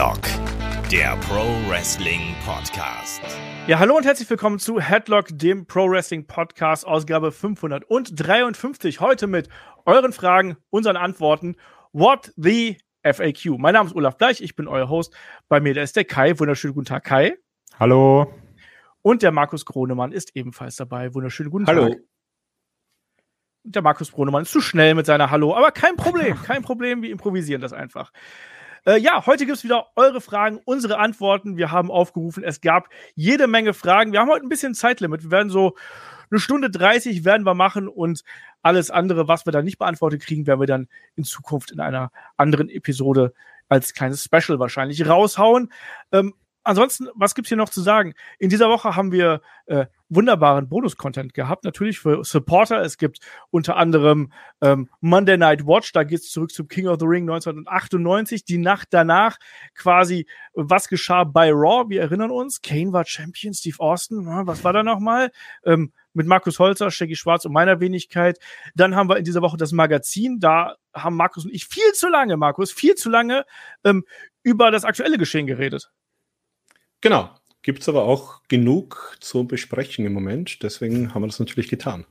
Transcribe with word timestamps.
Headlock, 0.00 0.90
der 0.90 1.14
Pro 1.28 1.44
Wrestling 1.68 2.34
Podcast. 2.46 3.20
Ja, 3.66 3.78
hallo 3.80 3.98
und 3.98 4.06
herzlich 4.06 4.30
willkommen 4.30 4.58
zu 4.58 4.80
Headlock, 4.80 5.26
dem 5.30 5.66
Pro 5.66 5.90
Wrestling 5.90 6.26
Podcast, 6.26 6.86
Ausgabe 6.86 7.30
553. 7.30 9.00
Heute 9.00 9.26
mit 9.26 9.50
euren 9.84 10.14
Fragen, 10.14 10.56
unseren 10.70 10.96
Antworten. 10.96 11.56
What 11.92 12.32
the 12.38 12.78
FAQ? 13.02 13.58
Mein 13.58 13.74
Name 13.74 13.90
ist 13.90 13.94
Olaf 13.94 14.16
Bleich, 14.16 14.40
ich 14.40 14.56
bin 14.56 14.68
euer 14.68 14.88
Host. 14.88 15.14
Bei 15.50 15.60
mir 15.60 15.74
da 15.74 15.82
ist 15.82 15.96
der 15.96 16.06
Kai. 16.06 16.38
Wunderschönen 16.38 16.72
guten 16.72 16.86
Tag, 16.86 17.04
Kai. 17.04 17.36
Hallo. 17.78 18.32
Und 19.02 19.20
der 19.20 19.32
Markus 19.32 19.66
Kronemann 19.66 20.12
ist 20.12 20.34
ebenfalls 20.34 20.76
dabei. 20.76 21.12
Wunderschönen 21.12 21.50
guten 21.50 21.66
Hallo. 21.66 21.90
Tag. 21.90 21.98
Der 23.64 23.82
Markus 23.82 24.12
Kronemann 24.12 24.44
ist 24.44 24.52
zu 24.52 24.62
schnell 24.62 24.94
mit 24.94 25.04
seiner 25.04 25.30
Hallo, 25.30 25.54
aber 25.54 25.72
kein 25.72 25.96
Problem, 25.96 26.40
kein 26.46 26.62
Problem, 26.62 27.02
wir 27.02 27.10
improvisieren 27.10 27.60
das 27.60 27.74
einfach. 27.74 28.10
Äh, 28.86 28.98
ja, 28.98 29.26
heute 29.26 29.46
gibt 29.46 29.58
es 29.58 29.64
wieder 29.64 29.88
eure 29.96 30.20
Fragen, 30.20 30.60
unsere 30.64 30.98
Antworten. 30.98 31.56
Wir 31.56 31.70
haben 31.70 31.90
aufgerufen, 31.90 32.44
es 32.44 32.60
gab 32.60 32.88
jede 33.14 33.46
Menge 33.46 33.74
Fragen. 33.74 34.12
Wir 34.12 34.20
haben 34.20 34.30
heute 34.30 34.46
ein 34.46 34.48
bisschen 34.48 34.74
Zeitlimit. 34.74 35.24
Wir 35.24 35.30
werden 35.30 35.50
so 35.50 35.76
eine 36.30 36.40
Stunde 36.40 36.70
30 36.70 37.24
werden 37.24 37.44
wir 37.44 37.54
machen 37.54 37.88
und 37.88 38.22
alles 38.62 38.90
andere, 38.90 39.26
was 39.28 39.46
wir 39.46 39.52
dann 39.52 39.64
nicht 39.64 39.78
beantwortet 39.78 40.22
kriegen, 40.22 40.46
werden 40.46 40.60
wir 40.60 40.66
dann 40.66 40.88
in 41.16 41.24
Zukunft 41.24 41.72
in 41.72 41.80
einer 41.80 42.12
anderen 42.36 42.68
Episode 42.68 43.32
als 43.68 43.94
kleines 43.94 44.24
Special 44.24 44.58
wahrscheinlich 44.58 45.08
raushauen. 45.08 45.72
Ähm, 46.12 46.34
ansonsten, 46.64 47.08
was 47.14 47.34
gibt's 47.34 47.48
hier 47.48 47.56
noch 47.56 47.68
zu 47.68 47.80
sagen? 47.80 48.14
In 48.38 48.50
dieser 48.50 48.68
Woche 48.68 48.96
haben 48.96 49.12
wir 49.12 49.40
äh, 49.66 49.86
wunderbaren 50.08 50.68
Bonus-Content 50.68 51.34
gehabt, 51.34 51.64
natürlich 51.64 51.98
für 51.98 52.24
Supporter. 52.24 52.82
Es 52.82 52.98
gibt 52.98 53.20
unter 53.50 53.76
anderem 53.76 54.32
ähm, 54.60 54.88
Monday 55.00 55.38
Night 55.38 55.66
Watch, 55.66 55.92
da 55.92 56.04
geht's 56.04 56.30
zurück 56.30 56.50
zum 56.50 56.68
King 56.68 56.88
of 56.88 56.98
the 56.98 57.06
Ring 57.06 57.28
1998, 57.28 58.44
die 58.44 58.58
Nacht 58.58 58.88
danach 58.90 59.38
quasi, 59.74 60.26
was 60.52 60.88
geschah 60.88 61.24
bei 61.24 61.50
Raw, 61.52 61.88
wir 61.88 62.00
erinnern 62.00 62.30
uns, 62.30 62.60
Kane 62.60 62.92
war 62.92 63.04
Champion, 63.04 63.54
Steve 63.54 63.78
Austin, 63.78 64.24
na, 64.24 64.46
was 64.46 64.64
war 64.64 64.72
da 64.72 64.82
nochmal? 64.82 65.30
Ähm, 65.64 65.92
mit 66.12 66.26
Markus 66.26 66.58
Holzer, 66.58 66.90
Shaggy 66.90 67.14
Schwarz 67.14 67.44
und 67.44 67.52
meiner 67.52 67.78
Wenigkeit. 67.78 68.38
Dann 68.74 68.96
haben 68.96 69.08
wir 69.08 69.16
in 69.16 69.24
dieser 69.24 69.42
Woche 69.42 69.56
das 69.56 69.70
Magazin. 69.70 70.40
Da 70.40 70.74
haben 70.92 71.14
Markus 71.16 71.44
und 71.44 71.54
ich 71.54 71.66
viel 71.66 71.92
zu 71.92 72.08
lange, 72.08 72.36
Markus, 72.36 72.72
viel 72.72 72.96
zu 72.96 73.10
lange 73.10 73.44
ähm, 73.84 74.04
über 74.42 74.72
das 74.72 74.84
aktuelle 74.84 75.18
Geschehen 75.18 75.46
geredet. 75.46 75.92
Genau. 77.00 77.30
Gibt 77.62 77.82
es 77.82 77.88
aber 77.88 78.04
auch 78.04 78.42
genug 78.48 79.16
zu 79.20 79.46
besprechen 79.46 80.06
im 80.06 80.14
Moment. 80.14 80.62
Deswegen 80.62 81.14
haben 81.14 81.22
wir 81.22 81.26
das 81.26 81.38
natürlich 81.38 81.68
getan. 81.68 82.06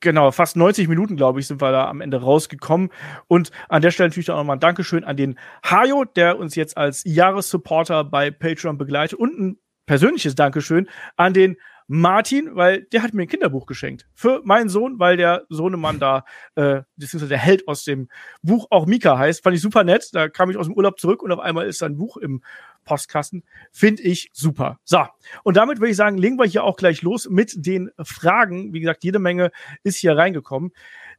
Genau, 0.00 0.32
fast 0.32 0.56
90 0.56 0.88
Minuten, 0.88 1.16
glaube 1.16 1.38
ich, 1.38 1.46
sind 1.46 1.62
wir 1.62 1.70
da 1.70 1.88
am 1.88 2.00
Ende 2.00 2.20
rausgekommen. 2.20 2.90
Und 3.28 3.52
an 3.68 3.82
der 3.82 3.92
Stelle 3.92 4.08
natürlich 4.08 4.30
auch 4.30 4.36
nochmal 4.36 4.56
ein 4.56 4.60
Dankeschön 4.60 5.04
an 5.04 5.16
den 5.16 5.38
Hajo, 5.64 6.04
der 6.04 6.38
uns 6.38 6.56
jetzt 6.56 6.76
als 6.76 7.02
Jahressupporter 7.04 8.02
bei 8.02 8.30
Patreon 8.30 8.76
begleitet. 8.76 9.18
Und 9.18 9.38
ein 9.38 9.58
persönliches 9.86 10.34
Dankeschön 10.34 10.88
an 11.16 11.34
den 11.34 11.56
Martin, 11.94 12.56
weil 12.56 12.84
der 12.84 13.02
hat 13.02 13.12
mir 13.12 13.20
ein 13.20 13.28
Kinderbuch 13.28 13.66
geschenkt. 13.66 14.06
Für 14.14 14.40
meinen 14.44 14.70
Sohn, 14.70 14.98
weil 14.98 15.18
der 15.18 15.44
Sohnemann 15.50 15.98
da, 16.00 16.24
äh, 16.54 16.80
beziehungsweise 16.96 17.28
der 17.28 17.38
Held 17.38 17.68
aus 17.68 17.84
dem 17.84 18.08
Buch 18.42 18.66
auch 18.70 18.86
Mika 18.86 19.18
heißt. 19.18 19.42
Fand 19.42 19.54
ich 19.54 19.60
super 19.60 19.84
nett. 19.84 20.08
Da 20.12 20.30
kam 20.30 20.48
ich 20.48 20.56
aus 20.56 20.66
dem 20.66 20.74
Urlaub 20.74 20.98
zurück 20.98 21.22
und 21.22 21.30
auf 21.32 21.40
einmal 21.40 21.66
ist 21.66 21.82
da 21.82 21.86
ein 21.86 21.98
Buch 21.98 22.16
im 22.16 22.42
Postkasten. 22.86 23.44
Finde 23.70 24.02
ich 24.04 24.30
super. 24.32 24.80
So, 24.84 25.04
und 25.44 25.58
damit 25.58 25.80
würde 25.80 25.90
ich 25.90 25.96
sagen, 25.96 26.16
legen 26.16 26.38
wir 26.38 26.46
hier 26.46 26.64
auch 26.64 26.76
gleich 26.76 27.02
los 27.02 27.28
mit 27.28 27.54
den 27.66 27.90
Fragen. 28.02 28.72
Wie 28.72 28.80
gesagt, 28.80 29.04
jede 29.04 29.18
Menge 29.18 29.52
ist 29.82 29.96
hier 29.96 30.16
reingekommen. 30.16 30.72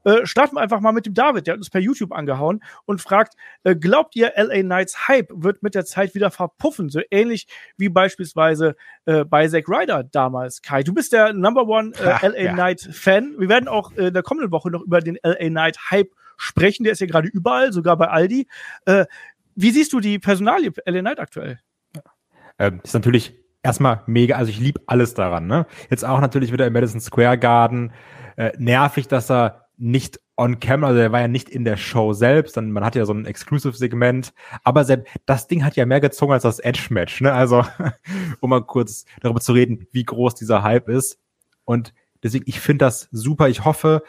Äh, 0.03 0.25
starten 0.25 0.55
wir 0.55 0.61
einfach 0.61 0.79
mal 0.79 0.91
mit 0.91 1.05
dem 1.05 1.13
David, 1.13 1.47
der 1.47 1.53
hat 1.53 1.59
uns 1.59 1.69
per 1.69 1.81
YouTube 1.81 2.11
angehauen 2.11 2.63
und 2.85 3.01
fragt, 3.01 3.35
äh, 3.63 3.75
glaubt 3.75 4.15
ihr, 4.15 4.33
LA 4.35 4.61
Knights 4.61 5.07
Hype 5.07 5.29
wird 5.33 5.63
mit 5.63 5.75
der 5.75 5.85
Zeit 5.85 6.15
wieder 6.15 6.31
verpuffen? 6.31 6.89
So 6.89 7.01
ähnlich 7.11 7.47
wie 7.77 7.89
beispielsweise 7.89 8.75
äh, 9.05 9.23
bei 9.25 9.47
Zack 9.47 9.67
Ryder 9.67 10.03
damals. 10.03 10.61
Kai, 10.61 10.83
du 10.83 10.93
bist 10.93 11.13
der 11.13 11.33
Number 11.33 11.67
One 11.67 11.91
äh, 11.95 12.27
LA 12.27 12.37
ja. 12.37 12.53
Knight 12.53 12.81
Fan. 12.91 13.35
Wir 13.37 13.49
werden 13.49 13.67
auch 13.67 13.91
äh, 13.93 14.07
in 14.07 14.13
der 14.13 14.23
kommenden 14.23 14.51
Woche 14.51 14.69
noch 14.69 14.81
über 14.81 14.99
den 14.99 15.17
LA 15.23 15.49
Knight 15.49 15.77
Hype 15.91 16.11
sprechen. 16.37 16.83
Der 16.83 16.93
ist 16.93 16.99
ja 16.99 17.07
gerade 17.07 17.27
überall, 17.27 17.71
sogar 17.71 17.97
bei 17.97 18.07
Aldi. 18.07 18.47
Äh, 18.85 19.05
wie 19.55 19.71
siehst 19.71 19.93
du 19.93 19.99
die 19.99 20.19
Personalie 20.19 20.71
LA 20.85 21.01
Knight 21.01 21.19
aktuell? 21.19 21.59
Ähm, 22.59 22.81
ist 22.83 22.93
natürlich 22.93 23.35
erstmal 23.63 24.03
mega, 24.05 24.35
also 24.35 24.49
ich 24.49 24.59
liebe 24.59 24.81
alles 24.85 25.13
daran. 25.13 25.47
Ne? 25.47 25.65
Jetzt 25.89 26.05
auch 26.05 26.19
natürlich 26.19 26.51
wieder 26.51 26.67
im 26.67 26.73
Madison 26.73 26.99
Square 26.99 27.37
Garden. 27.37 27.91
Äh, 28.35 28.51
nervig, 28.57 29.07
dass 29.07 29.31
er 29.31 29.62
nicht 29.77 30.19
on 30.35 30.59
camera, 30.59 30.89
also 30.89 31.01
er 31.01 31.11
war 31.11 31.21
ja 31.21 31.27
nicht 31.27 31.49
in 31.49 31.63
der 31.63 31.77
Show 31.77 32.13
selbst, 32.13 32.57
dann 32.57 32.71
man 32.71 32.83
hat 32.83 32.95
ja 32.95 33.05
so 33.05 33.13
ein 33.13 33.25
Exclusive-Segment, 33.25 34.33
aber 34.63 34.83
selbst 34.83 35.11
das 35.25 35.47
Ding 35.47 35.63
hat 35.63 35.75
ja 35.75 35.85
mehr 35.85 35.99
gezogen 35.99 36.33
als 36.33 36.43
das 36.43 36.59
Edge-Match, 36.59 37.21
ne? 37.21 37.33
Also, 37.33 37.63
um 38.39 38.49
mal 38.49 38.63
kurz 38.63 39.05
darüber 39.21 39.41
zu 39.41 39.53
reden, 39.53 39.87
wie 39.91 40.03
groß 40.03 40.35
dieser 40.35 40.63
Hype 40.63 40.89
ist. 40.89 41.19
Und 41.65 41.93
deswegen, 42.23 42.45
ich 42.47 42.59
finde 42.59 42.85
das 42.85 43.09
super. 43.11 43.47
Ich 43.47 43.63
hoffe, 43.63 44.03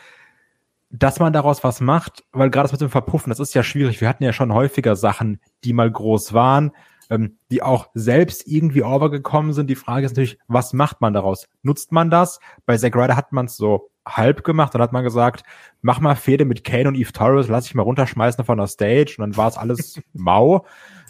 dass 0.91 1.19
man 1.19 1.33
daraus 1.33 1.65
was 1.65 1.81
macht, 1.81 2.25
weil 2.33 2.51
gerade 2.51 2.65
das 2.65 2.73
mit 2.73 2.81
dem 2.81 2.91
Verpuffen, 2.91 3.31
das 3.31 3.41
ist 3.41 3.55
ja 3.55 3.63
schwierig. 3.63 4.01
Wir 4.01 4.09
hatten 4.09 4.25
ja 4.25 4.33
schon 4.33 4.53
häufiger 4.53 4.97
Sachen, 4.97 5.41
die 5.65 5.73
mal 5.73 5.91
groß 5.91 6.33
waren, 6.33 6.73
ähm, 7.11 7.39
die 7.51 7.63
auch 7.63 7.89
selbst 7.95 8.47
irgendwie 8.47 8.83
overgekommen 8.83 9.53
sind. 9.53 9.69
Die 9.69 9.75
Frage 9.75 10.07
ist 10.07 10.13
natürlich, 10.13 10.39
was 10.49 10.73
macht 10.73 11.01
man 11.01 11.13
daraus? 11.13 11.49
Nutzt 11.63 11.93
man 11.93 12.11
das? 12.11 12.41
Bei 12.67 12.77
Zack 12.77 12.97
Ryder 12.97 13.17
hat 13.17 13.33
man 13.33 13.47
es 13.47 13.57
so 13.57 13.91
halb 14.07 14.45
gemacht. 14.45 14.75
Dann 14.75 14.83
hat 14.83 14.93
man 14.93 15.05
gesagt, 15.05 15.45
mach 15.83 16.01
mal 16.01 16.17
Fehde 16.17 16.45
mit 16.45 16.65
Kane 16.65 16.89
und 16.89 16.95
Eve 16.95 17.13
Torres, 17.13 17.49
lass 17.49 17.67
ich 17.67 17.75
mal 17.75 17.83
runterschmeißen 17.83 18.45
von 18.45 18.59
der 18.59 18.67
Stage. 18.67 19.17
Und 19.19 19.23
dann 19.23 19.37
war 19.37 19.49
es 19.49 19.57
alles 19.57 20.01
mau. 20.13 20.67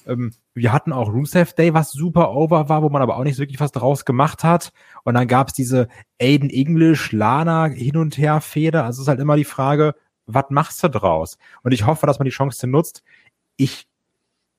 Ähm, 0.06 0.32
wir 0.54 0.72
hatten 0.72 0.92
auch 0.92 1.12
Rusev 1.12 1.54
Day, 1.54 1.74
was 1.74 1.92
super 1.92 2.32
over 2.32 2.68
war, 2.68 2.82
wo 2.82 2.88
man 2.88 3.02
aber 3.02 3.16
auch 3.16 3.24
nicht 3.24 3.38
wirklich 3.38 3.60
was 3.60 3.72
draus 3.72 4.04
gemacht 4.04 4.44
hat. 4.44 4.72
Und 5.04 5.14
dann 5.14 5.28
gab 5.28 5.48
es 5.48 5.54
diese 5.54 5.88
Aiden 6.20 6.50
English, 6.50 7.12
Lana 7.12 7.66
hin 7.66 7.96
und 7.96 8.18
her 8.18 8.40
Fehde. 8.40 8.82
Also 8.82 8.98
es 8.98 9.04
ist 9.04 9.08
halt 9.08 9.20
immer 9.20 9.36
die 9.36 9.44
Frage, 9.44 9.94
was 10.26 10.46
machst 10.50 10.82
du 10.82 10.88
draus? 10.88 11.38
Und 11.62 11.72
ich 11.72 11.86
hoffe, 11.86 12.06
dass 12.06 12.18
man 12.18 12.24
die 12.24 12.30
Chance 12.30 12.66
nutzt. 12.66 13.02
Ich, 13.56 13.86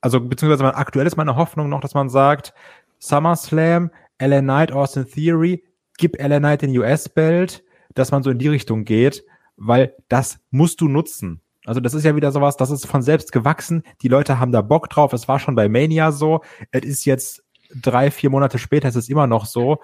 also 0.06 0.22
beziehungsweise 0.22 0.62
mein, 0.62 0.76
aktuell 0.76 1.08
ist 1.08 1.18
meine 1.18 1.36
Hoffnung 1.36 1.68
noch, 1.68 1.82
dass 1.82 1.96
man 1.96 2.10
sagt, 2.10 2.54
SummerSlam, 3.00 3.90
LA 4.22 4.42
Knight, 4.42 4.72
Austin 4.72 5.08
Theory, 5.08 5.64
gib 5.98 6.22
LA 6.22 6.38
Knight 6.38 6.62
den 6.62 6.78
US-Belt, 6.78 7.64
dass 7.96 8.12
man 8.12 8.22
so 8.22 8.30
in 8.30 8.38
die 8.38 8.48
Richtung 8.48 8.86
geht, 8.86 9.26
weil 9.58 9.96
das 10.08 10.38
musst 10.52 10.80
du 10.82 10.88
nutzen. 10.88 11.42
Also 11.66 11.82
das 11.82 11.96
ist 11.96 12.04
ja 12.04 12.16
wieder 12.16 12.32
sowas, 12.32 12.56
das 12.56 12.70
ist 12.70 12.86
von 12.86 13.02
selbst 13.02 13.32
gewachsen. 13.32 13.82
Die 14.04 14.08
Leute 14.08 14.38
haben 14.38 14.52
da 14.52 14.62
Bock 14.62 14.92
drauf. 14.92 15.12
Es 15.12 15.28
war 15.28 15.40
schon 15.40 15.56
bei 15.56 15.70
Mania 15.70 16.12
so. 16.12 16.42
Es 16.70 16.86
ist 16.86 17.06
jetzt 17.06 17.44
drei, 17.74 18.12
vier 18.12 18.30
Monate 18.30 18.60
später, 18.60 18.88
es 18.88 18.96
ist 18.96 19.10
immer 19.10 19.26
noch 19.26 19.48
so. 19.48 19.80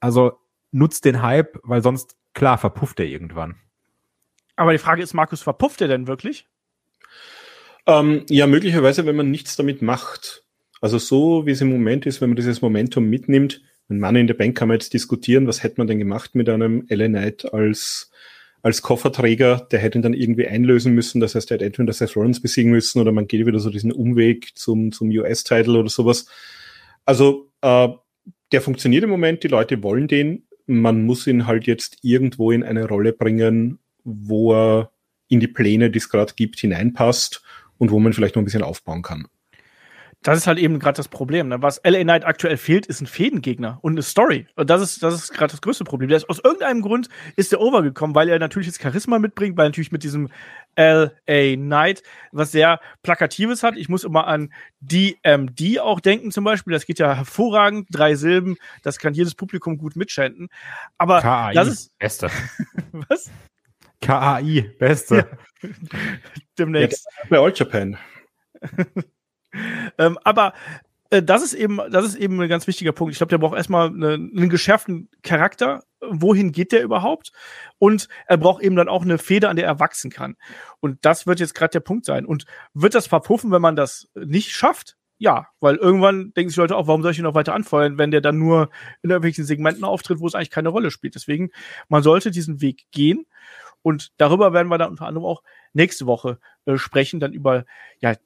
Also 0.00 0.38
nutzt 0.72 1.04
den 1.04 1.20
Hype, 1.20 1.60
weil 1.64 1.82
sonst, 1.82 2.16
klar, 2.32 2.56
verpufft 2.56 2.98
er 2.98 3.06
irgendwann. 3.06 3.56
Aber 4.56 4.72
die 4.72 4.78
Frage 4.78 5.02
ist, 5.02 5.12
Markus, 5.12 5.42
verpufft 5.42 5.82
er 5.82 5.88
denn 5.88 6.06
wirklich? 6.06 6.48
Ähm, 7.86 8.24
ja, 8.28 8.46
möglicherweise, 8.46 9.06
wenn 9.06 9.16
man 9.16 9.30
nichts 9.30 9.56
damit 9.56 9.80
macht. 9.80 10.44
Also 10.80 10.98
so, 10.98 11.46
wie 11.46 11.52
es 11.52 11.60
im 11.60 11.70
Moment 11.70 12.04
ist, 12.06 12.20
wenn 12.20 12.30
man 12.30 12.36
dieses 12.36 12.60
Momentum 12.60 13.08
mitnimmt, 13.08 13.62
ein 13.88 14.00
Mann 14.00 14.16
in 14.16 14.26
der 14.26 14.34
Bank 14.34 14.56
kann 14.56 14.68
man 14.68 14.76
jetzt 14.76 14.92
diskutieren, 14.92 15.46
was 15.46 15.62
hätte 15.62 15.76
man 15.78 15.86
denn 15.86 15.98
gemacht 15.98 16.34
mit 16.34 16.48
einem 16.48 16.84
LA 16.88 17.06
Knight 17.06 17.52
als, 17.54 18.10
als 18.62 18.82
Kofferträger, 18.82 19.68
der 19.70 19.78
hätte 19.78 19.98
ihn 19.98 20.02
dann 20.02 20.14
irgendwie 20.14 20.48
einlösen 20.48 20.92
müssen, 20.92 21.20
das 21.20 21.36
heißt, 21.36 21.50
er 21.50 21.56
hätte 21.56 21.66
entweder 21.66 21.92
Seth 21.92 22.16
Rollins 22.16 22.42
besiegen 22.42 22.72
müssen 22.72 23.00
oder 23.00 23.12
man 23.12 23.28
geht 23.28 23.46
wieder 23.46 23.60
so 23.60 23.70
diesen 23.70 23.92
Umweg 23.92 24.56
zum, 24.56 24.90
zum 24.90 25.08
US-Title 25.08 25.78
oder 25.78 25.88
sowas. 25.88 26.26
Also, 27.04 27.50
äh, 27.60 27.88
der 28.52 28.60
funktioniert 28.60 29.04
im 29.04 29.10
Moment, 29.10 29.44
die 29.44 29.48
Leute 29.48 29.82
wollen 29.84 30.08
den, 30.08 30.46
man 30.66 31.04
muss 31.04 31.26
ihn 31.28 31.46
halt 31.46 31.66
jetzt 31.66 31.98
irgendwo 32.02 32.50
in 32.50 32.64
eine 32.64 32.88
Rolle 32.88 33.12
bringen, 33.12 33.78
wo 34.02 34.52
er 34.52 34.90
in 35.28 35.38
die 35.38 35.48
Pläne, 35.48 35.90
die 35.90 35.98
es 35.98 36.08
gerade 36.08 36.34
gibt, 36.34 36.58
hineinpasst 36.58 37.42
und 37.78 37.90
wo 37.90 37.98
man 37.98 38.12
vielleicht 38.12 38.36
noch 38.36 38.42
ein 38.42 38.46
bisschen 38.46 38.62
aufbauen 38.62 39.02
kann. 39.02 39.26
Das 40.22 40.38
ist 40.38 40.46
halt 40.48 40.58
eben 40.58 40.80
gerade 40.80 40.96
das 40.96 41.06
Problem. 41.06 41.48
Ne? 41.48 41.62
Was 41.62 41.80
LA 41.84 42.02
Knight 42.02 42.24
aktuell 42.24 42.56
fehlt, 42.56 42.86
ist 42.86 43.00
ein 43.00 43.06
Fädengegner 43.06 43.78
und 43.82 43.92
eine 43.92 44.02
Story. 44.02 44.48
Und 44.56 44.70
das 44.70 44.82
ist, 44.82 45.02
das 45.02 45.14
ist 45.14 45.32
gerade 45.32 45.52
das 45.52 45.60
größte 45.60 45.84
Problem. 45.84 46.08
Der 46.08 46.16
ist, 46.16 46.28
aus 46.28 46.40
irgendeinem 46.42 46.82
Grund 46.82 47.08
ist 47.36 47.52
der 47.52 47.60
overgekommen, 47.60 48.16
weil 48.16 48.28
er 48.28 48.40
natürlich 48.40 48.66
jetzt 48.66 48.82
Charisma 48.82 49.20
mitbringt, 49.20 49.56
weil 49.56 49.68
natürlich 49.68 49.92
mit 49.92 50.02
diesem 50.02 50.28
LA 50.76 51.54
Knight 51.54 52.02
was 52.32 52.50
sehr 52.50 52.80
Plakatives 53.04 53.62
hat. 53.62 53.76
Ich 53.76 53.88
muss 53.88 54.02
immer 54.02 54.26
an 54.26 54.52
DMD 54.80 55.78
auch 55.80 56.00
denken 56.00 56.32
zum 56.32 56.42
Beispiel. 56.42 56.72
Das 56.72 56.86
geht 56.86 56.98
ja 56.98 57.14
hervorragend. 57.14 57.86
Drei 57.92 58.16
Silben. 58.16 58.56
Das 58.82 58.98
kann 58.98 59.14
jedes 59.14 59.36
Publikum 59.36 59.78
gut 59.78 59.94
mitschenken. 59.94 60.48
Aber 60.98 61.52
das 61.54 61.68
ist. 61.68 61.98
Beste. 61.98 62.30
Was? 63.08 63.30
KAI, 64.00 64.74
Beste. 64.78 65.28
Ja. 65.62 65.70
Demnächst. 66.58 67.06
Jetzt 67.06 67.30
bei 67.30 67.38
All 67.38 67.52
Japan. 67.54 67.96
ähm, 69.98 70.18
aber 70.24 70.54
äh, 71.10 71.22
das 71.22 71.42
ist 71.42 71.54
eben, 71.54 71.80
das 71.90 72.04
ist 72.04 72.16
eben 72.16 72.40
ein 72.40 72.48
ganz 72.48 72.66
wichtiger 72.66 72.92
Punkt. 72.92 73.12
Ich 73.12 73.18
glaube, 73.18 73.30
der 73.30 73.38
braucht 73.38 73.56
erstmal 73.56 73.88
eine, 73.88 74.14
einen 74.14 74.48
geschärften 74.48 75.08
Charakter. 75.22 75.82
Wohin 76.00 76.52
geht 76.52 76.72
der 76.72 76.82
überhaupt? 76.82 77.32
Und 77.78 78.08
er 78.26 78.36
braucht 78.36 78.62
eben 78.62 78.76
dann 78.76 78.88
auch 78.88 79.02
eine 79.02 79.18
Feder, 79.18 79.50
an 79.50 79.56
der 79.56 79.66
er 79.66 79.80
wachsen 79.80 80.10
kann. 80.10 80.36
Und 80.80 81.04
das 81.04 81.26
wird 81.26 81.40
jetzt 81.40 81.54
gerade 81.54 81.72
der 81.72 81.80
Punkt 81.80 82.04
sein. 82.04 82.26
Und 82.26 82.44
wird 82.74 82.94
das 82.94 83.06
verpuffen, 83.06 83.50
wenn 83.50 83.62
man 83.62 83.76
das 83.76 84.08
nicht 84.14 84.50
schafft? 84.52 84.96
ja, 85.18 85.48
weil 85.60 85.76
irgendwann 85.76 86.32
denken 86.34 86.50
sich 86.50 86.56
Leute 86.56 86.76
auch, 86.76 86.86
warum 86.86 87.02
soll 87.02 87.12
ich 87.12 87.18
ihn 87.18 87.24
noch 87.24 87.34
weiter 87.34 87.54
anfeuern, 87.54 87.96
wenn 87.98 88.10
der 88.10 88.20
dann 88.20 88.38
nur 88.38 88.68
in 89.02 89.10
irgendwelchen 89.10 89.44
Segmenten 89.44 89.84
auftritt, 89.84 90.20
wo 90.20 90.26
es 90.26 90.34
eigentlich 90.34 90.50
keine 90.50 90.68
Rolle 90.68 90.90
spielt. 90.90 91.14
Deswegen, 91.14 91.50
man 91.88 92.02
sollte 92.02 92.30
diesen 92.30 92.60
Weg 92.60 92.84
gehen. 92.90 93.26
Und 93.86 94.10
darüber 94.16 94.52
werden 94.52 94.66
wir 94.66 94.78
dann 94.78 94.90
unter 94.90 95.06
anderem 95.06 95.24
auch 95.24 95.44
nächste 95.72 96.06
Woche 96.06 96.40
äh, 96.64 96.76
sprechen, 96.76 97.20
dann 97.20 97.32
über 97.32 97.64
ja, 98.00 98.16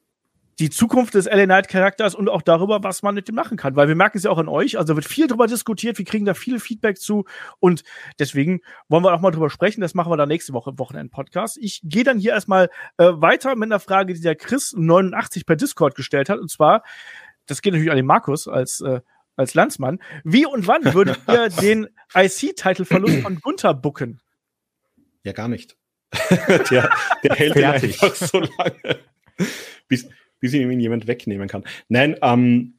die 0.57 0.71
Zukunft 0.71 1.13
des 1.13 1.25
LA 1.25 1.45
Knight 1.45 1.67
Charakters 1.67 2.15
und 2.15 2.29
auch 2.29 2.41
darüber, 2.41 2.83
was 2.83 3.03
man 3.03 3.13
mit 3.13 3.27
dem 3.27 3.35
machen 3.35 3.57
kann. 3.57 3.75
Weil 3.75 3.87
wir 3.87 3.93
merken 3.93 4.17
es 4.17 4.23
ja 4.23 4.31
auch 4.31 4.39
an 4.39 4.47
euch, 4.47 4.79
also 4.79 4.95
wird 4.95 5.05
viel 5.05 5.27
darüber 5.27 5.45
diskutiert, 5.45 5.99
wir 5.99 6.05
kriegen 6.05 6.25
da 6.25 6.33
viel 6.33 6.59
Feedback 6.59 6.97
zu 6.97 7.25
und 7.59 7.83
deswegen 8.17 8.61
wollen 8.89 9.03
wir 9.03 9.13
auch 9.13 9.21
mal 9.21 9.29
drüber 9.29 9.51
sprechen. 9.51 9.81
Das 9.81 9.93
machen 9.93 10.11
wir 10.11 10.17
dann 10.17 10.29
nächste 10.29 10.53
Woche 10.53 10.71
im 10.71 10.79
Wochenend-Podcast. 10.79 11.59
Ich 11.61 11.81
gehe 11.83 12.03
dann 12.03 12.17
hier 12.17 12.31
erstmal 12.31 12.71
äh, 12.97 13.11
weiter 13.13 13.55
mit 13.55 13.67
einer 13.67 13.79
Frage, 13.79 14.15
die 14.15 14.21
der 14.21 14.39
Chris89 14.39 15.45
per 15.45 15.57
Discord 15.57 15.93
gestellt 15.93 16.29
hat 16.29 16.39
und 16.39 16.49
zwar, 16.49 16.81
das 17.45 17.61
geht 17.61 17.73
natürlich 17.73 17.91
an 17.91 17.97
den 17.97 18.07
Markus 18.07 18.47
als 18.47 18.81
äh, 18.81 19.01
als 19.35 19.53
Landsmann. 19.53 19.99
Wie 20.23 20.47
und 20.47 20.65
wann 20.65 20.91
würdet 20.95 21.19
ihr 21.27 21.49
den 21.49 21.87
IC-Titelverlust 22.15 23.21
von 23.21 23.39
Gunther 23.41 23.75
bucken? 23.75 24.21
Ja, 25.23 25.33
gar 25.33 25.47
nicht. 25.47 25.77
der, 26.71 26.89
der 27.23 27.35
hält 27.35 27.55
ihn 27.55 27.63
einfach 27.63 28.15
so 28.15 28.39
lange, 28.39 28.99
bis, 29.87 30.09
bis 30.39 30.53
ihm 30.53 30.71
jemand 30.79 31.07
wegnehmen 31.07 31.47
kann. 31.47 31.63
Nein, 31.87 32.17
ähm, 32.21 32.73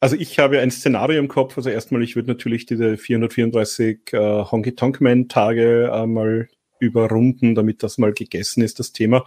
also 0.00 0.16
ich 0.16 0.40
habe 0.40 0.58
ein 0.58 0.72
Szenario 0.72 1.20
im 1.20 1.28
Kopf. 1.28 1.56
Also 1.56 1.70
erstmal, 1.70 2.02
ich 2.02 2.16
würde 2.16 2.28
natürlich 2.28 2.66
diese 2.66 2.96
434 2.96 4.00
äh, 4.12 4.18
Honky 4.18 4.74
Tonk 4.74 5.00
Man 5.00 5.28
Tage 5.28 5.92
äh, 5.92 6.06
mal 6.06 6.48
überrunden, 6.80 7.54
damit 7.54 7.84
das 7.84 7.98
mal 7.98 8.12
gegessen 8.12 8.62
ist, 8.64 8.80
das 8.80 8.92
Thema. 8.92 9.24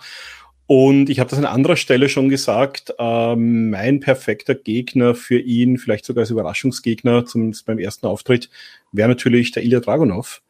Und 0.67 1.09
ich 1.09 1.19
habe 1.19 1.29
das 1.29 1.39
an 1.39 1.45
anderer 1.45 1.75
Stelle 1.77 2.09
schon 2.09 2.27
gesagt, 2.27 2.93
äh, 2.97 3.35
mein 3.35 3.99
perfekter 3.99 4.55
Gegner 4.55 5.13
für 5.15 5.39
ihn, 5.39 5.77
vielleicht 5.77 6.05
sogar 6.05 6.23
als 6.23 6.31
Überraschungsgegner 6.31 7.25
zum, 7.25 7.53
beim 7.65 7.79
ersten 7.79 8.07
Auftritt, 8.07 8.49
wäre 8.91 9.07
natürlich 9.07 9.51
der 9.51 9.63
Ilya 9.63 9.79
Dragunov. 9.79 10.41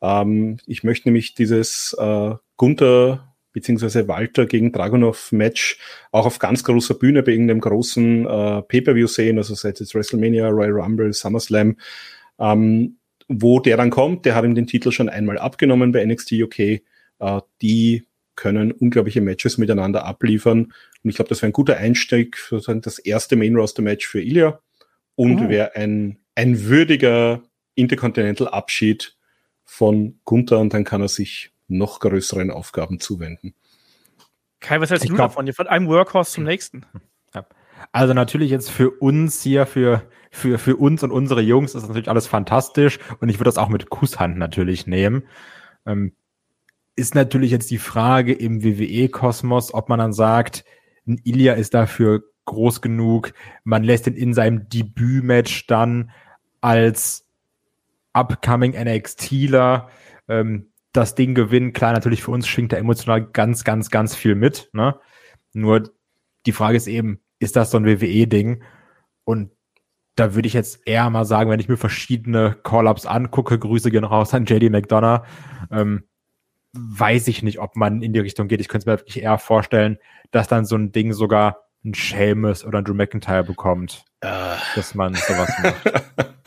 Ähm, 0.00 0.58
ich 0.66 0.84
möchte 0.84 1.08
nämlich 1.08 1.34
dieses 1.34 1.96
äh, 1.98 2.34
Gunther 2.56 3.34
beziehungsweise 3.52 4.06
Walter 4.08 4.46
gegen 4.46 4.72
Dragunov-Match 4.72 5.78
auch 6.12 6.26
auf 6.26 6.38
ganz 6.38 6.64
großer 6.64 6.94
Bühne 6.94 7.22
bei 7.22 7.32
irgendeinem 7.32 7.60
großen 7.60 8.26
äh, 8.26 8.62
Pay-Per-View 8.62 9.06
sehen, 9.06 9.38
also 9.38 9.54
seit 9.54 9.80
jetzt 9.80 9.94
WrestleMania, 9.94 10.48
Royal 10.48 10.80
Rumble, 10.80 11.12
SummerSlam, 11.12 11.76
ähm, 12.38 12.98
wo 13.26 13.60
der 13.60 13.76
dann 13.76 13.90
kommt, 13.90 14.26
der 14.26 14.34
hat 14.34 14.44
ihm 14.44 14.54
den 14.54 14.66
Titel 14.66 14.92
schon 14.92 15.08
einmal 15.08 15.38
abgenommen 15.38 15.92
bei 15.92 16.04
NXT 16.04 16.32
UK, 16.32 16.58
äh, 16.58 16.80
die 17.60 18.06
können 18.36 18.70
unglaubliche 18.70 19.20
Matches 19.20 19.58
miteinander 19.58 20.04
abliefern. 20.04 20.72
Und 21.02 21.10
ich 21.10 21.16
glaube, 21.16 21.28
das 21.28 21.42
wäre 21.42 21.50
ein 21.50 21.52
guter 21.52 21.76
Einstieg 21.76 22.38
für 22.38 22.60
das 22.60 23.00
erste 23.00 23.34
Main-Roster-Match 23.34 24.06
für 24.06 24.22
Ilya. 24.22 24.60
Und 25.16 25.40
oh. 25.40 25.48
wäre 25.48 25.74
ein, 25.74 26.18
ein 26.36 26.66
würdiger 26.66 27.42
Intercontinental-Abschied 27.74 29.17
von 29.68 30.18
Gunther 30.24 30.58
und 30.58 30.72
dann 30.72 30.82
kann 30.82 31.02
er 31.02 31.08
sich 31.08 31.52
noch 31.68 32.00
größeren 32.00 32.50
Aufgaben 32.50 33.00
zuwenden. 33.00 33.54
Kai, 34.60 34.80
was 34.80 34.88
hältst 34.88 35.04
ich 35.04 35.10
du 35.10 35.16
glaub, 35.16 35.28
davon? 35.28 35.52
Von 35.52 35.66
einem 35.66 35.86
Workhorse 35.86 36.32
zum 36.32 36.44
nächsten. 36.44 36.84
Ja. 37.34 37.44
Also 37.92 38.14
natürlich 38.14 38.50
jetzt 38.50 38.70
für 38.70 38.90
uns 38.90 39.42
hier, 39.42 39.66
für, 39.66 40.02
für, 40.30 40.58
für 40.58 40.76
uns 40.76 41.02
und 41.02 41.10
unsere 41.10 41.42
Jungs 41.42 41.74
ist 41.74 41.86
natürlich 41.86 42.08
alles 42.08 42.26
fantastisch 42.26 42.98
und 43.20 43.28
ich 43.28 43.36
würde 43.36 43.48
das 43.48 43.58
auch 43.58 43.68
mit 43.68 43.90
Kusshand 43.90 44.38
natürlich 44.38 44.86
nehmen. 44.86 45.24
Ähm, 45.84 46.14
ist 46.96 47.14
natürlich 47.14 47.50
jetzt 47.50 47.70
die 47.70 47.76
Frage 47.76 48.32
im 48.32 48.64
WWE-Kosmos, 48.64 49.74
ob 49.74 49.90
man 49.90 49.98
dann 49.98 50.14
sagt, 50.14 50.64
ein 51.06 51.20
Ilya 51.22 51.52
ist 51.52 51.74
dafür 51.74 52.24
groß 52.46 52.80
genug, 52.80 53.34
man 53.62 53.84
lässt 53.84 54.06
ihn 54.06 54.14
in 54.14 54.32
seinem 54.32 54.70
Debütmatch 54.70 55.66
dann 55.66 56.10
als 56.62 57.27
upcoming 58.18 58.72
NXTler 58.72 59.88
ähm, 60.28 60.72
das 60.92 61.14
Ding 61.14 61.34
gewinnen. 61.34 61.72
Klar, 61.72 61.92
natürlich 61.92 62.22
für 62.22 62.30
uns 62.30 62.48
schwingt 62.48 62.72
da 62.72 62.76
emotional 62.76 63.24
ganz, 63.24 63.64
ganz, 63.64 63.90
ganz 63.90 64.14
viel 64.14 64.34
mit. 64.34 64.70
Ne? 64.72 64.98
Nur 65.52 65.90
die 66.46 66.52
Frage 66.52 66.76
ist 66.76 66.86
eben, 66.86 67.20
ist 67.38 67.56
das 67.56 67.70
so 67.70 67.78
ein 67.78 67.86
WWE-Ding? 67.86 68.62
Und 69.24 69.50
da 70.16 70.34
würde 70.34 70.48
ich 70.48 70.54
jetzt 70.54 70.80
eher 70.86 71.08
mal 71.10 71.24
sagen, 71.24 71.50
wenn 71.50 71.60
ich 71.60 71.68
mir 71.68 71.76
verschiedene 71.76 72.56
Call-Ups 72.64 73.06
angucke, 73.06 73.58
Grüße 73.58 73.90
gehen 73.90 74.04
raus 74.04 74.34
an 74.34 74.46
JD 74.46 74.70
McDonough, 74.70 75.22
ähm, 75.70 76.04
weiß 76.72 77.28
ich 77.28 77.42
nicht, 77.42 77.60
ob 77.60 77.76
man 77.76 78.02
in 78.02 78.12
die 78.12 78.20
Richtung 78.20 78.48
geht. 78.48 78.60
Ich 78.60 78.68
könnte 78.68 78.82
es 78.82 78.86
mir 78.86 79.00
wirklich 79.00 79.22
eher 79.22 79.38
vorstellen, 79.38 79.98
dass 80.30 80.48
dann 80.48 80.64
so 80.64 80.76
ein 80.76 80.92
Ding 80.92 81.12
sogar 81.12 81.68
ein 81.84 81.94
Seamus 81.94 82.64
oder 82.64 82.78
ein 82.78 82.84
Drew 82.84 82.94
McIntyre 82.94 83.44
bekommt, 83.44 84.04
uh. 84.24 84.56
dass 84.74 84.94
man 84.94 85.14
sowas 85.14 85.52
macht. 85.62 86.34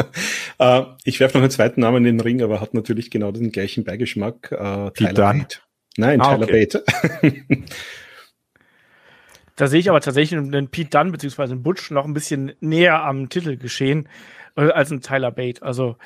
Uh, 0.62 0.96
ich 1.06 1.20
werfe 1.20 1.38
noch 1.38 1.42
einen 1.42 1.50
zweiten 1.50 1.82
Namen 1.82 2.06
in 2.06 2.18
den 2.18 2.20
Ring, 2.20 2.44
aber 2.44 2.62
hat 2.62 2.76
natürlich 2.76 3.10
genau 3.10 3.32
den 3.32 3.52
gleichen 3.52 3.84
Beigeschmack. 3.84 4.52
Uh, 4.52 4.92
Tyler 4.92 5.14
Bate. 5.14 5.60
Nein, 5.98 6.22
ah, 6.22 6.36
Tyler 6.36 6.44
okay. 6.44 6.68
Bate. 6.68 6.84
da 9.56 9.66
sehe 9.66 9.80
ich 9.80 9.90
aber 9.90 10.02
tatsächlich 10.02 10.40
einen 10.40 10.68
Pete 10.68 10.92
Dunn 10.92 11.12
bzw. 11.12 11.44
einen 11.44 11.64
Butch 11.64 11.90
noch 11.90 12.06
ein 12.06 12.14
bisschen 12.14 12.52
näher 12.60 13.04
am 13.04 13.30
Titel 13.30 13.58
geschehen 13.58 14.08
äh, 14.56 14.70
als 14.70 14.92
ein 14.92 15.02
Tyler 15.02 15.32
Bate. 15.32 15.64
Also 15.64 15.98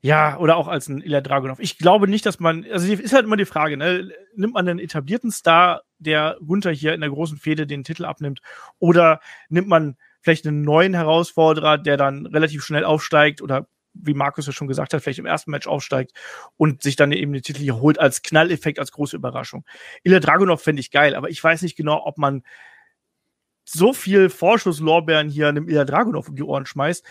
ja, 0.00 0.38
oder 0.38 0.56
auch 0.56 0.68
als 0.68 0.88
ein 0.88 1.02
Ilya 1.02 1.20
Dragunov. 1.20 1.60
Ich 1.60 1.76
glaube 1.76 2.08
nicht, 2.08 2.24
dass 2.24 2.40
man, 2.40 2.64
also 2.72 2.90
ist 2.90 3.12
halt 3.12 3.26
immer 3.26 3.36
die 3.36 3.44
Frage, 3.44 3.76
ne? 3.76 4.10
nimmt 4.34 4.54
man 4.54 4.66
einen 4.66 4.80
etablierten 4.80 5.30
Star, 5.30 5.82
der 5.98 6.38
Gunther 6.44 6.72
hier 6.72 6.94
in 6.94 7.02
der 7.02 7.10
großen 7.10 7.36
Fehde 7.36 7.66
den 7.66 7.84
Titel 7.84 8.06
abnimmt, 8.06 8.40
oder 8.78 9.20
nimmt 9.48 9.68
man 9.68 9.96
vielleicht 10.22 10.46
einen 10.46 10.62
neuen 10.62 10.94
Herausforderer, 10.94 11.78
der 11.78 11.96
dann 11.96 12.26
relativ 12.26 12.64
schnell 12.64 12.84
aufsteigt 12.84 13.42
oder 13.42 13.68
wie 13.94 14.14
Markus 14.14 14.46
ja 14.46 14.52
schon 14.52 14.68
gesagt 14.68 14.94
hat, 14.94 15.02
vielleicht 15.02 15.18
im 15.18 15.26
ersten 15.26 15.50
Match 15.50 15.66
aufsteigt 15.66 16.12
und 16.56 16.82
sich 16.82 16.96
dann 16.96 17.12
eben 17.12 17.32
den 17.32 17.42
Titel 17.42 17.60
hier 17.60 17.80
holt 17.80 17.98
als 17.98 18.22
Knalleffekt, 18.22 18.78
als 18.78 18.92
große 18.92 19.16
Überraschung. 19.16 19.64
Ilya 20.02 20.20
Dragunov 20.20 20.62
fände 20.62 20.80
ich 20.80 20.90
geil, 20.90 21.14
aber 21.14 21.30
ich 21.30 21.42
weiß 21.42 21.62
nicht 21.62 21.76
genau, 21.76 22.04
ob 22.04 22.18
man 22.18 22.42
so 23.64 23.92
viel 23.92 24.28
Vorschusslorbeeren 24.28 25.28
hier 25.28 25.48
einem 25.48 25.68
Ilya 25.68 25.84
Dragunov 25.84 26.28
um 26.28 26.36
die 26.36 26.42
Ohren 26.42 26.66
schmeißt 26.66 27.04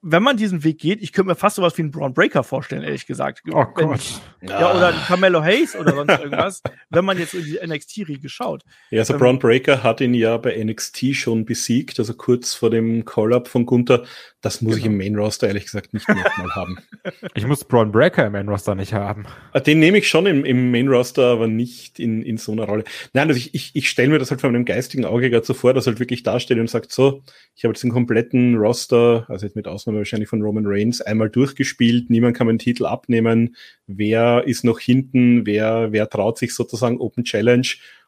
wenn 0.00 0.22
man 0.22 0.36
diesen 0.36 0.62
Weg 0.62 0.78
geht, 0.78 1.02
ich 1.02 1.12
könnte 1.12 1.30
mir 1.30 1.34
fast 1.34 1.56
sowas 1.56 1.76
wie 1.76 1.82
einen 1.82 1.90
Braun 1.90 2.14
Breaker 2.14 2.44
vorstellen, 2.44 2.82
ehrlich 2.82 3.06
gesagt. 3.06 3.42
Oh 3.50 3.64
wenn, 3.74 3.88
Gott. 3.88 4.00
Ja, 4.42 4.76
oder 4.76 4.88
ein 4.88 4.94
Carmelo 5.06 5.42
Hayes 5.42 5.74
oder 5.74 5.92
sonst 5.92 6.18
irgendwas, 6.20 6.62
wenn 6.90 7.04
man 7.04 7.18
jetzt 7.18 7.34
in 7.34 7.44
die 7.44 7.58
NXT-Riege 7.58 8.28
schaut. 8.28 8.62
Ja, 8.90 9.00
also 9.00 9.14
ähm, 9.14 9.18
Braun 9.18 9.38
Breaker 9.40 9.82
hat 9.82 10.00
ihn 10.00 10.14
ja 10.14 10.36
bei 10.36 10.56
NXT 10.62 11.16
schon 11.16 11.44
besiegt, 11.44 11.98
also 11.98 12.14
kurz 12.14 12.54
vor 12.54 12.70
dem 12.70 13.04
Call-Up 13.04 13.48
von 13.48 13.66
Gunther. 13.66 14.04
Das 14.40 14.62
muss 14.62 14.74
genau. 14.74 14.80
ich 14.80 14.86
im 14.86 14.98
Main 14.98 15.16
Roster 15.16 15.48
ehrlich 15.48 15.64
gesagt 15.64 15.92
nicht 15.92 16.08
nochmal 16.08 16.54
haben. 16.54 16.78
Ich 17.34 17.46
muss 17.46 17.64
Braun 17.64 17.90
Breaker 17.90 18.26
im 18.26 18.32
Main 18.32 18.48
Roster 18.48 18.74
nicht 18.74 18.92
haben. 18.92 19.26
Ah, 19.52 19.60
den 19.60 19.78
nehme 19.78 19.98
ich 19.98 20.08
schon 20.08 20.26
im, 20.26 20.44
im 20.44 20.70
Main 20.70 20.88
Roster, 20.88 21.26
aber 21.26 21.46
nicht 21.46 21.98
in, 21.98 22.22
in 22.22 22.36
so 22.36 22.52
einer 22.52 22.64
Rolle. 22.64 22.84
Nein, 23.12 23.28
also 23.28 23.38
ich, 23.38 23.54
ich, 23.54 23.70
ich 23.74 23.88
stelle 23.88 24.10
mir 24.10 24.18
das 24.18 24.30
halt 24.30 24.40
von 24.40 24.54
einem 24.54 24.64
geistigen 24.64 25.04
Auge 25.04 25.30
gerade 25.30 25.46
so 25.46 25.54
vor, 25.54 25.74
dass 25.74 25.86
halt 25.86 26.00
wirklich 26.00 26.22
dasteht 26.22 26.58
und 26.58 26.68
sagt, 26.68 26.92
so, 26.92 27.22
ich 27.54 27.64
habe 27.64 27.72
jetzt 27.72 27.82
den 27.82 27.90
kompletten 27.90 28.56
Roster, 28.56 29.26
also 29.28 29.46
jetzt 29.46 29.56
mit 29.56 29.66
Ausnahme 29.66 29.87
wahrscheinlich 29.96 30.28
von 30.28 30.42
Roman 30.42 30.66
Reigns, 30.66 31.00
einmal 31.00 31.30
durchgespielt, 31.30 32.10
niemand 32.10 32.36
kann 32.36 32.46
meinen 32.46 32.58
Titel 32.58 32.86
abnehmen, 32.86 33.56
wer 33.86 34.44
ist 34.46 34.64
noch 34.64 34.80
hinten, 34.80 35.46
wer, 35.46 35.92
wer 35.92 36.08
traut 36.08 36.38
sich 36.38 36.54
sozusagen 36.54 36.98
Open 36.98 37.24
Challenge? 37.24 37.66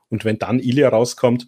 Und 0.09 0.25
wenn 0.25 0.39
dann 0.39 0.59
Ilya 0.59 0.89
rauskommt, 0.89 1.47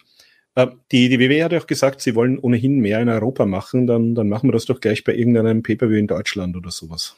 äh, 0.55 0.69
die, 0.91 1.09
die 1.09 1.19
WWE 1.19 1.45
hat 1.45 1.53
ja 1.53 1.61
auch 1.61 1.67
gesagt, 1.67 2.01
sie 2.01 2.15
wollen 2.15 2.39
ohnehin 2.39 2.81
mehr 2.81 3.01
in 3.01 3.09
Europa 3.09 3.47
machen, 3.47 3.87
dann, 3.87 4.15
dann 4.15 4.29
machen 4.29 4.49
wir 4.49 4.53
das 4.53 4.67
doch 4.67 4.81
gleich 4.81 5.05
bei 5.05 5.15
irgendeinem 5.15 5.63
Pay-Per-View 5.63 5.99
in 5.99 6.07
Deutschland 6.07 6.57
oder 6.57 6.71
sowas. 6.71 7.17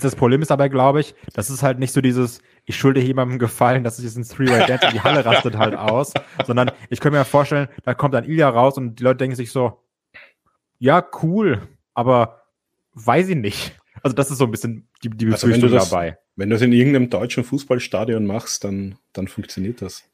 Das 0.00 0.16
Problem 0.16 0.42
ist 0.42 0.50
aber, 0.50 0.68
glaube 0.68 1.00
ich, 1.00 1.14
das 1.34 1.50
ist 1.50 1.62
halt 1.62 1.78
nicht 1.78 1.92
so 1.92 2.00
dieses, 2.00 2.40
ich 2.64 2.76
schulde 2.76 3.00
jemandem 3.00 3.38
Gefallen, 3.38 3.84
dass 3.84 3.98
ich 3.98 4.04
jetzt 4.04 4.16
ins 4.16 4.30
Three-Way 4.30 4.66
Dance 4.66 4.86
in 4.86 4.92
die 4.92 5.00
Halle 5.00 5.24
rastet 5.24 5.56
halt 5.56 5.76
aus, 5.76 6.12
sondern 6.46 6.72
ich 6.88 7.00
könnte 7.00 7.18
mir 7.18 7.24
vorstellen, 7.24 7.68
da 7.84 7.94
kommt 7.94 8.14
dann 8.14 8.24
Ilya 8.24 8.48
raus 8.48 8.76
und 8.76 8.98
die 8.98 9.04
Leute 9.04 9.18
denken 9.18 9.36
sich 9.36 9.52
so, 9.52 9.84
ja, 10.78 11.06
cool, 11.22 11.60
aber 11.94 12.42
weiß 12.94 13.28
ich 13.28 13.36
nicht. 13.36 13.76
Also 14.02 14.14
das 14.14 14.30
ist 14.30 14.38
so 14.38 14.44
ein 14.44 14.50
bisschen 14.50 14.88
die, 15.02 15.10
die 15.10 15.26
Befürchtung 15.26 15.52
also 15.52 15.66
wenn 15.66 15.72
das, 15.72 15.90
dabei. 15.90 16.18
Wenn 16.36 16.48
du 16.48 16.54
das 16.54 16.62
in 16.62 16.72
irgendeinem 16.72 17.10
deutschen 17.10 17.44
Fußballstadion 17.44 18.24
machst, 18.24 18.64
dann, 18.64 18.96
dann 19.12 19.28
funktioniert 19.28 19.82
das 19.82 20.04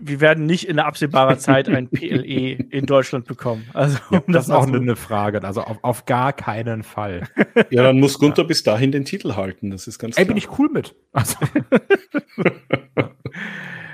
wir 0.00 0.20
werden 0.20 0.46
nicht 0.46 0.68
in 0.68 0.78
absehbarer 0.78 1.38
Zeit 1.38 1.68
ein 1.68 1.88
PLE 1.88 2.52
in 2.70 2.86
Deutschland 2.86 3.26
bekommen. 3.26 3.68
Also, 3.72 3.98
ja, 4.10 4.18
um 4.18 4.32
das, 4.32 4.46
das 4.46 4.48
ist 4.48 4.50
auch 4.50 4.66
eine 4.66 4.96
Frage. 4.96 5.42
Also 5.44 5.62
auf, 5.62 5.78
auf 5.82 6.04
gar 6.06 6.32
keinen 6.32 6.82
Fall. 6.82 7.28
Ja, 7.70 7.82
dann 7.82 8.00
muss 8.00 8.18
Gunther 8.18 8.42
ja. 8.42 8.48
bis 8.48 8.62
dahin 8.62 8.90
den 8.90 9.04
Titel 9.04 9.34
halten. 9.34 9.70
Das 9.70 9.86
ist 9.86 9.98
ganz 9.98 10.16
Ey, 10.16 10.24
klar. 10.24 10.34
bin 10.34 10.36
ich 10.36 10.58
cool 10.58 10.68
mit. 10.70 10.94
Also. 11.12 11.36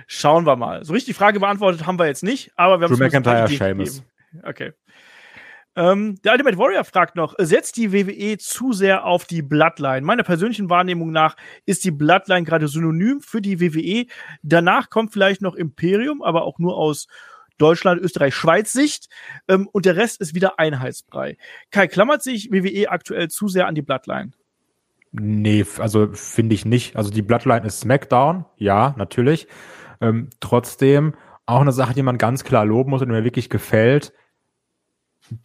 Schauen 0.07 0.47
wir 0.47 0.57
mal. 0.57 0.85
So 0.85 0.93
richtig 0.93 1.15
die 1.15 1.19
Frage 1.19 1.41
beantwortet 1.41 1.87
haben 1.87 1.99
wir 1.99 2.07
jetzt 2.07 2.23
nicht, 2.23 2.53
aber 2.55 2.81
wir 2.81 2.89
haben 2.89 2.97
Drew 2.97 3.05
McIntyre. 3.05 3.49
Okay. 4.45 4.73
Ähm, 5.77 6.21
der 6.23 6.33
Ultimate 6.33 6.57
Warrior 6.57 6.85
fragt 6.85 7.17
noch, 7.17 7.35
setzt 7.39 7.77
die 7.77 7.93
WWE 7.93 8.39
zu 8.39 8.73
sehr 8.73 9.05
auf 9.05 9.27
die 9.27 9.43
Bloodline? 9.43 10.01
Meiner 10.01 10.23
persönlichen 10.23 10.71
Wahrnehmung 10.71 11.13
nach 11.13 11.37
ist 11.67 11.85
die 11.85 11.91
Bloodline 11.91 12.45
gerade 12.45 12.67
synonym 12.67 13.21
für 13.21 13.43
die 13.43 13.61
WWE. 13.61 14.07
Danach 14.43 14.89
kommt 14.89 15.13
vielleicht 15.13 15.43
noch 15.43 15.55
Imperium, 15.55 16.23
aber 16.23 16.45
auch 16.45 16.59
nur 16.59 16.77
aus 16.79 17.07
Deutschland, 17.59 18.01
Österreich, 18.01 18.35
Schweiz 18.35 18.73
Sicht 18.73 19.09
ähm, 19.49 19.69
und 19.71 19.85
der 19.87 19.97
Rest 19.97 20.21
ist 20.21 20.35
wieder 20.35 20.59
Einheitsbrei. 20.59 21.37
Kai, 21.71 21.87
klammert 21.89 22.23
sich 22.23 22.51
WWE 22.51 22.91
aktuell 22.91 23.29
zu 23.29 23.49
sehr 23.49 23.67
an 23.67 23.75
die 23.75 23.83
Bloodline? 23.83 24.33
Nee, 25.13 25.65
also 25.79 26.09
finde 26.13 26.55
ich 26.55 26.65
nicht. 26.65 26.97
Also 26.97 27.11
die 27.11 27.23
Bloodline 27.23 27.67
ist 27.67 27.81
SmackDown, 27.81 28.45
ja, 28.57 28.95
natürlich. 28.99 29.47
Ähm, 30.01 30.31
trotzdem 30.41 31.15
auch 31.47 31.61
eine 31.61 31.73
Sache, 31.73 31.95
die 31.95 32.03
man 32.03 32.19
ganz 32.19 32.45
klar 32.45 32.65
loben 32.65 32.91
muss 32.91 33.03
und 33.03 33.09
mir 33.09 33.25
wirklich 33.25 33.49
gefällt, 33.49 34.13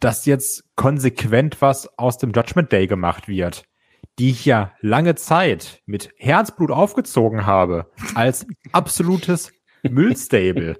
dass 0.00 0.26
jetzt 0.26 0.64
konsequent 0.76 1.60
was 1.60 1.98
aus 1.98 2.18
dem 2.18 2.32
Judgment 2.32 2.72
Day 2.72 2.86
gemacht 2.86 3.28
wird, 3.28 3.64
die 4.18 4.30
ich 4.30 4.44
ja 4.44 4.72
lange 4.80 5.14
Zeit 5.14 5.82
mit 5.86 6.10
Herzblut 6.16 6.70
aufgezogen 6.70 7.46
habe, 7.46 7.90
als 8.14 8.46
absolutes 8.72 9.52
Müllstable. 9.82 10.76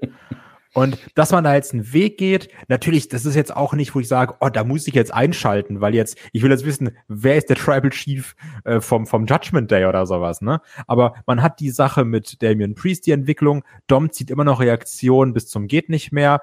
Und 0.75 0.99
dass 1.14 1.32
man 1.32 1.44
da 1.44 1.54
jetzt 1.54 1.75
einen 1.75 1.92
Weg 1.92 2.16
geht, 2.16 2.49
natürlich, 2.68 3.09
das 3.09 3.26
ist 3.26 3.35
jetzt 3.35 3.54
auch 3.54 3.75
nicht, 3.75 3.94
wo 3.94 4.00
ich 4.00 4.09
sage, 4.09 4.35
oh, 4.40 4.49
da 4.49 4.64
muss 4.64 4.87
ich 4.87 4.94
jetzt 4.94 5.12
einschalten, 5.12 5.82
weil 5.82 5.94
jetzt, 5.94 6.16
ich 6.32 6.42
will 6.42 6.50
jetzt 6.50 6.64
wissen, 6.64 6.97
wer 7.09 7.37
ist 7.37 7.50
der 7.50 7.56
Tribal 7.56 7.90
Chief 7.90 8.35
äh, 8.64 8.80
vom, 8.80 9.06
vom 9.06 9.26
Judgment 9.26 9.71
Day 9.71 9.85
oder 9.85 10.06
sowas, 10.06 10.40
ne? 10.40 10.62
Aber 10.87 11.14
man 11.26 11.42
hat 11.42 11.61
die 11.61 11.71
Sache 11.71 12.04
mit 12.04 12.42
Damien 12.42 12.75
Priest, 12.75 13.06
die 13.06 13.11
Entwicklung, 13.11 13.64
Dom 13.87 14.11
zieht 14.12 14.30
immer 14.30 14.44
noch 14.44 14.61
Reaktionen 14.61 15.35
bis 15.35 15.49
zum 15.49 15.66
geht 15.66 15.90
nicht 15.90 16.11
mehr. 16.11 16.40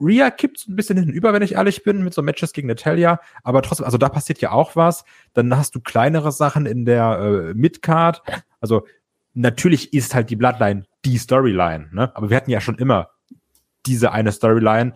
Rhea 0.00 0.30
kippt 0.30 0.66
ein 0.68 0.76
bisschen 0.76 0.98
hinüber, 0.98 1.32
wenn 1.32 1.42
ich 1.42 1.54
ehrlich 1.54 1.84
bin, 1.84 2.02
mit 2.02 2.14
so 2.14 2.22
Matches 2.22 2.52
gegen 2.52 2.68
Natalia, 2.68 3.20
aber 3.42 3.62
trotzdem, 3.62 3.84
also 3.84 3.98
da 3.98 4.08
passiert 4.08 4.40
ja 4.40 4.50
auch 4.50 4.76
was. 4.76 5.04
Dann 5.32 5.56
hast 5.56 5.74
du 5.74 5.80
kleinere 5.80 6.32
Sachen 6.32 6.66
in 6.66 6.84
der 6.84 7.18
äh, 7.18 7.54
Midcard. 7.54 8.22
Also 8.60 8.86
natürlich 9.34 9.92
ist 9.92 10.14
halt 10.14 10.30
die 10.30 10.36
Bloodline 10.36 10.84
die 11.04 11.18
Storyline, 11.18 11.88
ne? 11.92 12.14
Aber 12.14 12.30
wir 12.30 12.36
hatten 12.36 12.50
ja 12.50 12.60
schon 12.60 12.78
immer 12.78 13.10
diese 13.86 14.12
eine 14.12 14.32
Storyline, 14.32 14.94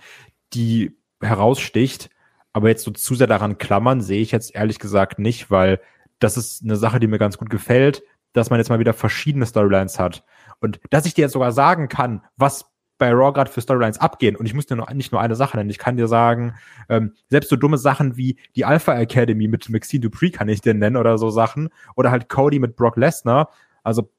die 0.52 0.96
heraussticht. 1.20 2.10
Aber 2.52 2.68
jetzt 2.68 2.84
so 2.84 2.90
zu 2.90 3.14
sehr 3.14 3.26
daran 3.26 3.58
klammern, 3.58 4.00
sehe 4.00 4.22
ich 4.22 4.32
jetzt 4.32 4.54
ehrlich 4.54 4.78
gesagt 4.78 5.18
nicht, 5.18 5.50
weil 5.50 5.80
das 6.20 6.36
ist 6.36 6.62
eine 6.62 6.76
Sache, 6.76 7.00
die 7.00 7.06
mir 7.06 7.18
ganz 7.18 7.36
gut 7.36 7.50
gefällt, 7.50 8.02
dass 8.32 8.50
man 8.50 8.58
jetzt 8.58 8.68
mal 8.68 8.78
wieder 8.78 8.94
verschiedene 8.94 9.46
Storylines 9.46 9.98
hat. 9.98 10.24
Und 10.60 10.80
dass 10.90 11.06
ich 11.06 11.14
dir 11.14 11.22
jetzt 11.22 11.32
sogar 11.32 11.52
sagen 11.52 11.88
kann, 11.88 12.22
was 12.36 12.66
bei 12.98 13.10
Raw 13.10 13.32
gerade 13.32 13.50
für 13.50 13.60
Storylines 13.60 13.98
abgehen. 13.98 14.36
Und 14.36 14.46
ich 14.46 14.54
muss 14.54 14.66
dir 14.66 14.76
noch, 14.76 14.92
nicht 14.92 15.12
nur 15.12 15.20
eine 15.20 15.36
Sache 15.36 15.56
nennen. 15.56 15.70
Ich 15.70 15.78
kann 15.78 15.96
dir 15.96 16.08
sagen, 16.08 16.54
ähm, 16.88 17.14
selbst 17.28 17.50
so 17.50 17.56
dumme 17.56 17.78
Sachen 17.78 18.16
wie 18.16 18.38
die 18.54 18.64
Alpha 18.64 18.98
Academy 18.98 19.48
mit 19.48 19.68
Maxine 19.68 20.00
Dupree 20.00 20.30
kann 20.30 20.48
ich 20.48 20.60
dir 20.60 20.74
nennen 20.74 20.96
oder 20.96 21.18
so 21.18 21.30
Sachen. 21.30 21.68
Oder 21.94 22.10
halt 22.10 22.28
Cody 22.28 22.58
mit 22.58 22.76
Brock 22.76 22.96
Lesnar. 22.96 23.50
Also 23.82 24.10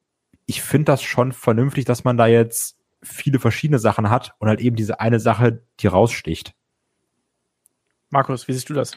ich 0.46 0.62
finde 0.62 0.86
das 0.86 1.02
schon 1.04 1.32
vernünftig, 1.32 1.86
dass 1.86 2.04
man 2.04 2.18
da 2.18 2.28
jetzt 2.28 2.78
viele 3.04 3.40
verschiedene 3.40 3.80
Sachen 3.80 4.10
hat 4.10 4.34
und 4.40 4.48
halt 4.48 4.62
eben 4.62 4.76
diese 4.76 5.00
eine 5.00 5.20
Sache, 5.20 5.62
die 5.80 5.88
raussticht. 5.88 6.54
Markus, 8.10 8.48
wie 8.48 8.54
siehst 8.54 8.70
du 8.70 8.74
das? 8.74 8.94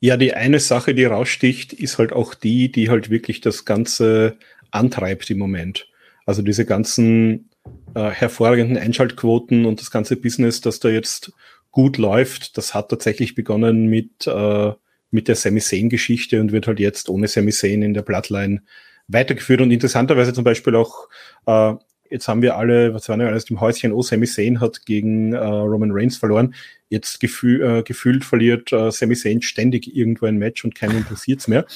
Ja, 0.00 0.16
die 0.16 0.34
eine 0.34 0.60
Sache, 0.60 0.94
die 0.94 1.04
raussticht, 1.04 1.72
ist 1.72 1.98
halt 1.98 2.12
auch 2.12 2.34
die, 2.34 2.70
die 2.70 2.88
halt 2.88 3.10
wirklich 3.10 3.40
das 3.40 3.64
Ganze 3.64 4.38
antreibt 4.70 5.30
im 5.30 5.38
Moment. 5.38 5.88
Also 6.26 6.42
diese 6.42 6.64
ganzen 6.64 7.47
äh, 7.94 8.10
hervorragenden 8.10 8.76
Einschaltquoten 8.76 9.66
und 9.66 9.80
das 9.80 9.90
ganze 9.90 10.16
Business, 10.16 10.60
das 10.60 10.80
da 10.80 10.88
jetzt 10.88 11.32
gut 11.70 11.98
läuft, 11.98 12.56
das 12.56 12.74
hat 12.74 12.88
tatsächlich 12.88 13.34
begonnen 13.34 13.86
mit, 13.86 14.26
äh, 14.26 14.72
mit 15.10 15.28
der 15.28 15.36
Sami 15.36 15.60
Zayn-Geschichte 15.60 16.40
und 16.40 16.52
wird 16.52 16.66
halt 16.66 16.80
jetzt 16.80 17.08
ohne 17.08 17.28
Zayn 17.28 17.82
in 17.82 17.94
der 17.94 18.02
Bloodline 18.02 18.62
weitergeführt 19.08 19.60
und 19.60 19.70
interessanterweise 19.70 20.32
zum 20.32 20.44
Beispiel 20.44 20.74
auch 20.74 21.08
äh, 21.46 21.74
Jetzt 22.10 22.28
haben 22.28 22.42
wir 22.42 22.56
alle, 22.56 22.94
was 22.94 23.08
waren 23.08 23.20
wir 23.20 23.28
alles 23.28 23.50
im 23.50 23.60
Häuschen, 23.60 23.92
oh, 23.92 24.02
Sami 24.02 24.26
hat 24.26 24.86
gegen 24.86 25.32
äh, 25.32 25.38
Roman 25.38 25.90
Reigns 25.92 26.16
verloren. 26.16 26.54
Jetzt 26.88 27.20
gefühl, 27.20 27.62
äh, 27.62 27.82
gefühlt 27.82 28.24
verliert 28.24 28.72
äh, 28.72 28.90
Sami 28.90 29.14
ständig 29.14 29.94
irgendwo 29.94 30.26
ein 30.26 30.38
Match 30.38 30.64
und 30.64 30.74
keinen 30.74 30.96
interessiert's 30.96 31.48
mehr. 31.48 31.66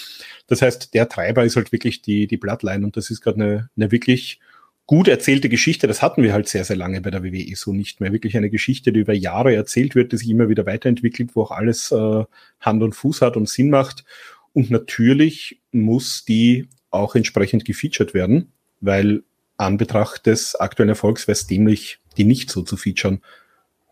Das 0.47 0.63
heißt, 0.63 0.95
der 0.95 1.09
Treiber 1.09 1.45
ist 1.45 1.57
halt 1.57 1.73
wirklich 1.73 2.03
die, 2.03 2.27
die 2.27 2.39
Bloodline 2.39 2.85
und 2.85 2.97
das 2.97 3.11
ist 3.11 3.21
gerade 3.21 3.43
eine, 3.43 3.71
eine 3.77 3.93
wirklich 3.93 4.41
gut 4.87 5.09
erzählte 5.09 5.49
Geschichte. 5.49 5.87
Das 5.87 6.03
hatten 6.03 6.23
wir 6.23 6.33
halt 6.33 6.49
sehr, 6.49 6.65
sehr 6.65 6.77
lange 6.77 7.01
bei 7.01 7.11
der 7.11 7.23
WWE 7.23 7.57
so 7.57 7.73
nicht 7.73 8.01
mehr. 8.01 8.13
Wirklich 8.13 8.37
eine 8.37 8.51
Geschichte, 8.51 8.93
die 8.93 9.01
über 9.01 9.15
Jahre 9.15 9.55
erzählt 9.55 9.95
wird, 9.95 10.13
die 10.13 10.17
sich 10.17 10.29
immer 10.29 10.49
wieder 10.49 10.67
weiterentwickelt, 10.67 11.35
wo 11.35 11.43
auch 11.43 11.51
alles 11.51 11.93
äh, 11.93 12.25
Hand 12.61 12.83
und 12.83 12.95
Fuß 12.95 13.23
hat 13.23 13.37
und 13.37 13.49
Sinn 13.49 13.71
macht. 13.71 14.05
Und 14.53 14.71
natürlich 14.71 15.61
muss 15.71 16.25
die 16.25 16.69
auch 16.91 17.15
entsprechend 17.15 17.65
gefeatured 17.65 18.13
werden, 18.13 18.53
weil 18.81 19.23
Anbetracht 19.57 20.27
des 20.27 20.57
aktuellen 20.57 20.91
Erfolgs 20.91 21.27
wäre 21.27 21.35
es 21.35 21.47
dämlich, 21.47 21.99
die 22.17 22.25
nicht 22.25 22.51
so 22.51 22.63
zu 22.63 22.77
featuren. 22.77 23.23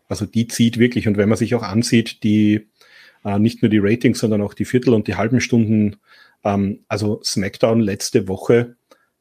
Also 0.07 0.25
die 0.25 0.47
zieht 0.47 0.77
wirklich, 0.77 1.07
und 1.07 1.17
wenn 1.17 1.29
man 1.29 1.37
sich 1.37 1.55
auch 1.55 1.63
ansieht, 1.63 2.23
die 2.23 2.67
äh, 3.23 3.39
nicht 3.39 3.61
nur 3.61 3.69
die 3.69 3.79
Ratings, 3.79 4.19
sondern 4.19 4.41
auch 4.41 4.53
die 4.53 4.65
Viertel- 4.65 4.93
und 4.93 5.07
die 5.07 5.15
halben 5.15 5.41
Stunden, 5.41 5.97
ähm, 6.43 6.83
also 6.87 7.21
SmackDown 7.23 7.79
letzte 7.79 8.27
Woche 8.27 8.75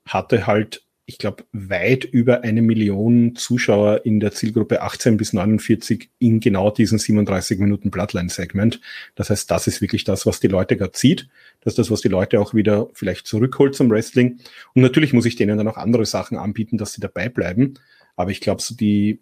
hatte 0.04 0.46
halt 0.46 0.84
ich 1.10 1.18
glaube, 1.18 1.42
weit 1.52 2.04
über 2.04 2.44
eine 2.44 2.62
Million 2.62 3.34
Zuschauer 3.34 4.06
in 4.06 4.20
der 4.20 4.30
Zielgruppe 4.30 4.80
18 4.80 5.16
bis 5.16 5.32
49 5.32 6.08
in 6.20 6.38
genau 6.38 6.70
diesen 6.70 7.00
37 7.00 7.58
Minuten 7.58 7.90
Bloodline-Segment. 7.90 8.80
Das 9.16 9.28
heißt, 9.28 9.50
das 9.50 9.66
ist 9.66 9.80
wirklich 9.80 10.04
das, 10.04 10.24
was 10.24 10.38
die 10.38 10.46
Leute 10.46 10.76
gerade 10.76 10.92
zieht. 10.92 11.28
Das 11.62 11.72
ist 11.72 11.78
das, 11.80 11.90
was 11.90 12.00
die 12.00 12.08
Leute 12.08 12.38
auch 12.38 12.54
wieder 12.54 12.86
vielleicht 12.92 13.26
zurückholt 13.26 13.74
zum 13.74 13.90
Wrestling. 13.90 14.38
Und 14.72 14.82
natürlich 14.82 15.12
muss 15.12 15.26
ich 15.26 15.34
denen 15.34 15.58
dann 15.58 15.66
auch 15.66 15.78
andere 15.78 16.06
Sachen 16.06 16.38
anbieten, 16.38 16.78
dass 16.78 16.92
sie 16.92 17.00
dabei 17.00 17.28
bleiben. 17.28 17.74
Aber 18.14 18.30
ich 18.30 18.40
glaube, 18.40 18.62
so 18.62 18.76
die, 18.76 19.18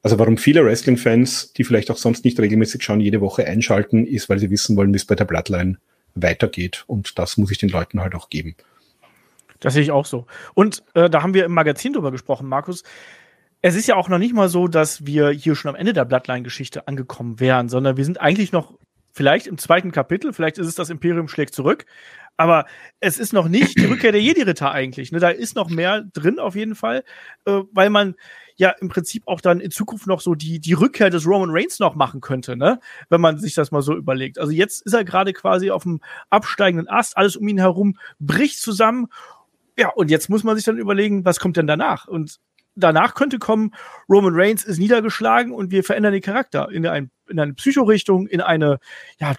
also 0.00 0.18
warum 0.18 0.38
viele 0.38 0.64
Wrestling-Fans, 0.64 1.52
die 1.52 1.64
vielleicht 1.64 1.90
auch 1.90 1.98
sonst 1.98 2.24
nicht 2.24 2.40
regelmäßig 2.40 2.82
schauen, 2.82 3.00
jede 3.00 3.20
Woche 3.20 3.46
einschalten, 3.46 4.06
ist, 4.06 4.30
weil 4.30 4.38
sie 4.38 4.48
wissen 4.48 4.74
wollen, 4.74 4.94
wie 4.94 4.96
es 4.96 5.04
bei 5.04 5.16
der 5.16 5.26
Bloodline 5.26 5.76
weitergeht. 6.14 6.84
Und 6.86 7.18
das 7.18 7.36
muss 7.36 7.50
ich 7.50 7.58
den 7.58 7.68
Leuten 7.68 8.00
halt 8.00 8.14
auch 8.14 8.30
geben. 8.30 8.56
Das 9.60 9.74
sehe 9.74 9.82
ich 9.82 9.90
auch 9.90 10.06
so. 10.06 10.26
Und 10.54 10.84
äh, 10.94 11.08
da 11.10 11.22
haben 11.22 11.34
wir 11.34 11.44
im 11.44 11.52
Magazin 11.52 11.92
drüber 11.92 12.10
gesprochen, 12.10 12.48
Markus. 12.48 12.82
Es 13.62 13.74
ist 13.74 13.88
ja 13.88 13.96
auch 13.96 14.08
noch 14.08 14.18
nicht 14.18 14.34
mal 14.34 14.48
so, 14.48 14.68
dass 14.68 15.06
wir 15.06 15.30
hier 15.30 15.54
schon 15.54 15.70
am 15.70 15.74
Ende 15.74 15.92
der 15.92 16.04
Bloodline-Geschichte 16.04 16.86
angekommen 16.86 17.40
wären, 17.40 17.68
sondern 17.68 17.96
wir 17.96 18.04
sind 18.04 18.20
eigentlich 18.20 18.52
noch 18.52 18.74
vielleicht 19.12 19.46
im 19.46 19.56
zweiten 19.56 19.92
Kapitel, 19.92 20.32
vielleicht 20.34 20.58
ist 20.58 20.66
es 20.66 20.74
das 20.74 20.90
Imperium 20.90 21.26
schlägt 21.26 21.54
zurück, 21.54 21.86
aber 22.36 22.66
es 23.00 23.18
ist 23.18 23.32
noch 23.32 23.48
nicht 23.48 23.78
die 23.78 23.84
Rückkehr 23.86 24.12
der 24.12 24.20
Jedi-Ritter 24.20 24.70
eigentlich. 24.70 25.10
Ne? 25.10 25.20
Da 25.20 25.30
ist 25.30 25.56
noch 25.56 25.70
mehr 25.70 26.02
drin 26.12 26.38
auf 26.38 26.54
jeden 26.54 26.74
Fall, 26.74 27.02
äh, 27.46 27.62
weil 27.72 27.88
man 27.88 28.14
ja 28.56 28.70
im 28.80 28.88
Prinzip 28.88 29.22
auch 29.26 29.40
dann 29.40 29.60
in 29.60 29.70
Zukunft 29.70 30.06
noch 30.06 30.20
so 30.20 30.34
die, 30.34 30.60
die 30.60 30.72
Rückkehr 30.72 31.10
des 31.10 31.26
Roman 31.26 31.50
Reigns 31.50 31.78
noch 31.78 31.94
machen 31.94 32.20
könnte, 32.20 32.56
ne? 32.56 32.80
Wenn 33.10 33.20
man 33.20 33.38
sich 33.38 33.54
das 33.54 33.70
mal 33.70 33.82
so 33.82 33.94
überlegt. 33.94 34.38
Also 34.38 34.52
jetzt 34.52 34.80
ist 34.86 34.94
er 34.94 35.04
gerade 35.04 35.34
quasi 35.34 35.70
auf 35.70 35.82
dem 35.82 36.00
absteigenden 36.30 36.88
Ast, 36.88 37.18
alles 37.18 37.36
um 37.36 37.46
ihn 37.48 37.58
herum 37.58 37.98
bricht 38.18 38.58
zusammen 38.58 39.08
ja, 39.76 39.88
und 39.90 40.10
jetzt 40.10 40.28
muss 40.28 40.44
man 40.44 40.56
sich 40.56 40.64
dann 40.64 40.78
überlegen, 40.78 41.24
was 41.24 41.38
kommt 41.38 41.56
denn 41.56 41.66
danach? 41.66 42.08
Und 42.08 42.38
danach 42.74 43.14
könnte 43.14 43.38
kommen, 43.38 43.74
Roman 44.08 44.34
Reigns 44.34 44.64
ist 44.64 44.78
niedergeschlagen 44.78 45.52
und 45.52 45.70
wir 45.70 45.84
verändern 45.84 46.12
den 46.12 46.22
Charakter 46.22 46.70
in, 46.70 46.86
ein, 46.86 47.10
in 47.28 47.38
eine 47.38 47.54
Psychorichtung, 47.54 48.26
in 48.26 48.40
eine 48.40 48.78
ja, 49.18 49.34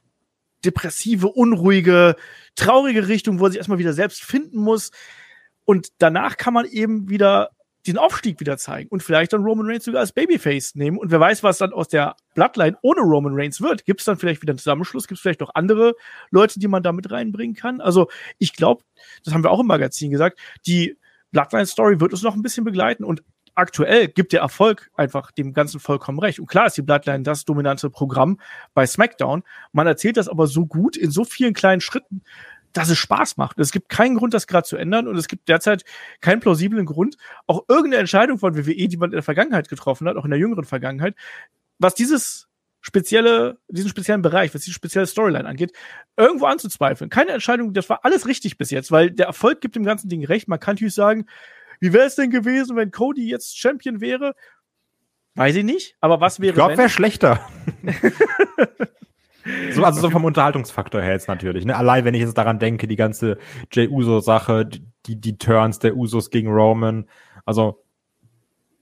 depressive, 0.65 1.27
unruhige, 1.27 2.15
traurige 2.55 3.07
Richtung, 3.07 3.39
wo 3.39 3.45
er 3.45 3.51
sich 3.51 3.57
erstmal 3.57 3.79
wieder 3.79 3.93
selbst 3.93 4.23
finden 4.23 4.59
muss. 4.59 4.91
Und 5.65 5.89
danach 5.99 6.37
kann 6.37 6.53
man 6.53 6.65
eben 6.65 7.09
wieder 7.09 7.49
diesen 7.85 7.97
Aufstieg 7.97 8.39
wieder 8.39 8.57
zeigen 8.57 8.89
und 8.89 9.01
vielleicht 9.01 9.33
dann 9.33 9.43
Roman 9.43 9.67
Reigns 9.67 9.85
sogar 9.85 10.01
als 10.01 10.11
Babyface 10.11 10.75
nehmen. 10.75 10.97
Und 10.97 11.11
wer 11.11 11.19
weiß, 11.19 11.43
was 11.43 11.57
dann 11.57 11.71
aus 11.71 11.87
der 11.87 12.15
Bloodline 12.35 12.77
ohne 12.81 13.01
Roman 13.01 13.33
Reigns 13.35 13.61
wird. 13.61 13.85
Gibt 13.85 14.01
es 14.01 14.05
dann 14.05 14.17
vielleicht 14.17 14.41
wieder 14.41 14.51
einen 14.51 14.59
Zusammenschluss? 14.59 15.07
Gibt 15.07 15.17
es 15.17 15.21
vielleicht 15.21 15.39
noch 15.39 15.55
andere 15.55 15.95
Leute, 16.29 16.59
die 16.59 16.67
man 16.67 16.83
da 16.83 16.91
mit 16.91 17.09
reinbringen 17.11 17.55
kann? 17.55 17.79
Also 17.79 18.09
ich 18.39 18.53
glaube, 18.53 18.83
das 19.23 19.33
haben 19.33 19.43
wir 19.43 19.51
auch 19.51 19.59
im 19.59 19.67
Magazin 19.67 20.11
gesagt, 20.11 20.39
die 20.65 20.97
Bloodline-Story 21.31 21.99
wird 21.99 22.11
uns 22.11 22.23
noch 22.23 22.35
ein 22.35 22.41
bisschen 22.41 22.65
begleiten 22.65 23.03
und 23.03 23.23
aktuell 23.57 24.07
gibt 24.07 24.33
der 24.33 24.41
Erfolg 24.41 24.91
einfach 24.95 25.31
dem 25.31 25.51
Ganzen 25.51 25.79
vollkommen 25.79 26.19
recht. 26.19 26.39
Und 26.39 26.45
klar 26.45 26.67
ist 26.67 26.77
die 26.77 26.83
Bloodline 26.83 27.23
das 27.23 27.43
dominante 27.43 27.89
Programm 27.89 28.39
bei 28.73 28.85
SmackDown. 28.85 29.43
Man 29.71 29.87
erzählt 29.87 30.17
das 30.17 30.27
aber 30.27 30.45
so 30.45 30.67
gut 30.67 30.95
in 30.95 31.09
so 31.09 31.23
vielen 31.23 31.53
kleinen 31.53 31.81
Schritten, 31.81 32.21
dass 32.73 32.89
es 32.89 32.97
Spaß 32.97 33.37
macht. 33.37 33.59
Es 33.59 33.71
gibt 33.71 33.89
keinen 33.89 34.15
Grund, 34.15 34.33
das 34.33 34.47
gerade 34.47 34.67
zu 34.67 34.77
ändern 34.77 35.07
und 35.07 35.17
es 35.17 35.27
gibt 35.27 35.49
derzeit 35.49 35.83
keinen 36.21 36.39
plausiblen 36.39 36.85
Grund, 36.85 37.17
auch 37.45 37.65
irgendeine 37.67 37.97
Entscheidung 37.97 38.37
von 38.37 38.55
WWE, 38.55 38.87
die 38.87 38.97
man 38.97 39.09
in 39.09 39.15
der 39.15 39.23
Vergangenheit 39.23 39.69
getroffen 39.69 40.07
hat, 40.07 40.17
auch 40.17 40.25
in 40.25 40.31
der 40.31 40.39
jüngeren 40.39 40.65
Vergangenheit, 40.65 41.15
was 41.79 41.95
dieses 41.95 42.47
spezielle, 42.81 43.57
diesen 43.67 43.89
speziellen 43.89 44.21
Bereich, 44.21 44.53
was 44.53 44.61
diese 44.61 44.75
spezielle 44.75 45.07
Storyline 45.07 45.47
angeht, 45.47 45.73
irgendwo 46.15 46.45
anzuzweifeln. 46.45 47.09
Keine 47.09 47.31
Entscheidung, 47.31 47.73
das 47.73 47.89
war 47.89 48.05
alles 48.05 48.27
richtig 48.27 48.57
bis 48.57 48.71
jetzt, 48.71 48.91
weil 48.91 49.11
der 49.11 49.25
Erfolg 49.27 49.61
gibt 49.61 49.75
dem 49.75 49.83
ganzen 49.83 50.09
Ding 50.09 50.23
recht. 50.25 50.47
Man 50.47 50.59
kann 50.59 50.75
natürlich 50.75 50.93
sagen, 50.93 51.25
wie 51.79 51.93
wäre 51.93 52.05
es 52.05 52.15
denn 52.15 52.29
gewesen, 52.29 52.75
wenn 52.75 52.91
Cody 52.91 53.29
jetzt 53.29 53.57
Champion 53.57 54.01
wäre? 54.01 54.35
Weiß 55.35 55.55
ich 55.55 55.63
nicht, 55.63 55.95
aber 55.99 56.19
was 56.21 56.39
wäre. 56.39 56.49
Ich 56.49 56.55
glaube, 56.55 56.77
wäre 56.77 56.89
schlechter. 56.89 57.47
So, 59.71 59.83
also 59.83 60.01
so 60.01 60.09
vom 60.09 60.25
Unterhaltungsfaktor 60.25 61.01
her 61.01 61.13
jetzt 61.13 61.27
natürlich. 61.27 61.65
Ne? 61.65 61.75
Allein 61.75 62.05
wenn 62.05 62.13
ich 62.13 62.21
jetzt 62.21 62.37
daran 62.37 62.59
denke, 62.59 62.87
die 62.87 62.95
ganze 62.95 63.37
Jay 63.71 63.87
Uso-Sache, 63.87 64.65
die, 65.05 65.15
die 65.15 65.37
Turns 65.37 65.79
der 65.79 65.95
Usos 65.95 66.29
gegen 66.29 66.51
Roman. 66.51 67.05
Also 67.45 67.83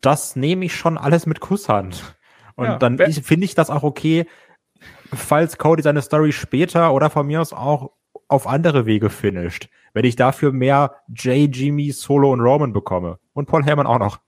das 0.01 0.35
nehme 0.35 0.65
ich 0.65 0.75
schon 0.75 0.97
alles 0.97 1.25
mit 1.25 1.39
Kusshand. 1.39 2.15
Und 2.55 2.65
Ja, 2.65 2.77
dann 2.77 2.97
finde 2.97 3.45
ich 3.45 3.55
das 3.55 3.69
auch 3.69 3.83
okay, 3.83 4.25
falls 5.13 5.57
Cody 5.57 5.81
seine 5.81 6.01
Story 6.01 6.31
später 6.31 6.93
oder 6.93 7.09
von 7.09 7.27
mir 7.27 7.41
aus 7.41 7.53
auch 7.53 7.91
auf 8.27 8.47
andere 8.47 8.85
Wege 8.85 9.09
finisht. 9.09 9.69
Wenn 9.93 10.05
ich 10.05 10.15
dafür 10.15 10.51
mehr 10.51 10.95
Jay, 11.15 11.45
Jimmy, 11.45 11.91
Solo 11.91 12.31
und 12.31 12.41
Roman 12.41 12.73
bekomme. 12.73 13.19
Und 13.33 13.47
Paul 13.47 13.63
Heyman 13.63 13.87
auch 13.87 13.99
noch. 13.99 14.19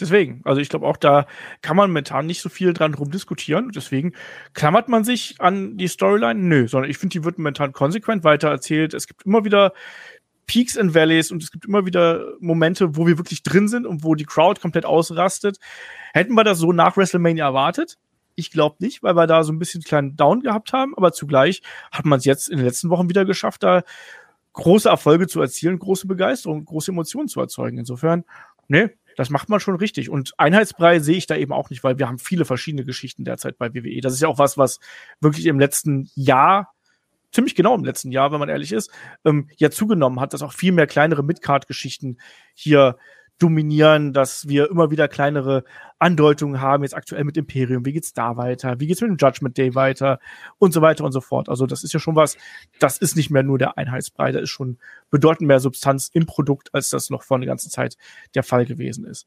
Deswegen, 0.00 0.40
also 0.44 0.60
ich 0.60 0.68
glaube 0.68 0.86
auch, 0.86 0.96
da 0.96 1.26
kann 1.60 1.76
man 1.76 1.90
momentan 1.90 2.26
nicht 2.26 2.40
so 2.40 2.48
viel 2.48 2.72
dran 2.72 2.94
rum 2.94 3.10
diskutieren. 3.10 3.70
Deswegen 3.74 4.12
klammert 4.54 4.88
man 4.88 5.04
sich 5.04 5.36
an 5.38 5.76
die 5.76 5.88
Storyline? 5.88 6.40
Nö, 6.40 6.68
sondern 6.68 6.90
ich 6.90 6.98
finde, 6.98 7.12
die 7.12 7.24
wird 7.24 7.38
momentan 7.38 7.72
konsequent 7.72 8.24
weiter 8.24 8.48
erzählt. 8.48 8.94
Es 8.94 9.06
gibt 9.06 9.24
immer 9.24 9.44
wieder 9.44 9.72
Peaks 10.46 10.76
and 10.76 10.94
Valleys 10.94 11.30
und 11.30 11.42
es 11.42 11.50
gibt 11.50 11.66
immer 11.66 11.86
wieder 11.86 12.34
Momente, 12.40 12.96
wo 12.96 13.06
wir 13.06 13.18
wirklich 13.18 13.42
drin 13.42 13.68
sind 13.68 13.86
und 13.86 14.04
wo 14.04 14.14
die 14.14 14.24
Crowd 14.24 14.60
komplett 14.60 14.84
ausrastet. 14.84 15.58
Hätten 16.12 16.34
wir 16.34 16.44
das 16.44 16.58
so 16.58 16.72
nach 16.72 16.96
WrestleMania 16.96 17.46
erwartet? 17.46 17.98
Ich 18.34 18.50
glaube 18.50 18.76
nicht, 18.78 19.02
weil 19.02 19.14
wir 19.14 19.26
da 19.26 19.44
so 19.44 19.52
ein 19.52 19.58
bisschen 19.58 19.80
einen 19.80 19.88
kleinen 19.88 20.16
Down 20.16 20.40
gehabt 20.40 20.72
haben, 20.72 20.96
aber 20.96 21.12
zugleich 21.12 21.62
hat 21.90 22.06
man 22.06 22.18
es 22.18 22.24
jetzt 22.24 22.48
in 22.48 22.56
den 22.56 22.66
letzten 22.66 22.90
Wochen 22.90 23.08
wieder 23.08 23.24
geschafft, 23.24 23.62
da 23.62 23.82
große 24.54 24.88
Erfolge 24.88 25.26
zu 25.26 25.40
erzielen, 25.40 25.78
große 25.78 26.06
Begeisterung, 26.06 26.64
große 26.64 26.90
Emotionen 26.90 27.28
zu 27.28 27.40
erzeugen. 27.40 27.78
Insofern, 27.78 28.24
ne, 28.68 28.90
das 29.16 29.30
macht 29.30 29.48
man 29.48 29.60
schon 29.60 29.76
richtig. 29.76 30.10
Und 30.10 30.32
Einheitsbrei 30.38 31.00
sehe 31.00 31.16
ich 31.16 31.26
da 31.26 31.36
eben 31.36 31.52
auch 31.52 31.70
nicht, 31.70 31.84
weil 31.84 31.98
wir 31.98 32.08
haben 32.08 32.18
viele 32.18 32.44
verschiedene 32.44 32.84
Geschichten 32.84 33.24
derzeit 33.24 33.58
bei 33.58 33.74
WWE. 33.74 34.00
Das 34.00 34.12
ist 34.12 34.20
ja 34.20 34.28
auch 34.28 34.38
was, 34.38 34.58
was 34.58 34.80
wirklich 35.20 35.46
im 35.46 35.58
letzten 35.58 36.10
Jahr, 36.14 36.74
ziemlich 37.32 37.54
genau 37.54 37.74
im 37.74 37.84
letzten 37.84 38.12
Jahr, 38.12 38.32
wenn 38.32 38.40
man 38.40 38.48
ehrlich 38.48 38.72
ist, 38.72 38.90
ähm, 39.24 39.48
ja 39.56 39.70
zugenommen 39.70 40.20
hat, 40.20 40.32
dass 40.32 40.42
auch 40.42 40.52
viel 40.52 40.72
mehr 40.72 40.86
kleinere 40.86 41.22
Midcard-Geschichten 41.22 42.18
hier 42.54 42.96
dominieren, 43.38 44.12
dass 44.12 44.46
wir 44.48 44.70
immer 44.70 44.90
wieder 44.90 45.08
kleinere 45.08 45.64
Andeutungen 45.98 46.60
haben, 46.60 46.82
jetzt 46.82 46.94
aktuell 46.94 47.24
mit 47.24 47.36
Imperium, 47.36 47.84
wie 47.84 47.92
geht's 47.92 48.12
da 48.12 48.36
weiter, 48.36 48.78
wie 48.78 48.86
geht's 48.86 49.00
mit 49.00 49.10
dem 49.10 49.16
Judgment 49.16 49.58
Day 49.58 49.74
weiter 49.74 50.20
und 50.58 50.72
so 50.72 50.80
weiter 50.80 51.04
und 51.04 51.12
so 51.12 51.20
fort. 51.20 51.48
Also 51.48 51.66
das 51.66 51.82
ist 51.82 51.92
ja 51.92 52.00
schon 52.00 52.16
was, 52.16 52.36
das 52.78 52.98
ist 52.98 53.16
nicht 53.16 53.30
mehr 53.30 53.42
nur 53.42 53.58
der 53.58 53.78
Einheitsbrei, 53.78 54.32
da 54.32 54.38
ist 54.38 54.50
schon 54.50 54.78
bedeutend 55.10 55.48
mehr 55.48 55.60
Substanz 55.60 56.08
im 56.12 56.26
Produkt, 56.26 56.74
als 56.74 56.90
das 56.90 57.10
noch 57.10 57.22
vor 57.22 57.36
einer 57.36 57.46
ganzen 57.46 57.70
Zeit 57.70 57.96
der 58.34 58.42
Fall 58.42 58.64
gewesen 58.64 59.04
ist. 59.04 59.26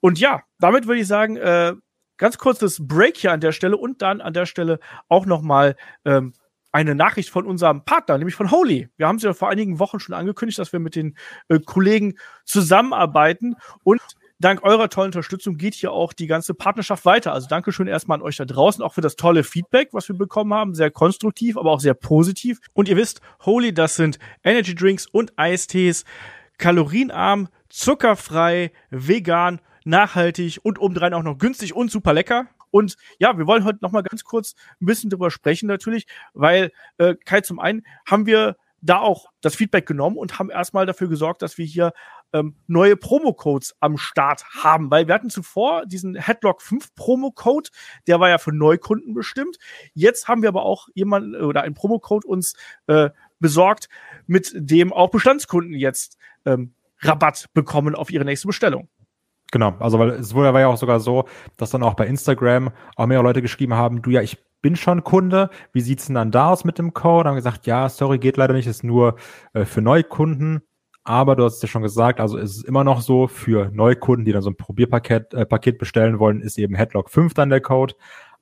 Und 0.00 0.18
ja, 0.18 0.42
damit 0.58 0.86
würde 0.86 1.00
ich 1.00 1.06
sagen, 1.06 1.36
äh, 1.36 1.74
ganz 2.16 2.38
kurzes 2.38 2.86
Break 2.86 3.16
hier 3.16 3.32
an 3.32 3.40
der 3.40 3.52
Stelle 3.52 3.76
und 3.76 4.02
dann 4.02 4.20
an 4.20 4.32
der 4.32 4.46
Stelle 4.46 4.78
auch 5.08 5.26
noch 5.26 5.42
mal 5.42 5.76
ähm, 6.04 6.34
eine 6.74 6.96
Nachricht 6.96 7.30
von 7.30 7.46
unserem 7.46 7.84
Partner, 7.84 8.18
nämlich 8.18 8.34
von 8.34 8.50
Holy. 8.50 8.88
Wir 8.96 9.06
haben 9.06 9.16
es 9.16 9.22
ja 9.22 9.32
vor 9.32 9.48
einigen 9.48 9.78
Wochen 9.78 10.00
schon 10.00 10.12
angekündigt, 10.12 10.58
dass 10.58 10.72
wir 10.72 10.80
mit 10.80 10.96
den 10.96 11.16
äh, 11.48 11.60
Kollegen 11.60 12.16
zusammenarbeiten 12.44 13.54
und 13.84 14.02
dank 14.40 14.64
eurer 14.64 14.88
tollen 14.88 15.06
Unterstützung 15.06 15.56
geht 15.56 15.74
hier 15.74 15.92
auch 15.92 16.12
die 16.12 16.26
ganze 16.26 16.52
Partnerschaft 16.52 17.04
weiter. 17.04 17.32
Also 17.32 17.46
Dankeschön 17.46 17.86
erstmal 17.86 18.18
an 18.18 18.22
euch 18.22 18.38
da 18.38 18.44
draußen, 18.44 18.82
auch 18.82 18.92
für 18.92 19.02
das 19.02 19.14
tolle 19.14 19.44
Feedback, 19.44 19.90
was 19.92 20.08
wir 20.08 20.16
bekommen 20.16 20.52
haben. 20.52 20.74
Sehr 20.74 20.90
konstruktiv, 20.90 21.56
aber 21.56 21.70
auch 21.70 21.78
sehr 21.78 21.94
positiv. 21.94 22.58
Und 22.72 22.88
ihr 22.88 22.96
wisst, 22.96 23.20
Holy, 23.44 23.72
das 23.72 23.94
sind 23.94 24.18
Energy 24.42 24.74
Drinks 24.74 25.06
und 25.06 25.32
Eistees, 25.36 26.04
kalorienarm, 26.58 27.50
zuckerfrei, 27.68 28.72
vegan, 28.90 29.60
nachhaltig 29.84 30.58
und 30.64 30.80
obendrein 30.80 31.14
auch 31.14 31.22
noch 31.22 31.38
günstig 31.38 31.76
und 31.76 31.92
super 31.92 32.12
lecker. 32.12 32.48
Und 32.74 32.96
ja, 33.20 33.38
wir 33.38 33.46
wollen 33.46 33.62
heute 33.62 33.78
noch 33.82 33.92
mal 33.92 34.02
ganz 34.02 34.24
kurz 34.24 34.56
ein 34.80 34.86
bisschen 34.86 35.08
drüber 35.08 35.30
sprechen 35.30 35.68
natürlich, 35.68 36.08
weil 36.32 36.72
äh, 36.98 37.14
Kai, 37.24 37.40
zum 37.40 37.60
einen 37.60 37.86
haben 38.04 38.26
wir 38.26 38.56
da 38.80 38.98
auch 38.98 39.26
das 39.40 39.54
Feedback 39.54 39.86
genommen 39.86 40.16
und 40.16 40.40
haben 40.40 40.50
erstmal 40.50 40.84
dafür 40.84 41.08
gesorgt, 41.08 41.40
dass 41.42 41.56
wir 41.56 41.64
hier 41.64 41.92
ähm, 42.32 42.56
neue 42.66 42.96
Promo-Codes 42.96 43.76
am 43.78 43.96
Start 43.96 44.44
haben, 44.60 44.90
weil 44.90 45.06
wir 45.06 45.14
hatten 45.14 45.30
zuvor 45.30 45.86
diesen 45.86 46.16
Headlock 46.16 46.62
5 46.62 46.96
Promo-Code, 46.96 47.70
der 48.08 48.18
war 48.18 48.28
ja 48.28 48.38
für 48.38 48.52
Neukunden 48.52 49.14
bestimmt. 49.14 49.58
Jetzt 49.92 50.26
haben 50.26 50.42
wir 50.42 50.48
aber 50.48 50.64
auch 50.64 50.88
jemanden 50.94 51.36
oder 51.36 51.62
einen 51.62 51.74
Promo-Code 51.74 52.26
uns 52.26 52.54
äh, 52.88 53.10
besorgt, 53.38 53.88
mit 54.26 54.50
dem 54.52 54.92
auch 54.92 55.10
Bestandskunden 55.10 55.74
jetzt 55.74 56.18
ähm, 56.44 56.74
Rabatt 56.98 57.46
bekommen 57.54 57.94
auf 57.94 58.10
ihre 58.10 58.24
nächste 58.24 58.48
Bestellung. 58.48 58.88
Genau, 59.54 59.72
also 59.78 60.00
weil 60.00 60.10
es 60.10 60.34
war 60.34 60.58
ja 60.58 60.66
auch 60.66 60.76
sogar 60.76 60.98
so, 60.98 61.26
dass 61.56 61.70
dann 61.70 61.84
auch 61.84 61.94
bei 61.94 62.08
Instagram 62.08 62.72
auch 62.96 63.06
mehrere 63.06 63.22
Leute 63.22 63.40
geschrieben 63.40 63.74
haben, 63.74 64.02
du 64.02 64.10
ja, 64.10 64.20
ich 64.20 64.36
bin 64.62 64.74
schon 64.74 65.04
Kunde, 65.04 65.48
wie 65.72 65.80
sieht's 65.80 66.06
denn 66.06 66.16
dann 66.16 66.32
da 66.32 66.48
aus 66.48 66.64
mit 66.64 66.76
dem 66.76 66.92
Code? 66.92 67.28
Haben 67.28 67.36
gesagt, 67.36 67.64
ja, 67.68 67.88
sorry, 67.88 68.18
geht 68.18 68.36
leider 68.36 68.52
nicht, 68.52 68.66
ist 68.66 68.82
nur 68.82 69.14
äh, 69.52 69.64
für 69.64 69.80
Neukunden. 69.80 70.62
Aber 71.04 71.36
du 71.36 71.44
hast 71.44 71.54
es 71.54 71.62
ja 71.62 71.68
schon 71.68 71.82
gesagt, 71.82 72.18
also 72.18 72.36
es 72.36 72.56
ist 72.56 72.64
immer 72.64 72.82
noch 72.82 73.00
so, 73.00 73.28
für 73.28 73.70
Neukunden, 73.72 74.24
die 74.24 74.32
dann 74.32 74.42
so 74.42 74.50
ein 74.50 74.56
Probierpaket 74.56 75.32
äh, 75.34 75.46
Paket 75.46 75.78
bestellen 75.78 76.18
wollen, 76.18 76.40
ist 76.40 76.58
eben 76.58 76.74
Headlock 76.74 77.08
5 77.08 77.32
dann 77.34 77.48
der 77.48 77.60
Code. 77.60 77.94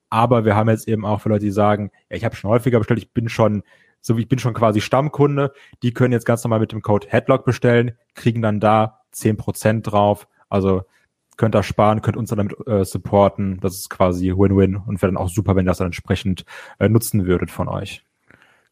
Aber 0.09 0.47
wir 0.47 0.57
haben 0.57 0.71
jetzt 0.71 0.89
eben 0.89 1.05
auch 1.05 1.21
für 1.21 1.29
Leute, 1.29 1.45
die 1.45 1.51
sagen, 1.51 1.91
ja, 2.09 2.17
ich 2.17 2.25
habe 2.25 2.37
schon 2.37 2.49
häufiger 2.49 2.79
bestellt, 2.79 3.01
ich 3.01 3.13
bin 3.13 3.29
schon, 3.29 3.65
so 4.01 4.17
wie 4.17 4.23
ich 4.23 4.29
bin 4.29 4.39
schon 4.39 4.55
quasi 4.55 4.81
Stammkunde, 4.81 5.53
die 5.83 5.93
können 5.93 6.15
jetzt 6.15 6.25
ganz 6.25 6.43
normal 6.43 6.61
mit 6.61 6.73
dem 6.73 6.81
Code 6.81 7.07
Headlock 7.11 7.45
bestellen, 7.45 7.99
kriegen 8.15 8.41
dann 8.41 8.61
da 8.61 9.01
10% 9.13 9.83
drauf. 9.83 10.27
Also 10.49 10.83
könnt 11.37 11.55
da 11.55 11.63
sparen, 11.63 12.03
könnt 12.03 12.17
uns 12.17 12.31
dann 12.31 12.39
damit 12.39 12.67
äh, 12.67 12.85
supporten. 12.85 13.59
Das 13.61 13.75
ist 13.75 13.91
quasi 13.91 14.33
Win-Win 14.33 14.77
und 14.77 15.03
wäre 15.03 15.13
dann 15.13 15.23
auch 15.23 15.29
super, 15.29 15.57
wenn 15.57 15.67
ihr 15.67 15.71
das 15.71 15.79
dann 15.79 15.87
entsprechend 15.87 16.45
äh, 16.79 16.89
nutzen 16.89 17.27
würdet 17.27 17.51
von 17.51 17.69
euch. 17.69 18.05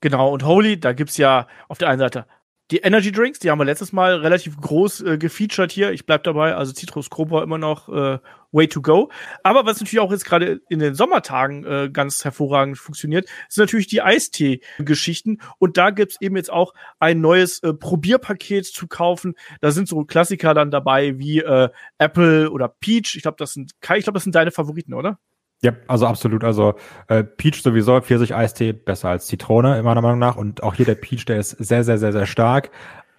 Genau, 0.01 0.33
und 0.33 0.45
Holy, 0.45 0.81
da 0.81 0.93
gibt's 0.93 1.17
ja 1.19 1.47
auf 1.69 1.79
der 1.79 1.89
einen 1.89 1.99
Seite 1.99 2.27
die 2.71 2.79
Energy 2.79 3.11
Drinks, 3.11 3.41
die 3.41 3.51
haben 3.51 3.59
wir 3.59 3.65
letztes 3.65 3.93
Mal 3.93 4.17
relativ 4.17 4.57
groß 4.57 5.01
äh, 5.03 5.19
gefeatured 5.19 5.73
hier. 5.73 5.91
Ich 5.93 6.07
bleib 6.07 6.23
dabei, 6.23 6.55
also 6.55 6.73
Citrus 6.73 7.11
Cobra 7.11 7.43
immer 7.43 7.59
noch 7.59 7.89
äh, 7.89 8.19
way 8.53 8.67
to 8.69 8.83
go. 8.83 9.11
Aber 9.43 9.67
was 9.67 9.81
natürlich 9.81 10.01
auch 10.01 10.11
jetzt 10.11 10.25
gerade 10.25 10.61
in 10.69 10.79
den 10.79 10.95
Sommertagen 10.95 11.65
äh, 11.65 11.91
ganz 11.93 12.25
hervorragend 12.25 12.79
funktioniert, 12.79 13.29
sind 13.49 13.65
natürlich 13.65 13.87
die 13.87 14.03
Eistee-Geschichten. 14.03 15.39
Und 15.59 15.77
da 15.77 15.91
gibt's 15.91 16.17
eben 16.21 16.37
jetzt 16.37 16.53
auch 16.53 16.75
ein 16.99 17.21
neues 17.21 17.63
äh, 17.63 17.73
Probierpaket 17.73 18.67
zu 18.67 18.87
kaufen. 18.87 19.35
Da 19.61 19.71
sind 19.71 19.89
so 19.89 20.05
Klassiker 20.05 20.55
dann 20.55 20.71
dabei 20.71 21.19
wie 21.19 21.41
äh, 21.41 21.69
Apple 21.99 22.51
oder 22.51 22.69
Peach. 22.69 23.15
Ich 23.17 23.23
glaube, 23.23 23.37
das 23.39 23.53
sind 23.53 23.73
ich 23.73 24.05
glaube, 24.05 24.17
das 24.17 24.25
sind 24.25 24.35
deine 24.35 24.51
Favoriten, 24.51 24.95
oder? 24.95 25.19
Ja, 25.63 25.73
also 25.89 26.07
absolut. 26.07 26.43
Also 26.43 26.75
äh, 27.09 27.23
Peach 27.23 27.63
sowieso, 27.63 28.01
Pfirsich-Eistee 28.01 28.73
besser 28.73 29.11
als 29.11 29.27
Zitrone, 29.27 29.83
meiner 29.83 30.01
Meinung 30.01 30.19
nach. 30.19 30.37
Und 30.37 30.63
auch 30.63 30.75
hier 30.75 30.87
der 30.87 30.95
Peach, 30.95 31.27
der 31.27 31.39
ist 31.39 31.51
sehr, 31.51 31.85
sehr, 31.85 31.99
sehr, 31.99 32.13
sehr 32.13 32.27
stark. 32.27 32.71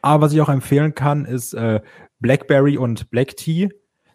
Aber 0.02 0.26
was 0.26 0.34
ich 0.34 0.42
auch 0.42 0.50
empfehlen 0.50 0.96
kann, 0.96 1.26
ist 1.26 1.54
äh, 1.54 1.82
Blackberry 2.20 2.78
und 2.78 3.12
Black 3.12 3.38
Tea. 3.38 3.70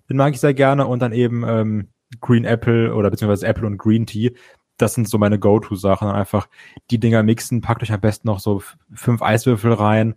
Den 0.09 0.17
mag 0.17 0.35
ich 0.35 0.41
sehr 0.41 0.55
gerne. 0.55 0.87
Und 0.87 1.01
dann 1.01 1.13
eben 1.13 1.45
ähm, 1.47 1.89
Green 2.21 2.45
Apple 2.45 2.95
oder 2.95 3.11
beziehungsweise 3.11 3.47
Apple 3.47 3.67
und 3.67 3.79
Green 3.79 4.07
Tea. 4.07 4.33
Das 4.77 4.95
sind 4.95 5.09
so 5.09 5.19
meine 5.19 5.39
Go-To-Sachen. 5.39 6.09
Einfach 6.09 6.49
die 6.91 6.99
Dinger 6.99 7.23
mixen. 7.23 7.61
Packt 7.61 7.83
euch 7.83 7.93
am 7.93 8.01
besten 8.01 8.29
noch 8.29 8.41
so 8.41 8.63
fünf 8.95 9.23
Eiswürfel 9.23 9.73
rein. 9.73 10.15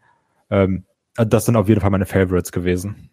Ähm, 0.49 0.85
das 1.15 1.45
sind 1.45 1.55
auf 1.55 1.67
jeden 1.67 1.81
Fall 1.81 1.89
meine 1.89 2.05
Favorites 2.05 2.51
gewesen. 2.51 3.08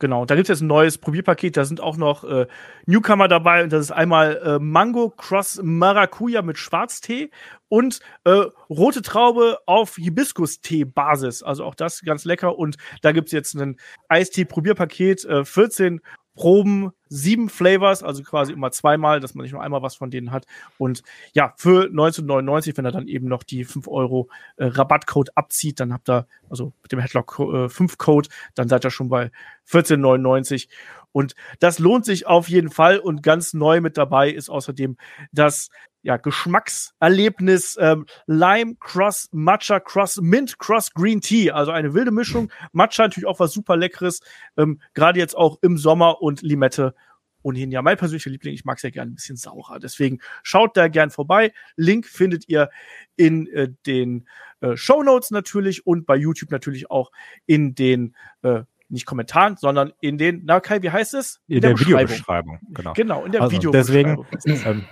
Genau, 0.00 0.24
da 0.24 0.34
gibt's 0.34 0.48
jetzt 0.48 0.62
ein 0.62 0.66
neues 0.66 0.96
Probierpaket, 0.96 1.58
da 1.58 1.66
sind 1.66 1.82
auch 1.82 1.98
noch 1.98 2.24
äh, 2.24 2.46
Newcomer 2.86 3.28
dabei. 3.28 3.62
Und 3.62 3.70
das 3.70 3.82
ist 3.82 3.90
einmal 3.90 4.40
äh, 4.42 4.58
Mango 4.58 5.10
Cross 5.10 5.60
Maracuja 5.62 6.40
mit 6.40 6.56
Schwarztee 6.56 7.30
und 7.68 8.00
äh, 8.24 8.46
rote 8.70 9.02
Traube 9.02 9.58
auf 9.66 9.96
Hibiskus-Tee-Basis. 9.96 11.42
Also 11.42 11.64
auch 11.64 11.74
das 11.74 12.00
ganz 12.00 12.24
lecker. 12.24 12.58
Und 12.58 12.78
da 13.02 13.12
gibt's 13.12 13.30
jetzt 13.30 13.54
ein 13.54 13.76
Eistee-Probierpaket, 14.08 15.26
äh, 15.26 15.44
14 15.44 16.00
Proben, 16.40 16.92
sieben 17.10 17.50
Flavors, 17.50 18.02
also 18.02 18.22
quasi 18.22 18.54
immer 18.54 18.70
zweimal, 18.70 19.20
dass 19.20 19.34
man 19.34 19.42
nicht 19.42 19.52
nur 19.52 19.62
einmal 19.62 19.82
was 19.82 19.94
von 19.94 20.10
denen 20.10 20.30
hat. 20.30 20.46
Und 20.78 21.02
ja, 21.34 21.52
für 21.58 21.82
1999, 21.82 22.78
wenn 22.78 22.86
er 22.86 22.92
dann 22.92 23.08
eben 23.08 23.28
noch 23.28 23.42
die 23.42 23.64
5 23.64 23.86
Euro 23.88 24.30
äh, 24.56 24.64
Rabattcode 24.64 25.36
abzieht, 25.36 25.80
dann 25.80 25.92
habt 25.92 26.08
ihr, 26.08 26.26
also 26.48 26.72
mit 26.80 26.92
dem 26.92 26.98
Headlock 26.98 27.38
äh, 27.40 27.68
5 27.68 27.98
Code, 27.98 28.30
dann 28.54 28.68
seid 28.68 28.86
ihr 28.86 28.90
schon 28.90 29.10
bei 29.10 29.30
14,99. 29.68 30.68
Und 31.12 31.34
das 31.58 31.78
lohnt 31.78 32.06
sich 32.06 32.26
auf 32.26 32.48
jeden 32.48 32.70
Fall. 32.70 32.98
Und 33.00 33.22
ganz 33.22 33.52
neu 33.52 33.82
mit 33.82 33.98
dabei 33.98 34.30
ist 34.30 34.48
außerdem 34.48 34.96
das 35.32 35.68
ja, 36.02 36.16
Geschmackserlebnis 36.16 37.76
ähm, 37.80 38.06
Lime 38.26 38.76
Cross 38.80 39.28
Matcha 39.32 39.80
Cross 39.80 40.20
Mint 40.22 40.58
Cross 40.58 40.92
Green 40.94 41.20
Tea. 41.20 41.50
Also 41.50 41.72
eine 41.72 41.94
wilde 41.94 42.10
Mischung. 42.10 42.50
Matcha 42.72 43.04
natürlich 43.04 43.26
auch 43.26 43.40
was 43.40 43.52
super 43.52 43.76
Leckeres. 43.76 44.20
Ähm, 44.56 44.80
Gerade 44.94 45.18
jetzt 45.18 45.36
auch 45.36 45.58
im 45.62 45.76
Sommer 45.76 46.22
und 46.22 46.42
Limette 46.42 46.94
ohnehin 47.42 47.70
ja 47.70 47.82
mein 47.82 47.96
persönlicher 47.96 48.30
Liebling. 48.30 48.54
Ich 48.54 48.64
mag 48.64 48.76
es 48.76 48.82
ja 48.82 48.90
gerne 48.90 49.12
ein 49.12 49.14
bisschen 49.14 49.36
saurer. 49.36 49.78
Deswegen 49.78 50.20
schaut 50.42 50.76
da 50.76 50.88
gern 50.88 51.10
vorbei. 51.10 51.52
Link 51.76 52.06
findet 52.06 52.48
ihr 52.48 52.70
in 53.16 53.46
äh, 53.48 53.68
den 53.86 54.28
äh, 54.60 54.76
Show 54.76 55.02
Notes 55.02 55.30
natürlich 55.30 55.86
und 55.86 56.06
bei 56.06 56.16
YouTube 56.16 56.50
natürlich 56.50 56.90
auch 56.90 57.10
in 57.46 57.74
den 57.74 58.14
äh, 58.42 58.62
nicht 58.88 59.06
Kommentaren, 59.06 59.56
sondern 59.56 59.92
in 60.00 60.18
den, 60.18 60.42
na 60.44 60.58
Kai, 60.60 60.82
wie 60.82 60.90
heißt 60.90 61.14
es? 61.14 61.40
In 61.46 61.60
der, 61.60 61.78
Videobeschreibung. 61.78 62.58
Genau. 62.70 62.92
Genau, 62.94 63.24
in 63.24 63.32
der 63.32 63.42
Also 63.42 63.56
Videobeschreibung. 63.56 64.26
deswegen, 64.32 64.68
ähm, 64.68 64.84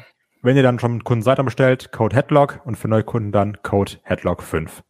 wenn 0.43 0.57
ihr 0.57 0.63
dann 0.63 0.79
schon 0.79 1.05
Kunden 1.05 1.23
seid, 1.23 1.45
bestellt, 1.45 1.93
Code 1.93 2.15
Headlock 2.17 2.61
und 2.65 2.77
für 2.77 2.89
Neukunden 2.89 3.33
dann 3.33 3.63
Code 3.63 3.93
Headlock 4.03 4.43
5. 4.43 4.83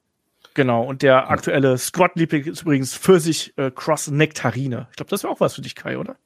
Genau, 0.54 0.82
und 0.82 1.02
der 1.02 1.30
aktuelle 1.30 1.78
Squad-Liebling 1.78 2.44
ist 2.44 2.62
übrigens 2.62 2.96
Pfirsich 2.96 3.56
äh, 3.56 3.70
Cross 3.70 4.08
Nektarine. 4.08 4.88
Ich 4.90 4.96
glaube, 4.96 5.11
das 5.11 5.22
wäre 5.22 5.32
auch 5.32 5.40
was 5.40 5.54
für 5.54 5.62
dich, 5.62 5.74
Kai, 5.74 5.98
oder? 5.98 6.16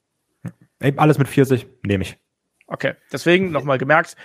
Ey, 0.79 0.95
alles 0.97 1.19
mit 1.19 1.29
40 1.29 1.67
nehme 1.83 2.03
ich. 2.03 2.19
Okay, 2.67 2.95
deswegen 3.13 3.51
nochmal 3.51 3.79
gemerkt, 3.79 4.17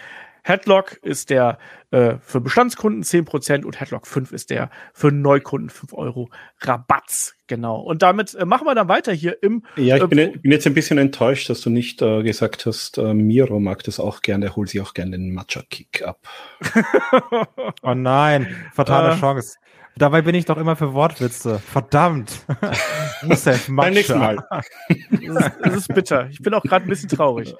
Headlock 0.47 0.97
ist 1.01 1.29
der 1.29 1.57
äh, 1.91 2.15
für 2.21 2.39
Bestandskunden 2.39 3.03
10% 3.03 3.65
und 3.65 3.79
Headlock 3.81 4.07
5 4.07 4.31
ist 4.31 4.49
der 4.49 4.69
für 4.93 5.11
Neukunden 5.11 5.69
5 5.69 5.93
Euro 5.93 6.29
Rabatz. 6.61 7.35
Genau. 7.47 7.81
Und 7.81 8.01
damit 8.01 8.33
äh, 8.33 8.45
machen 8.45 8.65
wir 8.65 8.73
dann 8.73 8.87
weiter 8.87 9.11
hier 9.11 9.43
im. 9.43 9.63
Ja, 9.75 9.97
ich 9.97 10.03
äh, 10.03 10.07
bin, 10.07 10.41
bin, 10.41 10.51
jetzt 10.51 10.65
ein 10.65 10.73
bisschen 10.73 10.97
enttäuscht, 10.97 11.49
dass 11.49 11.59
du 11.61 11.69
nicht 11.69 12.01
äh, 12.01 12.23
gesagt 12.23 12.65
hast, 12.65 12.97
äh, 12.97 13.13
Miro 13.13 13.59
mag 13.59 13.83
das 13.83 13.99
auch 13.99 14.21
gerne, 14.21 14.45
der 14.45 14.55
holt 14.55 14.69
sich 14.69 14.79
auch 14.79 14.93
gerne 14.93 15.11
den 15.11 15.33
Matcha-Kick 15.33 16.03
ab. 16.03 16.19
oh 17.81 17.93
nein, 17.93 18.47
fatale 18.73 19.15
Äh. 19.15 19.19
Chance. 19.19 19.57
Dabei 19.97 20.21
bin 20.21 20.35
ich 20.35 20.45
doch 20.45 20.57
immer 20.57 20.75
für 20.75 20.93
Wortwitze. 20.93 21.59
Verdammt. 21.59 22.45
Beim 23.67 23.93
nächsten 23.93 24.19
Mal. 24.19 24.37
Es 24.89 25.73
ist, 25.73 25.75
ist 25.75 25.87
bitter. 25.93 26.27
Ich 26.29 26.39
bin 26.39 26.53
auch 26.53 26.61
gerade 26.61 26.85
ein 26.85 26.89
bisschen 26.89 27.09
traurig. 27.09 27.55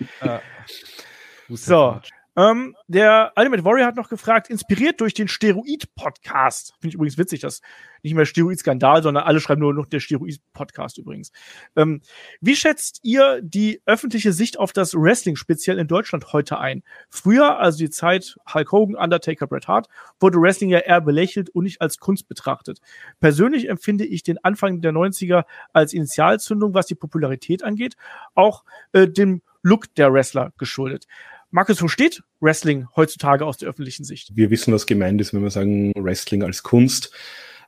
So. 1.50 2.00
Ähm, 2.38 2.76
der 2.88 3.34
Ultimate 3.36 3.65
Warrior 3.65 3.88
hat 3.88 3.95
noch 3.95 4.10
gefragt, 4.10 4.47
inspiriert 4.52 5.02
durch 5.02 5.15
den 5.15 5.28
Steroid-Podcast. 5.28 6.73
Finde 6.80 6.89
ich 6.89 6.93
übrigens 6.93 7.17
witzig, 7.17 7.39
dass 7.39 7.62
nicht 8.04 8.13
mehr 8.13 8.28
Steroid-Skandal, 8.28 9.02
sondern 9.02 9.23
alle 9.23 9.39
schreiben 9.39 9.62
nur 9.62 9.73
noch 9.73 9.88
der 9.88 10.00
Steroid-Podcast 10.00 11.00
übrigens. 11.00 11.32
Ähm, 11.76 12.02
wie 12.39 12.56
schätzt 12.56 13.00
ihr 13.02 13.41
die 13.41 13.82
öffentliche 13.88 14.34
Sicht 14.34 14.60
auf 14.60 14.71
das 14.71 14.93
Wrestling 14.93 15.36
speziell 15.36 15.80
in 15.80 15.88
Deutschland 15.88 16.32
heute 16.32 16.60
ein? 16.60 16.84
Früher, 17.10 17.60
also 17.60 17.80
die 17.80 17.89
Zeit 17.89 18.38
Hulk 18.54 18.71
Hogan, 18.71 18.95
Undertaker, 18.95 19.47
Bret 19.47 19.67
Hart, 19.67 19.88
wurde 20.19 20.39
Wrestling 20.39 20.69
ja 20.69 20.80
eher 20.80 21.02
belächelt 21.02 21.50
und 21.50 21.63
nicht 21.63 21.82
als 21.82 21.97
Kunst 21.97 22.28
betrachtet. 22.28 22.82
Persönlich 23.19 23.67
empfinde 23.67 24.06
ich 24.06 24.21
den 24.21 24.38
Anfang 24.43 24.82
der 24.82 24.91
90er 24.91 25.45
als 25.73 25.91
Initialzündung, 25.91 26.76
was 26.76 26.86
die 26.86 26.95
Popularität 26.95 27.63
angeht, 27.63 27.95
auch 28.36 28.63
äh, 28.91 29.08
dem 29.08 29.41
Look 29.63 29.93
der 29.95 30.13
Wrestler 30.13 30.54
geschuldet. 30.60 31.08
Markus, 31.50 31.82
wo 31.82 31.88
steht 31.88 32.24
Wrestling 32.42 32.88
heutzutage 32.96 33.46
aus 33.46 33.58
der 33.58 33.70
öffentlichen 33.70 34.04
Sicht? 34.04 34.36
Wir 34.36 34.50
wissen, 34.50 34.74
was 34.74 34.86
gemeint 34.86 35.22
ist, 35.22 35.34
wenn 35.34 35.44
wir 35.44 35.50
sagen 35.50 35.94
Wrestling 35.96 36.44
als 36.44 36.64
Kunst. 36.64 37.12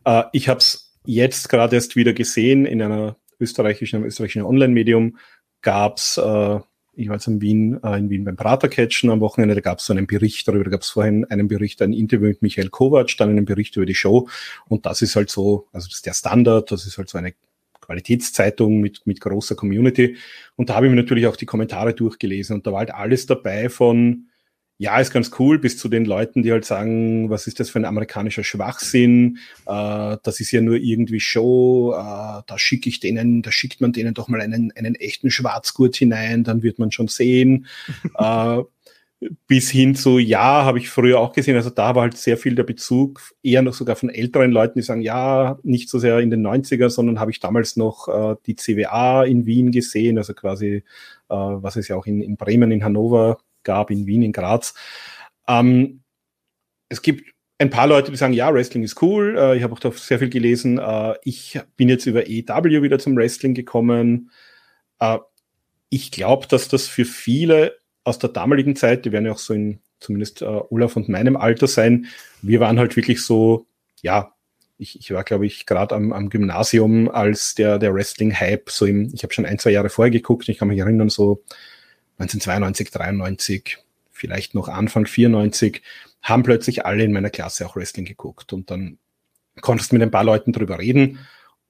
Äh, 0.04 0.24
ich 0.34 0.50
habe 0.50 0.60
es 0.60 0.98
jetzt 1.06 1.50
gerade 1.50 1.76
erst 1.76 1.96
wieder 1.96 2.14
gesehen 2.14 2.66
in 2.66 2.82
einer 2.82 3.16
österreichischen, 3.40 3.98
einem 3.98 4.06
österreichischen 4.06 4.44
Online-Medium 4.44 5.18
gab's 5.62 6.18
äh, 6.18 6.60
ich 7.00 7.08
war 7.08 7.16
jetzt 7.16 7.28
in 7.28 7.42
Wien, 7.42 7.80
äh, 7.82 7.98
in 7.98 8.10
Wien 8.10 8.26
beim 8.26 8.36
Pratercatchen 8.36 9.10
am 9.10 9.22
Wochenende, 9.22 9.56
da 9.56 9.62
gab's 9.62 9.86
so 9.86 9.94
einen 9.94 10.06
Bericht 10.06 10.46
darüber, 10.48 10.66
da 10.66 10.72
gab's 10.72 10.90
vorhin 10.90 11.24
einen 11.26 11.48
Bericht, 11.48 11.82
ein 11.82 11.94
Interview 11.94 12.28
mit 12.28 12.42
Michael 12.42 12.70
Kovac, 12.70 13.16
dann 13.18 13.30
einen 13.30 13.46
Bericht 13.46 13.78
über 13.78 13.86
die 13.86 13.96
Show 13.96 14.28
und 14.68 14.86
das 14.86 15.02
ist 15.02 15.16
halt 15.16 15.30
so, 15.30 15.68
also 15.72 15.88
das 15.88 15.96
ist 15.96 16.06
der 16.06 16.14
Standard, 16.14 16.72
das 16.72 16.86
ist 16.86 16.98
halt 16.98 17.08
so 17.08 17.18
eine 17.18 17.34
Qualitätszeitung 17.90 18.80
mit, 18.80 19.02
mit 19.06 19.20
großer 19.20 19.56
Community. 19.56 20.16
Und 20.56 20.70
da 20.70 20.76
habe 20.76 20.86
ich 20.86 20.92
mir 20.92 21.02
natürlich 21.02 21.26
auch 21.26 21.36
die 21.36 21.48
Kommentare 21.48 21.96
durchgelesen 21.96 22.56
und 22.56 22.68
da 22.68 22.72
war 22.72 22.80
halt 22.80 22.94
alles 22.94 23.26
dabei 23.26 23.68
von, 23.68 24.28
ja, 24.78 25.00
ist 25.00 25.12
ganz 25.12 25.32
cool, 25.40 25.58
bis 25.58 25.78
zu 25.78 25.90
den 25.90 26.06
Leuten, 26.06 26.44
die 26.44 26.52
halt 26.52 26.66
sagen, 26.66 27.30
was 27.32 27.48
ist 27.48 27.60
das 27.60 27.70
für 27.70 27.80
ein 27.80 27.86
amerikanischer 27.86 28.44
Schwachsinn, 28.44 29.40
äh, 29.66 30.18
das 30.22 30.40
ist 30.40 30.52
ja 30.52 30.62
nur 30.62 30.76
irgendwie 30.76 31.20
Show, 31.20 31.94
äh, 31.94 32.44
da 32.46 32.58
schicke 32.58 32.90
ich 32.90 33.00
denen, 33.00 33.42
da 33.42 33.52
schickt 33.52 33.82
man 33.82 33.92
denen 33.92 34.14
doch 34.14 34.28
mal 34.28 34.40
einen, 34.40 34.72
einen 34.76 34.96
echten 34.96 35.32
Schwarzgurt 35.32 35.96
hinein, 35.96 36.44
dann 36.44 36.62
wird 36.62 36.78
man 36.78 36.92
schon 36.92 37.08
sehen. 37.08 37.66
äh, 38.18 38.60
bis 39.48 39.70
hin 39.70 39.96
zu, 39.96 40.18
ja, 40.18 40.64
habe 40.64 40.80
ich 40.80 40.90
früher 40.90 41.20
auch 41.20 41.34
gesehen, 41.34 41.56
also 41.56 41.70
da 41.70 41.94
war 41.94 42.04
halt 42.04 42.18
sehr 42.18 42.38
viel 42.38 42.56
der 42.56 42.64
Bezug, 42.64 43.22
eher 43.44 43.62
noch 43.62 43.74
sogar 43.74 43.96
von 43.98 44.10
älteren 44.10 44.52
Leuten, 44.52 44.80
die 44.80 44.84
sagen, 44.84 45.02
ja, 45.02 45.60
nicht 45.64 45.90
so 45.90 46.00
sehr 46.00 46.20
in 46.20 46.30
den 46.30 46.46
90er, 46.46 46.90
sondern 46.90 47.20
habe 47.20 47.32
ich 47.32 47.40
damals 47.40 47.76
noch 47.76 48.08
äh, 48.08 48.36
die 48.46 48.56
CWA 48.56 49.26
in 49.26 49.46
Wien 49.46 49.72
gesehen, 49.72 50.18
also 50.18 50.34
quasi, 50.34 50.68
äh, 50.76 50.84
was 51.28 51.76
es 51.76 51.90
ja 51.90 51.98
auch 51.98 52.06
in, 52.06 52.22
in 52.22 52.38
Bremen, 52.38 52.72
in 52.72 52.84
Hannover 52.84 53.40
gab, 53.64 53.92
in 53.92 54.06
Wien, 54.06 54.22
in 54.22 54.32
Graz. 54.32 54.74
Ähm, 55.48 56.02
es 56.88 57.02
gibt 57.02 57.34
ein 57.58 57.70
paar 57.70 57.88
Leute, 57.88 58.12
die 58.12 58.18
sagen, 58.18 58.34
ja, 58.34 58.54
Wrestling 58.54 58.84
ist 58.84 59.02
cool. 59.02 59.36
Äh, 59.38 59.58
ich 59.58 59.64
habe 59.64 59.74
auch 59.74 59.80
da 59.80 59.92
sehr 59.92 60.20
viel 60.20 60.30
gelesen. 60.30 60.80
Äh, 60.80 61.16
ich 61.24 61.60
bin 61.76 61.90
jetzt 61.90 62.06
über 62.06 62.28
EW 62.28 62.82
wieder 62.82 63.00
zum 63.00 63.18
Wrestling 63.18 63.54
gekommen. 63.54 64.32
Äh, 65.00 65.18
ich 65.90 66.12
glaube, 66.12 66.48
dass 66.48 66.70
das 66.70 66.88
für 66.88 67.04
viele 67.04 67.79
aus 68.10 68.20
der 68.20 68.30
damaligen 68.30 68.76
Zeit, 68.76 69.06
die 69.06 69.12
werden 69.12 69.26
ja 69.26 69.32
auch 69.32 69.40
so 69.40 69.54
in 69.54 69.80
zumindest 70.00 70.42
äh, 70.42 70.46
Olaf 70.46 70.96
und 70.96 71.10
meinem 71.10 71.36
Alter 71.36 71.68
sein, 71.68 72.08
wir 72.42 72.60
waren 72.60 72.80
halt 72.80 72.96
wirklich 72.96 73.24
so, 73.24 73.68
ja, 74.02 74.34
ich, 74.78 74.98
ich 74.98 75.12
war, 75.12 75.24
glaube 75.24 75.46
ich, 75.46 75.66
gerade 75.66 75.94
am, 75.94 76.14
am 76.14 76.30
Gymnasium, 76.30 77.10
als 77.10 77.54
der, 77.56 77.80
der 77.80 77.94
Wrestling-Hype, 77.94 78.70
so 78.70 78.86
im, 78.86 79.12
ich 79.14 79.24
habe 79.24 79.34
schon 79.34 79.46
ein, 79.46 79.60
zwei 79.60 79.72
Jahre 79.72 79.90
vorher 79.90 80.12
geguckt, 80.12 80.48
ich 80.48 80.58
kann 80.58 80.70
mich 80.70 80.80
erinnern, 80.80 81.10
so 81.10 81.44
1992, 82.18 82.92
93, 82.92 83.78
vielleicht 84.12 84.56
noch 84.56 84.70
Anfang 84.70 85.06
94, 85.06 85.82
haben 86.22 86.44
plötzlich 86.44 86.86
alle 86.86 87.04
in 87.04 87.12
meiner 87.12 87.30
Klasse 87.30 87.66
auch 87.66 87.76
Wrestling 87.76 88.06
geguckt 88.06 88.54
und 88.54 88.72
dann 88.72 88.98
konntest 89.62 89.92
du 89.92 89.96
mit 89.96 90.02
ein 90.02 90.12
paar 90.12 90.24
Leuten 90.24 90.54
drüber 90.54 90.80
reden 90.80 91.20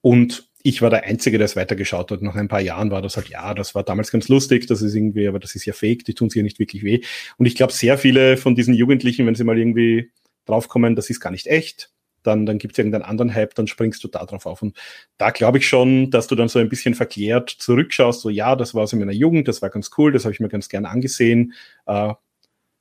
und 0.00 0.49
ich 0.62 0.82
war 0.82 0.90
der 0.90 1.04
Einzige, 1.04 1.38
der 1.38 1.46
es 1.46 1.56
weitergeschaut 1.56 2.10
hat. 2.10 2.22
Nach 2.22 2.34
ein 2.34 2.48
paar 2.48 2.60
Jahren 2.60 2.90
war 2.90 3.02
das 3.02 3.16
halt, 3.16 3.28
ja, 3.28 3.54
das 3.54 3.74
war 3.74 3.82
damals 3.82 4.10
ganz 4.10 4.28
lustig, 4.28 4.66
das 4.66 4.82
ist 4.82 4.94
irgendwie, 4.94 5.26
aber 5.26 5.38
das 5.38 5.54
ist 5.54 5.64
ja 5.64 5.72
fake, 5.72 6.04
die 6.04 6.14
tun 6.14 6.30
sich 6.30 6.38
ja 6.38 6.42
nicht 6.42 6.58
wirklich 6.58 6.82
weh. 6.82 7.00
Und 7.38 7.46
ich 7.46 7.54
glaube, 7.54 7.72
sehr 7.72 7.98
viele 7.98 8.36
von 8.36 8.54
diesen 8.54 8.74
Jugendlichen, 8.74 9.26
wenn 9.26 9.34
sie 9.34 9.44
mal 9.44 9.58
irgendwie 9.58 10.10
draufkommen, 10.46 10.96
das 10.96 11.10
ist 11.10 11.20
gar 11.20 11.30
nicht 11.30 11.46
echt, 11.46 11.90
dann, 12.22 12.44
dann 12.44 12.58
gibt 12.58 12.74
es 12.74 12.78
irgendeinen 12.78 13.04
anderen 13.04 13.34
Hype, 13.34 13.54
dann 13.54 13.66
springst 13.66 14.04
du 14.04 14.08
da 14.08 14.24
drauf 14.26 14.46
auf. 14.46 14.62
Und 14.62 14.76
da 15.16 15.30
glaube 15.30 15.58
ich 15.58 15.68
schon, 15.68 16.10
dass 16.10 16.26
du 16.26 16.34
dann 16.34 16.48
so 16.48 16.58
ein 16.58 16.68
bisschen 16.68 16.94
verklärt 16.94 17.50
zurückschaust, 17.50 18.20
so 18.20 18.28
ja, 18.28 18.56
das 18.56 18.74
war 18.74 18.90
in 18.92 18.98
meiner 18.98 19.12
Jugend, 19.12 19.48
das 19.48 19.62
war 19.62 19.70
ganz 19.70 19.90
cool, 19.96 20.12
das 20.12 20.24
habe 20.24 20.34
ich 20.34 20.40
mir 20.40 20.48
ganz 20.48 20.68
gern 20.68 20.84
angesehen. 20.84 21.54
Äh, 21.86 22.12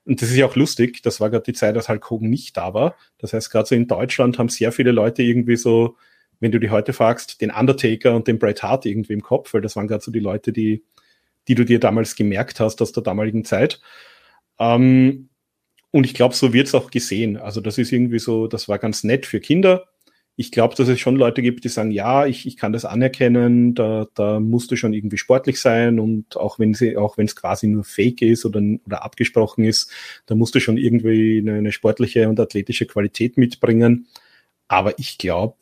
und 0.06 0.22
das 0.22 0.30
ist 0.30 0.38
ja 0.38 0.48
auch 0.48 0.56
lustig, 0.56 1.02
das 1.04 1.20
war 1.20 1.30
gerade 1.30 1.44
die 1.44 1.54
Zeit, 1.54 1.76
als 1.76 1.88
Hulk 1.88 2.10
Hogan 2.10 2.30
nicht 2.30 2.58
da 2.58 2.74
war. 2.74 2.96
Das 3.20 3.34
heißt, 3.34 3.52
gerade 3.52 3.68
so 3.68 3.76
in 3.76 3.88
Deutschland 3.88 4.40
haben 4.40 4.50
sehr 4.50 4.72
viele 4.72 4.92
Leute 4.92 5.22
irgendwie 5.22 5.56
so, 5.56 5.98
wenn 6.40 6.52
du 6.52 6.60
die 6.60 6.70
heute 6.70 6.94
fragst, 6.94 7.42
den 7.42 7.52
Undertaker 7.52 8.16
und 8.16 8.28
den 8.28 8.40
Bret 8.40 8.64
Hart 8.64 8.86
irgendwie 8.86 9.14
im 9.14 9.22
Kopf, 9.22 9.54
weil 9.54 9.62
das 9.62 9.76
waren 9.76 9.88
gerade 9.88 10.04
so 10.04 10.12
die 10.12 10.20
Leute, 10.20 10.54
die, 10.54 10.84
die 11.48 11.56
du 11.56 11.66
dir 11.66 11.80
damals 11.80 12.16
gemerkt 12.16 12.60
hast 12.60 12.82
aus 12.82 12.92
der 12.92 13.04
damaligen 13.04 13.46
Zeit. 13.46 13.82
Ähm, 14.60 15.30
und 15.92 16.06
ich 16.06 16.14
glaube, 16.14 16.36
so 16.36 16.54
wird 16.54 16.68
es 16.68 16.76
auch 16.76 16.92
gesehen. 16.92 17.38
Also 17.38 17.62
das 17.62 17.78
ist 17.78 17.92
irgendwie 17.92 18.20
so, 18.20 18.48
das 18.48 18.70
war 18.70 18.78
ganz 18.78 19.04
nett 19.04 19.26
für 19.26 19.40
Kinder. 19.40 19.86
Ich 20.36 20.52
glaube, 20.52 20.76
dass 20.76 20.88
es 20.88 21.00
schon 21.02 21.18
Leute 21.18 21.42
gibt, 21.42 21.66
die 21.66 21.70
sagen, 21.70 21.92
ja, 21.92 22.26
ich, 22.26 22.46
ich 22.46 22.56
kann 22.56 22.72
das 22.72 22.86
anerkennen, 22.86 23.76
da, 23.76 24.08
da 24.14 24.40
musst 24.40 24.72
du 24.72 24.78
schon 24.78 24.94
irgendwie 24.94 25.18
sportlich 25.18 25.60
sein 25.60 26.00
und 26.00 26.38
auch 26.38 26.60
wenn 26.60 26.74
sie, 26.74 26.96
auch 26.96 27.18
wenn 27.18 27.26
es 27.26 27.36
quasi 27.36 27.68
nur 27.68 27.84
fake 27.84 28.22
ist 28.22 28.46
oder, 28.46 28.62
oder 28.86 29.04
abgesprochen 29.04 29.66
ist, 29.66 29.92
da 30.28 30.36
musst 30.36 30.56
du 30.56 30.62
schon 30.62 30.78
irgendwie 30.78 31.40
eine, 31.40 31.56
eine 31.56 31.72
sportliche 31.74 32.30
und 32.30 32.40
athletische 32.40 32.86
Qualität 32.86 33.38
mitbringen. 33.38 34.08
Aber 34.70 34.98
ich 34.98 35.18
glaube, 35.18 35.58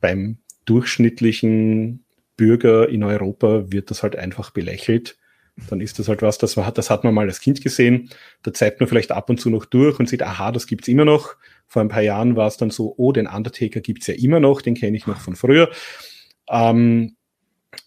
beim 0.00 0.38
durchschnittlichen 0.64 2.04
Bürger 2.36 2.88
in 2.88 3.02
Europa 3.02 3.70
wird 3.70 3.90
das 3.90 4.02
halt 4.02 4.16
einfach 4.16 4.50
belächelt. 4.50 5.16
Dann 5.70 5.80
ist 5.80 5.98
das 5.98 6.08
halt 6.08 6.20
was, 6.20 6.36
das, 6.36 6.56
war, 6.58 6.70
das 6.70 6.90
hat 6.90 7.02
man 7.02 7.14
mal 7.14 7.26
als 7.26 7.40
Kind 7.40 7.62
gesehen. 7.62 8.10
Da 8.42 8.52
zeigt 8.52 8.78
man 8.78 8.88
vielleicht 8.88 9.10
ab 9.10 9.30
und 9.30 9.40
zu 9.40 9.48
noch 9.48 9.64
durch 9.64 9.98
und 9.98 10.08
sieht, 10.08 10.22
aha, 10.22 10.52
das 10.52 10.66
gibt's 10.66 10.88
immer 10.88 11.06
noch. 11.06 11.36
Vor 11.66 11.80
ein 11.80 11.88
paar 11.88 12.02
Jahren 12.02 12.36
war 12.36 12.46
es 12.46 12.58
dann 12.58 12.70
so, 12.70 12.94
oh, 12.98 13.12
den 13.12 13.26
Undertaker 13.26 13.80
gibt's 13.80 14.06
ja 14.06 14.14
immer 14.14 14.38
noch, 14.38 14.60
den 14.60 14.74
kenne 14.74 14.96
ich 14.96 15.06
noch 15.06 15.18
von 15.18 15.34
früher. 15.34 15.70
Ähm, 16.48 17.16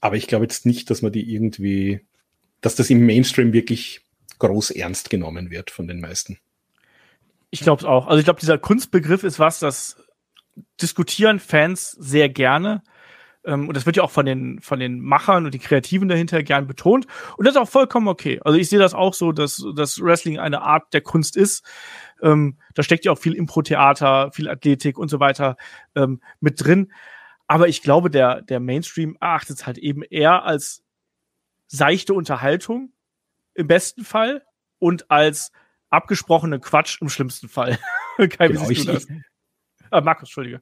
aber 0.01 0.15
ich 0.15 0.27
glaube 0.27 0.45
jetzt 0.45 0.65
nicht, 0.65 0.89
dass 0.89 1.03
man 1.03 1.11
die 1.11 1.31
irgendwie, 1.31 2.01
dass 2.61 2.75
das 2.75 2.89
im 2.89 3.05
Mainstream 3.05 3.53
wirklich 3.53 4.01
groß 4.39 4.71
ernst 4.71 5.09
genommen 5.09 5.51
wird 5.51 5.69
von 5.69 5.87
den 5.87 5.99
meisten. 5.99 6.39
Ich 7.51 7.61
glaube 7.61 7.81
es 7.81 7.85
auch. 7.85 8.07
Also 8.07 8.19
ich 8.19 8.25
glaube, 8.25 8.39
dieser 8.39 8.57
Kunstbegriff 8.57 9.23
ist 9.23 9.39
was, 9.39 9.59
das 9.59 9.97
diskutieren 10.81 11.39
Fans 11.39 11.91
sehr 11.91 12.29
gerne. 12.29 12.81
Ähm, 13.45 13.67
und 13.67 13.77
das 13.77 13.85
wird 13.85 13.95
ja 13.95 14.03
auch 14.03 14.11
von 14.11 14.25
den, 14.25 14.59
von 14.61 14.79
den 14.79 14.99
Machern 14.99 15.45
und 15.45 15.53
den 15.53 15.61
Kreativen 15.61 16.09
dahinter 16.09 16.43
gern 16.43 16.67
betont. 16.67 17.07
Und 17.37 17.45
das 17.47 17.55
ist 17.55 17.61
auch 17.61 17.69
vollkommen 17.69 18.07
okay. 18.07 18.39
Also 18.43 18.57
ich 18.57 18.69
sehe 18.69 18.79
das 18.79 18.93
auch 18.93 19.13
so, 19.13 19.31
dass, 19.31 19.63
dass 19.75 19.99
Wrestling 20.01 20.39
eine 20.39 20.61
Art 20.61 20.93
der 20.93 21.01
Kunst 21.01 21.37
ist. 21.37 21.63
Ähm, 22.21 22.57
da 22.75 22.83
steckt 22.83 23.05
ja 23.05 23.11
auch 23.13 23.17
viel 23.17 23.33
Impro-Theater, 23.33 24.31
viel 24.33 24.49
Athletik 24.49 24.97
und 24.97 25.07
so 25.09 25.19
weiter 25.19 25.55
ähm, 25.95 26.21
mit 26.41 26.63
drin. 26.63 26.91
Aber 27.47 27.67
ich 27.67 27.81
glaube, 27.81 28.09
der, 28.09 28.41
der 28.41 28.59
Mainstream 28.59 29.17
erachtet 29.19 29.57
es 29.57 29.65
halt 29.65 29.77
eben 29.77 30.03
eher 30.03 30.43
als 30.43 30.83
seichte 31.67 32.13
Unterhaltung 32.13 32.91
im 33.53 33.67
besten 33.67 34.03
Fall 34.03 34.43
und 34.79 35.09
als 35.09 35.51
abgesprochene 35.89 36.59
Quatsch 36.59 37.01
im 37.01 37.09
schlimmsten 37.09 37.47
Fall. 37.47 37.79
Kai, 38.17 38.49
Genau, 38.49 38.65
du 38.65 38.71
ich- 38.71 39.07
Ah, 39.91 40.01
Markus, 40.01 40.29
Entschuldige. 40.29 40.61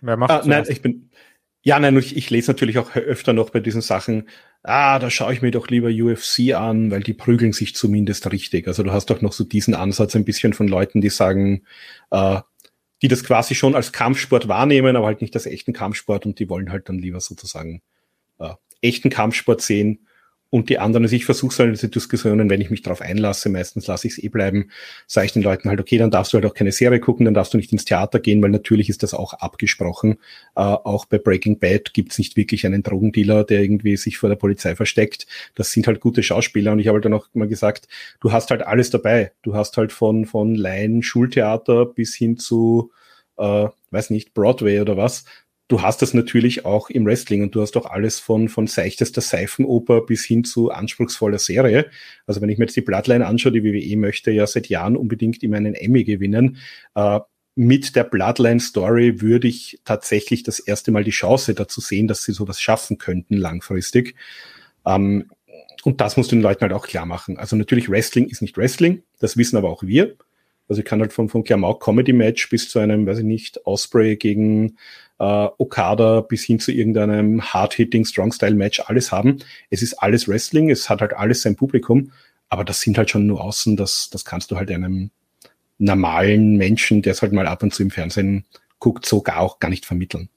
Wer 0.00 0.16
macht 0.16 0.30
Ah, 0.30 0.38
das 0.38 0.46
nein, 0.46 0.64
ich 0.68 0.82
bin. 0.82 1.10
Ja, 1.62 1.78
nein, 1.78 1.96
ich, 1.98 2.16
ich 2.16 2.30
lese 2.30 2.50
natürlich 2.50 2.78
auch 2.78 2.96
öfter 2.96 3.34
noch 3.34 3.50
bei 3.50 3.60
diesen 3.60 3.82
Sachen, 3.82 4.28
ah, 4.62 4.98
da 4.98 5.10
schaue 5.10 5.34
ich 5.34 5.42
mir 5.42 5.50
doch 5.50 5.68
lieber 5.68 5.88
UFC 5.88 6.54
an, 6.54 6.90
weil 6.90 7.02
die 7.02 7.12
prügeln 7.12 7.52
sich 7.52 7.74
zumindest 7.74 8.30
richtig. 8.32 8.66
Also 8.66 8.82
du 8.82 8.92
hast 8.92 9.10
doch 9.10 9.20
noch 9.20 9.32
so 9.32 9.44
diesen 9.44 9.74
Ansatz 9.74 10.16
ein 10.16 10.24
bisschen 10.24 10.54
von 10.54 10.68
Leuten, 10.68 11.02
die 11.02 11.10
sagen, 11.10 11.64
äh, 12.10 12.40
die 13.02 13.08
das 13.08 13.24
quasi 13.24 13.54
schon 13.54 13.74
als 13.74 13.92
Kampfsport 13.92 14.48
wahrnehmen, 14.48 14.96
aber 14.96 15.06
halt 15.06 15.20
nicht 15.20 15.34
als 15.34 15.46
echten 15.46 15.72
Kampfsport 15.72 16.24
und 16.24 16.38
die 16.38 16.48
wollen 16.48 16.70
halt 16.70 16.88
dann 16.88 16.98
lieber 16.98 17.20
sozusagen 17.20 17.82
äh, 18.38 18.54
echten 18.80 19.10
Kampfsport 19.10 19.60
sehen 19.60 20.06
und 20.50 20.68
die 20.68 20.78
anderen, 20.80 21.04
also 21.04 21.14
ich 21.14 21.24
versuche 21.24 21.54
so 21.54 21.64
diese 21.64 21.88
Diskussionen, 21.88 22.50
wenn 22.50 22.60
ich 22.60 22.70
mich 22.70 22.82
darauf 22.82 23.00
einlasse, 23.00 23.48
meistens 23.48 23.86
lasse 23.86 24.08
ich 24.08 24.14
es 24.14 24.22
eh 24.22 24.28
bleiben, 24.28 24.70
sage 25.06 25.26
ich 25.26 25.32
den 25.32 25.42
Leuten 25.42 25.68
halt, 25.68 25.80
okay, 25.80 25.96
dann 25.96 26.10
darfst 26.10 26.32
du 26.32 26.36
halt 26.36 26.44
auch 26.44 26.54
keine 26.54 26.72
Serie 26.72 26.98
gucken, 26.98 27.24
dann 27.24 27.34
darfst 27.34 27.54
du 27.54 27.56
nicht 27.56 27.72
ins 27.72 27.84
Theater 27.84 28.18
gehen, 28.18 28.42
weil 28.42 28.50
natürlich 28.50 28.88
ist 28.88 29.04
das 29.04 29.14
auch 29.14 29.32
abgesprochen. 29.34 30.18
Äh, 30.56 30.62
auch 30.62 31.06
bei 31.06 31.18
Breaking 31.18 31.60
Bad 31.60 31.94
gibt's 31.94 32.18
nicht 32.18 32.36
wirklich 32.36 32.66
einen 32.66 32.82
Drogendealer, 32.82 33.44
der 33.44 33.62
irgendwie 33.62 33.96
sich 33.96 34.18
vor 34.18 34.28
der 34.28 34.36
Polizei 34.36 34.74
versteckt. 34.74 35.28
Das 35.54 35.70
sind 35.70 35.86
halt 35.86 36.00
gute 36.00 36.24
Schauspieler 36.24 36.72
und 36.72 36.80
ich 36.80 36.88
habe 36.88 36.96
halt 36.96 37.04
dann 37.04 37.14
auch 37.14 37.28
mal 37.32 37.48
gesagt, 37.48 37.86
du 38.20 38.32
hast 38.32 38.50
halt 38.50 38.62
alles 38.62 38.90
dabei. 38.90 39.32
Du 39.42 39.54
hast 39.54 39.76
halt 39.76 39.92
von, 39.92 40.26
von 40.26 40.56
Laien, 40.56 41.04
Schultheater 41.04 41.86
bis 41.86 42.16
hin 42.16 42.38
zu, 42.38 42.90
äh, 43.38 43.68
weiß 43.92 44.10
nicht, 44.10 44.34
Broadway 44.34 44.80
oder 44.80 44.96
was 44.96 45.24
du 45.70 45.82
hast 45.82 46.02
das 46.02 46.14
natürlich 46.14 46.64
auch 46.64 46.90
im 46.90 47.06
Wrestling 47.06 47.42
und 47.42 47.54
du 47.54 47.62
hast 47.62 47.76
auch 47.76 47.86
alles 47.86 48.18
von, 48.18 48.48
von 48.48 48.66
seichtester 48.66 49.20
Seifenoper 49.20 50.02
bis 50.02 50.24
hin 50.24 50.42
zu 50.42 50.70
anspruchsvoller 50.70 51.38
Serie. 51.38 51.86
Also 52.26 52.40
wenn 52.40 52.48
ich 52.48 52.58
mir 52.58 52.64
jetzt 52.64 52.76
die 52.76 52.80
Bloodline 52.80 53.24
anschaue, 53.24 53.52
die 53.52 53.62
WWE 53.62 53.96
möchte 53.96 54.32
ja 54.32 54.46
seit 54.48 54.68
Jahren 54.68 54.96
unbedingt 54.96 55.42
immer 55.44 55.58
einen 55.58 55.74
Emmy 55.74 56.02
gewinnen. 56.02 56.58
Äh, 56.96 57.20
mit 57.54 57.94
der 57.94 58.04
Bloodline-Story 58.04 59.20
würde 59.20 59.46
ich 59.46 59.80
tatsächlich 59.84 60.42
das 60.42 60.58
erste 60.58 60.90
Mal 60.90 61.04
die 61.04 61.10
Chance 61.10 61.54
dazu 61.54 61.80
sehen, 61.80 62.08
dass 62.08 62.24
sie 62.24 62.32
sowas 62.32 62.60
schaffen 62.60 62.98
könnten 62.98 63.36
langfristig. 63.36 64.16
Ähm, 64.84 65.30
und 65.84 66.00
das 66.00 66.16
muss 66.16 66.28
den 66.28 66.42
Leuten 66.42 66.62
halt 66.62 66.72
auch 66.72 66.86
klar 66.86 67.06
machen. 67.06 67.38
Also 67.38 67.54
natürlich 67.54 67.88
Wrestling 67.88 68.28
ist 68.28 68.42
nicht 68.42 68.56
Wrestling, 68.56 69.04
das 69.20 69.36
wissen 69.36 69.56
aber 69.56 69.70
auch 69.70 69.84
wir. 69.84 70.16
Also 70.68 70.80
ich 70.80 70.86
kann 70.86 71.00
halt 71.00 71.12
von, 71.12 71.28
von 71.28 71.44
Klamauk 71.44 71.82
Comedy 71.82 72.12
Match 72.12 72.48
bis 72.48 72.68
zu 72.68 72.80
einem, 72.80 73.06
weiß 73.06 73.18
ich 73.18 73.24
nicht, 73.24 73.66
Osprey 73.66 74.16
gegen 74.16 74.76
äh, 75.20 75.48
Okada 75.58 76.22
bis 76.22 76.44
hin 76.44 76.58
zu 76.58 76.72
irgendeinem 76.72 77.42
Hard-Hitting 77.42 78.04
Strong-Style-Match 78.04 78.80
alles 78.86 79.12
haben. 79.12 79.38
Es 79.68 79.82
ist 79.82 79.94
alles 79.94 80.26
Wrestling, 80.26 80.70
es 80.70 80.88
hat 80.88 81.02
halt 81.02 81.12
alles 81.12 81.42
sein 81.42 81.56
Publikum, 81.56 82.10
aber 82.48 82.64
das 82.64 82.80
sind 82.80 82.98
halt 82.98 83.10
schon 83.10 83.26
nur 83.26 83.40
außen, 83.42 83.76
das, 83.76 84.08
das 84.10 84.24
kannst 84.24 84.50
du 84.50 84.56
halt 84.56 84.70
einem 84.70 85.10
normalen 85.78 86.56
Menschen, 86.56 87.02
der 87.02 87.12
es 87.12 87.22
halt 87.22 87.32
mal 87.32 87.46
ab 87.46 87.62
und 87.62 87.72
zu 87.72 87.82
im 87.82 87.90
Fernsehen 87.90 88.46
guckt, 88.78 89.04
sogar 89.06 89.40
auch 89.40 89.58
gar 89.60 89.68
nicht 89.68 89.84
vermitteln. 89.84 90.30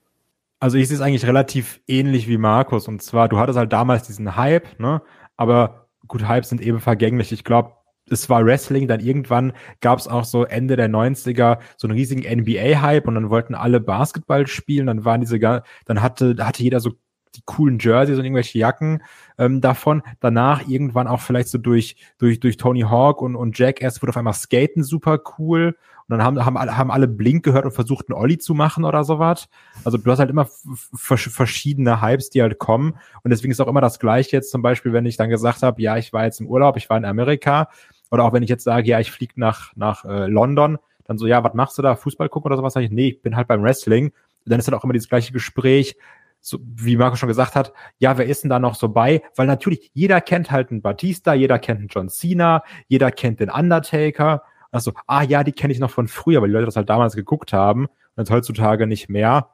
Also 0.60 0.78
ich 0.78 0.88
sehe 0.88 0.96
es 0.96 1.02
eigentlich 1.02 1.26
relativ 1.26 1.82
ähnlich 1.88 2.28
wie 2.28 2.38
Markus. 2.38 2.88
Und 2.88 3.02
zwar, 3.02 3.28
du 3.28 3.38
hattest 3.38 3.58
halt 3.58 3.74
damals 3.74 4.08
diesen 4.08 4.36
Hype, 4.36 4.80
ne? 4.80 5.02
Aber 5.36 5.88
gut, 6.08 6.28
Hypes 6.28 6.50
sind 6.50 6.62
eben 6.62 6.80
vergänglich. 6.80 7.32
Ich 7.32 7.44
glaube, 7.44 7.74
es 8.14 8.30
war 8.30 8.46
Wrestling, 8.46 8.88
dann 8.88 9.00
irgendwann 9.00 9.54
gab 9.82 10.00
es 10.00 10.08
auch 10.08 10.26
so 10.26 10.46
Ende 10.46 10.76
der 10.76 10.90
90er 10.90 11.60
so 11.78 11.88
einen 11.88 11.98
riesigen 11.98 12.22
NBA-Hype 12.22 13.08
und 13.08 13.16
dann 13.16 13.30
wollten 13.30 13.56
alle 13.56 13.80
Basketball 13.80 14.48
spielen, 14.48 14.88
dann 14.88 15.06
waren 15.06 15.22
diese, 15.22 15.40
dann 15.40 16.02
hatte, 16.02 16.36
hatte 16.40 16.64
jeder 16.64 16.80
so 16.80 16.92
die 17.36 17.42
coolen 17.46 17.80
Jerseys 17.80 18.18
und 18.18 18.26
irgendwelche 18.26 18.60
Jacken 18.60 19.02
ähm, 19.38 19.62
davon. 19.62 20.04
Danach 20.20 20.68
irgendwann 20.68 21.08
auch 21.08 21.20
vielleicht 21.20 21.50
so 21.50 21.58
durch, 21.58 21.96
durch, 22.18 22.40
durch 22.40 22.58
Tony 22.58 22.82
Hawk 22.82 23.22
und, 23.22 23.36
und 23.36 23.58
Jackass 23.58 24.02
wurde 24.02 24.10
auf 24.10 24.18
einmal 24.18 24.34
Skaten 24.34 24.84
super 24.84 25.20
cool. 25.38 25.76
Und 26.08 26.18
dann 26.18 26.24
haben, 26.24 26.46
haben, 26.46 26.58
alle, 26.58 26.78
haben 26.78 26.92
alle 26.92 27.08
Blink 27.08 27.44
gehört 27.44 27.66
und 27.66 27.72
versucht, 27.72 28.10
einen 28.10 28.20
Olli 28.20 28.38
zu 28.38 28.54
machen 28.54 28.84
oder 28.84 29.04
sowas. 29.04 29.48
Also 29.86 29.98
du 29.98 30.12
hast 30.12 30.20
halt 30.20 30.30
immer 30.30 30.48
verschiedene 30.68 32.02
Hypes, 32.02 32.30
die 32.30 32.42
halt 32.42 32.60
kommen. 32.60 32.98
Und 33.24 33.32
deswegen 33.32 33.52
ist 33.52 33.62
auch 33.62 33.68
immer 33.68 33.82
das 33.82 34.00
Gleiche 34.00 34.36
jetzt 34.36 34.52
zum 34.52 34.62
Beispiel, 34.62 34.92
wenn 34.94 35.06
ich 35.06 35.18
dann 35.18 35.30
gesagt 35.30 35.64
habe, 35.64 35.82
ja, 35.82 35.98
ich 35.98 36.12
war 36.12 36.26
jetzt 36.26 36.42
im 36.42 36.48
Urlaub, 36.48 36.76
ich 36.78 36.90
war 36.90 36.98
in 36.98 37.06
Amerika, 37.06 37.70
oder 38.14 38.26
auch 38.26 38.34
wenn 38.34 38.44
ich 38.44 38.50
jetzt 38.50 38.64
sage, 38.64 38.88
ja, 38.88 39.00
ich 39.00 39.12
fliege 39.12 39.34
nach, 39.38 39.76
nach 39.76 40.06
äh, 40.06 40.28
London, 40.28 40.78
dann 41.06 41.18
so, 41.18 41.26
ja, 41.26 41.44
was 41.44 41.56
machst 41.56 41.80
du 41.80 41.82
da? 41.82 41.96
Fußball 41.96 42.30
gucken 42.30 42.46
oder 42.52 42.58
sowas? 42.58 42.74
Sag 42.74 42.84
ich, 42.84 42.92
nee, 42.92 43.08
ich 43.08 43.24
bin 43.24 43.36
halt 43.36 43.48
beim 43.48 43.64
Wrestling. 43.64 44.10
Und 44.10 44.14
dann 44.52 44.60
ist 44.60 44.68
dann 44.68 44.76
auch 44.76 44.84
immer 44.84 44.94
dieses 44.94 45.10
gleiche 45.10 45.34
Gespräch, 45.34 45.98
so, 46.40 46.60
wie 46.62 46.96
Marco 46.96 47.16
schon 47.16 47.28
gesagt 47.28 47.56
hat, 47.56 47.74
ja, 47.98 48.16
wer 48.20 48.28
ist 48.28 48.44
denn 48.44 48.52
da 48.52 48.60
noch 48.60 48.76
so 48.76 48.90
bei? 48.90 49.24
Weil 49.36 49.48
natürlich, 49.48 49.90
jeder 49.96 50.22
kennt 50.22 50.52
halt 50.52 50.70
einen 50.70 50.84
Batista, 50.84 51.34
jeder 51.34 51.58
kennt 51.58 51.80
einen 51.80 51.88
John 51.88 52.08
Cena, 52.08 52.62
jeder 52.88 53.10
kennt 53.10 53.40
den 53.40 53.50
Undertaker. 53.50 54.44
Also, 54.70 54.92
ah 55.08 55.24
ja, 55.24 55.44
die 55.44 55.54
kenne 55.54 55.74
ich 55.74 55.80
noch 55.80 55.90
von 55.90 56.08
früher, 56.08 56.40
weil 56.40 56.50
die 56.50 56.54
Leute 56.54 56.68
das 56.68 56.76
halt 56.76 56.92
damals 56.92 57.16
geguckt 57.16 57.52
haben 57.52 57.86
und 57.88 58.18
jetzt 58.18 58.30
heutzutage 58.30 58.86
nicht 58.86 59.10
mehr. 59.10 59.50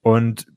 Und 0.00 0.48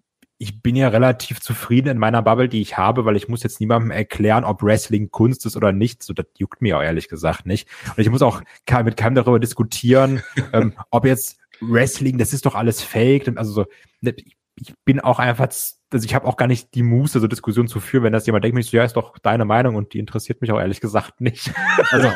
ich 0.42 0.64
bin 0.64 0.76
ja 0.76 0.88
relativ 0.88 1.40
zufrieden 1.40 1.90
in 1.90 1.98
meiner 2.00 2.24
Bubble, 2.24 2.50
die 2.50 2.62
ich 2.62 2.76
habe, 2.76 3.06
weil 3.06 3.16
ich 3.16 3.28
muss 3.28 3.44
jetzt 3.44 3.60
niemandem 3.60 3.92
erklären, 3.92 4.44
ob 4.44 4.64
Wrestling 4.64 5.12
Kunst 5.12 5.46
ist 5.46 5.56
oder 5.56 5.72
nicht. 5.72 6.02
So, 6.02 6.14
das 6.14 6.26
juckt 6.36 6.64
mir 6.64 6.80
auch 6.80 6.82
ehrlich 6.82 7.10
gesagt 7.10 7.46
nicht. 7.46 7.70
Und 7.90 8.00
ich 8.00 8.10
muss 8.10 8.24
auch 8.24 8.42
mit 8.84 8.98
keinem 8.98 9.14
darüber 9.14 9.40
diskutieren, 9.40 10.24
ähm, 10.54 10.74
ob 10.90 11.06
jetzt 11.06 11.38
Wrestling, 11.60 12.18
das 12.18 12.34
ist 12.34 12.48
doch 12.48 12.56
alles 12.56 12.82
fake. 12.82 13.32
Also 13.38 13.52
so, 13.52 13.66
ne, 14.00 14.16
ich 14.56 14.74
bin 14.84 15.00
auch 15.00 15.20
einfach, 15.20 15.46
also 15.46 16.06
ich 16.06 16.16
habe 16.16 16.26
auch 16.26 16.38
gar 16.38 16.48
nicht 16.48 16.74
die 16.74 16.82
Muße, 16.82 17.20
so 17.20 17.28
Diskussionen 17.28 17.68
zu 17.68 17.80
führen, 17.80 18.06
wenn 18.06 18.14
das 18.14 18.26
jemand 18.26 18.44
denkt, 18.44 18.56
mich 18.56 18.66
so, 18.66 18.78
ja, 18.78 18.84
ist 18.84 18.96
doch 18.96 19.20
deine 19.20 19.46
Meinung 19.46 19.76
und 19.76 19.94
die 19.94 20.00
interessiert 20.00 20.42
mich 20.42 20.52
auch 20.52 20.60
ehrlich 20.60 20.82
gesagt 20.82 21.22
nicht. 21.22 21.52
Also, 21.92 22.10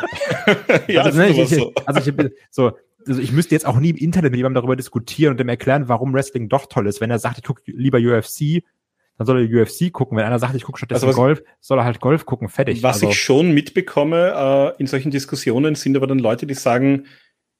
ja, 0.87 1.01
also, 1.03 1.19
ne, 1.19 1.29
ich, 1.29 1.49
so. 1.49 1.73
also 1.85 1.99
ich, 1.99 2.31
so, 2.49 2.71
also 3.07 3.21
ich 3.21 3.31
müsste 3.31 3.55
jetzt 3.55 3.65
auch 3.65 3.79
nie 3.79 3.89
im 3.89 3.97
Internet 3.97 4.31
mit 4.31 4.37
jemandem 4.37 4.61
darüber 4.61 4.75
diskutieren 4.75 5.31
und 5.31 5.39
dem 5.39 5.49
erklären, 5.49 5.87
warum 5.87 6.13
Wrestling 6.13 6.49
doch 6.49 6.67
toll 6.67 6.87
ist. 6.87 7.01
Wenn 7.01 7.11
er 7.11 7.19
sagt, 7.19 7.37
ich 7.37 7.43
gucke 7.43 7.61
lieber 7.65 7.97
UFC, 7.97 8.63
dann 9.17 9.27
soll 9.27 9.41
er 9.41 9.61
UFC 9.61 9.91
gucken. 9.91 10.17
Wenn 10.17 10.25
einer 10.25 10.39
sagt, 10.39 10.55
ich 10.55 10.63
gucke 10.63 10.77
stattdessen 10.77 11.05
also 11.05 11.17
Golf, 11.17 11.43
soll 11.59 11.79
er 11.79 11.85
halt 11.85 11.99
Golf 11.99 12.25
gucken, 12.25 12.49
fertig. 12.49 12.83
Was 12.83 12.97
also, 12.97 13.09
ich 13.09 13.21
schon 13.21 13.53
mitbekomme 13.53 14.73
äh, 14.77 14.81
in 14.81 14.87
solchen 14.87 15.11
Diskussionen 15.11 15.75
sind 15.75 15.95
aber 15.95 16.07
dann 16.07 16.19
Leute, 16.19 16.45
die 16.45 16.53
sagen, 16.53 17.05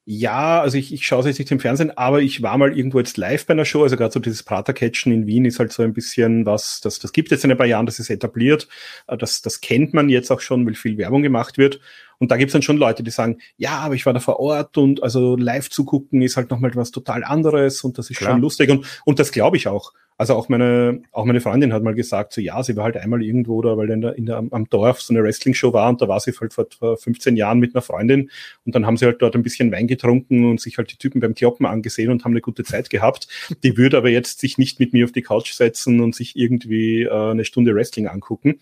ja, 0.08 0.60
also 0.60 0.78
ich, 0.78 0.94
ich 0.94 1.04
schaue 1.04 1.20
es 1.20 1.26
jetzt 1.26 1.40
nicht 1.40 1.50
im 1.50 1.58
Fernsehen, 1.58 1.90
aber 1.98 2.20
ich 2.20 2.40
war 2.40 2.56
mal 2.58 2.78
irgendwo 2.78 2.98
jetzt 2.98 3.16
live 3.16 3.44
bei 3.44 3.54
einer 3.54 3.64
Show, 3.64 3.82
also 3.82 3.96
gerade 3.96 4.12
so 4.12 4.20
dieses 4.20 4.44
Pratercatchen 4.44 5.12
in 5.12 5.26
Wien 5.26 5.44
ist 5.44 5.58
halt 5.58 5.72
so 5.72 5.82
ein 5.82 5.94
bisschen 5.94 6.46
was, 6.46 6.80
das, 6.80 7.00
das 7.00 7.12
gibt 7.12 7.26
es 7.26 7.38
jetzt 7.38 7.44
in 7.44 7.50
ein 7.50 7.56
paar 7.56 7.66
Jahren, 7.66 7.86
das 7.86 7.98
ist 7.98 8.08
etabliert, 8.08 8.68
äh, 9.08 9.16
das, 9.16 9.42
das 9.42 9.60
kennt 9.60 9.94
man 9.94 10.08
jetzt 10.08 10.30
auch 10.30 10.40
schon, 10.40 10.64
weil 10.64 10.74
viel 10.74 10.96
Werbung 10.96 11.22
gemacht 11.22 11.58
wird. 11.58 11.80
Und 12.18 12.30
da 12.30 12.36
gibt 12.36 12.50
es 12.50 12.52
dann 12.52 12.62
schon 12.62 12.76
Leute, 12.76 13.02
die 13.02 13.10
sagen, 13.10 13.38
ja, 13.56 13.78
aber 13.78 13.94
ich 13.94 14.06
war 14.06 14.12
da 14.12 14.20
vor 14.20 14.40
Ort 14.40 14.78
und 14.78 15.02
also 15.02 15.36
live 15.36 15.70
zu 15.70 15.84
gucken 15.84 16.22
ist 16.22 16.36
halt 16.36 16.50
nochmal 16.50 16.74
was 16.74 16.90
total 16.90 17.24
anderes 17.24 17.84
und 17.84 17.98
das 17.98 18.10
ist 18.10 18.18
Klar. 18.18 18.32
schon 18.32 18.40
lustig 18.40 18.70
und, 18.70 18.86
und 19.04 19.18
das 19.18 19.32
glaube 19.32 19.56
ich 19.56 19.68
auch. 19.68 19.92
Also 20.18 20.34
auch 20.34 20.48
meine, 20.48 21.02
auch 21.12 21.26
meine 21.26 21.42
Freundin 21.42 21.74
hat 21.74 21.82
mal 21.82 21.94
gesagt, 21.94 22.32
so 22.32 22.40
ja, 22.40 22.62
sie 22.62 22.74
war 22.74 22.84
halt 22.84 22.96
einmal 22.96 23.22
irgendwo 23.22 23.60
da, 23.60 23.76
weil 23.76 23.90
in 23.90 24.00
der, 24.00 24.16
in 24.16 24.24
der, 24.24 24.42
am 24.50 24.68
Dorf 24.70 25.02
so 25.02 25.12
eine 25.12 25.22
Wrestling-Show 25.22 25.74
war 25.74 25.90
und 25.90 26.00
da 26.00 26.08
war 26.08 26.20
sie 26.20 26.32
halt 26.40 26.54
vor, 26.54 26.66
vor 26.78 26.96
15 26.96 27.36
Jahren 27.36 27.58
mit 27.58 27.74
einer 27.74 27.82
Freundin 27.82 28.30
und 28.64 28.74
dann 28.74 28.86
haben 28.86 28.96
sie 28.96 29.04
halt 29.04 29.20
dort 29.20 29.34
ein 29.34 29.42
bisschen 29.42 29.70
Wein 29.72 29.86
getrunken 29.86 30.48
und 30.48 30.58
sich 30.58 30.78
halt 30.78 30.90
die 30.90 30.96
Typen 30.96 31.20
beim 31.20 31.34
Kloppen 31.34 31.66
angesehen 31.66 32.10
und 32.10 32.24
haben 32.24 32.32
eine 32.32 32.40
gute 32.40 32.64
Zeit 32.64 32.88
gehabt. 32.88 33.28
Die 33.62 33.76
würde 33.76 33.98
aber 33.98 34.08
jetzt 34.08 34.40
sich 34.40 34.56
nicht 34.56 34.80
mit 34.80 34.94
mir 34.94 35.04
auf 35.04 35.12
die 35.12 35.22
Couch 35.22 35.52
setzen 35.52 36.00
und 36.00 36.14
sich 36.14 36.34
irgendwie 36.34 37.02
äh, 37.02 37.10
eine 37.10 37.44
Stunde 37.44 37.74
Wrestling 37.74 38.06
angucken. 38.06 38.60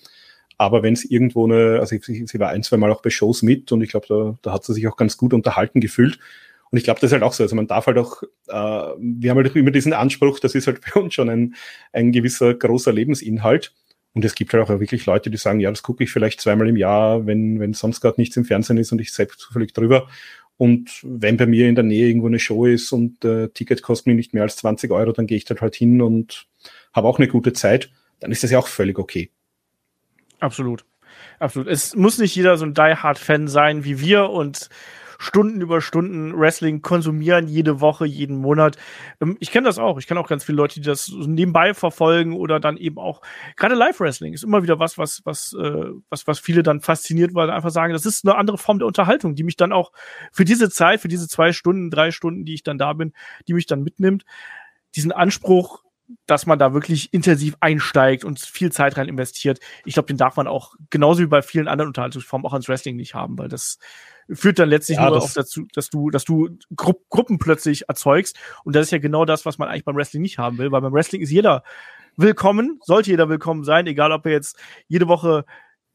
Aber 0.57 0.83
wenn 0.83 0.95
es 0.95 1.05
irgendwo 1.05 1.45
eine, 1.45 1.81
also 1.81 1.97
sie, 2.01 2.27
sie 2.27 2.39
war 2.39 2.51
ein, 2.51 2.63
zwei 2.63 2.77
Mal 2.77 2.93
auch 2.93 3.03
bei 3.03 3.11
Shows 3.11 3.43
mit 3.43 3.73
und 3.73 3.83
ich 3.83 3.91
glaube, 3.91 4.07
da, 4.09 4.39
da 4.43 4.53
hat 4.53 4.65
sie 4.65 4.75
sich 4.75 4.87
auch 4.87 4.97
ganz 4.97 5.17
gut 5.17 5.35
unterhalten 5.35 5.81
gefühlt. 5.81 6.19
Und 6.71 6.79
ich 6.79 6.85
glaube, 6.85 7.01
das 7.01 7.09
ist 7.09 7.13
halt 7.13 7.23
auch 7.23 7.33
so. 7.33 7.43
Also 7.43 7.55
man 7.57 7.67
darf 7.67 7.87
halt 7.87 7.99
auch, 7.99 8.23
äh, 8.49 8.97
wir 8.99 9.31
haben 9.31 9.37
halt 9.37 9.55
immer 9.55 9.71
diesen 9.71 9.93
Anspruch, 9.93 10.41
das 10.41 10.55
ist 10.55 10.67
halt 10.67 10.85
für 10.85 11.01
uns 11.01 11.15
schon 11.15 11.29
ein, 11.29 11.55
ein 11.93 12.13
gewisser 12.13 12.55
großer 12.55 12.93
Lebensinhalt. 12.93 13.73
Und 14.13 14.25
es 14.25 14.35
gibt 14.35 14.53
halt 14.53 14.63
auch 14.63 14.69
wirklich 14.69 15.07
Leute, 15.07 15.29
die 15.29 15.37
sagen, 15.37 15.61
ja, 15.61 15.71
das 15.71 15.83
gucke 15.83 16.05
ich 16.05 16.11
vielleicht 16.11 16.41
zweimal 16.41 16.69
im 16.69 16.77
Jahr, 16.77 17.27
wenn, 17.27 17.59
wenn 17.59 17.75
sonst 17.75 18.01
gerade 18.01 18.21
nichts 18.21 18.37
im 18.37 18.45
Fernsehen 18.45 18.79
ist 18.79 18.93
und 18.93 19.01
ich 19.01 19.13
selbst 19.13 19.41
zufällig 19.41 19.73
drüber. 19.73 20.09
Und 20.57 21.01
wenn 21.03 21.37
bei 21.37 21.47
mir 21.47 21.69
in 21.69 21.75
der 21.75 21.83
Nähe 21.85 22.07
irgendwo 22.07 22.29
eine 22.29 22.39
Show 22.39 22.65
ist 22.67 22.93
und 22.93 23.25
äh, 23.25 23.49
Ticket 23.49 23.83
kostet 23.83 24.07
mir 24.07 24.15
nicht 24.15 24.35
mehr 24.35 24.45
als 24.45 24.57
20 24.57 24.93
Euro, 24.93 25.11
dann 25.11 25.27
gehe 25.27 25.37
ich 25.37 25.45
dort 25.45 25.61
halt 25.61 25.75
hin 25.75 26.01
und 26.01 26.47
habe 26.93 27.09
auch 27.09 27.19
eine 27.19 27.27
gute 27.27 27.53
Zeit, 27.53 27.91
dann 28.21 28.31
ist 28.31 28.45
das 28.45 28.53
ja 28.53 28.59
auch 28.59 28.69
völlig 28.69 28.99
okay. 28.99 29.31
Absolut. 30.45 30.85
Absolut. 31.39 31.69
Es 31.69 31.97
muss 31.97 32.19
nicht 32.19 32.37
jeder 32.37 32.59
so 32.59 32.67
ein 32.67 32.75
Die 32.75 32.97
Hard 32.97 33.19
Fan 33.19 33.49
sein 33.49 33.83
wie 33.85 33.99
wir 33.99 34.29
und 34.29 34.69
Stunden 35.19 35.63
über 35.63 35.81
Stunden 35.81 36.39
Wrestling 36.39 36.83
konsumieren, 36.83 37.49
jede 37.49 37.81
Woche, 37.81 38.05
jeden 38.05 38.37
Monat. 38.37 38.77
Ähm, 39.23 39.39
ich 39.41 39.51
kenne 39.51 39.67
das 39.67 39.79
auch. 39.79 39.97
Ich 39.99 40.07
kenne 40.07 40.21
auch 40.21 40.29
ganz 40.29 40.45
viele 40.45 40.57
Leute, 40.57 40.75
die 40.75 40.87
das 40.87 41.11
nebenbei 41.11 41.73
verfolgen 41.73 42.35
oder 42.35 42.61
dann 42.61 42.77
eben 42.77 42.99
auch, 42.99 43.23
gerade 43.57 43.75
Live-Wrestling 43.75 44.35
ist 44.35 44.45
immer 44.45 44.63
wieder 44.63 44.79
was, 44.81 44.99
was, 44.99 45.23
was, 45.25 45.55
äh, 45.59 45.87
was, 46.11 46.27
was 46.27 46.41
viele 46.41 46.63
dann 46.63 46.83
fasziniert, 46.83 47.35
weil 47.35 47.49
einfach 47.49 47.71
sagen, 47.71 47.95
das 47.95 48.05
ist 48.05 48.27
eine 48.27 48.37
andere 48.37 48.59
Form 48.59 48.79
der 48.81 48.87
Unterhaltung, 48.87 49.35
die 49.35 49.45
mich 49.45 49.57
dann 49.57 49.73
auch 49.73 49.93
für 50.31 50.45
diese 50.45 50.69
Zeit, 50.69 51.01
für 51.01 51.09
diese 51.09 51.27
zwei 51.27 51.53
Stunden, 51.53 51.89
drei 51.89 52.11
Stunden, 52.11 52.45
die 52.45 52.53
ich 52.53 52.65
dann 52.65 52.77
da 52.77 52.93
bin, 52.93 53.15
die 53.49 53.55
mich 53.55 53.65
dann 53.65 53.83
mitnimmt. 53.83 54.25
Diesen 54.95 55.11
Anspruch, 55.11 55.85
dass 56.27 56.47
man 56.47 56.59
da 56.59 56.75
wirklich 56.75 57.13
intensiv 57.13 57.57
einsteigt 57.61 58.25
und 58.25 58.41
viel 58.41 58.71
Zeit 58.71 58.97
rein 58.97 59.09
investiert. 59.09 59.61
Ich 59.85 59.95
glaube, 59.95 60.07
den 60.07 60.17
darf 60.17 60.37
man 60.37 60.47
auch 60.47 60.75
genauso 60.91 61.23
wie 61.23 61.27
bei 61.27 61.43
vielen 61.43 61.69
anderen 61.69 61.89
Unterhaltungsformen 61.89 62.47
auch 62.47 62.53
ans 62.53 62.69
Wrestling 62.69 62.97
nicht 62.97 63.15
haben, 63.15 63.39
weil 63.39 63.49
das 63.49 63.79
führt 64.31 64.59
dann 64.59 64.69
letztlich 64.69 64.99
ja, 64.99 65.09
nur 65.09 65.21
das 65.21 65.35
dazu, 65.35 65.67
dass 65.75 65.91
du, 65.91 66.11
dass 66.11 66.25
du 66.25 66.59
Gru 66.75 66.95
Gruppen 67.11 67.39
plötzlich 67.39 67.89
erzeugst. 67.89 68.39
Und 68.65 68.75
das 68.75 68.87
ist 68.87 68.91
ja 68.91 68.99
genau 68.99 69.25
das, 69.25 69.45
was 69.45 69.59
man 69.59 69.69
eigentlich 69.69 69.85
beim 69.85 69.97
Wrestling 69.97 70.23
nicht 70.23 70.39
haben 70.39 70.59
will, 70.59 70.73
weil 70.73 70.81
beim 70.81 70.93
Wrestling 70.93 71.21
ist 71.21 71.31
jeder 71.31 71.63
willkommen, 72.17 72.81
sollte 72.83 73.11
jeder 73.11 73.29
willkommen 73.29 73.65
sein, 73.65 73.87
egal 73.87 74.13
ob 74.13 74.27
er 74.27 74.33
jetzt 74.33 74.59
jede 74.89 75.09
Woche 75.09 75.45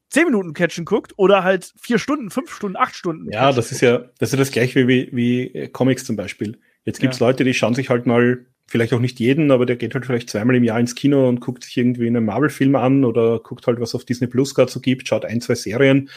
zehn 0.09 0.25
Minuten 0.25 0.53
Catchen 0.53 0.85
guckt 0.85 1.13
oder 1.17 1.43
halt 1.43 1.73
vier 1.79 1.99
Stunden, 1.99 2.29
fünf 2.29 2.53
Stunden, 2.53 2.77
acht 2.77 2.95
Stunden. 2.95 3.31
Ja, 3.31 3.51
das 3.51 3.71
ist 3.71 3.81
ja, 3.81 4.05
das 4.19 4.33
ist 4.33 4.39
das 4.39 4.51
gleiche 4.51 4.87
wie, 4.87 5.09
wie 5.11 5.69
Comics 5.69 6.05
zum 6.05 6.15
Beispiel 6.15 6.59
Jetzt 6.85 6.99
gibt's 6.99 7.19
ja. 7.19 7.27
Leute, 7.27 7.43
die 7.43 7.53
schauen 7.53 7.75
sich 7.75 7.89
halt 7.89 8.05
mal, 8.05 8.45
vielleicht 8.69 8.93
auch 8.93 8.99
nicht 8.99 9.19
jeden, 9.19 9.51
aber 9.51 9.65
der 9.65 9.75
geht 9.75 9.93
halt 9.93 10.05
vielleicht 10.05 10.29
zweimal 10.29 10.55
im 10.55 10.63
Jahr 10.63 10.79
ins 10.79 10.95
Kino 10.95 11.27
und 11.27 11.39
guckt 11.41 11.63
sich 11.63 11.77
irgendwie 11.77 12.07
einen 12.07 12.25
Marvel-Film 12.25 12.75
an 12.75 13.05
oder 13.05 13.39
guckt 13.39 13.67
halt, 13.67 13.79
was 13.79 13.95
auf 13.95 14.05
Disney 14.05 14.27
Plus 14.27 14.55
gerade 14.55 14.71
so 14.71 14.79
gibt, 14.79 15.07
schaut 15.07 15.25
ein, 15.25 15.41
zwei 15.41 15.55
Serien 15.55 16.09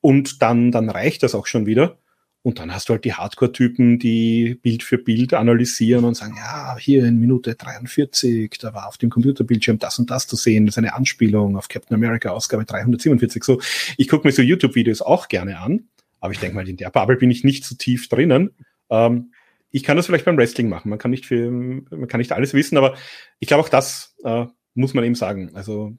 und 0.00 0.42
dann, 0.42 0.70
dann 0.70 0.90
reicht 0.90 1.22
das 1.22 1.34
auch 1.34 1.46
schon 1.46 1.66
wieder. 1.66 1.98
Und 2.42 2.58
dann 2.58 2.74
hast 2.74 2.90
du 2.90 2.92
halt 2.92 3.06
die 3.06 3.14
Hardcore-Typen, 3.14 3.98
die 3.98 4.56
Bild 4.56 4.82
für 4.82 4.98
Bild 4.98 5.32
analysieren 5.32 6.04
und 6.04 6.14
sagen, 6.14 6.34
ja, 6.36 6.76
hier 6.78 7.06
in 7.06 7.18
Minute 7.18 7.54
43, 7.54 8.58
da 8.60 8.74
war 8.74 8.86
auf 8.86 8.98
dem 8.98 9.08
Computerbildschirm 9.08 9.78
das 9.78 9.98
und 9.98 10.10
das 10.10 10.26
zu 10.26 10.36
sehen, 10.36 10.66
das 10.66 10.74
ist 10.74 10.78
eine 10.78 10.92
Anspielung 10.92 11.56
auf 11.56 11.68
Captain 11.68 11.94
America 11.94 12.28
Ausgabe 12.28 12.66
347. 12.66 13.42
So, 13.42 13.62
ich 13.96 14.08
gucke 14.08 14.28
mir 14.28 14.32
so 14.32 14.42
YouTube-Videos 14.42 15.00
auch 15.00 15.28
gerne 15.28 15.58
an, 15.58 15.88
aber 16.20 16.34
ich 16.34 16.38
denke 16.38 16.54
mal, 16.54 16.68
in 16.68 16.76
der 16.76 16.90
Bubble 16.90 17.16
bin 17.16 17.30
ich 17.30 17.44
nicht 17.44 17.64
so 17.64 17.76
tief 17.76 18.10
drinnen. 18.10 18.50
Ähm, 18.90 19.32
ich 19.74 19.82
kann 19.82 19.96
das 19.96 20.06
vielleicht 20.06 20.24
beim 20.24 20.36
Wrestling 20.36 20.68
machen. 20.68 20.88
Man 20.88 21.00
kann 21.00 21.10
nicht 21.10 21.26
viel, 21.26 21.50
man 21.50 22.06
kann 22.06 22.18
nicht 22.18 22.30
alles 22.30 22.54
wissen, 22.54 22.78
aber 22.78 22.94
ich 23.40 23.48
glaube 23.48 23.64
auch 23.64 23.68
das 23.68 24.14
äh, 24.22 24.46
muss 24.74 24.94
man 24.94 25.02
eben 25.02 25.16
sagen. 25.16 25.50
Also 25.54 25.92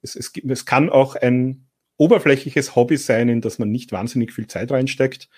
es, 0.00 0.14
es, 0.14 0.32
es 0.48 0.64
kann 0.64 0.90
auch 0.90 1.16
ein 1.16 1.66
oberflächliches 1.96 2.76
Hobby 2.76 2.96
sein, 2.96 3.28
in 3.28 3.40
das 3.40 3.58
man 3.58 3.72
nicht 3.72 3.90
wahnsinnig 3.90 4.32
viel 4.32 4.46
Zeit 4.46 4.70
reinsteckt 4.70 5.28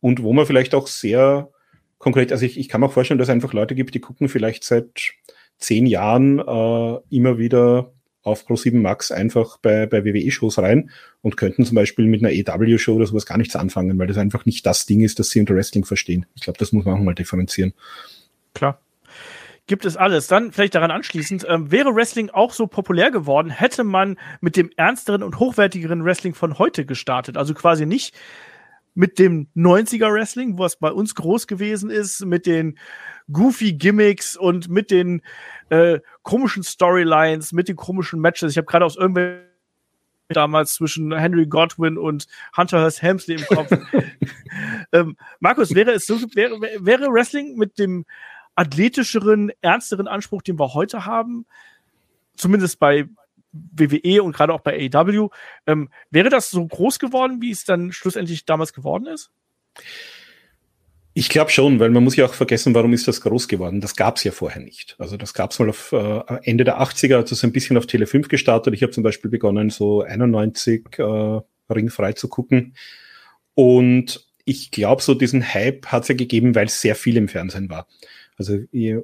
und 0.00 0.22
wo 0.22 0.34
man 0.34 0.44
vielleicht 0.44 0.74
auch 0.74 0.88
sehr 0.88 1.50
konkret, 1.96 2.32
also 2.32 2.44
ich, 2.44 2.58
ich 2.58 2.68
kann 2.68 2.82
mir 2.82 2.88
auch 2.88 2.92
vorstellen, 2.92 3.16
dass 3.16 3.28
es 3.28 3.34
einfach 3.34 3.54
Leute 3.54 3.74
gibt, 3.74 3.94
die 3.94 4.00
gucken 4.00 4.28
vielleicht 4.28 4.62
seit 4.62 5.14
zehn 5.56 5.86
Jahren 5.86 6.40
äh, 6.40 6.98
immer 7.08 7.38
wieder 7.38 7.94
auf 8.22 8.46
Pro7 8.46 8.80
Max 8.80 9.10
einfach 9.10 9.58
bei, 9.58 9.86
bei 9.86 10.04
WWE-Shows 10.04 10.58
rein 10.58 10.90
und 11.22 11.36
könnten 11.36 11.64
zum 11.64 11.74
Beispiel 11.74 12.06
mit 12.06 12.22
einer 12.22 12.32
EW-Show 12.32 12.94
oder 12.94 13.06
sowas 13.06 13.26
gar 13.26 13.38
nichts 13.38 13.56
anfangen, 13.56 13.98
weil 13.98 14.06
das 14.06 14.18
einfach 14.18 14.44
nicht 14.44 14.66
das 14.66 14.86
Ding 14.86 15.00
ist, 15.00 15.18
das 15.18 15.30
sie 15.30 15.40
unter 15.40 15.54
Wrestling 15.54 15.84
verstehen. 15.84 16.26
Ich 16.34 16.42
glaube, 16.42 16.58
das 16.58 16.72
muss 16.72 16.84
man 16.84 16.94
auch 16.94 17.02
mal 17.02 17.14
differenzieren. 17.14 17.72
Klar. 18.54 18.80
Gibt 19.66 19.84
es 19.84 19.98
alles. 19.98 20.28
Dann 20.28 20.50
vielleicht 20.52 20.74
daran 20.74 20.90
anschließend, 20.90 21.46
ähm, 21.46 21.70
wäre 21.70 21.94
Wrestling 21.94 22.30
auch 22.30 22.54
so 22.54 22.66
populär 22.66 23.10
geworden, 23.10 23.50
hätte 23.50 23.84
man 23.84 24.18
mit 24.40 24.56
dem 24.56 24.70
ernsteren 24.76 25.22
und 25.22 25.38
hochwertigeren 25.38 26.04
Wrestling 26.04 26.32
von 26.32 26.58
heute 26.58 26.86
gestartet. 26.86 27.36
Also 27.36 27.52
quasi 27.52 27.84
nicht 27.84 28.14
mit 28.94 29.18
dem 29.18 29.46
90er 29.54 30.12
Wrestling, 30.12 30.58
was 30.58 30.76
bei 30.76 30.90
uns 30.90 31.14
groß 31.14 31.46
gewesen 31.46 31.90
ist, 31.90 32.24
mit 32.24 32.46
den 32.46 32.78
goofy 33.30 33.74
Gimmicks 33.74 34.36
und 34.36 34.68
mit 34.68 34.90
den 34.90 35.22
äh, 35.68 36.00
komischen 36.28 36.62
Storylines, 36.62 37.52
mit 37.52 37.68
den 37.68 37.76
komischen 37.76 38.20
Matches. 38.20 38.52
Ich 38.52 38.58
habe 38.58 38.66
gerade 38.66 38.84
aus 38.84 38.96
irgendwelchen 38.96 39.48
damals 40.28 40.74
zwischen 40.74 41.10
Henry 41.16 41.46
Godwin 41.46 41.96
und 41.96 42.26
Hunter 42.54 42.80
Hearst 42.80 43.00
Helmsley 43.00 43.36
im 43.36 43.46
Kopf. 43.46 43.70
ähm, 44.92 45.16
Markus, 45.40 45.74
wäre 45.74 45.92
es 45.92 46.04
so, 46.04 46.20
wäre, 46.34 46.60
wäre 46.60 47.10
Wrestling 47.10 47.56
mit 47.56 47.78
dem 47.78 48.04
athletischeren, 48.56 49.52
ernsteren 49.62 50.06
Anspruch, 50.06 50.42
den 50.42 50.58
wir 50.58 50.74
heute 50.74 51.06
haben, 51.06 51.46
zumindest 52.36 52.78
bei 52.78 53.08
WWE 53.52 54.22
und 54.22 54.36
gerade 54.36 54.52
auch 54.52 54.60
bei 54.60 54.90
AEW. 54.92 55.30
Ähm, 55.66 55.88
wäre 56.10 56.28
das 56.28 56.50
so 56.50 56.66
groß 56.66 56.98
geworden, 56.98 57.40
wie 57.40 57.52
es 57.52 57.64
dann 57.64 57.90
schlussendlich 57.90 58.44
damals 58.44 58.74
geworden 58.74 59.06
ist? 59.06 59.30
Ich 61.18 61.28
glaube 61.28 61.50
schon, 61.50 61.80
weil 61.80 61.90
man 61.90 62.04
muss 62.04 62.14
ja 62.14 62.26
auch 62.26 62.34
vergessen, 62.34 62.76
warum 62.76 62.92
ist 62.92 63.08
das 63.08 63.20
groß 63.22 63.48
geworden? 63.48 63.80
Das 63.80 63.96
gab 63.96 64.18
es 64.18 64.22
ja 64.22 64.30
vorher 64.30 64.62
nicht. 64.62 64.94
Also 65.00 65.16
das 65.16 65.34
gab 65.34 65.50
es 65.50 65.58
mal 65.58 65.68
auf 65.68 65.90
äh, 65.90 66.22
Ende 66.44 66.62
der 66.62 66.80
80er, 66.80 67.16
also 67.16 67.34
so 67.34 67.44
ein 67.44 67.52
bisschen 67.52 67.76
auf 67.76 67.86
Tele 67.86 68.06
5 68.06 68.28
gestartet. 68.28 68.72
Ich 68.72 68.84
habe 68.84 68.92
zum 68.92 69.02
Beispiel 69.02 69.28
begonnen, 69.28 69.68
so 69.68 70.02
91 70.02 70.96
äh, 70.98 71.40
ringfrei 71.68 72.12
zu 72.12 72.28
gucken. 72.28 72.76
Und 73.54 74.28
ich 74.44 74.70
glaube, 74.70 75.02
so 75.02 75.12
diesen 75.14 75.42
Hype 75.42 75.86
hat 75.86 76.02
es 76.02 76.08
ja 76.08 76.14
gegeben, 76.14 76.54
weil 76.54 76.66
es 76.66 76.80
sehr 76.80 76.94
viel 76.94 77.16
im 77.16 77.26
Fernsehen 77.26 77.68
war. 77.68 77.88
Also 78.36 78.56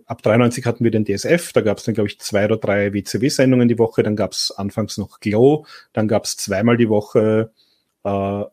ab 0.07 0.23
93 0.23 0.67
hatten 0.67 0.85
wir 0.85 0.93
den 0.93 1.05
DSF, 1.05 1.53
da 1.53 1.63
gab 1.63 1.79
es 1.79 1.85
dann, 1.85 1.97
glaube 1.97 2.07
ich, 2.07 2.21
zwei 2.21 2.45
oder 2.45 2.59
drei 2.59 2.95
WCW-Sendungen 2.95 3.67
die 3.67 3.81
Woche, 3.81 4.05
dann 4.05 4.15
gab 4.15 4.31
es 4.31 4.53
anfangs 4.53 4.99
noch 4.99 5.19
Glow, 5.19 5.67
dann 5.93 6.07
gab 6.07 6.27
es 6.27 6.37
zweimal 6.37 6.77
die 6.77 6.89
Woche 6.89 7.51
äh, 8.05 8.09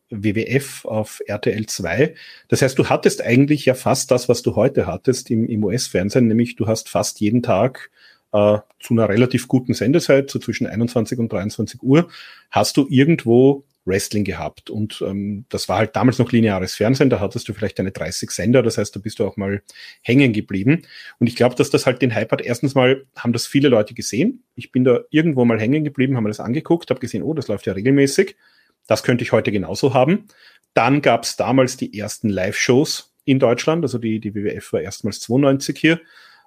WWF 0.10 0.86
auf 0.86 1.22
RTL 1.26 1.66
2. 1.66 2.16
Das 2.48 2.62
heißt, 2.62 2.80
du 2.80 2.90
hattest 2.90 3.22
eigentlich 3.22 3.66
ja 3.66 3.74
fast 3.74 4.10
das, 4.12 4.30
was 4.30 4.42
du 4.42 4.56
heute 4.56 4.88
hattest 4.88 5.30
im, 5.30 5.46
im 5.48 5.64
US-Fernsehen, 5.64 6.28
nämlich 6.28 6.56
du 6.56 6.68
hast 6.68 6.90
fast 6.90 7.20
jeden 7.20 7.44
Tag 7.44 7.92
äh, 8.34 8.60
zu 8.80 8.94
einer 8.94 9.10
relativ 9.10 9.48
guten 9.48 9.74
Sendezeit, 9.74 10.30
so 10.30 10.40
zwischen 10.40 10.68
21 10.68 11.20
und 11.20 11.32
23 11.32 11.84
Uhr, 11.84 12.10
hast 12.50 12.78
du 12.78 12.88
irgendwo 12.90 13.66
Wrestling 13.84 14.24
gehabt. 14.24 14.70
Und 14.70 15.04
ähm, 15.06 15.46
das 15.50 15.68
war 15.68 15.80
halt 15.80 15.96
damals 15.96 16.20
noch 16.20 16.32
lineares 16.32 16.76
Fernsehen, 16.76 17.10
da 17.10 17.20
hattest 17.20 17.50
du 17.50 17.54
vielleicht 17.54 17.80
eine 17.80 17.92
30 17.92 18.32
Sender, 18.32 18.62
das 18.62 18.78
heißt, 18.78 18.96
da 18.96 19.00
bist 19.00 19.20
du 19.20 19.26
auch 19.26 19.38
mal 19.38 19.64
hängen 20.02 20.34
geblieben. 20.34 20.84
Und 21.20 21.28
ich 21.28 21.36
glaube, 21.36 21.56
dass 21.56 21.70
das 21.72 21.86
halt 21.86 22.02
den 22.02 22.14
Hype 22.14 22.32
hat. 22.32 22.42
Erstens 22.42 22.76
mal 22.76 23.06
haben 23.18 23.34
das 23.34 23.48
viele 23.48 23.70
Leute 23.70 23.94
gesehen. 23.94 24.44
Ich 24.56 24.72
bin 24.72 24.84
da 24.84 25.00
irgendwo 25.10 25.44
mal 25.46 25.60
hängen 25.60 25.84
geblieben, 25.84 26.16
haben 26.16 26.24
mir 26.24 26.30
das 26.30 26.40
angeguckt, 26.40 26.90
habe 26.90 27.00
gesehen, 27.00 27.24
oh, 27.24 27.34
das 27.34 27.48
läuft 27.48 27.66
ja 27.66 27.74
regelmäßig. 27.74 28.36
Das 28.88 29.04
könnte 29.04 29.24
ich 29.24 29.32
heute 29.32 29.52
genauso 29.52 29.94
haben. 29.94 30.28
Dann 30.74 31.02
gab 31.02 31.24
es 31.24 31.36
damals 31.36 31.78
die 31.78 31.98
ersten 31.98 32.30
Live-Shows 32.30 33.14
in 33.26 33.40
Deutschland, 33.40 33.84
also 33.84 33.98
die, 33.98 34.20
die 34.20 34.34
WWF 34.34 34.74
war 34.74 34.82
erstmals 34.82 35.20
92 35.22 35.78
hier. 35.78 36.02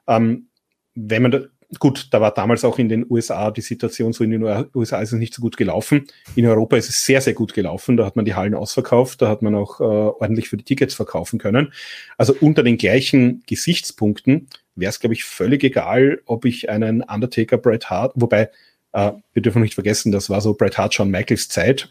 Ähm, 0.06 0.48
wenn 0.94 1.22
man 1.22 1.30
da, 1.30 1.40
gut, 1.78 2.08
da 2.10 2.20
war 2.20 2.32
damals 2.32 2.64
auch 2.64 2.78
in 2.78 2.88
den 2.88 3.06
USA 3.08 3.50
die 3.50 3.60
Situation 3.60 4.12
so, 4.12 4.24
in 4.24 4.30
den 4.30 4.66
USA 4.74 5.00
ist 5.00 5.12
es 5.12 5.18
nicht 5.18 5.34
so 5.34 5.42
gut 5.42 5.56
gelaufen. 5.56 6.06
In 6.36 6.46
Europa 6.46 6.76
ist 6.76 6.88
es 6.88 7.04
sehr, 7.04 7.20
sehr 7.20 7.34
gut 7.34 7.54
gelaufen. 7.54 7.96
Da 7.96 8.04
hat 8.04 8.16
man 8.16 8.24
die 8.24 8.34
Hallen 8.34 8.54
ausverkauft, 8.54 9.22
da 9.22 9.28
hat 9.28 9.42
man 9.42 9.54
auch 9.54 9.80
äh, 9.80 9.84
ordentlich 9.84 10.48
für 10.48 10.56
die 10.56 10.64
Tickets 10.64 10.94
verkaufen 10.94 11.38
können. 11.38 11.72
Also 12.16 12.34
unter 12.40 12.62
den 12.62 12.76
gleichen 12.76 13.42
Gesichtspunkten 13.46 14.48
wäre 14.74 14.90
es, 14.90 15.00
glaube 15.00 15.14
ich, 15.14 15.24
völlig 15.24 15.62
egal, 15.64 16.20
ob 16.26 16.44
ich 16.44 16.68
einen 16.70 17.02
Undertaker 17.02 17.58
Bret 17.58 17.90
Hart, 17.90 18.12
wobei 18.16 18.50
äh, 18.92 19.12
wir 19.32 19.42
dürfen 19.42 19.62
nicht 19.62 19.74
vergessen, 19.74 20.12
das 20.12 20.30
war 20.30 20.40
so 20.40 20.54
Bret 20.54 20.78
Hart 20.78 20.94
Shawn 20.94 21.10
Michaels 21.10 21.48
Zeit. 21.48 21.90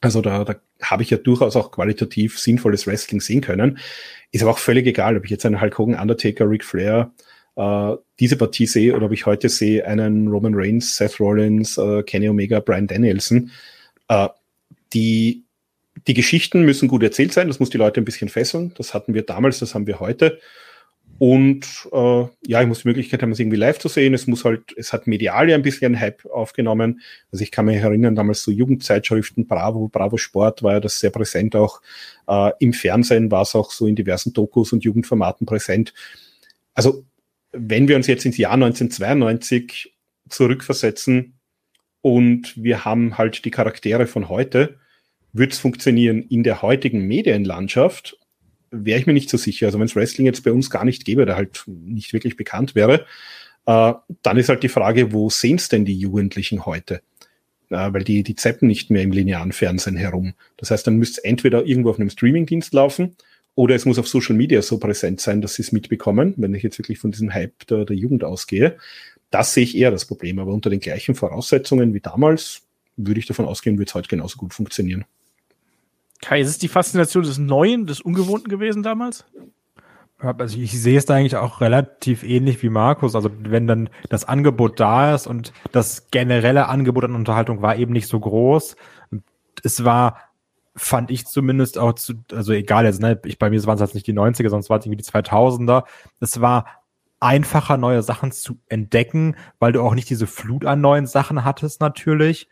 Also 0.00 0.20
da, 0.20 0.44
da 0.44 0.56
habe 0.82 1.02
ich 1.02 1.10
ja 1.10 1.16
durchaus 1.16 1.56
auch 1.56 1.70
qualitativ 1.72 2.38
sinnvolles 2.38 2.86
Wrestling 2.86 3.20
sehen 3.20 3.40
können. 3.40 3.78
Ist 4.30 4.42
aber 4.42 4.52
auch 4.52 4.58
völlig 4.58 4.86
egal, 4.86 5.16
ob 5.16 5.24
ich 5.24 5.30
jetzt 5.30 5.46
einen 5.46 5.60
Hulk 5.60 5.78
Hogan, 5.78 5.98
Undertaker, 5.98 6.48
Ric 6.48 6.64
Flair, 6.64 7.10
äh, 7.56 7.96
diese 8.20 8.36
Partie 8.36 8.66
sehe 8.66 8.94
oder 8.94 9.06
ob 9.06 9.12
ich 9.12 9.26
heute 9.26 9.48
sehe 9.48 9.84
einen 9.86 10.28
Roman 10.28 10.54
Reigns, 10.54 10.96
Seth 10.96 11.18
Rollins, 11.18 11.76
äh, 11.78 12.02
Kenny 12.04 12.28
Omega, 12.28 12.60
Brian 12.60 12.86
Danielson. 12.86 13.50
Äh, 14.08 14.28
die, 14.92 15.44
die 16.06 16.14
Geschichten 16.14 16.62
müssen 16.62 16.88
gut 16.88 17.02
erzählt 17.02 17.32
sein, 17.32 17.48
das 17.48 17.58
muss 17.58 17.70
die 17.70 17.78
Leute 17.78 18.00
ein 18.00 18.04
bisschen 18.04 18.28
fesseln. 18.28 18.72
Das 18.76 18.94
hatten 18.94 19.14
wir 19.14 19.22
damals, 19.22 19.58
das 19.58 19.74
haben 19.74 19.86
wir 19.86 19.98
heute. 19.98 20.38
Und 21.18 21.88
äh, 21.92 22.26
ja, 22.46 22.62
ich 22.62 22.68
muss 22.68 22.82
die 22.82 22.88
Möglichkeit 22.88 23.22
haben, 23.22 23.32
es 23.32 23.40
irgendwie 23.40 23.56
live 23.56 23.78
zu 23.78 23.88
sehen. 23.88 24.14
Es 24.14 24.28
muss 24.28 24.44
halt, 24.44 24.72
es 24.76 24.92
hat 24.92 25.08
medial 25.08 25.50
ja 25.50 25.56
ein 25.56 25.62
bisschen 25.62 25.98
Hype 25.98 26.24
aufgenommen. 26.26 27.00
Also 27.32 27.42
ich 27.42 27.50
kann 27.50 27.64
mich 27.64 27.78
erinnern, 27.78 28.14
damals 28.14 28.44
so 28.44 28.52
Jugendzeitschriften, 28.52 29.48
Bravo, 29.48 29.88
Bravo 29.88 30.16
Sport 30.16 30.62
war 30.62 30.74
ja 30.74 30.80
das 30.80 31.00
sehr 31.00 31.10
präsent 31.10 31.56
auch. 31.56 31.80
Äh, 32.28 32.52
Im 32.60 32.72
Fernsehen 32.72 33.32
war 33.32 33.42
es 33.42 33.56
auch 33.56 33.72
so 33.72 33.86
in 33.88 33.96
diversen 33.96 34.32
Dokus 34.32 34.72
und 34.72 34.84
Jugendformaten 34.84 35.44
präsent. 35.44 35.92
Also 36.74 37.04
wenn 37.52 37.88
wir 37.88 37.96
uns 37.96 38.06
jetzt 38.06 38.24
ins 38.24 38.36
Jahr 38.36 38.52
1992 38.52 39.94
zurückversetzen 40.28 41.38
und 42.00 42.54
wir 42.56 42.84
haben 42.84 43.18
halt 43.18 43.44
die 43.44 43.50
Charaktere 43.50 44.06
von 44.06 44.28
heute, 44.28 44.78
wird 45.32 45.52
es 45.52 45.58
funktionieren 45.58 46.22
in 46.22 46.44
der 46.44 46.62
heutigen 46.62 47.06
Medienlandschaft? 47.06 48.18
Wäre 48.70 48.98
ich 48.98 49.06
mir 49.06 49.12
nicht 49.12 49.30
so 49.30 49.36
sicher. 49.36 49.66
Also 49.66 49.78
wenn 49.78 49.86
es 49.86 49.96
Wrestling 49.96 50.26
jetzt 50.26 50.44
bei 50.44 50.52
uns 50.52 50.70
gar 50.70 50.84
nicht 50.84 51.04
gäbe, 51.04 51.22
oder 51.22 51.36
halt 51.36 51.64
nicht 51.66 52.12
wirklich 52.12 52.36
bekannt 52.36 52.74
wäre, 52.74 53.06
äh, 53.66 53.92
dann 54.22 54.36
ist 54.36 54.48
halt 54.48 54.62
die 54.62 54.68
Frage, 54.68 55.12
wo 55.12 55.30
sehen 55.30 55.56
es 55.56 55.68
denn 55.68 55.84
die 55.84 55.98
Jugendlichen 55.98 56.66
heute? 56.66 57.02
Äh, 57.70 57.92
weil 57.92 58.04
die, 58.04 58.22
die 58.22 58.34
zappen 58.34 58.66
nicht 58.66 58.90
mehr 58.90 59.02
im 59.02 59.12
linearen 59.12 59.52
Fernsehen 59.52 59.96
herum. 59.96 60.34
Das 60.56 60.70
heißt, 60.70 60.86
dann 60.86 60.96
müsste 60.96 61.20
es 61.20 61.24
entweder 61.24 61.66
irgendwo 61.66 61.90
auf 61.90 61.98
einem 61.98 62.10
Streamingdienst 62.10 62.72
laufen 62.72 63.16
oder 63.54 63.74
es 63.74 63.84
muss 63.84 63.98
auf 63.98 64.08
Social 64.08 64.36
Media 64.36 64.62
so 64.62 64.78
präsent 64.78 65.20
sein, 65.20 65.42
dass 65.42 65.54
sie 65.54 65.62
es 65.62 65.72
mitbekommen, 65.72 66.34
wenn 66.36 66.54
ich 66.54 66.62
jetzt 66.62 66.78
wirklich 66.78 66.98
von 66.98 67.10
diesem 67.10 67.34
Hype 67.34 67.66
der, 67.66 67.84
der 67.84 67.96
Jugend 67.96 68.24
ausgehe. 68.24 68.76
Das 69.30 69.52
sehe 69.52 69.64
ich 69.64 69.76
eher 69.76 69.90
das 69.90 70.06
Problem. 70.06 70.38
Aber 70.38 70.52
unter 70.52 70.70
den 70.70 70.80
gleichen 70.80 71.14
Voraussetzungen 71.14 71.92
wie 71.92 72.00
damals 72.00 72.62
würde 72.96 73.20
ich 73.20 73.26
davon 73.26 73.44
ausgehen, 73.44 73.78
wird 73.78 73.88
es 73.88 73.94
heute 73.94 74.08
genauso 74.08 74.38
gut 74.38 74.54
funktionieren. 74.54 75.04
Kai, 76.20 76.40
ist 76.40 76.48
es 76.48 76.58
die 76.58 76.68
Faszination 76.68 77.22
des 77.22 77.38
Neuen, 77.38 77.86
des 77.86 78.00
Ungewohnten 78.00 78.48
gewesen 78.48 78.82
damals? 78.82 79.24
Also 80.18 80.58
ich 80.58 80.80
sehe 80.80 80.98
es 80.98 81.06
da 81.06 81.14
eigentlich 81.14 81.36
auch 81.36 81.60
relativ 81.60 82.24
ähnlich 82.24 82.60
wie 82.62 82.70
Markus. 82.70 83.14
Also 83.14 83.30
wenn 83.38 83.68
dann 83.68 83.88
das 84.08 84.24
Angebot 84.24 84.80
da 84.80 85.14
ist 85.14 85.28
und 85.28 85.52
das 85.70 86.10
generelle 86.10 86.66
Angebot 86.66 87.04
an 87.04 87.14
Unterhaltung 87.14 87.62
war 87.62 87.76
eben 87.76 87.92
nicht 87.92 88.08
so 88.08 88.18
groß. 88.18 88.74
Es 89.62 89.84
war 89.84 90.18
fand 90.78 91.10
ich 91.10 91.26
zumindest 91.26 91.76
auch 91.76 91.92
zu, 91.94 92.14
also 92.32 92.52
egal 92.52 92.84
jetzt, 92.84 93.00
ne, 93.00 93.20
ich, 93.24 93.38
bei 93.38 93.50
mir 93.50 93.64
waren 93.66 93.74
es 93.74 93.80
jetzt 93.80 93.94
nicht 93.94 94.06
die 94.06 94.14
90er, 94.14 94.48
sonst 94.48 94.70
war 94.70 94.78
es 94.78 94.86
irgendwie 94.86 95.02
die 95.02 95.08
2000er. 95.08 95.84
Es 96.20 96.40
war 96.40 96.66
einfacher, 97.20 97.76
neue 97.76 98.02
Sachen 98.02 98.32
zu 98.32 98.60
entdecken, 98.68 99.36
weil 99.58 99.72
du 99.72 99.82
auch 99.82 99.94
nicht 99.94 100.08
diese 100.08 100.26
Flut 100.26 100.64
an 100.64 100.80
neuen 100.80 101.06
Sachen 101.06 101.44
hattest 101.44 101.80
natürlich. 101.80 102.48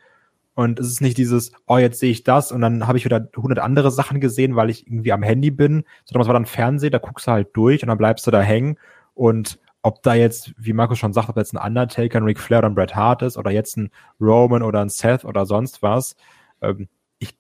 Und 0.57 0.81
es 0.81 0.89
ist 0.89 1.03
nicht 1.03 1.19
dieses, 1.19 1.53
oh, 1.67 1.77
jetzt 1.77 2.01
sehe 2.01 2.11
ich 2.11 2.25
das 2.25 2.51
und 2.51 2.63
dann 2.63 2.87
habe 2.87 2.97
ich 2.97 3.05
wieder 3.05 3.29
hundert 3.37 3.59
andere 3.59 3.91
Sachen 3.91 4.21
gesehen, 4.21 4.57
weil 4.57 4.71
ich 4.71 4.87
irgendwie 4.87 5.13
am 5.13 5.23
Handy 5.23 5.51
bin, 5.51 5.85
sondern 6.07 6.23
es 6.23 6.29
war 6.29 6.33
dann 6.33 6.47
Fernsehen, 6.47 6.93
da 6.93 6.99
guckst 6.99 7.27
du 7.27 7.33
halt 7.33 7.49
durch 7.53 7.83
und 7.83 7.89
dann 7.89 7.99
bleibst 7.99 8.27
du 8.27 8.31
da 8.31 8.41
hängen. 8.41 8.79
Und 9.13 9.61
ob 9.83 10.03
da 10.03 10.15
jetzt, 10.15 10.55
wie 10.57 10.73
Markus 10.73 10.99
schon 10.99 11.13
sagt, 11.13 11.29
ob 11.29 11.37
jetzt 11.37 11.55
ein 11.55 11.63
Undertaker, 11.63 12.19
ein 12.19 12.25
Ric 12.25 12.41
Flair 12.41 12.61
oder 12.61 12.71
ein 12.71 12.75
Bret 12.75 12.97
Hart 12.97 13.21
ist 13.21 13.37
oder 13.37 13.51
jetzt 13.51 13.77
ein 13.77 13.91
Roman 14.19 14.63
oder 14.63 14.81
ein 14.81 14.89
Seth 14.89 15.27
oder 15.27 15.45
sonst 15.45 15.83
was, 15.83 16.17
ähm, 16.63 16.89
ich 17.19 17.39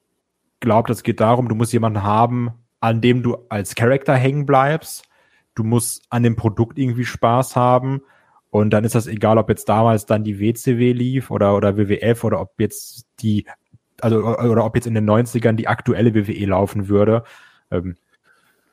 glaube, 0.61 0.89
das 0.89 1.03
geht 1.03 1.19
darum, 1.19 1.49
du 1.49 1.55
musst 1.55 1.73
jemanden 1.73 2.03
haben, 2.03 2.51
an 2.81 3.01
dem 3.01 3.23
du 3.23 3.39
als 3.49 3.75
Charakter 3.75 4.15
hängen 4.15 4.45
bleibst. 4.45 5.09
Du 5.55 5.65
musst 5.65 6.05
an 6.11 6.23
dem 6.23 6.37
Produkt 6.37 6.79
irgendwie 6.79 7.07
Spaß 7.07 7.57
haben 7.57 8.03
und 8.57 8.71
dann 8.71 8.85
ist 8.85 8.95
das 8.95 9.07
egal, 9.07 9.37
ob 9.37 9.51
jetzt 9.51 9.69
damals 9.69 10.07
dann 10.07 10.25
die 10.25 10.41
WCW 10.41 10.93
lief 10.93 11.31
oder, 11.31 11.55
oder 11.55 11.77
WWF 11.77 12.25
oder 12.25 12.41
ob 12.41 12.59
jetzt 12.59 13.05
die, 13.21 13.45
also, 14.01 14.25
oder 14.25 14.65
ob 14.65 14.75
jetzt 14.77 14.87
in 14.87 14.95
den 14.95 15.05
90ern 15.05 15.53
die 15.53 15.69
aktuelle 15.69 16.15
WWE 16.15 16.47
laufen 16.47 16.89
würde. 16.89 17.25
Ähm, 17.71 17.97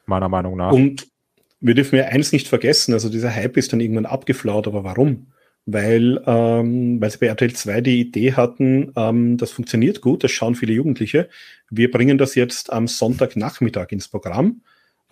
meiner 0.06 0.30
Meinung 0.30 0.56
nach. 0.56 0.72
Und 0.72 1.08
wir 1.60 1.76
dürfen 1.76 1.98
ja 1.98 2.06
eins 2.06 2.32
nicht 2.32 2.48
vergessen, 2.48 2.94
also 2.94 3.10
dieser 3.10 3.36
Hype 3.36 3.58
ist 3.58 3.74
dann 3.74 3.82
irgendwann 3.82 4.06
abgeflaut, 4.06 4.68
aber 4.68 4.86
warum? 4.86 5.34
Weil, 5.66 6.24
ähm, 6.28 7.02
weil 7.02 7.10
sie 7.10 7.18
bei 7.18 7.28
RTL 7.28 7.52
2 7.52 7.82
die 7.82 8.00
Idee 8.00 8.34
hatten, 8.34 8.94
ähm, 8.96 9.36
das 9.36 9.52
funktioniert 9.52 10.00
gut, 10.00 10.24
das 10.24 10.32
schauen 10.32 10.56
viele 10.56 10.72
Jugendliche. 10.72 11.28
Wir 11.70 11.92
bringen 11.92 12.18
das 12.18 12.36
jetzt 12.36 12.72
am 12.72 12.88
Sonntagnachmittag 12.88 13.88
ins 13.90 14.08
Programm 14.08 14.62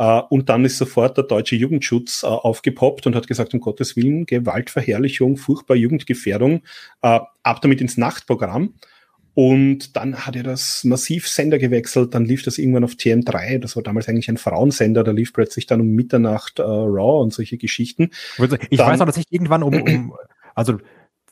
und 0.02 0.50
dann 0.50 0.66
ist 0.66 0.78
sofort 0.78 1.18
der 1.18 1.26
deutsche 1.26 1.56
Jugendschutz 1.56 2.24
uh, 2.24 2.28
aufgepoppt 2.28 3.06
und 3.06 3.16
hat 3.16 3.28
gesagt, 3.28 3.54
um 3.54 3.60
Gottes 3.60 3.96
Willen, 3.96 4.26
Gewaltverherrlichung, 4.26 5.38
furchtbar 5.38 5.76
Jugendgefährdung, 5.76 6.64
uh, 7.06 7.20
ab 7.44 7.62
damit 7.62 7.82
ins 7.82 7.98
Nachtprogramm. 7.98 8.74
Und 9.34 9.96
dann 9.96 10.26
hat 10.26 10.36
er 10.36 10.44
das 10.44 10.84
massiv 10.84 11.30
Sender 11.30 11.58
gewechselt, 11.58 12.14
dann 12.14 12.26
lief 12.26 12.44
das 12.44 12.58
irgendwann 12.58 12.84
auf 12.84 12.94
TM3, 12.94 13.60
das 13.60 13.76
war 13.76 13.84
damals 13.84 14.10
eigentlich 14.10 14.28
ein 14.28 14.38
Frauensender, 14.38 15.04
da 15.04 15.12
lief 15.12 15.32
plötzlich 15.32 15.68
dann 15.68 15.80
um 15.80 15.88
Mitternacht 15.88 16.60
Raw 16.60 17.22
und 17.22 17.32
solche 17.32 17.58
Geschichten. 17.58 18.10
Ich 18.38 18.78
dann, 18.78 18.88
weiß 18.88 19.00
noch, 19.00 19.06
dass 19.06 19.16
ich 19.16 19.26
irgendwann 19.30 19.64
um, 19.64 19.82
um 19.82 20.14
also 20.54 20.80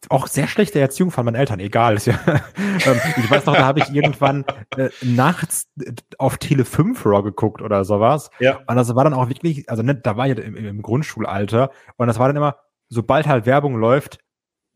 auch 0.08 0.28
sehr 0.28 0.48
schlechte 0.48 0.80
Erziehung 0.80 1.12
von 1.12 1.26
meinen 1.26 1.36
Eltern, 1.36 1.60
egal. 1.60 1.98
Ja, 1.98 2.20
ähm, 2.26 3.02
ich 3.18 3.30
weiß 3.30 3.46
noch, 3.46 3.56
da 3.56 3.66
habe 3.66 3.80
ich 3.80 3.90
irgendwann 3.90 4.46
äh, 4.78 4.90
nachts 5.02 5.68
äh, 5.82 5.92
auf 6.18 6.38
Tele 6.38 6.64
5 6.64 7.06
Raw 7.06 7.22
geguckt 7.22 7.62
oder 7.62 7.84
sowas. 7.84 8.32
Ja. 8.40 8.60
Und 8.68 8.76
das 8.76 8.96
war 8.96 9.04
dann 9.04 9.14
auch 9.14 9.28
wirklich, 9.28 9.70
also 9.70 9.84
ne, 9.84 9.96
da 9.96 10.16
war 10.16 10.28
ich 10.28 10.38
im, 10.38 10.56
im 10.56 10.82
Grundschulalter 10.82 11.72
und 11.98 12.08
das 12.08 12.18
war 12.18 12.28
dann 12.28 12.38
immer, 12.38 12.58
sobald 12.88 13.28
halt 13.28 13.46
Werbung 13.46 13.76
läuft, 13.76 14.20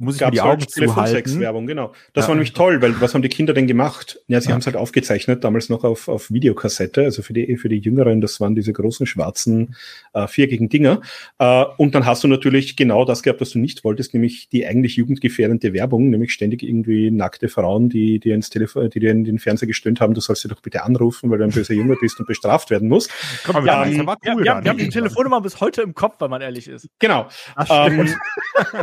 muss 0.03 0.15
ich 0.15 0.21
mir 0.21 0.31
die 0.31 0.41
Augen 0.41 0.61
halt 0.61 0.69
zuhalten. 0.69 1.39
Werbung, 1.39 1.67
genau. 1.67 1.93
Das 2.13 2.25
ja. 2.25 2.29
war 2.29 2.35
nämlich 2.35 2.53
toll, 2.53 2.81
weil 2.81 2.99
was 3.01 3.13
haben 3.13 3.21
die 3.21 3.29
Kinder 3.29 3.53
denn 3.53 3.67
gemacht? 3.67 4.19
Ja, 4.27 4.39
sie 4.41 4.47
ja. 4.47 4.53
haben 4.53 4.59
es 4.59 4.65
halt 4.65 4.75
aufgezeichnet, 4.75 5.43
damals 5.43 5.69
noch 5.69 5.83
auf, 5.83 6.07
auf 6.07 6.31
Videokassette, 6.31 7.03
also 7.03 7.21
für 7.21 7.33
die, 7.33 7.57
für 7.57 7.69
die 7.69 7.79
Jüngeren, 7.79 8.21
das 8.21 8.39
waren 8.39 8.55
diese 8.55 8.73
großen 8.73 9.05
schwarzen 9.05 9.75
äh, 10.13 10.27
viereckigen 10.27 10.69
Dinger. 10.69 11.01
Äh, 11.39 11.65
und 11.77 11.95
dann 11.95 12.05
hast 12.05 12.23
du 12.23 12.27
natürlich 12.27 12.75
genau 12.75 13.05
das 13.05 13.23
gehabt, 13.23 13.41
was 13.41 13.51
du 13.51 13.59
nicht 13.59 13.83
wolltest, 13.83 14.13
nämlich 14.13 14.49
die 14.49 14.65
eigentlich 14.65 14.95
jugendgefährdende 14.95 15.73
Werbung, 15.73 16.09
nämlich 16.09 16.33
ständig 16.33 16.63
irgendwie 16.63 17.11
nackte 17.11 17.49
Frauen, 17.49 17.89
die 17.89 18.19
dir 18.19 18.35
ins 18.35 18.49
Telefon, 18.49 18.89
die 18.89 18.99
dir 18.99 19.11
in 19.11 19.23
den 19.23 19.39
Fernseher 19.39 19.67
gestöhnt 19.67 20.01
haben, 20.01 20.13
du 20.13 20.21
sollst 20.21 20.43
sie 20.43 20.47
doch 20.47 20.61
bitte 20.61 20.83
anrufen, 20.83 21.29
weil 21.29 21.37
du 21.37 21.45
ein 21.45 21.51
böser 21.51 21.73
Junge 21.73 21.95
bist 21.99 22.19
und 22.19 22.27
bestraft 22.27 22.69
werden 22.69 22.89
musst. 22.89 23.11
Komm, 23.45 23.65
ja, 23.65 23.85
ähm, 23.85 24.05
war 24.05 24.17
cool 24.25 24.45
ja, 24.45 24.63
wir 24.63 24.69
haben 24.69 24.77
die 24.77 24.89
Telefonnummer 24.89 25.41
bis 25.41 25.59
heute 25.59 25.81
im 25.81 25.93
Kopf, 25.93 26.19
wenn 26.19 26.29
man 26.29 26.41
ehrlich 26.41 26.67
ist. 26.67 26.89
Genau. 26.99 27.27
Ähm, 27.69 28.13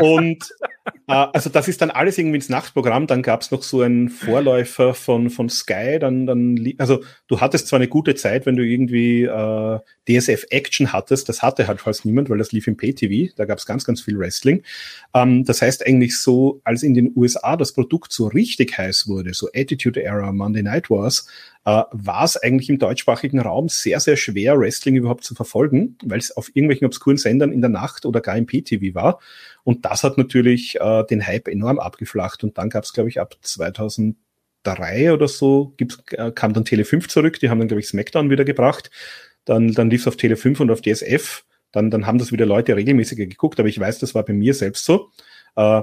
und 0.01 0.51
also 1.11 1.51
das 1.51 1.69
ist 1.69 1.83
dann 1.83 1.91
alles 1.91 2.19
irgendwie 2.19 2.37
ins 2.37 2.49
Nachtprogramm. 2.49 3.07
Dann 3.07 3.23
gab 3.23 3.43
es 3.43 3.51
noch 3.51 3.63
so 3.63 3.83
einen 3.83 4.09
Vorläufer 4.09 4.95
von, 4.95 5.31
von 5.31 5.49
Sky. 5.49 5.99
Dann, 5.99 6.27
dann, 6.27 6.75
also 6.79 7.03
du 7.29 7.41
hattest 7.41 7.69
zwar 7.69 7.79
eine 7.79 7.89
gute 7.89 8.15
Zeit, 8.15 8.47
wenn 8.47 8.57
du 8.57 8.65
irgendwie 8.65 9.25
äh, 9.25 9.79
DSF 10.09 10.47
Action 10.51 10.93
hattest. 10.93 11.29
Das 11.29 11.43
hatte 11.43 11.69
halt 11.69 11.81
fast 11.81 12.05
niemand, 12.05 12.31
weil 12.31 12.39
das 12.39 12.53
lief 12.53 12.67
im 12.67 12.77
Pay-TV. 12.77 13.33
Da 13.37 13.45
gab 13.45 13.59
es 13.59 13.67
ganz, 13.67 13.85
ganz 13.85 14.01
viel 14.01 14.19
Wrestling. 14.19 14.63
Ähm, 15.15 15.45
das 15.45 15.63
heißt 15.63 15.87
eigentlich 15.87 16.19
so, 16.19 16.61
als 16.65 16.83
in 16.83 16.95
den 16.95 17.13
USA 17.17 17.57
das 17.57 17.73
Produkt 17.73 18.13
so 18.13 18.27
richtig 18.29 18.77
heiß 18.77 19.09
wurde, 19.09 19.35
so 19.35 19.49
Attitude 19.55 20.03
Era, 20.03 20.33
Monday 20.33 20.63
Night 20.63 20.91
Wars, 20.91 21.27
äh, 21.65 21.83
war 21.91 22.25
es 22.25 22.37
eigentlich 22.37 22.71
im 22.71 22.79
deutschsprachigen 22.79 23.39
Raum 23.39 23.69
sehr, 23.69 24.01
sehr 24.01 24.17
schwer, 24.17 24.59
Wrestling 24.59 24.97
überhaupt 24.97 25.25
zu 25.25 25.35
verfolgen, 25.35 25.97
weil 26.03 26.19
es 26.19 26.35
auf 26.37 26.49
irgendwelchen 26.55 26.87
obskuren 26.87 27.19
Sendern 27.19 27.53
in 27.53 27.61
der 27.61 27.71
Nacht 27.71 28.07
oder 28.07 28.21
gar 28.21 28.37
im 28.37 28.47
PTV 28.47 28.95
war. 28.95 29.21
Und 29.65 29.85
das 29.85 30.05
hat 30.05 30.19
natürlich 30.19 30.81
äh, 30.81 31.05
den 31.05 31.27
Hype 31.27 31.49
enorm 31.49 31.79
abgeflacht. 31.79 32.45
Und 32.45 32.59
dann 32.59 32.71
gab 32.71 32.85
es, 32.85 32.93
glaube 32.93 33.09
ich, 33.09 33.21
ab 33.21 33.37
2003 33.41 35.13
oder 35.13 35.29
so 35.29 35.75
gibt's, 35.77 35.99
äh, 36.13 36.33
kam 36.33 36.53
dann 36.53 36.65
Tele 36.65 36.85
5 36.85 37.09
zurück. 37.09 37.41
Die 37.41 37.51
haben 37.51 37.59
dann, 37.59 37.69
glaube 37.69 37.81
ich, 37.81 37.89
SmackDown 37.89 38.31
wieder 38.31 38.45
gebracht. 38.45 38.91
Dann, 39.45 39.73
dann 39.73 39.91
lief 39.91 40.03
es 40.03 40.09
auf 40.09 40.17
Tele 40.17 40.37
5 40.37 40.61
und 40.61 40.71
auf 40.71 40.81
DSF. 40.81 41.45
Dann, 41.73 41.91
dann 41.91 42.07
haben 42.07 42.19
das 42.19 42.33
wieder 42.33 42.47
Leute 42.47 42.77
regelmäßiger 42.77 43.27
geguckt. 43.27 43.59
Aber 43.61 43.69
ich 43.69 43.79
weiß, 43.79 43.99
das 43.99 44.15
war 44.15 44.25
bei 44.25 44.33
mir 44.33 44.55
selbst 44.55 44.85
so. 44.85 45.11
Äh, 45.57 45.83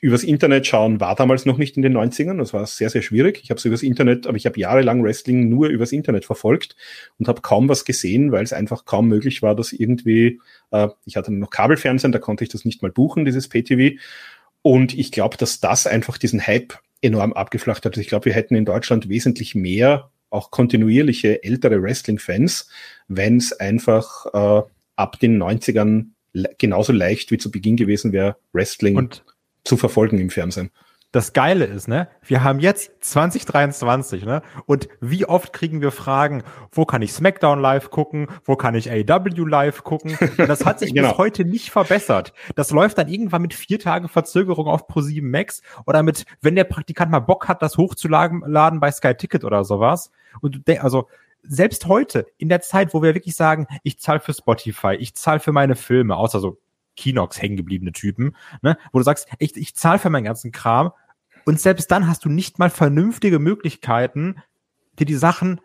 übers 0.00 0.22
Internet 0.22 0.66
schauen 0.66 1.00
war 1.00 1.14
damals 1.14 1.46
noch 1.46 1.56
nicht 1.56 1.76
in 1.76 1.82
den 1.82 1.96
90ern. 1.96 2.38
Das 2.38 2.52
war 2.52 2.66
sehr, 2.66 2.90
sehr 2.90 3.02
schwierig. 3.02 3.40
Ich 3.42 3.50
habe 3.50 3.58
es 3.58 3.64
übers 3.64 3.82
Internet, 3.82 4.26
aber 4.26 4.36
ich 4.36 4.44
habe 4.44 4.60
jahrelang 4.60 5.02
Wrestling 5.02 5.48
nur 5.48 5.68
übers 5.68 5.92
Internet 5.92 6.24
verfolgt 6.24 6.76
und 7.18 7.28
habe 7.28 7.40
kaum 7.40 7.68
was 7.68 7.84
gesehen, 7.84 8.32
weil 8.32 8.44
es 8.44 8.52
einfach 8.52 8.84
kaum 8.84 9.08
möglich 9.08 9.42
war, 9.42 9.54
dass 9.54 9.72
irgendwie, 9.72 10.40
äh, 10.70 10.88
ich 11.06 11.16
hatte 11.16 11.32
noch 11.32 11.50
Kabelfernsehen, 11.50 12.12
da 12.12 12.18
konnte 12.18 12.44
ich 12.44 12.50
das 12.50 12.64
nicht 12.64 12.82
mal 12.82 12.90
buchen, 12.90 13.24
dieses 13.24 13.48
PTV. 13.48 13.98
Und 14.60 14.96
ich 14.96 15.10
glaube, 15.10 15.36
dass 15.38 15.60
das 15.60 15.86
einfach 15.86 16.18
diesen 16.18 16.46
Hype 16.46 16.74
enorm 17.00 17.32
abgeflacht 17.32 17.84
hat. 17.84 17.96
Ich 17.96 18.08
glaube, 18.08 18.26
wir 18.26 18.34
hätten 18.34 18.54
in 18.54 18.64
Deutschland 18.64 19.08
wesentlich 19.08 19.54
mehr 19.54 20.10
auch 20.30 20.50
kontinuierliche 20.50 21.42
ältere 21.42 21.82
Wrestling-Fans, 21.82 22.68
wenn 23.08 23.38
es 23.38 23.52
einfach 23.52 24.26
äh, 24.32 24.62
ab 24.96 25.18
den 25.18 25.42
90ern 25.42 26.06
genauso 26.58 26.92
leicht 26.92 27.30
wie 27.30 27.38
zu 27.38 27.50
Beginn 27.50 27.76
gewesen 27.76 28.12
wäre, 28.12 28.36
Wrestling 28.52 28.96
und 28.96 29.22
zu 29.64 29.76
verfolgen 29.76 30.18
im 30.18 30.30
Fernsehen. 30.30 30.70
Das 31.12 31.34
Geile 31.34 31.66
ist, 31.66 31.88
ne, 31.88 32.08
wir 32.22 32.42
haben 32.42 32.58
jetzt 32.58 33.04
2023, 33.04 34.24
ne, 34.24 34.40
und 34.64 34.88
wie 35.02 35.26
oft 35.26 35.52
kriegen 35.52 35.82
wir 35.82 35.90
Fragen, 35.90 36.42
wo 36.70 36.86
kann 36.86 37.02
ich 37.02 37.12
SmackDown 37.12 37.60
live 37.60 37.90
gucken, 37.90 38.28
wo 38.44 38.56
kann 38.56 38.74
ich 38.74 38.90
AW 38.90 39.44
live 39.46 39.84
gucken? 39.84 40.16
Das 40.38 40.64
hat 40.64 40.78
sich 40.78 40.94
genau. 40.94 41.10
bis 41.10 41.18
heute 41.18 41.44
nicht 41.44 41.70
verbessert. 41.70 42.32
Das 42.54 42.70
läuft 42.70 42.96
dann 42.96 43.08
irgendwann 43.08 43.42
mit 43.42 43.52
vier 43.52 43.78
Tagen 43.78 44.08
Verzögerung 44.08 44.66
auf 44.68 44.88
Pro7 44.88 45.22
Max 45.22 45.60
oder 45.84 46.02
mit, 46.02 46.24
wenn 46.40 46.56
der 46.56 46.64
Praktikant 46.64 47.10
mal 47.10 47.20
Bock 47.20 47.46
hat, 47.46 47.60
das 47.60 47.76
hochzuladen 47.76 48.80
bei 48.80 48.90
Sky 48.90 49.14
Ticket 49.14 49.44
oder 49.44 49.64
sowas. 49.64 50.10
Und 50.40 50.62
also, 50.80 51.08
selbst 51.42 51.86
heute, 51.88 52.26
in 52.38 52.48
der 52.48 52.62
Zeit, 52.62 52.94
wo 52.94 53.02
wir 53.02 53.14
wirklich 53.14 53.36
sagen, 53.36 53.66
ich 53.82 53.98
zahle 53.98 54.20
für 54.20 54.32
Spotify, 54.32 54.94
ich 54.94 55.14
zahle 55.14 55.40
für 55.40 55.52
meine 55.52 55.74
Filme, 55.74 56.16
außer 56.16 56.40
so 56.40 56.58
Kinox 56.96 57.40
hängen 57.40 57.56
gebliebene 57.56 57.92
Typen, 57.92 58.36
ne? 58.62 58.76
wo 58.92 58.98
du 58.98 59.04
sagst, 59.04 59.28
ich, 59.38 59.56
ich 59.56 59.74
zahle 59.74 59.98
für 59.98 60.10
meinen 60.10 60.24
ganzen 60.24 60.52
Kram 60.52 60.92
und 61.44 61.60
selbst 61.60 61.90
dann 61.90 62.06
hast 62.06 62.24
du 62.24 62.28
nicht 62.28 62.58
mal 62.58 62.70
vernünftige 62.70 63.38
Möglichkeiten, 63.38 64.36
dir 64.98 65.06
die 65.06 65.14
Sachen 65.14 65.60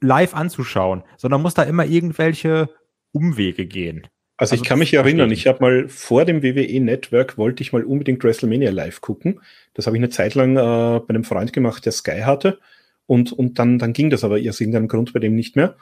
live 0.00 0.34
anzuschauen, 0.34 1.02
sondern 1.16 1.42
musst 1.42 1.58
da 1.58 1.62
immer 1.62 1.84
irgendwelche 1.84 2.70
Umwege 3.12 3.66
gehen. 3.66 4.06
Also, 4.36 4.52
also 4.52 4.62
ich 4.62 4.68
kann 4.68 4.78
mich 4.78 4.94
erinnern, 4.94 5.30
ich 5.30 5.46
habe 5.46 5.60
mal 5.60 5.88
vor 5.88 6.24
dem 6.24 6.42
WWE 6.42 6.80
Network 6.80 7.36
wollte 7.36 7.62
ich 7.62 7.74
mal 7.74 7.84
unbedingt 7.84 8.24
WrestleMania 8.24 8.70
live 8.70 9.02
gucken. 9.02 9.40
Das 9.74 9.86
habe 9.86 9.96
ich 9.96 10.00
eine 10.00 10.08
Zeit 10.08 10.34
lang 10.34 10.56
äh, 10.56 11.00
bei 11.00 11.10
einem 11.10 11.24
Freund 11.24 11.52
gemacht, 11.52 11.84
der 11.84 11.92
Sky 11.92 12.20
hatte. 12.20 12.58
Und, 13.04 13.32
und 13.32 13.58
dann, 13.58 13.78
dann 13.78 13.92
ging 13.92 14.08
das 14.08 14.24
aber 14.24 14.36
aus 14.36 14.60
irgendeinem 14.60 14.88
Grund 14.88 15.12
bei 15.12 15.20
dem 15.20 15.34
nicht 15.34 15.56
mehr. 15.56 15.76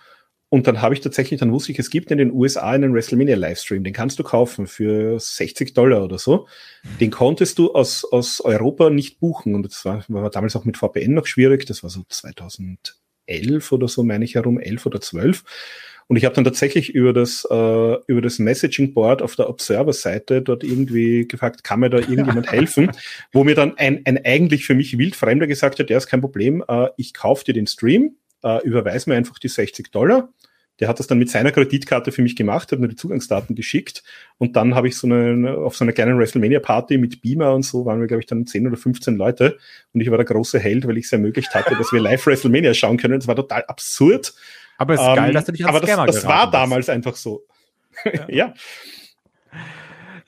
Und 0.51 0.67
dann 0.67 0.81
habe 0.81 0.95
ich 0.95 1.01
tatsächlich, 1.01 1.41
dann 1.41 1.53
wusste 1.53 1.73
ich, 1.73 1.79
es 1.79 1.91
gibt 1.91 2.11
in 2.11 2.19
den 2.19 2.33
USA 2.33 2.71
einen 2.71 2.95
WrestleMania 2.95 3.37
Livestream, 3.37 3.85
den 3.85 3.93
kannst 3.93 4.19
du 4.19 4.23
kaufen 4.23 4.67
für 4.67 5.21
60 5.21 5.75
Dollar 5.75 6.03
oder 6.03 6.17
so. 6.17 6.47
Den 7.01 7.11
konntest 7.11 7.59
du 7.59 7.73
aus, 7.73 8.05
aus 8.05 8.41
Europa 8.41 8.89
nicht 8.89 9.21
buchen. 9.21 9.55
Und 9.55 9.65
das 9.65 9.85
war, 9.85 10.05
war 10.09 10.31
damals 10.31 10.57
auch 10.57 10.65
mit 10.65 10.79
VPN 10.79 11.13
noch 11.13 11.27
schwierig. 11.27 11.67
Das 11.67 11.83
war 11.83 11.91
so 11.91 12.03
2011 12.09 13.73
oder 13.73 13.89
so, 13.89 14.03
meine 14.05 14.25
ich 14.25 14.37
herum, 14.37 14.59
11 14.59 14.87
oder 14.87 15.01
12. 15.03 15.45
Und 16.07 16.17
ich 16.17 16.25
habe 16.25 16.35
dann 16.35 16.45
tatsächlich 16.45 16.95
über 16.95 17.13
das, 17.13 17.47
äh, 17.51 17.97
über 18.07 18.23
das 18.23 18.39
Messaging 18.39 18.95
Board 18.95 19.21
auf 19.21 19.37
der 19.37 19.51
Observer-Seite 19.51 20.41
dort 20.41 20.65
irgendwie 20.65 21.29
gefragt, 21.29 21.63
kann 21.63 21.81
mir 21.81 21.91
da 21.91 21.99
irgendjemand 21.99 22.51
helfen? 22.53 22.91
Wo 23.31 23.45
mir 23.45 23.55
dann 23.55 23.77
ein, 23.77 24.01
ein 24.07 24.25
eigentlich 24.25 24.65
für 24.65 24.75
mich 24.75 24.97
wildfremder 24.97 25.47
gesagt 25.47 25.79
hat, 25.79 25.91
ja, 25.91 25.99
ist 25.99 26.07
kein 26.07 26.23
Problem, 26.23 26.65
äh, 26.67 26.89
ich 26.97 27.13
kaufe 27.13 27.45
dir 27.45 27.53
den 27.53 27.67
Stream, 27.67 28.17
äh, 28.43 28.65
überweis 28.65 29.07
mir 29.07 29.15
einfach 29.15 29.39
die 29.39 29.49
60 29.49 29.91
Dollar. 29.91 30.33
Der 30.81 30.87
hat 30.87 31.01
das 31.01 31.09
dann 31.09 31.19
mit 31.19 31.29
seiner 31.29 31.51
Kreditkarte 31.51 32.13
für 32.13 32.23
mich 32.23 32.37
gemacht, 32.37 32.71
hat 32.71 32.79
mir 32.79 32.87
die 32.87 32.95
Zugangsdaten 32.95 33.57
geschickt 33.57 34.05
und 34.39 34.55
dann 34.55 34.77
habe 34.77 34.87
ich 34.87 34.97
so 34.97 35.09
eine, 35.09 35.57
auf 35.57 35.77
so 35.77 35.85
einer 35.85 35.93
kleinen 35.93 36.19
WrestleMania-Party 36.19 36.99
mit 36.99 37.21
Beamer 37.21 37.53
und 37.53 37.65
so 37.65 37.85
waren 37.85 37.99
wir, 37.99 38.07
glaube 38.07 38.21
ich, 38.21 38.27
dann 38.27 38.47
10 38.47 38.69
oder 38.69 38.77
15 38.77 39.17
Leute 39.17 39.59
und 39.93 40.01
ich 40.01 40.09
war 40.09 40.19
der 40.19 40.27
große 40.27 40.61
Held, 40.61 40.87
weil 40.87 40.97
ich 40.97 41.07
es 41.07 41.13
ermöglicht 41.13 41.53
hatte, 41.53 41.75
dass 41.75 41.93
wir 41.93 42.01
live 42.01 42.25
WrestleMania 42.25 42.75
schauen 42.75 42.97
können. 42.97 43.19
Das 43.19 43.27
war 43.27 43.35
total 43.35 43.65
absurd. 43.67 44.35
Aber 44.77 44.95
es 44.95 45.01
ist 45.01 45.07
ähm, 45.09 45.17
geil, 45.17 45.33
dass 45.33 45.45
du 45.47 45.53
dich 45.53 45.67
als 45.67 45.75
Aber 45.75 46.07
das, 46.07 46.15
das 46.15 46.27
war 46.27 46.49
damals 46.49 46.89
einfach 46.89 47.17
so. 47.17 47.43
ja. 48.05 48.25
ja. 48.29 48.55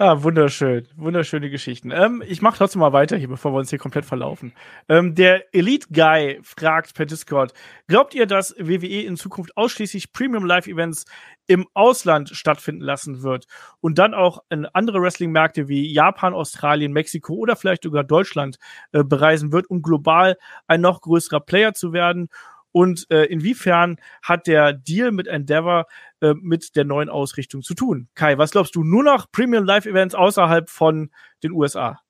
Ah, 0.02 0.22
wunderschön. 0.22 0.88
Wunderschöne 0.96 1.50
Geschichten. 1.50 1.90
Ähm, 1.90 2.22
ich 2.26 2.40
mache 2.40 2.56
trotzdem 2.56 2.80
mal 2.80 2.94
weiter 2.94 3.18
hier, 3.18 3.28
bevor 3.28 3.52
wir 3.52 3.58
uns 3.58 3.68
hier 3.68 3.78
komplett 3.78 4.06
verlaufen. 4.06 4.54
Ähm, 4.88 5.14
der 5.14 5.54
Elite 5.54 5.88
Guy 5.92 6.40
fragt 6.42 6.94
per 6.94 7.04
Discord, 7.04 7.52
glaubt 7.86 8.14
ihr, 8.14 8.24
dass 8.24 8.54
WWE 8.58 9.02
in 9.02 9.18
Zukunft 9.18 9.54
ausschließlich 9.58 10.14
Premium 10.14 10.46
Live 10.46 10.68
Events 10.68 11.04
im 11.46 11.66
Ausland 11.74 12.30
stattfinden 12.30 12.80
lassen 12.80 13.22
wird 13.22 13.44
und 13.82 13.98
dann 13.98 14.14
auch 14.14 14.38
in 14.48 14.64
andere 14.64 15.02
Wrestling-Märkte 15.02 15.68
wie 15.68 15.92
Japan, 15.92 16.32
Australien, 16.32 16.94
Mexiko 16.94 17.34
oder 17.34 17.54
vielleicht 17.54 17.82
sogar 17.82 18.02
Deutschland 18.02 18.56
äh, 18.92 19.04
bereisen 19.04 19.52
wird, 19.52 19.68
um 19.68 19.82
global 19.82 20.38
ein 20.66 20.80
noch 20.80 21.02
größerer 21.02 21.40
Player 21.40 21.74
zu 21.74 21.92
werden? 21.92 22.30
Und 22.72 23.06
äh, 23.10 23.24
inwiefern 23.24 23.96
hat 24.22 24.46
der 24.46 24.72
Deal 24.72 25.12
mit 25.12 25.26
Endeavor 25.26 25.86
äh, 26.20 26.34
mit 26.34 26.76
der 26.76 26.84
neuen 26.84 27.08
Ausrichtung 27.08 27.62
zu 27.62 27.74
tun? 27.74 28.08
Kai, 28.14 28.38
was 28.38 28.52
glaubst 28.52 28.76
du? 28.76 28.84
Nur 28.84 29.02
noch 29.02 29.30
Premium 29.32 29.64
Live 29.64 29.86
Events 29.86 30.14
außerhalb 30.14 30.70
von 30.70 31.10
den 31.42 31.52
USA? 31.52 32.00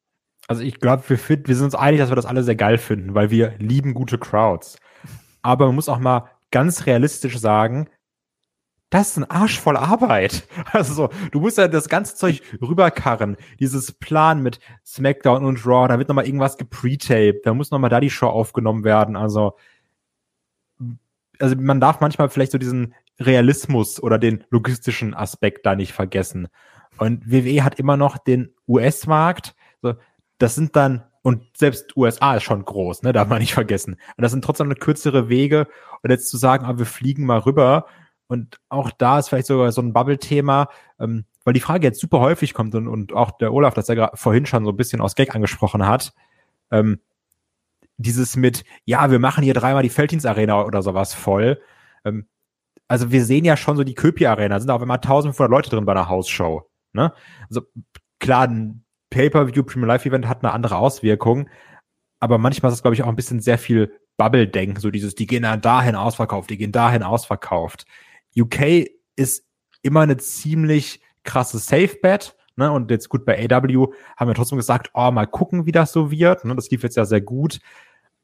Also 0.48 0.62
ich 0.62 0.80
glaube, 0.80 1.04
wir, 1.08 1.18
wir 1.46 1.54
sind 1.54 1.66
uns 1.66 1.74
einig, 1.74 2.00
dass 2.00 2.10
wir 2.10 2.16
das 2.16 2.26
alle 2.26 2.42
sehr 2.42 2.56
geil 2.56 2.78
finden, 2.78 3.14
weil 3.14 3.30
wir 3.30 3.54
lieben 3.58 3.94
gute 3.94 4.18
Crowds. 4.18 4.78
Aber 5.42 5.66
man 5.66 5.76
muss 5.76 5.88
auch 5.88 5.98
mal 5.98 6.28
ganz 6.50 6.86
realistisch 6.86 7.38
sagen, 7.38 7.88
das 8.90 9.10
ist 9.10 9.18
ein 9.18 9.30
Arsch 9.30 9.60
voll 9.60 9.76
Arbeit. 9.76 10.46
Also 10.72 10.94
so, 10.94 11.08
du 11.30 11.40
musst 11.40 11.58
ja 11.58 11.68
das 11.68 11.88
ganze 11.88 12.16
Zeug 12.16 12.42
rüberkarren. 12.60 13.36
Dieses 13.60 13.92
Plan 13.92 14.42
mit 14.42 14.60
SmackDown 14.84 15.44
und 15.44 15.64
Raw, 15.64 15.88
da 15.88 15.98
wird 15.98 16.08
nochmal 16.08 16.26
irgendwas 16.26 16.58
gepretaped, 16.58 17.46
da 17.46 17.54
muss 17.54 17.70
nochmal 17.70 17.90
da 17.90 18.00
die 18.00 18.10
Show 18.10 18.26
aufgenommen 18.26 18.84
werden. 18.84 19.16
Also 19.16 19.56
also 21.40 21.56
man 21.56 21.80
darf 21.80 22.00
manchmal 22.00 22.28
vielleicht 22.28 22.52
so 22.52 22.58
diesen 22.58 22.94
Realismus 23.18 24.02
oder 24.02 24.18
den 24.18 24.44
logistischen 24.50 25.14
Aspekt 25.14 25.66
da 25.66 25.74
nicht 25.74 25.92
vergessen. 25.92 26.48
Und 26.98 27.30
WWE 27.30 27.64
hat 27.64 27.78
immer 27.78 27.96
noch 27.96 28.18
den 28.18 28.54
US-Markt. 28.68 29.54
So, 29.82 29.94
das 30.38 30.54
sind 30.54 30.76
dann, 30.76 31.04
und 31.22 31.44
selbst 31.56 31.96
USA 31.96 32.36
ist 32.36 32.44
schon 32.44 32.64
groß, 32.64 33.02
ne, 33.02 33.12
darf 33.12 33.28
man 33.28 33.40
nicht 33.40 33.54
vergessen. 33.54 33.94
Und 34.16 34.22
das 34.22 34.32
sind 34.32 34.44
trotzdem 34.44 34.66
eine 34.66 34.74
kürzere 34.74 35.28
Wege. 35.28 35.66
Und 36.02 36.10
jetzt 36.10 36.28
zu 36.28 36.36
sagen, 36.36 36.64
ah, 36.64 36.78
wir 36.78 36.86
fliegen 36.86 37.24
mal 37.24 37.38
rüber. 37.38 37.86
Und 38.26 38.58
auch 38.68 38.90
da 38.90 39.18
ist 39.18 39.28
vielleicht 39.28 39.46
sogar 39.46 39.72
so 39.72 39.82
ein 39.82 39.92
Bubble-Thema, 39.92 40.68
ähm, 41.00 41.24
weil 41.44 41.54
die 41.54 41.60
Frage 41.60 41.86
jetzt 41.86 42.00
super 42.00 42.20
häufig 42.20 42.54
kommt 42.54 42.74
und, 42.74 42.86
und 42.86 43.12
auch 43.12 43.32
der 43.32 43.52
Olaf, 43.52 43.74
das 43.74 43.88
er 43.88 44.12
vorhin 44.14 44.46
schon 44.46 44.64
so 44.64 44.70
ein 44.70 44.76
bisschen 44.76 45.00
aus 45.00 45.14
Gag 45.14 45.34
angesprochen 45.34 45.86
hat. 45.86 46.12
Ähm, 46.70 47.00
dieses 48.00 48.36
mit, 48.36 48.64
ja, 48.84 49.10
wir 49.10 49.18
machen 49.18 49.44
hier 49.44 49.54
dreimal 49.54 49.82
die 49.82 49.90
Felddienstarena 49.90 50.64
oder 50.64 50.82
sowas 50.82 51.14
voll. 51.14 51.60
Ähm, 52.04 52.26
also 52.88 53.12
wir 53.12 53.24
sehen 53.24 53.44
ja 53.44 53.56
schon 53.56 53.76
so 53.76 53.84
die 53.84 53.94
Köpi-Arena, 53.94 54.58
sind 54.58 54.70
auch 54.70 54.82
immer 54.82 54.94
1500 54.94 55.50
Leute 55.50 55.70
drin 55.70 55.84
bei 55.84 55.92
einer 55.92 56.08
Hausshow. 56.08 56.68
Ne? 56.92 57.12
Also 57.48 57.62
klar, 58.18 58.48
ein 58.48 58.84
Pay-Per-View 59.10 59.62
Premium 59.62 59.88
Live 59.88 60.06
Event 60.06 60.26
hat 60.26 60.42
eine 60.42 60.52
andere 60.52 60.76
Auswirkung, 60.76 61.48
aber 62.20 62.38
manchmal 62.38 62.70
ist 62.70 62.78
es, 62.78 62.82
glaube 62.82 62.94
ich, 62.94 63.02
auch 63.02 63.08
ein 63.08 63.16
bisschen 63.16 63.40
sehr 63.40 63.58
viel 63.58 63.92
Bubble-Denken, 64.16 64.80
so 64.80 64.90
dieses, 64.90 65.14
die 65.14 65.26
gehen 65.26 65.44
dann 65.44 65.60
dahin 65.60 65.94
ausverkauft, 65.94 66.50
die 66.50 66.58
gehen 66.58 66.72
dahin 66.72 67.02
ausverkauft. 67.02 67.86
UK 68.36 68.88
ist 69.16 69.46
immer 69.82 70.00
eine 70.00 70.16
ziemlich 70.18 71.00
krasse 71.24 71.58
Safe-Bet, 71.58 72.36
ne? 72.56 72.70
Und 72.70 72.90
jetzt 72.90 73.08
gut 73.08 73.24
bei 73.24 73.38
AW 73.38 73.88
haben 74.16 74.28
wir 74.28 74.34
trotzdem 74.34 74.58
gesagt, 74.58 74.90
oh, 74.94 75.10
mal 75.10 75.26
gucken, 75.26 75.66
wie 75.66 75.72
das 75.72 75.92
so 75.92 76.10
wird. 76.10 76.44
Ne? 76.44 76.54
Das 76.54 76.70
lief 76.70 76.82
jetzt 76.82 76.96
ja 76.96 77.04
sehr 77.04 77.20
gut. 77.20 77.60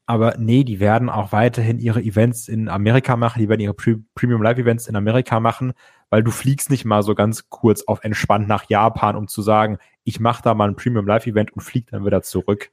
Aber 0.07 0.37
nee, 0.39 0.63
die 0.63 0.79
werden 0.79 1.11
auch 1.11 1.33
weiterhin 1.33 1.81
ihre 1.81 2.01
Events 2.01 2.47
in 2.47 2.69
Amerika 2.69 3.17
machen, 3.17 3.41
die 3.41 3.49
werden 3.49 3.61
ihre 3.61 3.75
Pre 3.75 3.99
Premium 4.15 4.41
Live 4.41 4.59
Events 4.59 4.87
in 4.87 4.95
Amerika 4.95 5.41
machen, 5.41 5.73
weil 6.11 6.23
du 6.23 6.31
fliegst 6.31 6.71
nicht 6.71 6.85
mal 6.85 7.03
so 7.03 7.17
ganz 7.17 7.49
kurz 7.51 7.83
auf 7.83 8.05
entspannt 8.05 8.47
nach 8.47 8.69
Japan, 8.69 9.17
um 9.17 9.27
zu 9.27 9.43
sagen, 9.43 9.79
ich 10.05 10.21
mache 10.21 10.43
da 10.43 10.55
mal 10.55 10.69
ein 10.69 10.77
Premium 10.77 11.07
Live 11.07 11.27
Event 11.27 11.53
und 11.53 11.63
flieg 11.63 11.89
dann 11.91 12.07
wieder 12.07 12.23
zurück. 12.23 12.71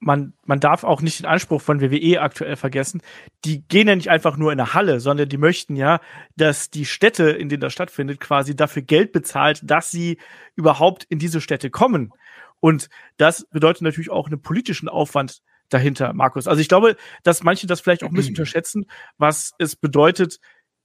Man, 0.00 0.34
man 0.44 0.58
darf 0.58 0.82
auch 0.82 1.00
nicht 1.00 1.20
den 1.20 1.26
Anspruch 1.26 1.62
von 1.62 1.80
WWE 1.80 2.20
aktuell 2.20 2.56
vergessen. 2.56 3.00
Die 3.44 3.66
gehen 3.68 3.86
ja 3.86 3.94
nicht 3.94 4.10
einfach 4.10 4.36
nur 4.36 4.52
in 4.52 4.60
eine 4.60 4.74
Halle, 4.74 4.98
sondern 4.98 5.28
die 5.28 5.38
möchten 5.38 5.76
ja, 5.76 6.00
dass 6.36 6.68
die 6.68 6.84
Städte, 6.84 7.30
in 7.30 7.48
denen 7.48 7.60
das 7.60 7.72
stattfindet, 7.72 8.18
quasi 8.18 8.56
dafür 8.56 8.82
Geld 8.82 9.12
bezahlt, 9.12 9.60
dass 9.62 9.92
sie 9.92 10.18
überhaupt 10.56 11.04
in 11.04 11.20
diese 11.20 11.40
Städte 11.40 11.70
kommen. 11.70 12.12
Und 12.58 12.88
das 13.16 13.46
bedeutet 13.50 13.82
natürlich 13.82 14.10
auch 14.10 14.26
einen 14.26 14.42
politischen 14.42 14.88
Aufwand, 14.88 15.42
dahinter, 15.74 16.12
Markus. 16.14 16.46
Also 16.46 16.60
ich 16.60 16.68
glaube, 16.68 16.96
dass 17.22 17.42
manche 17.42 17.66
das 17.66 17.80
vielleicht 17.80 18.04
auch 18.04 18.08
ein 18.08 18.14
bisschen 18.14 18.32
mhm. 18.32 18.38
unterschätzen, 18.38 18.86
was 19.18 19.52
es 19.58 19.76
bedeutet, 19.76 20.38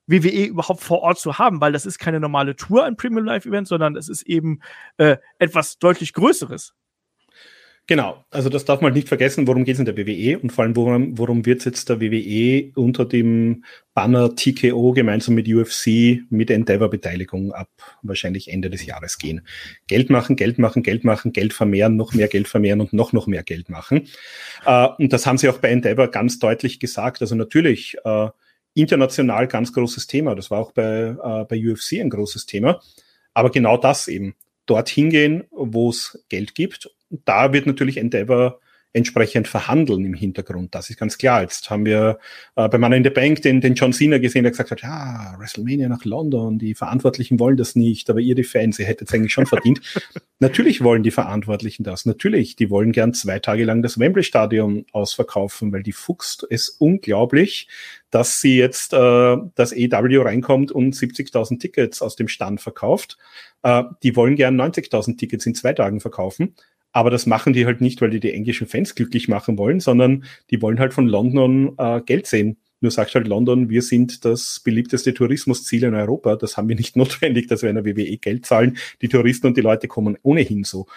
WWE 0.08 0.46
überhaupt 0.46 0.82
vor 0.82 1.02
Ort 1.02 1.20
zu 1.20 1.38
haben, 1.38 1.62
weil 1.62 1.72
das 1.72 1.86
ist 1.86 2.00
keine 2.00 2.20
normale 2.20 2.56
Tour, 2.56 2.84
ein 2.84 2.98
Premium 2.98 3.26
Live 3.26 3.46
Event, 3.46 3.68
sondern 3.68 3.96
es 3.96 4.10
ist 4.10 4.24
eben 4.24 4.60
äh, 4.98 5.18
etwas 5.38 5.78
deutlich 5.78 6.14
Größeres. 6.14 6.74
Genau, 7.90 8.24
also 8.30 8.50
das 8.50 8.66
darf 8.66 8.82
man 8.82 8.94
nicht 8.94 9.08
vergessen, 9.08 9.48
worum 9.48 9.64
geht 9.64 9.74
es 9.74 9.80
in 9.80 9.86
der 9.86 9.98
WWE 9.98 10.38
und 10.38 10.52
vor 10.52 10.64
allem, 10.64 10.76
worum, 10.76 11.18
worum 11.18 11.48
wird 11.48 11.66
jetzt 11.66 11.90
der 11.90 12.00
WWE 12.00 12.72
unter 12.76 13.04
dem 13.04 13.64
Banner 13.96 14.36
TKO 14.36 14.94
gemeinsam 14.94 15.34
mit 15.34 15.48
UFC 15.48 16.22
mit 16.30 16.52
Endeavor-Beteiligung 16.52 17.52
ab 17.52 17.72
wahrscheinlich 18.04 18.50
Ende 18.50 18.70
des 18.70 18.86
Jahres 18.86 19.18
gehen. 19.18 19.42
Geld 19.88 20.12
machen, 20.12 20.36
Geld 20.36 20.60
machen, 20.60 20.84
Geld 20.84 21.04
machen, 21.04 21.34
Geld 21.34 21.52
vermehren, 21.52 21.96
noch 21.96 22.14
mehr 22.14 22.28
Geld 22.28 22.48
vermehren 22.48 22.80
und 22.80 22.94
noch, 22.94 23.12
noch 23.12 23.26
mehr 23.26 23.42
Geld 23.42 23.70
machen. 23.70 24.08
Äh, 24.68 24.90
und 25.00 25.12
das 25.12 25.26
haben 25.26 25.40
sie 25.40 25.50
auch 25.50 25.58
bei 25.58 25.70
Endeavor 25.72 26.10
ganz 26.10 26.38
deutlich 26.38 26.80
gesagt. 26.80 27.22
Also 27.22 27.34
natürlich 27.34 27.98
äh, 28.06 28.28
international 28.76 29.48
ganz 29.48 29.74
großes 29.74 30.06
Thema. 30.06 30.36
Das 30.36 30.52
war 30.52 30.60
auch 30.60 30.74
bei, 30.74 31.16
äh, 31.24 31.46
bei 31.46 31.58
UFC 31.58 31.94
ein 31.94 32.12
großes 32.12 32.46
Thema. 32.46 32.82
Aber 33.34 33.50
genau 33.50 33.78
das 33.78 34.08
eben 34.08 34.36
dorthin 34.68 35.10
gehen, 35.10 35.46
wo 35.50 35.90
es 35.90 36.24
Geld 36.30 36.54
gibt. 36.54 36.92
Da 37.10 37.54
wird 37.54 37.66
natürlich 37.66 37.98
Endeavor 37.98 38.60
entsprechend 38.92 39.48
verhandeln 39.48 40.04
im 40.04 40.16
Hintergrund. 40.16 40.74
Das 40.74 40.90
ist 40.90 40.98
ganz 40.98 41.18
klar. 41.20 41.44
Jetzt 41.44 41.70
haben 41.70 41.86
wir 41.86 42.18
äh, 42.56 42.68
bei 42.68 42.80
Money 42.80 42.98
in 42.98 43.04
the 43.04 43.12
Bank 43.12 43.42
den, 43.44 43.62
den 43.62 43.76
John 43.76 43.94
Cena 43.94 44.18
gesehen, 44.18 44.44
der 44.44 44.52
gesagt 44.52 44.72
hat, 44.72 44.82
ja, 44.82 45.36
WrestleMania 45.38 45.88
nach 45.88 46.06
London, 46.06 46.58
die 46.58 46.74
Verantwortlichen 46.74 47.40
wollen 47.40 47.56
das 47.56 47.76
nicht, 47.76 48.10
aber 48.10 48.20
ihr 48.20 48.34
die 48.34 48.44
Fans, 48.44 48.80
ihr 48.80 48.88
hättet 48.88 49.10
es 49.10 49.14
eigentlich 49.14 49.34
schon 49.34 49.46
verdient. 49.46 49.82
Natürlich 50.40 50.82
wollen 50.82 51.04
die 51.04 51.12
Verantwortlichen 51.12 51.84
das. 51.84 52.08
Natürlich, 52.08 52.56
die 52.56 52.72
wollen 52.72 52.92
gern 52.92 53.14
zwei 53.14 53.38
Tage 53.38 53.64
lang 53.64 53.84
das 53.84 54.00
Wembley 54.00 54.24
Stadion 54.24 54.86
ausverkaufen, 54.92 55.72
weil 55.72 55.84
die 55.84 55.92
fuchst 55.92 56.48
es 56.50 56.70
unglaublich, 56.70 57.68
dass 58.10 58.42
sie 58.42 58.58
jetzt, 58.58 58.94
äh, 58.94 59.38
das 59.54 59.72
EW 59.72 60.24
reinkommt 60.24 60.72
und 60.72 60.96
70.000 60.96 61.60
Tickets 61.60 62.02
aus 62.02 62.16
dem 62.16 62.28
Stand 62.28 62.60
verkauft. 62.60 63.20
Äh, 63.62 63.84
die 64.02 64.16
wollen 64.16 64.36
gern 64.36 64.60
90.000 64.60 65.18
Tickets 65.18 65.46
in 65.46 65.54
zwei 65.54 65.74
Tagen 65.74 66.00
verkaufen. 66.00 66.56
Aber 66.92 67.10
das 67.10 67.26
machen 67.26 67.54
die 67.54 67.66
halt 67.66 67.82
nicht, 67.82 68.02
weil 68.02 68.10
die 68.10 68.20
die 68.20 68.34
englischen 68.34 68.68
Fans 68.68 68.96
glücklich 68.96 69.28
machen 69.28 69.58
wollen, 69.58 69.80
sondern 69.80 70.24
die 70.50 70.62
wollen 70.62 70.80
halt 70.80 70.94
von 70.94 71.08
London 71.08 71.76
äh, 71.78 72.02
Geld 72.02 72.26
sehen. 72.26 72.58
Nur 72.82 72.92
sagt 72.92 73.14
halt 73.14 73.28
London, 73.28 73.70
wir 73.70 73.82
sind 73.82 74.24
das 74.26 74.62
beliebteste 74.64 75.14
Tourismusziel 75.14 75.84
in 75.84 75.96
Europa. 75.96 76.36
Das 76.36 76.58
haben 76.58 76.70
wir 76.70 76.76
nicht 76.76 76.96
notwendig, 76.98 77.48
dass 77.48 77.62
wir 77.62 77.70
einer 77.70 77.86
WWE 77.86 78.18
Geld 78.18 78.46
zahlen. 78.46 78.78
Die 79.02 79.10
Touristen 79.10 79.48
und 79.48 79.58
die 79.58 79.62
Leute 79.62 79.88
kommen 79.88 80.18
ohnehin 80.24 80.64
so. 80.64 80.88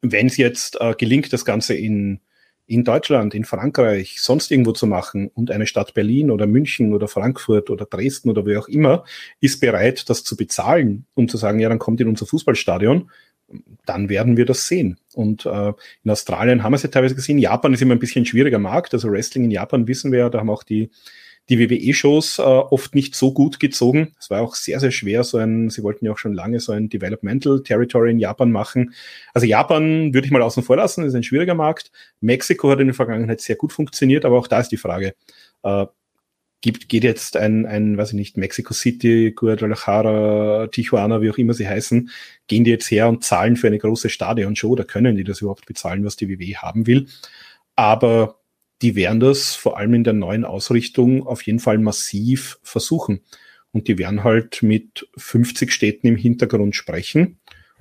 Wenn 0.00 0.26
es 0.26 0.36
jetzt 0.36 0.80
äh, 0.80 0.94
gelingt, 0.96 1.32
das 1.32 1.44
Ganze 1.44 1.74
in, 1.74 2.20
in 2.66 2.84
Deutschland, 2.84 3.34
in 3.34 3.44
Frankreich, 3.44 4.20
sonst 4.20 4.50
irgendwo 4.50 4.72
zu 4.72 4.86
machen 4.86 5.28
und 5.34 5.50
eine 5.50 5.66
Stadt 5.66 5.94
Berlin 5.94 6.30
oder 6.30 6.46
München 6.46 6.94
oder 6.94 7.08
Frankfurt 7.08 7.70
oder 7.70 7.86
Dresden 7.86 8.30
oder 8.30 8.46
wer 8.46 8.60
auch 8.60 8.68
immer 8.68 9.04
ist 9.40 9.60
bereit, 9.60 10.08
das 10.08 10.22
zu 10.22 10.36
bezahlen, 10.36 11.06
um 11.14 11.28
zu 11.28 11.36
sagen, 11.36 11.58
ja, 11.58 11.68
dann 11.68 11.80
kommt 11.80 12.00
in 12.00 12.08
unser 12.08 12.26
Fußballstadion, 12.26 13.10
dann 13.86 14.08
werden 14.08 14.36
wir 14.36 14.46
das 14.46 14.66
sehen. 14.66 14.98
Und 15.14 15.46
äh, 15.46 15.72
in 16.04 16.10
Australien 16.10 16.62
haben 16.62 16.72
wir 16.72 16.76
es 16.76 16.82
ja 16.82 16.90
teilweise 16.90 17.14
gesehen. 17.14 17.38
Japan 17.38 17.74
ist 17.74 17.82
immer 17.82 17.94
ein 17.94 18.00
bisschen 18.00 18.24
schwieriger 18.24 18.58
Markt. 18.58 18.94
Also 18.94 19.10
Wrestling 19.10 19.44
in 19.44 19.50
Japan 19.50 19.86
wissen 19.88 20.12
wir 20.12 20.20
ja, 20.20 20.28
da 20.30 20.40
haben 20.40 20.50
auch 20.50 20.62
die, 20.62 20.90
die 21.48 21.58
WWE-Shows 21.58 22.38
äh, 22.38 22.42
oft 22.42 22.94
nicht 22.94 23.14
so 23.14 23.32
gut 23.32 23.58
gezogen. 23.58 24.12
Es 24.18 24.30
war 24.30 24.40
auch 24.40 24.54
sehr, 24.54 24.78
sehr 24.80 24.92
schwer, 24.92 25.24
so 25.24 25.38
ein, 25.38 25.70
sie 25.70 25.82
wollten 25.82 26.06
ja 26.06 26.12
auch 26.12 26.18
schon 26.18 26.34
lange 26.34 26.60
so 26.60 26.72
ein 26.72 26.88
Developmental 26.88 27.62
Territory 27.62 28.12
in 28.12 28.18
Japan 28.18 28.52
machen. 28.52 28.94
Also 29.34 29.46
Japan 29.46 30.14
würde 30.14 30.26
ich 30.26 30.30
mal 30.30 30.42
außen 30.42 30.62
vor 30.62 30.76
lassen, 30.76 31.04
ist 31.04 31.14
ein 31.14 31.24
schwieriger 31.24 31.54
Markt. 31.54 31.90
Mexiko 32.20 32.70
hat 32.70 32.80
in 32.80 32.86
der 32.86 32.94
Vergangenheit 32.94 33.40
sehr 33.40 33.56
gut 33.56 33.72
funktioniert, 33.72 34.24
aber 34.24 34.38
auch 34.38 34.46
da 34.46 34.60
ist 34.60 34.70
die 34.70 34.76
Frage, 34.76 35.14
äh, 35.64 35.86
gibt, 36.62 36.88
geht 36.88 37.04
jetzt 37.04 37.36
ein, 37.36 37.66
ein, 37.66 37.98
weiß 37.98 38.10
ich 38.10 38.14
nicht, 38.14 38.36
Mexico 38.38 38.72
City, 38.72 39.32
Guadalajara, 39.32 40.68
Tijuana, 40.68 41.20
wie 41.20 41.30
auch 41.30 41.36
immer 41.36 41.52
sie 41.52 41.68
heißen, 41.68 42.08
gehen 42.46 42.64
die 42.64 42.70
jetzt 42.70 42.90
her 42.90 43.08
und 43.08 43.24
zahlen 43.24 43.56
für 43.56 43.66
eine 43.66 43.78
große 43.78 44.08
Stadionshow 44.08 44.68
oder 44.68 44.84
können 44.84 45.16
die 45.16 45.24
das 45.24 45.40
überhaupt 45.40 45.66
bezahlen, 45.66 46.04
was 46.04 46.16
die 46.16 46.28
WWE 46.28 46.62
haben 46.62 46.86
will? 46.86 47.06
Aber 47.76 48.38
die 48.80 48.94
werden 48.96 49.20
das 49.20 49.54
vor 49.54 49.76
allem 49.76 49.94
in 49.94 50.04
der 50.04 50.12
neuen 50.12 50.44
Ausrichtung 50.44 51.26
auf 51.26 51.42
jeden 51.42 51.58
Fall 51.58 51.78
massiv 51.78 52.58
versuchen. 52.62 53.20
Und 53.72 53.88
die 53.88 53.98
werden 53.98 54.22
halt 54.22 54.62
mit 54.62 55.08
50 55.16 55.72
Städten 55.72 56.06
im 56.06 56.16
Hintergrund 56.16 56.76
sprechen. 56.76 57.38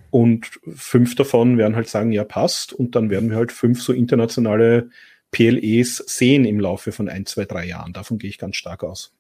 Und 0.10 0.48
fünf 0.76 1.16
davon 1.16 1.58
werden 1.58 1.76
halt 1.76 1.88
sagen, 1.88 2.12
ja, 2.12 2.24
passt. 2.24 2.74
Und 2.74 2.96
dann 2.96 3.10
werden 3.10 3.30
wir 3.30 3.38
halt 3.38 3.52
fünf 3.52 3.82
so 3.82 3.94
internationale 3.94 4.90
PLEs 5.32 5.98
sehen 5.98 6.46
im 6.46 6.60
Laufe 6.60 6.92
von 6.92 7.10
ein, 7.10 7.26
zwei, 7.26 7.46
drei 7.46 7.66
Jahren. 7.66 7.94
Davon 7.94 8.18
gehe 8.18 8.30
ich 8.30 8.38
ganz 8.38 8.56
stark 8.56 8.84
aus. 8.84 9.14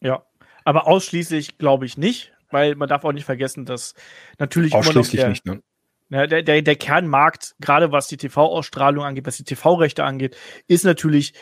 Ja, 0.00 0.24
aber 0.64 0.86
ausschließlich 0.86 1.58
glaube 1.58 1.86
ich 1.86 1.96
nicht, 1.96 2.32
weil 2.50 2.74
man 2.74 2.88
darf 2.88 3.04
auch 3.04 3.12
nicht 3.12 3.24
vergessen, 3.24 3.66
dass 3.66 3.94
natürlich 4.38 4.74
ausschließlich 4.74 5.20
der, 5.20 5.28
nicht, 5.28 5.44
ne? 5.44 5.62
Der, 6.10 6.42
der, 6.42 6.62
der 6.62 6.76
Kernmarkt, 6.76 7.54
gerade 7.60 7.92
was 7.92 8.08
die 8.08 8.16
TV-Ausstrahlung 8.16 9.04
angeht, 9.04 9.26
was 9.26 9.36
die 9.36 9.44
TV-Rechte 9.44 10.02
angeht, 10.02 10.36
ist 10.66 10.84
natürlich, 10.84 11.34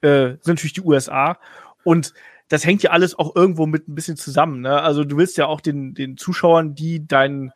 äh, 0.00 0.30
sind 0.40 0.46
natürlich 0.46 0.72
die 0.72 0.80
USA. 0.80 1.38
Und 1.84 2.14
das 2.48 2.64
hängt 2.64 2.82
ja 2.82 2.90
alles 2.90 3.16
auch 3.16 3.36
irgendwo 3.36 3.66
mit 3.66 3.86
ein 3.86 3.94
bisschen 3.94 4.16
zusammen. 4.16 4.62
Ne? 4.62 4.82
Also 4.82 5.04
du 5.04 5.16
willst 5.16 5.36
ja 5.36 5.46
auch 5.46 5.60
den, 5.60 5.94
den 5.94 6.16
Zuschauern, 6.16 6.74
die 6.74 7.06
dein 7.06 7.52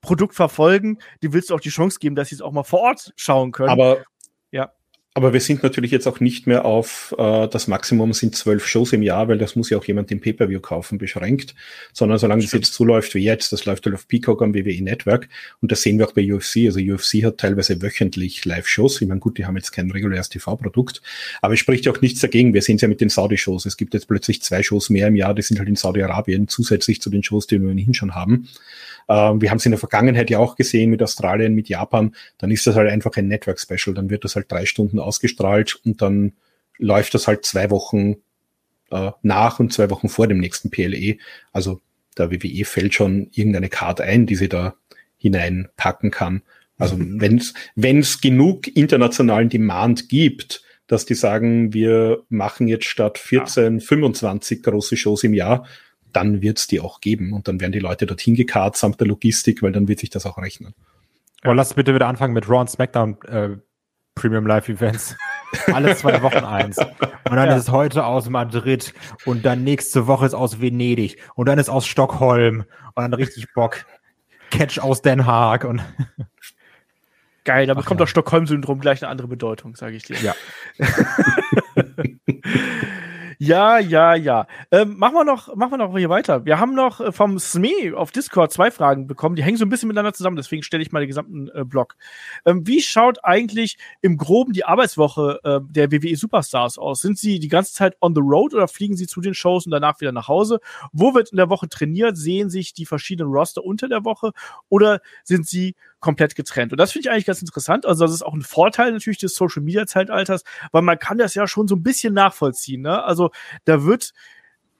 Produkt 0.00 0.34
verfolgen, 0.34 0.98
die 1.22 1.32
willst 1.32 1.50
du 1.50 1.54
auch 1.54 1.60
die 1.60 1.70
Chance 1.70 1.98
geben, 1.98 2.14
dass 2.14 2.28
sie 2.28 2.36
es 2.36 2.42
auch 2.42 2.52
mal 2.52 2.62
vor 2.62 2.80
Ort 2.80 3.12
schauen 3.16 3.50
können. 3.50 3.70
Aber. 3.70 4.04
Aber 5.16 5.32
wir 5.32 5.40
sind 5.40 5.62
natürlich 5.62 5.92
jetzt 5.92 6.06
auch 6.06 6.20
nicht 6.20 6.46
mehr 6.46 6.66
auf 6.66 7.14
äh, 7.16 7.48
das 7.48 7.68
Maximum 7.68 8.12
sind 8.12 8.36
zwölf 8.36 8.66
Shows 8.66 8.92
im 8.92 9.02
Jahr, 9.02 9.28
weil 9.28 9.38
das 9.38 9.56
muss 9.56 9.70
ja 9.70 9.78
auch 9.78 9.84
jemand 9.86 10.10
im 10.10 10.20
Pay-Per-View 10.20 10.60
kaufen, 10.60 10.98
beschränkt, 10.98 11.54
sondern 11.94 12.18
solange 12.18 12.42
das 12.42 12.52
jetzt 12.52 12.74
so 12.74 12.84
läuft 12.84 13.14
wie 13.14 13.24
jetzt, 13.24 13.50
das 13.50 13.64
läuft 13.64 13.86
halt 13.86 13.94
auf 13.94 14.06
Peacock 14.08 14.42
am 14.42 14.54
WWE 14.54 14.82
Network 14.82 15.30
und 15.62 15.72
das 15.72 15.80
sehen 15.80 15.98
wir 15.98 16.06
auch 16.06 16.12
bei 16.12 16.30
UFC. 16.30 16.66
Also 16.66 16.80
UFC 16.80 17.24
hat 17.24 17.38
teilweise 17.38 17.80
wöchentlich 17.80 18.44
Live-Shows. 18.44 19.00
Ich 19.00 19.08
meine, 19.08 19.20
gut, 19.20 19.38
die 19.38 19.46
haben 19.46 19.56
jetzt 19.56 19.72
kein 19.72 19.90
reguläres 19.90 20.28
TV-Produkt, 20.28 21.00
aber 21.40 21.54
es 21.54 21.60
spricht 21.60 21.86
ja 21.86 21.92
auch 21.92 22.02
nichts 22.02 22.20
dagegen. 22.20 22.52
Wir 22.52 22.60
sehen 22.60 22.76
es 22.76 22.82
ja 22.82 22.88
mit 22.88 23.00
den 23.00 23.08
Saudi-Shows. 23.08 23.64
Es 23.64 23.78
gibt 23.78 23.94
jetzt 23.94 24.08
plötzlich 24.08 24.42
zwei 24.42 24.62
Shows 24.62 24.90
mehr 24.90 25.08
im 25.08 25.16
Jahr, 25.16 25.32
die 25.32 25.40
sind 25.40 25.58
halt 25.58 25.70
in 25.70 25.76
Saudi-Arabien 25.76 26.46
zusätzlich 26.48 27.00
zu 27.00 27.08
den 27.08 27.22
Shows, 27.22 27.46
die 27.46 27.58
wir 27.58 27.70
ohnehin 27.70 27.94
schon 27.94 28.14
haben. 28.14 28.48
Ähm, 29.08 29.40
wir 29.40 29.50
haben 29.50 29.58
es 29.58 29.66
in 29.66 29.72
der 29.72 29.78
Vergangenheit 29.78 30.30
ja 30.30 30.38
auch 30.38 30.56
gesehen 30.56 30.90
mit 30.90 31.02
Australien, 31.02 31.54
mit 31.54 31.68
Japan. 31.68 32.14
Dann 32.38 32.50
ist 32.50 32.66
das 32.66 32.76
halt 32.76 32.90
einfach 32.90 33.16
ein 33.16 33.28
Network-Special. 33.28 33.94
Dann 33.94 34.10
wird 34.10 34.24
das 34.24 34.36
halt 34.36 34.50
drei 34.50 34.66
Stunden 34.66 34.98
ausgestrahlt 34.98 35.80
und 35.84 36.02
dann 36.02 36.32
läuft 36.78 37.14
das 37.14 37.26
halt 37.26 37.44
zwei 37.44 37.70
Wochen 37.70 38.16
äh, 38.90 39.10
nach 39.22 39.60
und 39.60 39.72
zwei 39.72 39.90
Wochen 39.90 40.08
vor 40.08 40.26
dem 40.26 40.38
nächsten 40.38 40.70
PLE. 40.70 41.16
Also 41.52 41.80
der 42.18 42.30
WWE 42.30 42.64
fällt 42.64 42.94
schon 42.94 43.28
irgendeine 43.32 43.68
Card 43.68 44.00
ein, 44.00 44.26
die 44.26 44.36
sie 44.36 44.48
da 44.48 44.74
hineinpacken 45.18 46.10
kann. 46.10 46.42
Also 46.78 46.98
wenn 46.98 47.98
es 48.00 48.20
genug 48.20 48.68
internationalen 48.68 49.48
Demand 49.48 50.08
gibt, 50.08 50.62
dass 50.86 51.06
die 51.06 51.14
sagen, 51.14 51.72
wir 51.72 52.22
machen 52.28 52.68
jetzt 52.68 52.84
statt 52.84 53.18
14, 53.18 53.78
ja. 53.78 53.84
25 53.84 54.62
große 54.62 54.96
Shows 54.96 55.24
im 55.24 55.34
Jahr, 55.34 55.66
dann 56.16 56.40
wird 56.40 56.58
es 56.58 56.66
die 56.66 56.80
auch 56.80 57.00
geben 57.00 57.34
und 57.34 57.46
dann 57.46 57.60
werden 57.60 57.72
die 57.72 57.78
Leute 57.78 58.06
dorthin 58.06 58.34
gekarrt 58.34 58.76
samt 58.76 59.00
der 59.00 59.06
Logistik, 59.06 59.62
weil 59.62 59.72
dann 59.72 59.86
wird 59.86 60.00
sich 60.00 60.08
das 60.08 60.24
auch 60.24 60.38
rechnen. 60.38 60.74
Ja. 61.44 61.50
Oh, 61.50 61.52
lass 61.52 61.74
bitte 61.74 61.94
wieder 61.94 62.08
anfangen 62.08 62.32
mit 62.32 62.48
Raw 62.48 62.60
und 62.60 62.70
SmackDown 62.70 63.18
äh, 63.28 63.50
Premium 64.14 64.46
Live 64.46 64.70
Events. 64.70 65.14
Alle 65.66 65.94
zwei 65.94 66.22
Wochen 66.22 66.44
eins. 66.44 66.78
Und 66.78 67.36
dann 67.36 67.50
ja. 67.50 67.56
ist 67.56 67.64
es 67.64 67.70
heute 67.70 68.06
aus 68.06 68.30
Madrid 68.30 68.94
und 69.26 69.44
dann 69.44 69.62
nächste 69.62 70.06
Woche 70.06 70.24
ist 70.24 70.34
aus 70.34 70.60
Venedig 70.60 71.18
und 71.34 71.46
dann 71.46 71.58
ist 71.58 71.68
aus 71.68 71.86
Stockholm 71.86 72.64
und 72.94 73.02
dann 73.02 73.12
richtig 73.12 73.52
Bock. 73.52 73.84
Catch 74.50 74.78
aus 74.78 75.02
Den 75.02 75.26
Haag 75.26 75.64
und 75.64 75.82
Geil, 77.44 77.66
da 77.66 77.74
bekommt 77.74 78.00
ja. 78.00 78.04
das 78.04 78.10
Stockholm-Syndrom 78.10 78.80
gleich 78.80 79.02
eine 79.02 79.10
andere 79.10 79.28
Bedeutung, 79.28 79.76
sage 79.76 79.96
ich 79.96 80.02
dir. 80.02 80.16
Ja. 80.20 80.34
Ja, 83.38 83.78
ja, 83.78 84.14
ja. 84.14 84.46
Ähm, 84.70 84.96
machen 84.96 85.14
wir 85.14 85.24
noch, 85.24 85.54
machen 85.54 85.72
wir 85.72 85.78
noch 85.78 85.96
hier 85.96 86.08
weiter. 86.08 86.46
Wir 86.46 86.58
haben 86.58 86.74
noch 86.74 87.00
äh, 87.00 87.12
vom 87.12 87.38
SME 87.38 87.94
auf 87.94 88.10
Discord 88.10 88.52
zwei 88.52 88.70
Fragen 88.70 89.06
bekommen. 89.06 89.36
Die 89.36 89.42
hängen 89.42 89.58
so 89.58 89.66
ein 89.66 89.68
bisschen 89.68 89.88
miteinander 89.88 90.14
zusammen. 90.14 90.36
Deswegen 90.36 90.62
stelle 90.62 90.82
ich 90.82 90.90
mal 90.90 91.00
den 91.00 91.08
gesamten 91.08 91.48
äh, 91.48 91.64
Blog. 91.64 91.96
Ähm, 92.46 92.66
wie 92.66 92.80
schaut 92.80 93.24
eigentlich 93.24 93.76
im 94.00 94.16
Groben 94.16 94.54
die 94.54 94.64
Arbeitswoche 94.64 95.40
äh, 95.44 95.60
der 95.68 95.92
WWE 95.92 96.16
Superstars 96.16 96.78
aus? 96.78 97.00
Sind 97.00 97.18
sie 97.18 97.38
die 97.38 97.48
ganze 97.48 97.74
Zeit 97.74 97.96
on 98.00 98.14
the 98.14 98.22
road 98.22 98.54
oder 98.54 98.68
fliegen 98.68 98.96
sie 98.96 99.06
zu 99.06 99.20
den 99.20 99.34
Shows 99.34 99.66
und 99.66 99.72
danach 99.72 100.00
wieder 100.00 100.12
nach 100.12 100.28
Hause? 100.28 100.60
Wo 100.92 101.14
wird 101.14 101.30
in 101.30 101.36
der 101.36 101.50
Woche 101.50 101.68
trainiert? 101.68 102.16
Sehen 102.16 102.48
sich 102.48 102.72
die 102.72 102.86
verschiedenen 102.86 103.30
Roster 103.30 103.62
unter 103.62 103.88
der 103.88 104.04
Woche 104.04 104.32
oder 104.70 105.00
sind 105.24 105.46
sie 105.46 105.74
komplett 106.06 106.36
getrennt. 106.36 106.70
Und 106.70 106.78
das 106.78 106.92
finde 106.92 107.08
ich 107.08 107.10
eigentlich 107.10 107.26
ganz 107.26 107.40
interessant. 107.40 107.84
Also 107.84 108.04
das 108.04 108.14
ist 108.14 108.22
auch 108.22 108.32
ein 108.32 108.42
Vorteil 108.42 108.92
natürlich 108.92 109.18
des 109.18 109.34
Social 109.34 109.60
Media 109.60 109.88
Zeitalters, 109.88 110.44
weil 110.70 110.82
man 110.82 111.00
kann 111.00 111.18
das 111.18 111.34
ja 111.34 111.48
schon 111.48 111.66
so 111.66 111.74
ein 111.74 111.82
bisschen 111.82 112.14
nachvollziehen. 112.14 112.82
Ne? 112.82 113.02
Also 113.02 113.32
da 113.64 113.82
wird 113.82 114.12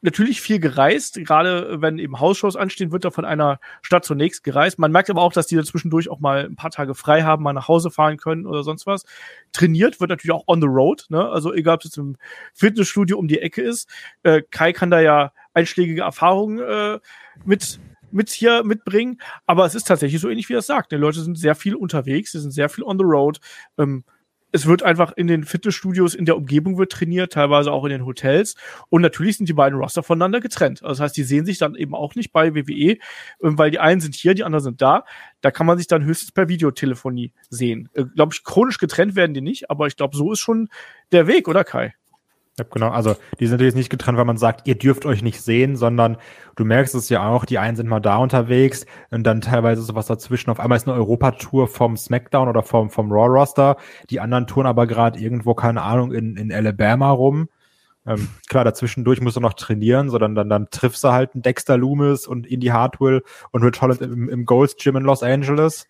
natürlich 0.03 0.41
viel 0.41 0.61
gereist, 0.61 1.17
gerade 1.17 1.83
wenn 1.83 1.99
eben 1.99 2.21
Hausshows 2.21 2.55
anstehen, 2.55 2.93
wird 2.93 3.05
da 3.05 3.11
von 3.11 3.25
einer 3.25 3.59
Stadt 3.83 4.05
zur 4.05 4.15
nächsten 4.15 4.45
gereist. 4.45 4.79
Man 4.79 4.93
merkt 4.93 5.11
aber 5.11 5.21
auch, 5.21 5.33
dass 5.33 5.49
die 5.49 5.61
zwischendurch 5.65 6.09
auch 6.09 6.21
mal 6.21 6.45
ein 6.45 6.55
paar 6.55 6.71
Tage 6.71 6.95
frei 6.95 7.23
haben, 7.25 7.43
mal 7.43 7.53
nach 7.53 7.67
Hause 7.67 7.91
fahren 7.91 8.19
können 8.19 8.47
oder 8.47 8.63
sonst 8.63 8.87
was. 8.87 9.05
Trainiert 9.53 9.99
wird 9.99 10.11
natürlich 10.11 10.33
auch 10.33 10.45
on 10.47 10.61
the 10.61 10.69
road, 10.69 11.07
ne? 11.09 11.29
Also 11.29 11.53
egal, 11.53 11.75
ob 11.75 11.81
es 11.81 11.87
jetzt 11.87 11.99
im 11.99 12.17
Fitnessstudio 12.55 13.19
um 13.19 13.27
die 13.27 13.41
Ecke 13.41 13.63
ist. 13.63 13.91
Äh, 14.23 14.43
Kai 14.49 14.73
kann 14.73 14.93
da 14.93 15.01
ja 15.01 15.33
einschlägige 15.55 16.03
Erfahrungen 16.03 16.61
äh, 16.61 17.01
mit 17.45 17.81
mit 18.11 18.31
hier 18.31 18.65
mitbringen. 18.65 19.21
Aber 19.47 19.67
es 19.67 19.75
ist 19.75 19.87
tatsächlich 19.87 20.21
so 20.21 20.29
ähnlich, 20.29 20.49
wie 20.49 20.55
er 20.55 20.61
es 20.61 20.67
sagt. 20.67 20.93
Die 20.93 20.97
Leute 20.97 21.21
sind 21.21 21.39
sehr 21.39 21.55
viel 21.55 21.75
unterwegs, 21.75 22.33
sie 22.33 22.41
sind 22.41 22.53
sehr 22.53 22.69
viel 22.69 22.85
on 22.85 22.99
the 22.99 23.05
road. 23.05 23.41
Ähm, 23.79 24.05
es 24.53 24.67
wird 24.67 24.83
einfach 24.83 25.13
in 25.13 25.27
den 25.27 25.45
Fitnessstudios 25.45 26.15
in 26.15 26.25
der 26.25 26.37
Umgebung 26.37 26.79
wird 26.79 26.93
trainiert, 26.93 27.33
teilweise 27.33 27.71
auch 27.73 27.85
in 27.85 27.91
den 27.91 28.07
Hotels. 28.07 28.55
Und 28.89 29.03
natürlich 29.03 29.37
sind 29.37 29.49
die 29.49 29.53
beiden 29.53 29.79
Roster 29.79 30.03
voneinander 30.03 30.41
getrennt. 30.41 30.83
Also 30.83 30.95
das 30.95 31.01
heißt, 31.01 31.17
die 31.17 31.25
sehen 31.25 31.45
sich 31.45 31.59
dann 31.59 31.75
eben 31.75 31.95
auch 31.95 32.15
nicht 32.15 32.33
bei 32.33 32.55
WWE, 32.55 32.97
ähm, 33.43 33.59
weil 33.59 33.71
die 33.71 33.79
einen 33.79 34.01
sind 34.01 34.15
hier, 34.15 34.35
die 34.35 34.45
anderen 34.45 34.63
sind 34.63 34.81
da. 34.81 35.05
Da 35.43 35.51
kann 35.51 35.67
man 35.67 35.79
sich 35.79 35.89
dann 35.89 36.05
höchstens 36.05 36.33
per 36.33 36.49
Videotelefonie 36.49 37.33
sehen. 37.51 37.89
Äh, 37.93 38.05
glaube 38.05 38.33
ich, 38.35 38.45
chronisch 38.45 38.79
getrennt 38.79 39.15
werden 39.15 39.35
die 39.35 39.43
nicht, 39.43 39.71
aber 39.71 39.89
ich 39.89 39.97
glaube, 39.97 40.17
so 40.17 40.33
ist 40.33 40.41
schon 40.41 40.69
der 41.13 41.27
Weg, 41.27 41.49
oder 41.49 41.65
Kai? 41.65 41.95
Ja, 42.59 42.65
genau. 42.71 42.89
Also 42.89 43.17
die 43.39 43.47
sind 43.47 43.57
natürlich 43.57 43.75
nicht 43.75 43.91
getrennt, 43.91 44.17
weil 44.17 44.25
man 44.25 44.39
sagt, 44.39 44.67
ihr 44.67 44.77
dürft 44.77 45.05
euch 45.05 45.23
nicht 45.23 45.43
sehen, 45.43 45.77
sondern 45.77 46.17
du 46.57 46.65
merkst 46.65 46.95
es 46.95 47.11
ja 47.11 47.29
auch, 47.29 47.45
die 47.45 47.59
einen 47.59 47.77
sind 47.77 47.87
mal 47.87 48.01
da 48.01 48.17
unterwegs 48.17 48.87
und 49.11 49.25
dann 49.25 49.43
teilweise 49.43 49.83
sowas 49.83 50.07
dazwischen. 50.07 50.49
Auf 50.49 50.59
einmal 50.59 50.77
ist 50.77 50.89
eine 50.89 50.97
Europatour 50.97 51.69
vom 51.69 51.99
SmackDown 51.99 52.49
oder 52.49 52.63
vom, 52.63 52.89
vom 52.89 53.13
Raw-Roster. 53.13 53.77
Die 54.09 54.21
anderen 54.21 54.47
touren 54.47 54.67
aber 54.67 54.87
gerade 54.87 55.19
irgendwo, 55.19 55.53
keine 55.55 55.83
Ahnung, 55.83 56.13
in, 56.13 56.37
in 56.37 56.51
Alabama 56.51 57.11
rum. 57.11 57.51
Ähm, 58.07 58.29
klar, 58.49 58.65
dazwischendurch 58.65 59.21
musst 59.21 59.37
du 59.37 59.41
noch 59.41 59.55
trainieren, 59.55 60.09
sondern 60.09 60.35
dann, 60.35 60.49
dann 60.49 60.71
triffst 60.71 61.05
du 61.05 61.09
halt 61.09 61.35
einen 61.35 61.43
Dexter 61.43 61.77
Loomis 61.77 62.27
und 62.27 62.47
Indy 62.47 62.69
Hartwell 62.69 63.23
und 63.51 63.65
Rich 63.65 63.83
Holland 63.83 64.01
im, 64.01 64.31
im 64.31 64.47
Gold's 64.47 64.77
Gym 64.77 64.97
in 64.97 65.03
Los 65.03 65.23
Angeles. 65.23 65.89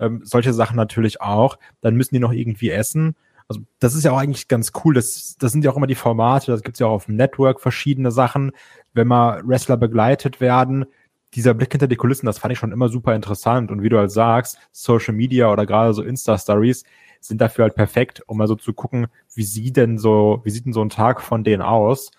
Ähm, 0.00 0.22
solche 0.24 0.54
Sachen 0.54 0.76
natürlich 0.76 1.20
auch. 1.20 1.58
Dann 1.82 1.94
müssen 1.96 2.14
die 2.14 2.20
noch 2.20 2.32
irgendwie 2.32 2.70
essen 2.70 3.16
also 3.48 3.60
das 3.78 3.94
ist 3.94 4.04
ja 4.04 4.12
auch 4.12 4.18
eigentlich 4.18 4.48
ganz 4.48 4.72
cool. 4.84 4.94
Das, 4.94 5.36
das 5.38 5.52
sind 5.52 5.64
ja 5.64 5.70
auch 5.70 5.76
immer 5.76 5.86
die 5.86 5.94
Formate, 5.94 6.50
das 6.50 6.62
gibt's 6.62 6.80
ja 6.80 6.86
auch 6.86 6.94
auf 6.94 7.06
dem 7.06 7.16
Network 7.16 7.60
verschiedene 7.60 8.10
Sachen, 8.10 8.52
wenn 8.92 9.06
mal 9.06 9.42
Wrestler 9.46 9.76
begleitet 9.76 10.40
werden. 10.40 10.86
Dieser 11.34 11.54
Blick 11.54 11.72
hinter 11.72 11.88
die 11.88 11.96
Kulissen, 11.96 12.26
das 12.26 12.38
fand 12.38 12.52
ich 12.52 12.58
schon 12.58 12.72
immer 12.72 12.88
super 12.88 13.14
interessant. 13.14 13.70
Und 13.70 13.82
wie 13.82 13.88
du 13.88 13.98
halt 13.98 14.10
sagst, 14.10 14.58
Social 14.72 15.14
Media 15.14 15.52
oder 15.52 15.66
gerade 15.66 15.92
so 15.92 16.02
Insta-Stories 16.02 16.84
sind 17.20 17.40
dafür 17.40 17.64
halt 17.64 17.74
perfekt, 17.74 18.22
um 18.26 18.38
mal 18.38 18.48
so 18.48 18.54
zu 18.54 18.72
gucken, 18.72 19.08
wie 19.34 19.42
sieht 19.42 19.76
denn 19.76 19.98
so, 19.98 20.40
wie 20.44 20.50
sieht 20.50 20.66
denn 20.66 20.72
so 20.72 20.82
ein 20.82 20.88
Tag 20.90 21.20
von 21.20 21.44
denen 21.44 21.62
aus? 21.62 22.10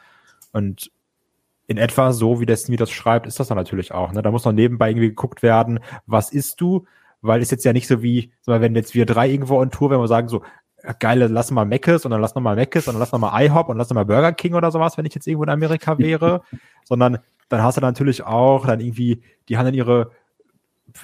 Und 0.51 0.91
in 1.67 1.77
etwa 1.77 2.13
so, 2.13 2.39
wie 2.39 2.45
der 2.45 2.55
Steve 2.55 2.77
das 2.77 2.91
schreibt, 2.91 3.27
ist 3.27 3.39
das 3.39 3.49
dann 3.49 3.57
natürlich 3.57 3.91
auch. 3.91 4.11
Ne? 4.13 4.21
Da 4.21 4.31
muss 4.31 4.45
noch 4.45 4.53
nebenbei 4.53 4.89
irgendwie 4.89 5.09
geguckt 5.09 5.43
werden, 5.43 5.79
was 6.05 6.31
isst 6.31 6.61
du? 6.61 6.85
Weil 7.21 7.41
es 7.41 7.51
jetzt 7.51 7.65
ja 7.65 7.73
nicht 7.73 7.87
so 7.87 8.01
wie, 8.03 8.31
wenn 8.45 8.75
jetzt 8.75 8.93
wir 8.93 9.05
drei 9.05 9.29
irgendwo 9.29 9.59
on 9.59 9.71
Tour, 9.71 9.89
wenn 9.89 9.99
wir 9.99 10.07
sagen 10.07 10.29
so, 10.29 10.43
geile, 10.93 11.27
lass 11.27 11.51
mal 11.51 11.65
Meckes 11.65 12.05
und 12.05 12.11
dann 12.11 12.21
lass 12.21 12.35
noch 12.35 12.41
mal 12.41 12.55
Meckes 12.55 12.87
und 12.87 12.93
dann 12.93 12.99
lass 12.99 13.11
noch 13.11 13.19
mal 13.19 13.43
IHOP 13.43 13.69
und 13.69 13.77
lass 13.77 13.89
noch 13.89 13.95
mal 13.95 14.05
Burger 14.05 14.31
King 14.33 14.53
oder 14.53 14.71
sowas, 14.71 14.97
wenn 14.97 15.05
ich 15.05 15.13
jetzt 15.13 15.27
irgendwo 15.27 15.43
in 15.43 15.49
Amerika 15.49 15.97
wäre, 15.97 16.41
sondern 16.83 17.19
dann 17.49 17.63
hast 17.63 17.77
du 17.77 17.81
natürlich 17.81 18.23
auch 18.23 18.65
dann 18.65 18.79
irgendwie, 18.79 19.21
die 19.49 19.57
haben 19.57 19.65
dann 19.65 19.73
ihre, 19.73 20.11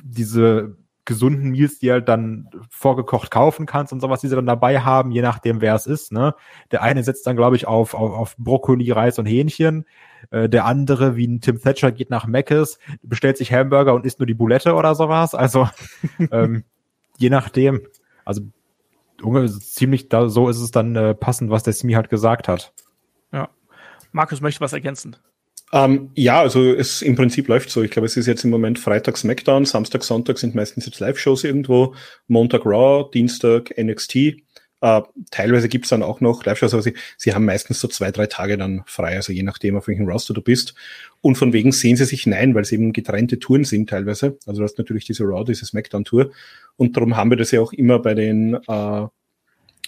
diese 0.03 0.75
gesunden 1.05 1.49
Meals, 1.49 1.79
die 1.79 1.91
halt 1.91 2.07
dann 2.07 2.49
vorgekocht 2.69 3.29
kaufen 3.29 3.65
kannst 3.65 3.91
und 3.91 3.99
sowas, 3.99 4.21
die 4.21 4.27
sie 4.27 4.35
dann 4.35 4.45
dabei 4.45 4.79
haben, 4.79 5.11
je 5.11 5.21
nachdem, 5.21 5.59
wer 5.59 5.75
es 5.75 5.85
ist. 5.85 6.11
Ne? 6.11 6.33
Der 6.71 6.81
eine 6.81 7.03
setzt 7.03 7.27
dann, 7.27 7.35
glaube 7.35 7.55
ich, 7.55 7.67
auf, 7.67 7.93
auf, 7.93 8.11
auf 8.11 8.37
Brokkoli, 8.37 8.89
Reis 8.91 9.19
und 9.19 9.25
Hähnchen. 9.25 9.85
Äh, 10.31 10.47
der 10.47 10.65
andere, 10.65 11.17
wie 11.17 11.27
ein 11.27 11.41
Tim 11.41 11.61
Thatcher, 11.61 11.91
geht 11.91 12.09
nach 12.09 12.25
Meckes, 12.25 12.79
bestellt 13.01 13.37
sich 13.37 13.51
Hamburger 13.51 13.93
und 13.93 14.05
isst 14.05 14.19
nur 14.19 14.27
die 14.27 14.33
Boulette 14.33 14.75
oder 14.75 14.95
sowas. 14.95 15.35
Also 15.35 15.67
ähm, 16.31 16.63
je 17.17 17.29
nachdem. 17.29 17.81
Also 18.23 18.41
ziemlich 19.47 20.09
da, 20.09 20.29
so 20.29 20.49
ist 20.49 20.59
es 20.59 20.71
dann 20.71 20.95
äh, 20.95 21.15
passend, 21.15 21.49
was 21.49 21.63
der 21.63 21.73
Smi 21.73 21.93
halt 21.93 22.09
gesagt 22.09 22.47
hat. 22.47 22.73
Ja. 23.31 23.49
Markus 24.11 24.41
möchte 24.41 24.61
was 24.61 24.73
ergänzen. 24.73 25.15
Ähm, 25.73 26.11
ja, 26.13 26.39
also 26.39 26.71
es 26.71 27.01
im 27.01 27.15
Prinzip 27.15 27.47
läuft 27.47 27.71
so. 27.71 27.81
Ich 27.81 27.89
glaube, 27.89 28.05
es 28.05 28.15
ist 28.15 28.27
jetzt 28.27 28.43
im 28.43 28.51
Moment 28.51 28.77
Freitag 28.77 29.17
SmackDown, 29.17 29.65
Samstag, 29.65 30.03
Sonntag 30.03 30.37
sind 30.37 30.53
meistens 30.53 30.85
jetzt 30.85 30.99
Live-Shows 30.99 31.43
irgendwo, 31.43 31.95
Montag 32.27 32.63
Raw, 32.65 33.09
Dienstag 33.11 33.73
NXT. 33.75 34.35
Äh, 34.83 35.01
teilweise 35.31 35.69
gibt's 35.69 35.87
dann 35.87 36.03
auch 36.03 36.19
noch 36.19 36.43
Live-Shows, 36.43 36.73
aber 36.73 36.83
sie, 36.83 36.93
sie 37.15 37.33
haben 37.33 37.45
meistens 37.45 37.79
so 37.79 37.87
zwei, 37.87 38.11
drei 38.11 38.27
Tage 38.27 38.57
dann 38.57 38.83
frei, 38.85 39.15
also 39.15 39.31
je 39.31 39.41
nachdem, 39.41 39.77
auf 39.77 39.87
welchem 39.87 40.05
Roster 40.09 40.33
du 40.33 40.41
bist. 40.41 40.75
Und 41.21 41.37
von 41.37 41.53
wegen 41.53 41.71
sehen 41.71 41.95
sie 41.95 42.03
sich 42.03 42.27
nein, 42.27 42.53
weil 42.53 42.63
es 42.63 42.73
eben 42.73 42.91
getrennte 42.91 43.39
Touren 43.39 43.63
sind 43.63 43.89
teilweise. 43.89 44.37
Also 44.45 44.59
du 44.59 44.65
hast 44.65 44.77
natürlich 44.77 45.05
diese 45.05 45.23
Raw, 45.23 45.45
diese 45.45 45.65
SmackDown-Tour. 45.65 46.31
Und 46.75 46.97
darum 46.97 47.15
haben 47.15 47.29
wir 47.29 47.37
das 47.37 47.51
ja 47.51 47.61
auch 47.61 47.71
immer 47.71 47.99
bei 47.99 48.13
den 48.13 48.55
äh, 48.55 49.07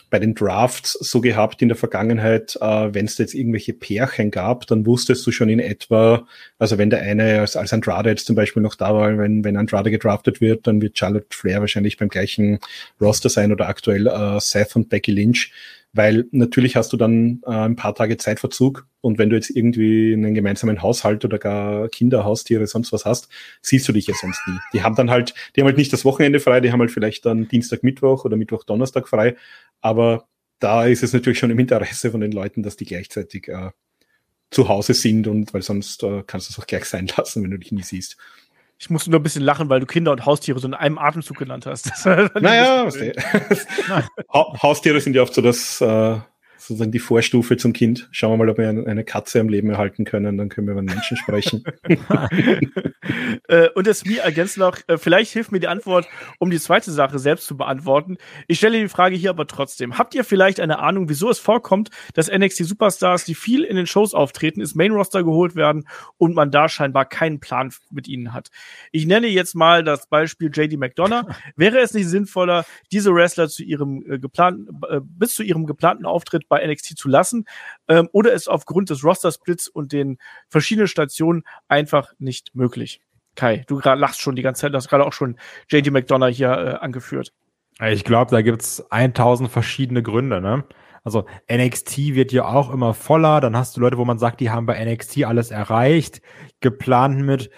bei 0.09 0.19
den 0.19 0.35
Drafts 0.35 0.93
so 0.93 1.21
gehabt 1.21 1.61
in 1.61 1.67
der 1.67 1.77
Vergangenheit, 1.77 2.57
äh, 2.61 2.93
wenn 2.93 3.05
es 3.05 3.17
jetzt 3.17 3.33
irgendwelche 3.33 3.73
Pärchen 3.73 4.31
gab, 4.31 4.67
dann 4.67 4.85
wusstest 4.85 5.25
du 5.25 5.31
schon 5.31 5.49
in 5.49 5.59
etwa, 5.59 6.27
also 6.59 6.77
wenn 6.77 6.89
der 6.89 7.01
eine 7.01 7.41
als, 7.41 7.55
als 7.55 7.73
Andrade 7.73 8.09
jetzt 8.09 8.25
zum 8.25 8.35
Beispiel 8.35 8.63
noch 8.63 8.75
da 8.75 8.93
war, 8.93 9.17
wenn, 9.17 9.43
wenn 9.43 9.57
Andrade 9.57 9.91
gedraftet 9.91 10.41
wird, 10.41 10.67
dann 10.67 10.81
wird 10.81 10.97
Charlotte 10.97 11.27
Flair 11.29 11.61
wahrscheinlich 11.61 11.97
beim 11.97 12.09
gleichen 12.09 12.59
Roster 13.01 13.29
sein 13.29 13.51
oder 13.51 13.67
aktuell 13.67 14.07
äh, 14.07 14.39
Seth 14.39 14.75
und 14.75 14.89
Becky 14.89 15.11
Lynch 15.11 15.51
weil 15.95 16.25
natürlich 16.31 16.75
hast 16.75 16.91
du 16.91 16.97
dann 16.97 17.41
äh, 17.45 17.51
ein 17.51 17.75
paar 17.77 17.95
Tage 17.95 18.17
Zeitverzug 18.17 18.87
und 18.99 19.17
wenn 19.17 19.29
du 19.29 19.37
jetzt 19.37 19.49
irgendwie 19.49 20.13
einen 20.13 20.33
gemeinsamen 20.33 20.81
Haushalt 20.81 21.23
oder 21.23 21.39
gar 21.39 21.87
Kinder, 21.87 22.25
Haustiere, 22.25 22.67
sonst 22.67 22.91
was 22.91 23.05
hast, 23.05 23.29
siehst 23.61 23.87
du 23.87 23.93
dich 23.93 24.07
ja 24.07 24.13
sonst 24.19 24.41
nie. 24.47 24.57
Die 24.73 24.83
haben 24.83 24.95
dann 24.95 25.09
halt, 25.09 25.33
die 25.55 25.61
haben 25.61 25.67
halt 25.67 25.77
nicht 25.77 25.93
das 25.93 26.03
Wochenende 26.03 26.39
frei, 26.41 26.59
die 26.59 26.71
haben 26.71 26.81
halt 26.81 26.91
vielleicht 26.91 27.25
dann 27.25 27.47
Dienstag, 27.47 27.81
Mittwoch 27.81 28.25
oder 28.25 28.35
Mittwoch, 28.35 28.65
Donnerstag 28.65 29.07
frei, 29.07 29.35
aber 29.81 30.27
da 30.59 30.85
ist 30.85 31.03
es 31.03 31.13
natürlich 31.13 31.39
schon 31.39 31.51
im 31.51 31.59
Interesse 31.59 32.11
von 32.11 32.21
den 32.21 32.31
Leuten, 32.31 32.61
dass 32.61 32.75
die 32.75 32.85
gleichzeitig 32.85 33.47
äh, 33.47 33.71
zu 34.51 34.67
Hause 34.67 34.93
sind 34.93 35.27
und 35.27 35.53
weil 35.53 35.61
sonst 35.61 36.03
äh, 36.03 36.23
kannst 36.27 36.49
du 36.49 36.53
es 36.53 36.59
auch 36.59 36.67
gleich 36.67 36.85
sein 36.85 37.07
lassen, 37.17 37.43
wenn 37.43 37.51
du 37.51 37.59
dich 37.59 37.71
nie 37.71 37.83
siehst. 37.83 38.17
Ich 38.77 38.89
musste 38.89 39.09
nur 39.09 39.19
ein 39.19 39.23
bisschen 39.23 39.41
lachen, 39.41 39.69
weil 39.69 39.79
du 39.79 39.85
Kinder 39.85 40.11
und 40.11 40.25
Haustiere 40.25 40.59
so 40.59 40.67
in 40.67 40.73
einem 40.73 40.97
Atemzug 40.97 41.37
genannt 41.37 41.65
hast. 41.65 41.91
naja, 42.05 42.89
Haustiere 44.61 44.99
sind 44.99 45.15
ja 45.15 45.21
oft 45.21 45.33
so 45.33 45.41
das, 45.41 45.79
äh, 45.81 46.19
sozusagen 46.67 46.91
die 46.91 46.99
Vorstufe 46.99 47.57
zum 47.57 47.73
Kind. 47.73 48.07
Schauen 48.11 48.31
wir 48.31 48.37
mal, 48.37 48.49
ob 48.49 48.57
wir 48.57 48.69
eine 48.69 49.03
Katze 49.03 49.39
am 49.39 49.49
Leben 49.49 49.69
erhalten 49.69 50.05
können, 50.05 50.37
dann 50.37 50.49
können 50.49 50.67
wir 50.67 50.73
über 50.73 50.81
Menschen 50.81 51.17
sprechen. 51.17 51.63
äh, 53.47 53.69
und 53.75 53.87
das 53.87 54.05
mir 54.05 54.21
ergänzt 54.21 54.57
noch, 54.57 54.77
äh, 54.87 54.97
vielleicht 54.97 55.31
hilft 55.31 55.51
mir 55.51 55.59
die 55.59 55.67
Antwort, 55.67 56.07
um 56.39 56.49
die 56.49 56.59
zweite 56.59 56.91
Sache 56.91 57.19
selbst 57.19 57.47
zu 57.47 57.57
beantworten. 57.57 58.17
Ich 58.47 58.57
stelle 58.57 58.79
die 58.79 58.87
Frage 58.87 59.15
hier 59.15 59.29
aber 59.29 59.47
trotzdem. 59.47 59.97
Habt 59.97 60.15
ihr 60.15 60.23
vielleicht 60.23 60.59
eine 60.59 60.79
Ahnung, 60.79 61.09
wieso 61.09 61.29
es 61.29 61.39
vorkommt, 61.39 61.89
dass 62.13 62.31
NXT 62.31 62.65
Superstars, 62.65 63.25
die 63.25 63.35
viel 63.35 63.63
in 63.63 63.75
den 63.75 63.87
Shows 63.87 64.13
auftreten, 64.13 64.61
ins 64.61 64.75
Main 64.75 64.91
Roster 64.91 65.23
geholt 65.23 65.55
werden 65.55 65.87
und 66.17 66.35
man 66.35 66.51
da 66.51 66.69
scheinbar 66.69 67.05
keinen 67.05 67.39
Plan 67.39 67.71
mit 67.91 68.07
ihnen 68.07 68.33
hat? 68.33 68.49
Ich 68.91 69.05
nenne 69.05 69.27
jetzt 69.27 69.55
mal 69.55 69.83
das 69.83 70.07
Beispiel 70.07 70.49
JD 70.53 70.77
McDonough. 70.77 71.25
Wäre 71.55 71.79
es 71.79 71.93
nicht 71.93 72.07
sinnvoller, 72.07 72.65
diese 72.91 73.13
Wrestler 73.13 73.47
zu 73.47 73.63
ihrem 73.63 74.03
äh, 74.09 74.19
geplanten, 74.19 74.79
äh, 74.89 74.99
bis 75.01 75.35
zu 75.35 75.43
ihrem 75.43 75.65
geplanten 75.65 76.05
Auftritt 76.05 76.47
bei 76.49 76.54
bei 76.55 76.65
NXT 76.65 76.97
zu 76.97 77.09
lassen 77.09 77.45
ähm, 77.87 78.09
oder 78.11 78.33
ist 78.33 78.47
aufgrund 78.47 78.89
des 78.89 79.03
Roster-Splits 79.03 79.67
und 79.67 79.91
den 79.91 80.17
verschiedenen 80.47 80.87
Stationen 80.87 81.43
einfach 81.67 82.13
nicht 82.17 82.55
möglich. 82.55 83.01
Kai, 83.35 83.65
du 83.67 83.79
lachst 83.79 84.21
schon 84.21 84.35
die 84.35 84.41
ganze 84.41 84.61
Zeit, 84.61 84.73
du 84.73 84.77
hast 84.77 84.87
gerade 84.87 85.05
auch 85.05 85.13
schon 85.13 85.37
JD 85.69 85.91
McDonough 85.91 86.29
hier 86.29 86.51
äh, 86.51 86.83
angeführt. 86.83 87.33
Ich 87.85 88.05
glaube, 88.05 88.31
da 88.31 88.41
gibt's 88.41 88.85
1000 88.89 89.51
verschiedene 89.51 90.01
Gründe, 90.01 90.39
ne? 90.39 90.63
Also 91.03 91.25
NXT 91.51 92.15
wird 92.15 92.31
ja 92.31 92.45
auch 92.45 92.71
immer 92.71 92.93
voller, 92.95 93.39
dann 93.39 93.55
hast 93.55 93.75
du 93.75 93.81
Leute, 93.81 93.97
wo 93.97 94.05
man 94.05 94.17
sagt, 94.17 94.39
die 94.39 94.49
haben 94.49 94.65
bei 94.65 94.83
NXT 94.83 95.25
alles 95.25 95.51
erreicht, 95.51 96.21
geplant 96.61 97.19
mit, 97.19 97.51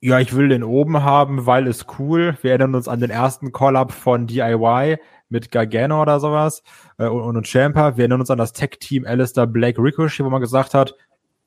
ja, 0.00 0.18
ich 0.18 0.36
will 0.36 0.48
den 0.48 0.64
oben 0.64 1.02
haben, 1.02 1.46
weil 1.46 1.66
es 1.68 1.86
cool. 1.98 2.36
Wir 2.42 2.50
erinnern 2.50 2.74
uns 2.74 2.88
an 2.88 3.00
den 3.00 3.10
ersten 3.10 3.52
Call-Up 3.52 3.92
von 3.92 4.26
DIY 4.26 4.98
mit 5.30 5.50
Gargano 5.50 6.02
oder 6.02 6.20
sowas 6.20 6.62
äh, 6.98 7.06
und, 7.06 7.36
und 7.36 7.48
Champa. 7.48 7.96
Wir 7.96 8.02
erinnern 8.02 8.20
uns 8.20 8.30
an 8.30 8.38
das 8.38 8.52
Tech-Team 8.52 9.06
Alistair 9.06 9.46
Black 9.46 9.78
Ricochet, 9.78 10.24
wo 10.24 10.30
man 10.30 10.40
gesagt 10.40 10.74
hat, 10.74 10.94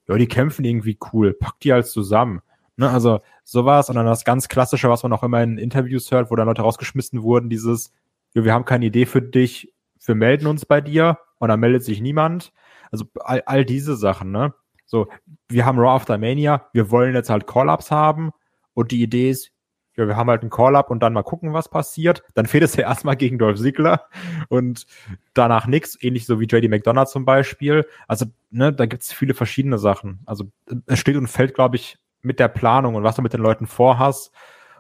ja, 0.08 0.16
die 0.16 0.28
kämpfen 0.28 0.66
irgendwie 0.66 0.98
cool, 1.14 1.34
pack 1.34 1.60
die 1.62 1.72
halt 1.72 1.86
zusammen. 1.86 2.42
Ne, 2.76 2.90
also 2.90 3.20
sowas 3.44 3.90
und 3.90 3.96
dann 3.96 4.08
das 4.08 4.26
ganz 4.26 4.48
Klassische, 4.48 4.90
was 4.90 5.04
man 5.04 5.14
auch 5.14 5.22
immer 5.22 5.44
in 5.44 5.60
Interviews 5.60 6.10
hört, 6.12 6.32
wo 6.32 6.36
dann 6.36 6.48
Leute 6.48 6.64
rausgeschmissen 6.64 7.22
wurden, 7.22 7.50
dieses, 7.50 7.94
ja, 8.34 8.44
wir 8.44 8.54
haben 8.54 8.66
keine 8.66 8.88
Idee 8.88 9.06
für 9.06 9.22
dich, 9.22 9.72
wir 10.04 10.16
melden 10.16 10.48
uns 10.48 10.66
bei 10.66 10.82
dir 10.82 11.20
und 11.38 11.50
dann 11.50 11.60
meldet 11.60 11.84
sich 11.84 12.02
niemand. 12.02 12.52
Also 12.92 13.06
all, 13.20 13.44
all 13.46 13.66
diese 13.66 13.96
Sachen, 13.96 14.32
ne? 14.32 14.54
So, 14.86 15.08
wir 15.50 15.66
haben 15.66 15.80
Raw 15.80 15.96
After 15.96 16.18
Mania, 16.18 16.68
wir 16.74 16.90
wollen 16.90 17.16
jetzt 17.16 17.30
halt 17.30 17.48
Call-Ups 17.48 17.92
haben 17.92 18.32
und 18.74 18.92
die 18.92 19.02
Idee 19.02 19.30
ist, 19.30 19.52
ja, 19.96 20.08
wir 20.08 20.16
haben 20.16 20.30
halt 20.30 20.42
einen 20.42 20.50
Call-Up 20.50 20.90
und 20.90 21.02
dann 21.02 21.14
mal 21.14 21.24
gucken, 21.24 21.54
was 21.54 21.70
passiert. 21.70 22.24
Dann 22.34 22.48
fehlt 22.48 22.64
es 22.64 22.76
ja 22.76 22.84
erstmal 22.84 23.16
gegen 23.16 23.38
Dolph 23.38 23.60
Ziggler 23.60 24.08
und 24.50 24.88
danach 25.34 25.68
nichts, 25.68 25.98
ähnlich 26.02 26.26
so 26.26 26.40
wie 26.40 26.46
JD 26.46 26.70
McDonough 26.70 27.10
zum 27.10 27.26
Beispiel. 27.26 27.86
Also, 28.08 28.26
ne, 28.50 28.74
da 28.74 28.86
gibt's 28.86 29.14
viele 29.14 29.34
verschiedene 29.34 29.78
Sachen. 29.78 30.22
Also, 30.26 30.46
es 30.88 31.00
steht 31.00 31.16
und 31.16 31.28
fällt, 31.28 31.54
glaube 31.54 31.76
ich, 31.76 31.98
mit 32.22 32.40
der 32.40 32.48
Planung 32.48 32.96
und 32.96 33.04
was 33.04 33.16
du 33.16 33.22
mit 33.22 33.34
den 33.34 33.42
Leuten 33.42 33.68
vorhast 33.68 34.34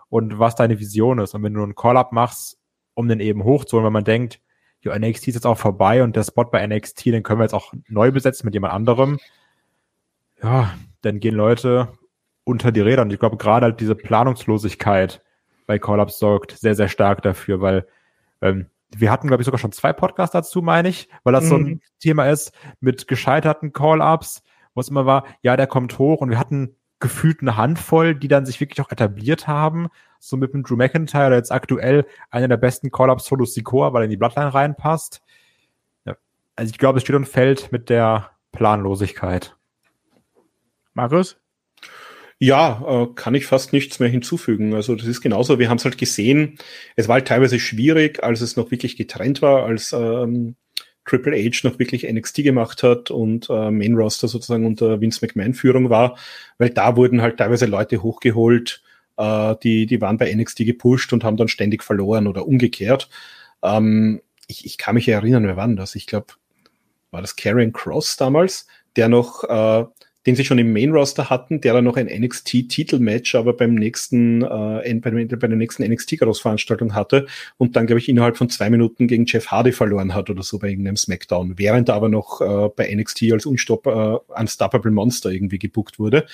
und 0.09 0.39
was 0.39 0.55
deine 0.55 0.79
Vision 0.79 1.19
ist. 1.19 1.35
Und 1.35 1.43
wenn 1.43 1.53
du 1.53 1.61
einen 1.61 1.75
Call-Up 1.75 2.11
machst, 2.11 2.57
um 2.95 3.07
den 3.07 3.19
eben 3.19 3.43
hochzuholen, 3.43 3.85
wenn 3.85 3.93
man 3.93 4.03
denkt, 4.03 4.39
ja, 4.81 4.97
NXT 4.97 5.29
ist 5.29 5.35
jetzt 5.35 5.45
auch 5.45 5.57
vorbei 5.57 6.03
und 6.03 6.15
der 6.15 6.23
Spot 6.23 6.45
bei 6.45 6.65
NXT, 6.65 7.05
den 7.05 7.23
können 7.23 7.39
wir 7.39 7.45
jetzt 7.45 7.53
auch 7.53 7.73
neu 7.87 8.11
besetzen 8.11 8.45
mit 8.45 8.53
jemand 8.53 8.73
anderem. 8.73 9.19
Ja, 10.41 10.73
dann 11.01 11.19
gehen 11.19 11.35
Leute 11.35 11.89
unter 12.43 12.71
die 12.71 12.81
Räder. 12.81 13.03
Und 13.03 13.13
ich 13.13 13.19
glaube, 13.19 13.37
gerade 13.37 13.65
halt 13.65 13.79
diese 13.79 13.95
Planungslosigkeit 13.95 15.21
bei 15.65 15.79
Call-Ups 15.79 16.19
sorgt 16.19 16.51
sehr, 16.51 16.75
sehr 16.75 16.89
stark 16.89 17.21
dafür, 17.21 17.61
weil 17.61 17.87
ähm, 18.41 18.67
wir 18.95 19.11
hatten, 19.11 19.27
glaube 19.27 19.41
ich, 19.41 19.45
sogar 19.45 19.59
schon 19.59 19.71
zwei 19.71 19.93
Podcasts 19.93 20.33
dazu, 20.33 20.61
meine 20.61 20.89
ich, 20.89 21.09
weil 21.23 21.33
das 21.33 21.45
mhm. 21.45 21.49
so 21.49 21.55
ein 21.55 21.63
mhm. 21.63 21.81
Thema 21.99 22.29
ist 22.29 22.51
mit 22.79 23.07
gescheiterten 23.07 23.73
Call-Ups, 23.73 24.43
wo 24.73 24.81
es 24.81 24.89
immer 24.89 25.05
war, 25.05 25.25
ja, 25.41 25.55
der 25.55 25.67
kommt 25.67 25.97
hoch 25.99 26.21
und 26.21 26.29
wir 26.29 26.39
hatten 26.39 26.75
gefühlt 26.99 27.41
eine 27.41 27.57
Handvoll, 27.57 28.15
die 28.15 28.27
dann 28.27 28.45
sich 28.45 28.59
wirklich 28.61 28.81
auch 28.81 28.91
etabliert 28.91 29.47
haben, 29.47 29.89
so 30.19 30.37
mit 30.37 30.53
dem 30.53 30.63
Drew 30.63 30.77
McIntyre, 30.77 31.29
der 31.29 31.37
jetzt 31.37 31.51
aktuell 31.51 32.05
einer 32.29 32.47
der 32.47 32.57
besten 32.57 32.91
Call-Ups 32.91 33.25
Solo 33.25 33.45
Sikoa, 33.45 33.93
weil 33.93 34.03
er 34.03 34.05
in 34.05 34.11
die 34.11 34.17
Bloodline 34.17 34.53
reinpasst. 34.53 35.21
Ja. 36.05 36.15
Also 36.55 36.71
ich 36.71 36.77
glaube, 36.77 36.97
es 36.97 37.03
steht 37.03 37.15
und 37.15 37.27
fällt 37.27 37.71
mit 37.71 37.89
der 37.89 38.29
Planlosigkeit. 38.53 39.57
Markus? 40.93 41.42
Ja, 42.43 42.83
äh, 42.85 43.07
kann 43.15 43.35
ich 43.35 43.45
fast 43.45 43.71
nichts 43.71 44.01
mehr 44.01 44.09
hinzufügen. 44.09 44.73
Also 44.73 44.95
das 44.95 45.07
ist 45.07 45.21
genauso, 45.21 45.59
wir 45.59 45.69
haben 45.69 45.77
es 45.77 45.85
halt 45.85 45.97
gesehen, 45.97 46.57
es 46.97 47.07
war 47.07 47.13
halt 47.13 47.27
teilweise 47.29 47.57
schwierig, 47.57 48.21
als 48.21 48.41
es 48.41 48.57
noch 48.57 48.69
wirklich 48.69 48.97
getrennt 48.97 49.41
war, 49.41 49.63
als 49.63 49.93
ähm, 49.93 50.57
Triple 51.05 51.37
H 51.37 51.65
noch 51.65 51.79
wirklich 51.79 52.03
NXT 52.03 52.43
gemacht 52.43 52.83
hat 52.83 53.11
und 53.11 53.49
äh, 53.49 53.71
Main 53.71 53.95
Roster 53.95 54.27
sozusagen 54.27 54.65
unter 54.65 54.99
Vince 54.99 55.25
McMahon 55.25 55.53
Führung 55.53 55.89
war, 55.89 56.17
weil 56.57 56.69
da 56.69 56.97
wurden 56.97 57.21
halt 57.21 57.37
teilweise 57.37 57.65
Leute 57.65 58.03
hochgeholt, 58.03 58.83
äh, 59.15 59.55
die, 59.63 59.85
die 59.85 60.01
waren 60.01 60.17
bei 60.17 60.29
NXT 60.35 60.65
gepusht 60.65 61.13
und 61.13 61.23
haben 61.23 61.37
dann 61.37 61.47
ständig 61.47 61.81
verloren 61.81 62.27
oder 62.27 62.45
umgekehrt. 62.45 63.07
Ähm, 63.61 64.21
ich, 64.47 64.65
ich 64.65 64.77
kann 64.77 64.95
mich 64.95 65.07
erinnern, 65.07 65.47
wer 65.47 65.55
war 65.55 65.69
das? 65.69 65.95
Ich 65.95 66.07
glaube, 66.07 66.33
war 67.09 67.21
das 67.21 67.37
Karrion 67.37 67.71
Cross 67.71 68.17
damals, 68.17 68.67
der 68.97 69.07
noch 69.07 69.45
äh, 69.45 69.85
den 70.25 70.35
sie 70.35 70.45
schon 70.45 70.57
im 70.57 70.71
Main 70.71 70.91
Roster 70.91 71.29
hatten, 71.29 71.61
der 71.61 71.73
dann 71.73 71.83
noch 71.83 71.97
ein 71.97 72.07
NXT-Titelmatch 72.07 73.35
aber 73.35 73.53
beim 73.53 73.75
nächsten, 73.75 74.41
äh, 74.41 74.99
bei, 75.01 75.11
bei 75.11 75.47
der 75.47 75.57
nächsten 75.57 75.83
NXT-Großveranstaltung 75.83 76.93
hatte 76.93 77.27
und 77.57 77.75
dann, 77.75 77.87
glaube 77.87 77.99
ich, 77.99 78.09
innerhalb 78.09 78.37
von 78.37 78.49
zwei 78.49 78.69
Minuten 78.69 79.07
gegen 79.07 79.25
Jeff 79.25 79.47
Hardy 79.47 79.71
verloren 79.71 80.13
hat 80.13 80.29
oder 80.29 80.43
so 80.43 80.59
bei 80.59 80.69
irgendeinem 80.69 80.97
Smackdown, 80.97 81.57
während 81.57 81.89
er 81.89 81.95
aber 81.95 82.09
noch 82.09 82.41
äh, 82.41 82.69
bei 82.75 82.93
NXT 82.93 83.31
als 83.31 83.45
Unstopp, 83.45 83.87
äh, 83.87 84.39
Unstoppable 84.39 84.91
Monster 84.91 85.31
irgendwie 85.31 85.59
gebuckt 85.59 85.99
wurde. 85.99 86.25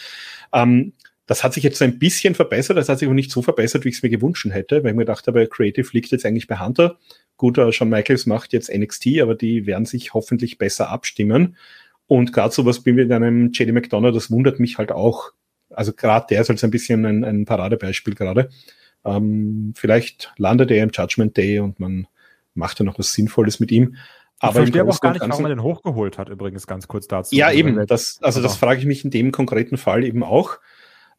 Ähm, 0.53 0.93
das 1.29 1.43
hat 1.43 1.53
sich 1.53 1.63
jetzt 1.63 1.79
ein 1.83 1.99
bisschen 1.99 2.33
verbessert, 2.33 2.77
das 2.77 2.89
hat 2.89 2.97
sich 2.97 3.07
aber 3.07 3.13
nicht 3.13 3.29
so 3.29 3.43
verbessert, 3.43 3.85
wie 3.85 3.89
ich 3.89 3.97
es 3.97 4.03
mir 4.03 4.09
gewünscht 4.09 4.47
hätte, 4.49 4.83
weil 4.83 4.91
ich 4.91 4.97
mir 4.97 5.05
dachte, 5.05 5.31
bei 5.31 5.45
Creative 5.45 5.87
liegt 5.93 6.09
jetzt 6.09 6.25
eigentlich 6.25 6.47
bei 6.47 6.59
Hunter. 6.59 6.97
Gut, 7.37 7.57
äh, 7.59 7.71
Shawn 7.71 7.89
Michaels 7.89 8.25
macht 8.25 8.51
jetzt 8.51 8.73
NXT, 8.73 9.19
aber 9.21 9.35
die 9.35 9.67
werden 9.67 9.85
sich 9.85 10.15
hoffentlich 10.15 10.57
besser 10.57 10.89
abstimmen. 10.89 11.55
Und 12.09 12.33
gerade 12.33 12.51
sowas 12.51 12.83
wie 12.87 12.91
mit 12.91 13.11
einem 13.11 13.51
JD 13.51 13.71
McDonough, 13.71 14.11
das 14.11 14.31
wundert 14.31 14.59
mich 14.59 14.79
halt 14.79 14.91
auch. 14.91 15.31
Also 15.69 15.93
gerade 15.93 16.25
der 16.27 16.41
ist 16.41 16.49
halt 16.49 16.57
so 16.57 16.65
ein 16.65 16.71
bisschen 16.71 17.05
ein, 17.05 17.23
ein 17.23 17.45
Paradebeispiel 17.45 18.15
gerade. 18.15 18.49
Ähm, 19.05 19.73
vielleicht 19.75 20.33
landet 20.37 20.71
er 20.71 20.81
im 20.83 20.89
Judgment 20.91 21.37
Day 21.37 21.59
und 21.59 21.79
man 21.79 22.07
macht 22.55 22.79
ja 22.79 22.85
noch 22.85 22.97
was 22.97 23.13
Sinnvolles 23.13 23.59
mit 23.59 23.71
ihm. 23.71 23.95
Aber 24.39 24.63
ich 24.63 24.71
verstehe 24.71 24.87
auch 24.87 24.99
gar 24.99 25.13
nicht, 25.13 25.21
warum 25.21 25.43
man 25.43 25.51
den 25.51 25.61
hochgeholt 25.61 26.17
hat, 26.17 26.29
übrigens 26.29 26.65
ganz 26.65 26.87
kurz 26.87 27.07
dazu. 27.07 27.35
Ja, 27.35 27.47
also 27.47 27.59
eben. 27.59 27.85
Das, 27.85 28.17
also 28.23 28.41
das 28.41 28.57
frage 28.57 28.79
ich 28.79 28.87
mich 28.87 29.05
in 29.05 29.11
dem 29.11 29.31
konkreten 29.31 29.77
Fall 29.77 30.03
eben 30.03 30.23
auch, 30.23 30.57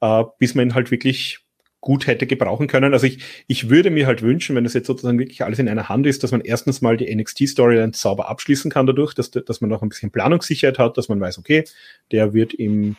äh, 0.01 0.25
bis 0.41 0.57
man 0.57 0.71
ihn 0.71 0.75
halt 0.75 0.91
wirklich 0.91 1.47
gut 1.81 2.07
hätte 2.07 2.27
gebrauchen 2.27 2.67
können. 2.67 2.93
Also 2.93 3.07
ich, 3.07 3.19
ich 3.47 3.71
würde 3.71 3.91
mir 3.91 4.07
halt 4.07 4.23
wünschen, 4.23 4.55
wenn 4.55 4.65
das 4.65 4.75
jetzt 4.75 4.87
sozusagen 4.87 5.19
wirklich 5.19 5.43
alles 5.43 5.59
in 5.59 5.69
einer 5.69 5.89
Hand 5.89 6.07
ist, 6.07 6.23
dass 6.23 6.31
man 6.31 6.43
erstens 6.43 6.83
mal 6.83 6.97
die 6.97 7.15
NXT-Storyline 7.15 7.95
sauber 7.95 8.29
abschließen 8.29 8.71
kann 8.71 8.87
dadurch, 8.87 9.15
dass, 9.15 9.31
dass 9.31 9.61
man 9.61 9.71
noch 9.71 9.83
ein 9.83 9.89
bisschen 9.89 10.11
Planungssicherheit 10.11 10.79
hat, 10.79 10.99
dass 10.99 11.09
man 11.09 11.21
weiß, 11.21 11.39
okay, 11.39 11.65
der 12.13 12.35
wird 12.35 12.53
im, 12.53 12.97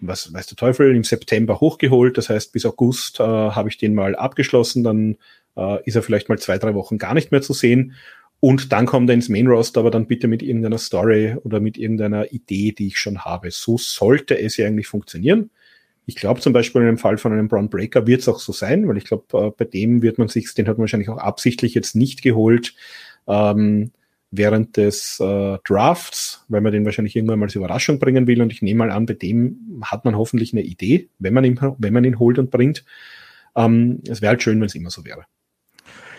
was 0.00 0.32
weiß 0.32 0.46
der 0.46 0.56
Teufel, 0.56 0.94
im 0.96 1.04
September 1.04 1.60
hochgeholt. 1.60 2.16
Das 2.16 2.30
heißt, 2.30 2.52
bis 2.52 2.64
August 2.64 3.20
äh, 3.20 3.22
habe 3.22 3.68
ich 3.68 3.76
den 3.76 3.94
mal 3.94 4.16
abgeschlossen, 4.16 4.82
dann 4.82 5.16
äh, 5.56 5.82
ist 5.84 5.96
er 5.96 6.02
vielleicht 6.02 6.28
mal 6.28 6.38
zwei, 6.38 6.58
drei 6.58 6.74
Wochen 6.74 6.96
gar 6.96 7.12
nicht 7.12 7.32
mehr 7.32 7.42
zu 7.42 7.52
sehen. 7.52 7.94
Und 8.40 8.72
dann 8.72 8.86
kommt 8.86 9.08
er 9.08 9.14
ins 9.14 9.28
Main 9.28 9.46
Roster, 9.46 9.80
aber 9.80 9.90
dann 9.90 10.06
bitte 10.06 10.28
mit 10.28 10.42
irgendeiner 10.42 10.78
Story 10.78 11.36
oder 11.44 11.60
mit 11.60 11.78
irgendeiner 11.78 12.32
Idee, 12.32 12.72
die 12.72 12.88
ich 12.88 12.98
schon 12.98 13.24
habe. 13.24 13.50
So 13.50 13.78
sollte 13.78 14.38
es 14.38 14.56
ja 14.56 14.66
eigentlich 14.66 14.86
funktionieren. 14.86 15.50
Ich 16.06 16.16
glaube 16.16 16.40
zum 16.40 16.52
Beispiel 16.52 16.82
in 16.82 16.88
dem 16.88 16.98
Fall 16.98 17.18
von 17.18 17.32
einem 17.32 17.48
Brown 17.48 17.70
Breaker 17.70 18.06
wird 18.06 18.20
es 18.20 18.28
auch 18.28 18.38
so 18.38 18.52
sein, 18.52 18.86
weil 18.88 18.98
ich 18.98 19.04
glaube, 19.04 19.24
äh, 19.32 19.50
bei 19.56 19.64
dem 19.64 20.02
wird 20.02 20.18
man 20.18 20.28
sich, 20.28 20.52
den 20.54 20.66
hat 20.68 20.76
man 20.76 20.82
wahrscheinlich 20.82 21.08
auch 21.08 21.18
absichtlich 21.18 21.74
jetzt 21.74 21.96
nicht 21.96 22.22
geholt, 22.22 22.74
ähm, 23.26 23.92
während 24.30 24.76
des 24.76 25.20
äh, 25.20 25.58
Drafts, 25.64 26.44
weil 26.48 26.60
man 26.60 26.72
den 26.72 26.84
wahrscheinlich 26.84 27.16
irgendwann 27.16 27.38
mal 27.38 27.46
als 27.46 27.54
Überraschung 27.54 27.98
bringen 27.98 28.26
will. 28.26 28.42
Und 28.42 28.52
ich 28.52 28.62
nehme 28.62 28.78
mal 28.78 28.90
an, 28.90 29.06
bei 29.06 29.14
dem 29.14 29.82
hat 29.84 30.04
man 30.04 30.16
hoffentlich 30.16 30.52
eine 30.52 30.62
Idee, 30.62 31.08
wenn 31.18 31.34
man 31.34 31.44
ihn, 31.44 31.60
wenn 31.78 31.92
man 31.92 32.04
ihn 32.04 32.18
holt 32.18 32.38
und 32.38 32.50
bringt. 32.50 32.84
Ähm, 33.56 34.00
es 34.08 34.20
wäre 34.20 34.30
halt 34.30 34.42
schön, 34.42 34.60
wenn 34.60 34.66
es 34.66 34.74
immer 34.74 34.90
so 34.90 35.04
wäre. 35.04 35.24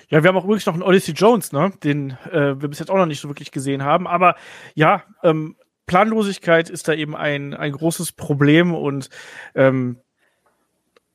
Ja, 0.10 0.24
wir 0.24 0.30
haben 0.30 0.38
auch 0.38 0.46
übrigens 0.46 0.66
noch 0.66 0.76
einen 0.76 0.84
Odyssey 0.84 1.14
Jones, 1.14 1.52
ne? 1.52 1.74
den 1.84 2.12
äh, 2.32 2.62
wir 2.62 2.70
bis 2.70 2.80
jetzt 2.80 2.92
auch 2.92 2.98
noch 2.98 3.08
nicht 3.08 3.20
so 3.20 3.28
wirklich 3.28 3.52
gesehen 3.52 3.84
haben. 3.84 4.08
Aber 4.08 4.36
ja, 4.76 5.04
ähm, 5.24 5.56
Planlosigkeit 5.86 6.70
ist 6.70 6.88
da 6.88 6.94
eben 6.94 7.16
ein, 7.16 7.54
ein 7.54 7.72
großes 7.72 8.12
Problem 8.14 8.74
und 8.74 9.10
ähm, 9.54 9.98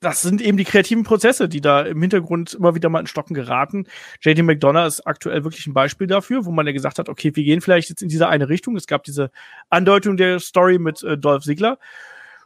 das 0.01 0.23
sind 0.23 0.41
eben 0.41 0.57
die 0.57 0.65
kreativen 0.65 1.05
Prozesse, 1.05 1.49
die 1.49 1.61
da 1.61 1.83
im 1.83 2.01
Hintergrund 2.01 2.55
immer 2.55 2.75
wieder 2.75 2.89
mal 2.89 3.01
in 3.01 3.07
Stocken 3.07 3.35
geraten. 3.35 3.87
JD 4.23 4.43
McDonough 4.43 4.87
ist 4.87 5.07
aktuell 5.07 5.45
wirklich 5.45 5.67
ein 5.67 5.75
Beispiel 5.75 6.07
dafür, 6.07 6.47
wo 6.47 6.51
man 6.51 6.67
ja 6.67 6.73
gesagt 6.73 6.99
hat, 6.99 7.11
okay, 7.11 7.33
wir 7.35 7.45
gehen 7.45 7.61
vielleicht 7.61 7.91
jetzt 7.91 8.03
in 8.03 8.09
diese 8.09 8.29
eine 8.29 8.49
Richtung. 8.49 8.77
Es 8.77 8.87
gab 8.87 9.05
diese 9.05 9.31
Andeutung 9.69 10.17
der 10.17 10.41
Story 10.41 10.79
mit 10.79 11.03
äh, 11.03 11.19
Dolph 11.19 11.45
Ziggler 11.45 11.79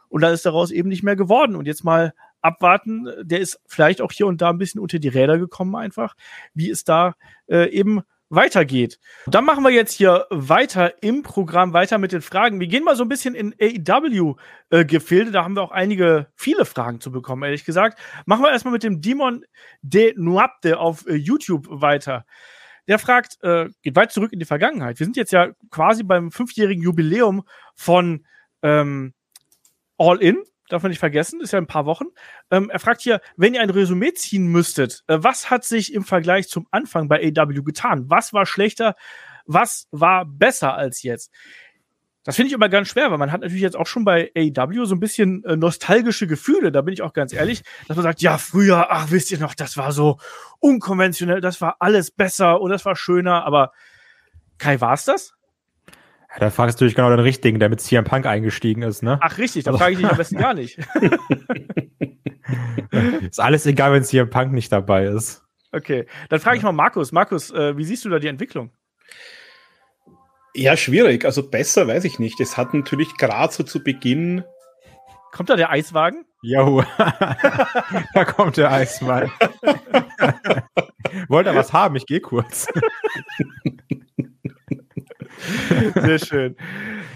und 0.09 0.21
dann 0.21 0.33
ist 0.33 0.45
daraus 0.45 0.69
eben 0.69 0.89
nicht 0.89 1.03
mehr 1.03 1.15
geworden. 1.15 1.55
Und 1.55 1.65
jetzt 1.65 1.85
mal 1.85 2.13
abwarten, 2.41 3.07
der 3.21 3.39
ist 3.39 3.59
vielleicht 3.65 4.01
auch 4.01 4.11
hier 4.11 4.27
und 4.27 4.41
da 4.41 4.49
ein 4.49 4.57
bisschen 4.57 4.81
unter 4.81 4.99
die 4.99 5.07
Räder 5.07 5.39
gekommen 5.39 5.75
einfach, 5.75 6.15
wie 6.53 6.69
es 6.69 6.83
da 6.83 7.15
äh, 7.47 7.69
eben 7.69 8.01
weitergeht. 8.29 8.99
Dann 9.27 9.45
machen 9.45 9.63
wir 9.63 9.71
jetzt 9.71 9.93
hier 9.93 10.25
weiter 10.29 11.03
im 11.03 11.23
Programm, 11.23 11.73
weiter 11.73 11.97
mit 11.97 12.11
den 12.11 12.21
Fragen. 12.21 12.59
Wir 12.59 12.67
gehen 12.67 12.83
mal 12.83 12.95
so 12.95 13.03
ein 13.03 13.09
bisschen 13.09 13.35
in 13.35 13.53
AEW-Gefilde. 13.59 15.29
Äh, 15.29 15.33
da 15.33 15.43
haben 15.43 15.55
wir 15.55 15.61
auch 15.61 15.71
einige, 15.71 16.27
viele 16.35 16.65
Fragen 16.65 16.99
zu 16.99 17.11
bekommen, 17.11 17.43
ehrlich 17.43 17.65
gesagt. 17.65 17.99
Machen 18.25 18.43
wir 18.43 18.51
erstmal 18.51 18.73
mit 18.73 18.83
dem 18.83 19.01
Demon 19.01 19.45
de 19.81 20.13
Nuapte 20.17 20.79
auf 20.79 21.05
äh, 21.07 21.15
YouTube 21.15 21.67
weiter. 21.69 22.25
Der 22.87 22.99
fragt, 22.99 23.41
äh, 23.43 23.69
geht 23.81 23.95
weit 23.95 24.11
zurück 24.11 24.33
in 24.33 24.39
die 24.39 24.45
Vergangenheit. 24.45 24.99
Wir 24.99 25.05
sind 25.05 25.17
jetzt 25.17 25.31
ja 25.31 25.51
quasi 25.71 26.03
beim 26.03 26.31
fünfjährigen 26.31 26.83
Jubiläum 26.83 27.43
von 27.75 28.25
ähm, 28.61 29.13
All 29.97 30.21
In 30.21 30.43
darf 30.69 30.83
man 30.83 30.89
nicht 30.89 30.99
vergessen, 30.99 31.41
ist 31.41 31.53
ja 31.53 31.59
ein 31.59 31.67
paar 31.67 31.85
Wochen. 31.85 32.05
Ähm, 32.51 32.69
er 32.69 32.79
fragt 32.79 33.01
hier, 33.01 33.21
wenn 33.37 33.53
ihr 33.53 33.61
ein 33.61 33.69
Resümee 33.69 34.13
ziehen 34.13 34.47
müsstet, 34.47 35.03
äh, 35.07 35.17
was 35.21 35.49
hat 35.49 35.63
sich 35.63 35.93
im 35.93 36.03
Vergleich 36.03 36.47
zum 36.49 36.67
Anfang 36.71 37.07
bei 37.07 37.19
AW 37.35 37.61
getan? 37.61 38.05
Was 38.09 38.33
war 38.33 38.45
schlechter? 38.45 38.95
Was 39.45 39.87
war 39.91 40.25
besser 40.25 40.75
als 40.75 41.03
jetzt? 41.03 41.31
Das 42.23 42.35
finde 42.35 42.47
ich 42.47 42.53
immer 42.53 42.69
ganz 42.69 42.87
schwer, 42.87 43.11
weil 43.11 43.19
man 43.19 43.31
hat 43.31 43.41
natürlich 43.41 43.61
jetzt 43.61 43.75
auch 43.75 43.85
schon 43.85 44.03
bei 44.03 44.31
AW 44.35 44.85
so 44.85 44.95
ein 44.95 44.99
bisschen 44.99 45.43
äh, 45.43 45.55
nostalgische 45.55 46.25
Gefühle, 46.25 46.71
da 46.71 46.81
bin 46.81 46.93
ich 46.93 47.03
auch 47.03 47.13
ganz 47.13 47.33
ehrlich, 47.33 47.61
dass 47.87 47.95
man 47.95 48.03
sagt, 48.03 48.21
ja, 48.23 48.39
früher, 48.39 48.87
ach, 48.89 49.11
wisst 49.11 49.31
ihr 49.31 49.37
noch, 49.37 49.53
das 49.53 49.77
war 49.77 49.91
so 49.91 50.17
unkonventionell, 50.59 51.39
das 51.39 51.61
war 51.61 51.75
alles 51.79 52.09
besser 52.09 52.59
und 52.61 52.71
das 52.71 52.83
war 52.83 52.95
schöner, 52.95 53.45
aber 53.45 53.71
Kai, 54.57 54.79
war's 54.81 55.05
das? 55.05 55.34
Ja, 56.35 56.41
da 56.41 56.49
fragst 56.49 56.81
du 56.81 56.85
dich 56.85 56.95
genau 56.95 57.09
den 57.09 57.19
Richtigen, 57.19 57.59
der 57.59 57.69
mit 57.69 57.79
CM 57.79 58.03
Punk 58.03 58.25
eingestiegen 58.25 58.81
ist, 58.81 59.03
ne? 59.03 59.17
Ach, 59.21 59.37
richtig, 59.37 59.63
da 59.63 59.71
also, 59.71 59.79
frage 59.79 59.93
ich 59.93 59.99
dich 59.99 60.09
am 60.09 60.17
besten 60.17 60.37
gar 60.37 60.53
nicht. 60.53 60.77
ist 63.21 63.39
alles 63.39 63.65
egal, 63.65 63.93
wenn 63.93 64.03
CM 64.03 64.29
Punk 64.29 64.51
nicht 64.51 64.71
dabei 64.71 65.05
ist. 65.05 65.43
Okay, 65.71 66.05
dann 66.29 66.41
frage 66.41 66.57
ich 66.57 66.63
mal 66.63 66.73
Markus. 66.73 67.13
Markus, 67.13 67.51
äh, 67.51 67.77
wie 67.77 67.85
siehst 67.85 68.03
du 68.03 68.09
da 68.09 68.19
die 68.19 68.27
Entwicklung? 68.27 68.71
Ja, 70.53 70.75
schwierig. 70.75 71.23
Also 71.25 71.49
besser 71.49 71.87
weiß 71.87 72.03
ich 72.03 72.19
nicht. 72.19 72.39
Es 72.39 72.57
hat 72.57 72.73
natürlich 72.73 73.15
gerade 73.17 73.53
so 73.53 73.63
zu 73.63 73.83
Beginn. 73.83 74.43
Kommt 75.31 75.49
da 75.49 75.55
der 75.55 75.69
Eiswagen? 75.69 76.25
Jo, 76.41 76.83
da 78.13 78.25
kommt 78.25 78.57
der 78.57 78.71
Eiswagen. 78.71 79.31
Wollt 81.27 81.47
ihr 81.47 81.55
was 81.55 81.73
haben? 81.73 81.95
Ich 81.95 82.05
gehe 82.05 82.21
kurz. 82.21 82.67
Sehr 85.95 86.19
schön. 86.19 86.55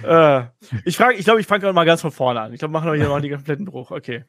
Äh, 0.03 0.43
ich 0.86 0.97
frage, 0.97 1.16
ich 1.16 1.26
glaube, 1.26 1.41
ich 1.41 1.47
fange 1.47 1.72
mal 1.74 1.86
ganz 1.86 2.01
von 2.01 2.12
vorne 2.12 2.41
an. 2.41 2.53
Ich 2.53 2.60
glaube, 2.60 2.72
machen 2.72 2.91
wir 2.91 2.97
hier 2.97 3.07
noch 3.07 3.20
den 3.20 3.34
kompletten 3.34 3.66
Bruch. 3.66 3.91
Okay. 3.91 4.24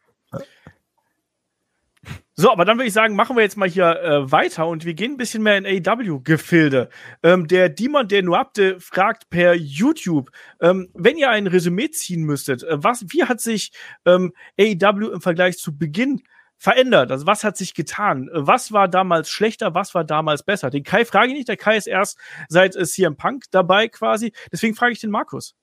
So, 2.35 2.51
aber 2.51 2.65
dann 2.65 2.79
würde 2.79 2.87
ich 2.87 2.95
sagen, 2.95 3.17
machen 3.17 3.37
wir 3.37 3.43
jetzt 3.43 3.59
mal 3.59 3.69
hier 3.69 4.01
äh, 4.01 4.33
weiter 4.33 4.67
und 4.67 4.87
wir 4.87 4.95
gehen 4.95 5.13
ein 5.13 5.17
bisschen 5.19 5.43
mehr 5.43 5.59
in 5.59 5.67
AEW-Gefilde. 5.67 6.89
Ähm, 7.23 7.47
der 7.47 7.69
Demon 7.69 8.09
der 8.09 8.23
Nuapte 8.23 8.81
fragt 8.81 9.29
per 9.29 9.55
YouTube, 9.55 10.31
ähm, 10.59 10.89
wenn 10.95 11.19
ihr 11.19 11.29
ein 11.29 11.47
Resümee 11.47 11.91
ziehen 11.91 12.23
müsstet, 12.23 12.63
äh, 12.63 12.83
was, 12.83 13.05
wie 13.09 13.25
hat 13.25 13.43
sich 13.43 13.73
ähm, 14.07 14.33
AEW 14.59 15.11
im 15.13 15.21
Vergleich 15.21 15.59
zu 15.59 15.77
Beginn 15.77 16.23
verändert? 16.61 17.11
Also 17.11 17.27
was 17.27 17.43
hat 17.43 17.57
sich 17.57 17.75
getan? 17.75 18.29
Was 18.33 18.71
war 18.71 18.87
damals 18.87 19.31
schlechter? 19.31 19.75
Was 19.75 19.95
war 19.95 20.05
damals 20.05 20.43
besser? 20.43 20.69
Den 20.69 20.85
Kai 20.85 21.07
frage 21.07 21.29
ich 21.29 21.35
nicht. 21.35 21.49
Der 21.49 21.57
Kai 21.57 21.77
ist 21.77 21.89
erst 21.89 22.19
seit 22.49 22.77
äh, 22.77 22.85
CM 22.85 23.17
Punk 23.17 23.45
dabei 23.51 23.89
quasi. 23.89 24.33
Deswegen 24.53 24.75
frage 24.75 24.93
ich 24.93 25.01
den 25.01 25.11
Markus. 25.11 25.57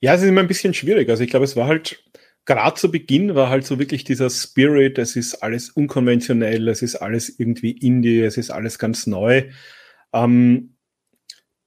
Ja, 0.00 0.14
es 0.14 0.22
ist 0.22 0.28
immer 0.28 0.42
ein 0.42 0.48
bisschen 0.48 0.74
schwierig. 0.74 1.08
Also 1.08 1.24
ich 1.24 1.30
glaube, 1.30 1.44
es 1.44 1.56
war 1.56 1.66
halt 1.66 2.04
gerade 2.44 2.76
zu 2.76 2.90
Beginn 2.90 3.34
war 3.34 3.48
halt 3.48 3.66
so 3.66 3.78
wirklich 3.78 4.04
dieser 4.04 4.30
Spirit, 4.30 4.96
es 4.98 5.16
ist 5.16 5.42
alles 5.42 5.68
unkonventionell, 5.70 6.68
es 6.68 6.80
ist 6.80 6.96
alles 6.96 7.38
irgendwie 7.38 7.72
Indie, 7.72 8.22
es 8.22 8.38
ist 8.38 8.50
alles 8.50 8.78
ganz 8.78 9.06
neu. 9.06 9.50
Ähm, 10.14 10.76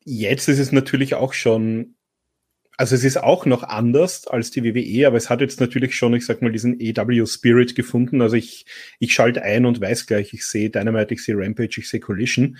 jetzt 0.03 0.47
ist 0.47 0.59
es 0.59 0.71
natürlich 0.71 1.13
auch 1.15 1.34
schon 1.34 1.95
also 2.78 2.95
es 2.95 3.03
ist 3.03 3.17
auch 3.22 3.45
noch 3.45 3.63
anders 3.63 4.28
als 4.28 4.51
die 4.51 4.63
WWE, 4.63 5.05
aber 5.07 5.17
es 5.17 5.30
hat 5.30 5.41
jetzt 5.41 5.59
natürlich 5.59 5.95
schon, 5.95 6.13
ich 6.13 6.26
sag 6.26 6.41
mal, 6.41 6.51
diesen 6.51 6.80
EW-Spirit 6.80 7.76
gefunden. 7.76 8.22
Also 8.22 8.36
ich, 8.36 8.65
ich 8.99 9.13
schalte 9.13 9.43
ein 9.43 9.65
und 9.65 9.82
weiß 9.82 10.07
gleich, 10.07 10.34
ich 10.34 10.45
sehe 10.45 10.69
Dynamite, 10.69 11.13
ich 11.13 11.24
sehe 11.24 11.38
Rampage, 11.38 11.76
ich 11.78 11.89
sehe 11.89 11.99
Collision. 11.99 12.57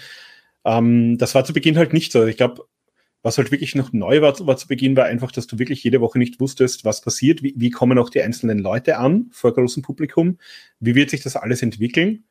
Ähm, 0.64 1.18
das 1.18 1.34
war 1.34 1.44
zu 1.44 1.54
Beginn 1.54 1.78
halt 1.78 1.94
nicht 1.94 2.12
so. 2.12 2.20
Also 2.20 2.30
ich 2.30 2.38
glaube, 2.38 2.66
was 3.24 3.38
halt 3.38 3.52
wirklich 3.52 3.76
noch 3.76 3.94
neu 3.94 4.22
war, 4.22 4.38
war 4.46 4.58
zu 4.58 4.68
Beginn, 4.68 4.96
war 4.98 5.06
einfach, 5.06 5.32
dass 5.32 5.48
du 5.48 5.60
wirklich 5.60 5.84
jede 5.84 6.02
Woche 6.02 6.20
nicht 6.20 6.40
wusstest, 6.40 6.86
was 6.86 7.02
passiert, 7.02 7.44
wie, 7.44 7.54
wie 7.58 7.70
kommen 7.70 7.98
auch 7.98 8.10
die 8.10 8.22
einzelnen 8.22 8.60
Leute 8.60 8.98
an 8.98 9.30
vor 9.32 9.54
großem 9.54 9.84
Publikum, 9.84 10.38
wie 10.80 10.96
wird 10.96 11.10
sich 11.10 11.22
das 11.22 11.36
alles 11.36 11.62
entwickeln. 11.62 12.26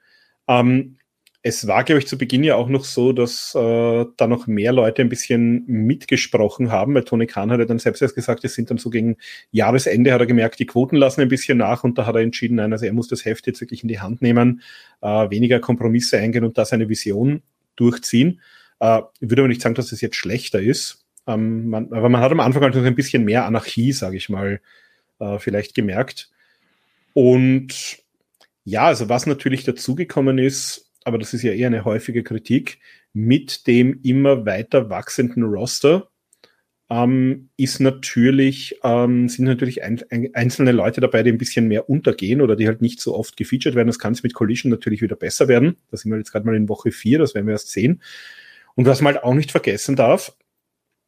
Ähm, 0.49 0.99
es 1.43 1.67
war, 1.67 1.85
glaube 1.85 2.01
ich, 2.01 2.07
zu 2.07 2.19
Beginn 2.19 2.45
ja 2.45 2.57
auch 2.57 2.69
noch 2.69 2.85
so, 2.85 3.13
dass 3.13 3.55
äh, 3.55 4.05
da 4.17 4.27
noch 4.27 4.47
mehr 4.47 4.73
Leute 4.73 5.01
ein 5.01 5.09
bisschen 5.09 5.65
mitgesprochen 5.67 6.71
haben, 6.71 6.95
weil 6.95 7.05
Tony 7.05 7.27
Khan 7.27 7.51
hat 7.51 7.61
ja 7.61 7.65
dann 7.65 7.79
selbst 7.79 8.03
erst 8.03 8.15
gesagt, 8.15 8.45
es 8.45 8.55
sind 8.55 8.71
dann 8.71 8.77
so 8.77 8.91
gegen 8.91 9.17
Jahresende, 9.51 10.13
hat 10.13 10.21
er 10.21 10.27
gemerkt, 10.27 10.59
die 10.59 10.67
Quoten 10.67 10.97
lassen 10.97 11.23
ein 11.23 11.29
bisschen 11.29 11.57
nach 11.57 11.83
und 11.83 11.97
da 11.97 12.05
hat 12.05 12.15
er 12.15 12.21
entschieden, 12.21 12.57
nein, 12.57 12.73
also 12.73 12.85
er 12.85 12.93
muss 12.93 13.09
das 13.09 13.25
Heft 13.25 13.47
jetzt 13.47 13.61
wirklich 13.63 13.83
in 13.83 13.89
die 13.89 14.01
Hand 14.01 14.21
nehmen, 14.21 14.61
äh, 15.01 15.31
weniger 15.31 15.61
Kompromisse 15.61 16.19
eingehen 16.19 16.45
und 16.45 16.59
da 16.59 16.67
seine 16.67 16.91
Vision 16.91 17.43
durchziehen. 17.77 18.43
Äh, 18.81 19.01
ich 19.21 19.31
würde 19.31 19.43
aber 19.43 19.49
nicht 19.49 19.63
sagen, 19.63 19.75
dass 19.75 19.93
es 19.93 20.03
jetzt 20.03 20.17
schlechter 20.17 20.61
ist, 20.61 21.07
ähm, 21.27 21.69
man, 21.69 21.91
aber 21.93 22.11
man 22.11 22.21
hat 22.21 22.33
am 22.33 22.41
Anfang 22.41 22.63
halt 22.65 22.75
noch 22.75 22.85
ein 22.85 22.95
bisschen 22.95 23.25
mehr 23.25 23.47
Anarchie, 23.47 23.93
sage 23.93 24.19
ich 24.19 24.29
mal, 24.29 24.61
äh, 25.21 25.39
vielleicht 25.39 25.75
gemerkt. 25.75 26.31
Und 27.15 27.99
ja, 28.65 28.85
also 28.85 29.09
was 29.09 29.25
natürlich 29.25 29.65
dazugekommen 29.65 30.37
ist, 30.37 30.90
aber 31.05 31.19
das 31.19 31.35
ist 31.35 31.43
ja 31.43 31.53
eher 31.53 31.69
eine 31.69 31.85
häufige 31.85 32.23
Kritik, 32.23 32.79
mit 33.13 33.67
dem 33.67 34.01
immer 34.03 34.47
weiter 34.47 34.91
wachsenden 34.91 35.43
Roster 35.45 36.11
ähm, 36.91 37.51
ist 37.57 37.79
natürlich, 37.81 38.79
ähm, 38.83 39.29
sind 39.29 39.45
natürlich 39.45 39.85
ein, 39.85 40.03
ein, 40.11 40.35
einzelne 40.35 40.73
Leute 40.73 41.01
dabei, 41.01 41.23
die 41.23 41.31
ein 41.31 41.39
bisschen 41.39 41.69
mehr 41.69 41.89
untergehen 41.89 42.41
oder 42.41 42.57
die 42.57 42.67
halt 42.67 42.83
nicht 42.83 43.01
so 43.01 43.15
oft 43.17 43.37
gefeatured 43.37 43.77
werden. 43.77 43.87
Das 43.87 44.01
kann 44.01 44.13
es 44.13 44.25
mit 44.25 44.35
Collision 44.35 44.71
natürlich 44.71 45.01
wieder 45.01 45.15
besser 45.15 45.47
werden. 45.47 45.77
Da 45.91 45.97
sind 45.97 46.11
wir 46.11 46.19
jetzt 46.19 46.33
gerade 46.33 46.47
mal 46.47 46.57
in 46.57 46.69
Woche 46.69 46.91
vier, 46.91 47.21
das 47.21 47.35
werden 47.35 47.47
wir 47.47 47.53
erst 47.53 47.71
sehen. 47.71 48.03
Und 48.75 48.87
was 48.87 49.01
man 49.01 49.15
halt 49.15 49.25
auch 49.25 49.35
nicht 49.35 49.53
vergessen 49.53 49.95
darf, 49.95 50.37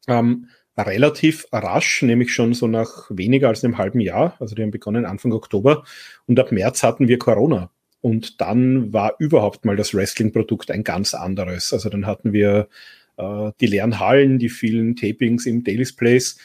ähm, 0.07 0.47
relativ 0.77 1.47
rasch, 1.51 2.01
nämlich 2.01 2.33
schon 2.33 2.53
so 2.53 2.67
nach 2.67 3.09
weniger 3.09 3.49
als 3.49 3.63
einem 3.63 3.77
halben 3.77 3.99
Jahr, 3.99 4.37
also 4.39 4.55
die 4.55 4.63
haben 4.63 4.71
begonnen 4.71 5.05
Anfang 5.05 5.33
Oktober 5.33 5.83
und 6.25 6.39
ab 6.39 6.51
März 6.51 6.81
hatten 6.81 7.07
wir 7.07 7.19
Corona. 7.19 7.71
Und 8.03 8.41
dann 8.41 8.91
war 8.91 9.15
überhaupt 9.17 9.63
mal 9.63 9.77
das 9.77 9.93
Wrestling-Produkt 9.93 10.71
ein 10.71 10.83
ganz 10.83 11.13
anderes. 11.13 11.71
Also 11.71 11.87
dann 11.87 12.05
hatten 12.05 12.33
wir 12.33 12.67
äh, 13.15 13.51
die 13.61 13.67
leeren 13.67 13.97
Hallen, 13.97 14.39
die 14.39 14.49
vielen 14.49 14.97
Tapings 14.97 15.45
im 15.45 15.63
Daily's 15.63 15.95
Place. 15.95 16.37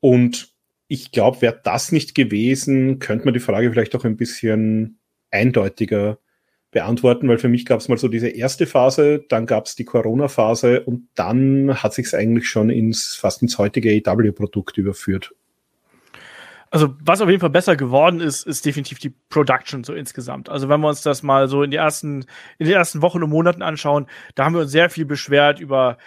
Und 0.00 0.52
ich 0.86 1.10
glaube, 1.10 1.40
wäre 1.40 1.58
das 1.64 1.92
nicht 1.92 2.14
gewesen, 2.14 2.98
könnte 2.98 3.24
man 3.24 3.32
die 3.32 3.40
Frage 3.40 3.70
vielleicht 3.70 3.96
auch 3.96 4.04
ein 4.04 4.18
bisschen 4.18 4.98
eindeutiger 5.30 6.18
beantworten, 6.72 7.26
weil 7.26 7.38
für 7.38 7.48
mich 7.48 7.64
gab 7.64 7.80
es 7.80 7.88
mal 7.88 7.96
so 7.96 8.08
diese 8.08 8.28
erste 8.28 8.66
Phase, 8.66 9.24
dann 9.30 9.46
gab 9.46 9.64
es 9.64 9.76
die 9.76 9.86
Corona-Phase 9.86 10.82
und 10.82 11.08
dann 11.14 11.82
hat 11.82 11.94
sich 11.94 12.08
es 12.08 12.14
eigentlich 12.14 12.50
schon 12.50 12.68
ins 12.68 13.14
fast 13.14 13.40
ins 13.40 13.56
heutige 13.56 14.02
AW-Produkt 14.04 14.76
überführt 14.76 15.34
also 16.70 16.94
was 17.00 17.20
auf 17.20 17.28
jeden 17.28 17.40
Fall 17.40 17.50
besser 17.50 17.76
geworden 17.76 18.20
ist, 18.20 18.46
ist 18.46 18.64
definitiv 18.64 18.98
die 18.98 19.10
Production 19.10 19.84
so 19.84 19.94
insgesamt. 19.94 20.48
Also 20.48 20.68
wenn 20.68 20.80
wir 20.80 20.88
uns 20.88 21.02
das 21.02 21.22
mal 21.22 21.48
so 21.48 21.62
in 21.62 21.70
die 21.70 21.76
ersten, 21.76 22.26
in 22.58 22.66
den 22.66 22.74
ersten 22.74 23.02
Wochen 23.02 23.22
und 23.22 23.30
Monaten 23.30 23.62
anschauen, 23.62 24.06
da 24.34 24.44
haben 24.44 24.54
wir 24.54 24.62
uns 24.62 24.72
sehr 24.72 24.90
viel 24.90 25.04
beschwert 25.04 25.60
über 25.60 25.98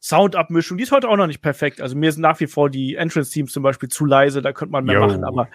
Soundabmischung. 0.00 0.78
Die 0.78 0.84
ist 0.84 0.92
heute 0.92 1.08
auch 1.08 1.16
noch 1.16 1.26
nicht 1.26 1.42
perfekt. 1.42 1.80
Also 1.80 1.96
mir 1.96 2.10
sind 2.10 2.22
nach 2.22 2.40
wie 2.40 2.46
vor 2.46 2.70
die 2.70 2.96
Entrance-Teams 2.96 3.52
zum 3.52 3.62
Beispiel 3.62 3.88
zu 3.88 4.04
leise, 4.04 4.42
da 4.42 4.52
könnte 4.52 4.72
man 4.72 4.84
mehr 4.84 4.96
Yo. 4.96 5.06
machen, 5.06 5.24
aber 5.24 5.48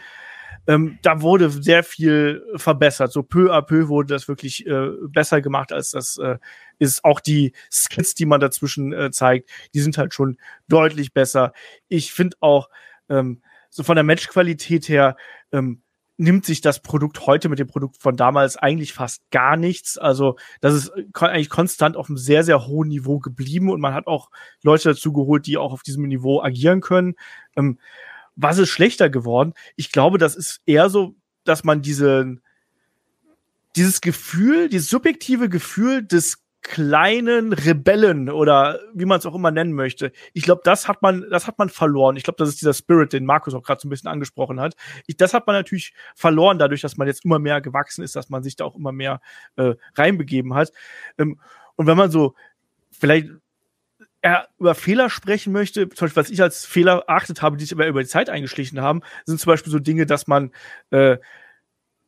ähm, 0.68 0.98
da 1.02 1.22
wurde 1.22 1.50
sehr 1.50 1.84
viel 1.84 2.44
verbessert. 2.56 3.12
So 3.12 3.24
peu 3.24 3.54
à 3.54 3.62
peu 3.62 3.88
wurde 3.88 4.14
das 4.14 4.28
wirklich 4.28 4.66
äh, 4.66 4.90
besser 5.10 5.42
gemacht, 5.42 5.72
als 5.72 5.92
das 5.92 6.18
äh, 6.18 6.38
ist. 6.80 7.04
Auch 7.04 7.20
die 7.20 7.54
Skits, 7.72 8.16
die 8.16 8.26
man 8.26 8.40
dazwischen 8.40 8.94
äh, 8.94 9.12
zeigt, 9.12 9.50
die 9.74 9.80
sind 9.80 9.98
halt 9.98 10.14
schon 10.14 10.38
deutlich 10.68 11.14
besser. 11.14 11.54
Ich 11.88 12.14
finde 12.14 12.38
auch, 12.40 12.70
ähm, 13.10 13.42
so 13.76 13.84
von 13.84 13.96
der 13.96 14.06
Matchqualität 14.06 14.88
her, 14.88 15.18
ähm, 15.52 15.82
nimmt 16.16 16.46
sich 16.46 16.62
das 16.62 16.82
Produkt 16.82 17.28
heute 17.28 17.50
mit 17.50 17.60
dem 17.60 17.68
Produkt 17.68 17.98
von 18.02 18.16
damals 18.16 18.56
eigentlich 18.56 18.94
fast 18.94 19.30
gar 19.32 19.58
nichts. 19.58 19.98
Also 19.98 20.38
das 20.62 20.74
ist 20.74 20.94
eigentlich 21.14 21.50
konstant 21.50 21.98
auf 21.98 22.08
einem 22.08 22.18
sehr, 22.18 22.46
sehr 22.46 22.68
hohen 22.68 22.88
Niveau 22.88 23.20
geblieben 23.20 23.70
und 23.70 23.82
man 23.82 23.94
hat 23.94 24.08
auch 24.08 24.32
Leute 24.64 24.88
dazu 24.88 25.12
geholt, 25.12 25.46
die 25.46 25.58
auch 25.58 25.74
auf 25.74 25.84
diesem 25.84 26.08
Niveau 26.08 26.42
agieren 26.42 26.80
können. 26.80 27.16
Ähm, 27.58 27.78
was 28.38 28.60
ist 28.60 28.70
schlechter 28.70 29.10
geworden? 29.10 29.52
Ich 29.76 29.92
glaube, 29.92 30.20
das 30.20 30.38
ist 30.38 30.62
eher 30.66 30.90
so, 30.90 31.16
dass 31.44 31.66
man 31.66 31.82
diese, 31.82 32.38
dieses 33.76 34.00
Gefühl, 34.00 34.70
dieses 34.70 34.90
subjektive 34.90 35.50
Gefühl 35.50 36.02
des 36.02 36.45
kleinen 36.68 37.54
Rebellen 37.54 38.28
oder 38.30 38.80
wie 38.94 39.06
man 39.06 39.20
es 39.20 39.26
auch 39.28 39.36
immer 39.36 39.52
nennen 39.52 39.74
möchte. 39.74 40.12
Ich 40.34 40.44
glaube, 40.44 40.62
das 40.64 40.88
hat 40.88 41.04
man, 41.04 41.24
das 41.30 41.46
hat 41.46 41.60
man 41.60 41.70
verloren. 41.70 42.18
Ich 42.18 42.24
glaube, 42.24 42.38
das 42.38 42.50
ist 42.50 42.60
dieser 42.60 42.74
Spirit, 42.74 43.14
den 43.14 43.24
Markus 43.24 43.54
auch 43.54 43.62
gerade 43.62 43.80
so 43.80 43.88
ein 43.88 43.92
bisschen 43.92 44.10
angesprochen 44.10 44.60
hat. 44.60 44.76
Ich, 45.06 45.16
das 45.16 45.36
hat 45.36 45.46
man 45.46 45.56
natürlich 45.56 45.94
verloren, 46.16 46.58
dadurch, 46.58 46.82
dass 46.82 46.98
man 46.98 47.08
jetzt 47.08 47.24
immer 47.24 47.38
mehr 47.38 47.62
gewachsen 47.62 48.04
ist, 48.04 48.16
dass 48.16 48.30
man 48.30 48.42
sich 48.42 48.56
da 48.56 48.66
auch 48.66 48.76
immer 48.76 48.92
mehr 48.92 49.22
äh, 49.58 49.76
reinbegeben 49.96 50.56
hat. 50.56 50.72
Ähm, 51.20 51.40
und 51.76 51.86
wenn 51.86 51.98
man 51.98 52.10
so 52.10 52.34
vielleicht 52.92 53.30
er 54.22 54.48
über 54.58 54.74
Fehler 54.74 55.12
sprechen 55.12 55.54
möchte, 55.54 55.88
zum 55.90 56.08
Beispiel, 56.08 56.24
was 56.24 56.32
ich 56.32 56.42
als 56.42 56.66
Fehler 56.66 57.04
erachtet 57.08 57.44
habe, 57.44 57.58
die 57.58 57.66
sich 57.66 57.74
aber 57.74 57.86
über 57.86 58.02
die 58.02 58.10
Zeit 58.10 58.28
eingeschlichen 58.28 58.82
haben, 58.82 59.02
sind 59.26 59.40
zum 59.40 59.52
Beispiel 59.52 59.72
so 59.72 59.78
Dinge, 59.78 60.08
dass 60.08 60.26
man 60.26 60.52
äh, 60.90 61.18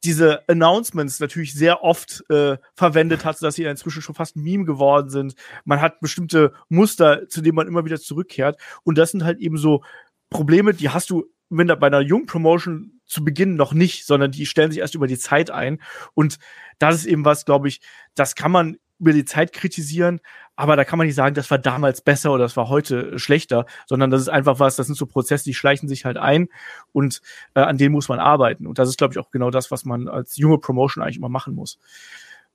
diese 0.04 0.48
Announcements 0.48 1.20
natürlich 1.20 1.54
sehr 1.54 1.84
oft 1.84 2.24
äh, 2.30 2.58
verwendet 2.76 3.26
hat, 3.26 3.42
dass 3.42 3.56
sie 3.56 3.64
inzwischen 3.64 4.02
schon 4.02 4.16
fast 4.16 4.36
ein 4.36 4.44
Meme 4.44 4.66
geworden 4.66 5.10
sind. 5.10 5.36
Man 5.66 5.82
hat 5.82 6.00
bestimmte 6.00 6.54
Muster, 6.70 7.28
zu 7.28 7.42
denen 7.42 7.56
man 7.56 7.68
immer 7.68 7.86
wieder 7.86 8.00
zurückkehrt. 8.00 8.60
Und 8.84 8.98
das 8.98 9.12
sind 9.12 9.24
halt 9.24 9.40
eben 9.40 9.58
so 9.58 9.84
Probleme, 10.30 10.74
die 10.74 10.90
hast 10.90 11.10
du 11.10 11.26
wenn 11.50 11.68
bei 11.68 11.88
einer 11.88 12.02
jungen 12.02 12.26
Promotion 12.26 13.00
zu 13.06 13.24
Beginn 13.24 13.56
noch 13.56 13.74
nicht, 13.74 14.06
sondern 14.06 14.32
die 14.32 14.46
stellen 14.46 14.72
sich 14.72 14.82
erst 14.82 14.96
über 14.96 15.08
die 15.08 15.18
Zeit 15.18 15.50
ein. 15.50 15.82
Und 16.14 16.40
das 16.80 16.96
ist 16.96 17.06
eben 17.06 17.26
was, 17.26 17.46
glaube 17.46 17.68
ich, 17.70 17.80
das 18.16 18.36
kann 18.36 18.52
man 18.52 18.78
über 19.00 19.14
die 19.14 19.26
Zeit 19.26 19.54
kritisieren, 19.54 20.22
aber 20.56 20.76
da 20.76 20.84
kann 20.84 20.98
man 20.98 21.06
nicht 21.06 21.16
sagen, 21.16 21.36
das 21.36 21.52
war 21.52 21.60
damals 21.60 22.02
besser 22.02 22.32
oder 22.32 22.44
das 22.44 22.58
war 22.58 22.68
heute 22.68 23.20
schlechter, 23.20 23.66
sondern 23.86 24.10
das 24.10 24.22
ist 24.22 24.30
einfach 24.30 24.60
was, 24.60 24.76
das 24.76 24.88
sind 24.88 24.96
so 24.96 25.06
Prozesse, 25.06 25.44
die 25.44 25.54
schleichen 25.54 25.88
sich 25.88 26.04
halt 26.04 26.18
ein 26.18 26.50
und 26.94 27.22
äh, 27.54 27.60
an 27.60 27.78
denen 27.78 27.94
muss 27.94 28.10
man 28.10 28.20
arbeiten. 28.20 28.66
Und 28.66 28.80
das 28.80 28.90
ist, 28.90 28.98
glaube 28.98 29.14
ich, 29.14 29.20
auch 29.20 29.30
genau 29.30 29.52
das, 29.52 29.70
was 29.70 29.86
man 29.86 30.08
als 30.08 30.38
junge 30.38 30.58
Promotion 30.58 31.04
eigentlich 31.04 31.18
immer 31.18 31.30
machen 31.30 31.54
muss. 31.54 31.78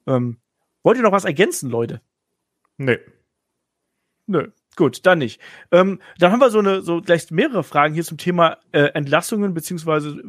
Ähm, 0.06 0.38
wollt 0.82 0.96
ihr 0.96 1.04
noch 1.04 1.12
was 1.12 1.24
ergänzen, 1.24 1.70
Leute? 1.70 2.00
Nee. 2.76 2.98
Nö. 4.26 4.48
Gut, 4.74 5.04
dann 5.04 5.18
nicht. 5.18 5.40
Ähm, 5.70 6.00
dann 6.18 6.32
haben 6.32 6.40
wir 6.40 6.50
so 6.50 6.58
eine, 6.58 6.80
so 6.80 7.02
gleich 7.02 7.30
mehrere 7.30 7.62
Fragen 7.62 7.94
hier 7.94 8.04
zum 8.04 8.16
Thema 8.16 8.56
äh, 8.72 8.84
Entlassungen 8.94 9.52
beziehungsweise 9.52 10.22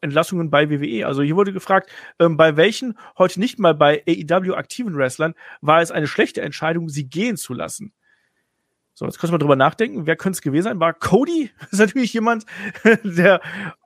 Entlassungen 0.00 0.50
bei 0.50 0.70
WWE. 0.70 1.06
Also 1.06 1.22
hier 1.22 1.36
wurde 1.36 1.52
gefragt, 1.52 1.90
ähm, 2.18 2.36
bei 2.36 2.56
welchen 2.56 2.98
heute 3.16 3.40
nicht 3.40 3.58
mal 3.58 3.74
bei 3.74 4.02
AEW 4.08 4.54
aktiven 4.54 4.96
Wrestlern 4.96 5.34
war 5.60 5.80
es 5.80 5.90
eine 5.90 6.06
schlechte 6.06 6.40
Entscheidung, 6.40 6.88
sie 6.88 7.08
gehen 7.08 7.36
zu 7.36 7.54
lassen. 7.54 7.92
So, 8.94 9.04
jetzt 9.04 9.20
können 9.20 9.32
wir 9.32 9.38
drüber 9.38 9.54
nachdenken. 9.54 10.06
Wer 10.06 10.16
könnte 10.16 10.38
es 10.38 10.42
gewesen 10.42 10.64
sein? 10.64 10.80
War 10.80 10.92
Cody? 10.92 11.50
Das 11.60 11.74
ist 11.74 11.78
natürlich 11.78 12.12
jemand, 12.12 12.46
der, 13.04 13.40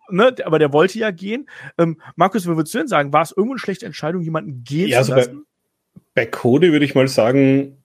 ne, 0.09 0.35
aber 0.45 0.59
der 0.59 0.73
wollte 0.73 0.99
ja 0.99 1.11
gehen. 1.11 1.51
Ähm, 1.77 2.01
Markus, 2.17 2.47
wie 2.47 2.57
würdest 2.57 2.75
du 2.75 2.79
denn 2.79 2.89
sagen? 2.89 3.13
War 3.13 3.23
es 3.23 3.33
irgendwo 3.33 3.53
eine 3.53 3.59
schlechte 3.59 3.85
Entscheidung, 3.85 4.23
jemanden 4.23 4.65
gehen 4.65 4.89
ja, 4.89 5.03
zu 5.03 5.13
also 5.13 5.31
lassen? 5.31 5.47
Bei, 6.15 6.25
bei 6.25 6.27
Cody 6.27 6.73
würde 6.73 6.87
ich 6.87 6.95
mal 6.95 7.09
sagen, 7.09 7.82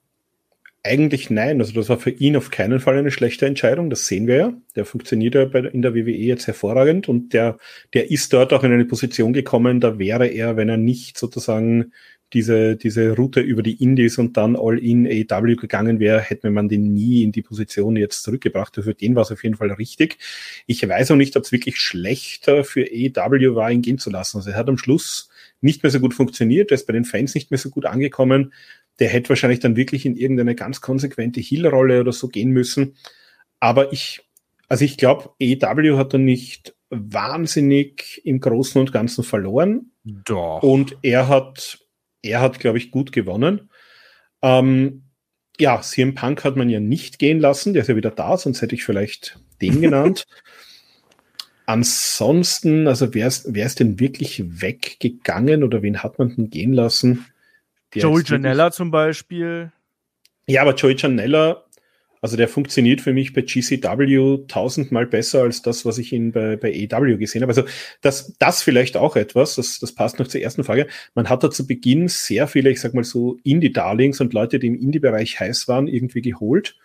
eigentlich 0.84 1.30
nein. 1.30 1.60
Also 1.60 1.74
das 1.74 1.90
war 1.90 2.00
für 2.00 2.12
ihn 2.12 2.36
auf 2.38 2.52
keinen 2.52 2.80
Fall 2.80 2.98
eine 2.98 3.12
schlechte 3.12 3.46
Entscheidung. 3.46 3.90
Das 3.90 4.08
sehen 4.08 4.28
wir 4.28 4.36
ja. 4.36 4.54
Der 4.76 4.86
funktioniert 4.86 5.36
ja 5.36 5.46
bei, 5.46 5.60
in 5.60 5.82
der 5.82 5.96
WWE 5.96 6.12
jetzt 6.12 6.48
hervorragend 6.48 7.10
und 7.10 7.34
der, 7.34 7.58
der 7.94 8.10
ist 8.12 8.32
dort 8.34 8.54
auch 8.54 8.64
in 8.64 8.72
eine 8.72 8.86
Position 8.86 9.34
gekommen, 9.34 9.80
da 9.80 10.00
wäre 10.00 10.28
er, 10.28 10.56
wenn 10.56 10.70
er 10.70 10.78
nicht 10.78 11.18
sozusagen 11.18 11.92
diese, 12.34 12.76
diese 12.76 13.16
Route 13.16 13.40
über 13.40 13.64
die 13.64 13.82
Indies 13.82 14.18
und 14.18 14.36
dann 14.36 14.58
all 14.58 14.78
in 14.80 15.08
AEW 15.08 15.56
gegangen 15.56 16.00
wäre, 16.00 16.20
hätte 16.20 16.50
man 16.50 16.68
den 16.68 16.94
nie 16.94 17.24
in 17.24 17.32
die 17.32 17.42
Position 17.42 17.96
jetzt 17.96 18.24
zurückgebracht. 18.24 18.76
Für 18.76 18.94
den 18.94 19.16
war 19.16 19.22
es 19.24 19.32
auf 19.32 19.44
jeden 19.44 19.56
Fall 19.56 19.72
richtig. 19.72 20.18
Ich 20.66 20.88
weiß 20.88 21.12
auch 21.12 21.16
nicht, 21.16 21.38
ob 21.38 21.44
es 21.44 21.54
wirklich 21.54 21.78
schlechter 21.78 22.66
für 22.66 22.82
AEW 22.82 23.56
war, 23.56 23.72
ihn 23.72 23.82
gehen 23.82 23.98
zu 23.98 24.10
lassen. 24.10 24.38
Also 24.38 24.50
er 24.50 24.58
hat 24.58 24.68
am 24.68 24.78
Schluss 24.78 25.30
nicht 25.62 25.84
mehr 25.84 25.90
so 25.90 26.00
gut 26.00 26.14
funktioniert, 26.14 26.72
er 26.72 26.76
ist 26.76 26.86
bei 26.86 26.94
den 26.94 27.06
Fans 27.06 27.34
nicht 27.34 27.50
mehr 27.50 27.58
so 27.58 27.70
gut 27.70 27.86
angekommen 27.86 28.52
der 29.00 29.10
hätte 29.10 29.30
wahrscheinlich 29.30 29.60
dann 29.60 29.76
wirklich 29.76 30.06
in 30.06 30.16
irgendeine 30.16 30.56
ganz 30.56 30.82
konsequente 30.82 31.39
Heal-Rolle 31.39 32.02
oder 32.02 32.12
so 32.12 32.28
gehen 32.28 32.50
müssen. 32.50 32.95
Aber 33.60 33.93
ich, 33.93 34.22
also 34.68 34.86
ich 34.86 34.98
glaube, 34.98 35.32
EW 35.39 35.98
hat 35.98 36.14
er 36.14 36.20
nicht 36.20 36.76
wahnsinnig 36.89 38.22
im 38.24 38.39
Großen 38.39 38.80
und 38.80 38.91
Ganzen 38.91 39.24
verloren. 39.24 39.91
Doch. 40.04 40.64
Und 40.64 40.98
er 41.02 41.28
hat, 41.28 41.80
er 42.22 42.41
hat, 42.41 42.60
glaube 42.60 42.78
ich, 42.78 42.91
gut 42.91 43.12
gewonnen. 43.12 43.70
Ähm, 44.41 45.04
ja, 45.60 45.82
CM 45.82 46.14
Punk 46.14 46.43
hat 46.43 46.56
man 46.56 46.70
ja 46.70 46.80
nicht 46.80 47.20
gehen 47.20 47.39
lassen, 47.39 47.74
der 47.74 47.82
ist 47.82 47.88
ja 47.88 47.95
wieder 47.95 48.12
da, 48.12 48.38
sonst 48.38 48.62
hätte 48.62 48.76
ich 48.76 48.84
vielleicht 48.84 49.39
den 49.62 49.82
genannt. 49.82 50.26
Ansonsten, 51.66 52.88
also 52.88 53.14
wer 53.14 53.28
ist, 53.28 53.54
wer 53.54 53.66
ist 53.66 53.82
denn 53.82 54.00
wirklich 54.00 54.62
weggegangen 54.62 55.64
oder 55.64 55.82
wen 55.82 56.02
hat 56.02 56.18
man 56.18 56.34
denn 56.34 56.50
gehen 56.50 56.72
lassen? 56.72 57.26
Joey 57.94 58.24
Janella 58.26 58.72
zum 58.72 58.92
Beispiel. 58.92 59.72
Ja, 60.48 60.62
aber 60.62 60.76
Joey 60.76 60.96
Janella, 60.98 61.66
also 62.22 62.38
der 62.38 62.48
funktioniert 62.48 63.02
für 63.02 63.14
mich 63.14 63.34
bei 63.34 63.42
GCW 63.42 64.46
tausendmal 64.48 65.06
besser 65.06 65.42
als 65.42 65.62
das, 65.62 65.86
was 65.86 65.98
ich 65.98 66.14
ihn 66.14 66.32
bei, 66.32 66.56
bei 66.56 66.72
EW 66.72 67.18
gesehen 67.18 67.42
habe. 67.42 67.52
Also 67.52 67.64
das, 68.02 68.34
das 68.40 68.64
vielleicht 68.64 68.98
auch 68.98 69.16
etwas, 69.16 69.56
das, 69.56 69.80
das 69.80 69.94
passt 69.94 70.20
noch 70.20 70.28
zur 70.28 70.42
ersten 70.42 70.64
Frage. 70.64 70.88
Man 71.16 71.30
hat 71.30 71.44
da 71.44 71.52
zu 71.52 71.68
Beginn 71.68 72.08
sehr 72.08 72.48
viele, 72.48 72.70
ich 72.70 72.82
sag 72.82 72.94
mal 72.94 73.04
so, 73.04 73.38
Indie-Darlings 73.44 74.20
und 74.22 74.34
Leute, 74.34 74.60
die 74.60 74.68
im 74.68 74.80
Indie-Bereich 74.80 75.40
heiß 75.40 75.68
waren, 75.68 75.88
irgendwie 75.88 76.22
geholt. 76.22 76.76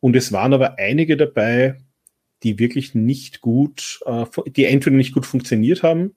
Und 0.00 0.16
es 0.16 0.32
waren 0.32 0.52
aber 0.52 0.78
einige 0.78 1.16
dabei, 1.16 1.76
die 2.42 2.58
wirklich 2.58 2.94
nicht 2.94 3.40
gut, 3.40 4.00
äh, 4.04 4.24
die 4.50 4.64
entweder 4.64 4.96
nicht 4.96 5.14
gut 5.14 5.26
funktioniert 5.26 5.82
haben 5.82 6.16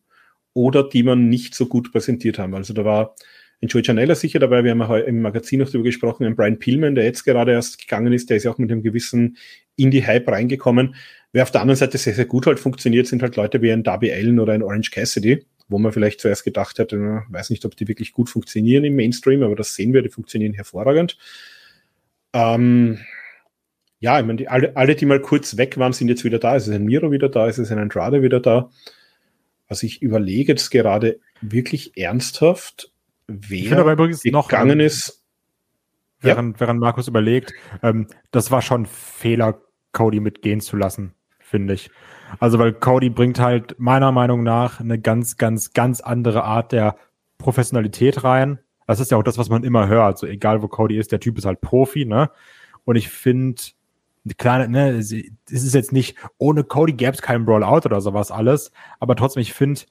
oder 0.54 0.88
die 0.88 1.04
man 1.04 1.30
nicht 1.30 1.54
so 1.54 1.68
gut 1.68 1.92
präsentiert 1.92 2.40
haben. 2.40 2.56
Also 2.56 2.74
da 2.74 2.84
war 2.84 3.16
ein 3.66 3.68
Joey 3.68 3.84
Janella 3.84 4.16
sicher 4.16 4.40
dabei, 4.40 4.64
wir 4.64 4.72
haben 4.72 4.80
ja 4.80 4.98
im 5.00 5.22
Magazin 5.22 5.60
noch 5.60 5.68
darüber 5.68 5.84
gesprochen, 5.84 6.26
ein 6.26 6.36
Brian 6.36 6.60
Pillman, 6.60 6.96
der 6.96 7.04
jetzt 7.04 7.24
gerade 7.24 7.52
erst 7.52 7.80
gegangen 7.80 8.14
ist, 8.14 8.30
der 8.30 8.38
ist 8.38 8.44
ja 8.44 8.52
auch 8.52 8.58
mit 8.58 8.72
einem 8.72 8.84
gewissen 8.84 9.38
Indie-Hype 9.76 10.28
reingekommen. 10.28 10.96
Wer 11.32 11.44
auf 11.44 11.52
der 11.52 11.62
anderen 11.62 11.78
Seite 11.78 11.98
sehr, 11.98 12.14
sehr 12.14 12.26
gut 12.26 12.48
halt 12.48 12.60
funktioniert, 12.60 13.08
sind 13.08 13.22
halt 13.22 13.36
Leute 13.36 13.62
wie 13.62 13.72
ein 13.72 13.84
Darby 13.84 14.12
Allen 14.12 14.40
oder 14.40 14.54
ein 14.54 14.64
Orange 14.64 14.92
Cassidy, 14.92 15.46
wo 15.68 15.80
man 15.80 15.92
vielleicht 15.92 16.22
zuerst 16.22 16.44
gedacht 16.44 16.80
hätte, 16.80 16.98
na, 16.98 17.26
weiß 17.30 17.50
nicht, 17.50 17.66
ob 17.66 17.76
die 17.76 17.88
wirklich 17.88 18.14
gut 18.14 18.30
funktionieren 18.30 18.86
im 18.86 18.96
Mainstream, 18.96 19.44
aber 19.44 19.56
das 19.56 19.76
sehen 19.76 19.94
wir, 19.94 20.02
die 20.02 20.10
funktionieren 20.10 20.54
hervorragend. 20.54 21.18
Ähm, 22.34 23.00
ja, 24.00 24.20
ich 24.20 24.26
meine, 24.26 24.50
alle, 24.50 24.76
alle, 24.76 24.96
die 24.96 25.06
mal 25.06 25.22
kurz 25.22 25.58
weg 25.58 25.78
waren, 25.78 25.94
sind 25.94 26.10
jetzt 26.10 26.24
wieder 26.24 26.40
da. 26.40 26.56
Es 26.56 26.68
ist 26.68 26.74
ein 26.74 26.86
Miro 26.86 27.12
wieder 27.12 27.30
da, 27.30 27.48
es 27.48 27.58
ist 27.58 27.72
ein 27.72 27.80
Andrade 27.80 28.22
wieder 28.22 28.40
da. 28.40 28.70
Also 29.68 29.88
ich 29.88 30.02
überlege 30.02 30.52
jetzt 30.52 30.70
gerade 30.70 31.20
wirklich 31.42 31.98
ernsthaft, 31.98 32.92
wer 33.28 33.58
ich 33.58 33.74
aber 33.74 33.94
übrigens 33.94 34.22
gegangen 34.22 34.78
noch, 34.78 34.86
ist. 34.86 35.24
Während, 36.20 36.56
ja. 36.56 36.60
während 36.62 36.80
Markus 36.80 37.08
überlegt, 37.08 37.54
ähm, 37.84 38.08
das 38.32 38.52
war 38.52 38.62
schon 38.62 38.86
Fehler, 38.86 39.62
Cody 39.92 40.20
mitgehen 40.20 40.60
zu 40.60 40.76
lassen, 40.76 41.14
finde 41.40 41.74
ich. 41.74 41.90
Also, 42.40 42.60
weil 42.60 42.74
Cody 42.74 43.10
bringt 43.10 43.40
halt 43.40 43.76
meiner 43.80 44.12
Meinung 44.12 44.44
nach 44.44 44.80
eine 44.80 45.00
ganz, 45.00 45.38
ganz, 45.38 45.74
ganz 45.74 46.02
andere 46.02 46.44
Art 46.44 46.72
der 46.72 46.98
Professionalität 47.38 48.24
rein. 48.24 48.60
Das 48.88 49.00
ist 49.00 49.12
ja 49.12 49.18
auch 49.18 49.24
das, 49.24 49.38
was 49.38 49.50
man 49.50 49.64
immer 49.64 49.88
hört. 49.88 50.18
So 50.18 50.28
egal, 50.28 50.62
wo 50.62 50.68
Cody 50.68 50.98
ist, 50.98 51.12
der 51.12 51.20
Typ 51.20 51.38
ist 51.38 51.46
halt 51.46 51.62
Profi, 51.62 52.06
ne? 52.06 52.30
Und 52.84 52.98
ich 52.98 53.10
finde, 53.10 53.62
klar, 54.38 54.68
ne, 54.68 54.92
es 54.92 55.12
ist 55.12 55.74
jetzt 55.74 55.92
nicht, 55.92 56.18
ohne 56.38 56.64
Cody 56.64 56.94
gäbe 56.94 57.14
es 57.14 57.22
keinen 57.22 57.46
Brawlout 57.46 57.86
oder 57.86 58.02
sowas 58.02 58.32
alles, 58.32 58.72
aber 59.00 59.16
trotzdem, 59.16 59.42
ich 59.42 59.54
finde, 59.54 59.82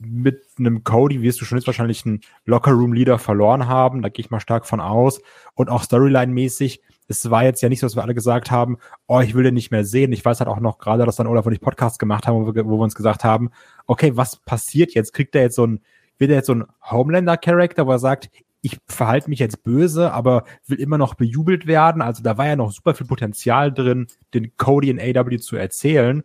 mit 0.00 0.42
einem 0.58 0.82
Cody 0.82 1.20
wirst 1.20 1.40
du 1.40 1.44
schon 1.44 1.58
jetzt 1.58 1.66
wahrscheinlich 1.66 2.06
einen 2.06 2.22
Locker-Room-Leader 2.46 3.18
verloren 3.18 3.68
haben. 3.68 4.00
Da 4.00 4.08
gehe 4.08 4.24
ich 4.24 4.30
mal 4.30 4.40
stark 4.40 4.66
von 4.66 4.80
aus. 4.80 5.20
Und 5.54 5.68
auch 5.68 5.82
Storyline-mäßig, 5.82 6.80
es 7.06 7.30
war 7.30 7.44
jetzt 7.44 7.60
ja 7.60 7.68
nicht 7.68 7.80
so, 7.80 7.86
dass 7.86 7.96
wir 7.96 8.02
alle 8.02 8.14
gesagt 8.14 8.50
haben, 8.50 8.78
oh, 9.06 9.20
ich 9.20 9.34
will 9.34 9.44
den 9.44 9.54
nicht 9.54 9.70
mehr 9.70 9.84
sehen. 9.84 10.12
Ich 10.12 10.24
weiß 10.24 10.40
halt 10.40 10.48
auch 10.48 10.60
noch 10.60 10.78
gerade, 10.78 11.04
dass 11.04 11.16
dann 11.16 11.26
Olaf 11.26 11.44
und 11.44 11.52
ich 11.52 11.60
Podcast 11.60 11.98
gemacht 11.98 12.26
haben, 12.26 12.46
wo 12.46 12.54
wir, 12.54 12.64
wo 12.64 12.78
wir 12.78 12.84
uns 12.84 12.94
gesagt 12.94 13.24
haben, 13.24 13.50
okay, 13.86 14.16
was 14.16 14.36
passiert 14.36 14.94
jetzt? 14.94 15.12
Kriegt 15.12 15.34
er 15.34 15.42
jetzt 15.42 15.56
so 15.56 15.66
ein, 15.66 15.80
wird 16.16 16.30
er 16.30 16.38
jetzt 16.38 16.46
so 16.46 16.54
ein 16.54 16.64
Homelander-Charakter, 16.90 17.86
wo 17.86 17.90
er 17.90 17.98
sagt, 17.98 18.30
ich 18.62 18.78
verhalte 18.86 19.28
mich 19.28 19.38
jetzt 19.38 19.62
böse, 19.62 20.12
aber 20.12 20.44
will 20.66 20.80
immer 20.80 20.98
noch 20.98 21.14
bejubelt 21.14 21.66
werden. 21.66 22.00
Also 22.00 22.22
da 22.22 22.38
war 22.38 22.46
ja 22.46 22.56
noch 22.56 22.72
super 22.72 22.94
viel 22.94 23.06
Potenzial 23.06 23.72
drin, 23.72 24.06
den 24.32 24.56
Cody 24.56 24.90
in 24.90 25.00
AW 25.00 25.36
zu 25.38 25.56
erzählen. 25.56 26.22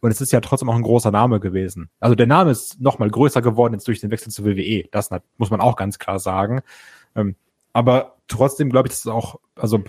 Und 0.00 0.10
es 0.10 0.20
ist 0.20 0.32
ja 0.32 0.40
trotzdem 0.40 0.68
auch 0.70 0.76
ein 0.76 0.82
großer 0.82 1.10
Name 1.10 1.40
gewesen. 1.40 1.90
Also 1.98 2.14
der 2.14 2.26
Name 2.26 2.50
ist 2.50 2.80
noch 2.80 2.98
mal 2.98 3.10
größer 3.10 3.42
geworden 3.42 3.74
jetzt 3.74 3.88
durch 3.88 4.00
den 4.00 4.10
Wechsel 4.10 4.30
zur 4.30 4.44
WWE. 4.44 4.84
Das 4.92 5.10
muss 5.38 5.50
man 5.50 5.60
auch 5.60 5.76
ganz 5.76 5.98
klar 5.98 6.18
sagen. 6.18 6.60
Ähm, 7.16 7.34
aber 7.72 8.16
trotzdem 8.28 8.70
glaube 8.70 8.88
ich, 8.88 8.92
dass 8.92 9.00
es 9.00 9.06
auch, 9.06 9.40
also 9.56 9.82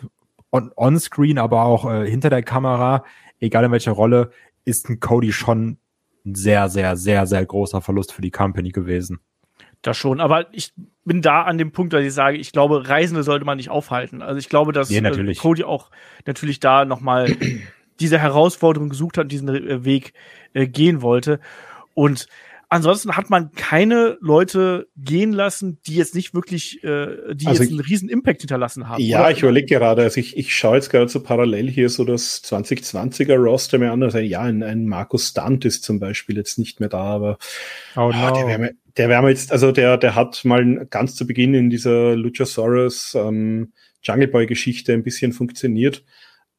on-screen, 0.51 1.37
on 1.37 1.43
aber 1.43 1.63
auch 1.63 1.89
äh, 1.89 2.09
hinter 2.09 2.29
der 2.29 2.43
Kamera, 2.43 3.03
egal 3.39 3.65
in 3.65 3.71
welcher 3.71 3.91
Rolle, 3.91 4.31
ist 4.65 4.89
ein 4.89 4.99
Cody 4.99 5.31
schon 5.31 5.77
ein 6.25 6.35
sehr, 6.35 6.69
sehr, 6.69 6.97
sehr, 6.97 7.27
sehr 7.27 7.45
großer 7.45 7.81
Verlust 7.81 8.11
für 8.11 8.21
die 8.21 8.31
Company 8.31 8.69
gewesen. 8.69 9.19
Das 9.81 9.95
schon, 9.95 10.19
aber 10.19 10.53
ich 10.53 10.73
bin 11.05 11.21
da 11.21 11.43
an 11.43 11.57
dem 11.57 11.71
Punkt, 11.71 11.93
dass 11.93 12.03
ich 12.03 12.13
sage, 12.13 12.37
ich 12.37 12.51
glaube, 12.51 12.89
Reisende 12.89 13.23
sollte 13.23 13.45
man 13.45 13.57
nicht 13.57 13.69
aufhalten. 13.69 14.21
Also 14.21 14.37
ich 14.37 14.49
glaube, 14.49 14.73
dass 14.73 14.89
nee, 14.89 14.97
äh, 14.97 15.35
Cody 15.35 15.63
auch 15.63 15.89
natürlich 16.25 16.59
da 16.59 16.83
nochmal 16.83 17.35
diese 17.99 18.19
Herausforderung 18.19 18.89
gesucht 18.89 19.17
hat 19.17 19.25
und 19.25 19.31
diesen 19.31 19.49
äh, 19.49 19.85
Weg 19.85 20.13
äh, 20.53 20.67
gehen 20.67 21.01
wollte. 21.01 21.39
Und 21.93 22.27
ansonsten 22.69 23.17
hat 23.17 23.29
man 23.29 23.51
keine 23.51 24.17
Leute 24.21 24.87
gehen 24.95 25.33
lassen, 25.33 25.79
die 25.85 25.95
jetzt 25.95 26.15
nicht 26.15 26.33
wirklich, 26.33 26.83
äh, 26.83 27.33
die 27.33 27.47
also 27.47 27.63
jetzt 27.63 27.71
einen 27.71 27.81
riesen 27.81 28.09
Impact 28.09 28.41
hinterlassen 28.41 28.87
haben. 28.87 29.01
Ja, 29.03 29.21
oder? 29.21 29.31
ich 29.31 29.41
überlege 29.41 29.65
gerade, 29.67 30.03
also 30.03 30.19
ich, 30.19 30.37
ich 30.37 30.55
schaue 30.55 30.75
jetzt 30.75 30.89
gerade 30.89 31.09
so 31.09 31.21
parallel 31.21 31.69
hier 31.69 31.89
so 31.89 32.05
das 32.05 32.43
2020er 32.43 33.35
Roster 33.35 33.79
mir 33.79 33.91
an. 33.91 34.03
Also 34.03 34.19
ja, 34.19 34.41
ein, 34.41 34.63
ein 34.63 34.87
Markus 34.87 35.29
Stunt 35.29 35.65
ist 35.65 35.83
zum 35.83 35.99
Beispiel 35.99 36.37
jetzt 36.37 36.59
nicht 36.59 36.79
mehr 36.79 36.89
da, 36.89 37.03
aber 37.03 37.37
oh, 37.95 38.09
no. 38.09 38.11
ah, 38.13 38.31
der 38.31 38.47
wäre 38.47 38.59
mir, 38.59 38.71
der 38.97 39.09
wär 39.09 39.21
mir 39.21 39.29
jetzt, 39.29 39.51
also 39.51 39.71
der, 39.71 39.97
der 39.97 40.15
hat 40.15 40.45
mal 40.45 40.85
ganz 40.89 41.15
zu 41.15 41.25
Beginn 41.25 41.53
in 41.53 41.69
dieser 41.69 42.15
Luchasaurus 42.15 43.15
ähm, 43.15 43.73
Jungle 44.01 44.27
Boy 44.27 44.45
Geschichte 44.45 44.93
ein 44.93 45.03
bisschen 45.03 45.33
funktioniert. 45.33 46.05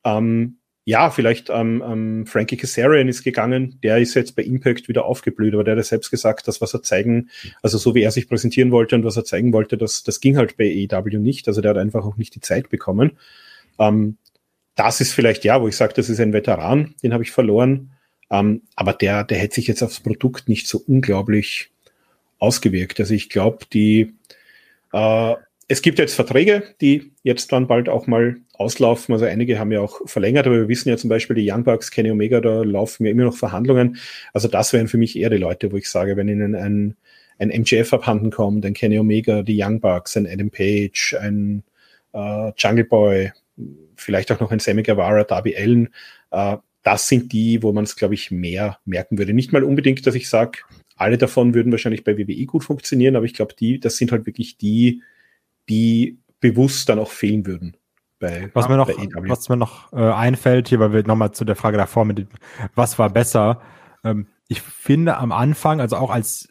Ähm, 0.05 0.60
ja, 0.91 1.09
vielleicht 1.11 1.51
ähm, 1.51 1.85
ähm, 1.87 2.27
Frankie 2.27 2.57
Kazarian 2.57 3.07
ist 3.07 3.23
gegangen, 3.23 3.79
der 3.85 3.99
ist 3.99 4.15
jetzt 4.15 4.35
bei 4.35 4.43
Impact 4.43 4.89
wieder 4.89 5.05
aufgeblüht, 5.05 5.55
aber 5.55 5.63
der 5.63 5.77
hat 5.77 5.85
selbst 5.85 6.11
gesagt, 6.11 6.49
dass 6.49 6.61
was 6.61 6.75
er 6.75 6.83
zeigen, 6.83 7.31
also 7.63 7.79
so 7.79 7.95
wie 7.95 8.03
er 8.03 8.11
sich 8.11 8.29
präsentieren 8.29 8.73
wollte 8.73 8.97
und 8.97 9.05
was 9.05 9.17
er 9.17 9.25
zeigen 9.25 9.53
wollte, 9.53 9.79
das, 9.79 10.03
das 10.03 10.21
ging 10.21 10.37
halt 10.37 10.57
bei 10.57 10.89
AEW 10.91 11.19
nicht. 11.19 11.47
Also 11.47 11.61
der 11.61 11.71
hat 11.71 11.79
einfach 11.79 12.05
auch 12.05 12.17
nicht 12.17 12.35
die 12.35 12.41
Zeit 12.41 12.71
bekommen. 12.71 13.13
Ähm, 13.79 14.17
das 14.75 15.01
ist 15.01 15.13
vielleicht 15.13 15.45
ja, 15.45 15.63
wo 15.63 15.69
ich 15.69 15.77
sage, 15.77 15.95
das 15.95 16.09
ist 16.09 16.19
ein 16.19 16.33
Veteran, 16.33 16.97
den 17.05 17.13
habe 17.13 17.23
ich 17.23 17.31
verloren. 17.31 17.93
Ähm, 18.29 18.63
aber 18.75 18.93
der, 18.93 19.23
der 19.23 19.39
hätte 19.39 19.55
sich 19.55 19.69
jetzt 19.69 19.85
aufs 19.85 20.01
Produkt 20.01 20.49
nicht 20.49 20.67
so 20.67 20.83
unglaublich 20.85 21.71
ausgewirkt. 22.41 22.99
Also 22.99 23.15
ich 23.15 23.29
glaube, 23.29 23.65
die 23.73 24.17
äh, 24.93 25.35
es 25.71 25.83
gibt 25.83 26.01
jetzt 26.01 26.17
Verträge, 26.17 26.65
die 26.81 27.13
jetzt 27.23 27.53
dann 27.53 27.69
bald 27.69 27.89
auch 27.89 28.09
mal 28.09 28.39
auslaufen. 28.55 29.13
Also 29.13 29.25
einige 29.25 29.61
haben 29.61 29.71
ja 29.71 29.81
auch 29.81 30.01
verlängert, 30.05 30.49
aber 30.49 30.57
wir 30.57 30.69
wissen 30.69 30.89
ja 30.89 30.97
zum 30.97 31.09
Beispiel 31.09 31.37
die 31.37 31.49
Young 31.49 31.63
Bucks, 31.63 31.93
Kenny 31.93 32.11
Omega, 32.11 32.41
da 32.41 32.63
laufen 32.65 33.07
ja 33.07 33.13
immer 33.13 33.23
noch 33.23 33.37
Verhandlungen. 33.37 33.97
Also 34.33 34.49
das 34.49 34.73
wären 34.73 34.89
für 34.89 34.99
mich 34.99 35.17
eher 35.17 35.31
die 35.31 35.37
Leute, 35.37 35.71
wo 35.71 35.77
ich 35.77 35.89
sage, 35.89 36.17
wenn 36.17 36.27
ihnen 36.27 36.57
ein, 36.57 36.97
ein 37.39 37.51
MGF 37.51 37.93
abhanden 37.93 38.33
kommt, 38.33 38.67
ein 38.67 38.75
Kenny 38.75 38.99
Omega, 38.99 39.45
die 39.45 39.63
Young 39.63 39.79
Bucks, 39.79 40.17
ein 40.17 40.27
Adam 40.27 40.51
Page, 40.51 41.17
ein 41.21 41.63
äh, 42.15 42.51
Jungle 42.57 42.85
Boy, 42.85 43.33
vielleicht 43.95 44.33
auch 44.33 44.41
noch 44.41 44.51
ein 44.51 44.59
Sammy 44.59 44.83
Guevara, 44.83 45.23
Darby 45.23 45.57
Allen, 45.57 45.91
äh, 46.33 46.57
das 46.83 47.07
sind 47.07 47.33
die, 47.33 47.63
wo 47.63 47.71
man 47.71 47.85
es, 47.85 47.95
glaube 47.95 48.15
ich, 48.15 48.33
mehr 48.33 48.81
merken 48.87 49.19
würde. 49.19 49.35
Nicht 49.35 49.53
mal 49.53 49.63
unbedingt, 49.63 50.05
dass 50.05 50.17
ich 50.17 50.29
sage, 50.29 50.59
alle 50.97 51.17
davon 51.17 51.55
würden 51.55 51.71
wahrscheinlich 51.71 52.03
bei 52.03 52.19
WWE 52.19 52.45
gut 52.47 52.65
funktionieren, 52.65 53.15
aber 53.15 53.25
ich 53.25 53.35
glaube, 53.35 53.55
die, 53.57 53.79
das 53.79 53.99
sind 53.99 54.11
halt 54.11 54.27
wirklich 54.27 54.59
die, 54.59 55.03
die 55.71 56.19
bewusst 56.41 56.89
dann 56.89 56.99
auch 56.99 57.11
fehlen 57.11 57.47
würden. 57.47 57.77
Bei, 58.19 58.51
was 58.53 58.69
mir 58.69 58.77
noch, 58.77 58.89
was 58.89 59.49
mir 59.49 59.57
noch 59.57 59.93
äh, 59.95 59.97
einfällt 59.97 60.69
hier, 60.69 60.79
weil 60.79 60.93
wir 60.93 61.07
nochmal 61.07 61.31
zu 61.31 61.47
der 61.47 61.57
Frage 61.57 61.79
davor 61.79 62.05
mit, 62.05 62.27
was 62.75 62.99
war 62.99 63.09
besser? 63.09 63.63
Ähm, 64.05 64.27
ich 64.49 64.61
finde 64.61 65.17
am 65.17 65.33
Anfang, 65.33 65.81
also 65.81 65.97
auch 65.97 66.11
als 66.11 66.49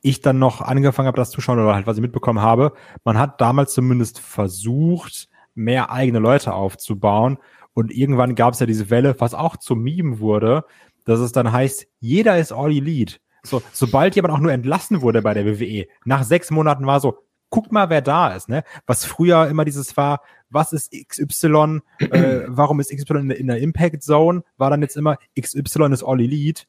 ich 0.00 0.22
dann 0.22 0.38
noch 0.38 0.62
angefangen 0.62 1.06
habe, 1.06 1.16
das 1.16 1.30
zu 1.30 1.42
schauen 1.42 1.58
oder 1.58 1.74
halt 1.74 1.86
was 1.86 1.96
ich 1.96 2.02
mitbekommen 2.02 2.40
habe, 2.40 2.72
man 3.04 3.18
hat 3.18 3.40
damals 3.42 3.74
zumindest 3.74 4.20
versucht, 4.20 5.28
mehr 5.54 5.90
eigene 5.90 6.18
Leute 6.18 6.54
aufzubauen. 6.54 7.38
Und 7.74 7.92
irgendwann 7.92 8.34
gab 8.34 8.54
es 8.54 8.60
ja 8.60 8.66
diese 8.66 8.88
Welle, 8.88 9.14
was 9.18 9.34
auch 9.34 9.56
zum 9.56 9.82
Meme 9.82 10.18
wurde, 10.18 10.64
dass 11.04 11.20
es 11.20 11.32
dann 11.32 11.52
heißt, 11.52 11.86
jeder 12.00 12.38
ist 12.38 12.52
All 12.52 12.70
Elite. 12.70 13.18
So, 13.42 13.62
sobald 13.72 14.14
jemand 14.16 14.34
auch 14.34 14.38
nur 14.38 14.52
entlassen 14.52 15.02
wurde 15.02 15.20
bei 15.20 15.34
der 15.34 15.46
WWE, 15.46 15.86
nach 16.04 16.22
sechs 16.22 16.50
Monaten 16.50 16.86
war 16.86 17.00
so, 17.00 17.18
guck 17.52 17.70
mal, 17.70 17.90
wer 17.90 18.00
da 18.00 18.34
ist, 18.34 18.48
ne? 18.48 18.64
Was 18.86 19.04
früher 19.04 19.46
immer 19.46 19.64
dieses 19.64 19.96
war, 19.96 20.22
was 20.48 20.72
ist 20.72 20.90
XY, 20.90 21.82
äh, 21.98 22.40
warum 22.48 22.80
ist 22.80 22.90
XY 22.90 23.18
in, 23.18 23.30
in 23.30 23.46
der 23.46 23.58
Impact 23.58 24.02
Zone, 24.02 24.42
war 24.56 24.70
dann 24.70 24.80
jetzt 24.80 24.96
immer 24.96 25.18
XY 25.38 25.92
ist 25.92 26.02
All 26.02 26.20
Elite. 26.20 26.64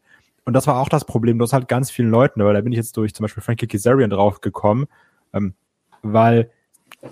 Und 0.45 0.53
das 0.53 0.67
war 0.67 0.77
auch 0.77 0.89
das 0.89 1.05
Problem, 1.05 1.39
du 1.39 1.43
hast 1.43 1.53
halt 1.53 1.69
ganz 1.69 1.89
vielen 1.89 2.09
Leuten, 2.09 2.43
weil 2.43 2.53
da 2.53 2.59
bin 2.59 2.73
ich 2.73 2.77
jetzt 2.77 2.97
durch 2.97 3.15
zum 3.15 3.23
Beispiel 3.23 3.41
Frankie 3.41 3.65
Kazarian 3.65 4.09
drauf 4.09 4.41
gekommen, 4.41 4.87
ähm, 5.31 5.53
weil 6.01 6.51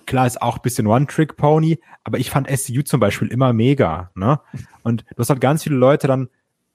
klar 0.06 0.28
ist 0.28 0.42
auch 0.42 0.58
ein 0.58 0.62
bisschen 0.62 0.86
One-Trick-Pony, 0.86 1.80
aber 2.04 2.20
ich 2.20 2.30
fand 2.30 2.50
SCU 2.50 2.82
zum 2.82 3.00
Beispiel 3.00 3.30
immer 3.30 3.54
mega, 3.54 4.12
ne? 4.16 4.42
Und 4.84 5.06
du 5.12 5.20
hast 5.20 5.30
halt 5.30 5.40
ganz 5.40 5.64
viele 5.64 5.78
Leute 5.78 6.08
dann 6.08 6.28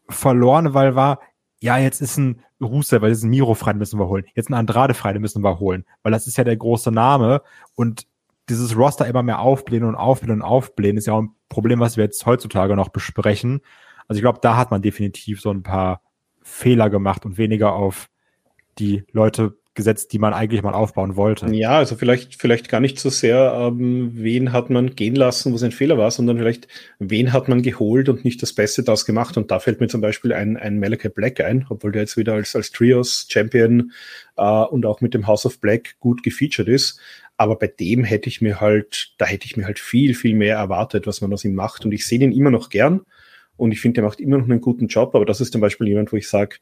verloren, 0.08 0.72
weil 0.72 0.94
war, 0.94 1.20
ja, 1.60 1.78
jetzt 1.78 2.00
ist 2.00 2.16
ein 2.18 2.42
Rusev, 2.60 3.02
weil 3.02 3.10
jetzt 3.10 3.24
ein 3.24 3.30
Miro 3.30 3.54
frei, 3.54 3.74
müssen 3.74 3.98
wir 3.98 4.08
holen. 4.08 4.24
Jetzt 4.34 4.50
ein 4.50 4.54
Andrade 4.54 4.94
frei, 4.94 5.18
müssen 5.18 5.42
wir 5.42 5.58
holen. 5.58 5.84
Weil 6.02 6.12
das 6.12 6.26
ist 6.26 6.36
ja 6.36 6.44
der 6.44 6.56
große 6.56 6.90
Name. 6.90 7.42
Und 7.74 8.06
dieses 8.48 8.76
Roster 8.76 9.06
immer 9.06 9.22
mehr 9.22 9.40
aufblähen 9.40 9.84
und 9.84 9.94
aufblähen 9.94 10.40
und 10.40 10.42
aufblähen 10.42 10.96
ist 10.96 11.06
ja 11.06 11.14
auch 11.14 11.22
ein 11.22 11.34
Problem, 11.48 11.80
was 11.80 11.96
wir 11.96 12.04
jetzt 12.04 12.24
heutzutage 12.26 12.76
noch 12.76 12.90
besprechen. 12.90 13.60
Also 14.06 14.18
ich 14.18 14.22
glaube, 14.22 14.38
da 14.40 14.56
hat 14.56 14.70
man 14.70 14.82
definitiv 14.82 15.40
so 15.40 15.50
ein 15.50 15.62
paar 15.62 16.02
Fehler 16.42 16.90
gemacht 16.90 17.24
und 17.24 17.38
weniger 17.38 17.72
auf 17.72 18.08
die 18.78 19.04
Leute 19.10 19.58
gesetzt, 19.76 20.12
die 20.12 20.18
man 20.18 20.34
eigentlich 20.34 20.62
mal 20.62 20.72
aufbauen 20.72 21.14
wollte. 21.14 21.46
Ja, 21.54 21.78
also 21.78 21.94
vielleicht, 21.94 22.34
vielleicht 22.34 22.68
gar 22.68 22.80
nicht 22.80 22.98
so 22.98 23.10
sehr, 23.10 23.54
ähm, 23.56 24.10
wen 24.14 24.52
hat 24.52 24.70
man 24.70 24.96
gehen 24.96 25.14
lassen, 25.14 25.52
wo 25.52 25.56
sein 25.56 25.72
Fehler 25.72 25.98
war, 25.98 26.10
sondern 26.10 26.38
vielleicht, 26.38 26.66
wen 26.98 27.32
hat 27.32 27.48
man 27.48 27.62
geholt 27.62 28.08
und 28.08 28.24
nicht 28.24 28.42
das 28.42 28.52
Beste 28.52 28.82
daraus 28.82 29.06
gemacht. 29.06 29.36
Und 29.36 29.50
da 29.50 29.60
fällt 29.60 29.80
mir 29.80 29.88
zum 29.88 30.00
Beispiel 30.00 30.32
ein, 30.32 30.56
ein 30.56 30.80
Malachi 30.80 31.08
Black 31.08 31.40
ein, 31.40 31.66
obwohl 31.68 31.92
der 31.92 32.02
jetzt 32.02 32.16
wieder 32.16 32.34
als, 32.34 32.56
als 32.56 32.72
Trios-Champion 32.72 33.92
äh, 34.36 34.42
und 34.42 34.84
auch 34.86 35.00
mit 35.00 35.14
dem 35.14 35.26
House 35.26 35.46
of 35.46 35.60
Black 35.60 35.96
gut 36.00 36.22
gefeatured 36.22 36.68
ist. 36.68 36.98
Aber 37.36 37.56
bei 37.56 37.66
dem 37.66 38.02
hätte 38.02 38.28
ich 38.28 38.40
mir 38.40 38.60
halt, 38.60 39.12
da 39.18 39.26
hätte 39.26 39.46
ich 39.46 39.56
mir 39.56 39.66
halt 39.66 39.78
viel, 39.78 40.14
viel 40.14 40.34
mehr 40.34 40.56
erwartet, 40.56 41.06
was 41.06 41.20
man 41.20 41.32
aus 41.32 41.44
ihm 41.44 41.54
macht. 41.54 41.84
Und 41.84 41.92
ich 41.92 42.06
sehe 42.06 42.18
den 42.18 42.32
immer 42.32 42.50
noch 42.50 42.70
gern. 42.70 43.02
Und 43.56 43.72
ich 43.72 43.80
finde, 43.80 43.96
der 43.96 44.04
macht 44.04 44.20
immer 44.20 44.38
noch 44.38 44.44
einen 44.44 44.60
guten 44.60 44.86
Job, 44.86 45.14
aber 45.14 45.24
das 45.24 45.40
ist 45.40 45.52
zum 45.52 45.60
Beispiel 45.60 45.88
jemand, 45.88 46.12
wo 46.12 46.16
ich 46.16 46.28
sage, 46.28 46.56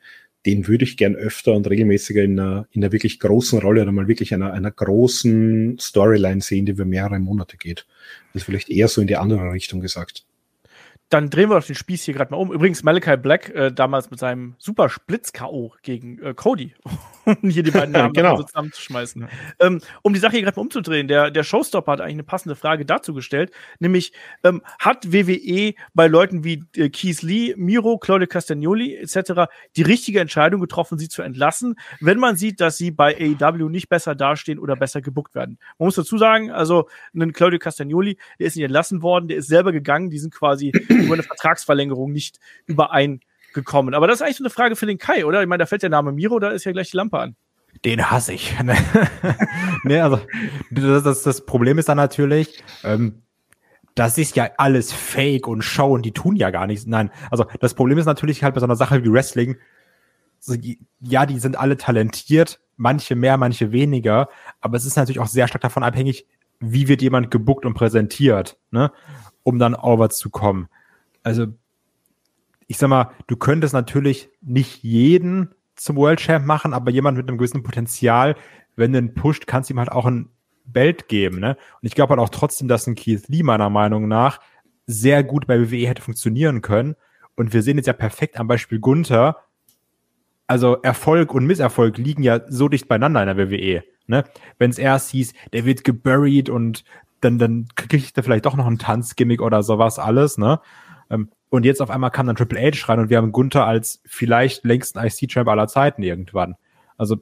den 0.47 0.67
würde 0.67 0.85
ich 0.85 0.97
gern 0.97 1.15
öfter 1.15 1.55
und 1.55 1.69
regelmäßiger 1.69 2.23
in 2.23 2.39
einer, 2.39 2.69
in 2.73 2.83
einer 2.83 2.93
wirklich 2.93 3.19
großen 3.19 3.61
Rolle 3.61 3.83
oder 3.83 3.93
mal 3.93 4.09
wirklich 4.09 4.35
einer, 4.35 4.53
einer 4.53 4.71
großen 4.71 5.79
Storyline 5.79 6.41
sehen, 6.43 6.67
die 6.67 6.73
über 6.73 6.85
mehrere 6.85 7.19
Monate 7.19 7.57
geht. 7.57 7.87
Das 8.33 8.43
ist 8.43 8.47
vielleicht 8.47 8.69
eher 8.69 8.89
so 8.89 9.01
in 9.01 9.07
die 9.07 9.17
andere 9.17 9.53
Richtung 9.53 9.81
gesagt 9.81 10.25
dann 11.11 11.31
drehen 11.31 11.51
wir 11.51 11.61
doch 11.61 11.67
den 11.67 11.77
Spieß 11.77 12.03
hier 12.03 12.15
gerade 12.15 12.31
mal 12.31 12.39
um. 12.39 12.53
Übrigens, 12.53 12.83
Malachi 12.83 13.17
Black 13.17 13.51
äh, 13.51 13.71
damals 13.71 14.11
mit 14.11 14.19
seinem 14.19 14.55
super 14.59 14.89
Splitz-K.O. 14.89 15.75
gegen 15.83 16.19
äh, 16.21 16.35
Cody, 16.35 16.75
um 17.25 17.51
hier 17.51 17.63
die 17.63 17.71
beiden 17.71 17.93
Namen 17.93 18.13
genau. 18.13 18.43
zusammenzuschmeißen. 18.43 19.29
Ähm, 19.61 19.81
um 20.03 20.13
die 20.13 20.19
Sache 20.19 20.33
hier 20.33 20.43
gerade 20.43 20.57
mal 20.57 20.63
umzudrehen, 20.63 21.07
der, 21.07 21.31
der 21.31 21.45
Showstopper 21.45 21.93
hat 21.93 22.01
eigentlich 22.01 22.15
eine 22.15 22.25
passende 22.25 22.57
Frage 22.57 22.85
dazu 22.87 23.15
gestellt, 23.15 23.53
nämlich 23.79 24.13
ähm, 24.43 24.63
hat 24.79 25.13
WWE 25.13 25.75
bei 25.93 26.07
Leuten 26.07 26.43
wie 26.43 26.65
äh, 26.75 26.89
Keith 26.89 27.23
Lee, 27.23 27.55
Miro, 27.57 27.99
Claudio 27.99 28.27
Castagnoli 28.27 28.97
etc. 28.97 29.51
die 29.77 29.83
richtige 29.83 30.21
Entscheidung 30.21 30.61
getroffen, 30.61 30.99
sie 30.99 31.09
zu 31.09 31.23
entlassen, 31.23 31.77
wenn 32.01 32.19
man 32.19 32.37
sieht, 32.37 32.61
dass 32.61 32.79
sie 32.79 32.91
bei 32.91 33.17
AEW 33.17 33.69
nicht 33.69 33.89
besser 33.89 34.15
dastehen 34.15 34.59
oder 34.59 34.75
besser 34.75 35.03
gebuckt 35.03 35.35
werden. 35.35 35.59
Man 35.79 35.87
muss 35.87 35.97
dazu 35.97 36.19
sagen, 36.19 36.51
also 36.51 36.89
ein 37.15 37.33
Claudio 37.33 37.59
Castagnoli, 37.59 38.19
der 38.39 38.47
ist 38.47 38.57
nicht 38.57 38.65
entlassen 38.65 39.03
worden, 39.03 39.29
der 39.29 39.37
ist 39.37 39.49
selber 39.49 39.71
gegangen, 39.71 40.11
die 40.11 40.19
sind 40.19 40.35
quasi 40.35 40.73
über 40.99 41.15
eine 41.15 41.23
Vertragsverlängerung 41.23 42.13
nicht 42.13 42.39
übereingekommen. 42.67 43.95
Aber 43.95 44.07
das 44.07 44.17
ist 44.17 44.23
eigentlich 44.23 44.37
so 44.37 44.45
eine 44.45 44.51
Frage 44.51 44.77
für 44.77 44.87
den 44.87 44.99
Kai, 44.99 45.25
oder? 45.25 45.43
Ich 45.43 45.49
meine, 45.49 45.63
da 45.63 45.67
fällt 45.67 45.83
der 45.83 45.91
Name 45.91 46.13
Miro, 46.13 46.39
da 46.39 46.51
ist 46.51 46.65
ja 46.65 46.73
gleich 46.73 46.91
die 46.91 46.97
Lampe 46.97 47.19
an. 47.19 47.37
Den 47.85 48.11
hasse 48.11 48.33
ich. 48.33 48.55
nee, 49.85 50.01
also 50.01 50.21
das, 50.71 51.03
das, 51.03 51.23
das 51.23 51.45
Problem 51.45 51.79
ist 51.79 51.89
dann 51.89 51.97
natürlich, 51.97 52.63
ähm, 52.85 53.23
das 53.95 54.19
ist 54.19 54.37
ja 54.37 54.49
alles 54.57 54.93
Fake 54.93 55.47
und 55.47 55.63
Show 55.63 55.95
und 55.95 56.03
die 56.03 56.13
tun 56.13 56.37
ja 56.37 56.51
gar 56.51 56.67
nichts. 56.67 56.87
Nein, 56.87 57.11
also 57.31 57.47
das 57.61 57.75
Problem 57.75 57.99
ist 57.99 58.07
natürlich 58.07 58.43
halt 58.43 58.55
bei 58.55 58.61
so 58.61 58.67
einer 58.67 58.77
Sache 58.77 59.05
wie 59.05 59.13
Wrestling, 59.13 59.57
so, 60.41 60.55
ja, 61.01 61.27
die 61.27 61.39
sind 61.39 61.57
alle 61.59 61.77
talentiert, 61.77 62.61
manche 62.77 63.15
mehr, 63.15 63.37
manche 63.37 63.73
weniger, 63.73 64.29
aber 64.61 64.77
es 64.77 64.85
ist 64.85 64.97
natürlich 64.97 65.21
auch 65.21 65.27
sehr 65.27 65.49
stark 65.49 65.63
davon 65.63 65.83
abhängig, 65.83 66.27
wie 66.61 66.89
wird 66.89 67.03
jemand 67.03 67.31
gebuckt 67.31 67.65
und 67.65 67.75
präsentiert, 67.75 68.59
ne, 68.71 68.93
um 69.43 69.59
dann 69.59 69.75
over 69.75 70.11
zu 70.11 70.31
kommen 70.31 70.69
also 71.25 71.47
ich 72.67 72.79
sag 72.79 72.89
mal, 72.89 73.11
du 73.27 73.37
könntest 73.37 73.75
natürlich 73.75 74.31
nicht 74.41 74.83
jeden 74.83 75.55
zum 75.75 75.97
World 75.97 76.21
Champ 76.21 76.47
machen, 76.47 76.73
aber 76.73 76.91
jemand 76.91 77.17
mit 77.17 77.29
einem 77.29 77.39
gewissen 77.39 77.63
Potenzial, 77.63 78.37
wenn 78.77 78.93
du 78.93 78.99
ihn 78.99 79.15
pusht, 79.15 79.47
kannst 79.47 79.69
du 79.69 79.75
ihm 79.75 79.81
halt 79.81 79.91
auch 79.91 80.07
ein 80.07 80.31
Belt 80.65 81.09
geben, 81.09 81.41
ne? 81.41 81.57
Und 81.81 81.87
ich 81.87 81.95
glaube 81.95 82.11
halt 82.11 82.21
auch 82.21 82.31
trotzdem, 82.31 82.69
dass 82.69 82.87
ein 82.87 82.95
Keith 82.95 83.29
Lee 83.29 83.43
meiner 83.43 83.69
Meinung 83.69 84.09
nach 84.09 84.41
sehr 84.87 85.25
gut 85.25 85.47
bei 85.47 85.61
WWE 85.61 85.87
hätte 85.89 86.03
funktionieren 86.03 86.63
können. 86.63 86.95
Und 87.37 87.53
wir 87.53 87.63
sehen 87.63 87.77
jetzt 87.77 87.87
ja 87.87 87.93
perfekt 87.93 88.39
am 88.39 88.47
Beispiel 88.47 88.79
Gunther. 88.79 89.37
Also 90.47 90.77
Erfolg 90.83 91.35
und 91.35 91.47
Misserfolg 91.47 91.99
liegen 91.99 92.23
ja 92.23 92.41
so 92.49 92.69
dicht 92.69 92.89
beieinander 92.89 93.23
in 93.23 93.37
der 93.37 93.51
WWE. 93.51 93.83
Ne? 94.07 94.25
Wenn 94.59 94.71
es 94.71 94.79
erst 94.79 95.11
hieß, 95.11 95.33
der 95.53 95.65
wird 95.65 95.85
geburied 95.85 96.49
und 96.49 96.85
dann, 97.21 97.39
dann 97.39 97.67
kriegt 97.75 98.17
er 98.17 98.23
vielleicht 98.23 98.45
doch 98.45 98.57
noch 98.57 98.67
ein 98.67 98.79
Tanzgimmick 98.79 99.41
oder 99.41 99.63
sowas 99.63 99.99
alles, 99.99 100.37
ne? 100.37 100.61
Ähm, 101.11 101.31
und 101.51 101.65
jetzt 101.65 101.81
auf 101.81 101.91
einmal 101.91 102.11
kam 102.11 102.27
dann 102.27 102.37
Triple 102.37 102.61
H 102.61 102.87
rein 102.89 102.99
und 102.99 103.11
wir 103.11 103.17
haben 103.17 103.33
Gunther 103.33 103.67
als 103.67 104.01
vielleicht 104.05 104.65
längsten 104.65 104.99
IC-Champ 104.99 105.49
aller 105.49 105.69
Zeiten 105.69 106.03
irgendwann. 106.03 106.57
Also, 106.97 107.19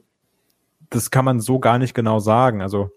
das 0.89 1.11
kann 1.11 1.25
man 1.25 1.39
so 1.39 1.59
gar 1.59 1.77
nicht 1.77 1.93
genau 1.93 2.19
sagen. 2.19 2.61
Also, 2.61 2.91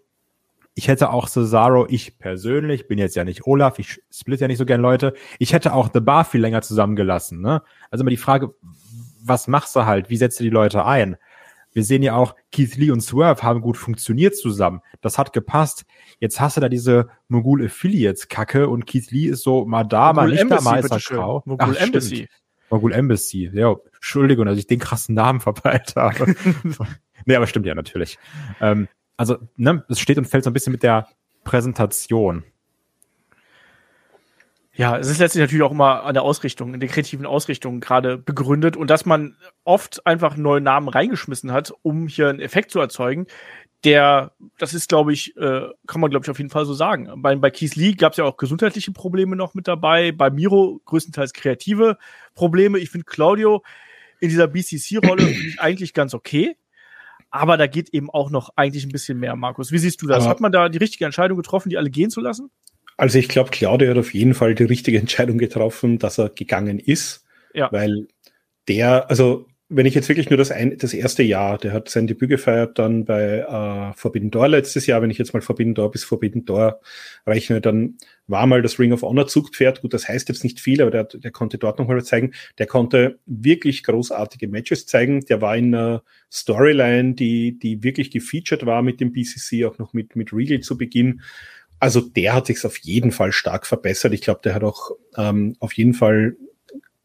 ich 0.78 0.88
hätte 0.88 1.10
auch 1.10 1.26
Cesaro, 1.26 1.86
ich 1.88 2.18
persönlich, 2.18 2.86
bin 2.86 2.98
jetzt 2.98 3.16
ja 3.16 3.24
nicht 3.24 3.46
Olaf, 3.46 3.78
ich 3.78 4.02
split 4.10 4.40
ja 4.40 4.46
nicht 4.46 4.58
so 4.58 4.66
gern 4.66 4.82
Leute, 4.82 5.14
ich 5.38 5.54
hätte 5.54 5.72
auch 5.72 5.88
The 5.92 6.00
Bar 6.00 6.26
viel 6.26 6.42
länger 6.42 6.60
zusammengelassen. 6.60 7.40
Ne? 7.40 7.62
Also 7.90 8.02
immer 8.02 8.10
die 8.10 8.18
Frage, 8.18 8.54
was 9.24 9.48
machst 9.48 9.74
du 9.74 9.86
halt? 9.86 10.10
Wie 10.10 10.18
setzt 10.18 10.38
du 10.38 10.44
die 10.44 10.50
Leute 10.50 10.84
ein? 10.84 11.16
Wir 11.76 11.84
sehen 11.84 12.02
ja 12.02 12.16
auch, 12.16 12.34
Keith 12.52 12.74
Lee 12.76 12.90
und 12.90 13.02
Swerve 13.02 13.42
haben 13.42 13.60
gut 13.60 13.76
funktioniert 13.76 14.34
zusammen. 14.34 14.80
Das 15.02 15.18
hat 15.18 15.34
gepasst. 15.34 15.84
Jetzt 16.20 16.40
hast 16.40 16.56
du 16.56 16.62
da 16.62 16.70
diese 16.70 17.10
Mogul 17.28 17.62
Affiliates 17.62 18.28
Kacke 18.28 18.70
und 18.70 18.86
Keith 18.86 19.10
Lee 19.10 19.26
ist 19.26 19.42
so 19.42 19.66
mal 19.66 19.84
da, 19.84 20.14
Mogul 20.14 20.22
mal 20.22 20.30
nicht 20.30 20.40
Embassy, 20.40 20.64
da, 20.64 20.70
mal 20.70 20.80
ist 20.80 20.90
er 20.90 21.16
grau. 21.16 21.42
Mogul 21.44 21.76
Ach, 21.76 21.82
Embassy. 21.82 22.16
Stimmt. 22.16 22.30
Mogul 22.70 22.92
Embassy. 22.94 23.50
Ja, 23.52 23.76
Entschuldigung, 23.94 24.46
dass 24.46 24.56
ich 24.56 24.66
den 24.66 24.78
krassen 24.78 25.14
Namen 25.14 25.40
verbreitet 25.42 25.96
habe. 25.96 26.34
nee, 27.26 27.36
aber 27.36 27.46
stimmt 27.46 27.66
ja 27.66 27.74
natürlich. 27.74 28.18
Ähm, 28.62 28.88
also, 29.18 29.36
ne, 29.56 29.84
es 29.90 30.00
steht 30.00 30.16
und 30.16 30.24
fällt 30.24 30.44
so 30.44 30.50
ein 30.50 30.54
bisschen 30.54 30.72
mit 30.72 30.82
der 30.82 31.08
Präsentation. 31.44 32.42
Ja, 34.76 34.98
es 34.98 35.08
ist 35.08 35.18
letztlich 35.18 35.40
natürlich 35.40 35.62
auch 35.62 35.70
immer 35.70 36.04
an 36.04 36.12
der 36.12 36.22
Ausrichtung, 36.22 36.74
in 36.74 36.80
der 36.80 36.88
kreativen 36.90 37.24
Ausrichtung 37.24 37.80
gerade 37.80 38.18
begründet 38.18 38.76
und 38.76 38.90
dass 38.90 39.06
man 39.06 39.36
oft 39.64 40.06
einfach 40.06 40.36
neue 40.36 40.60
Namen 40.60 40.88
reingeschmissen 40.88 41.50
hat, 41.50 41.72
um 41.82 42.08
hier 42.08 42.28
einen 42.28 42.40
Effekt 42.40 42.70
zu 42.70 42.80
erzeugen. 42.80 43.26
Der, 43.84 44.32
das 44.58 44.74
ist, 44.74 44.88
glaube 44.88 45.14
ich, 45.14 45.34
äh, 45.36 45.68
kann 45.86 46.00
man, 46.00 46.10
glaube 46.10 46.24
ich, 46.24 46.30
auf 46.30 46.38
jeden 46.38 46.50
Fall 46.50 46.66
so 46.66 46.74
sagen. 46.74 47.10
Bei, 47.22 47.36
bei 47.36 47.50
Keith 47.50 47.74
Lee 47.74 47.92
gab 47.92 48.12
es 48.12 48.18
ja 48.18 48.24
auch 48.24 48.36
gesundheitliche 48.36 48.92
Probleme 48.92 49.34
noch 49.34 49.54
mit 49.54 49.66
dabei, 49.66 50.12
bei 50.12 50.28
Miro 50.28 50.80
größtenteils 50.84 51.32
kreative 51.32 51.96
Probleme. 52.34 52.78
Ich 52.78 52.90
finde 52.90 53.06
Claudio 53.06 53.62
in 54.20 54.28
dieser 54.28 54.46
BCC-Rolle 54.46 55.34
eigentlich 55.58 55.94
ganz 55.94 56.12
okay. 56.12 56.56
Aber 57.30 57.56
da 57.56 57.66
geht 57.66 57.90
eben 57.90 58.10
auch 58.10 58.30
noch 58.30 58.50
eigentlich 58.56 58.84
ein 58.84 58.92
bisschen 58.92 59.18
mehr, 59.18 59.36
Markus. 59.36 59.72
Wie 59.72 59.78
siehst 59.78 60.02
du 60.02 60.06
das? 60.06 60.24
Aber 60.24 60.30
Hat 60.30 60.40
man 60.40 60.52
da 60.52 60.68
die 60.68 60.78
richtige 60.78 61.04
Entscheidung 61.04 61.36
getroffen, 61.36 61.70
die 61.70 61.78
alle 61.78 61.90
gehen 61.90 62.10
zu 62.10 62.20
lassen? 62.20 62.50
Also 62.96 63.18
ich 63.18 63.28
glaube, 63.28 63.50
Claudio 63.50 63.90
hat 63.90 63.98
auf 63.98 64.14
jeden 64.14 64.34
Fall 64.34 64.54
die 64.54 64.64
richtige 64.64 64.98
Entscheidung 65.00 65.38
getroffen, 65.38 65.98
dass 65.98 66.18
er 66.18 66.30
gegangen 66.30 66.78
ist. 66.78 67.24
Ja. 67.54 67.70
Weil 67.72 68.08
der, 68.68 69.10
also 69.10 69.46
wenn 69.68 69.86
ich 69.86 69.94
jetzt 69.94 70.08
wirklich 70.08 70.30
nur 70.30 70.36
das, 70.36 70.52
ein, 70.52 70.78
das 70.78 70.94
erste 70.94 71.24
Jahr, 71.24 71.58
der 71.58 71.72
hat 71.72 71.88
sein 71.88 72.06
Debüt 72.06 72.28
gefeiert 72.28 72.78
dann 72.78 73.04
bei 73.04 73.38
äh, 73.40 73.92
Forbidden 73.96 74.30
Door 74.30 74.48
letztes 74.48 74.86
Jahr, 74.86 75.02
wenn 75.02 75.10
ich 75.10 75.18
jetzt 75.18 75.34
mal 75.34 75.42
Forbidden 75.42 75.74
Door 75.74 75.90
bis 75.90 76.04
Forbidden 76.04 76.44
Door 76.44 76.80
rechne, 77.26 77.60
dann 77.60 77.96
war 78.28 78.46
mal 78.46 78.62
das 78.62 78.78
Ring 78.78 78.92
of 78.92 79.02
Honor 79.02 79.26
Zugpferd. 79.26 79.82
Gut, 79.82 79.92
das 79.92 80.06
heißt 80.08 80.28
jetzt 80.28 80.44
nicht 80.44 80.60
viel, 80.60 80.80
aber 80.80 80.92
der, 80.92 81.04
der 81.04 81.32
konnte 81.32 81.58
dort 81.58 81.80
nochmal 81.80 82.04
zeigen. 82.04 82.32
Der 82.58 82.66
konnte 82.66 83.18
wirklich 83.26 83.82
großartige 83.82 84.46
Matches 84.46 84.86
zeigen. 84.86 85.24
Der 85.24 85.40
war 85.40 85.56
in 85.56 85.74
einer 85.74 86.04
Storyline, 86.30 87.14
die, 87.14 87.58
die 87.58 87.82
wirklich 87.82 88.12
gefeatured 88.12 88.66
war 88.66 88.82
mit 88.82 89.00
dem 89.00 89.12
BCC, 89.12 89.64
auch 89.64 89.78
noch 89.78 89.92
mit, 89.92 90.14
mit 90.14 90.32
Regal 90.32 90.60
zu 90.60 90.78
Beginn. 90.78 91.22
Also 91.78 92.00
der 92.00 92.34
hat 92.34 92.46
sich 92.46 92.64
auf 92.64 92.78
jeden 92.78 93.12
Fall 93.12 93.32
stark 93.32 93.66
verbessert. 93.66 94.12
Ich 94.14 94.22
glaube, 94.22 94.40
der 94.42 94.54
hat 94.54 94.64
auch 94.64 94.92
ähm, 95.16 95.56
auf 95.60 95.72
jeden 95.74 95.94
Fall 95.94 96.36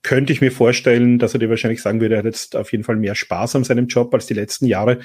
könnte 0.03 0.33
ich 0.33 0.41
mir 0.41 0.51
vorstellen, 0.51 1.19
dass 1.19 1.33
er 1.33 1.39
dir 1.39 1.49
wahrscheinlich 1.49 1.81
sagen 1.81 2.01
würde, 2.01 2.15
er 2.15 2.19
hat 2.19 2.25
jetzt 2.25 2.55
auf 2.55 2.71
jeden 2.71 2.83
Fall 2.83 2.95
mehr 2.95 3.15
Spaß 3.15 3.55
an 3.55 3.63
seinem 3.63 3.87
Job 3.87 4.13
als 4.13 4.25
die 4.25 4.33
letzten 4.33 4.65
Jahre. 4.65 4.99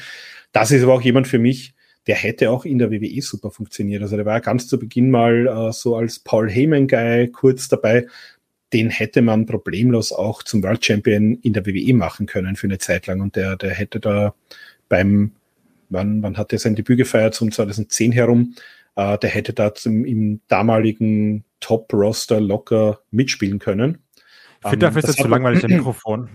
Das 0.53 0.71
ist 0.71 0.83
aber 0.83 0.95
auch 0.95 1.03
jemand 1.03 1.29
für 1.29 1.39
mich, 1.39 1.75
der 2.07 2.15
hätte 2.15 2.51
auch 2.51 2.65
in 2.65 2.79
der 2.79 2.91
WWE 2.91 3.21
super 3.21 3.51
funktioniert. 3.51 4.03
Also 4.03 4.17
der 4.17 4.25
war 4.25 4.35
ja 4.35 4.41
ganz 4.41 4.69
zu 4.69 4.79
Beginn 4.79 5.11
mal 5.11 5.47
äh, 5.47 5.73
so 5.73 5.97
als 5.97 6.19
Paul 6.21 6.49
Heyman-Guy 6.49 7.29
kurz 7.29 7.69
dabei. 7.69 8.07
Den 8.73 8.91
hätte 8.91 9.23
man 9.23 9.47
problemlos 9.47 10.13
auch 10.13 10.43
zum 10.43 10.63
World 10.63 10.85
Champion 10.85 11.35
in 11.43 11.53
der 11.53 11.67
WWE 11.67 11.95
machen 11.95 12.27
können 12.27 12.57
für 12.57 12.67
eine 12.67 12.79
Zeit 12.79 13.07
lang. 13.07 13.21
Und 13.21 13.37
der, 13.37 13.57
der 13.57 13.71
hätte 13.71 14.01
da 14.01 14.35
beim, 14.89 15.33
wann, 15.89 16.23
wann 16.23 16.37
hat 16.37 16.53
er 16.53 16.59
sein 16.59 16.77
Debüt 16.77 16.99
gefeiert, 16.99 17.35
zum 17.35 17.51
2010 17.51 18.13
herum, 18.13 18.55
äh, 18.97 19.19
der 19.19 19.31
hätte 19.31 19.53
da 19.53 19.75
zum, 19.75 20.05
im 20.05 20.41
damaligen 20.49 21.45
Top-Roster 21.61 22.41
locker 22.41 23.01
mitspielen 23.11 23.59
können. 23.59 23.99
Ich 24.63 24.71
finde, 24.71 24.87
dafür 24.87 24.99
ist 25.01 25.09
das 25.09 25.17
zu 25.17 25.29
langweilig, 25.29 25.61
der 25.61 25.71
Mikrofon. 25.77 26.29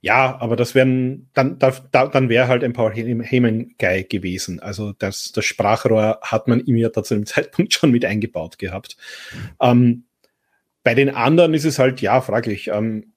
Ja, 0.00 0.40
aber 0.40 0.54
das 0.54 0.74
wären, 0.76 1.28
dann, 1.34 1.58
da, 1.58 1.72
dann 1.90 2.28
wäre 2.28 2.46
halt 2.46 2.62
ein 2.62 2.72
Paul 2.72 2.92
Heyman 2.94 3.74
Guy 3.78 4.04
gewesen. 4.04 4.60
Also 4.60 4.92
das, 4.92 5.32
das 5.32 5.44
Sprachrohr 5.44 6.20
hat 6.22 6.46
man 6.46 6.60
ihm 6.60 6.76
ja 6.76 6.88
da 6.88 7.02
zu 7.02 7.14
dem 7.14 7.26
Zeitpunkt 7.26 7.72
schon 7.72 7.90
mit 7.90 8.04
eingebaut 8.04 8.58
gehabt. 8.58 8.96
Ähm, 9.60 10.04
bei 10.84 10.94
den 10.94 11.10
anderen 11.10 11.54
ist 11.54 11.64
es 11.64 11.78
halt, 11.78 12.00
ja, 12.00 12.20
fraglich. 12.20 12.68
Ähm, 12.68 13.12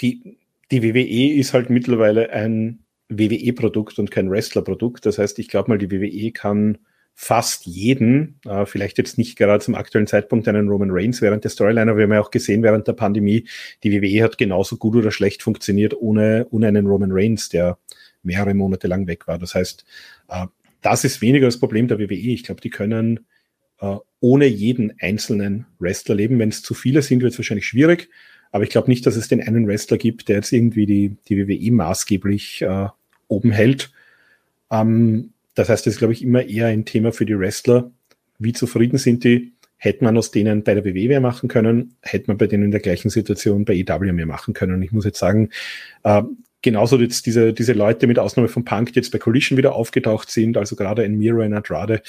die, 0.00 0.38
die 0.70 0.82
WWE 0.82 1.34
ist 1.34 1.52
halt 1.52 1.68
mittlerweile 1.68 2.30
ein 2.30 2.84
WWE-Produkt 3.08 3.98
und 3.98 4.10
kein 4.10 4.30
Wrestler-Produkt. 4.30 5.04
Das 5.06 5.18
heißt, 5.18 5.38
ich 5.38 5.48
glaube 5.48 5.70
mal, 5.70 5.78
die 5.78 5.90
WWE 5.90 6.30
kann 6.32 6.78
fast 7.14 7.64
jeden, 7.64 8.40
äh, 8.44 8.66
vielleicht 8.66 8.98
jetzt 8.98 9.18
nicht 9.18 9.36
gerade 9.36 9.62
zum 9.62 9.76
aktuellen 9.76 10.06
Zeitpunkt 10.06 10.48
einen 10.48 10.68
Roman 10.68 10.90
Reigns 10.90 11.22
während 11.22 11.44
der 11.44 11.50
Storyline, 11.50 11.90
aber 11.90 11.98
wir 11.98 12.04
haben 12.04 12.12
ja 12.12 12.20
auch 12.20 12.32
gesehen 12.32 12.62
während 12.62 12.88
der 12.88 12.92
Pandemie, 12.92 13.46
die 13.84 13.92
WWE 13.92 14.24
hat 14.24 14.36
genauso 14.36 14.76
gut 14.76 14.96
oder 14.96 15.12
schlecht 15.12 15.42
funktioniert 15.42 15.94
ohne, 15.96 16.46
ohne 16.50 16.68
einen 16.68 16.86
Roman 16.86 17.12
Reigns, 17.12 17.48
der 17.48 17.78
mehrere 18.22 18.54
Monate 18.54 18.88
lang 18.88 19.06
weg 19.06 19.28
war. 19.28 19.38
Das 19.38 19.54
heißt, 19.54 19.84
äh, 20.28 20.46
das 20.82 21.04
ist 21.04 21.22
weniger 21.22 21.46
das 21.46 21.58
Problem 21.58 21.88
der 21.88 21.98
WWE. 21.98 22.14
Ich 22.14 22.44
glaube, 22.44 22.60
die 22.60 22.70
können 22.70 23.20
äh, 23.80 23.96
ohne 24.20 24.46
jeden 24.46 24.92
einzelnen 25.00 25.66
Wrestler 25.78 26.14
leben. 26.14 26.38
Wenn 26.38 26.48
es 26.48 26.62
zu 26.62 26.74
viele 26.74 27.02
sind, 27.02 27.22
wird 27.22 27.32
es 27.32 27.38
wahrscheinlich 27.38 27.66
schwierig. 27.66 28.10
Aber 28.50 28.64
ich 28.64 28.70
glaube 28.70 28.88
nicht, 28.88 29.04
dass 29.06 29.16
es 29.16 29.28
den 29.28 29.40
einen 29.40 29.66
Wrestler 29.66 29.98
gibt, 29.98 30.28
der 30.28 30.36
jetzt 30.36 30.52
irgendwie 30.52 30.86
die, 30.86 31.16
die 31.28 31.48
WWE 31.48 31.72
maßgeblich 31.72 32.62
äh, 32.62 32.88
oben 33.28 33.50
hält. 33.50 33.92
Ähm, 34.70 35.33
das 35.54 35.68
heißt, 35.68 35.86
das 35.86 35.94
ist, 35.94 35.98
glaube 35.98 36.12
ich, 36.12 36.22
immer 36.22 36.44
eher 36.44 36.66
ein 36.66 36.84
Thema 36.84 37.12
für 37.12 37.26
die 37.26 37.38
Wrestler. 37.38 37.90
Wie 38.38 38.52
zufrieden 38.52 38.98
sind 38.98 39.24
die? 39.24 39.52
Hätte 39.76 40.04
man 40.04 40.16
aus 40.16 40.30
denen 40.30 40.64
bei 40.64 40.74
der 40.74 40.84
WWE 40.84 41.08
mehr 41.08 41.20
machen 41.20 41.48
können? 41.48 41.96
Hätte 42.02 42.28
man 42.28 42.38
bei 42.38 42.46
denen 42.46 42.64
in 42.64 42.70
der 42.70 42.80
gleichen 42.80 43.10
Situation 43.10 43.64
bei 43.64 43.74
EW 43.74 44.12
mehr 44.12 44.26
machen 44.26 44.54
können? 44.54 44.74
Und 44.74 44.82
ich 44.82 44.92
muss 44.92 45.04
jetzt 45.04 45.18
sagen, 45.18 45.50
äh, 46.02 46.22
genauso 46.62 46.98
jetzt 46.98 47.26
diese, 47.26 47.52
diese 47.52 47.74
Leute 47.74 48.06
mit 48.06 48.18
Ausnahme 48.18 48.48
von 48.48 48.64
Punk, 48.64 48.92
die 48.92 48.98
jetzt 48.98 49.12
bei 49.12 49.18
Collision 49.18 49.58
wieder 49.58 49.74
aufgetaucht 49.74 50.30
sind, 50.30 50.56
also 50.56 50.74
gerade 50.74 51.04
in 51.04 51.18
Miro, 51.18 51.42
in 51.42 51.52
Andrade, 51.52 52.02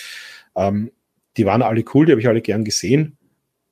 ähm, 0.55 0.91
die 1.37 1.45
waren 1.45 1.61
alle 1.61 1.83
cool, 1.93 2.05
die 2.05 2.13
habe 2.13 2.21
ich 2.21 2.27
alle 2.27 2.41
gern 2.41 2.63
gesehen. 2.63 3.17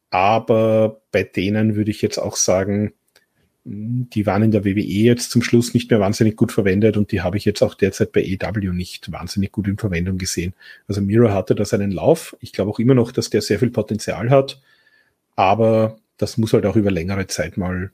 Aber 0.09 1.01
bei 1.11 1.23
denen 1.23 1.75
würde 1.75 1.89
ich 1.89 2.01
jetzt 2.01 2.17
auch 2.17 2.35
sagen, 2.35 2.93
die 3.65 4.25
waren 4.25 4.43
in 4.43 4.51
der 4.51 4.65
WWE 4.65 4.81
jetzt 4.81 5.31
zum 5.31 5.41
Schluss 5.41 5.73
nicht 5.73 5.89
mehr 5.89 5.99
wahnsinnig 6.01 6.35
gut 6.35 6.51
verwendet 6.51 6.97
und 6.97 7.11
die 7.11 7.21
habe 7.21 7.37
ich 7.37 7.45
jetzt 7.45 7.61
auch 7.61 7.75
derzeit 7.75 8.11
bei 8.11 8.21
EW 8.21 8.73
nicht 8.73 9.11
wahnsinnig 9.11 9.53
gut 9.53 9.67
in 9.67 9.77
Verwendung 9.77 10.17
gesehen. 10.17 10.53
Also 10.87 10.99
Miro 11.01 11.29
hatte 11.31 11.55
da 11.55 11.63
seinen 11.63 11.91
Lauf. 11.91 12.35
Ich 12.41 12.51
glaube 12.51 12.71
auch 12.71 12.79
immer 12.79 12.93
noch, 12.93 13.13
dass 13.13 13.29
der 13.29 13.41
sehr 13.41 13.59
viel 13.59 13.69
Potenzial 13.69 14.29
hat, 14.29 14.61
aber 15.37 15.97
das 16.17 16.37
muss 16.37 16.51
halt 16.51 16.65
auch 16.65 16.75
über 16.75 16.91
längere 16.91 17.27
Zeit 17.27 17.55
mal 17.55 17.91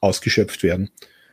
ausgeschöpft 0.00 0.62
werden. 0.62 0.90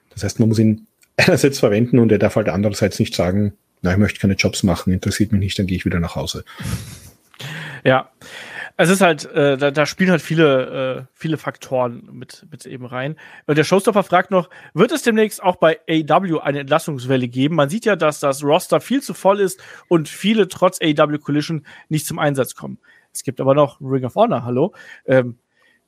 Das 0.10 0.24
heißt, 0.24 0.40
man 0.40 0.50
muss 0.50 0.60
ihn 0.60 0.88
einerseits 1.16 1.60
verwenden 1.60 2.00
und 2.00 2.12
er 2.12 2.20
darf 2.20 2.36
halt 2.36 2.50
andererseits 2.50 3.00
nicht 3.00 3.16
sagen, 3.16 3.54
na, 3.82 3.92
ich 3.92 3.98
möchte 3.98 4.20
keine 4.20 4.34
Jobs 4.34 4.64
machen, 4.64 4.92
interessiert 4.92 5.32
mich 5.32 5.40
nicht, 5.40 5.60
dann 5.60 5.68
gehe 5.68 5.78
ich 5.78 5.86
wieder 5.86 6.00
nach 6.00 6.16
Hause. 6.16 6.44
Ja, 7.86 8.12
es 8.78 8.90
ist 8.90 9.02
halt, 9.02 9.26
äh, 9.26 9.58
da, 9.58 9.72
da 9.72 9.86
spielen 9.88 10.12
halt 10.12 10.22
viele, 10.22 11.08
äh, 11.08 11.14
viele 11.14 11.38
Faktoren 11.38 12.08
mit, 12.12 12.46
mit 12.52 12.66
eben 12.68 12.86
rein. 12.86 13.18
Und 13.48 13.58
der 13.58 13.64
Showstopper 13.64 14.04
fragt 14.04 14.30
noch, 14.30 14.50
wird 14.76 14.92
es 14.92 15.02
demnächst 15.02 15.42
auch 15.42 15.56
bei 15.56 15.80
AW 15.90 16.40
eine 16.40 16.60
Entlassungswelle 16.60 17.28
geben? 17.28 17.56
Man 17.56 17.70
sieht 17.70 17.86
ja, 17.86 17.96
dass 17.96 18.20
das 18.20 18.44
Roster 18.44 18.80
viel 18.80 19.02
zu 19.02 19.16
voll 19.16 19.40
ist 19.40 19.60
und 19.88 20.08
viele 20.08 20.48
trotz 20.48 20.80
AW 20.80 21.18
Collision 21.18 21.66
nicht 21.90 22.06
zum 22.06 22.20
Einsatz 22.20 22.54
kommen. 22.54 22.78
Es 23.12 23.24
gibt 23.24 23.42
aber 23.42 23.56
noch 23.56 23.82
Ring 23.82 24.06
of 24.06 24.16
Honor, 24.16 24.44
hallo. 24.46 24.76
Ähm, 25.06 25.40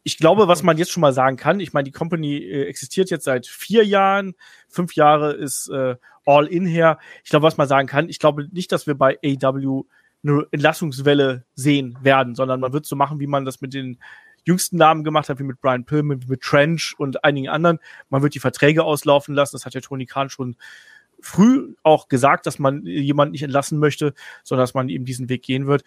ich 0.02 0.18
glaube, 0.18 0.48
was 0.48 0.64
man 0.64 0.78
jetzt 0.78 0.92
schon 0.92 1.02
mal 1.02 1.14
sagen 1.14 1.38
kann, 1.38 1.60
ich 1.60 1.74
meine, 1.74 1.84
die 1.84 1.92
Company 1.92 2.38
äh, 2.38 2.64
existiert 2.66 3.12
jetzt 3.12 3.26
seit 3.26 3.46
vier 3.46 3.86
Jahren, 3.86 4.34
fünf 4.68 4.96
Jahre 4.96 5.34
ist 5.34 5.70
äh, 5.70 5.96
all 6.26 6.48
in 6.48 6.66
her. 6.66 6.98
Ich 7.24 7.30
glaube, 7.30 7.46
was 7.46 7.58
man 7.58 7.68
sagen 7.68 7.88
kann, 7.88 8.10
ich 8.10 8.18
glaube 8.18 8.48
nicht, 8.52 8.72
dass 8.72 8.88
wir 8.88 8.96
bei 8.96 9.20
AW 9.24 9.84
eine 10.24 10.46
Entlassungswelle 10.52 11.46
sehen 11.56 11.98
werden, 12.02 12.36
sondern 12.36 12.60
man 12.60 12.74
wird 12.74 12.86
so 12.86 12.96
machen, 12.96 13.20
wie 13.20 13.28
man 13.28 13.46
das 13.46 13.62
mit 13.62 13.74
den 13.74 14.00
jüngsten 14.46 14.78
Namen 14.78 15.04
gemacht 15.04 15.30
hat, 15.30 15.40
wie 15.40 15.44
mit 15.44 15.62
Brian 15.62 15.86
Pillman, 15.86 16.24
mit 16.28 16.42
Trench 16.42 16.96
und 16.98 17.24
einigen 17.24 17.50
anderen. 17.50 17.80
Man 18.10 18.22
wird 18.22 18.36
die 18.36 18.40
Verträge 18.40 18.84
auslaufen 18.84 19.36
lassen. 19.36 19.56
Das 19.56 19.66
hat 19.66 19.74
ja 19.74 19.82
Tony 19.82 20.06
Khan 20.06 20.30
schon 20.30 20.56
früh 21.22 21.76
auch 21.84 22.08
gesagt, 22.08 22.46
dass 22.46 22.60
man 22.60 22.86
jemanden 22.86 23.34
nicht 23.34 23.44
entlassen 23.44 23.80
möchte, 23.80 24.14
sondern 24.44 24.64
dass 24.64 24.74
man 24.74 24.90
eben 24.90 25.06
diesen 25.06 25.30
Weg 25.30 25.44
gehen 25.44 25.68
wird. 25.68 25.84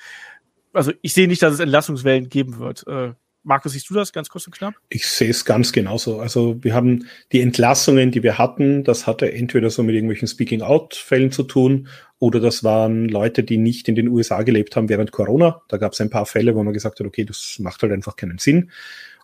Also 0.72 0.92
ich 1.02 1.12
sehe 1.12 1.28
nicht, 1.28 1.42
dass 1.42 1.54
es 1.54 1.60
Entlassungswellen 1.60 2.28
geben 2.28 2.58
wird. 2.58 2.86
Äh, 2.86 3.14
Markus, 3.44 3.72
siehst 3.72 3.90
du 3.90 3.94
das 3.94 4.12
ganz 4.12 4.28
kurz 4.28 4.46
und 4.46 4.54
knapp? 4.54 4.74
Ich 4.88 5.06
sehe 5.06 5.30
es 5.30 5.44
ganz 5.44 5.72
genauso. 5.72 6.20
Also 6.20 6.62
wir 6.62 6.74
haben 6.74 7.06
die 7.32 7.40
Entlassungen, 7.40 8.12
die 8.12 8.22
wir 8.22 8.38
hatten, 8.38 8.84
das 8.84 9.06
hatte 9.06 9.32
entweder 9.32 9.68
so 9.70 9.82
mit 9.82 9.94
irgendwelchen 9.94 10.28
Speaking-out-Fällen 10.28 11.32
zu 11.32 11.42
tun 11.42 11.88
oder 12.18 12.38
das 12.38 12.62
waren 12.62 13.08
Leute, 13.08 13.42
die 13.42 13.58
nicht 13.58 13.88
in 13.88 13.96
den 13.96 14.08
USA 14.08 14.42
gelebt 14.42 14.76
haben 14.76 14.88
während 14.88 15.10
Corona. 15.10 15.62
Da 15.68 15.76
gab 15.76 15.92
es 15.92 16.00
ein 16.00 16.10
paar 16.10 16.26
Fälle, 16.26 16.54
wo 16.54 16.62
man 16.62 16.72
gesagt 16.72 17.00
hat, 17.00 17.06
okay, 17.06 17.24
das 17.24 17.56
macht 17.58 17.82
halt 17.82 17.92
einfach 17.92 18.14
keinen 18.14 18.38
Sinn. 18.38 18.70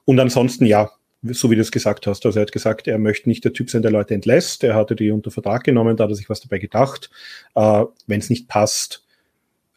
Und 0.04 0.18
ansonsten, 0.18 0.66
ja, 0.66 0.90
so 1.22 1.50
wie 1.50 1.56
du 1.56 1.60
es 1.60 1.70
gesagt 1.70 2.06
hast. 2.06 2.24
Also 2.26 2.38
er 2.38 2.42
hat 2.42 2.52
gesagt, 2.52 2.88
er 2.88 2.98
möchte 2.98 3.28
nicht 3.28 3.44
der 3.44 3.52
Typ 3.52 3.70
sein, 3.70 3.82
der 3.82 3.90
Leute 3.90 4.14
entlässt. 4.14 4.64
Er 4.64 4.74
hatte 4.74 4.96
die 4.96 5.10
unter 5.10 5.30
Vertrag 5.30 5.64
genommen, 5.64 5.96
da 5.96 6.04
hat 6.04 6.10
er 6.10 6.16
sich 6.16 6.28
was 6.28 6.40
dabei 6.40 6.58
gedacht. 6.58 7.10
Äh, 7.54 7.84
Wenn 8.06 8.20
es 8.20 8.30
nicht 8.30 8.48
passt, 8.48 9.04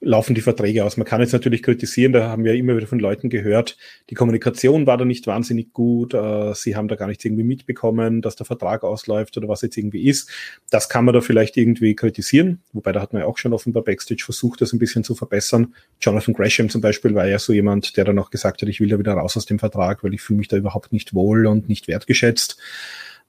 laufen 0.02 0.34
die 0.34 0.42
Verträge 0.42 0.84
aus. 0.84 0.98
Man 0.98 1.06
kann 1.06 1.22
jetzt 1.22 1.32
natürlich 1.32 1.62
kritisieren, 1.62 2.12
da 2.12 2.28
haben 2.30 2.44
wir 2.44 2.56
immer 2.56 2.76
wieder 2.76 2.88
von 2.88 3.00
Leuten 3.00 3.30
gehört, 3.30 3.78
die 4.10 4.16
Kommunikation 4.16 4.88
war 4.88 4.98
da 4.98 5.06
nicht 5.06 5.28
wahnsinnig 5.28 5.74
gut, 5.74 6.16
äh, 6.16 6.54
sie 6.56 6.76
haben 6.76 6.88
da 6.88 6.96
gar 6.96 7.08
nichts 7.08 7.24
irgendwie 7.24 7.44
mitbekommen, 7.44 8.22
dass 8.24 8.36
der 8.36 8.48
Vertrag 8.48 8.84
ausläuft 8.84 9.38
oder 9.38 9.48
was 9.48 9.62
jetzt 9.62 9.78
irgendwie 9.78 10.08
ist. 10.08 10.30
Das 10.72 10.90
kann 10.90 11.06
man 11.06 11.14
da 11.14 11.22
vielleicht 11.22 11.56
irgendwie 11.56 11.96
kritisieren, 11.96 12.62
wobei 12.74 12.92
da 12.92 13.00
hat 13.00 13.14
man 13.14 13.22
ja 13.22 13.28
auch 13.28 13.38
schon 13.38 13.54
offenbar 13.54 13.84
Backstage 13.84 14.24
versucht, 14.26 14.62
das 14.62 14.74
ein 14.74 14.80
bisschen 14.80 15.04
zu 15.04 15.14
verbessern. 15.14 15.76
Jonathan 16.02 16.34
Gresham 16.34 16.70
zum 16.70 16.82
Beispiel 16.82 17.14
war 17.14 17.28
ja 17.28 17.38
so 17.38 17.54
jemand, 17.54 17.96
der 17.96 18.04
dann 18.04 18.18
auch 18.18 18.32
gesagt 18.32 18.64
hat, 18.64 18.70
ich 18.70 18.80
will 18.80 18.90
da 18.90 18.98
wieder 18.98 19.14
raus 19.14 19.38
aus 19.38 19.46
dem 19.46 19.60
Vertrag, 19.60 20.04
weil 20.04 20.16
ich 20.16 20.22
fühle 20.22 20.40
mich 20.40 20.48
da 20.48 20.58
überhaupt 20.58 20.92
nicht 20.92 21.14
wohl 21.14 21.46
und 21.46 21.70
nicht 21.70 21.88
wertgeschätzt. 21.88 22.58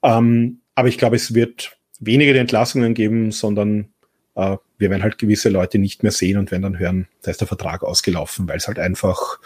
Ähm, 0.03 0.61
aber 0.74 0.89
ich 0.89 0.97
glaube, 0.97 1.16
es 1.16 1.35
wird 1.35 1.77
weniger 2.01 2.32
die 2.32 2.39
Entlassungen 2.39 2.94
geben, 2.94 3.31
sondern 3.31 3.89
äh, 4.35 4.57
wir 4.79 4.91
werden 4.91 5.03
halt 5.03 5.19
gewisse 5.19 5.49
Leute 5.49 5.79
nicht 5.79 6.03
mehr 6.03 6.13
sehen 6.13 6.39
und 6.39 6.51
werden 6.51 6.63
dann 6.63 6.79
hören, 6.79 7.09
da 7.23 7.31
ist 7.31 7.41
der 7.41 7.49
Vertrag 7.49 7.83
ausgelaufen, 7.83 8.49
weil 8.49 8.57
es 8.57 8.67
halt 8.67 8.79
einfach 8.79 9.39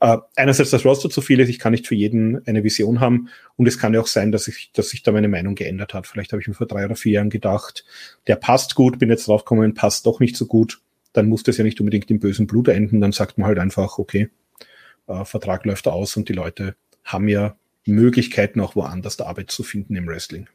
äh, 0.00 0.18
einerseits 0.36 0.70
das 0.70 0.84
Roster 0.84 1.08
zu 1.08 1.20
viel 1.20 1.40
ist, 1.40 1.48
ich 1.48 1.58
kann 1.58 1.72
nicht 1.72 1.86
für 1.86 1.94
jeden 1.94 2.46
eine 2.46 2.64
Vision 2.64 3.00
haben 3.00 3.28
und 3.56 3.66
es 3.66 3.78
kann 3.78 3.94
ja 3.94 4.00
auch 4.00 4.06
sein, 4.06 4.32
dass 4.32 4.48
ich, 4.48 4.70
dass 4.72 4.90
sich 4.90 5.02
da 5.02 5.12
meine 5.12 5.28
Meinung 5.28 5.54
geändert 5.54 5.94
hat. 5.94 6.06
Vielleicht 6.06 6.32
habe 6.32 6.42
ich 6.42 6.48
mir 6.48 6.54
vor 6.54 6.66
drei 6.66 6.84
oder 6.84 6.96
vier 6.96 7.12
Jahren 7.12 7.30
gedacht, 7.30 7.84
der 8.26 8.36
passt 8.36 8.74
gut, 8.74 8.98
bin 8.98 9.10
jetzt 9.10 9.28
draufgekommen, 9.28 9.74
passt 9.74 10.06
doch 10.06 10.20
nicht 10.20 10.36
so 10.36 10.46
gut. 10.46 10.80
Dann 11.12 11.28
muss 11.28 11.44
das 11.44 11.56
ja 11.56 11.64
nicht 11.64 11.80
unbedingt 11.80 12.10
im 12.10 12.18
bösen 12.18 12.48
Blut 12.48 12.68
enden. 12.68 13.00
Dann 13.00 13.12
sagt 13.12 13.38
man 13.38 13.46
halt 13.46 13.60
einfach, 13.60 13.98
okay, 13.98 14.30
äh, 15.06 15.24
Vertrag 15.24 15.64
läuft 15.64 15.86
aus 15.86 16.16
und 16.16 16.28
die 16.28 16.32
Leute 16.32 16.74
haben 17.04 17.28
ja 17.28 17.56
Möglichkeiten 17.86 18.60
auch 18.60 18.74
woanders 18.74 19.16
der 19.16 19.26
Arbeit 19.26 19.50
zu 19.50 19.62
finden 19.62 19.94
im 19.94 20.06
Wrestling. 20.06 20.48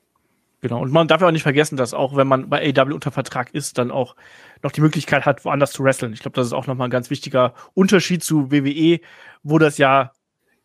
Genau. 0.62 0.82
Und 0.82 0.92
man 0.92 1.08
darf 1.08 1.22
ja 1.22 1.28
auch 1.28 1.32
nicht 1.32 1.44
vergessen, 1.44 1.78
dass 1.78 1.94
auch 1.94 2.16
wenn 2.16 2.28
man 2.28 2.50
bei 2.50 2.74
AW 2.76 2.94
unter 2.94 3.12
Vertrag 3.12 3.54
ist, 3.54 3.78
dann 3.78 3.92
auch 3.92 4.16
noch 4.62 4.72
die 4.72 4.82
Möglichkeit 4.82 5.26
hat, 5.26 5.46
woanders 5.46 5.72
zu 5.72 5.84
wresteln. 5.84 6.12
Ich 6.12 6.20
glaube, 6.20 6.36
das 6.36 6.48
ist 6.48 6.54
auch 6.54 6.68
nochmal 6.68 6.88
ein 6.88 6.92
ganz 6.92 7.10
wichtiger 7.10 7.54
Unterschied 7.74 8.24
zu 8.24 8.52
WWE, 8.52 9.00
wo 9.42 9.58
das 9.58 9.78
ja 9.78 10.12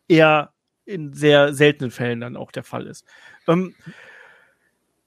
eher 0.07 0.51
in 0.85 1.13
sehr 1.13 1.53
seltenen 1.53 1.91
Fällen 1.91 2.19
dann 2.19 2.35
auch 2.35 2.51
der 2.51 2.63
Fall 2.63 2.87
ist. 2.87 3.05
Ähm, 3.47 3.73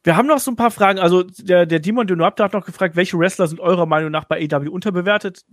wir 0.05 0.16
haben 0.16 0.27
noch 0.27 0.39
so 0.39 0.51
ein 0.51 0.56
paar 0.56 0.70
Fragen. 0.70 0.98
Also 0.98 1.23
der, 1.23 1.66
der 1.66 1.81
Demon 1.81 2.06
Denopter 2.06 2.44
hat 2.44 2.55
noch 2.55 2.65
gefragt, 2.65 2.97
welche 2.97 3.19
Wrestler 3.19 3.47
sind 3.47 3.60
eurer 3.60 3.86
Meinung 3.86 4.10
nach 4.10 4.24
bei 4.24 4.48
AW 4.51 4.69
unterbewertet? 4.69 5.44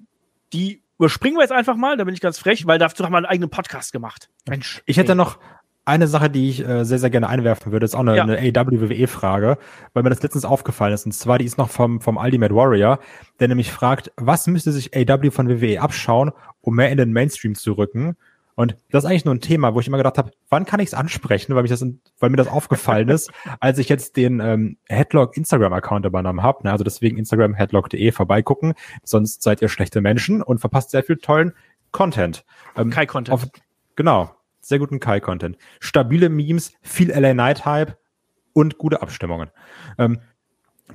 Die 0.53 0.81
überspringen 0.97 1.35
wir 1.35 1.41
jetzt 1.41 1.51
einfach 1.51 1.75
mal, 1.75 1.97
da 1.97 2.05
bin 2.05 2.13
ich 2.13 2.21
ganz 2.21 2.39
frech, 2.39 2.65
weil 2.65 2.79
dazu 2.79 3.03
haben 3.03 3.11
wir 3.11 3.17
einen 3.17 3.25
eigenen 3.25 3.49
Podcast 3.49 3.91
gemacht. 3.91 4.29
Mensch. 4.47 4.81
Ich 4.85 4.97
hätte 4.97 5.13
noch 5.13 5.39
eine 5.85 6.07
Sache, 6.07 6.29
die 6.31 6.49
ich 6.49 6.67
äh, 6.67 6.83
sehr, 6.83 6.97
sehr 6.97 7.11
gerne 7.11 7.29
einwerfen 7.29 7.71
würde, 7.71 7.85
ist 7.85 7.95
auch 7.95 7.99
eine, 7.99 8.17
ja. 8.17 8.23
eine 8.23 8.37
AWWE-Frage, 8.37 9.57
weil 9.93 10.03
mir 10.03 10.09
das 10.09 10.23
letztens 10.23 10.43
aufgefallen 10.43 10.93
ist. 10.93 11.05
Und 11.05 11.11
zwar, 11.11 11.37
die 11.37 11.45
ist 11.45 11.59
noch 11.59 11.69
vom, 11.69 12.01
vom 12.01 12.17
Ultimate 12.17 12.53
Warrior, 12.53 12.99
der 13.39 13.47
nämlich 13.47 13.71
fragt, 13.71 14.11
was 14.17 14.47
müsste 14.47 14.71
sich 14.71 14.95
AW 14.95 15.29
von 15.29 15.47
WWE 15.47 15.79
abschauen, 15.79 16.31
um 16.61 16.75
mehr 16.75 16.89
in 16.89 16.97
den 16.97 17.13
Mainstream 17.13 17.53
zu 17.53 17.73
rücken? 17.73 18.17
Und 18.55 18.77
das 18.89 19.03
ist 19.03 19.09
eigentlich 19.09 19.25
nur 19.25 19.35
ein 19.35 19.41
Thema, 19.41 19.75
wo 19.75 19.81
ich 19.81 19.87
immer 19.87 19.97
gedacht 19.97 20.17
habe, 20.17 20.31
wann 20.49 20.65
kann 20.65 20.79
ich 20.79 20.87
es 20.87 20.93
ansprechen, 20.93 21.53
weil, 21.55 21.61
mich 21.61 21.71
das, 21.71 21.85
weil 22.19 22.29
mir 22.29 22.37
das 22.37 22.47
aufgefallen 22.47 23.09
ist, 23.09 23.29
als 23.59 23.77
ich 23.77 23.87
jetzt 23.87 24.17
den 24.17 24.39
ähm, 24.39 24.77
Headlock 24.87 25.37
Instagram-Account 25.37 26.05
übernommen 26.05 26.41
habe. 26.41 26.63
Ne? 26.63 26.71
Also 26.71 26.83
deswegen 26.83 27.17
Instagram 27.17 27.53
headlock.de 27.53 28.11
vorbeigucken, 28.11 28.73
sonst 29.03 29.43
seid 29.43 29.61
ihr 29.61 29.69
schlechte 29.69 30.01
Menschen 30.01 30.41
und 30.41 30.59
verpasst 30.59 30.91
sehr 30.91 31.03
viel 31.03 31.17
tollen 31.17 31.53
Content. 31.91 32.43
Ähm, 32.75 32.89
Kein 32.89 33.07
Content. 33.07 33.33
Auf, 33.33 33.47
genau 33.95 34.31
sehr 34.65 34.79
guten 34.79 34.99
Kai-Content. 34.99 35.57
Stabile 35.79 36.27
Memes, 36.27 36.73
viel 36.81 37.11
LA 37.11 37.35
Night-Hype 37.35 37.97
und 38.53 38.79
gute 38.79 39.01
Abstimmungen. 39.01 39.51
Ähm, 39.99 40.19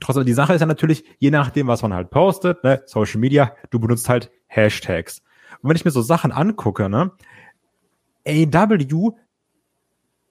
trotzdem, 0.00 0.26
die 0.26 0.32
Sache 0.32 0.54
ist 0.54 0.60
ja 0.60 0.66
natürlich, 0.66 1.04
je 1.18 1.30
nachdem, 1.30 1.68
was 1.68 1.82
man 1.82 1.94
halt 1.94 2.10
postet, 2.10 2.64
ne, 2.64 2.82
Social 2.86 3.20
Media, 3.20 3.54
du 3.70 3.78
benutzt 3.78 4.08
halt 4.08 4.32
Hashtags. 4.48 5.22
Und 5.62 5.68
wenn 5.68 5.76
ich 5.76 5.84
mir 5.84 5.92
so 5.92 6.02
Sachen 6.02 6.32
angucke, 6.32 6.88
ne, 6.88 7.12
AW 8.26 9.12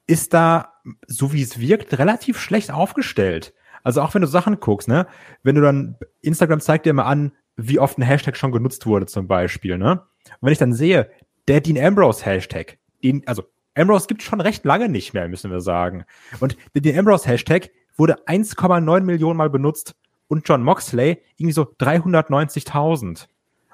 ist 0.06 0.34
da, 0.34 0.74
so 1.08 1.32
wie 1.32 1.42
es 1.42 1.60
wirkt, 1.60 1.98
relativ 1.98 2.40
schlecht 2.40 2.72
aufgestellt. 2.72 3.54
Also 3.84 4.02
auch 4.02 4.14
wenn 4.14 4.22
du 4.22 4.28
Sachen 4.28 4.60
guckst, 4.60 4.90
ne, 4.90 5.08
wenn 5.44 5.56
du 5.56 5.62
dann, 5.62 5.96
Instagram 6.22 6.60
zeigt 6.60 6.86
dir 6.86 6.94
mal 6.94 7.04
an, 7.04 7.32
wie 7.56 7.80
oft 7.80 7.98
ein 7.98 8.02
Hashtag 8.02 8.36
schon 8.36 8.52
genutzt 8.52 8.86
wurde 8.86 9.06
zum 9.06 9.28
Beispiel, 9.28 9.78
ne. 9.78 10.02
Und 10.26 10.42
wenn 10.42 10.52
ich 10.52 10.58
dann 10.58 10.74
sehe, 10.74 11.10
der 11.48 11.62
Dean 11.62 11.78
Ambrose 11.78 12.26
Hashtag, 12.26 12.80
den, 13.04 13.26
also 13.28 13.44
Ambrose 13.76 14.08
gibt 14.08 14.24
schon 14.24 14.42
recht 14.42 14.66
lange 14.66 14.90
nicht 14.90 15.14
mehr, 15.14 15.28
müssen 15.28 15.52
wir 15.52 15.62
sagen. 15.62 16.06
Und 16.40 16.58
den 16.74 16.98
Ambrose-Hashtag 16.98 17.72
wurde 17.96 18.26
1,9 18.28 19.02
Millionen 19.02 19.38
Mal 19.38 19.50
benutzt 19.50 19.96
und 20.28 20.48
John 20.48 20.64
Moxley 20.64 21.22
irgendwie 21.38 21.54
so 21.54 21.64
390.000. 21.64 23.28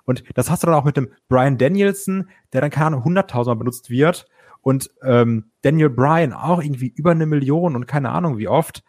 Und 0.05 0.23
das 0.35 0.49
hast 0.49 0.63
du 0.63 0.67
dann 0.67 0.75
auch 0.75 0.83
mit 0.83 0.97
dem 0.97 1.09
Brian 1.27 1.57
Danielson, 1.57 2.29
der 2.53 2.61
dann 2.61 2.69
keine 2.69 2.97
Ahnung 2.97 3.03
100.000 3.03 3.45
Mal 3.47 3.55
benutzt 3.55 3.89
wird 3.89 4.27
und 4.61 4.89
ähm, 5.03 5.45
Daniel 5.61 5.89
Bryan 5.89 6.33
auch 6.33 6.61
irgendwie 6.61 6.87
über 6.87 7.11
eine 7.11 7.25
Million 7.25 7.75
und 7.75 7.85
keine 7.85 8.09
Ahnung 8.09 8.37
wie 8.37 8.47
oft. 8.47 8.83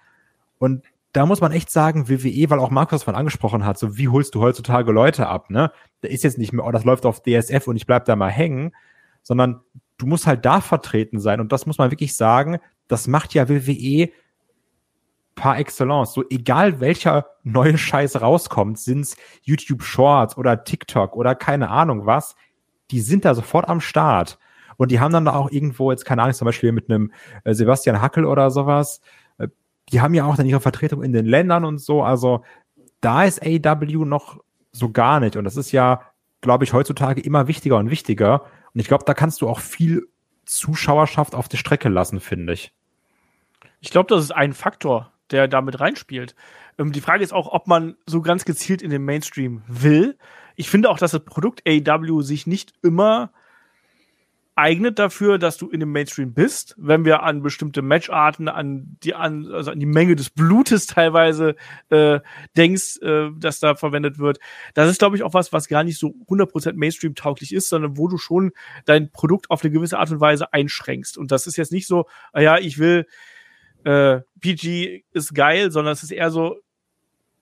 Und 0.58 0.84
da 1.12 1.26
muss 1.26 1.40
man 1.40 1.52
echt 1.52 1.70
sagen, 1.70 2.08
WWE, 2.08 2.50
weil 2.50 2.60
auch 2.60 2.70
Markus 2.70 3.02
von 3.02 3.14
angesprochen 3.14 3.64
hat, 3.64 3.78
so 3.78 3.96
wie 3.96 4.08
holst 4.08 4.34
du 4.34 4.40
heutzutage 4.40 4.92
Leute 4.92 5.28
ab, 5.28 5.50
ne? 5.50 5.70
Da 6.00 6.08
ist 6.08 6.24
jetzt 6.24 6.38
nicht 6.38 6.52
mehr, 6.52 6.64
oh, 6.64 6.70
das 6.70 6.84
läuft 6.84 7.06
auf 7.06 7.22
DSF 7.22 7.68
und 7.68 7.76
ich 7.76 7.86
bleib 7.86 8.04
da 8.06 8.16
mal 8.16 8.30
hängen, 8.30 8.72
sondern 9.22 9.60
du 9.98 10.06
musst 10.06 10.26
halt 10.26 10.44
da 10.44 10.60
vertreten 10.60 11.20
sein. 11.20 11.40
Und 11.40 11.52
das 11.52 11.66
muss 11.66 11.78
man 11.78 11.90
wirklich 11.90 12.16
sagen, 12.16 12.58
das 12.88 13.06
macht 13.06 13.34
ja 13.34 13.48
WWE 13.48 14.10
par 15.34 15.58
excellence. 15.58 16.12
So 16.12 16.24
egal 16.30 16.80
welcher 16.80 17.26
neue 17.42 17.78
Scheiß 17.78 18.20
rauskommt, 18.20 18.78
sind's 18.78 19.16
YouTube 19.42 19.82
Shorts 19.82 20.36
oder 20.36 20.64
TikTok 20.64 21.14
oder 21.16 21.34
keine 21.34 21.70
Ahnung 21.70 22.06
was, 22.06 22.34
die 22.90 23.00
sind 23.00 23.24
da 23.24 23.34
sofort 23.34 23.68
am 23.68 23.80
Start. 23.80 24.38
Und 24.76 24.90
die 24.90 25.00
haben 25.00 25.12
dann 25.12 25.28
auch 25.28 25.50
irgendwo 25.50 25.90
jetzt, 25.90 26.04
keine 26.04 26.22
Ahnung, 26.22 26.34
zum 26.34 26.46
Beispiel 26.46 26.72
mit 26.72 26.90
einem 26.90 27.12
äh, 27.44 27.54
Sebastian 27.54 28.02
Hackel 28.02 28.24
oder 28.24 28.50
sowas, 28.50 29.00
äh, 29.38 29.48
die 29.90 30.00
haben 30.00 30.14
ja 30.14 30.24
auch 30.24 30.36
dann 30.36 30.46
ihre 30.46 30.60
Vertretung 30.60 31.02
in 31.02 31.12
den 31.12 31.26
Ländern 31.26 31.64
und 31.64 31.78
so. 31.78 32.02
Also 32.02 32.44
da 33.00 33.24
ist 33.24 33.42
AW 33.42 34.04
noch 34.04 34.40
so 34.72 34.90
gar 34.90 35.20
nicht. 35.20 35.36
Und 35.36 35.44
das 35.44 35.56
ist 35.56 35.72
ja, 35.72 36.02
glaube 36.40 36.64
ich, 36.64 36.72
heutzutage 36.72 37.20
immer 37.20 37.48
wichtiger 37.48 37.78
und 37.78 37.90
wichtiger. 37.90 38.42
Und 38.76 38.80
ich 38.80 38.88
glaube, 38.88 39.04
da 39.06 39.14
kannst 39.14 39.40
du 39.40 39.48
auch 39.48 39.60
viel 39.60 40.06
Zuschauerschaft 40.44 41.34
auf 41.34 41.48
die 41.48 41.56
Strecke 41.56 41.88
lassen, 41.88 42.20
finde 42.20 42.52
ich. 42.52 42.74
Ich 43.80 43.88
glaube, 43.88 44.14
das 44.14 44.22
ist 44.22 44.32
ein 44.32 44.52
Faktor, 44.52 45.14
der 45.30 45.48
damit 45.48 45.80
reinspielt. 45.80 46.34
Ähm, 46.78 46.92
die 46.92 47.00
Frage 47.00 47.24
ist 47.24 47.32
auch, 47.32 47.50
ob 47.50 47.68
man 47.68 47.96
so 48.04 48.20
ganz 48.20 48.44
gezielt 48.44 48.82
in 48.82 48.90
den 48.90 49.02
Mainstream 49.02 49.62
will. 49.66 50.18
Ich 50.56 50.68
finde 50.68 50.90
auch, 50.90 50.98
dass 50.98 51.12
das 51.12 51.24
Produkt 51.24 51.62
AW 51.66 52.20
sich 52.20 52.46
nicht 52.46 52.74
immer 52.82 53.32
eignet 54.56 54.98
dafür, 54.98 55.38
dass 55.38 55.58
du 55.58 55.68
in 55.68 55.80
dem 55.80 55.92
Mainstream 55.92 56.32
bist, 56.32 56.74
wenn 56.78 57.04
wir 57.04 57.22
an 57.22 57.42
bestimmte 57.42 57.82
Matcharten, 57.82 58.48
an 58.48 58.96
die 59.02 59.14
an, 59.14 59.46
also 59.52 59.70
an 59.70 59.78
die 59.78 59.86
Menge 59.86 60.16
des 60.16 60.30
Blutes 60.30 60.86
teilweise 60.86 61.56
äh, 61.90 62.20
denkst, 62.56 62.98
äh, 63.02 63.30
dass 63.36 63.60
da 63.60 63.74
verwendet 63.74 64.18
wird. 64.18 64.38
Das 64.72 64.90
ist, 64.90 64.98
glaube 64.98 65.16
ich, 65.16 65.22
auch 65.22 65.34
was, 65.34 65.52
was 65.52 65.68
gar 65.68 65.84
nicht 65.84 65.98
so 65.98 66.14
100% 66.28 66.72
Mainstream-tauglich 66.72 67.52
ist, 67.52 67.68
sondern 67.68 67.98
wo 67.98 68.08
du 68.08 68.16
schon 68.16 68.52
dein 68.86 69.10
Produkt 69.12 69.50
auf 69.50 69.62
eine 69.62 69.70
gewisse 69.70 69.98
Art 69.98 70.10
und 70.10 70.20
Weise 70.20 70.52
einschränkst. 70.54 71.18
Und 71.18 71.30
das 71.32 71.46
ist 71.46 71.56
jetzt 71.56 71.72
nicht 71.72 71.86
so, 71.86 72.06
ah 72.32 72.40
ja, 72.40 72.58
ich 72.58 72.78
will 72.78 73.06
äh, 73.84 74.22
PG 74.40 75.04
ist 75.12 75.34
geil, 75.34 75.70
sondern 75.70 75.92
es 75.92 76.02
ist 76.02 76.12
eher 76.12 76.30
so, 76.30 76.56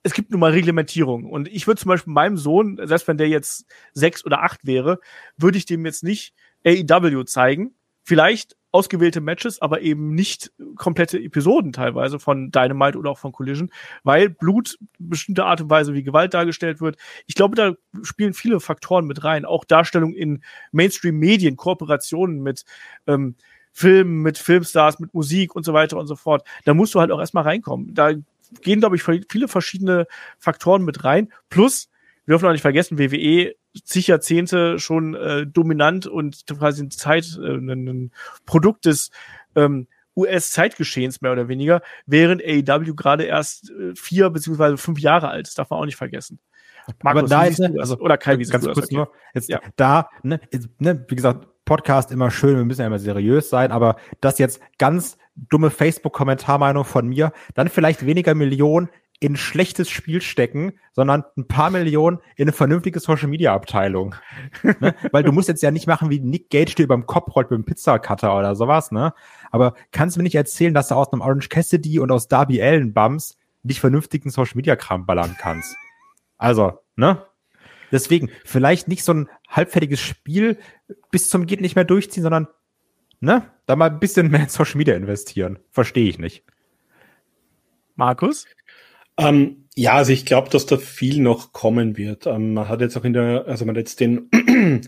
es 0.03 0.13
gibt 0.13 0.31
nun 0.31 0.41
mal 0.41 0.51
Reglementierung. 0.51 1.23
Und 1.25 1.47
ich 1.47 1.65
würde 1.65 1.79
zum 1.79 1.89
Beispiel 1.89 2.13
meinem 2.13 2.37
Sohn, 2.37 2.77
selbst 2.83 3.07
wenn 3.07 3.17
der 3.17 3.29
jetzt 3.29 3.65
sechs 3.93 4.23
oder 4.25 4.43
acht 4.43 4.67
wäre, 4.67 4.99
würde 5.37 5.57
ich 5.57 5.65
dem 5.65 5.85
jetzt 5.85 6.03
nicht 6.03 6.35
AEW 6.65 7.23
zeigen. 7.23 7.75
Vielleicht 8.03 8.55
ausgewählte 8.75 9.21
Matches, 9.21 9.61
aber 9.61 9.81
eben 9.81 10.13
nicht 10.13 10.51
komplette 10.75 11.17
Episoden 11.17 11.71
teilweise 11.71 12.19
von 12.19 12.51
Dynamite 12.51 12.97
oder 12.97 13.11
auch 13.11 13.17
von 13.17 13.31
Collision, 13.31 13.71
weil 14.03 14.29
Blut, 14.29 14.77
bestimmte 14.99 15.45
Art 15.45 15.61
und 15.61 15.69
Weise, 15.69 15.93
wie 15.93 16.03
Gewalt 16.03 16.33
dargestellt 16.33 16.81
wird. 16.81 16.97
Ich 17.25 17.35
glaube, 17.35 17.55
da 17.55 17.73
spielen 18.03 18.33
viele 18.33 18.59
Faktoren 18.59 19.05
mit 19.05 19.23
rein. 19.23 19.45
Auch 19.45 19.63
Darstellung 19.63 20.13
in 20.13 20.43
Mainstream-Medien, 20.73 21.55
Kooperationen 21.55 22.43
mit 22.43 22.65
ähm, 23.07 23.35
Filmen, 23.71 24.21
mit 24.21 24.37
Filmstars, 24.37 24.99
mit 24.99 25.13
Musik 25.13 25.55
und 25.55 25.63
so 25.63 25.73
weiter 25.73 25.97
und 25.97 26.07
so 26.07 26.17
fort. 26.17 26.45
Da 26.65 26.73
musst 26.73 26.93
du 26.95 26.99
halt 26.99 27.11
auch 27.11 27.19
erstmal 27.19 27.45
reinkommen. 27.45 27.93
Da 27.93 28.11
gehen, 28.61 28.81
glaube 28.81 28.97
ich, 28.97 29.03
viele 29.03 29.47
verschiedene 29.47 30.05
Faktoren 30.37 30.83
mit 30.83 31.05
rein. 31.05 31.31
Plus, 31.49 31.89
wir 32.25 32.33
dürfen 32.33 32.47
auch 32.47 32.51
nicht 32.51 32.61
vergessen, 32.61 32.99
WWE 32.99 33.55
zig 33.83 34.07
Jahrzehnte 34.07 34.79
schon 34.79 35.15
äh, 35.15 35.45
dominant 35.45 36.07
und 36.07 36.45
quasi 36.47 36.83
ein 36.83 36.91
Zeit, 36.91 37.37
äh, 37.41 37.55
ein, 37.55 38.11
Produkt 38.45 38.85
des 38.85 39.11
ähm, 39.55 39.87
US-Zeitgeschehens 40.15 41.21
mehr 41.21 41.31
oder 41.31 41.47
weniger, 41.47 41.81
während 42.05 42.41
AEW 42.41 42.95
gerade 42.95 43.23
erst 43.23 43.71
äh, 43.71 43.95
vier 43.95 44.29
beziehungsweise 44.29 44.77
fünf 44.77 44.99
Jahre 44.99 45.29
alt 45.29 45.47
ist, 45.47 45.59
darf 45.59 45.69
man 45.69 45.79
auch 45.79 45.85
nicht 45.85 45.97
vergessen. 45.97 46.39
Markus, 47.03 47.23
aber 47.23 47.29
da 47.29 47.43
ist, 47.45 47.61
also, 47.79 47.97
oder 47.97 48.17
Kai, 48.17 48.37
wie 48.37 48.43
ganz 48.43 48.63
kurz 48.63 48.77
okay. 48.77 48.95
nur, 48.95 49.11
jetzt 49.33 49.49
ja. 49.49 49.59
da, 49.75 50.09
ne, 50.23 50.39
jetzt, 50.51 50.69
ne, 50.79 51.03
wie 51.07 51.15
gesagt, 51.15 51.47
Podcast 51.65 52.11
immer 52.11 52.29
schön, 52.29 52.57
wir 52.57 52.65
müssen 52.65 52.81
ja 52.81 52.87
immer 52.87 52.99
seriös 52.99 53.49
sein, 53.49 53.71
aber 53.71 53.97
das 54.21 54.37
jetzt 54.37 54.61
ganz 54.77 55.17
dumme 55.35 55.71
Facebook-Kommentarmeinung 55.71 56.85
von 56.85 57.07
mir, 57.07 57.33
dann 57.55 57.69
vielleicht 57.69 58.05
weniger 58.05 58.35
Millionen 58.35 58.89
in 59.19 59.35
schlechtes 59.37 59.89
Spiel 59.89 60.21
stecken, 60.21 60.73
sondern 60.91 61.23
ein 61.37 61.47
paar 61.47 61.69
Millionen 61.69 62.19
in 62.35 62.43
eine 62.43 62.51
vernünftige 62.51 62.99
Social 62.99 63.29
Media 63.29 63.53
Abteilung. 63.53 64.15
ne? 64.63 64.95
Weil 65.11 65.23
du 65.23 65.31
musst 65.31 65.47
jetzt 65.47 65.63
ja 65.63 65.71
nicht 65.71 65.87
machen, 65.87 66.09
wie 66.09 66.19
Nick 66.19 66.49
Gage 66.49 66.75
dir 66.75 66.87
beim 66.87 67.05
Kopf 67.05 67.35
rollt 67.35 67.49
mit 67.49 67.59
dem 67.59 67.65
Pizzacutter 67.65 68.37
oder 68.37 68.55
sowas, 68.55 68.91
ne? 68.91 69.13
Aber 69.51 69.73
kannst 69.91 70.15
du 70.15 70.19
mir 70.19 70.23
nicht 70.23 70.35
erzählen, 70.35 70.73
dass 70.73 70.89
du 70.89 70.95
aus 70.95 71.11
einem 71.11 71.21
Orange 71.21 71.49
Cassidy 71.49 71.99
und 71.99 72.11
aus 72.11 72.27
Darby 72.27 72.61
Allen 72.61 72.93
Bums 72.93 73.37
nicht 73.63 73.79
vernünftigen 73.79 74.29
Social 74.29 74.57
Media 74.57 74.75
Kram 74.75 75.05
ballern 75.05 75.35
kannst? 75.39 75.75
Also, 76.37 76.79
ne? 76.95 77.25
Deswegen, 77.91 78.29
vielleicht 78.43 78.87
nicht 78.87 79.03
so 79.03 79.13
ein 79.13 79.29
halbfertiges 79.49 80.01
Spiel 80.01 80.57
bis 81.11 81.29
zum 81.29 81.45
geht 81.45 81.61
nicht 81.61 81.75
mehr 81.75 81.85
durchziehen, 81.85 82.23
sondern, 82.23 82.47
ne? 83.21 83.49
Da 83.65 83.77
mal 83.77 83.89
ein 83.89 83.99
bisschen 83.99 84.29
mehr 84.29 84.41
in 84.41 84.49
Social 84.49 84.77
Media 84.77 84.95
investieren. 84.95 85.59
Verstehe 85.71 86.09
ich 86.09 86.19
nicht. 86.19 86.43
Markus? 87.95 88.45
Ähm, 89.17 89.67
ja, 89.75 89.93
also 89.93 90.11
ich 90.11 90.25
glaube, 90.25 90.49
dass 90.49 90.65
da 90.65 90.77
viel 90.77 91.21
noch 91.21 91.53
kommen 91.53 91.97
wird. 91.97 92.27
Ähm, 92.27 92.53
man 92.53 92.69
hat 92.69 92.81
jetzt 92.81 92.97
auch 92.97 93.03
in 93.05 93.13
der, 93.13 93.45
also 93.47 93.65
man 93.65 93.75
hat 93.75 93.79
jetzt 93.79 93.99
den 93.99 94.29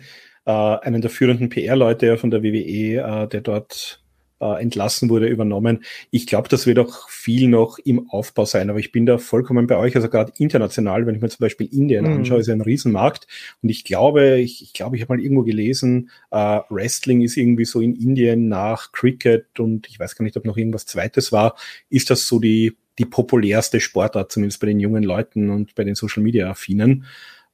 äh, 0.46 0.52
einen 0.52 1.02
der 1.02 1.10
führenden 1.10 1.50
PR-Leute 1.50 2.18
von 2.18 2.32
der 2.32 2.44
WWE, 2.44 3.24
äh, 3.24 3.28
der 3.28 3.42
dort 3.42 4.04
äh, 4.40 4.62
entlassen 4.62 5.10
wurde, 5.10 5.28
übernommen. 5.28 5.84
Ich 6.12 6.28
glaube, 6.28 6.50
das 6.50 6.66
wird 6.66 6.80
auch 6.80 7.10
viel 7.10 7.48
noch 7.48 7.80
im 7.80 8.10
Aufbau 8.10 8.46
sein, 8.46 8.70
aber 8.70 8.80
ich 8.80 8.92
bin 8.92 9.06
da 9.06 9.18
vollkommen 9.18 9.68
bei 9.68 9.78
euch. 9.78 9.96
Also 9.96 10.10
gerade 10.10 10.34
international, 10.38 11.06
wenn 11.06 11.16
ich 11.16 11.22
mir 11.22 11.30
zum 11.30 11.44
Beispiel 11.44 11.68
Indien 11.72 12.06
mhm. 12.06 12.18
anschaue, 12.18 12.40
ist 12.40 12.48
ja 12.48 12.54
ein 12.54 12.62
Riesenmarkt. 12.62 13.28
Und 13.62 13.70
ich 13.70 13.84
glaube, 13.84 14.40
ich, 14.40 14.62
ich 14.62 14.74
glaube, 14.74 14.96
ich 14.96 15.02
habe 15.02 15.16
mal 15.16 15.22
irgendwo 15.22 15.44
gelesen, 15.44 16.10
äh, 16.32 16.60
Wrestling 16.70 17.22
ist 17.22 17.38
irgendwie 17.38 17.66
so 17.66 17.82
in 17.82 17.96
Indien 17.96 18.48
nach 18.48 18.92
Cricket 18.92 19.60
und 19.60 19.88
ich 19.88 20.00
weiß 20.00 20.16
gar 20.16 20.24
nicht, 20.24 20.38
ob 20.38 20.46
noch 20.46 20.58
irgendwas 20.58 20.86
Zweites 20.86 21.32
war, 21.32 21.56
ist 21.90 22.10
das 22.10 22.28
so 22.28 22.40
die 22.40 22.76
die 23.00 23.06
populärste 23.06 23.80
Sportart, 23.80 24.32
zumindest 24.32 24.60
bei 24.60 24.68
den 24.68 24.80
jungen 24.80 25.04
Leuten 25.04 25.50
und 25.50 25.76
bei 25.76 25.84
den 25.84 25.96
Social 25.96 26.24
Media 26.24 26.50
Affinen. 26.50 27.06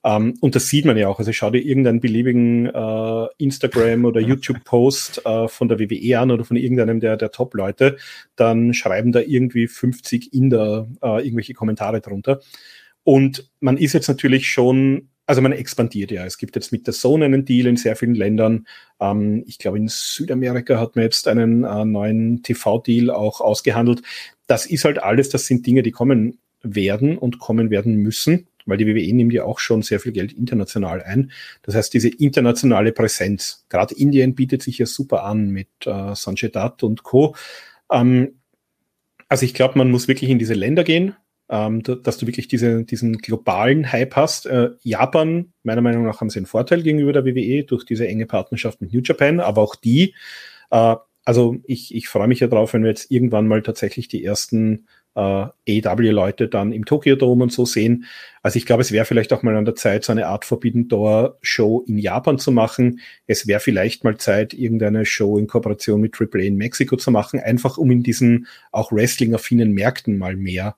Um, 0.05 0.11
ähm, 0.11 0.33
und 0.41 0.55
das 0.55 0.67
sieht 0.67 0.85
man 0.85 0.97
ja 0.97 1.07
auch. 1.07 1.19
Also 1.19 1.31
schau 1.31 1.49
dir 1.49 1.61
irgendeinen 1.61 2.01
beliebigen 2.01 2.69
uh, 2.75 3.27
Instagram 3.37 4.03
oder 4.03 4.19
YouTube-Post 4.19 5.21
uh, 5.25 5.47
von 5.47 5.69
der 5.69 5.79
WWE 5.79 6.19
an 6.19 6.31
oder 6.31 6.43
von 6.43 6.57
irgendeinem 6.57 6.99
der, 6.99 7.15
der 7.15 7.31
Top-Leute, 7.31 7.95
dann 8.35 8.73
schreiben 8.73 9.13
da 9.13 9.21
irgendwie 9.21 9.67
50 9.67 10.33
Inder 10.33 10.87
uh, 11.01 11.19
irgendwelche 11.19 11.53
Kommentare 11.53 12.01
drunter. 12.01 12.41
Und 13.03 13.49
man 13.61 13.77
ist 13.77 13.93
jetzt 13.93 14.09
natürlich 14.09 14.47
schon, 14.49 15.07
also 15.25 15.41
man 15.41 15.53
expandiert 15.53 16.11
ja. 16.11 16.25
Es 16.25 16.37
gibt 16.37 16.55
jetzt 16.55 16.73
mit 16.73 16.85
der 16.85 16.93
Zone 16.93 17.25
einen 17.25 17.45
Deal 17.45 17.67
in 17.67 17.77
sehr 17.77 17.95
vielen 17.95 18.15
Ländern. 18.15 18.67
Ähm, 18.99 19.43
ich 19.47 19.57
glaube, 19.57 19.77
in 19.77 19.87
Südamerika 19.87 20.79
hat 20.79 20.97
man 20.97 21.03
jetzt 21.03 21.29
einen 21.29 21.61
neuen 21.61 22.43
TV-Deal 22.43 23.09
auch 23.09 23.39
ausgehandelt 23.39 24.01
das 24.47 24.65
ist 24.65 24.85
halt 24.85 25.01
alles, 25.01 25.29
das 25.29 25.45
sind 25.45 25.65
Dinge, 25.65 25.83
die 25.83 25.91
kommen 25.91 26.39
werden 26.61 27.17
und 27.17 27.39
kommen 27.39 27.69
werden 27.69 27.95
müssen, 27.95 28.47
weil 28.65 28.77
die 28.77 28.87
WWE 28.87 29.13
nimmt 29.13 29.33
ja 29.33 29.43
auch 29.43 29.59
schon 29.59 29.81
sehr 29.81 29.99
viel 29.99 30.11
Geld 30.11 30.33
international 30.33 31.01
ein. 31.01 31.31
Das 31.61 31.75
heißt, 31.75 31.93
diese 31.93 32.09
internationale 32.09 32.91
Präsenz, 32.91 33.65
gerade 33.69 33.95
Indien 33.95 34.35
bietet 34.35 34.61
sich 34.61 34.77
ja 34.77 34.85
super 34.85 35.23
an 35.23 35.49
mit 35.49 35.69
äh, 35.85 36.15
Sanjay 36.15 36.49
Dutt 36.49 36.83
und 36.83 37.03
Co. 37.03 37.35
Ähm, 37.91 38.39
also 39.29 39.45
ich 39.45 39.53
glaube, 39.53 39.77
man 39.77 39.89
muss 39.89 40.07
wirklich 40.07 40.29
in 40.29 40.39
diese 40.39 40.53
Länder 40.53 40.83
gehen, 40.83 41.15
ähm, 41.49 41.83
dass 41.83 42.17
du 42.17 42.27
wirklich 42.27 42.47
diese, 42.47 42.83
diesen 42.83 43.17
globalen 43.17 43.91
Hype 43.91 44.15
hast. 44.15 44.45
Äh, 44.45 44.71
Japan, 44.81 45.53
meiner 45.63 45.81
Meinung 45.81 46.05
nach, 46.05 46.21
haben 46.21 46.29
sie 46.29 46.39
einen 46.39 46.45
Vorteil 46.45 46.83
gegenüber 46.83 47.13
der 47.13 47.25
WWE 47.25 47.63
durch 47.63 47.85
diese 47.85 48.07
enge 48.07 48.25
Partnerschaft 48.25 48.81
mit 48.81 48.93
New 48.93 49.01
Japan, 49.03 49.39
aber 49.39 49.61
auch 49.61 49.75
die 49.75 50.15
äh, 50.71 50.95
also 51.25 51.57
ich, 51.65 51.95
ich 51.95 52.07
freue 52.07 52.27
mich 52.27 52.39
ja 52.39 52.47
drauf, 52.47 52.73
wenn 52.73 52.83
wir 52.83 52.89
jetzt 52.89 53.11
irgendwann 53.11 53.47
mal 53.47 53.61
tatsächlich 53.61 54.07
die 54.07 54.23
ersten 54.23 54.87
äh, 55.15 55.19
AW-Leute 55.19 56.47
dann 56.47 56.71
im 56.71 56.85
Tokyo 56.85 57.15
Dome 57.15 57.43
und 57.43 57.51
so 57.51 57.65
sehen. 57.65 58.05
Also 58.41 58.57
ich 58.57 58.65
glaube, 58.65 58.81
es 58.81 58.91
wäre 58.91 59.05
vielleicht 59.05 59.31
auch 59.31 59.43
mal 59.43 59.55
an 59.55 59.65
der 59.65 59.75
Zeit, 59.75 60.03
so 60.03 60.11
eine 60.11 60.27
Art 60.27 60.43
Forbidden 60.45 60.87
Door 60.87 61.37
Show 61.41 61.83
in 61.87 61.97
Japan 61.97 62.39
zu 62.39 62.51
machen. 62.51 62.99
Es 63.27 63.47
wäre 63.47 63.59
vielleicht 63.59 64.03
mal 64.03 64.17
Zeit, 64.17 64.53
irgendeine 64.53 65.05
Show 65.05 65.37
in 65.37 65.47
Kooperation 65.47 66.01
mit 66.01 66.19
AAA 66.19 66.41
in 66.41 66.57
Mexiko 66.57 66.97
zu 66.97 67.11
machen, 67.11 67.39
einfach 67.39 67.77
um 67.77 67.91
in 67.91 68.03
diesen 68.03 68.47
auch 68.71 68.91
Wrestling-affinen 68.91 69.71
Märkten 69.71 70.17
mal 70.17 70.35
mehr 70.35 70.75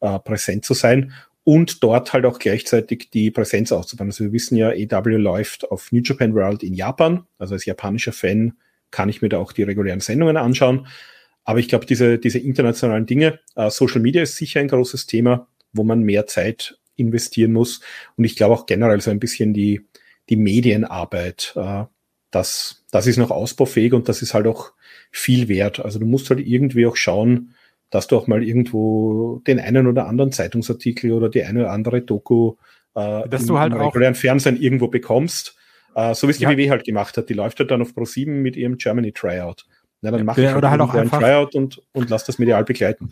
äh, 0.00 0.18
präsent 0.18 0.64
zu 0.64 0.74
sein 0.74 1.12
und 1.44 1.84
dort 1.84 2.12
halt 2.12 2.26
auch 2.26 2.40
gleichzeitig 2.40 3.10
die 3.10 3.30
Präsenz 3.30 3.70
auszubauen. 3.70 4.08
Also 4.08 4.24
wir 4.24 4.32
wissen 4.32 4.56
ja, 4.56 4.70
AW 4.70 5.16
läuft 5.16 5.70
auf 5.70 5.92
New 5.92 6.02
Japan 6.02 6.34
World 6.34 6.64
in 6.64 6.74
Japan. 6.74 7.24
Also 7.38 7.54
als 7.54 7.64
japanischer 7.64 8.12
Fan 8.12 8.54
kann 8.90 9.08
ich 9.08 9.22
mir 9.22 9.28
da 9.28 9.38
auch 9.38 9.52
die 9.52 9.62
regulären 9.62 10.00
Sendungen 10.00 10.36
anschauen. 10.36 10.86
Aber 11.44 11.58
ich 11.58 11.68
glaube, 11.68 11.86
diese, 11.86 12.18
diese 12.18 12.38
internationalen 12.38 13.06
Dinge, 13.06 13.40
äh, 13.54 13.70
Social 13.70 14.00
Media 14.00 14.22
ist 14.22 14.36
sicher 14.36 14.60
ein 14.60 14.68
großes 14.68 15.06
Thema, 15.06 15.48
wo 15.72 15.84
man 15.84 16.02
mehr 16.02 16.26
Zeit 16.26 16.78
investieren 16.96 17.52
muss. 17.52 17.80
Und 18.16 18.24
ich 18.24 18.36
glaube 18.36 18.54
auch 18.54 18.66
generell 18.66 19.00
so 19.00 19.10
ein 19.10 19.20
bisschen 19.20 19.52
die, 19.52 19.86
die 20.28 20.36
Medienarbeit, 20.36 21.52
äh, 21.56 21.84
das, 22.30 22.84
das 22.90 23.06
ist 23.06 23.16
noch 23.18 23.30
ausbaufähig 23.30 23.92
und 23.92 24.08
das 24.08 24.22
ist 24.22 24.34
halt 24.34 24.46
auch 24.46 24.72
viel 25.10 25.48
wert. 25.48 25.80
Also 25.80 25.98
du 25.98 26.06
musst 26.06 26.30
halt 26.30 26.40
irgendwie 26.40 26.86
auch 26.86 26.96
schauen, 26.96 27.54
dass 27.90 28.08
du 28.08 28.16
auch 28.16 28.26
mal 28.26 28.42
irgendwo 28.42 29.40
den 29.46 29.60
einen 29.60 29.86
oder 29.86 30.08
anderen 30.08 30.32
Zeitungsartikel 30.32 31.12
oder 31.12 31.28
die 31.28 31.44
eine 31.44 31.60
oder 31.60 31.70
andere 31.70 32.02
Doku 32.02 32.56
äh, 32.96 33.28
dass 33.28 33.42
im, 33.42 33.48
du 33.48 33.58
halt 33.58 33.72
im 33.72 33.80
regulären 33.80 34.14
Fernsehen 34.14 34.60
irgendwo 34.60 34.88
bekommst 34.88 35.56
Uh, 35.96 36.12
so 36.12 36.26
wie 36.26 36.32
es 36.32 36.38
die 36.38 36.44
ja. 36.44 36.50
WW 36.50 36.68
halt 36.68 36.84
gemacht 36.84 37.16
hat. 37.16 37.30
Die 37.30 37.34
läuft 37.34 37.58
halt 37.58 37.70
dann 37.70 37.80
auf 37.80 37.92
Pro7 37.92 38.28
mit 38.28 38.54
ihrem 38.56 38.76
Germany 38.76 39.12
Tryout. 39.12 39.64
Na, 40.02 40.10
dann 40.10 40.20
ja, 40.20 40.24
mache 40.24 40.42
ich 40.42 40.52
halt, 40.52 40.64
halt 40.64 40.80
auch 40.80 40.92
ein 40.92 41.10
Tryout 41.10 41.54
und, 41.54 41.80
und 41.92 42.10
lass 42.10 42.24
das 42.24 42.38
medial 42.38 42.64
begleiten. 42.64 43.10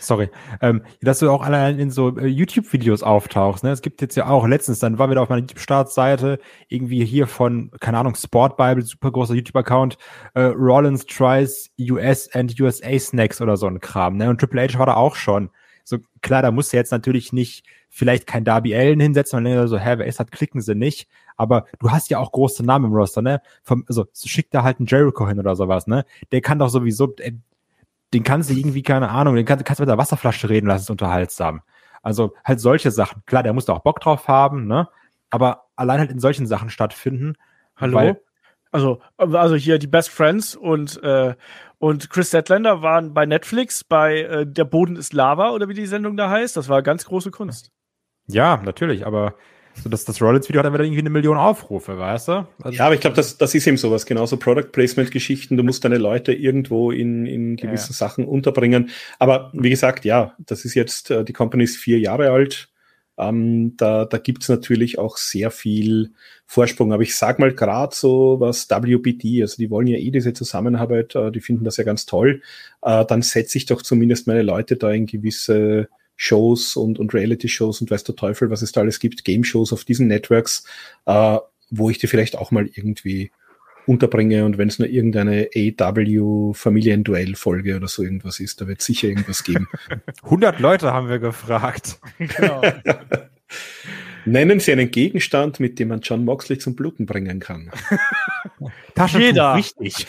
Sorry, 0.00 0.28
ähm, 0.60 0.82
dass 1.00 1.20
du 1.20 1.30
auch 1.30 1.42
allein 1.42 1.78
in 1.78 1.90
so 1.90 2.16
äh, 2.18 2.26
YouTube-Videos 2.26 3.04
auftauchst. 3.04 3.62
Ne? 3.62 3.70
Es 3.70 3.82
gibt 3.82 4.02
jetzt 4.02 4.16
ja 4.16 4.26
auch 4.26 4.46
letztens, 4.46 4.80
dann 4.80 4.98
war 4.98 5.10
wieder 5.10 5.22
auf 5.22 5.28
meiner 5.28 5.42
YouTube-Startseite 5.42 6.40
irgendwie 6.68 7.04
hier 7.04 7.28
von, 7.28 7.70
keine 7.78 7.98
Ahnung, 7.98 8.16
Sport 8.16 8.56
Bible, 8.56 8.82
super 8.82 9.12
großer 9.12 9.34
YouTube-Account, 9.34 9.96
äh, 10.34 10.40
Rollins 10.40 11.06
tries 11.06 11.70
US 11.78 12.28
and 12.34 12.58
USA 12.60 12.98
Snacks 12.98 13.40
oder 13.40 13.56
so 13.56 13.68
ein 13.68 13.78
Kram. 13.78 14.16
Ne? 14.16 14.28
Und 14.28 14.40
Triple 14.40 14.62
H 14.62 14.78
war 14.78 14.86
da 14.86 14.94
auch 14.94 15.14
schon. 15.14 15.50
So 15.84 15.98
klar, 16.20 16.42
da 16.42 16.50
musst 16.50 16.72
du 16.72 16.76
jetzt 16.76 16.90
natürlich 16.90 17.32
nicht 17.32 17.64
vielleicht 17.88 18.26
kein 18.26 18.44
Darby 18.44 18.74
Allen 18.74 19.00
hinsetzen, 19.00 19.44
weil 19.44 19.68
so, 19.68 19.78
hä, 19.78 19.94
wer 19.98 20.06
ist 20.06 20.18
das, 20.20 20.26
klicken 20.28 20.60
sie 20.60 20.74
nicht. 20.74 21.08
Aber 21.40 21.64
du 21.78 21.90
hast 21.90 22.10
ja 22.10 22.18
auch 22.18 22.32
große 22.32 22.62
Namen 22.62 22.84
im 22.84 22.92
Roster, 22.92 23.22
ne? 23.22 23.40
Vom, 23.62 23.82
also 23.88 24.04
schick 24.14 24.50
da 24.50 24.62
halt 24.62 24.78
einen 24.78 24.86
Jericho 24.86 25.26
hin 25.26 25.38
oder 25.38 25.56
sowas, 25.56 25.86
ne? 25.86 26.04
Der 26.32 26.42
kann 26.42 26.58
doch 26.58 26.68
sowieso, 26.68 27.14
ey, 27.16 27.40
den 28.12 28.22
kannst 28.24 28.50
du 28.50 28.54
irgendwie, 28.54 28.82
keine 28.82 29.08
Ahnung, 29.08 29.36
den 29.36 29.46
kannst, 29.46 29.64
kannst 29.64 29.80
du 29.80 29.84
mit 29.84 29.88
der 29.88 29.96
Wasserflasche 29.96 30.50
reden 30.50 30.66
lassen, 30.66 30.82
ist 30.82 30.90
unterhaltsam. 30.90 31.62
Also 32.02 32.34
halt 32.44 32.60
solche 32.60 32.90
Sachen. 32.90 33.22
Klar, 33.24 33.42
der 33.42 33.54
muss 33.54 33.64
da 33.64 33.72
auch 33.72 33.80
Bock 33.80 34.00
drauf 34.00 34.28
haben, 34.28 34.66
ne? 34.66 34.90
Aber 35.30 35.68
allein 35.76 35.98
halt 35.98 36.10
in 36.10 36.18
solchen 36.18 36.46
Sachen 36.46 36.68
stattfinden. 36.68 37.36
Hallo? 37.74 37.96
Weil, 37.96 38.20
also, 38.70 39.00
also 39.16 39.54
hier 39.54 39.78
die 39.78 39.86
Best 39.86 40.10
Friends 40.10 40.54
und, 40.54 41.02
äh, 41.02 41.36
und 41.78 42.10
Chris 42.10 42.28
Statlander 42.28 42.82
waren 42.82 43.14
bei 43.14 43.24
Netflix 43.24 43.82
bei 43.82 44.20
äh, 44.24 44.46
Der 44.46 44.64
Boden 44.66 44.96
ist 44.96 45.14
Lava 45.14 45.52
oder 45.52 45.68
wie 45.68 45.74
die 45.74 45.86
Sendung 45.86 46.18
da 46.18 46.28
heißt. 46.28 46.58
Das 46.58 46.68
war 46.68 46.82
ganz 46.82 47.06
große 47.06 47.30
Kunst. 47.30 47.70
Ja, 48.26 48.60
natürlich, 48.62 49.06
aber 49.06 49.36
so 49.74 49.88
das, 49.88 50.04
das 50.04 50.20
Rollins-Video 50.20 50.58
hat 50.58 50.66
dann 50.66 50.74
wieder 50.74 50.84
irgendwie 50.84 51.00
eine 51.00 51.10
Million 51.10 51.36
Aufrufe, 51.36 51.98
weißt 51.98 52.28
du? 52.28 52.48
Also 52.62 52.76
ja, 52.76 52.86
aber 52.86 52.94
ich 52.94 53.00
glaube, 53.00 53.16
das, 53.16 53.38
das 53.38 53.54
ist 53.54 53.66
eben 53.66 53.76
sowas, 53.76 54.04
genauso 54.06 54.36
Product 54.36 54.70
Placement-Geschichten. 54.72 55.56
Du 55.56 55.62
musst 55.62 55.84
deine 55.84 55.98
Leute 55.98 56.32
irgendwo 56.32 56.90
in, 56.90 57.26
in 57.26 57.56
gewissen 57.56 57.92
ja. 57.92 57.96
Sachen 57.96 58.26
unterbringen. 58.26 58.90
Aber 59.18 59.50
wie 59.54 59.70
gesagt, 59.70 60.04
ja, 60.04 60.34
das 60.38 60.64
ist 60.64 60.74
jetzt, 60.74 61.10
äh, 61.10 61.24
die 61.24 61.32
Company 61.32 61.64
ist 61.64 61.76
vier 61.76 61.98
Jahre 61.98 62.30
alt. 62.30 62.68
Ähm, 63.20 63.76
da 63.76 64.06
da 64.06 64.16
gibt 64.18 64.42
es 64.42 64.48
natürlich 64.48 64.98
auch 64.98 65.16
sehr 65.18 65.50
viel 65.50 66.12
Vorsprung. 66.46 66.92
Aber 66.92 67.02
ich 67.02 67.14
sag 67.16 67.38
mal 67.38 67.52
gerade 67.52 67.94
so, 67.94 68.40
was 68.40 68.68
WBD, 68.70 69.42
also 69.42 69.56
die 69.56 69.70
wollen 69.70 69.86
ja 69.86 69.98
eh 69.98 70.10
diese 70.10 70.32
Zusammenarbeit, 70.32 71.14
äh, 71.14 71.30
die 71.30 71.40
finden 71.40 71.64
das 71.64 71.76
ja 71.76 71.84
ganz 71.84 72.06
toll. 72.06 72.42
Äh, 72.82 73.04
dann 73.04 73.22
setze 73.22 73.58
ich 73.58 73.66
doch 73.66 73.82
zumindest 73.82 74.26
meine 74.26 74.42
Leute 74.42 74.76
da 74.76 74.90
in 74.90 75.06
gewisse 75.06 75.88
Shows 76.22 76.76
und, 76.76 76.98
und 76.98 77.14
Reality-Shows 77.14 77.80
und 77.80 77.90
weiß 77.90 78.04
der 78.04 78.14
Teufel, 78.14 78.50
was 78.50 78.60
es 78.60 78.72
da 78.72 78.82
alles 78.82 79.00
gibt, 79.00 79.24
Game-Shows 79.24 79.72
auf 79.72 79.84
diesen 79.84 80.06
Networks, 80.06 80.64
äh, 81.06 81.38
wo 81.70 81.88
ich 81.88 81.96
die 81.96 82.08
vielleicht 82.08 82.36
auch 82.36 82.50
mal 82.50 82.68
irgendwie 82.74 83.30
unterbringe 83.86 84.44
und 84.44 84.58
wenn 84.58 84.68
es 84.68 84.78
nur 84.78 84.86
irgendeine 84.86 85.48
AW 85.56 86.52
Familienduell-Folge 86.52 87.74
oder 87.74 87.88
so 87.88 88.02
irgendwas 88.02 88.38
ist, 88.38 88.60
da 88.60 88.68
wird 88.68 88.82
sicher 88.82 89.08
irgendwas 89.08 89.44
geben. 89.44 89.66
100 90.24 90.60
Leute 90.60 90.92
haben 90.92 91.08
wir 91.08 91.20
gefragt. 91.20 91.98
Genau. 92.18 92.60
Nennen 94.26 94.60
Sie 94.60 94.72
einen 94.72 94.90
Gegenstand, 94.90 95.58
mit 95.58 95.78
dem 95.78 95.88
man 95.88 96.02
John 96.02 96.26
Moxley 96.26 96.58
zum 96.58 96.76
Bluten 96.76 97.06
bringen 97.06 97.40
kann. 97.40 97.70
Taschentuch, 98.94 99.26
Jeder. 99.26 99.56
Wichtig. 99.56 100.06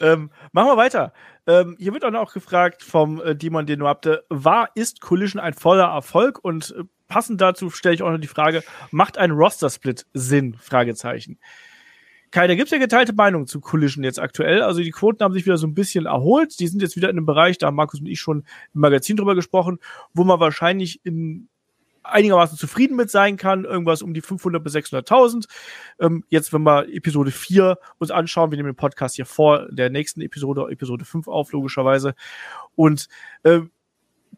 Ähm, 0.00 0.30
machen 0.52 0.68
wir 0.68 0.76
weiter. 0.76 1.12
Ähm, 1.46 1.76
hier 1.78 1.92
wird 1.92 2.04
auch 2.04 2.10
noch 2.10 2.32
gefragt 2.32 2.82
vom 2.82 3.20
äh, 3.20 3.34
Demon 3.34 3.66
Denopte, 3.66 4.24
war, 4.28 4.70
ist 4.74 5.00
Collision 5.00 5.40
ein 5.40 5.54
voller 5.54 5.86
Erfolg? 5.86 6.38
Und 6.42 6.74
äh, 6.78 6.84
passend 7.08 7.40
dazu 7.40 7.70
stelle 7.70 7.94
ich 7.94 8.02
auch 8.02 8.10
noch 8.10 8.18
die 8.18 8.28
Frage, 8.28 8.62
macht 8.90 9.18
ein 9.18 9.32
Roster-Split 9.32 10.06
Sinn? 10.12 10.56
Fragezeichen. 10.58 11.38
Kai, 12.30 12.46
da 12.46 12.54
gibt 12.54 12.68
es 12.68 12.70
ja 12.70 12.78
geteilte 12.78 13.12
Meinungen 13.12 13.46
zu 13.46 13.60
Collision 13.60 14.04
jetzt 14.04 14.18
aktuell. 14.18 14.62
Also 14.62 14.80
die 14.80 14.90
Quoten 14.90 15.22
haben 15.22 15.34
sich 15.34 15.44
wieder 15.44 15.58
so 15.58 15.66
ein 15.66 15.74
bisschen 15.74 16.06
erholt. 16.06 16.58
Die 16.60 16.66
sind 16.66 16.80
jetzt 16.80 16.96
wieder 16.96 17.10
in 17.10 17.18
einem 17.18 17.26
Bereich, 17.26 17.58
da 17.58 17.66
haben 17.66 17.76
Markus 17.76 18.00
und 18.00 18.06
ich 18.06 18.20
schon 18.20 18.44
im 18.72 18.80
Magazin 18.80 19.18
drüber 19.18 19.34
gesprochen, 19.34 19.78
wo 20.14 20.24
man 20.24 20.40
wahrscheinlich 20.40 21.04
in 21.04 21.48
einigermaßen 22.02 22.58
zufrieden 22.58 22.96
mit 22.96 23.10
sein 23.10 23.36
kann, 23.36 23.64
irgendwas 23.64 24.02
um 24.02 24.14
die 24.14 24.20
500 24.20 24.62
bis 24.62 24.74
600.000. 24.74 25.46
Ähm, 26.00 26.24
jetzt, 26.28 26.52
wenn 26.52 26.62
wir 26.62 26.88
Episode 26.88 27.30
4 27.30 27.78
uns 27.98 28.10
anschauen, 28.10 28.50
wir 28.50 28.56
nehmen 28.56 28.70
den 28.70 28.76
Podcast 28.76 29.16
hier 29.16 29.26
vor 29.26 29.68
der 29.70 29.90
nächsten 29.90 30.20
Episode, 30.20 30.66
Episode 30.70 31.04
5 31.04 31.28
auf, 31.28 31.52
logischerweise. 31.52 32.14
Und 32.74 33.08
äh, 33.44 33.60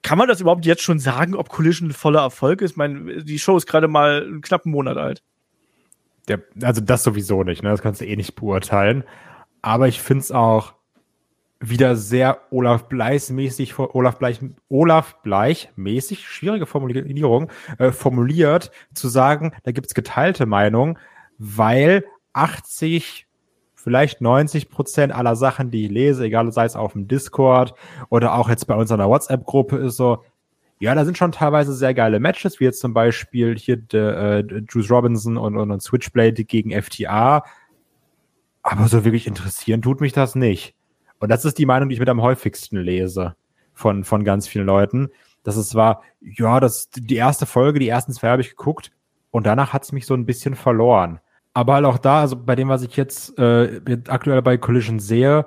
kann 0.02 0.18
man 0.18 0.28
das 0.28 0.40
überhaupt 0.40 0.66
jetzt 0.66 0.82
schon 0.82 0.98
sagen, 0.98 1.34
ob 1.34 1.48
Collision 1.48 1.92
voller 1.92 2.20
Erfolg 2.20 2.60
ist? 2.62 2.72
Ich 2.72 2.76
meine, 2.76 3.24
die 3.24 3.38
Show 3.38 3.56
ist 3.56 3.66
gerade 3.66 3.88
mal 3.88 4.22
einen 4.22 4.42
knappen 4.42 4.70
Monat 4.70 4.96
alt. 4.96 5.22
Der, 6.28 6.42
also 6.62 6.80
das 6.80 7.04
sowieso 7.04 7.42
nicht, 7.42 7.62
ne? 7.62 7.70
Das 7.70 7.82
kannst 7.82 8.00
du 8.00 8.06
eh 8.06 8.16
nicht 8.16 8.34
beurteilen. 8.34 9.04
Aber 9.62 9.88
ich 9.88 10.00
finde 10.00 10.22
es 10.22 10.32
auch 10.32 10.74
wieder 11.60 11.96
sehr 11.96 12.40
Olaf 12.50 12.88
Bleich 12.88 13.30
mäßig, 13.30 13.78
Olaf 13.78 14.18
Bleich, 14.18 14.40
Olaf 14.68 15.22
Bleich 15.22 15.70
mäßig, 15.76 16.26
schwierige 16.26 16.66
Formulierung, 16.66 17.50
äh, 17.78 17.90
formuliert, 17.90 18.70
zu 18.92 19.08
sagen, 19.08 19.52
da 19.62 19.72
gibt's 19.72 19.94
geteilte 19.94 20.46
Meinung, 20.46 20.98
weil 21.38 22.04
80, 22.32 23.26
vielleicht 23.74 24.20
90 24.20 24.68
Prozent 24.68 25.14
aller 25.14 25.36
Sachen, 25.36 25.70
die 25.70 25.86
ich 25.86 25.90
lese, 25.90 26.24
egal 26.24 26.50
sei 26.52 26.64
es 26.64 26.76
auf 26.76 26.92
dem 26.92 27.08
Discord 27.08 27.74
oder 28.08 28.34
auch 28.34 28.48
jetzt 28.48 28.66
bei 28.66 28.74
uns 28.74 28.90
in 28.90 28.98
der 28.98 29.08
WhatsApp-Gruppe, 29.08 29.76
ist 29.76 29.96
so, 29.96 30.22
ja, 30.80 30.94
da 30.94 31.04
sind 31.04 31.16
schon 31.16 31.32
teilweise 31.32 31.72
sehr 31.72 31.94
geile 31.94 32.20
Matches, 32.20 32.60
wie 32.60 32.64
jetzt 32.64 32.80
zum 32.80 32.92
Beispiel 32.92 33.56
hier 33.56 33.76
de, 33.76 34.40
äh, 34.40 34.64
Juice 34.68 34.90
Robinson 34.90 35.36
und, 35.36 35.56
und, 35.56 35.70
und 35.70 35.82
Switchblade 35.82 36.44
gegen 36.44 36.70
FTA. 36.70 37.44
Aber 38.62 38.88
so 38.88 39.04
wirklich 39.04 39.26
interessieren 39.26 39.82
tut 39.82 40.00
mich 40.00 40.12
das 40.12 40.34
nicht. 40.34 40.74
Und 41.18 41.30
das 41.30 41.44
ist 41.44 41.58
die 41.58 41.66
Meinung, 41.66 41.88
die 41.88 41.94
ich 41.94 42.00
mit 42.00 42.08
am 42.08 42.22
häufigsten 42.22 42.78
lese 42.78 43.36
von, 43.72 44.04
von 44.04 44.24
ganz 44.24 44.46
vielen 44.46 44.66
Leuten. 44.66 45.08
Dass 45.42 45.56
es 45.56 45.74
war, 45.74 46.02
ja, 46.20 46.60
das, 46.60 46.90
die 46.90 47.16
erste 47.16 47.46
Folge, 47.46 47.78
die 47.78 47.88
ersten 47.88 48.12
zwei 48.12 48.28
habe 48.30 48.42
ich 48.42 48.50
geguckt 48.50 48.92
und 49.30 49.46
danach 49.46 49.72
hat 49.72 49.84
es 49.84 49.92
mich 49.92 50.06
so 50.06 50.14
ein 50.14 50.26
bisschen 50.26 50.54
verloren. 50.54 51.20
Aber 51.52 51.74
halt 51.74 51.84
auch 51.84 51.98
da, 51.98 52.20
also 52.20 52.36
bei 52.36 52.56
dem, 52.56 52.68
was 52.68 52.82
ich 52.82 52.96
jetzt 52.96 53.38
äh, 53.38 53.80
aktuell 54.08 54.42
bei 54.42 54.56
Collision 54.56 54.98
sehe, 54.98 55.46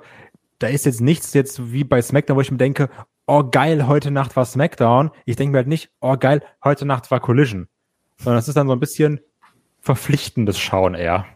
da 0.58 0.66
ist 0.66 0.86
jetzt 0.86 1.00
nichts 1.00 1.34
jetzt 1.34 1.72
wie 1.72 1.84
bei 1.84 2.00
SmackDown, 2.00 2.36
wo 2.36 2.40
ich 2.40 2.50
mir 2.50 2.58
denke, 2.58 2.88
oh 3.26 3.44
geil, 3.44 3.86
heute 3.86 4.10
Nacht 4.10 4.34
war 4.36 4.44
SmackDown. 4.44 5.10
Ich 5.26 5.36
denke 5.36 5.52
mir 5.52 5.58
halt 5.58 5.68
nicht, 5.68 5.90
oh 6.00 6.16
geil, 6.16 6.42
heute 6.64 6.86
Nacht 6.86 7.10
war 7.10 7.20
Collision. 7.20 7.68
Sondern 8.16 8.38
es 8.38 8.48
ist 8.48 8.56
dann 8.56 8.66
so 8.66 8.72
ein 8.72 8.80
bisschen 8.80 9.20
verpflichtendes 9.80 10.58
Schauen 10.58 10.94
eher. 10.94 11.26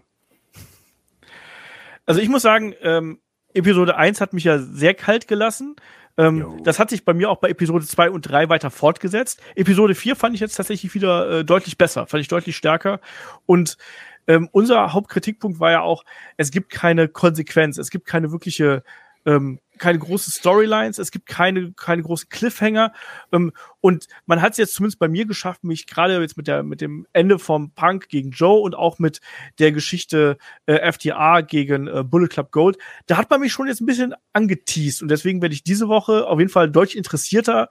Also 2.05 2.21
ich 2.21 2.29
muss 2.29 2.43
sagen, 2.43 2.75
ähm, 2.83 3.21
Episode 3.55 3.97
1 3.97 4.21
hat 4.21 4.33
mich 4.33 4.45
ja 4.45 4.59
sehr 4.59 4.95
kalt 4.95 5.29
gelassen. 5.29 5.77
Ähm, 6.19 6.61
das 6.65 6.79
hat 6.79 6.91
sich 6.91 7.05
bei 7.05 7.15
mir 7.15 7.31
auch 7.31 7.39
bei 7.39 7.49
Episode 7.49 7.87
2 7.87 8.11
und 8.11 8.23
3 8.23 8.49
weiter 8.49 8.71
fortgesetzt. 8.71 9.41
Episode 9.55 9.95
4 9.95 10.17
fand 10.17 10.35
ich 10.35 10.41
jetzt 10.41 10.57
tatsächlich 10.57 10.95
wieder 10.95 11.41
äh, 11.41 11.45
deutlich 11.45 11.79
besser, 11.79 12.07
fand 12.07 12.21
ich 12.21 12.29
deutlich 12.29 12.57
stärker. 12.57 13.01
Und 13.47 13.79
ähm, 14.27 14.49
unser 14.53 14.93
Hauptkritikpunkt 14.93 15.59
war 15.59 15.71
ja 15.71 15.81
auch, 15.81 16.05
es 16.37 16.51
gibt 16.51 16.71
keine 16.71 17.09
Konsequenz, 17.09 17.79
es 17.79 17.91
gibt 17.91 18.07
keine 18.07 18.31
wirkliche 18.31 18.83
ähm, 19.25 19.59
keine 19.83 19.99
großen 19.99 20.33
Storylines, 20.33 20.99
es 20.99 21.11
gibt 21.11 21.27
keine, 21.27 21.73
keine 21.73 22.03
großen 22.03 22.29
Cliffhanger. 22.29 22.93
Ähm, 23.33 23.51
und 23.81 24.07
man 24.27 24.41
hat 24.41 24.53
es 24.53 24.59
jetzt 24.59 24.75
zumindest 24.75 25.01
bei 25.01 25.09
mir 25.09 25.27
geschafft, 25.27 25.65
mich 25.65 25.89
gerade 25.89 26.21
jetzt 26.21 26.37
mit 26.37 26.47
der, 26.47 26.63
mit 26.63 26.81
dem 26.81 27.05
Ende 27.13 27.41
vom 27.41 27.73
Punk 27.73 28.09
gegen 28.09 28.31
Joe 28.31 28.61
und 28.61 28.77
auch 28.77 29.01
mit 29.01 29.21
der 29.59 29.73
Geschichte 29.73 30.39
äh, 30.67 30.93
FTA 30.93 31.41
gegen 31.41 31.89
äh, 31.89 32.05
Bullet 32.05 32.29
Club 32.29 32.53
Gold, 32.53 32.79
da 33.07 33.17
hat 33.17 33.29
man 33.29 33.41
mich 33.41 33.53
schon 33.53 33.67
jetzt 33.67 33.81
ein 33.81 33.87
bisschen 33.87 34.15
angeteased. 34.33 35.03
Und 35.03 35.09
deswegen 35.09 35.43
werde 35.43 35.57
ich 35.57 35.65
diese 35.65 35.89
Woche 35.89 36.29
auf 36.29 36.39
jeden 36.39 36.53
Fall 36.53 36.71
deutlich 36.71 36.97
interessierter 36.97 37.69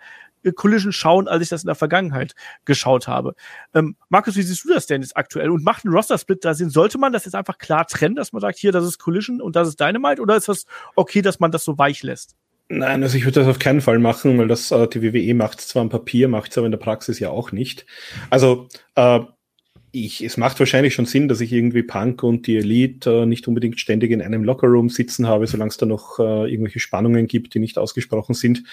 Collision 0.55 0.91
schauen, 0.91 1.27
als 1.27 1.43
ich 1.43 1.49
das 1.49 1.63
in 1.63 1.67
der 1.67 1.75
Vergangenheit 1.75 2.33
geschaut 2.65 3.07
habe. 3.07 3.35
Ähm, 3.73 3.95
Markus, 4.09 4.35
wie 4.35 4.41
siehst 4.41 4.65
du 4.65 4.73
das 4.73 4.87
denn 4.87 5.01
jetzt 5.01 5.15
aktuell? 5.15 5.49
Und 5.49 5.63
macht 5.63 5.85
ein 5.85 5.89
Roster-Split 5.89 6.43
da 6.43 6.53
Sinn? 6.53 6.69
Sollte 6.69 6.97
man 6.97 7.13
das 7.13 7.25
jetzt 7.25 7.35
einfach 7.35 7.57
klar 7.57 7.85
trennen, 7.87 8.15
dass 8.15 8.33
man 8.33 8.41
sagt, 8.41 8.57
hier, 8.57 8.71
das 8.71 8.85
ist 8.85 8.97
Collision 8.97 9.41
und 9.41 9.55
das 9.55 9.67
ist 9.67 9.79
Dynamite? 9.79 10.21
Oder 10.21 10.35
ist 10.35 10.47
das 10.47 10.65
okay, 10.95 11.21
dass 11.21 11.39
man 11.39 11.51
das 11.51 11.63
so 11.63 11.77
weich 11.77 12.03
lässt? 12.03 12.35
Nein, 12.69 13.03
also 13.03 13.17
ich 13.17 13.25
würde 13.25 13.41
das 13.41 13.49
auf 13.49 13.59
keinen 13.59 13.81
Fall 13.81 13.99
machen, 13.99 14.37
weil 14.37 14.47
das 14.47 14.71
äh, 14.71 14.87
die 14.87 15.01
WWE 15.01 15.33
macht 15.33 15.59
zwar 15.59 15.81
am 15.81 15.89
Papier, 15.89 16.29
macht 16.29 16.51
es 16.51 16.57
aber 16.57 16.67
in 16.67 16.71
der 16.71 16.79
Praxis 16.79 17.19
ja 17.19 17.29
auch 17.29 17.51
nicht. 17.51 17.85
Also 18.29 18.69
äh, 18.95 19.19
ich, 19.91 20.23
es 20.23 20.37
macht 20.37 20.57
wahrscheinlich 20.59 20.93
schon 20.93 21.05
Sinn, 21.05 21.27
dass 21.27 21.41
ich 21.41 21.51
irgendwie 21.51 21.83
Punk 21.83 22.23
und 22.23 22.47
die 22.47 22.57
Elite 22.57 23.23
äh, 23.23 23.25
nicht 23.25 23.47
unbedingt 23.47 23.79
ständig 23.79 24.11
in 24.11 24.21
einem 24.21 24.43
Lockerroom 24.43 24.89
sitzen 24.89 25.27
habe, 25.27 25.47
solange 25.47 25.69
es 25.69 25.77
da 25.77 25.85
noch 25.85 26.19
äh, 26.19 26.49
irgendwelche 26.49 26.79
Spannungen 26.79 27.27
gibt, 27.27 27.53
die 27.53 27.59
nicht 27.59 27.77
ausgesprochen 27.77 28.33
sind. 28.33 28.63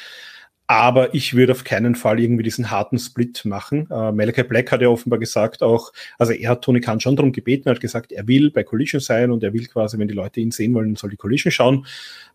Aber 0.70 1.14
ich 1.14 1.34
würde 1.34 1.52
auf 1.52 1.64
keinen 1.64 1.94
Fall 1.94 2.20
irgendwie 2.20 2.42
diesen 2.42 2.70
harten 2.70 2.98
Split 2.98 3.46
machen. 3.46 3.88
Äh, 3.90 4.12
Malachi 4.12 4.42
Black 4.42 4.70
hat 4.70 4.82
ja 4.82 4.88
offenbar 4.88 5.18
gesagt 5.18 5.62
auch, 5.62 5.94
also 6.18 6.34
er 6.34 6.50
hat 6.50 6.62
Tony 6.62 6.80
Khan 6.80 7.00
schon 7.00 7.16
darum 7.16 7.32
gebeten, 7.32 7.68
er 7.68 7.74
hat 7.74 7.80
gesagt, 7.80 8.12
er 8.12 8.28
will 8.28 8.50
bei 8.50 8.64
Collision 8.64 9.00
sein 9.00 9.30
und 9.30 9.42
er 9.42 9.54
will 9.54 9.66
quasi, 9.66 9.98
wenn 9.98 10.08
die 10.08 10.14
Leute 10.14 10.40
ihn 10.40 10.50
sehen 10.50 10.74
wollen, 10.74 10.94
soll 10.94 11.08
die 11.08 11.16
Collision 11.16 11.50
schauen. 11.50 11.86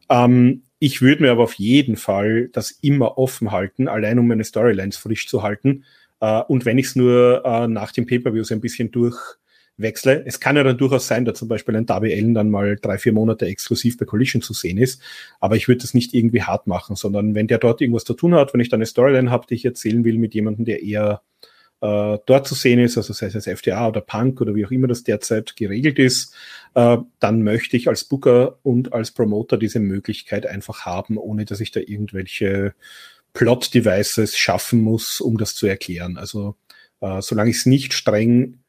Ähm, 0.10 0.64
ich 0.80 1.04
würde 1.04 1.22
mir 1.22 1.32
aber 1.32 1.44
auf 1.44 1.54
jeden 1.54 1.96
Fall 1.96 2.50
das 2.52 2.72
immer 2.72 3.20
offen 3.20 3.52
halten, 3.52 3.88
allein 3.88 4.18
um 4.18 4.28
meine 4.28 4.44
Storylines 4.44 4.98
frisch 4.98 5.28
zu 5.28 5.44
halten. 5.44 5.86
Äh, 6.20 6.42
und 6.42 6.66
wenn 6.66 6.80
ich 6.80 6.88
es 6.88 6.96
nur 6.96 7.44
äh, 7.46 7.68
nach 7.68 7.92
dem 7.92 8.08
Pay-Per-View 8.08 8.44
so 8.46 8.56
ein 8.56 8.62
bisschen 8.62 8.90
durch 8.90 9.16
wechsle. 9.78 10.24
Es 10.26 10.40
kann 10.40 10.56
ja 10.56 10.64
dann 10.64 10.78
durchaus 10.78 11.08
sein, 11.08 11.26
dass 11.26 11.40
zum 11.40 11.48
Beispiel 11.48 11.76
ein 11.76 11.86
Darby 11.86 12.14
Allen 12.14 12.34
dann 12.34 12.50
mal 12.50 12.76
drei, 12.76 12.98
vier 12.98 13.14
Monate 13.14 13.46
exklusiv 13.46 13.98
bei 13.98 14.06
Collision 14.06 14.42
zu 14.42 14.54
sehen 14.54 14.78
ist. 14.78 15.02
Aber 15.40 15.56
ich 15.56 15.68
würde 15.68 15.82
das 15.82 15.94
nicht 15.94 16.14
irgendwie 16.14 16.44
hart 16.44 16.68
machen, 16.68 16.96
sondern 16.96 17.36
wenn 17.36 17.48
der 17.48 17.58
dort 17.58 17.82
irgendwas 17.82 18.04
zu 18.04 18.14
tun 18.14 18.36
hat, 18.36 18.54
wenn 18.54 18.62
ich 18.62 18.70
dann 18.70 18.80
eine 18.80 18.86
Storyline 18.86 19.32
habe, 19.32 19.48
die 19.48 19.56
ich 19.56 19.66
erzählen 19.66 20.04
will 20.04 20.18
mit 20.18 20.34
jemandem, 20.34 20.66
der 20.66 20.84
eher 20.84 21.22
äh, 21.82 22.18
dort 22.26 22.48
zu 22.48 22.56
sehen 22.56 22.80
ist, 22.80 22.98
also 22.98 23.14
sei 23.14 23.28
es 23.28 23.34
jetzt 23.34 23.50
FTA 23.50 23.90
oder 23.90 24.02
Punk 24.02 24.40
oder 24.40 24.56
wie 24.56 24.66
auch 24.66 24.72
immer 24.72 24.88
das 24.88 25.04
derzeit 25.04 25.56
geregelt 25.56 26.00
ist, 26.00 26.34
äh, 26.76 26.98
dann 27.20 27.44
möchte 27.44 27.76
ich 27.76 27.90
als 27.90 28.06
Booker 28.06 28.60
und 28.64 28.94
als 28.94 29.12
Promoter 29.12 29.58
diese 29.58 29.80
Möglichkeit 29.80 30.46
einfach 30.46 30.86
haben, 30.86 31.18
ohne 31.18 31.46
dass 31.46 31.60
ich 31.60 31.72
da 31.72 31.82
irgendwelche 31.82 32.74
Plot-Devices 33.34 34.38
schaffen 34.38 34.82
muss, 34.82 35.20
um 35.20 35.38
das 35.38 35.56
zu 35.56 35.68
erklären. 35.68 36.18
Also 36.18 36.56
äh, 37.02 37.22
solange 37.22 37.50
ich 37.50 37.58
es 37.58 37.66
nicht 37.66 37.94
streng 37.94 38.60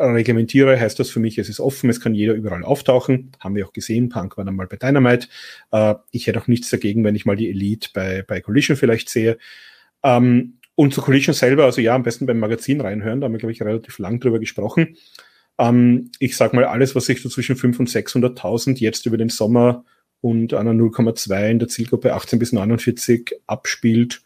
reglementiere, 0.00 0.78
heißt 0.78 0.98
das 0.98 1.10
für 1.10 1.20
mich, 1.20 1.38
es 1.38 1.48
ist 1.48 1.60
offen, 1.60 1.90
es 1.90 2.00
kann 2.00 2.14
jeder 2.14 2.34
überall 2.34 2.64
auftauchen. 2.64 3.32
Haben 3.38 3.54
wir 3.54 3.66
auch 3.66 3.72
gesehen, 3.72 4.08
Punk 4.08 4.36
war 4.36 4.44
dann 4.44 4.56
mal 4.56 4.66
bei 4.66 4.76
Dynamite. 4.76 5.28
Äh, 5.72 5.94
ich 6.10 6.26
hätte 6.26 6.40
auch 6.40 6.46
nichts 6.46 6.70
dagegen, 6.70 7.04
wenn 7.04 7.14
ich 7.14 7.26
mal 7.26 7.36
die 7.36 7.50
Elite 7.50 7.90
bei, 7.92 8.22
bei 8.26 8.40
Collision 8.40 8.76
vielleicht 8.76 9.08
sehe. 9.08 9.38
Ähm, 10.02 10.54
und 10.74 10.94
zu 10.94 11.02
Collision 11.02 11.34
selber, 11.34 11.64
also 11.64 11.80
ja, 11.80 11.94
am 11.94 12.02
besten 12.02 12.26
beim 12.26 12.38
Magazin 12.38 12.80
reinhören, 12.80 13.20
da 13.20 13.26
haben 13.26 13.32
wir, 13.32 13.38
glaube 13.38 13.52
ich, 13.52 13.62
relativ 13.62 13.98
lang 13.98 14.18
drüber 14.20 14.38
gesprochen. 14.38 14.96
Ähm, 15.58 16.10
ich 16.18 16.36
sag 16.36 16.54
mal, 16.54 16.64
alles, 16.64 16.94
was 16.94 17.06
sich 17.06 17.20
so 17.20 17.28
zwischen 17.28 17.56
500 17.56 17.80
und 18.14 18.38
600.000 18.38 18.78
jetzt 18.78 19.04
über 19.04 19.18
den 19.18 19.28
Sommer 19.28 19.84
und 20.22 20.54
einer 20.54 20.72
0,2 20.72 21.50
in 21.50 21.58
der 21.58 21.68
Zielgruppe 21.68 22.14
18 22.14 22.38
bis 22.38 22.52
49 22.52 23.32
abspielt, 23.46 24.22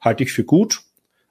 halte 0.00 0.24
ich 0.24 0.32
für 0.32 0.44
gut. 0.44 0.80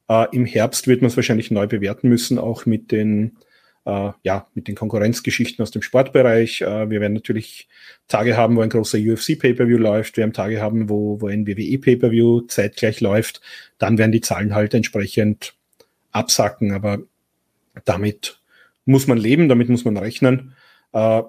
Äh, 0.08 0.28
Im 0.32 0.46
Herbst 0.46 0.88
wird 0.88 1.02
man 1.02 1.10
es 1.10 1.18
wahrscheinlich 1.18 1.52
neu 1.52 1.68
bewerten 1.68 2.08
müssen, 2.08 2.40
auch 2.40 2.66
mit 2.66 2.92
den 2.92 3.38
äh, 3.86 4.12
ja, 4.24 4.48
mit 4.54 4.68
den 4.68 4.76
Konkurrenzgeschichten 4.76 5.64
aus 5.64 5.72
dem 5.72 5.82
Sportbereich. 5.82 6.62
Äh, 6.62 6.90
wir 6.90 7.02
werden 7.02 7.14
natürlich 7.14 7.68
Tage 8.08 8.38
haben, 8.38 8.56
wo 8.56 8.62
ein 8.62 8.70
großer 8.70 8.98
UFC-Pay-Per-View 8.98 9.78
läuft. 9.78 10.18
Wir 10.18 10.24
werden 10.24 10.34
Tage 10.34 10.62
haben, 10.62 10.90
wo, 10.90 11.20
wo 11.22 11.28
ein 11.28 11.48
WWE-Pay-Per-View 11.48 12.42
zeitgleich 12.42 13.02
läuft. 13.02 13.42
Dann 13.78 13.98
werden 13.98 14.12
die 14.12 14.22
Zahlen 14.22 14.54
halt 14.54 14.74
entsprechend 14.74 15.56
absacken. 16.12 16.74
Aber 16.74 17.00
damit 17.86 18.40
muss 18.86 19.08
man 19.08 19.18
leben, 19.18 19.50
damit 19.50 19.70
muss 19.70 19.86
man 19.86 19.98
rechnen. 19.98 20.54
Äh, 20.94 21.24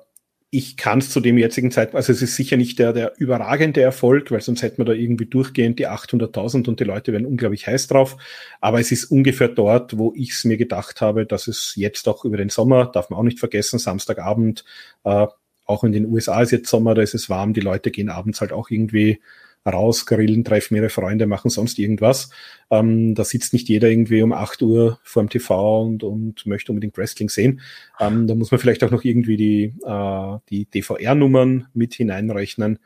ich 0.55 0.77
kann 0.77 0.99
es 0.99 1.09
zu 1.09 1.21
dem 1.21 1.39
jetzigen 1.39 1.71
Zeitpunkt, 1.71 1.97
also 1.97 2.13
es 2.13 2.21
ist 2.21 2.37
sicher 2.37 2.59
nicht 2.59 2.79
der, 2.79 2.93
der 2.93 3.15
überragende 3.17 3.81
Erfolg, 3.81 4.31
weil 4.31 4.43
sonst 4.43 4.61
hätten 4.61 4.77
wir 4.77 4.85
da 4.85 4.93
irgendwie 4.93 5.25
durchgehend 5.25 5.79
die 5.79 5.89
800.000 5.89 6.69
und 6.69 6.79
die 6.79 6.85
Leute 6.85 7.11
werden 7.11 7.27
unglaublich 7.27 7.67
heiß 7.67 7.87
drauf. 7.87 8.19
Aber 8.61 8.79
es 8.79 8.93
ist 8.93 9.07
ungefähr 9.07 9.49
dort, 9.49 9.97
wo 9.97 10.13
ich 10.15 10.33
es 10.33 10.45
mir 10.45 10.59
gedacht 10.59 11.01
habe, 11.01 11.25
dass 11.25 11.49
es 11.49 11.73
jetzt 11.77 12.07
auch 12.07 12.27
über 12.27 12.37
den 12.37 12.51
Sommer, 12.51 12.85
darf 12.85 13.09
man 13.09 13.19
auch 13.19 13.23
nicht 13.23 13.39
vergessen, 13.39 13.79
Samstagabend, 13.79 14.67
äh, 15.05 15.27
auch 15.65 15.85
in 15.85 15.93
den 15.93 16.05
USA 16.05 16.43
ist 16.43 16.51
jetzt 16.51 16.69
Sommer, 16.69 16.95
da 16.95 17.01
ist 17.01 17.15
es 17.15 17.31
warm, 17.31 17.55
die 17.55 17.61
Leute 17.63 17.91
gehen 17.91 18.11
abends 18.11 18.43
halt 18.43 18.53
auch 18.53 18.69
irgendwie 18.69 19.21
raus, 19.67 20.07
grillen, 20.07 20.45
treffen 20.45 20.77
ihre 20.77 20.89
Freunde, 20.89 21.27
machen 21.27 21.51
sonst 21.51 21.79
irgendwas. 21.79 22.31
Ähm, 22.71 23.15
da 23.15 23.25
sitzt 23.25 23.53
nicht 23.53 23.69
jeder 23.69 23.89
irgendwie 23.89 24.23
um 24.23 24.33
8 24.33 24.63
Uhr 24.63 24.99
vor 25.03 25.23
dem 25.23 25.29
TV 25.29 25.83
und, 25.83 26.03
und 26.03 26.47
möchte 26.47 26.73
unbedingt 26.73 26.97
Wrestling 26.97 27.29
sehen. 27.29 27.61
Ähm, 28.01 28.27
da 28.27 28.35
muss 28.35 28.51
man 28.51 28.61
vielleicht 28.61 28.83
auch 28.85 28.91
noch 28.91 29.05
irgendwie 29.05 29.37
die, 29.37 29.75
äh, 29.85 30.39
die 30.51 30.67
DVR-Nummern 30.67 31.69
mit 31.75 31.95
hineinrechnen. 31.95 32.79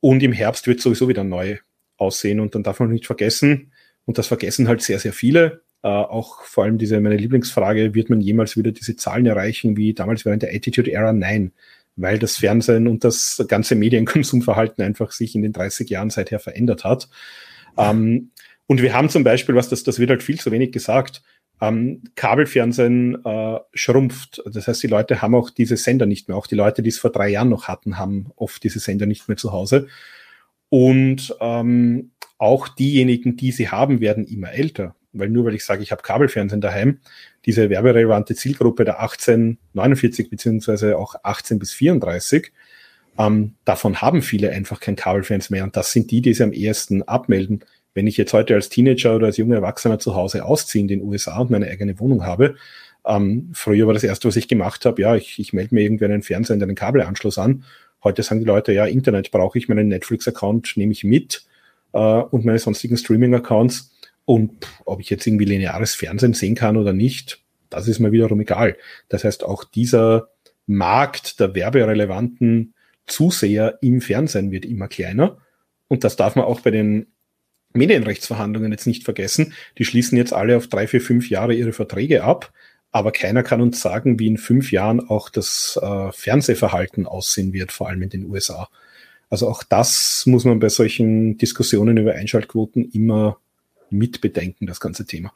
Und 0.00 0.22
im 0.22 0.32
Herbst 0.32 0.66
wird 0.66 0.80
sowieso 0.80 1.08
wieder 1.08 1.24
neu 1.24 1.58
aussehen. 1.96 2.40
Und 2.40 2.54
dann 2.54 2.62
darf 2.62 2.80
man 2.80 2.90
nicht 2.90 3.06
vergessen, 3.06 3.72
und 4.06 4.18
das 4.18 4.26
vergessen 4.26 4.68
halt 4.68 4.82
sehr, 4.82 4.98
sehr 4.98 5.12
viele, 5.12 5.62
äh, 5.82 5.88
auch 5.88 6.42
vor 6.42 6.64
allem 6.64 6.78
diese, 6.78 7.00
meine 7.00 7.16
Lieblingsfrage, 7.16 7.94
wird 7.94 8.10
man 8.10 8.20
jemals 8.20 8.56
wieder 8.56 8.72
diese 8.72 8.96
Zahlen 8.96 9.26
erreichen 9.26 9.76
wie 9.76 9.94
damals 9.94 10.24
während 10.24 10.42
der 10.42 10.54
Attitude 10.54 10.90
Era? 10.90 11.12
Nein, 11.12 11.52
weil 11.96 12.18
das 12.18 12.36
Fernsehen 12.36 12.88
und 12.88 13.04
das 13.04 13.44
ganze 13.48 13.74
Medienkonsumverhalten 13.74 14.84
einfach 14.84 15.12
sich 15.12 15.34
in 15.34 15.42
den 15.42 15.52
30 15.52 15.88
Jahren 15.90 16.10
seither 16.10 16.40
verändert 16.40 16.84
hat. 16.84 17.08
Ähm, 17.76 18.30
und 18.66 18.82
wir 18.82 18.94
haben 18.94 19.08
zum 19.08 19.24
Beispiel, 19.24 19.54
was 19.54 19.68
das, 19.68 19.82
das 19.82 19.98
wird 19.98 20.10
halt 20.10 20.22
viel 20.22 20.40
zu 20.40 20.50
wenig 20.50 20.72
gesagt, 20.72 21.22
ähm, 21.60 22.02
Kabelfernsehen 22.16 23.24
äh, 23.24 23.58
schrumpft. 23.74 24.42
Das 24.50 24.66
heißt, 24.66 24.82
die 24.82 24.88
Leute 24.88 25.22
haben 25.22 25.34
auch 25.34 25.50
diese 25.50 25.76
Sender 25.76 26.06
nicht 26.06 26.28
mehr. 26.28 26.36
Auch 26.36 26.46
die 26.46 26.56
Leute, 26.56 26.82
die 26.82 26.88
es 26.88 26.98
vor 26.98 27.10
drei 27.10 27.28
Jahren 27.28 27.48
noch 27.48 27.68
hatten, 27.68 27.98
haben 27.98 28.32
oft 28.36 28.62
diese 28.64 28.80
Sender 28.80 29.06
nicht 29.06 29.28
mehr 29.28 29.36
zu 29.36 29.52
Hause. 29.52 29.86
Und 30.68 31.36
ähm, 31.40 32.10
auch 32.38 32.68
diejenigen, 32.68 33.36
die 33.36 33.52
sie 33.52 33.68
haben, 33.68 34.00
werden 34.00 34.24
immer 34.24 34.52
älter 34.52 34.96
weil 35.14 35.30
nur 35.30 35.46
weil 35.46 35.54
ich 35.54 35.64
sage, 35.64 35.82
ich 35.82 35.92
habe 35.92 36.02
Kabelfernsehen 36.02 36.60
daheim, 36.60 36.98
diese 37.46 37.70
werberelevante 37.70 38.34
Zielgruppe 38.34 38.84
der 38.84 39.00
1849 39.00 40.30
beziehungsweise 40.30 40.98
auch 40.98 41.14
18 41.22 41.58
bis 41.58 41.72
34, 41.72 42.52
ähm, 43.18 43.54
davon 43.64 44.00
haben 44.00 44.22
viele 44.22 44.50
einfach 44.50 44.80
kein 44.80 44.96
Kabelfernsehen 44.96 45.54
mehr 45.54 45.64
und 45.64 45.76
das 45.76 45.92
sind 45.92 46.10
die, 46.10 46.20
die 46.20 46.34
sie 46.34 46.42
am 46.42 46.52
ehesten 46.52 47.02
abmelden. 47.02 47.64
Wenn 47.94 48.06
ich 48.06 48.16
jetzt 48.16 48.32
heute 48.32 48.54
als 48.54 48.68
Teenager 48.68 49.14
oder 49.14 49.26
als 49.26 49.36
junger 49.36 49.56
Erwachsener 49.56 50.00
zu 50.00 50.16
Hause 50.16 50.44
ausziehe 50.44 50.82
in 50.82 50.88
den 50.88 51.02
USA 51.02 51.38
und 51.38 51.50
meine 51.50 51.68
eigene 51.68 51.98
Wohnung 52.00 52.26
habe, 52.26 52.56
ähm, 53.06 53.50
früher 53.52 53.86
war 53.86 53.94
das 53.94 54.02
erste, 54.02 54.26
was 54.28 54.36
ich 54.36 54.48
gemacht 54.48 54.84
habe, 54.84 55.00
ja, 55.02 55.14
ich, 55.14 55.38
ich 55.38 55.52
melde 55.52 55.74
mir 55.74 55.82
irgendwie 55.82 56.06
einen 56.06 56.22
Fernseher 56.22 56.56
und 56.56 56.62
einen 56.62 56.74
Kabelanschluss 56.74 57.38
an. 57.38 57.64
Heute 58.02 58.22
sagen 58.22 58.40
die 58.40 58.46
Leute, 58.46 58.72
ja, 58.72 58.86
Internet 58.86 59.30
brauche 59.30 59.58
ich, 59.58 59.68
meinen 59.68 59.88
Netflix-Account 59.88 60.76
nehme 60.76 60.92
ich 60.92 61.04
mit 61.04 61.46
äh, 61.92 61.98
und 61.98 62.44
meine 62.44 62.58
sonstigen 62.58 62.96
Streaming-Accounts 62.96 63.93
und 64.24 64.66
ob 64.84 65.00
ich 65.00 65.10
jetzt 65.10 65.26
irgendwie 65.26 65.44
lineares 65.44 65.94
Fernsehen 65.94 66.34
sehen 66.34 66.54
kann 66.54 66.76
oder 66.76 66.92
nicht, 66.92 67.42
das 67.70 67.88
ist 67.88 67.98
mir 67.98 68.12
wiederum 68.12 68.40
egal. 68.40 68.76
Das 69.08 69.24
heißt, 69.24 69.44
auch 69.44 69.64
dieser 69.64 70.28
Markt 70.66 71.40
der 71.40 71.54
werberelevanten 71.54 72.74
Zuseher 73.06 73.78
im 73.82 74.00
Fernsehen 74.00 74.50
wird 74.50 74.64
immer 74.64 74.88
kleiner. 74.88 75.38
Und 75.88 76.04
das 76.04 76.16
darf 76.16 76.36
man 76.36 76.46
auch 76.46 76.60
bei 76.60 76.70
den 76.70 77.06
Medienrechtsverhandlungen 77.74 78.72
jetzt 78.72 78.86
nicht 78.86 79.04
vergessen. 79.04 79.52
Die 79.78 79.84
schließen 79.84 80.16
jetzt 80.16 80.32
alle 80.32 80.56
auf 80.56 80.68
drei, 80.68 80.86
vier, 80.86 81.00
fünf 81.00 81.28
Jahre 81.28 81.54
ihre 81.54 81.72
Verträge 81.72 82.24
ab. 82.24 82.52
Aber 82.92 83.10
keiner 83.10 83.42
kann 83.42 83.60
uns 83.60 83.80
sagen, 83.80 84.20
wie 84.20 84.28
in 84.28 84.38
fünf 84.38 84.70
Jahren 84.70 85.00
auch 85.00 85.28
das 85.28 85.78
äh, 85.82 86.12
Fernsehverhalten 86.12 87.06
aussehen 87.06 87.52
wird, 87.52 87.72
vor 87.72 87.88
allem 87.88 88.02
in 88.02 88.10
den 88.10 88.30
USA. 88.30 88.68
Also 89.28 89.48
auch 89.48 89.64
das 89.64 90.22
muss 90.26 90.44
man 90.44 90.60
bei 90.60 90.68
solchen 90.68 91.36
Diskussionen 91.36 91.96
über 91.96 92.14
Einschaltquoten 92.14 92.88
immer 92.92 93.38
mitbedenken, 93.90 94.66
das 94.66 94.80
ganze 94.80 95.06
Thema. 95.06 95.32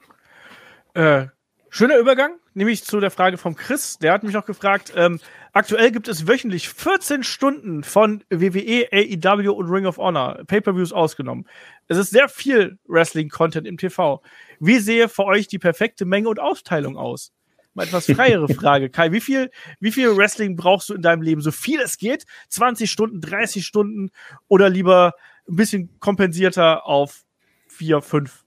Äh, 0.95 1.27
schöner 1.71 1.99
Übergang, 1.99 2.33
nämlich 2.55 2.85
zu 2.85 3.01
der 3.01 3.11
Frage 3.11 3.39
vom 3.39 3.55
Chris. 3.55 3.99
Der 3.99 4.13
hat 4.13 4.23
mich 4.23 4.33
noch 4.33 4.47
gefragt, 4.47 4.93
ähm, 4.97 5.21
aktuell 5.53 5.91
gibt 5.91 6.09
es 6.09 6.27
wöchentlich 6.27 6.69
14 6.69 7.23
Stunden 7.23 7.85
von 7.85 8.25
WWE, 8.31 8.89
AEW 8.93 9.53
und 9.53 9.71
Ring 9.71 9.87
of 9.87 9.99
Honor, 9.99 10.43
Pay-Per-Views 10.47 10.93
ausgenommen. 10.93 11.47
Es 11.87 11.99
ist 11.99 12.11
sehr 12.11 12.29
viel 12.29 12.79
Wrestling-Content 12.87 13.67
im 13.67 13.77
TV. 13.77 14.23
Wie 14.61 14.79
sehe 14.79 15.09
für 15.09 15.25
euch 15.25 15.49
die 15.49 15.59
perfekte 15.59 16.05
Menge 16.05 16.29
und 16.29 16.41
Aufteilung 16.41 16.97
aus? 16.97 17.33
Mal 17.75 17.85
etwas 17.85 18.07
freiere 18.07 18.49
Frage. 18.55 18.91
Kai, 18.91 19.13
wie 19.13 19.21
viel, 19.21 19.51
wie 19.79 19.93
viel 19.93 20.17
Wrestling 20.17 20.57
brauchst 20.57 20.89
du 20.89 20.95
in 20.95 21.03
deinem 21.03 21.23
Leben? 21.23 21.41
So 21.41 21.53
viel 21.53 21.81
es 21.81 21.97
geht? 21.97 22.25
20 22.49 22.91
Stunden, 22.91 23.21
30 23.21 23.65
Stunden 23.65 24.11
oder 24.49 24.69
lieber 24.69 25.13
ein 25.49 25.57
bisschen 25.57 25.99
kompensierter 26.01 26.87
auf 26.87 27.25
4, 27.79 28.03
5? 28.03 28.45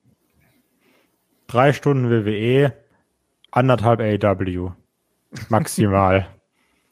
Drei 1.48 1.72
Stunden 1.72 2.10
WWE, 2.10 2.74
anderthalb 3.52 4.02
AW. 4.02 4.72
Maximal. 5.48 6.28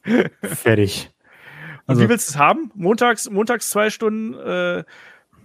Fertig. 0.42 1.10
Also, 1.86 2.00
und 2.00 2.06
wie 2.06 2.10
willst 2.10 2.30
du 2.30 2.32
es 2.32 2.38
haben? 2.38 2.70
Montags, 2.74 3.28
montags 3.28 3.68
zwei 3.68 3.90
Stunden 3.90 4.32
äh, 4.38 4.84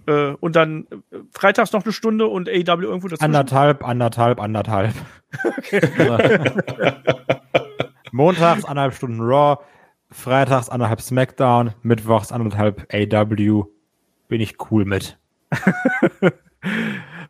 äh, 0.06 0.34
und 0.40 0.56
dann 0.56 0.86
freitags 1.32 1.72
noch 1.72 1.84
eine 1.84 1.92
Stunde 1.92 2.28
und 2.28 2.48
AW 2.48 2.82
irgendwo 2.82 3.08
dazwischen? 3.08 3.24
Anderthalb, 3.24 3.86
anderthalb, 3.86 4.40
anderthalb. 4.40 4.94
Montags 8.12 8.64
anderthalb 8.64 8.94
Stunden 8.94 9.20
Raw, 9.20 9.62
freitags 10.10 10.70
anderthalb 10.70 11.02
SmackDown, 11.02 11.74
mittwochs 11.82 12.32
anderthalb 12.32 12.86
AW. 12.90 13.64
Bin 14.28 14.40
ich 14.40 14.70
cool 14.70 14.86
mit. 14.86 15.18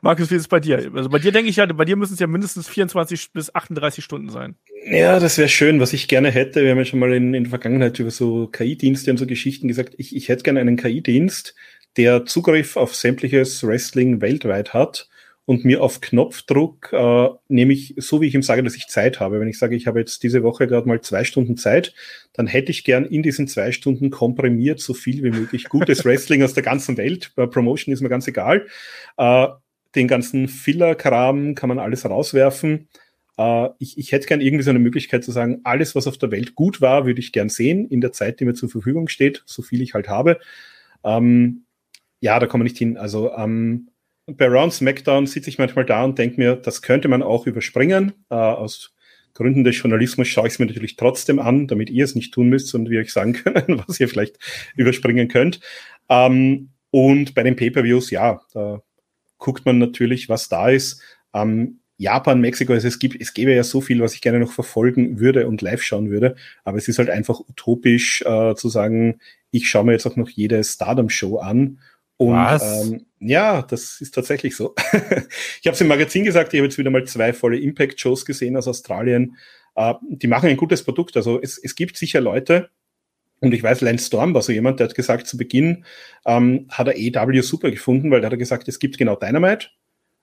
Markus, 0.01 0.31
wie 0.31 0.35
ist 0.35 0.43
es 0.43 0.49
bei 0.49 0.61
dir? 0.61 0.91
Also 0.95 1.09
bei 1.09 1.19
dir 1.19 1.33
denke 1.33 1.51
ich 1.51 1.57
ja, 1.57 1.67
bei 1.67 1.85
dir 1.85 1.97
müssen 1.97 2.15
es 2.15 2.21
ja 2.21 2.27
mindestens 2.27 2.69
24 2.69 3.33
bis 3.33 3.55
38 3.55 4.05
Stunden 4.05 4.31
sein. 4.31 4.55
Ja, 4.89 5.19
das 5.19 5.39
wäre 5.39 5.49
schön, 5.49 5.81
was 5.81 5.93
ich 5.93 6.09
gerne 6.09 6.31
hätte. 6.31 6.63
Wir 6.63 6.71
haben 6.71 6.79
ja 6.79 6.85
schon 6.85 7.01
mal 7.01 7.13
in, 7.13 7.35
in 7.35 7.45
der 7.45 7.51
Vergangenheit 7.51 7.99
über 7.99 8.11
so 8.11 8.47
KI-Dienste 8.47 9.11
und 9.11 9.17
so 9.17 9.27
Geschichten 9.27 9.69
gesagt. 9.69 9.95
Ich, 9.99 10.15
ich 10.15 10.29
hätte 10.29 10.43
gerne 10.43 10.61
einen 10.61 10.77
KI-Dienst, 10.77 11.55
der 11.97 12.27
Zugriff 12.27 12.77
auf 12.77 12.95
sämtliches 12.95 13.67
Wrestling 13.67 14.21
weltweit 14.21 14.75
hat 14.75 15.09
und 15.47 15.65
mir 15.65 15.81
auf 15.81 16.01
Knopfdruck, 16.01 16.93
äh, 16.93 17.29
nämlich 17.49 17.95
so 17.97 18.21
wie 18.21 18.27
ich 18.27 18.35
ihm 18.35 18.43
sage, 18.43 18.65
dass 18.65 18.75
ich 18.75 18.89
Zeit 18.89 19.21
habe. 19.21 19.41
Wenn 19.41 19.49
ich 19.49 19.59
sage, 19.59 19.77
ich 19.77 19.87
habe 19.87 20.01
jetzt 20.01 20.23
diese 20.25 20.43
Woche 20.43 20.67
gerade 20.67 20.89
mal 20.89 21.01
zwei 21.01 21.23
Stunden 21.23 21.57
Zeit, 21.57 21.95
dann 22.33 22.49
hätte 22.49 22.73
ich 22.73 22.85
gern 22.85 23.05
in 23.05 23.23
diesen 23.23 23.47
zwei 23.47 23.71
Stunden 23.71 24.11
komprimiert 24.11 24.81
so 24.81 24.93
viel 24.93 25.23
wie 25.23 25.31
möglich 25.31 25.69
gutes 25.69 26.05
Wrestling 26.05 26.43
aus 26.43 26.53
der 26.53 26.65
ganzen 26.65 26.97
Welt. 26.97 27.33
Bei 27.37 27.47
Promotion 27.47 27.95
ist 27.95 28.01
mir 28.03 28.09
ganz 28.09 28.27
egal. 28.27 28.67
Äh, 29.17 29.47
den 29.95 30.09
ganzen 30.09 30.49
Filler-Kram 30.49 31.55
kann 31.55 31.69
man 31.69 31.79
alles 31.79 32.05
rauswerfen. 32.05 32.89
Äh, 33.39 33.69
ich, 33.79 33.99
ich 33.99 34.11
hätte 34.11 34.27
gern 34.27 34.41
irgendwie 34.41 34.65
so 34.65 34.71
eine 34.71 34.81
Möglichkeit 34.81 35.23
zu 35.23 35.31
sagen, 35.31 35.61
alles, 35.63 35.95
was 35.95 36.09
auf 36.09 36.19
der 36.19 36.33
Welt 36.33 36.57
gut 36.57 36.81
war, 36.81 37.07
würde 37.07 37.21
ich 37.21 37.31
gern 37.31 37.51
sehen 37.51 37.87
in 37.89 38.01
der 38.01 38.13
Zeit, 38.13 38.41
die 38.41 38.45
mir 38.45 38.55
zur 38.55 38.69
Verfügung 38.69 39.07
steht, 39.07 39.45
so 39.47 39.63
viel 39.63 39.81
ich 39.81 39.95
halt 39.95 40.09
habe. 40.09 40.41
Ähm, 41.05 41.63
ja, 42.19 42.41
da 42.41 42.49
kommen 42.49 42.63
wir 42.63 42.71
nicht 42.71 42.79
hin. 42.79 42.97
Also 42.97 43.33
ähm, 43.33 43.91
bei 44.27 44.47
Round 44.47 44.73
SmackDown 44.73 45.27
sitze 45.27 45.51
ich 45.51 45.59
manchmal 45.59 45.85
da 45.85 46.05
und 46.05 46.19
denke 46.19 46.39
mir, 46.39 46.57
das 46.57 46.83
könnte 46.83 47.09
man 47.09 47.23
auch 47.23 47.47
überspringen. 47.47 48.13
Äh, 48.31 48.35
aus 48.35 48.93
Gründen 49.35 49.65
des 49.65 49.79
Journalismus 49.79 50.29
schaue 50.29 50.47
ich 50.47 50.55
es 50.55 50.59
mir 50.59 50.67
natürlich 50.67 50.97
trotzdem 50.97 51.39
an, 51.39 51.69
damit 51.69 51.91
ihr 51.91 52.05
es 52.05 52.15
nicht 52.15 52.33
tun 52.33 52.49
müsst 52.49 52.75
und 52.75 52.91
wir 52.91 53.01
euch 53.01 53.13
sagen 53.13 53.33
können, 53.45 53.83
was 53.87 54.01
ihr 54.01 54.09
vielleicht 54.09 54.39
überspringen 54.77 55.29
könnt. 55.29 55.61
Ähm, 56.09 56.71
und 56.91 57.35
bei 57.35 57.43
den 57.43 57.57
Pay-per-Views, 57.57 58.11
ja, 58.11 58.41
da 58.53 58.83
guckt 59.39 59.67
man 59.67 59.79
natürlich, 59.79 60.29
was 60.29 60.49
da 60.49 60.71
ist. 60.71 61.03
Ähm, 61.35 61.81
Japan, 61.99 62.41
Mexiko, 62.41 62.73
also 62.73 62.89
es 62.89 62.99
gibt, 62.99 63.21
es 63.21 63.33
gäbe 63.33 63.55
ja 63.55 63.65
so 63.65 63.81
viel, 63.81 64.01
was 64.01 64.15
ich 64.15 64.21
gerne 64.21 64.39
noch 64.39 64.53
verfolgen 64.53 65.19
würde 65.19 65.47
und 65.47 65.63
live 65.63 65.83
schauen 65.83 66.11
würde, 66.11 66.37
aber 66.65 66.77
es 66.77 66.89
ist 66.89 66.99
halt 66.99 67.09
einfach 67.09 67.41
utopisch 67.41 68.23
äh, 68.23 68.55
zu 68.55 68.69
sagen, 68.69 69.19
ich 69.51 69.69
schaue 69.69 69.85
mir 69.85 69.93
jetzt 69.93 70.07
auch 70.07 70.17
noch 70.17 70.29
jede 70.29 70.63
Stardom-Show 70.63 71.39
an. 71.39 71.79
Und 72.19 72.35
was? 72.35 72.87
Ähm, 72.87 73.07
ja, 73.19 73.63
das 73.63 74.01
ist 74.01 74.15
tatsächlich 74.15 74.57
so. 74.57 74.75
ich 74.93 75.67
habe 75.67 75.75
es 75.75 75.81
im 75.81 75.89
Magazin 75.89 76.25
gesagt, 76.25 76.55
ich 76.55 76.61
habe 76.61 76.67
jetzt 76.67 76.79
wieder 76.79 76.91
mal 76.91 77.05
zwei 77.05 77.33
volle 77.33 77.59
Impact-Shows 77.59 78.25
gesehen 78.25 78.57
aus 78.57 78.69
Australien. 78.69 79.37
Äh, 79.75 79.95
die 80.09 80.27
machen 80.27 80.49
ein 80.49 80.57
gutes 80.57 80.83
Produkt. 80.83 81.17
Also 81.17 81.41
es, 81.41 81.59
es 81.59 81.75
gibt 81.75 81.97
sicher 81.97 82.21
Leute, 82.21 82.71
und 83.41 83.53
ich 83.53 83.63
weiß, 83.63 83.83
Lance 83.83 84.07
Storm 84.07 84.33
war 84.35 84.43
so 84.43 84.53
jemand, 84.53 84.81
der 84.81 84.89
hat 84.89 84.95
gesagt, 84.95 85.27
zu 85.27 85.37
Beginn 85.37 85.85
ähm, 86.25 86.67
hat 86.71 86.89
er 86.89 86.97
EW 86.97 87.43
super 87.43 87.71
gefunden, 87.71 88.11
weil 88.11 88.21
der 88.21 88.31
hat 88.31 88.39
gesagt, 88.39 88.67
es 88.69 88.79
gibt 88.79 88.97
genau 88.97 89.15
Dynamite 89.15 89.69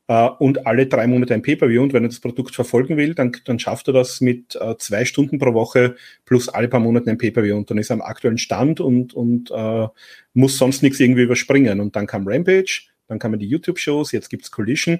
äh, 0.07 0.27
und 0.39 0.65
alle 0.67 0.87
drei 0.87 1.07
Monate 1.07 1.33
ein 1.33 1.41
Pay-Per-View. 1.41 1.81
Und 1.81 1.93
wenn 1.93 2.03
er 2.03 2.09
das 2.09 2.19
Produkt 2.19 2.55
verfolgen 2.55 2.97
will, 2.97 3.15
dann, 3.15 3.31
dann 3.45 3.59
schafft 3.59 3.87
er 3.87 3.93
das 3.93 4.21
mit 4.21 4.55
äh, 4.55 4.75
zwei 4.77 5.05
Stunden 5.05 5.39
pro 5.39 5.53
Woche 5.53 5.95
plus 6.25 6.49
alle 6.49 6.67
paar 6.67 6.79
Monate 6.79 7.09
ein 7.09 7.17
Pay-Per-View. 7.17 7.55
Und 7.55 7.69
dann 7.69 7.77
ist 7.77 7.89
er 7.89 7.95
am 7.95 8.01
aktuellen 8.01 8.37
Stand 8.37 8.79
und, 8.79 9.13
und 9.13 9.51
äh, 9.51 9.87
muss 10.33 10.57
sonst 10.57 10.83
nichts 10.83 10.99
irgendwie 10.99 11.23
überspringen. 11.23 11.79
Und 11.79 11.95
dann 11.95 12.07
kam 12.07 12.27
Rampage, 12.27 12.83
dann 13.07 13.19
kamen 13.19 13.39
die 13.39 13.47
YouTube-Shows, 13.47 14.11
jetzt 14.11 14.29
gibt's 14.29 14.51
Collision. 14.51 14.99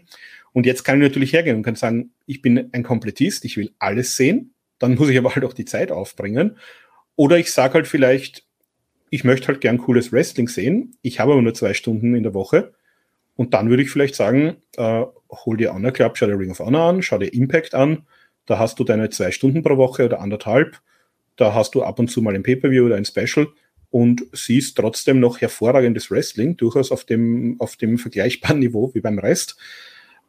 Und 0.51 0.65
jetzt 0.65 0.83
kann 0.83 1.01
ich 1.01 1.09
natürlich 1.09 1.33
hergehen 1.33 1.57
und 1.57 1.63
kann 1.63 1.75
sagen, 1.75 2.11
ich 2.25 2.41
bin 2.41 2.69
ein 2.71 2.83
Komplettist, 2.83 3.43
ich 3.45 3.57
will 3.57 3.71
alles 3.79 4.15
sehen, 4.15 4.53
dann 4.79 4.95
muss 4.95 5.09
ich 5.09 5.17
aber 5.17 5.33
halt 5.33 5.45
auch 5.45 5.53
die 5.53 5.65
Zeit 5.65 5.91
aufbringen. 5.91 6.57
Oder 7.15 7.37
ich 7.37 7.51
sage 7.51 7.75
halt 7.75 7.87
vielleicht, 7.87 8.45
ich 9.09 9.23
möchte 9.23 9.47
halt 9.47 9.61
gern 9.61 9.77
cooles 9.77 10.11
Wrestling 10.11 10.47
sehen, 10.47 10.95
ich 11.01 11.19
habe 11.19 11.33
aber 11.33 11.41
nur 11.41 11.53
zwei 11.53 11.73
Stunden 11.73 12.15
in 12.15 12.23
der 12.23 12.33
Woche. 12.33 12.73
Und 13.35 13.53
dann 13.53 13.69
würde 13.69 13.83
ich 13.83 13.89
vielleicht 13.89 14.15
sagen, 14.15 14.57
äh, 14.77 15.03
hol 15.31 15.57
dir 15.57 15.73
Honor 15.73 15.91
Club, 15.91 16.17
schau 16.17 16.27
dir 16.27 16.37
Ring 16.37 16.51
of 16.51 16.59
Honor 16.59 16.89
an, 16.89 17.01
schau 17.01 17.17
dir 17.17 17.33
Impact 17.33 17.73
an. 17.73 18.05
Da 18.45 18.59
hast 18.59 18.79
du 18.79 18.83
deine 18.83 19.09
zwei 19.09 19.31
Stunden 19.31 19.63
pro 19.63 19.77
Woche 19.77 20.05
oder 20.05 20.19
anderthalb. 20.19 20.79
Da 21.35 21.53
hast 21.53 21.75
du 21.75 21.83
ab 21.83 21.99
und 21.99 22.09
zu 22.09 22.21
mal 22.21 22.35
ein 22.35 22.43
Pay-Per-View 22.43 22.85
oder 22.85 22.95
ein 22.95 23.05
Special. 23.05 23.47
und 23.89 24.25
siehst 24.31 24.75
trotzdem 24.77 25.19
noch 25.19 25.39
hervorragendes 25.39 26.09
Wrestling, 26.09 26.57
durchaus 26.57 26.91
auf 26.91 27.03
dem, 27.03 27.57
auf 27.59 27.75
dem 27.75 27.99
vergleichbaren 27.99 28.59
Niveau 28.59 28.91
wie 28.95 29.01
beim 29.01 29.19
Rest. 29.19 29.55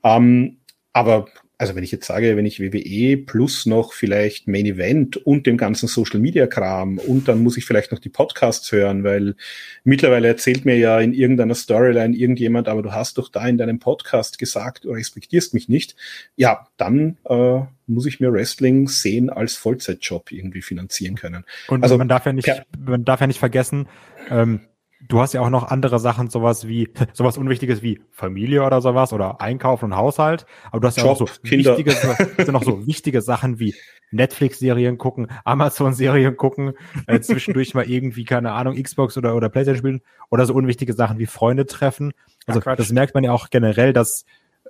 Ähm, 0.03 0.59
aber 0.93 1.27
also 1.57 1.77
wenn 1.77 1.85
ich 1.85 1.93
jetzt 1.93 2.07
sage, 2.07 2.37
wenn 2.37 2.47
ich 2.47 2.61
WWE 2.61 3.17
plus 3.17 3.65
noch 3.67 3.93
vielleicht 3.93 4.49
Main 4.49 4.67
Event 4.67 5.17
und 5.17 5.47
dem 5.47 5.57
ganzen 5.57 5.87
Social 5.87 6.19
Media 6.19 6.47
Kram 6.47 6.99
und 6.99 7.29
dann 7.29 7.43
muss 7.43 7.57
ich 7.57 7.65
vielleicht 7.65 7.93
noch 7.93 8.01
die 8.01 8.09
Podcasts 8.09 8.71
hören, 8.73 9.05
weil 9.05 9.37
mittlerweile 9.85 10.27
erzählt 10.29 10.65
mir 10.65 10.77
ja 10.77 10.99
in 10.99 11.13
irgendeiner 11.13 11.55
Storyline 11.55 12.17
irgendjemand, 12.17 12.69
aber 12.69 12.83
du 12.83 12.93
hast 12.93 13.19
doch 13.19 13.29
da 13.29 13.47
in 13.47 13.57
deinem 13.57 13.79
Podcast 13.79 14.39
gesagt, 14.39 14.85
du 14.85 14.91
respektierst 14.91 15.55
mich 15.55 15.69
nicht. 15.69 15.95
Ja, 16.35 16.67
dann 16.77 17.19
äh, 17.25 17.61
muss 17.87 18.07
ich 18.07 18.19
mir 18.19 18.33
Wrestling 18.33 18.89
sehen 18.89 19.31
als 19.31 19.55
Vollzeitjob 19.55 20.33
irgendwie 20.33 20.63
finanzieren 20.63 21.15
können. 21.15 21.45
Und 21.69 21.85
also 21.85 21.99
man 21.99 22.09
darf 22.09 22.27
ja 22.27 22.33
nicht, 22.33 22.51
man 22.79 23.05
darf 23.05 23.21
ja 23.21 23.29
nicht 23.29 23.39
vergessen, 23.39 23.87
ähm, 24.29 24.61
du 25.09 25.21
hast 25.21 25.35
ja 25.35 25.41
auch 25.41 25.51
noch 25.51 25.65
andere 25.65 25.99
Sachen, 25.99 26.31
sowas 26.31 26.67
wie, 26.67 26.91
sowas 27.13 27.37
Unwichtiges 27.37 27.83
wie 27.83 28.01
Familie 28.11 28.65
oder 28.65 28.81
sowas 28.81 29.13
oder 29.13 29.41
Einkauf 29.41 29.83
und 29.83 29.97
Haushalt. 29.97 30.47
Aber 30.71 30.81
du 30.81 30.89
hast 30.89 30.99
ja 30.99 31.05
auch 31.05 31.19
so 31.19 31.27
Kinder. 31.43 31.77
wichtige, 31.77 31.93
sind 32.37 32.53
noch 32.53 32.65
so 32.65 32.87
wichtige 32.87 33.21
Sachen 33.21 33.59
wie 33.59 33.75
Netflix-Serien 34.11 34.99
gucken, 34.99 35.29
Amazon-Serien 35.45 36.37
gucken, 36.37 36.75
äh, 37.07 37.21
zwischendurch 37.21 37.75
mal 37.75 37.89
irgendwie, 37.89 38.25
keine 38.25 38.53
Ahnung, 38.53 38.81
Xbox 38.81 39.17
oder, 39.17 39.35
oder 39.35 39.49
Playstation 39.49 39.79
spielen 39.79 40.03
oder 40.31 40.47
so 40.47 40.55
unwichtige 40.55 40.93
Sachen 40.93 41.19
wie 41.19 41.27
Freunde 41.27 41.67
treffen. 41.67 42.13
Also 42.47 42.61
ja, 42.61 42.77
das 42.77 42.91
merkt 42.91 43.15
man 43.15 43.25
ja 43.25 43.33
auch 43.33 43.51
generell, 43.51 43.93
dass 43.93 44.25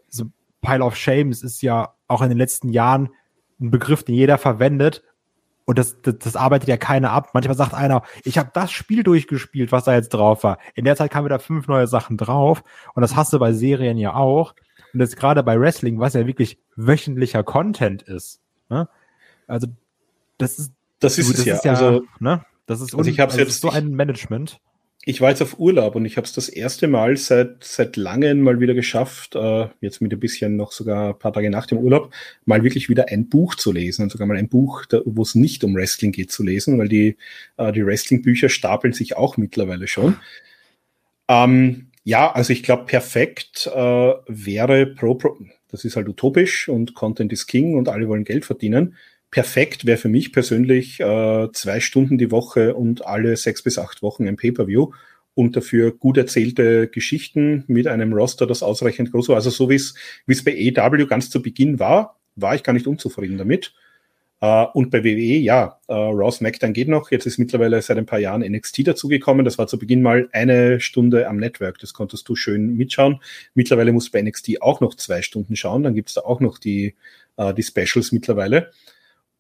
so 0.09 0.25
Pile 0.63 0.83
of 0.83 0.97
Shames 0.97 1.43
ist 1.43 1.63
ja 1.63 1.95
auch 2.09 2.23
in 2.23 2.31
den 2.31 2.39
letzten 2.39 2.71
Jahren 2.71 3.11
ein 3.61 3.71
Begriff, 3.71 4.03
den 4.03 4.15
jeder 4.15 4.39
verwendet 4.39 5.03
und 5.65 5.79
das, 5.79 6.01
das, 6.03 6.19
das 6.19 6.37
arbeitet 6.37 6.69
ja 6.69 6.77
keiner 6.77 7.11
ab. 7.11 7.31
Manchmal 7.33 7.57
sagt 7.57 7.75
einer, 7.75 8.03
ich 8.25 8.39
habe 8.39 8.51
das 8.53 8.71
Spiel 8.71 9.03
durchgespielt, 9.03 9.73
was 9.73 9.85
da 9.85 9.95
jetzt 9.95 10.11
drauf 10.11 10.45
war. 10.45 10.59
In 10.75 10.85
der 10.85 10.97
Zeit 10.97 11.11
kamen 11.11 11.25
wieder 11.25 11.39
fünf 11.39 11.69
neue 11.69 11.87
Sachen 11.87 12.17
drauf. 12.17 12.63
Und 12.95 13.01
das 13.01 13.17
hast 13.17 13.33
du 13.33 13.39
bei 13.39 13.53
Serien 13.53 13.97
ja 13.97 14.15
auch. 14.15 14.55
Und 14.93 15.01
das 15.01 15.17
gerade 15.17 15.43
bei 15.43 15.59
Wrestling, 15.59 15.99
was 15.99 16.15
ja 16.15 16.27
wirklich 16.27 16.59
wöchentlicher 16.77 17.43
Content 17.43 18.03
ist. 18.03 18.41
Ne? 18.69 18.89
Also 19.47 19.69
das 20.39 20.59
ist 20.59 20.73
das 21.01 21.19
ist, 21.19 21.29
du, 21.29 21.33
das 21.33 21.41
es 21.41 21.47
ja. 21.47 21.55
Ist 21.55 21.65
ja 21.65 21.73
also, 21.73 22.03
ne? 22.19 22.45
Das 22.67 22.81
ist, 22.81 22.95
also 22.95 23.11
ich 23.11 23.21
habe 23.21 23.33
also 23.33 23.43
jetzt 23.43 23.61
so 23.61 23.71
ein 23.71 23.91
Management 23.91 24.61
ich 25.07 25.21
war 25.21 25.31
jetzt 25.31 25.43
auf 25.43 25.59
Urlaub 25.59 25.97
und 25.97 26.05
ich 26.05 26.17
habe 26.17 26.25
es 26.25 26.33
das 26.33 26.49
erste 26.49 26.89
Mal 26.89 27.17
seit 27.17 27.63
seit 27.63 27.97
langem 27.97 28.41
mal 28.41 28.61
wieder 28.61 28.75
geschafft, 28.75 29.35
äh, 29.35 29.69
jetzt 29.81 30.01
mit 30.01 30.13
ein 30.13 30.21
bisschen 30.21 30.57
noch 30.57 30.73
sogar 30.73 31.11
ein 31.11 31.19
paar 31.19 31.33
Tage 31.33 31.51
nach 31.51 31.67
dem 31.67 31.79
Urlaub, 31.79 32.13
mal 32.47 32.63
wirklich 32.63 32.89
wieder 32.89 33.09
ein 33.09 33.29
Buch 33.29 33.55
zu 33.55 33.73
lesen 33.73 34.03
und 34.03 34.13
sogar 34.13 34.27
mal 34.27 34.37
ein 34.37 34.49
Buch, 34.49 34.85
wo 35.05 35.23
es 35.23 35.35
nicht 35.35 35.63
um 35.65 35.75
Wrestling 35.75 36.13
geht, 36.13 36.31
zu 36.33 36.43
lesen, 36.43 36.79
weil 36.79 36.89
die 36.89 37.17
äh, 37.59 37.73
die 37.73 37.85
Wrestling-Bücher 37.85 38.49
stapeln 38.49 38.93
sich 38.93 39.17
auch 39.17 39.37
mittlerweile 39.37 39.89
schon. 39.89 40.17
Ähm, 41.29 41.89
ja, 42.05 42.33
also 42.33 42.53
ich 42.53 42.63
glaube, 42.63 42.85
perfekt 42.85 43.67
äh, 43.67 44.13
wäre 44.27 44.87
Pro, 44.87 45.15
Pro, 45.15 45.37
das 45.71 45.85
ist 45.85 45.97
halt 45.97 46.09
utopisch 46.09 46.69
und 46.69 46.95
Content 46.95 47.33
is 47.33 47.47
King 47.47 47.77
und 47.77 47.89
alle 47.89 48.09
wollen 48.09 48.25
Geld 48.25 48.45
verdienen 48.45 48.97
perfekt 49.35 49.85
wäre 49.85 49.99
für 49.99 50.09
mich 50.09 50.33
persönlich 50.33 51.01
äh, 51.01 51.49
zwei 51.53 51.81
Stunden 51.81 52.19
die 52.19 52.31
Woche 52.31 52.73
und 52.77 53.05
alle 53.05 53.37
sechs 53.37 53.65
bis 53.65 53.79
acht 53.81 54.01
Wochen 54.01 54.29
ein 54.29 54.37
Pay-per-View 54.37 54.93
und 55.35 55.57
dafür 55.57 55.91
gut 55.91 56.17
erzählte 56.19 56.87
Geschichten 56.87 57.65
mit 57.67 57.89
einem 57.89 58.13
Roster, 58.13 58.47
das 58.47 58.63
ausreichend 58.63 59.11
groß 59.11 59.31
war. 59.31 59.35
Also 59.35 59.51
so 59.51 59.69
wie 59.69 59.75
es 59.75 60.45
bei 60.45 60.73
AW 60.77 61.07
ganz 61.07 61.31
zu 61.31 61.43
Beginn 61.43 61.81
war, 61.81 62.21
war 62.37 62.55
ich 62.55 62.63
gar 62.63 62.75
nicht 62.75 62.87
unzufrieden 62.87 63.37
damit. 63.37 63.75
Uh, 64.41 64.67
und 64.75 64.91
bei 64.91 65.03
WWE, 65.03 65.39
ja, 65.39 65.81
uh, 65.89 66.11
Raw 66.11 66.31
SmackDown 66.31 66.73
geht 66.73 66.87
noch. 66.87 67.11
Jetzt 67.11 67.27
ist 67.27 67.39
mittlerweile 67.39 67.83
seit 67.83 67.99
ein 67.99 68.07
paar 68.07 68.21
Jahren 68.21 68.43
NXT 68.43 68.87
dazugekommen. 68.87 69.45
Das 69.45 69.59
war 69.59 69.67
zu 69.67 69.81
Beginn 69.81 70.03
mal 70.03 70.29
eine 70.33 70.79
Stunde 70.79 71.29
am 71.29 71.39
Network. 71.39 71.79
Das 71.79 71.93
konntest 71.93 72.29
du 72.29 72.37
schön 72.37 72.77
mitschauen. 72.77 73.21
Mittlerweile 73.55 73.93
musst 73.93 74.09
du 74.09 74.13
bei 74.13 74.23
NXT 74.23 74.63
auch 74.63 74.81
noch 74.81 74.95
zwei 74.95 75.23
Stunden 75.23 75.57
schauen. 75.57 75.83
Dann 75.83 75.95
gibt's 75.95 76.15
da 76.15 76.21
auch 76.21 76.39
noch 76.39 76.59
die, 76.59 76.95
uh, 77.37 77.53
die 77.53 77.65
Specials 77.65 78.13
mittlerweile. 78.13 78.71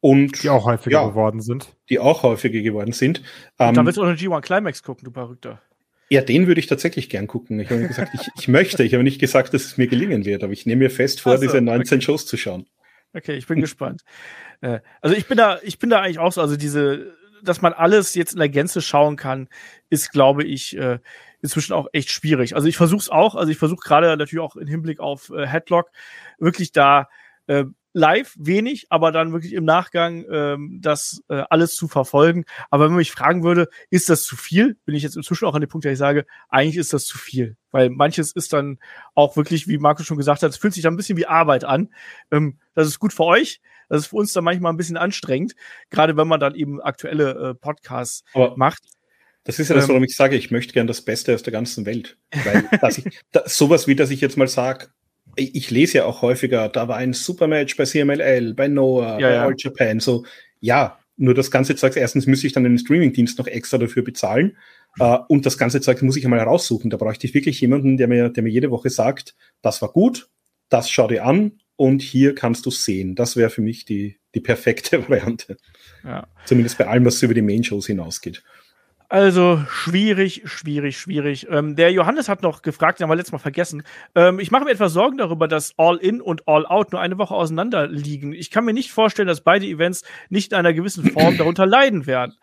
Und, 0.05 0.43
die 0.43 0.51
auch 0.51 0.67
häufiger 0.67 1.01
ja, 1.01 1.09
geworden 1.09 1.41
sind. 1.41 1.75
Die 1.89 1.99
auch 1.99 2.25
häufiger 2.25 2.61
geworden 2.61 2.93
sind. 2.93 3.23
Ähm, 3.59 3.73
da 3.73 3.87
willst 3.87 3.97
du 3.97 4.03
auch 4.03 4.07
einen 4.07 4.19
G1 4.19 4.43
Climax 4.43 4.83
gucken, 4.83 5.07
du 5.07 5.11
Verrückter. 5.11 5.63
Ja, 6.11 6.21
den 6.21 6.47
würde 6.47 6.59
ich 6.59 6.67
tatsächlich 6.67 7.09
gern 7.09 7.27
gucken. 7.27 7.59
Ich 7.59 7.71
habe 7.71 7.89
gesagt, 7.89 8.13
ich, 8.13 8.29
ich 8.39 8.47
möchte. 8.47 8.85
Ich 8.85 8.93
habe 8.93 9.03
nicht 9.03 9.19
gesagt, 9.19 9.55
dass 9.55 9.65
es 9.65 9.79
mir 9.79 9.87
gelingen 9.87 10.27
wird, 10.27 10.45
aber 10.45 10.53
ich 10.53 10.67
nehme 10.67 10.81
mir 10.81 10.91
fest 10.91 11.23
vor, 11.23 11.39
so, 11.39 11.45
diese 11.45 11.63
19 11.63 11.97
okay. 11.97 12.05
Shows 12.05 12.27
zu 12.27 12.37
schauen. 12.37 12.67
Okay, 13.15 13.35
ich 13.37 13.47
bin 13.47 13.63
gespannt. 13.63 14.03
Äh, 14.61 14.81
also 15.01 15.17
ich 15.17 15.27
bin 15.27 15.37
da, 15.37 15.59
ich 15.63 15.79
bin 15.79 15.91
da 15.91 16.01
eigentlich 16.01 16.21
auch 16.21 16.33
so, 16.33 16.41
also 16.41 16.57
diese, 16.57 17.13
dass 17.43 17.61
man 17.61 17.73
alles 17.73 18.15
jetzt 18.15 18.35
in 18.35 18.39
der 18.39 18.49
Gänze 18.49 18.81
schauen 18.81 19.17
kann, 19.17 19.49
ist, 19.91 20.13
glaube 20.13 20.45
ich, 20.45 20.77
äh, 20.77 21.01
inzwischen 21.43 21.73
auch 21.73 21.89
echt 21.93 22.09
schwierig. 22.11 22.55
Also 22.55 22.69
ich 22.69 22.77
versuche 22.77 23.01
es 23.01 23.11
auch, 23.11 23.35
also 23.35 23.51
ich 23.51 23.59
versuche 23.59 23.85
gerade 23.85 24.17
natürlich 24.17 24.43
auch 24.43 24.57
im 24.57 24.69
Hinblick 24.69 25.01
auf 25.01 25.31
äh, 25.31 25.47
Headlock 25.47 25.91
wirklich 26.39 26.73
da 26.73 27.09
äh, 27.47 27.65
live 27.95 28.35
wenig, 28.37 28.87
aber 28.91 29.13
dann 29.13 29.33
wirklich 29.33 29.55
im 29.55 29.65
Nachgang 29.65 30.25
ähm, 30.31 30.79
das 30.83 31.23
äh, 31.29 31.45
alles 31.49 31.77
zu 31.77 31.89
verfolgen. 31.89 32.45
Aber 32.71 32.85
wenn 32.85 32.91
man 32.91 32.99
mich 32.99 33.13
fragen 33.13 33.45
würde, 33.45 33.69
ist 33.89 34.11
das 34.11 34.25
zu 34.25 34.37
viel, 34.37 34.77
bin 34.85 34.95
ich 34.95 35.05
jetzt 35.05 35.17
inzwischen 35.17 35.47
auch 35.47 35.55
an 35.55 35.61
dem 35.61 35.71
Punkt, 35.71 35.85
der 35.85 35.93
ich 35.93 35.99
sage, 35.99 36.27
eigentlich 36.49 36.77
ist 36.77 36.93
das 36.93 37.07
zu 37.07 37.17
viel. 37.17 37.57
Weil 37.71 37.91
manches 37.91 38.33
ist 38.33 38.53
dann 38.53 38.79
auch 39.15 39.37
wirklich, 39.37 39.69
wie 39.69 39.79
Markus 39.79 40.07
schon 40.07 40.19
gesagt 40.19 40.43
hat, 40.43 40.51
es 40.51 40.59
fühlt 40.59 40.75
sich 40.75 40.83
dann 40.83 40.95
ein 40.95 40.97
bisschen 40.97 41.17
wie 41.17 41.27
Arbeit 41.27 41.65
an. 41.65 41.89
Ähm, 42.31 42.59
das 42.75 42.89
ist 42.89 42.99
gut 42.99 43.13
für 43.13 43.25
euch. 43.25 43.61
Das 43.89 44.03
ist 44.03 44.07
für 44.09 44.17
uns 44.17 44.33
dann 44.33 44.45
manchmal 44.45 44.73
ein 44.73 44.77
bisschen 44.77 44.97
anstrengend, 44.97 45.55
gerade 45.91 46.17
wenn 46.17 46.27
man 46.27 46.41
dann 46.41 46.55
eben 46.55 46.81
aktuelle 46.81 47.51
äh, 47.51 47.55
Podcasts 47.55 48.25
aber 48.33 48.57
macht. 48.57 48.83
Das 49.45 49.59
ist 49.59 49.69
ja 49.69 49.75
das, 49.75 49.85
ähm, 49.85 49.91
warum 49.91 50.05
ich 50.05 50.17
sage, 50.17 50.37
ich 50.37 50.51
möchte 50.51 50.73
gern 50.73 50.87
das 50.87 51.03
Beste 51.03 51.35
aus 51.35 51.43
der 51.43 51.53
ganzen 51.53 51.85
Welt. 51.85 52.17
Weil 52.45 52.67
dass 52.81 52.99
ich, 52.99 53.05
da, 53.31 53.47
sowas 53.47 53.87
wie, 53.87 53.95
dass 53.95 54.11
ich 54.11 54.21
jetzt 54.21 54.37
mal 54.37 54.49
sage, 54.49 54.89
ich 55.37 55.71
lese 55.71 55.99
ja 55.99 56.05
auch 56.05 56.23
häufiger, 56.23 56.69
da 56.69 56.89
war 56.89 56.97
ein 56.97 57.13
Supermatch 57.13 57.77
bei 57.77 57.85
CMLL, 57.85 58.55
bei 58.55 58.69
Noah, 58.69 59.19
ja, 59.21 59.29
bei 59.29 59.35
ja. 59.35 59.45
All 59.45 59.55
Japan, 59.57 60.01
so, 60.01 60.25
ja, 60.61 60.99
nur 61.17 61.35
das 61.35 61.51
ganze 61.51 61.77
Zeug, 61.77 61.97
erstens 61.97 62.27
müsste 62.27 62.47
ich 62.47 62.53
dann 62.53 62.65
den 62.65 62.79
Streamingdienst 62.79 63.39
noch 63.39 63.47
extra 63.47 63.79
dafür 63.79 64.03
bezahlen. 64.03 64.57
Uh, 65.01 65.19
und 65.29 65.45
das 65.45 65.59
ganze 65.59 65.81
Zeug 65.81 66.01
muss 66.03 66.17
ich 66.17 66.25
einmal 66.25 66.41
raussuchen. 66.41 66.89
Da 66.89 66.97
bräuchte 66.97 67.27
ich 67.27 67.35
wirklich 67.35 67.61
jemanden, 67.61 67.97
der 67.97 68.07
mir, 68.07 68.29
der 68.29 68.43
mir 68.45 68.51
jede 68.51 68.71
Woche 68.71 68.91
sagt, 68.91 69.35
das 69.61 69.83
war 69.83 69.91
gut, 69.91 70.29
das 70.69 70.89
schau 70.89 71.09
dir 71.09 71.25
an 71.25 71.59
und 71.77 72.01
hier 72.01 72.35
kannst 72.35 72.65
du 72.67 72.71
sehen. 72.71 73.17
Das 73.17 73.37
wäre 73.37 73.51
für 73.51 73.63
mich 73.63 73.85
die, 73.85 74.19
die 74.35 74.41
perfekte 74.41 75.03
Variante. 75.09 75.57
Ja. 76.05 76.29
Zumindest 76.45 76.79
bei 76.79 76.87
allem, 76.87 77.05
was 77.05 77.23
über 77.23 77.35
die 77.35 77.43
Main-Shows 77.43 77.87
hinausgeht. 77.87 78.45
Also 79.15 79.63
schwierig, 79.69 80.43
schwierig, 80.45 80.99
schwierig. 80.99 81.47
Ähm, 81.49 81.77
der 81.77 81.93
Johannes 81.93 82.29
hat 82.29 82.43
noch 82.43 82.63
gefragt, 82.63 82.99
den 82.99 83.05
haben 83.05 83.11
wir 83.13 83.15
letztes 83.15 83.31
Mal 83.31 83.39
vergessen. 83.39 83.85
Ähm, 84.17 84.41
ich 84.41 84.51
mache 84.51 84.65
mir 84.65 84.73
etwas 84.73 84.93
Sorgen 84.93 85.19
darüber, 85.19 85.47
dass 85.47 85.73
All 85.77 85.99
In 85.99 86.21
und 86.21 86.49
All 86.49 86.67
Out 86.67 86.91
nur 86.91 87.01
eine 87.01 87.17
Woche 87.17 87.33
auseinander 87.33 87.87
liegen. 87.87 88.33
Ich 88.33 88.51
kann 88.51 88.65
mir 88.65 88.73
nicht 88.73 88.91
vorstellen, 88.91 89.29
dass 89.29 89.43
beide 89.43 89.67
Events 89.67 90.03
nicht 90.31 90.51
in 90.51 90.59
einer 90.59 90.73
gewissen 90.73 91.13
Form 91.13 91.37
darunter 91.39 91.65
leiden 91.65 92.09
werden. 92.09 92.35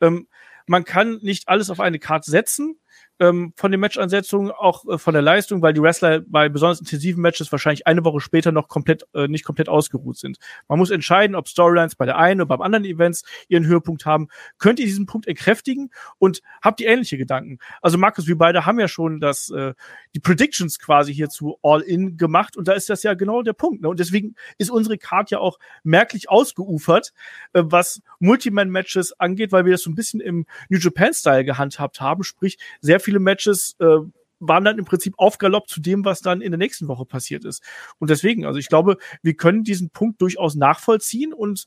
Ähm, 0.00 0.28
man 0.68 0.84
kann 0.84 1.18
nicht 1.20 1.48
alles 1.48 1.68
auf 1.68 1.80
eine 1.80 1.98
Karte 1.98 2.30
setzen 2.30 2.78
ähm, 3.20 3.52
von 3.54 3.70
den 3.70 3.80
Matchansetzungen, 3.80 4.50
auch 4.50 4.84
äh, 4.88 4.98
von 4.98 5.12
der 5.12 5.22
Leistung, 5.22 5.60
weil 5.62 5.74
die 5.74 5.82
Wrestler 5.82 6.20
bei 6.20 6.48
besonders 6.48 6.80
intensiven 6.80 7.22
Matches 7.22 7.52
wahrscheinlich 7.52 7.86
eine 7.86 8.04
Woche 8.04 8.20
später 8.20 8.50
noch 8.50 8.68
komplett, 8.68 9.06
äh, 9.14 9.28
nicht 9.28 9.44
komplett 9.44 9.68
ausgeruht 9.68 10.16
sind. 10.16 10.38
Man 10.68 10.78
muss 10.78 10.90
entscheiden, 10.90 11.36
ob 11.36 11.46
Storylines 11.46 11.94
bei 11.94 12.06
der 12.06 12.18
einen 12.18 12.40
oder 12.40 12.48
beim 12.48 12.62
anderen 12.62 12.84
Events 12.84 13.22
ihren 13.48 13.66
Höhepunkt 13.66 14.06
haben. 14.06 14.28
Könnt 14.58 14.80
ihr 14.80 14.86
diesen 14.86 15.06
Punkt 15.06 15.28
entkräftigen 15.28 15.90
und 16.18 16.40
habt 16.62 16.80
ihr 16.80 16.88
ähnliche 16.88 17.18
Gedanken? 17.18 17.58
Also 17.82 17.98
Markus, 17.98 18.26
wir 18.26 18.38
beide 18.38 18.64
haben 18.64 18.80
ja 18.80 18.88
schon 18.88 19.20
das, 19.20 19.50
äh, 19.50 19.74
die 20.14 20.20
Predictions 20.20 20.78
quasi 20.78 21.14
hier 21.14 21.28
zu 21.28 21.58
All-In 21.62 22.16
gemacht 22.16 22.56
und 22.56 22.68
da 22.68 22.72
ist 22.72 22.88
das 22.88 23.02
ja 23.02 23.14
genau 23.14 23.42
der 23.42 23.52
Punkt. 23.52 23.82
Ne? 23.82 23.88
Und 23.90 24.00
deswegen 24.00 24.34
ist 24.56 24.70
unsere 24.70 24.96
Card 24.96 25.30
ja 25.30 25.38
auch 25.38 25.58
merklich 25.84 26.30
ausgeufert, 26.30 27.12
äh, 27.52 27.62
was 27.64 28.00
Multiman-Matches 28.18 29.20
angeht, 29.20 29.52
weil 29.52 29.66
wir 29.66 29.72
das 29.72 29.82
so 29.82 29.90
ein 29.90 29.94
bisschen 29.94 30.20
im 30.20 30.46
New 30.70 30.78
Japan-Style 30.78 31.44
gehandhabt 31.44 32.00
haben, 32.00 32.24
sprich 32.24 32.58
sehr 32.80 32.98
viel 33.00 33.09
viele 33.10 33.18
Matches 33.18 33.74
äh, 33.80 33.98
waren 34.38 34.64
dann 34.64 34.78
im 34.78 34.84
Prinzip 34.84 35.14
aufgaloppt 35.18 35.68
zu 35.68 35.80
dem, 35.80 36.04
was 36.04 36.20
dann 36.20 36.40
in 36.40 36.52
der 36.52 36.58
nächsten 36.58 36.86
Woche 36.86 37.04
passiert 37.04 37.44
ist. 37.44 37.60
Und 37.98 38.08
deswegen, 38.08 38.46
also 38.46 38.60
ich 38.60 38.68
glaube, 38.68 38.96
wir 39.20 39.34
können 39.34 39.64
diesen 39.64 39.90
Punkt 39.90 40.22
durchaus 40.22 40.54
nachvollziehen 40.54 41.34
und 41.34 41.66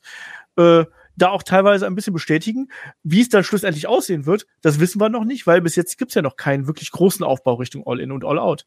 äh, 0.56 0.84
da 1.16 1.28
auch 1.28 1.42
teilweise 1.42 1.86
ein 1.86 1.94
bisschen 1.94 2.14
bestätigen. 2.14 2.68
Wie 3.02 3.20
es 3.20 3.28
dann 3.28 3.44
schlussendlich 3.44 3.86
aussehen 3.86 4.24
wird, 4.24 4.46
das 4.62 4.80
wissen 4.80 5.00
wir 5.00 5.10
noch 5.10 5.24
nicht, 5.24 5.46
weil 5.46 5.60
bis 5.60 5.76
jetzt 5.76 5.98
gibt's 5.98 6.14
ja 6.14 6.22
noch 6.22 6.36
keinen 6.36 6.66
wirklich 6.66 6.90
großen 6.90 7.24
Aufbau 7.24 7.54
Richtung 7.54 7.86
All-In 7.86 8.10
und 8.10 8.24
All-Out. 8.24 8.66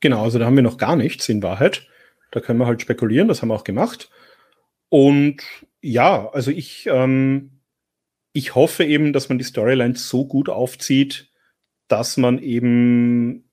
Genau, 0.00 0.24
also 0.24 0.38
da 0.38 0.46
haben 0.46 0.56
wir 0.56 0.62
noch 0.62 0.78
gar 0.78 0.96
nichts 0.96 1.28
in 1.28 1.42
Wahrheit. 1.42 1.86
Da 2.30 2.40
können 2.40 2.58
wir 2.58 2.66
halt 2.66 2.80
spekulieren, 2.80 3.28
das 3.28 3.42
haben 3.42 3.50
wir 3.50 3.54
auch 3.54 3.64
gemacht. 3.64 4.10
Und 4.88 5.42
ja, 5.82 6.28
also 6.30 6.50
ich, 6.50 6.86
ähm, 6.86 7.60
ich 8.32 8.54
hoffe 8.54 8.84
eben, 8.84 9.12
dass 9.12 9.28
man 9.28 9.38
die 9.38 9.44
Storylines 9.44 10.08
so 10.08 10.26
gut 10.26 10.48
aufzieht, 10.48 11.29
dass 11.90 12.16
man 12.16 12.38
eben 12.38 13.44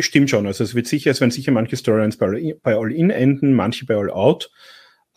stimmt 0.00 0.30
schon. 0.30 0.46
Also 0.46 0.64
es 0.64 0.74
wird 0.74 0.86
sicher, 0.86 1.10
es 1.10 1.20
werden 1.20 1.30
sicher 1.30 1.52
manche 1.52 1.76
Storylines 1.76 2.16
bei, 2.16 2.56
bei 2.62 2.76
All-In 2.76 3.10
enden, 3.10 3.54
manche 3.54 3.86
bei 3.86 3.96
All-Out. 3.96 4.50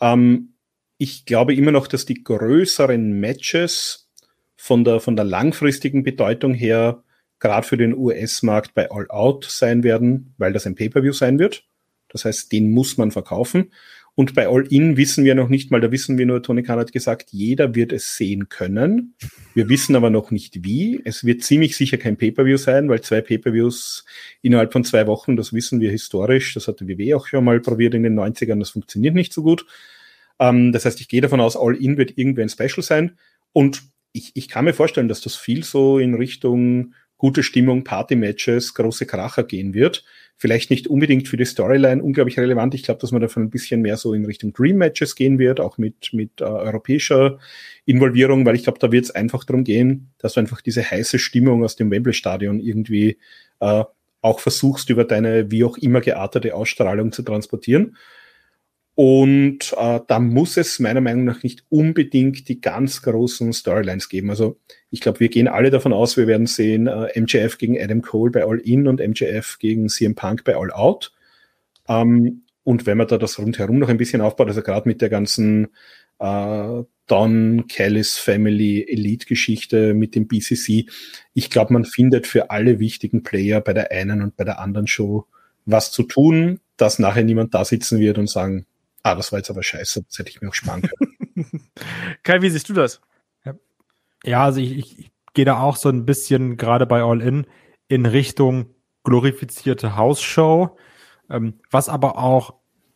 Ähm, 0.00 0.54
ich 0.98 1.26
glaube 1.26 1.54
immer 1.54 1.72
noch, 1.72 1.86
dass 1.86 2.06
die 2.06 2.22
größeren 2.22 3.12
Matches 3.20 4.10
von 4.56 4.84
der, 4.84 5.00
von 5.00 5.16
der 5.16 5.24
langfristigen 5.24 6.02
Bedeutung 6.02 6.54
her 6.54 7.02
gerade 7.38 7.66
für 7.66 7.76
den 7.76 7.94
US-Markt 7.94 8.74
bei 8.74 8.90
All 8.90 9.08
Out 9.10 9.44
sein 9.44 9.82
werden, 9.82 10.34
weil 10.38 10.52
das 10.52 10.66
ein 10.66 10.74
Pay-per-view 10.74 11.12
sein 11.12 11.38
wird. 11.38 11.64
Das 12.08 12.24
heißt, 12.24 12.50
den 12.50 12.70
muss 12.70 12.96
man 12.96 13.10
verkaufen. 13.10 13.72
Und 14.18 14.34
bei 14.34 14.48
All 14.48 14.66
In 14.70 14.96
wissen 14.96 15.26
wir 15.26 15.34
noch 15.34 15.50
nicht 15.50 15.70
mal, 15.70 15.82
da 15.82 15.92
wissen 15.92 16.16
wir 16.16 16.24
nur, 16.24 16.42
Tony 16.42 16.62
Khan 16.62 16.78
hat 16.78 16.90
gesagt, 16.90 17.28
jeder 17.32 17.74
wird 17.74 17.92
es 17.92 18.16
sehen 18.16 18.48
können. 18.48 19.14
Wir 19.52 19.68
wissen 19.68 19.94
aber 19.94 20.08
noch 20.08 20.30
nicht 20.30 20.64
wie. 20.64 21.02
Es 21.04 21.24
wird 21.24 21.44
ziemlich 21.44 21.76
sicher 21.76 21.98
kein 21.98 22.16
Pay-Per-View 22.16 22.56
sein, 22.56 22.88
weil 22.88 23.02
zwei 23.02 23.20
Pay-Per-Views 23.20 24.06
innerhalb 24.40 24.72
von 24.72 24.84
zwei 24.84 25.06
Wochen, 25.06 25.36
das 25.36 25.52
wissen 25.52 25.80
wir 25.80 25.90
historisch, 25.90 26.54
das 26.54 26.66
hatte 26.66 26.88
WW 26.88 27.12
auch 27.12 27.26
schon 27.26 27.44
mal 27.44 27.60
probiert 27.60 27.92
in 27.92 28.04
den 28.04 28.18
90ern, 28.18 28.58
das 28.58 28.70
funktioniert 28.70 29.14
nicht 29.14 29.34
so 29.34 29.42
gut. 29.42 29.66
Ähm, 30.38 30.72
das 30.72 30.86
heißt, 30.86 30.98
ich 31.02 31.08
gehe 31.08 31.20
davon 31.20 31.42
aus, 31.42 31.54
All 31.54 31.76
In 31.76 31.98
wird 31.98 32.14
irgendwie 32.16 32.40
ein 32.40 32.48
Special 32.48 32.82
sein. 32.82 33.18
Und 33.52 33.82
ich, 34.12 34.30
ich 34.32 34.48
kann 34.48 34.64
mir 34.64 34.72
vorstellen, 34.72 35.08
dass 35.08 35.20
das 35.20 35.36
viel 35.36 35.62
so 35.62 35.98
in 35.98 36.14
Richtung 36.14 36.94
gute 37.16 37.42
Stimmung, 37.42 37.84
Party-Matches, 37.84 38.74
große 38.74 39.06
Kracher 39.06 39.44
gehen 39.44 39.74
wird 39.74 40.04
vielleicht 40.36 40.70
nicht 40.70 40.86
unbedingt 40.86 41.28
für 41.28 41.36
die 41.36 41.44
Storyline 41.44 42.02
unglaublich 42.02 42.38
relevant. 42.38 42.74
Ich 42.74 42.82
glaube, 42.82 43.00
dass 43.00 43.10
man 43.10 43.22
davon 43.22 43.44
ein 43.44 43.50
bisschen 43.50 43.80
mehr 43.80 43.96
so 43.96 44.12
in 44.12 44.26
Richtung 44.26 44.52
Dream 44.52 44.76
Matches 44.76 45.16
gehen 45.16 45.38
wird, 45.38 45.60
auch 45.60 45.78
mit, 45.78 46.10
mit 46.12 46.40
äh, 46.40 46.44
europäischer 46.44 47.38
Involvierung, 47.86 48.44
weil 48.44 48.54
ich 48.54 48.64
glaube, 48.64 48.78
da 48.78 48.92
wird 48.92 49.06
es 49.06 49.10
einfach 49.10 49.44
darum 49.44 49.64
gehen, 49.64 50.12
dass 50.18 50.34
du 50.34 50.40
einfach 50.40 50.60
diese 50.60 50.88
heiße 50.88 51.18
Stimmung 51.18 51.64
aus 51.64 51.76
dem 51.76 51.90
Wembley-Stadion 51.90 52.60
irgendwie 52.60 53.18
äh, 53.60 53.84
auch 54.20 54.40
versuchst, 54.40 54.90
über 54.90 55.04
deine 55.04 55.50
wie 55.50 55.64
auch 55.64 55.78
immer 55.78 56.00
geartete 56.00 56.54
Ausstrahlung 56.54 57.12
zu 57.12 57.22
transportieren. 57.22 57.96
Und 58.96 59.74
äh, 59.76 60.00
da 60.06 60.18
muss 60.18 60.56
es 60.56 60.78
meiner 60.78 61.02
Meinung 61.02 61.24
nach 61.24 61.42
nicht 61.42 61.64
unbedingt 61.68 62.48
die 62.48 62.62
ganz 62.62 63.02
großen 63.02 63.52
Storylines 63.52 64.08
geben. 64.08 64.30
Also 64.30 64.58
ich 64.90 65.02
glaube, 65.02 65.20
wir 65.20 65.28
gehen 65.28 65.48
alle 65.48 65.68
davon 65.68 65.92
aus, 65.92 66.16
wir 66.16 66.26
werden 66.26 66.46
sehen 66.46 66.86
äh, 66.86 67.20
MJF 67.20 67.58
gegen 67.58 67.78
Adam 67.78 68.00
Cole 68.00 68.30
bei 68.30 68.42
All 68.42 68.58
In 68.58 68.88
und 68.88 69.06
MJF 69.06 69.58
gegen 69.58 69.90
CM 69.90 70.14
Punk 70.14 70.44
bei 70.44 70.56
All 70.56 70.70
Out. 70.70 71.12
Ähm, 71.88 72.44
und 72.64 72.86
wenn 72.86 72.96
man 72.96 73.06
da 73.06 73.18
das 73.18 73.38
rundherum 73.38 73.78
noch 73.78 73.90
ein 73.90 73.98
bisschen 73.98 74.22
aufbaut, 74.22 74.48
also 74.48 74.62
gerade 74.62 74.88
mit 74.88 75.02
der 75.02 75.10
ganzen 75.10 75.68
äh, 76.18 76.82
Don 77.06 77.66
Kelly's 77.68 78.16
Family 78.16 78.86
Elite 78.88 79.26
Geschichte 79.26 79.92
mit 79.92 80.14
dem 80.14 80.26
BCC, 80.26 80.86
ich 81.34 81.50
glaube, 81.50 81.74
man 81.74 81.84
findet 81.84 82.26
für 82.26 82.50
alle 82.50 82.80
wichtigen 82.80 83.22
Player 83.22 83.60
bei 83.60 83.74
der 83.74 83.92
einen 83.92 84.22
und 84.22 84.38
bei 84.38 84.44
der 84.44 84.58
anderen 84.58 84.86
Show 84.86 85.26
was 85.66 85.92
zu 85.92 86.02
tun, 86.02 86.60
dass 86.78 86.98
nachher 86.98 87.24
niemand 87.24 87.52
da 87.52 87.62
sitzen 87.62 88.00
wird 88.00 88.16
und 88.16 88.30
sagen, 88.30 88.64
ah, 89.06 89.14
das 89.14 89.32
war 89.32 89.38
jetzt 89.38 89.50
aber 89.50 89.62
scheiße, 89.62 90.02
das 90.02 90.18
hätte 90.18 90.30
ich 90.30 90.40
mir 90.40 90.48
auch 90.48 90.54
sparen 90.54 90.82
können. 90.82 91.70
Kai, 92.22 92.42
wie 92.42 92.50
siehst 92.50 92.68
du 92.68 92.74
das? 92.74 93.00
Ja, 94.24 94.44
also 94.44 94.60
ich, 94.60 94.76
ich, 94.76 94.98
ich 94.98 95.10
gehe 95.34 95.44
da 95.44 95.60
auch 95.60 95.76
so 95.76 95.88
ein 95.88 96.04
bisschen 96.04 96.56
gerade 96.56 96.86
bei 96.86 97.02
All 97.02 97.20
In 97.20 97.46
in 97.88 98.06
Richtung 98.06 98.74
glorifizierte 99.04 99.96
Hausshow, 99.96 100.76
ähm, 101.30 101.60
was 101.70 101.88
aber 101.88 102.18
auch 102.18 102.54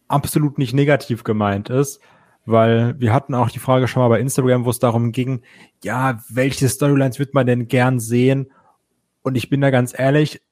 absolut 0.08 0.58
nicht 0.58 0.74
negativ 0.74 1.22
gemeint 1.22 1.70
ist, 1.70 2.00
weil 2.44 2.98
wir 2.98 3.12
hatten 3.12 3.34
auch 3.34 3.50
die 3.50 3.60
Frage 3.60 3.86
schon 3.86 4.02
mal 4.02 4.08
bei 4.08 4.18
Instagram, 4.18 4.64
wo 4.64 4.70
es 4.70 4.80
darum 4.80 5.12
ging, 5.12 5.42
ja, 5.84 6.20
welche 6.28 6.68
Storylines 6.68 7.20
wird 7.20 7.34
man 7.34 7.46
denn 7.46 7.68
gern 7.68 8.00
sehen? 8.00 8.50
Und 9.22 9.36
ich 9.36 9.48
bin 9.48 9.60
da 9.60 9.70
ganz 9.70 9.96
ehrlich, 9.96 10.42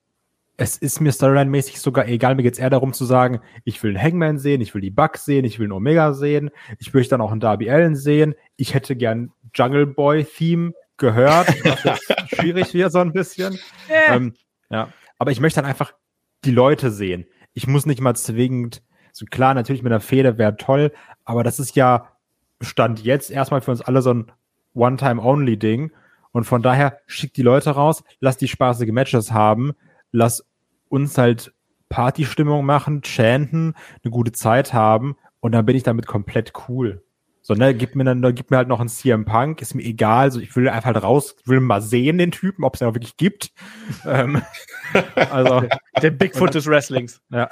es 0.61 0.77
ist 0.77 1.01
mir 1.01 1.13
Storyline-mäßig 1.13 1.79
sogar 1.79 2.09
egal. 2.09 2.35
Mir 2.35 2.43
geht's 2.43 2.59
eher 2.59 2.69
darum 2.69 2.93
zu 2.93 3.05
sagen, 3.05 3.41
ich 3.65 3.81
will 3.83 3.97
einen 3.97 4.03
Hangman 4.03 4.39
sehen, 4.39 4.61
ich 4.61 4.75
will 4.75 4.83
die 4.83 4.91
Bugs 4.91 5.25
sehen, 5.25 5.45
ich 5.45 5.61
will 5.61 5.67
einen 5.67 5.73
Omega 5.73 6.13
sehen, 6.13 6.51
ich 6.81 6.93
möchte 6.93 7.11
dann 7.11 7.21
auch 7.21 7.31
einen 7.31 7.41
Darby 7.41 7.71
Allen 7.71 7.95
sehen. 7.95 8.35
Ich 8.57 8.75
hätte 8.75 8.97
gern 8.97 9.31
Jungle 9.55 9.87
Boy-Theme 9.87 10.73
gehört, 10.97 11.47
was 11.65 11.85
jetzt 11.85 12.15
schwierig 12.35 12.75
wird 12.75 12.91
so 12.91 12.99
ein 12.99 13.13
bisschen. 13.13 13.57
Yeah. 13.89 14.17
Ähm, 14.17 14.35
ja, 14.69 14.93
aber 15.17 15.31
ich 15.31 15.41
möchte 15.41 15.61
dann 15.61 15.71
einfach 15.71 15.93
die 16.45 16.51
Leute 16.51 16.91
sehen. 16.91 17.27
Ich 17.55 17.69
muss 17.69 17.87
nicht 17.87 18.01
mal 18.01 18.17
zwingend, 18.17 18.83
so 19.13 19.27
klar, 19.27 19.55
natürlich 19.55 19.85
mit 19.85 19.93
einer 19.93 20.01
Feder 20.01 20.39
wäre 20.39 20.57
toll, 20.57 20.93
aber 21.25 21.45
das 21.45 21.61
ist 21.61 21.77
ja 21.77 22.09
Stand 22.61 23.05
jetzt 23.05 23.31
erstmal 23.31 23.61
für 23.61 23.71
uns 23.71 23.81
alle 23.81 24.03
so 24.03 24.13
ein 24.13 24.33
One-Time-Only-Ding. 24.75 25.93
Und 26.33 26.45
von 26.45 26.63
daher 26.63 26.99
schickt 27.07 27.37
die 27.37 27.43
Leute 27.43 27.71
raus, 27.71 28.03
lass 28.21 28.37
die 28.37 28.49
spaßige 28.49 28.91
Matches 28.91 29.33
haben, 29.33 29.73
lass 30.13 30.45
uns 30.89 31.19
halt 31.19 31.53
Partystimmung 31.89 32.65
machen, 32.65 33.03
chanten, 33.03 33.75
eine 34.03 34.11
gute 34.11 34.33
Zeit 34.33 34.73
haben 34.73 35.17
und 35.41 35.53
dann 35.53 35.67
bin 35.67 35.77
ich 35.77 35.83
damit 35.83 36.07
komplett 36.07 36.53
cool. 36.69 37.03
So, 37.49 37.55
ne, 37.55 37.75
gib 37.75 37.95
mir 37.95 38.05
dann, 38.05 38.21
gib 38.35 38.51
mir 38.51 38.59
halt 38.59 38.69
noch 38.69 38.79
einen 38.79 38.91
CM 38.91 39.25
Punk, 39.25 39.63
ist 39.63 39.75
mir 39.75 39.83
egal, 39.83 40.31
so 40.31 40.39
ich 40.39 40.55
will 40.55 40.69
einfach 40.69 40.93
halt 40.93 41.03
raus, 41.03 41.35
will 41.47 41.61
mal 41.61 41.81
sehen 41.81 42.19
den 42.19 42.31
Typen, 42.31 42.63
ob 42.63 42.75
es 42.75 42.81
den 42.81 42.89
auch 42.89 42.95
wirklich 42.95 43.17
gibt. 43.17 43.53
ähm, 44.05 44.43
also 45.15 45.63
der 46.03 46.11
Bigfoot 46.11 46.55
des 46.55 46.67
Wrestlings. 46.67 47.23
Ja. 47.31 47.49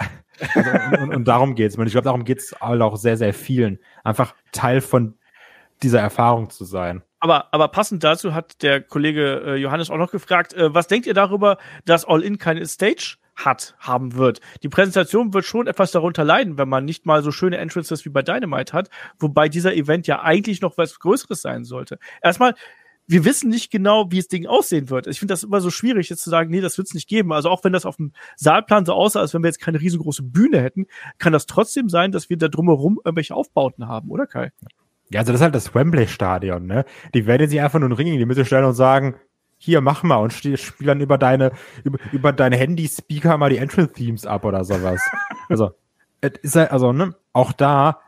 Also, 0.54 1.02
und, 1.02 1.14
und, 1.14 1.24
darum 1.26 1.54
geht's. 1.54 1.76
Und 1.76 1.86
ich 1.86 1.92
glaube, 1.92 2.04
darum 2.04 2.24
geht's 2.24 2.54
halt 2.60 2.82
auch 2.82 2.96
sehr, 2.96 3.16
sehr 3.16 3.32
vielen. 3.32 3.78
Einfach 4.04 4.34
Teil 4.52 4.82
von 4.82 5.14
dieser 5.82 6.00
Erfahrung 6.00 6.50
zu 6.50 6.66
sein. 6.66 7.02
Aber, 7.26 7.48
aber 7.52 7.66
passend 7.66 8.04
dazu 8.04 8.34
hat 8.34 8.62
der 8.62 8.80
Kollege 8.80 9.42
äh, 9.44 9.56
Johannes 9.56 9.90
auch 9.90 9.96
noch 9.96 10.12
gefragt, 10.12 10.54
äh, 10.54 10.72
was 10.72 10.86
denkt 10.86 11.08
ihr 11.08 11.14
darüber, 11.14 11.58
dass 11.84 12.04
All 12.04 12.22
In 12.22 12.38
keine 12.38 12.64
Stage 12.66 13.16
hat, 13.34 13.74
haben 13.80 14.14
wird. 14.14 14.40
Die 14.62 14.68
Präsentation 14.68 15.34
wird 15.34 15.44
schon 15.44 15.66
etwas 15.66 15.90
darunter 15.90 16.22
leiden, 16.22 16.56
wenn 16.56 16.68
man 16.68 16.84
nicht 16.84 17.04
mal 17.04 17.24
so 17.24 17.32
schöne 17.32 17.56
Entrances 17.56 18.04
wie 18.04 18.10
bei 18.10 18.22
Dynamite 18.22 18.72
hat, 18.72 18.90
wobei 19.18 19.48
dieser 19.48 19.74
Event 19.74 20.06
ja 20.06 20.22
eigentlich 20.22 20.60
noch 20.60 20.78
was 20.78 21.00
Größeres 21.00 21.42
sein 21.42 21.64
sollte. 21.64 21.98
Erstmal, 22.22 22.54
wir 23.08 23.24
wissen 23.24 23.50
nicht 23.50 23.72
genau, 23.72 24.12
wie 24.12 24.18
das 24.18 24.28
Ding 24.28 24.46
aussehen 24.46 24.88
wird. 24.88 25.08
Ich 25.08 25.18
finde 25.18 25.32
das 25.32 25.42
immer 25.42 25.60
so 25.60 25.70
schwierig, 25.70 26.08
jetzt 26.08 26.22
zu 26.22 26.30
sagen, 26.30 26.52
nee, 26.52 26.60
das 26.60 26.78
wird 26.78 26.86
es 26.86 26.94
nicht 26.94 27.08
geben. 27.08 27.32
Also 27.32 27.50
auch 27.50 27.64
wenn 27.64 27.72
das 27.72 27.86
auf 27.86 27.96
dem 27.96 28.12
Saalplan 28.36 28.86
so 28.86 28.92
aussah, 28.92 29.18
als 29.18 29.34
wenn 29.34 29.42
wir 29.42 29.48
jetzt 29.48 29.60
keine 29.60 29.80
riesengroße 29.80 30.22
Bühne 30.22 30.60
hätten, 30.60 30.86
kann 31.18 31.32
das 31.32 31.46
trotzdem 31.46 31.88
sein, 31.88 32.12
dass 32.12 32.30
wir 32.30 32.36
da 32.36 32.46
drumherum 32.46 33.00
irgendwelche 33.04 33.34
Aufbauten 33.34 33.88
haben, 33.88 34.12
oder 34.12 34.28
Kai? 34.28 34.52
Ja, 35.10 35.20
also 35.20 35.32
das 35.32 35.40
ist 35.40 35.44
halt 35.44 35.54
das 35.54 35.74
Wembley-Stadion, 35.74 36.66
ne? 36.66 36.84
Die 37.14 37.26
werden 37.26 37.48
sich 37.48 37.60
einfach 37.60 37.78
nur 37.78 37.88
einen 37.88 37.96
Ring 37.96 38.08
in 38.08 38.18
die 38.18 38.26
Mitte 38.26 38.44
stellen 38.44 38.64
und 38.64 38.74
sagen, 38.74 39.16
hier, 39.58 39.80
mach 39.80 40.02
mal 40.02 40.16
und 40.16 40.32
spiel 40.32 40.58
dann 40.80 41.00
über 41.00 41.16
deine, 41.16 41.52
über, 41.84 41.98
über 42.12 42.32
deine 42.32 42.56
Handy-Speaker 42.56 43.38
mal 43.38 43.50
die 43.50 43.58
Entrance-Themes 43.58 44.26
ab 44.26 44.44
oder 44.44 44.64
sowas. 44.64 45.00
also, 45.48 45.70
es 46.20 46.32
ist 46.42 46.56
halt, 46.56 46.72
also, 46.72 46.92
ne, 46.92 47.14
auch 47.32 47.52
da, 47.52 48.00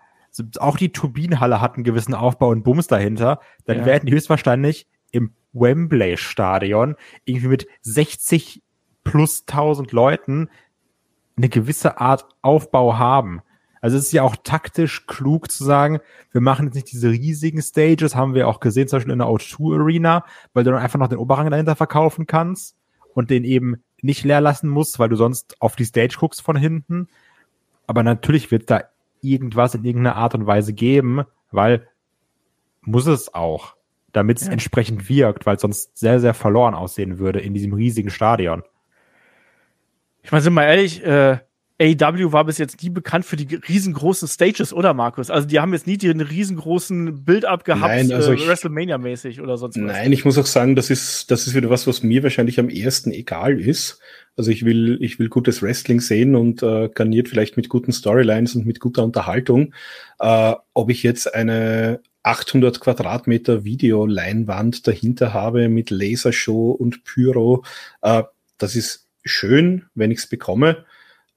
auch 0.58 0.76
die 0.76 0.92
Turbinenhalle 0.92 1.60
hat 1.60 1.74
einen 1.74 1.84
gewissen 1.84 2.14
Aufbau 2.14 2.48
und 2.48 2.64
Bums 2.64 2.86
dahinter, 2.86 3.40
dann 3.64 3.78
ja. 3.78 3.86
werden 3.86 4.06
die 4.06 4.12
höchstwahrscheinlich 4.12 4.86
im 5.10 5.32
Wembley-Stadion 5.52 6.96
irgendwie 7.24 7.48
mit 7.48 7.68
60 7.82 8.62
plus 9.04 9.44
1000 9.46 9.92
Leuten 9.92 10.50
eine 11.36 11.48
gewisse 11.48 12.00
Art 12.00 12.26
Aufbau 12.42 12.98
haben. 12.98 13.40
Also 13.80 13.96
es 13.96 14.04
ist 14.04 14.12
ja 14.12 14.22
auch 14.22 14.36
taktisch 14.36 15.06
klug 15.06 15.50
zu 15.50 15.64
sagen, 15.64 16.00
wir 16.32 16.40
machen 16.40 16.66
jetzt 16.66 16.74
nicht 16.74 16.92
diese 16.92 17.10
riesigen 17.10 17.62
Stages, 17.62 18.14
haben 18.14 18.34
wir 18.34 18.48
auch 18.48 18.60
gesehen, 18.60 18.88
zum 18.88 18.98
Beispiel 18.98 19.12
in 19.12 19.18
der 19.18 19.28
O2 19.28 19.80
Arena, 19.80 20.24
weil 20.52 20.64
du 20.64 20.70
dann 20.70 20.80
einfach 20.80 20.98
noch 20.98 21.08
den 21.08 21.18
Oberrang 21.18 21.50
dahinter 21.50 21.76
verkaufen 21.76 22.26
kannst 22.26 22.76
und 23.14 23.30
den 23.30 23.44
eben 23.44 23.82
nicht 24.00 24.24
leer 24.24 24.40
lassen 24.40 24.68
musst, 24.68 24.98
weil 24.98 25.08
du 25.08 25.16
sonst 25.16 25.60
auf 25.60 25.76
die 25.76 25.84
Stage 25.84 26.16
guckst 26.18 26.42
von 26.42 26.56
hinten. 26.56 27.08
Aber 27.86 28.02
natürlich 28.02 28.50
wird 28.50 28.70
da 28.70 28.84
irgendwas 29.20 29.74
in 29.74 29.84
irgendeiner 29.84 30.16
Art 30.16 30.34
und 30.34 30.46
Weise 30.46 30.72
geben, 30.72 31.24
weil 31.50 31.88
muss 32.82 33.06
es 33.06 33.34
auch, 33.34 33.74
damit 34.12 34.40
es 34.40 34.46
ja. 34.46 34.52
entsprechend 34.52 35.08
wirkt, 35.08 35.46
weil 35.46 35.56
es 35.56 35.62
sonst 35.62 35.96
sehr, 35.96 36.20
sehr 36.20 36.34
verloren 36.34 36.74
aussehen 36.74 37.18
würde 37.18 37.40
in 37.40 37.54
diesem 37.54 37.72
riesigen 37.72 38.10
Stadion. 38.10 38.62
Ich 40.22 40.32
meine, 40.32 40.42
sind 40.42 40.54
wir 40.54 40.66
ehrlich, 40.66 41.04
äh, 41.04 41.38
AEW 41.80 42.32
war 42.32 42.44
bis 42.44 42.58
jetzt 42.58 42.82
nie 42.82 42.90
bekannt 42.90 43.24
für 43.24 43.36
die 43.36 43.54
riesengroßen 43.54 44.26
Stages, 44.26 44.72
oder 44.72 44.94
Markus? 44.94 45.30
Also 45.30 45.46
die 45.46 45.60
haben 45.60 45.72
jetzt 45.72 45.86
nie 45.86 45.96
den 45.96 46.20
riesengroßen 46.20 47.24
Build-up 47.24 47.64
gehabt, 47.64 47.94
nein, 47.94 48.12
also 48.12 48.32
äh, 48.32 48.36
WrestleMania-mäßig 48.36 49.40
oder 49.40 49.56
sonst 49.56 49.76
was. 49.76 49.84
Nein, 49.84 50.12
ich 50.12 50.24
muss 50.24 50.38
auch 50.38 50.46
sagen, 50.46 50.74
das 50.74 50.90
ist, 50.90 51.30
das 51.30 51.46
ist 51.46 51.54
wieder 51.54 51.70
was, 51.70 51.86
was 51.86 52.02
mir 52.02 52.24
wahrscheinlich 52.24 52.58
am 52.58 52.68
ersten 52.68 53.12
egal 53.12 53.60
ist. 53.60 54.00
Also 54.36 54.50
ich 54.50 54.64
will, 54.64 54.98
ich 55.00 55.18
will 55.18 55.28
gutes 55.28 55.62
Wrestling 55.62 56.00
sehen 56.00 56.34
und 56.34 56.62
äh, 56.62 56.88
garniert 56.88 57.28
vielleicht 57.28 57.56
mit 57.56 57.68
guten 57.68 57.92
Storylines 57.92 58.56
und 58.56 58.66
mit 58.66 58.80
guter 58.80 59.04
Unterhaltung. 59.04 59.72
Äh, 60.18 60.54
ob 60.74 60.90
ich 60.90 61.04
jetzt 61.04 61.32
eine 61.32 62.00
800 62.24 62.80
Quadratmeter 62.80 63.64
Videoleinwand 63.64 64.86
dahinter 64.86 65.32
habe 65.32 65.68
mit 65.68 65.90
Lasershow 65.90 66.72
und 66.72 67.04
Pyro, 67.04 67.64
äh, 68.02 68.24
das 68.58 68.74
ist 68.74 69.06
schön, 69.24 69.84
wenn 69.94 70.10
ich 70.10 70.18
es 70.18 70.26
bekomme. 70.26 70.84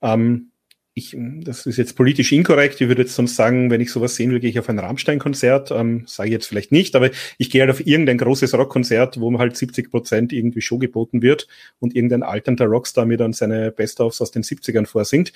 Ähm, 0.01 0.51
ich, 0.93 1.15
das 1.17 1.65
ist 1.65 1.77
jetzt 1.77 1.95
politisch 1.95 2.33
inkorrekt. 2.33 2.81
Ich 2.81 2.87
würde 2.87 3.03
jetzt 3.03 3.15
sonst 3.15 3.35
sagen, 3.35 3.69
wenn 3.69 3.79
ich 3.79 3.91
sowas 3.91 4.15
sehen 4.15 4.31
will, 4.31 4.41
gehe 4.41 4.49
ich 4.49 4.59
auf 4.59 4.67
ein 4.67 4.79
Rammstein-Konzert. 4.79 5.71
Ähm, 5.71 6.03
Sage 6.05 6.29
ich 6.29 6.33
jetzt 6.33 6.47
vielleicht 6.47 6.73
nicht, 6.73 6.95
aber 6.95 7.09
ich 7.37 7.49
gehe 7.49 7.61
halt 7.61 7.71
auf 7.71 7.85
irgendein 7.85 8.17
großes 8.17 8.53
Rockkonzert, 8.53 9.19
wo 9.19 9.37
halt 9.39 9.55
70 9.55 9.89
Prozent 9.89 10.33
irgendwie 10.33 10.61
Show 10.61 10.79
geboten 10.79 11.21
wird 11.21 11.47
und 11.79 11.95
irgendein 11.95 12.23
alternder 12.23 12.65
Rockstar 12.65 13.05
mir 13.05 13.17
dann 13.17 13.31
seine 13.31 13.71
Best-ofs 13.71 14.21
aus 14.21 14.31
den 14.31 14.43
70ern 14.43 14.85
vorsingt. 14.85 15.31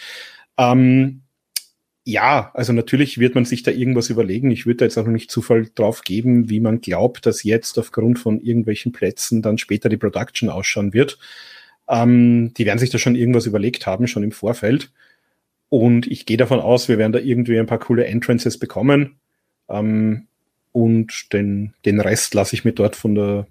Ähm, 0.57 1.21
ja, 2.07 2.51
also 2.53 2.71
natürlich 2.73 3.17
wird 3.17 3.33
man 3.33 3.45
sich 3.45 3.63
da 3.63 3.71
irgendwas 3.71 4.09
überlegen. 4.09 4.51
Ich 4.51 4.65
würde 4.67 4.77
da 4.77 4.85
jetzt 4.85 4.97
auch 4.97 5.05
noch 5.05 5.11
nicht 5.11 5.31
Zufall 5.31 5.67
drauf 5.73 6.01
geben, 6.01 6.49
wie 6.49 6.59
man 6.59 6.81
glaubt, 6.81 7.25
dass 7.25 7.43
jetzt 7.43 7.79
aufgrund 7.79 8.19
von 8.19 8.41
irgendwelchen 8.41 8.91
Plätzen 8.91 9.41
dann 9.41 9.57
später 9.57 9.89
die 9.89 9.97
Production 9.97 10.49
ausschauen 10.49 10.93
wird. 10.93 11.17
Ähm, 11.87 12.53
die 12.55 12.65
werden 12.65 12.79
sich 12.79 12.89
da 12.89 12.97
schon 12.97 13.15
irgendwas 13.15 13.45
überlegt 13.45 13.85
haben, 13.85 14.07
schon 14.07 14.23
im 14.23 14.31
Vorfeld. 14.31 14.91
Und 15.69 16.07
ich 16.07 16.25
gehe 16.25 16.37
davon 16.37 16.59
aus, 16.59 16.87
wir 16.87 16.97
werden 16.97 17.13
da 17.13 17.19
irgendwie 17.19 17.59
ein 17.59 17.65
paar 17.65 17.79
coole 17.79 18.05
Entrances 18.05 18.57
bekommen. 18.57 19.19
Ähm, 19.69 20.27
und 20.71 21.31
den, 21.33 21.73
den 21.85 21.99
Rest 21.99 22.33
lasse 22.33 22.55
ich 22.55 22.65
mir 22.65 22.73
dort 22.73 22.95
von 22.95 23.15
der, 23.15 23.47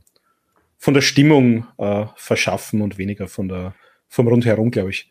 von 0.78 0.94
der 0.94 1.00
Stimmung 1.00 1.66
äh, 1.78 2.06
verschaffen 2.16 2.82
und 2.82 2.98
weniger 2.98 3.28
von 3.28 3.48
der, 3.48 3.74
vom 4.08 4.28
Rundherum, 4.28 4.70
glaube 4.70 4.90
ich. 4.90 5.10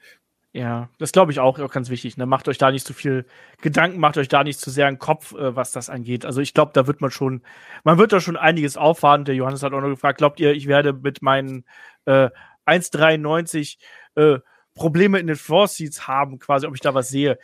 Ja, 0.55 0.89
das 0.99 1.11
glaube 1.11 1.31
ich 1.31 1.39
auch, 1.39 1.57
auch 1.57 1.71
ganz 1.71 1.89
wichtig. 1.89 2.15
Ne? 2.15 2.27
Macht 2.27 2.47
euch 2.47 2.59
da 2.59 2.71
nicht 2.71 2.85
zu 2.85 2.93
viel 2.93 3.25
Gedanken, 3.59 3.99
macht 3.99 4.19
euch 4.19 4.27
da 4.27 4.43
nicht 4.43 4.59
zu 4.59 4.69
sehr 4.69 4.85
einen 4.85 4.99
Kopf, 4.99 5.33
äh, 5.33 5.55
was 5.55 5.71
das 5.71 5.89
angeht. 5.89 6.25
Also 6.25 6.41
ich 6.41 6.53
glaube, 6.53 6.71
da 6.75 6.85
wird 6.85 7.01
man 7.01 7.09
schon, 7.09 7.41
man 7.83 7.97
wird 7.97 8.13
da 8.13 8.21
schon 8.21 8.37
einiges 8.37 8.77
auffahren. 8.77 9.25
Der 9.25 9.33
Johannes 9.33 9.63
hat 9.63 9.73
auch 9.73 9.81
noch 9.81 9.89
gefragt, 9.89 10.19
glaubt 10.19 10.39
ihr, 10.39 10.53
ich 10.53 10.67
werde 10.67 10.93
mit 10.93 11.23
meinen 11.23 11.65
äh, 12.05 12.29
1,93 12.65 13.77
äh, 14.15 14.39
Probleme 14.73 15.19
in 15.19 15.27
den 15.27 15.35
Floor 15.35 15.67
Seats 15.67 16.07
haben, 16.07 16.39
quasi, 16.39 16.65
ob 16.67 16.75
ich 16.75 16.81
da 16.81 16.93
was 16.93 17.09
sehe. 17.09 17.37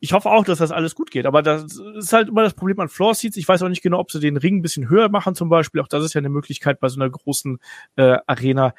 Ich 0.00 0.12
hoffe 0.12 0.30
auch, 0.30 0.44
dass 0.44 0.58
das 0.58 0.72
alles 0.72 0.94
gut 0.94 1.10
geht, 1.10 1.26
aber 1.26 1.42
das 1.42 1.78
ist 1.96 2.12
halt 2.12 2.28
immer 2.28 2.42
das 2.42 2.54
Problem 2.54 2.80
an 2.80 2.88
Floor 2.88 3.14
Seats. 3.14 3.36
Ich 3.36 3.46
weiß 3.46 3.62
auch 3.62 3.68
nicht 3.68 3.82
genau, 3.82 4.00
ob 4.00 4.10
sie 4.10 4.20
den 4.20 4.36
Ring 4.36 4.56
ein 4.56 4.62
bisschen 4.62 4.88
höher 4.88 5.08
machen 5.08 5.34
zum 5.34 5.48
Beispiel. 5.48 5.80
Auch 5.80 5.88
das 5.88 6.04
ist 6.04 6.14
ja 6.14 6.18
eine 6.18 6.28
Möglichkeit 6.28 6.80
bei 6.80 6.88
so 6.88 7.00
einer 7.00 7.08
großen 7.08 7.58
äh, 7.96 8.18
Arena. 8.26 8.74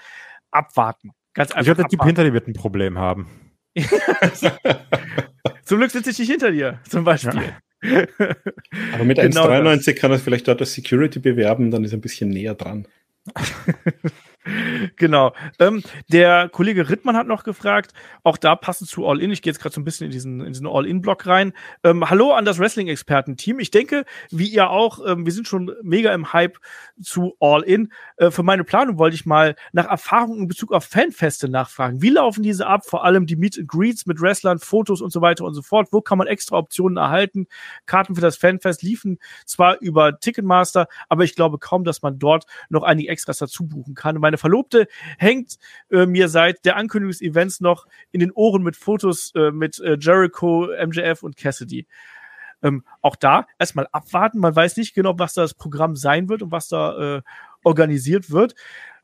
Abwarten. 0.51 1.11
Ganz 1.33 1.51
einfach. 1.51 1.61
Ich 1.61 1.65
glaube, 1.65 1.81
der 1.81 1.89
Typ 1.89 2.03
hinter 2.03 2.23
dir 2.23 2.33
wird 2.33 2.47
ein 2.47 2.53
Problem 2.53 2.99
haben. 2.99 3.27
zum 5.63 5.79
Glück 5.79 5.89
sitze 5.89 6.11
ich 6.11 6.19
nicht 6.19 6.29
hinter 6.29 6.51
dir, 6.51 6.79
zum 6.87 7.03
Beispiel. 7.03 7.41
Ja. 7.41 7.57
Aber 8.93 9.03
mit 9.03 9.17
genau 9.17 9.47
1,93 9.49 9.93
kann 9.95 10.11
er 10.11 10.19
vielleicht 10.19 10.47
dort 10.47 10.61
das 10.61 10.73
Security 10.73 11.19
bewerben, 11.19 11.71
dann 11.71 11.83
ist 11.83 11.91
er 11.91 11.97
ein 11.97 12.01
bisschen 12.01 12.29
näher 12.29 12.53
dran. 12.53 12.87
genau. 14.97 15.33
Ähm, 15.59 15.83
der 16.09 16.49
Kollege 16.49 16.89
Rittmann 16.89 17.15
hat 17.15 17.27
noch 17.27 17.43
gefragt, 17.43 17.93
auch 18.23 18.37
da 18.37 18.55
passend 18.55 18.89
zu 18.89 19.07
All-In, 19.07 19.31
ich 19.31 19.41
gehe 19.41 19.51
jetzt 19.51 19.61
gerade 19.61 19.73
so 19.73 19.81
ein 19.81 19.85
bisschen 19.85 20.05
in 20.05 20.11
diesen, 20.11 20.41
in 20.41 20.51
diesen 20.51 20.67
All-In-Block 20.67 21.25
rein. 21.27 21.53
Ähm, 21.83 22.09
hallo 22.09 22.33
an 22.33 22.45
das 22.45 22.59
Wrestling-Experten-Team. 22.59 23.59
Ich 23.59 23.71
denke, 23.71 24.05
wie 24.31 24.47
ihr 24.47 24.69
auch, 24.69 24.99
ähm, 25.05 25.25
wir 25.25 25.31
sind 25.31 25.47
schon 25.47 25.71
mega 25.81 26.13
im 26.13 26.33
Hype 26.33 26.57
zu 27.01 27.35
All-In. 27.39 27.91
Äh, 28.17 28.31
für 28.31 28.43
meine 28.43 28.63
Planung 28.63 28.97
wollte 28.97 29.15
ich 29.15 29.25
mal 29.25 29.55
nach 29.71 29.89
Erfahrungen 29.89 30.41
in 30.41 30.47
Bezug 30.47 30.73
auf 30.73 30.85
Fanfeste 30.85 31.47
nachfragen. 31.47 32.01
Wie 32.01 32.09
laufen 32.09 32.43
diese 32.43 32.67
ab? 32.67 32.85
Vor 32.85 33.05
allem 33.05 33.25
die 33.25 33.35
Meet 33.35 33.59
and 33.59 33.67
Greets 33.67 34.05
mit 34.05 34.21
Wrestlern, 34.21 34.59
Fotos 34.59 35.01
und 35.01 35.11
so 35.11 35.21
weiter 35.21 35.45
und 35.45 35.53
so 35.53 35.61
fort. 35.61 35.87
Wo 35.91 36.01
kann 36.01 36.17
man 36.17 36.27
extra 36.27 36.57
Optionen 36.57 36.97
erhalten? 36.97 37.47
Karten 37.85 38.15
für 38.15 38.21
das 38.21 38.37
Fanfest 38.37 38.83
liefen 38.83 39.19
zwar 39.45 39.79
über 39.79 40.19
Ticketmaster, 40.19 40.87
aber 41.07 41.23
ich 41.23 41.35
glaube 41.35 41.59
kaum, 41.59 41.83
dass 41.83 42.01
man 42.01 42.19
dort 42.19 42.45
noch 42.69 42.83
einige 42.83 43.09
Extras 43.09 43.37
dazu 43.37 43.67
buchen 43.67 43.95
kann. 43.95 44.17
Meine 44.17 44.32
Verlobte 44.37 44.87
hängt 45.17 45.57
äh, 45.91 46.05
mir 46.05 46.29
seit 46.29 46.65
der 46.65 46.75
Ankündigung 46.75 47.11
des 47.11 47.21
Events 47.21 47.61
noch 47.61 47.85
in 48.11 48.19
den 48.19 48.31
Ohren 48.31 48.63
mit 48.63 48.75
Fotos 48.75 49.31
äh, 49.35 49.51
mit 49.51 49.79
äh, 49.79 49.97
Jericho, 49.99 50.67
MJF 50.67 51.23
und 51.23 51.37
Cassidy. 51.37 51.87
Ähm, 52.61 52.83
auch 53.01 53.15
da 53.15 53.45
erstmal 53.59 53.87
abwarten. 53.91 54.39
Man 54.39 54.55
weiß 54.55 54.77
nicht 54.77 54.93
genau, 54.93 55.19
was 55.19 55.33
das 55.33 55.53
Programm 55.53 55.95
sein 55.95 56.29
wird 56.29 56.41
und 56.41 56.51
was 56.51 56.69
da 56.69 57.17
äh, 57.17 57.21
organisiert 57.63 58.31
wird. 58.31 58.55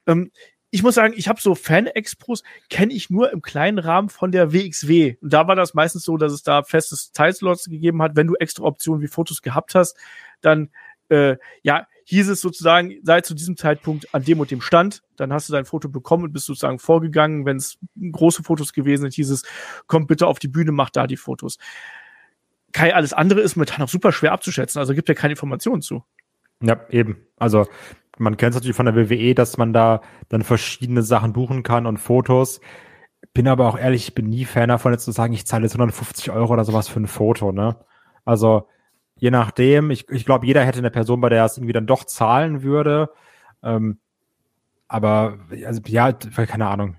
Ähm, 0.07 0.31
ich 0.71 0.83
muss 0.83 0.95
sagen, 0.95 1.13
ich 1.17 1.27
habe 1.27 1.41
so 1.41 1.55
Fan-Expos, 1.55 2.43
kenne 2.69 2.93
ich 2.93 3.09
nur 3.09 3.31
im 3.31 3.41
kleinen 3.41 3.79
Rahmen 3.79 4.09
von 4.09 4.31
der 4.31 4.53
WXW. 4.53 5.15
Und 5.19 5.33
da 5.33 5.47
war 5.47 5.55
das 5.55 5.73
meistens 5.73 6.03
so, 6.03 6.15
dass 6.17 6.31
es 6.31 6.43
da 6.43 6.61
festes 6.61 7.11
Zeitslots 7.11 7.65
gegeben 7.65 8.01
hat. 8.03 8.15
Wenn 8.15 8.27
du 8.27 8.35
extra 8.35 8.63
Optionen 8.63 9.01
wie 9.01 9.07
Fotos 9.07 9.41
gehabt 9.41 9.73
hast, 9.73 9.97
dann 10.41 10.69
äh, 11.09 11.37
ja, 11.63 11.87
hieß 12.05 12.29
es 12.29 12.41
sozusagen, 12.41 12.95
sei 13.03 13.21
zu 13.21 13.35
diesem 13.35 13.55
Zeitpunkt 13.55 14.13
an 14.15 14.23
dem 14.23 14.39
und 14.39 14.49
dem 14.49 14.61
Stand, 14.61 15.03
dann 15.15 15.31
hast 15.31 15.47
du 15.47 15.53
dein 15.53 15.65
Foto 15.65 15.89
bekommen 15.89 16.23
und 16.23 16.33
bist 16.33 16.47
sozusagen 16.47 16.79
vorgegangen. 16.79 17.45
Wenn 17.45 17.57
es 17.57 17.77
große 17.99 18.41
Fotos 18.41 18.73
gewesen 18.73 19.03
sind, 19.03 19.13
hieß 19.13 19.29
es, 19.29 19.43
komm 19.85 20.07
bitte 20.07 20.25
auf 20.25 20.39
die 20.39 20.47
Bühne, 20.47 20.71
mach 20.71 20.89
da 20.89 21.05
die 21.05 21.17
Fotos. 21.17 21.57
Kai, 22.71 22.95
alles 22.95 23.13
andere 23.13 23.41
ist 23.41 23.55
mit 23.55 23.77
noch 23.77 23.89
super 23.89 24.11
schwer 24.11 24.31
abzuschätzen, 24.31 24.79
also 24.79 24.93
gibt 24.93 25.07
ja 25.09 25.15
keine 25.15 25.33
Informationen 25.33 25.81
zu. 25.81 26.03
Ja, 26.61 26.79
eben. 26.89 27.25
Also 27.37 27.67
man 28.17 28.37
kennt 28.37 28.51
es 28.51 28.55
natürlich 28.55 28.75
von 28.75 28.85
der 28.85 28.95
WWE, 28.95 29.33
dass 29.35 29.57
man 29.57 29.73
da 29.73 30.01
dann 30.29 30.43
verschiedene 30.43 31.03
Sachen 31.03 31.33
buchen 31.33 31.63
kann 31.63 31.85
und 31.85 31.97
Fotos. 31.97 32.59
Bin 33.33 33.47
aber 33.47 33.67
auch 33.67 33.77
ehrlich, 33.77 34.07
ich 34.09 34.15
bin 34.15 34.25
nie 34.29 34.45
Fan 34.45 34.69
davon, 34.69 34.91
jetzt 34.91 35.05
zu 35.05 35.11
sagen, 35.11 35.33
ich 35.33 35.45
zahle 35.45 35.63
jetzt 35.63 35.75
150 35.75 36.31
Euro 36.31 36.53
oder 36.53 36.65
sowas 36.65 36.87
für 36.87 36.99
ein 36.99 37.07
Foto, 37.07 37.51
ne? 37.51 37.77
Also 38.25 38.67
je 39.19 39.31
nachdem, 39.31 39.91
ich, 39.91 40.09
ich 40.09 40.25
glaube, 40.25 40.47
jeder 40.47 40.63
hätte 40.65 40.79
eine 40.79 40.91
Person, 40.91 41.21
bei 41.21 41.29
der 41.29 41.45
es 41.45 41.57
irgendwie 41.57 41.73
dann 41.73 41.87
doch 41.87 42.05
zahlen 42.05 42.63
würde. 42.63 43.09
Ähm, 43.61 43.99
aber, 44.87 45.37
also, 45.65 45.81
ja, 45.85 46.11
keine 46.13 46.67
Ahnung. 46.67 46.95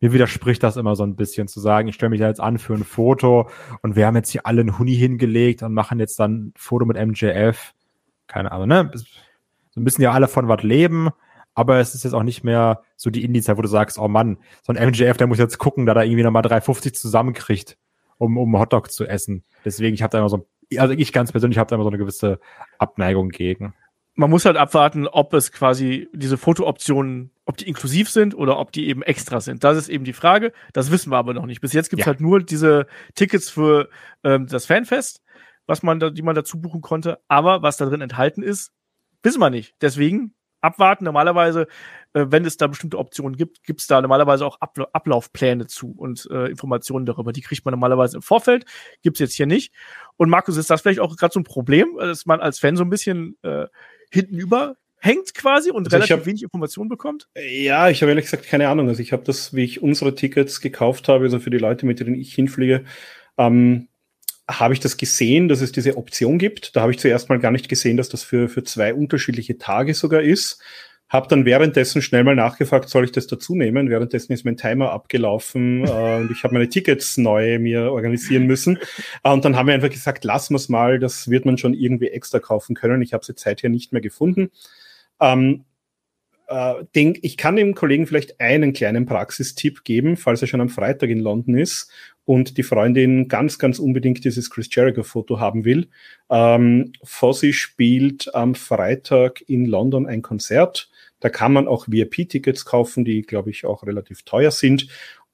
Mir 0.00 0.12
widerspricht 0.12 0.62
das 0.62 0.76
immer 0.76 0.96
so 0.96 1.04
ein 1.04 1.16
bisschen 1.16 1.48
zu 1.48 1.60
sagen, 1.60 1.88
ich 1.88 1.96
stelle 1.96 2.10
mich 2.10 2.20
da 2.20 2.28
jetzt 2.28 2.40
an 2.40 2.58
für 2.58 2.74
ein 2.74 2.84
Foto 2.84 3.50
und 3.82 3.96
wir 3.96 4.06
haben 4.06 4.16
jetzt 4.16 4.30
hier 4.30 4.46
alle 4.46 4.60
einen 4.60 4.78
Huni 4.78 4.94
hingelegt 4.94 5.62
und 5.62 5.74
machen 5.74 5.98
jetzt 5.98 6.18
dann 6.20 6.34
ein 6.34 6.52
Foto 6.56 6.86
mit 6.86 6.96
MJF. 6.96 7.74
Keine 8.28 8.52
Ahnung, 8.52 8.68
ne? 8.68 8.90
So 9.70 9.80
müssen 9.80 10.02
ja 10.02 10.12
alle 10.12 10.28
von 10.28 10.48
was 10.48 10.62
leben, 10.62 11.10
aber 11.54 11.78
es 11.78 11.94
ist 11.94 12.04
jetzt 12.04 12.12
auch 12.12 12.22
nicht 12.22 12.44
mehr 12.44 12.82
so 12.96 13.10
die 13.10 13.24
Indie-Zeit, 13.24 13.58
wo 13.58 13.62
du 13.62 13.68
sagst, 13.68 13.98
oh 13.98 14.08
Mann, 14.08 14.38
so 14.62 14.72
ein 14.72 14.88
MJF, 14.88 15.16
der 15.16 15.26
muss 15.26 15.38
jetzt 15.38 15.58
gucken, 15.58 15.86
da 15.86 15.92
er 15.94 16.04
irgendwie 16.04 16.22
nochmal 16.22 16.42
3,50 16.42 16.92
zusammenkriegt, 16.92 17.76
um, 18.18 18.38
um 18.38 18.58
Hotdog 18.58 18.92
zu 18.92 19.04
essen. 19.04 19.44
Deswegen, 19.64 19.94
ich 19.94 20.02
habe 20.02 20.12
da 20.12 20.18
immer 20.18 20.28
so 20.28 20.46
also 20.76 20.94
ich 20.94 21.12
ganz 21.12 21.32
persönlich 21.32 21.58
habe 21.58 21.68
da 21.68 21.76
immer 21.76 21.84
so 21.84 21.90
eine 21.90 21.98
gewisse 21.98 22.40
Abneigung 22.78 23.30
gegen. 23.30 23.74
Man 24.14 24.30
muss 24.30 24.44
halt 24.44 24.56
abwarten, 24.56 25.06
ob 25.06 25.32
es 25.32 25.52
quasi 25.52 26.08
diese 26.12 26.36
Fotooptionen, 26.36 27.30
ob 27.44 27.56
die 27.56 27.68
inklusiv 27.68 28.10
sind 28.10 28.34
oder 28.36 28.58
ob 28.58 28.72
die 28.72 28.88
eben 28.88 29.02
extra 29.02 29.40
sind. 29.40 29.62
Das 29.62 29.78
ist 29.78 29.88
eben 29.88 30.04
die 30.04 30.12
Frage. 30.12 30.52
Das 30.72 30.90
wissen 30.90 31.12
wir 31.12 31.16
aber 31.16 31.34
noch 31.34 31.46
nicht. 31.46 31.60
Bis 31.60 31.72
jetzt 31.72 31.88
gibt's 31.88 32.04
ja. 32.04 32.12
halt 32.12 32.20
nur 32.20 32.42
diese 32.42 32.86
Tickets 33.14 33.48
für 33.48 33.88
ähm, 34.24 34.48
das 34.48 34.66
Fanfest, 34.66 35.22
was 35.66 35.84
man 35.84 36.00
da, 36.00 36.10
die 36.10 36.22
man 36.22 36.34
dazu 36.34 36.60
buchen 36.60 36.80
konnte. 36.80 37.20
Aber 37.28 37.62
was 37.62 37.76
da 37.76 37.86
drin 37.86 38.00
enthalten 38.00 38.42
ist, 38.42 38.72
wissen 39.22 39.40
wir 39.40 39.50
nicht. 39.50 39.76
Deswegen 39.80 40.34
abwarten. 40.60 41.04
Normalerweise, 41.04 41.66
äh, 42.14 42.26
wenn 42.28 42.44
es 42.44 42.56
da 42.56 42.66
bestimmte 42.66 42.98
Optionen 42.98 43.36
gibt, 43.36 43.62
gibt 43.64 43.80
es 43.80 43.86
da 43.86 44.00
normalerweise 44.00 44.46
auch 44.46 44.60
Abla 44.60 44.88
Ablaufpläne 44.92 45.66
zu 45.66 45.92
und 45.96 46.28
äh, 46.30 46.46
Informationen 46.46 47.06
darüber. 47.06 47.32
Die 47.32 47.42
kriegt 47.42 47.64
man 47.64 47.72
normalerweise 47.72 48.16
im 48.16 48.22
Vorfeld, 48.22 48.64
gibt 49.02 49.16
es 49.16 49.20
jetzt 49.20 49.34
hier 49.34 49.46
nicht. 49.46 49.72
Und 50.16 50.30
Markus, 50.30 50.56
ist 50.56 50.70
das 50.70 50.82
vielleicht 50.82 51.00
auch 51.00 51.16
gerade 51.16 51.32
so 51.32 51.40
ein 51.40 51.44
Problem, 51.44 51.96
dass 51.98 52.26
man 52.26 52.40
als 52.40 52.58
Fan 52.58 52.76
so 52.76 52.84
ein 52.84 52.90
bisschen 52.90 53.36
äh, 53.42 53.66
hintenüber 54.10 54.76
hängt 55.00 55.34
quasi 55.34 55.70
und 55.70 55.86
also 55.86 55.96
relativ 55.96 56.16
hab, 56.16 56.26
wenig 56.26 56.42
Informationen 56.42 56.88
bekommt? 56.88 57.28
Ja, 57.36 57.88
ich 57.88 58.02
habe 58.02 58.10
ehrlich 58.10 58.24
gesagt 58.24 58.46
keine 58.46 58.68
Ahnung. 58.68 58.88
Also 58.88 59.00
ich 59.00 59.12
habe 59.12 59.22
das, 59.24 59.54
wie 59.54 59.64
ich 59.64 59.82
unsere 59.82 60.14
Tickets 60.14 60.60
gekauft 60.60 61.08
habe, 61.08 61.24
also 61.24 61.38
für 61.38 61.50
die 61.50 61.58
Leute, 61.58 61.86
mit 61.86 62.00
denen 62.00 62.14
ich 62.14 62.34
hinfliege, 62.34 62.84
ähm, 63.36 63.87
habe 64.48 64.72
ich 64.72 64.80
das 64.80 64.96
gesehen, 64.96 65.48
dass 65.48 65.60
es 65.60 65.72
diese 65.72 65.96
Option 65.96 66.38
gibt. 66.38 66.74
Da 66.74 66.80
habe 66.80 66.92
ich 66.92 66.98
zuerst 66.98 67.28
mal 67.28 67.38
gar 67.38 67.50
nicht 67.50 67.68
gesehen, 67.68 67.96
dass 67.98 68.08
das 68.08 68.22
für, 68.22 68.48
für 68.48 68.64
zwei 68.64 68.94
unterschiedliche 68.94 69.58
Tage 69.58 69.92
sogar 69.94 70.22
ist. 70.22 70.62
Habe 71.08 71.28
dann 71.28 71.46
währenddessen 71.46 72.02
schnell 72.02 72.24
mal 72.24 72.34
nachgefragt, 72.34 72.88
soll 72.88 73.04
ich 73.04 73.12
das 73.12 73.26
dazu 73.26 73.54
nehmen? 73.54 73.88
Währenddessen 73.88 74.32
ist 74.32 74.44
mein 74.44 74.56
Timer 74.56 74.90
abgelaufen 74.90 75.84
äh, 75.86 76.16
und 76.16 76.30
ich 76.30 76.44
habe 76.44 76.54
meine 76.54 76.68
Tickets 76.68 77.16
neu 77.18 77.58
mir 77.58 77.92
organisieren 77.92 78.46
müssen. 78.46 78.78
Äh, 79.22 79.30
und 79.30 79.44
dann 79.44 79.56
haben 79.56 79.66
wir 79.66 79.74
einfach 79.74 79.90
gesagt, 79.90 80.24
lassen 80.24 80.54
wir 80.54 80.60
mal, 80.68 80.98
das 80.98 81.28
wird 81.28 81.44
man 81.44 81.58
schon 81.58 81.74
irgendwie 81.74 82.08
extra 82.08 82.40
kaufen 82.40 82.74
können. 82.74 83.02
Ich 83.02 83.12
habe 83.12 83.24
sie 83.24 83.34
seither 83.36 83.70
nicht 83.70 83.92
mehr 83.92 84.02
gefunden. 84.02 84.50
Ähm, 85.20 85.64
äh, 86.48 86.84
denk, 86.94 87.18
ich 87.22 87.36
kann 87.36 87.56
dem 87.56 87.74
Kollegen 87.74 88.06
vielleicht 88.06 88.40
einen 88.40 88.72
kleinen 88.72 89.06
Praxistipp 89.06 89.84
geben, 89.84 90.16
falls 90.16 90.42
er 90.42 90.48
schon 90.48 90.60
am 90.60 90.68
Freitag 90.68 91.10
in 91.10 91.20
London 91.20 91.56
ist 91.56 91.90
und 92.24 92.58
die 92.58 92.62
Freundin 92.62 93.28
ganz, 93.28 93.58
ganz 93.58 93.78
unbedingt 93.78 94.24
dieses 94.24 94.50
Chris 94.50 94.68
Jericho-Foto 94.70 95.40
haben 95.40 95.64
will. 95.64 95.88
Ähm, 96.30 96.92
Fossi 97.02 97.52
spielt 97.52 98.34
am 98.34 98.54
Freitag 98.54 99.42
in 99.48 99.66
London 99.66 100.06
ein 100.06 100.22
Konzert. 100.22 100.90
Da 101.20 101.30
kann 101.30 101.52
man 101.52 101.66
auch 101.66 101.88
VIP-Tickets 101.88 102.64
kaufen, 102.64 103.04
die, 103.04 103.22
glaube 103.22 103.50
ich, 103.50 103.64
auch 103.64 103.84
relativ 103.84 104.22
teuer 104.22 104.50
sind. 104.50 104.88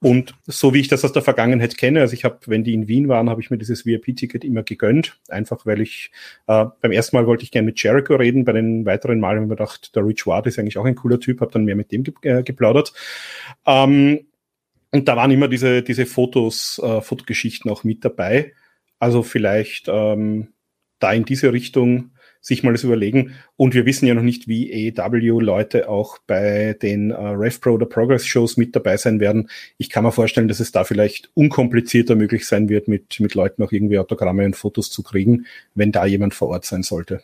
Und 0.05 0.35
so 0.45 0.75
wie 0.75 0.81
ich 0.81 0.89
das 0.89 1.03
aus 1.03 1.15
der 1.15 1.23
Vergangenheit 1.23 1.79
kenne, 1.79 2.03
also 2.03 2.13
ich 2.13 2.27
habe, 2.27 2.39
wenn 2.45 2.63
die 2.63 2.75
in 2.75 2.89
Wien 2.89 3.09
waren, 3.09 3.31
habe 3.31 3.41
ich 3.41 3.49
mir 3.51 3.57
dieses 3.57 3.87
VIP-Ticket 3.87 4.45
immer 4.45 4.63
gegönnt, 4.63 5.19
einfach 5.31 5.65
weil 5.65 5.81
ich 5.81 6.11
äh, 6.47 6.67
beim 6.83 6.93
ersten 6.93 7.17
Mal 7.17 7.27
wollte 7.27 7.43
ich 7.43 7.51
gerne 7.51 7.65
mit 7.65 7.83
Jericho 7.83 8.15
reden, 8.17 8.45
bei 8.45 8.53
den 8.53 8.85
weiteren 8.85 9.19
Malen 9.19 9.37
habe 9.37 9.47
ich 9.47 9.49
mir 9.49 9.57
gedacht, 9.57 9.97
der 9.97 10.05
Rich 10.05 10.27
Ward 10.27 10.47
ist 10.47 10.59
eigentlich 10.59 10.77
auch 10.77 10.85
ein 10.85 10.95
cooler 10.95 11.21
Typ, 11.21 11.41
habe 11.41 11.53
dann 11.53 11.65
mehr 11.65 11.75
mit 11.75 11.91
dem 11.91 12.05
ge 12.05 12.13
äh, 12.21 12.43
geplaudert. 12.43 12.93
Ähm, 13.65 14.27
und 14.91 15.09
da 15.09 15.17
waren 15.17 15.31
immer 15.31 15.49
diese, 15.49 15.83
diese 15.83 16.05
Fotos, 16.05 16.79
äh, 16.85 17.01
Fotogeschichten 17.01 17.71
auch 17.71 17.83
mit 17.83 18.05
dabei. 18.05 18.53
Also 18.99 19.23
vielleicht 19.23 19.89
ähm, 19.89 20.49
da 20.99 21.15
in 21.15 21.25
diese 21.25 21.51
Richtung 21.55 22.11
sich 22.45 22.63
mal 22.63 22.73
das 22.73 22.85
überlegen. 22.85 23.35
Und 23.57 23.73
wir 23.73 23.87
wissen 23.87 24.07
ja 24.07 24.13
noch 24.13 24.23
nicht, 24.23 24.49
wie 24.49 24.93
AEW-Leute 24.95 25.89
auch 25.89 26.19
bei 26.27 26.77
den 26.81 27.11
äh, 27.11 27.15
RevPro 27.15 27.71
oder 27.71 27.87
Progress-Shows 27.87 28.59
mit 28.59 28.77
dabei 28.77 28.99
sein 28.99 29.19
werden. 29.19 29.49
Ich 29.79 29.89
kann 29.89 30.05
mir 30.05 30.13
vorstellen, 30.13 30.47
dass 30.47 30.61
es 30.61 30.71
da 30.71 30.85
vielleicht 30.85 31.31
unkomplizierter 31.33 32.17
möglich 32.17 32.47
sein 32.47 32.69
wird, 32.69 32.87
mit, 32.87 33.19
mit 33.19 33.35
Leuten 33.35 33.63
auch 33.63 33.73
irgendwie 33.73 33.99
Autogramme 33.99 34.45
und 34.45 34.57
Fotos 34.57 34.91
zu 34.91 35.03
kriegen, 35.03 35.47
wenn 35.75 35.91
da 35.91 36.05
jemand 36.05 36.35
vor 36.35 36.49
Ort 36.49 36.67
sein 36.67 36.83
sollte. 36.83 37.23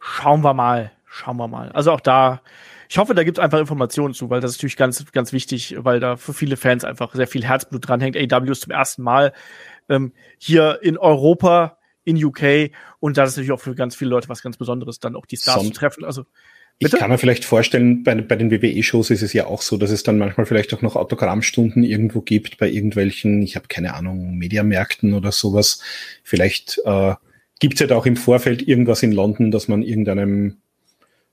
Schauen 0.00 0.40
wir 0.40 0.54
mal. 0.54 0.92
Schauen 1.04 1.36
wir 1.36 1.48
mal. 1.48 1.70
Also 1.72 1.92
auch 1.92 2.00
da, 2.00 2.40
ich 2.88 2.96
hoffe, 2.96 3.14
da 3.14 3.22
gibt 3.22 3.36
es 3.36 3.44
einfach 3.44 3.60
Informationen 3.60 4.14
zu, 4.14 4.30
weil 4.30 4.40
das 4.40 4.52
ist 4.52 4.58
natürlich 4.58 4.78
ganz, 4.78 5.12
ganz 5.12 5.34
wichtig, 5.34 5.76
weil 5.78 6.00
da 6.00 6.16
für 6.16 6.32
viele 6.32 6.56
Fans 6.56 6.84
einfach 6.84 7.14
sehr 7.14 7.26
viel 7.26 7.44
Herzblut 7.44 7.86
dranhängt. 7.86 8.16
AEW 8.16 8.50
ist 8.50 8.62
zum 8.62 8.72
ersten 8.72 9.02
Mal 9.02 9.34
ähm, 9.90 10.14
hier 10.38 10.78
in 10.80 10.96
Europa 10.96 11.76
in 12.10 12.22
UK 12.22 12.70
und 12.98 13.16
das 13.16 13.30
ist 13.30 13.36
natürlich 13.36 13.52
auch 13.52 13.60
für 13.60 13.74
ganz 13.74 13.96
viele 13.96 14.10
Leute 14.10 14.28
was 14.28 14.42
ganz 14.42 14.56
Besonderes, 14.56 14.98
dann 15.00 15.16
auch 15.16 15.26
die 15.26 15.36
Stars 15.36 15.62
Son 15.62 15.66
zu 15.66 15.72
treffen. 15.72 16.04
Also 16.04 16.24
Bitte? 16.80 16.96
Ich 16.96 17.00
kann 17.00 17.10
mir 17.10 17.18
vielleicht 17.18 17.44
vorstellen, 17.44 18.04
bei, 18.04 18.14
bei 18.14 18.36
den 18.36 18.50
WWE-Shows 18.50 19.10
ist 19.10 19.20
es 19.20 19.34
ja 19.34 19.46
auch 19.46 19.60
so, 19.60 19.76
dass 19.76 19.90
es 19.90 20.02
dann 20.02 20.16
manchmal 20.16 20.46
vielleicht 20.46 20.72
auch 20.72 20.80
noch 20.80 20.96
Autogrammstunden 20.96 21.82
irgendwo 21.84 22.22
gibt 22.22 22.56
bei 22.56 22.70
irgendwelchen, 22.70 23.42
ich 23.42 23.54
habe 23.54 23.68
keine 23.68 23.92
Ahnung, 23.92 24.38
Mediamärkten 24.38 25.12
oder 25.12 25.30
sowas. 25.30 25.82
Vielleicht 26.24 26.80
äh, 26.86 27.14
gibt 27.58 27.74
es 27.74 27.80
ja 27.80 27.86
da 27.86 27.96
auch 27.96 28.06
im 28.06 28.16
Vorfeld 28.16 28.66
irgendwas 28.66 29.02
in 29.02 29.12
London, 29.12 29.50
dass 29.50 29.68
man 29.68 29.82
irgendeinem 29.82 30.56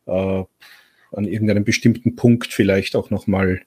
äh, 0.05 0.43
an 1.13 1.25
irgendeinem 1.25 1.63
bestimmten 1.63 2.17
Punkt 2.17 2.51
vielleicht 2.51 2.97
auch 2.97 3.09
nochmal 3.09 3.61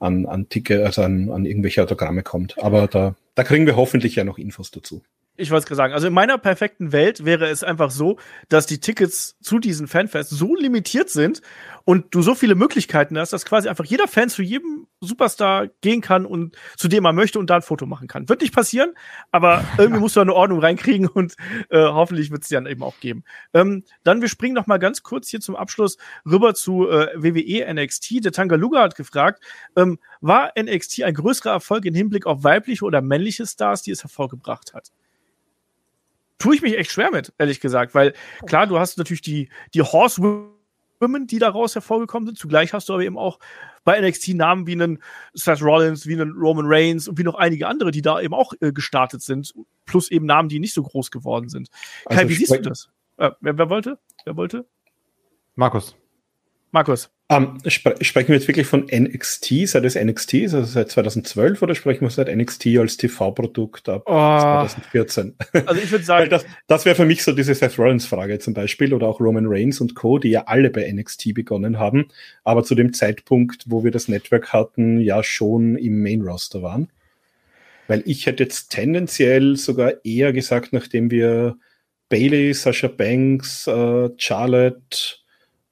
an, 0.00 0.26
an 0.26 0.48
Ticket, 0.48 0.82
also 0.82 1.02
an, 1.02 1.30
an 1.30 1.46
irgendwelche 1.46 1.80
Autogramme 1.80 2.24
kommt. 2.24 2.58
Aber 2.58 2.88
da, 2.88 3.14
da 3.36 3.44
kriegen 3.44 3.66
wir 3.66 3.76
hoffentlich 3.76 4.16
ja 4.16 4.24
noch 4.24 4.36
Infos 4.36 4.72
dazu 4.72 5.04
ich 5.36 5.50
wollte 5.50 5.64
es 5.64 5.66
gerade 5.66 5.76
sagen, 5.76 5.94
also 5.94 6.06
in 6.06 6.12
meiner 6.12 6.38
perfekten 6.38 6.92
Welt 6.92 7.24
wäre 7.24 7.48
es 7.48 7.64
einfach 7.64 7.90
so, 7.90 8.18
dass 8.48 8.66
die 8.66 8.78
Tickets 8.78 9.36
zu 9.40 9.58
diesen 9.58 9.88
Fanfests 9.88 10.30
so 10.30 10.54
limitiert 10.54 11.10
sind 11.10 11.42
und 11.84 12.14
du 12.14 12.22
so 12.22 12.36
viele 12.36 12.54
Möglichkeiten 12.54 13.18
hast, 13.18 13.32
dass 13.32 13.44
quasi 13.44 13.68
einfach 13.68 13.84
jeder 13.84 14.06
Fan 14.06 14.28
zu 14.28 14.42
jedem 14.42 14.86
Superstar 15.00 15.68
gehen 15.80 16.00
kann 16.00 16.24
und 16.24 16.56
zu 16.76 16.86
dem 16.86 17.04
er 17.04 17.12
möchte 17.12 17.40
und 17.40 17.50
da 17.50 17.56
ein 17.56 17.62
Foto 17.62 17.84
machen 17.84 18.06
kann. 18.06 18.28
Wird 18.28 18.42
nicht 18.42 18.54
passieren, 18.54 18.94
aber 19.32 19.64
irgendwie 19.76 20.00
musst 20.00 20.14
du 20.14 20.20
eine 20.20 20.32
Ordnung 20.32 20.60
reinkriegen 20.60 21.08
und 21.08 21.34
äh, 21.68 21.82
hoffentlich 21.82 22.30
wird 22.30 22.44
es 22.44 22.48
dann 22.48 22.66
eben 22.66 22.84
auch 22.84 23.00
geben. 23.00 23.24
Ähm, 23.52 23.82
dann, 24.04 24.20
wir 24.20 24.28
springen 24.28 24.54
noch 24.54 24.68
mal 24.68 24.78
ganz 24.78 25.02
kurz 25.02 25.28
hier 25.28 25.40
zum 25.40 25.56
Abschluss 25.56 25.98
rüber 26.24 26.54
zu 26.54 26.88
äh, 26.88 27.08
WWE 27.16 27.74
NXT. 27.74 28.24
Der 28.24 28.32
Tangaluga 28.32 28.82
hat 28.82 28.94
gefragt, 28.94 29.42
ähm, 29.74 29.98
war 30.20 30.52
NXT 30.56 31.02
ein 31.02 31.14
größerer 31.14 31.50
Erfolg 31.50 31.84
im 31.86 31.94
Hinblick 31.94 32.24
auf 32.24 32.44
weibliche 32.44 32.84
oder 32.84 33.02
männliche 33.02 33.46
Stars, 33.46 33.82
die 33.82 33.90
es 33.90 34.04
hervorgebracht 34.04 34.74
hat? 34.74 34.92
Tue 36.44 36.54
ich 36.54 36.60
mich 36.60 36.76
echt 36.76 36.90
schwer 36.90 37.10
mit, 37.10 37.32
ehrlich 37.38 37.58
gesagt, 37.58 37.94
weil 37.94 38.12
klar, 38.46 38.66
du 38.66 38.78
hast 38.78 38.98
natürlich 38.98 39.22
die, 39.22 39.48
die 39.72 39.80
Horsewomen, 39.80 41.26
die 41.26 41.38
daraus 41.38 41.74
hervorgekommen 41.74 42.26
sind. 42.26 42.38
Zugleich 42.38 42.74
hast 42.74 42.90
du 42.90 42.92
aber 42.92 43.02
eben 43.02 43.16
auch 43.16 43.38
bei 43.82 43.98
NXT 43.98 44.34
Namen 44.34 44.66
wie 44.66 44.72
einen 44.72 45.02
Seth 45.32 45.62
Rollins, 45.62 46.06
wie 46.06 46.12
einen 46.12 46.32
Roman 46.32 46.66
Reigns 46.68 47.08
und 47.08 47.16
wie 47.16 47.22
noch 47.22 47.36
einige 47.36 47.66
andere, 47.66 47.92
die 47.92 48.02
da 48.02 48.20
eben 48.20 48.34
auch 48.34 48.52
äh, 48.60 48.72
gestartet 48.72 49.22
sind, 49.22 49.54
plus 49.86 50.10
eben 50.10 50.26
Namen, 50.26 50.50
die 50.50 50.60
nicht 50.60 50.74
so 50.74 50.82
groß 50.82 51.10
geworden 51.10 51.48
sind. 51.48 51.70
Also 52.04 52.20
Kai, 52.20 52.28
wie 52.28 52.34
siehst 52.34 52.54
du 52.54 52.60
das? 52.60 52.90
Äh, 53.16 53.30
wer, 53.40 53.56
wer 53.56 53.70
wollte? 53.70 53.98
Wer 54.26 54.36
wollte? 54.36 54.66
Markus. 55.54 55.96
Markus. 56.72 57.10
Um, 57.28 57.58
ähm, 57.64 57.70
spre 57.70 57.94
sprechen 58.02 58.28
wir 58.28 58.34
jetzt 58.34 58.48
wirklich 58.48 58.66
von 58.66 58.86
NXT, 58.92 59.66
seit 59.66 59.84
es 59.86 59.94
NXT 59.94 60.34
ist, 60.34 60.54
also 60.54 60.66
seit 60.66 60.90
2012, 60.90 61.62
oder 61.62 61.74
sprechen 61.74 62.02
wir 62.02 62.10
seit 62.10 62.28
NXT 62.28 62.66
als 62.78 62.98
TV-Produkt 62.98 63.88
ab 63.88 64.02
oh. 64.04 64.12
2014? 64.12 65.34
Also 65.64 65.80
ich 65.80 65.90
würde 65.90 66.04
sagen, 66.04 66.28
das, 66.28 66.44
das 66.66 66.84
wäre 66.84 66.94
für 66.94 67.06
mich 67.06 67.22
so 67.22 67.32
diese 67.32 67.54
Seth 67.54 67.78
Rollins-Frage 67.78 68.40
zum 68.40 68.52
Beispiel 68.52 68.92
oder 68.92 69.06
auch 69.06 69.20
Roman 69.20 69.46
Reigns 69.46 69.80
und 69.80 69.94
Co., 69.94 70.18
die 70.18 70.28
ja 70.28 70.42
alle 70.48 70.68
bei 70.68 70.90
NXT 70.92 71.32
begonnen 71.32 71.78
haben, 71.78 72.08
aber 72.44 72.62
zu 72.62 72.74
dem 72.74 72.92
Zeitpunkt, 72.92 73.64
wo 73.66 73.84
wir 73.84 73.90
das 73.90 74.06
Network 74.08 74.52
hatten, 74.52 75.00
ja 75.00 75.22
schon 75.22 75.76
im 75.76 76.02
Main-Roster 76.02 76.62
waren. 76.62 76.90
Weil 77.88 78.02
ich 78.04 78.26
hätte 78.26 78.42
jetzt 78.42 78.68
tendenziell 78.68 79.56
sogar 79.56 80.04
eher 80.04 80.34
gesagt, 80.34 80.74
nachdem 80.74 81.10
wir 81.10 81.56
Bailey, 82.10 82.52
Sasha 82.52 82.88
Banks, 82.88 83.66
äh, 83.66 84.10
Charlotte, 84.18 85.16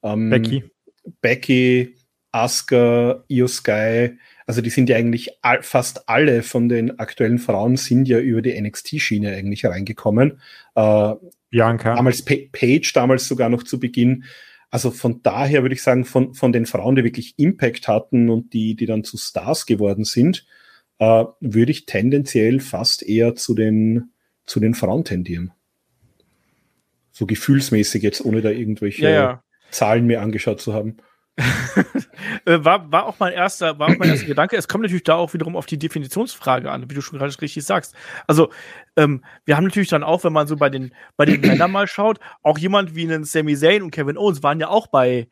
ähm, 0.03 0.31
Becky 0.31 0.72
Becky, 1.21 1.97
Asuka, 2.33 3.25
Io 3.29 3.47
Sky, 3.47 4.17
also 4.47 4.61
die 4.61 4.71
sind 4.71 4.89
ja 4.89 4.97
eigentlich 4.97 5.31
all, 5.43 5.63
fast 5.63 6.09
alle 6.09 6.43
von 6.43 6.69
den 6.69 6.99
aktuellen 6.99 7.39
Frauen 7.39 7.77
sind 7.77 8.09
ja 8.09 8.19
über 8.19 8.43
die 8.43 8.61
NXT-Schiene 8.61 9.35
eigentlich 9.35 9.65
reingekommen. 9.65 10.41
Äh, 10.75 11.15
Bianca. 11.51 11.95
Damals 11.95 12.23
pa 12.25 12.35
Paige, 12.51 12.91
damals 12.95 13.29
sogar 13.29 13.49
noch 13.49 13.63
zu 13.63 13.79
Beginn. 13.79 14.25
Also 14.71 14.91
von 14.91 15.23
daher 15.23 15.63
würde 15.63 15.75
ich 15.75 15.83
sagen, 15.83 16.05
von, 16.05 16.35
von 16.35 16.53
den 16.53 16.67
Frauen, 16.67 16.97
die 16.97 17.05
wirklich 17.05 17.35
Impact 17.37 17.89
hatten 17.89 18.31
und 18.31 18.53
die, 18.55 18.75
die 18.75 18.87
dann 18.87 19.05
zu 19.05 19.19
Stars 19.19 19.67
geworden 19.67 20.05
sind, 20.05 20.47
äh, 20.99 21.25
würde 21.41 21.73
ich 21.73 21.87
tendenziell 21.87 22.59
fast 22.61 23.03
eher 23.03 23.35
zu 23.35 23.55
den, 23.55 24.13
zu 24.47 24.61
den 24.61 24.75
Frauen 24.75 25.05
tendieren. 25.05 25.53
So 27.11 27.27
gefühlsmäßig 27.27 28.03
jetzt, 28.03 28.25
ohne 28.25 28.41
da 28.41 28.51
irgendwelche 28.51 29.05
ja, 29.05 29.11
ja. 29.11 29.45
Zahlen 29.73 30.07
mir 30.07 30.23
angeschaut 30.23 30.61
zu 30.61 30.73
haben. 30.73 30.99
Äh, 32.45 32.65
war, 32.65 32.91
war 32.91 33.07
auch 33.07 33.19
mein 33.21 33.33
erster, 33.33 33.79
war 33.79 33.89
auch 33.89 33.99
mein 33.99 34.09
erster 34.09 34.27
Gedanke. 34.27 34.57
Es 34.57 34.67
kommt 34.67 34.83
natürlich 34.83 35.05
da 35.05 35.15
auch 35.15 35.33
wiederum 35.33 35.57
auf 35.57 35.67
die 35.67 35.79
Definitionsfrage 35.79 36.71
an, 36.71 36.89
wie 36.91 36.95
du 36.95 37.01
schon 37.01 37.19
gerade 37.19 37.41
richtig 37.41 37.65
sagst. 37.65 37.95
Also, 38.27 38.51
ähm, 38.97 39.25
wir 39.45 39.57
haben 39.57 39.65
natürlich 39.65 39.89
dann 39.89 40.03
auch, 40.03 40.25
wenn 40.25 40.33
man 40.33 40.47
so 40.47 40.57
bei 40.57 40.69
den, 40.69 40.93
bei 41.17 41.25
den 41.25 41.41
Männern 41.41 41.71
mal 41.71 41.87
schaut, 41.87 42.19
auch 42.43 42.59
jemand 42.59 42.95
wie 42.95 43.05
einen 43.05 43.25
Sami 43.25 43.57
Zayn 43.57 43.83
und 43.83 43.93
Kevin 43.93 44.19
Owens 44.19 44.43
waren 44.43 44.61
ja 44.61 44.69
auch 44.69 44.89
bei, 44.89 45.29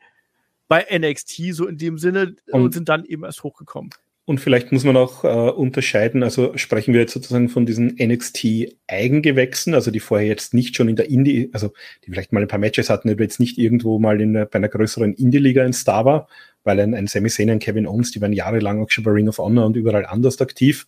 bei 0.67 0.85
NXT 0.89 1.53
so 1.53 1.67
in 1.67 1.77
dem 1.77 1.97
Sinne 1.97 2.35
und, 2.51 2.61
und 2.61 2.73
sind 2.73 2.87
dann 2.87 3.03
eben 3.05 3.23
erst 3.23 3.43
hochgekommen. 3.43 3.91
Und 4.25 4.39
vielleicht 4.39 4.71
muss 4.71 4.83
man 4.83 4.97
auch 4.97 5.23
äh, 5.23 5.27
unterscheiden, 5.27 6.21
also 6.21 6.55
sprechen 6.55 6.93
wir 6.93 7.01
jetzt 7.01 7.13
sozusagen 7.13 7.49
von 7.49 7.65
diesen 7.65 7.95
NXT-Eigengewächsen, 7.97 9.73
also 9.73 9.89
die 9.89 9.99
vorher 9.99 10.27
jetzt 10.27 10.53
nicht 10.53 10.75
schon 10.75 10.89
in 10.89 10.95
der 10.95 11.09
Indie, 11.09 11.49
also 11.53 11.73
die 12.05 12.11
vielleicht 12.11 12.31
mal 12.31 12.41
ein 12.41 12.47
paar 12.47 12.59
Matches 12.59 12.91
hatten, 12.91 13.09
aber 13.09 13.23
jetzt 13.23 13.39
nicht 13.39 13.57
irgendwo 13.57 13.97
mal 13.97 14.21
in, 14.21 14.33
bei 14.33 14.53
einer 14.53 14.69
größeren 14.69 15.15
Indie-Liga 15.15 15.63
ein 15.63 15.73
Star 15.73 16.05
war, 16.05 16.27
weil 16.63 16.79
ein, 16.79 16.93
ein 16.93 17.07
Sami 17.07 17.29
Zayn, 17.29 17.49
ein 17.49 17.59
Kevin 17.59 17.87
Owens, 17.87 18.11
die 18.11 18.21
waren 18.21 18.31
jahrelang 18.31 18.83
auch 18.83 18.91
schon 18.91 19.03
bei 19.03 19.11
Ring 19.11 19.27
of 19.27 19.39
Honor 19.39 19.65
und 19.65 19.75
überall 19.75 20.05
anders 20.05 20.39
aktiv. 20.39 20.85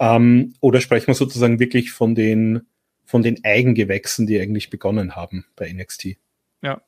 Ähm, 0.00 0.54
oder 0.60 0.80
sprechen 0.80 1.06
wir 1.06 1.14
sozusagen 1.14 1.60
wirklich 1.60 1.92
von 1.92 2.16
den, 2.16 2.66
von 3.04 3.22
den 3.22 3.44
Eigengewächsen, 3.44 4.26
die 4.26 4.40
eigentlich 4.40 4.70
begonnen 4.70 5.14
haben 5.14 5.46
bei 5.54 5.72
NXT? 5.72 6.16
Ja. 6.62 6.82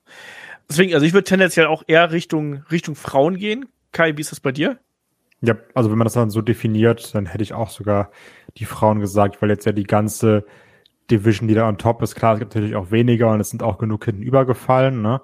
Deswegen, 0.68 0.92
also 0.92 1.06
ich 1.06 1.12
würde 1.12 1.24
tendenziell 1.24 1.66
auch 1.66 1.84
eher 1.86 2.10
Richtung, 2.10 2.64
Richtung 2.70 2.96
Frauen 2.96 3.38
gehen. 3.38 3.66
Kai, 3.92 4.16
wie 4.16 4.20
ist 4.20 4.32
das 4.32 4.40
bei 4.40 4.52
dir? 4.52 4.78
Ja, 5.40 5.54
also 5.74 5.90
wenn 5.90 5.98
man 5.98 6.06
das 6.06 6.14
dann 6.14 6.30
so 6.30 6.42
definiert, 6.42 7.14
dann 7.14 7.26
hätte 7.26 7.44
ich 7.44 7.54
auch 7.54 7.70
sogar 7.70 8.10
die 8.56 8.64
Frauen 8.64 8.98
gesagt, 8.98 9.40
weil 9.40 9.50
jetzt 9.50 9.66
ja 9.66 9.72
die 9.72 9.84
ganze 9.84 10.44
Division, 11.10 11.48
die 11.48 11.54
da 11.54 11.68
on 11.68 11.78
top 11.78 12.02
ist, 12.02 12.16
klar, 12.16 12.34
es 12.34 12.40
gibt 12.40 12.54
natürlich 12.54 12.76
auch 12.76 12.90
weniger 12.90 13.30
und 13.30 13.40
es 13.40 13.50
sind 13.50 13.62
auch 13.62 13.78
genug 13.78 14.04
hinten 14.04 14.22
übergefallen, 14.22 15.00
ne? 15.00 15.20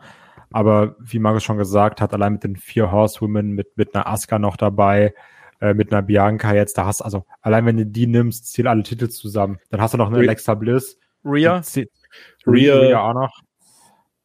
Aber 0.52 0.94
wie 1.00 1.18
Markus 1.18 1.42
schon 1.42 1.58
gesagt 1.58 2.00
hat, 2.00 2.14
allein 2.14 2.34
mit 2.34 2.44
den 2.44 2.54
vier 2.54 2.92
Horsewomen, 2.92 3.50
mit, 3.50 3.76
mit 3.76 3.92
einer 3.94 4.06
Asuka 4.06 4.38
noch 4.38 4.56
dabei, 4.56 5.12
äh, 5.60 5.74
mit 5.74 5.92
einer 5.92 6.02
Bianca 6.02 6.54
jetzt, 6.54 6.78
da 6.78 6.86
hast 6.86 7.02
also, 7.02 7.24
allein 7.40 7.66
wenn 7.66 7.76
du 7.76 7.86
die 7.86 8.06
nimmst, 8.06 8.52
zählen 8.52 8.68
alle 8.68 8.84
Titel 8.84 9.08
zusammen. 9.08 9.58
Dann 9.70 9.80
hast 9.80 9.94
du 9.94 9.98
noch 9.98 10.08
eine 10.08 10.18
Alexa 10.18 10.54
Bliss. 10.54 10.96
Rhea. 11.24 11.60
Rhea. 12.46 12.76
Rhea 12.76 13.00
auch 13.00 13.14
noch. 13.14 13.40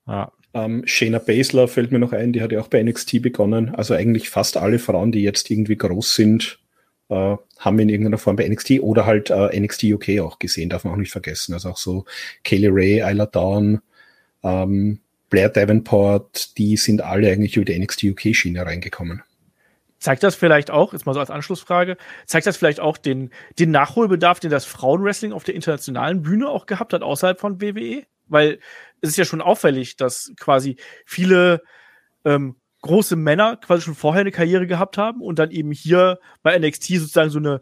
Ja. 0.05 0.31
Ähm, 0.53 0.83
Shayna 0.85 1.19
Baszler 1.19 1.67
fällt 1.67 1.91
mir 1.91 1.99
noch 1.99 2.13
ein, 2.13 2.33
die 2.33 2.41
hat 2.41 2.51
ja 2.51 2.59
auch 2.59 2.67
bei 2.67 2.81
NXT 2.81 3.21
begonnen. 3.21 3.75
Also 3.75 3.93
eigentlich 3.93 4.29
fast 4.29 4.57
alle 4.57 4.79
Frauen, 4.79 5.11
die 5.11 5.21
jetzt 5.21 5.49
irgendwie 5.51 5.77
groß 5.77 6.15
sind, 6.15 6.59
äh, 7.09 7.35
haben 7.59 7.79
in 7.79 7.89
irgendeiner 7.89 8.17
Form 8.17 8.35
bei 8.35 8.47
NXT 8.47 8.79
oder 8.81 9.05
halt 9.05 9.29
äh, 9.29 9.59
NXT 9.59 9.83
UK 9.83 10.19
auch 10.21 10.39
gesehen, 10.39 10.69
darf 10.69 10.83
man 10.83 10.93
auch 10.93 10.97
nicht 10.97 11.11
vergessen. 11.11 11.53
Also 11.53 11.69
auch 11.69 11.77
so 11.77 12.05
Kaylee 12.43 12.69
Ray, 12.71 12.99
Isla 12.99 13.25
Dawn, 13.27 13.81
ähm, 14.43 14.99
Blair 15.29 15.49
Davenport, 15.49 16.57
die 16.57 16.77
sind 16.77 17.01
alle 17.01 17.31
eigentlich 17.31 17.55
über 17.55 17.65
die 17.65 17.77
NXT 17.77 18.03
UK-Schiene 18.05 18.65
reingekommen. 18.65 19.21
Zeigt 19.99 20.23
das 20.23 20.35
vielleicht 20.35 20.71
auch, 20.71 20.93
jetzt 20.93 21.05
mal 21.05 21.13
so 21.13 21.19
als 21.19 21.29
Anschlussfrage, 21.29 21.97
zeigt 22.25 22.47
das 22.47 22.55
vielleicht 22.55 22.79
auch 22.79 22.97
den, 22.97 23.31
den 23.59 23.69
Nachholbedarf, 23.69 24.39
den 24.39 24.49
das 24.49 24.65
Frauenwrestling 24.65 25.33
auf 25.33 25.43
der 25.43 25.55
internationalen 25.55 26.23
Bühne 26.23 26.47
auch 26.47 26.65
gehabt 26.65 26.93
hat, 26.93 27.01
außerhalb 27.01 27.39
von 27.39 27.61
WWE? 27.61 28.05
Weil 28.29 28.59
es 29.01 29.09
ist 29.09 29.17
ja 29.17 29.25
schon 29.25 29.41
auffällig, 29.41 29.95
dass 29.97 30.31
quasi 30.37 30.77
viele 31.05 31.61
ähm, 32.25 32.55
große 32.81 33.15
Männer 33.15 33.57
quasi 33.57 33.81
schon 33.81 33.95
vorher 33.95 34.21
eine 34.21 34.31
Karriere 34.31 34.67
gehabt 34.67 34.97
haben 34.97 35.21
und 35.21 35.39
dann 35.39 35.51
eben 35.51 35.71
hier 35.71 36.19
bei 36.43 36.57
NXT 36.57 36.85
sozusagen 36.85 37.29
so 37.29 37.39
eine 37.39 37.61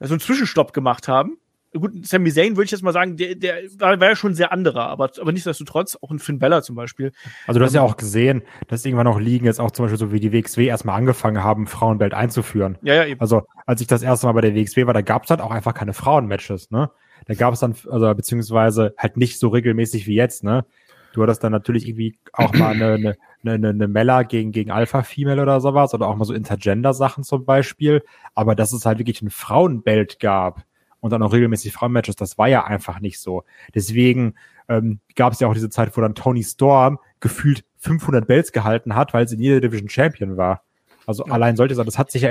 so 0.00 0.14
einen 0.14 0.20
Zwischenstopp 0.20 0.72
gemacht 0.72 1.08
haben. 1.08 1.38
Gut, 1.74 2.06
Sami 2.06 2.32
Zayn 2.32 2.56
würde 2.56 2.64
ich 2.64 2.70
jetzt 2.70 2.82
mal 2.82 2.94
sagen, 2.94 3.16
der, 3.18 3.34
der 3.34 3.56
war, 3.78 4.00
ja 4.00 4.16
schon 4.16 4.34
sehr 4.34 4.52
anderer, 4.52 4.88
aber, 4.88 5.10
aber 5.20 5.32
nichtsdestotrotz, 5.32 5.98
auch 6.00 6.10
ein 6.10 6.18
Finn 6.18 6.38
Bella 6.38 6.62
zum 6.62 6.76
Beispiel. 6.76 7.12
Also 7.46 7.58
du 7.60 7.66
hast 7.66 7.74
ja 7.74 7.82
auch 7.82 7.98
gesehen, 7.98 8.42
dass 8.68 8.86
irgendwann 8.86 9.04
noch 9.04 9.20
liegen 9.20 9.44
jetzt 9.44 9.60
auch 9.60 9.70
zum 9.70 9.84
Beispiel 9.84 9.98
so 9.98 10.10
wie 10.10 10.20
die 10.20 10.32
WXW 10.32 10.66
erstmal 10.66 10.96
angefangen 10.96 11.44
haben, 11.44 11.66
Frauenbelt 11.66 12.14
einzuführen. 12.14 12.78
Ja, 12.82 12.94
ja, 12.94 13.04
eben. 13.04 13.20
Also 13.20 13.42
als 13.66 13.82
ich 13.82 13.86
das 13.86 14.02
erste 14.02 14.26
Mal 14.26 14.32
bei 14.32 14.40
der 14.40 14.54
WXW 14.54 14.86
war, 14.86 14.94
da 14.94 15.02
gab 15.02 15.24
es 15.24 15.30
halt 15.30 15.42
auch 15.42 15.50
einfach 15.50 15.74
keine 15.74 15.92
Frauenmatches, 15.92 16.70
ne? 16.70 16.90
Da 17.28 17.34
gab 17.34 17.54
es 17.54 17.60
dann, 17.60 17.74
also 17.90 18.12
beziehungsweise 18.14 18.94
halt 18.98 19.16
nicht 19.16 19.38
so 19.38 19.48
regelmäßig 19.48 20.06
wie 20.06 20.14
jetzt, 20.14 20.42
ne? 20.42 20.64
Du 21.12 21.22
hattest 21.22 21.42
dann 21.44 21.52
natürlich 21.52 21.88
irgendwie 21.88 22.18
auch 22.32 22.52
mal 22.52 22.74
eine, 22.74 22.94
eine, 22.94 23.16
eine, 23.44 23.68
eine 23.68 23.88
Mella 23.88 24.22
gegen, 24.22 24.52
gegen 24.52 24.70
Alpha-Female 24.70 25.40
oder 25.40 25.60
sowas 25.60 25.94
oder 25.94 26.06
auch 26.06 26.16
mal 26.16 26.24
so 26.24 26.34
Intergender-Sachen 26.34 27.24
zum 27.24 27.44
Beispiel. 27.44 28.02
Aber 28.34 28.54
dass 28.54 28.72
es 28.72 28.84
halt 28.84 28.98
wirklich 28.98 29.22
ein 29.22 29.30
Frauenbelt 29.30 30.20
gab 30.20 30.64
und 31.00 31.12
dann 31.12 31.22
auch 31.22 31.32
regelmäßig 31.32 31.72
Frauenmatches, 31.72 32.16
das 32.16 32.38
war 32.38 32.48
ja 32.48 32.64
einfach 32.64 33.00
nicht 33.00 33.20
so. 33.20 33.44
Deswegen 33.74 34.34
ähm, 34.68 35.00
gab 35.14 35.32
es 35.32 35.40
ja 35.40 35.48
auch 35.48 35.54
diese 35.54 35.70
Zeit, 35.70 35.96
wo 35.96 36.00
dann 36.00 36.14
Tony 36.14 36.42
Storm 36.42 36.98
gefühlt 37.20 37.64
500 37.78 38.26
Belts 38.26 38.52
gehalten 38.52 38.94
hat, 38.94 39.14
weil 39.14 39.28
sie 39.28 39.36
in 39.36 39.42
jeder 39.42 39.60
Division 39.60 39.88
Champion 39.88 40.36
war. 40.36 40.62
Also 41.06 41.26
ja. 41.26 41.32
allein 41.32 41.56
sollte 41.56 41.74
es, 41.74 41.84
das 41.84 41.98
hat 41.98 42.10
sich 42.10 42.22
ja 42.22 42.30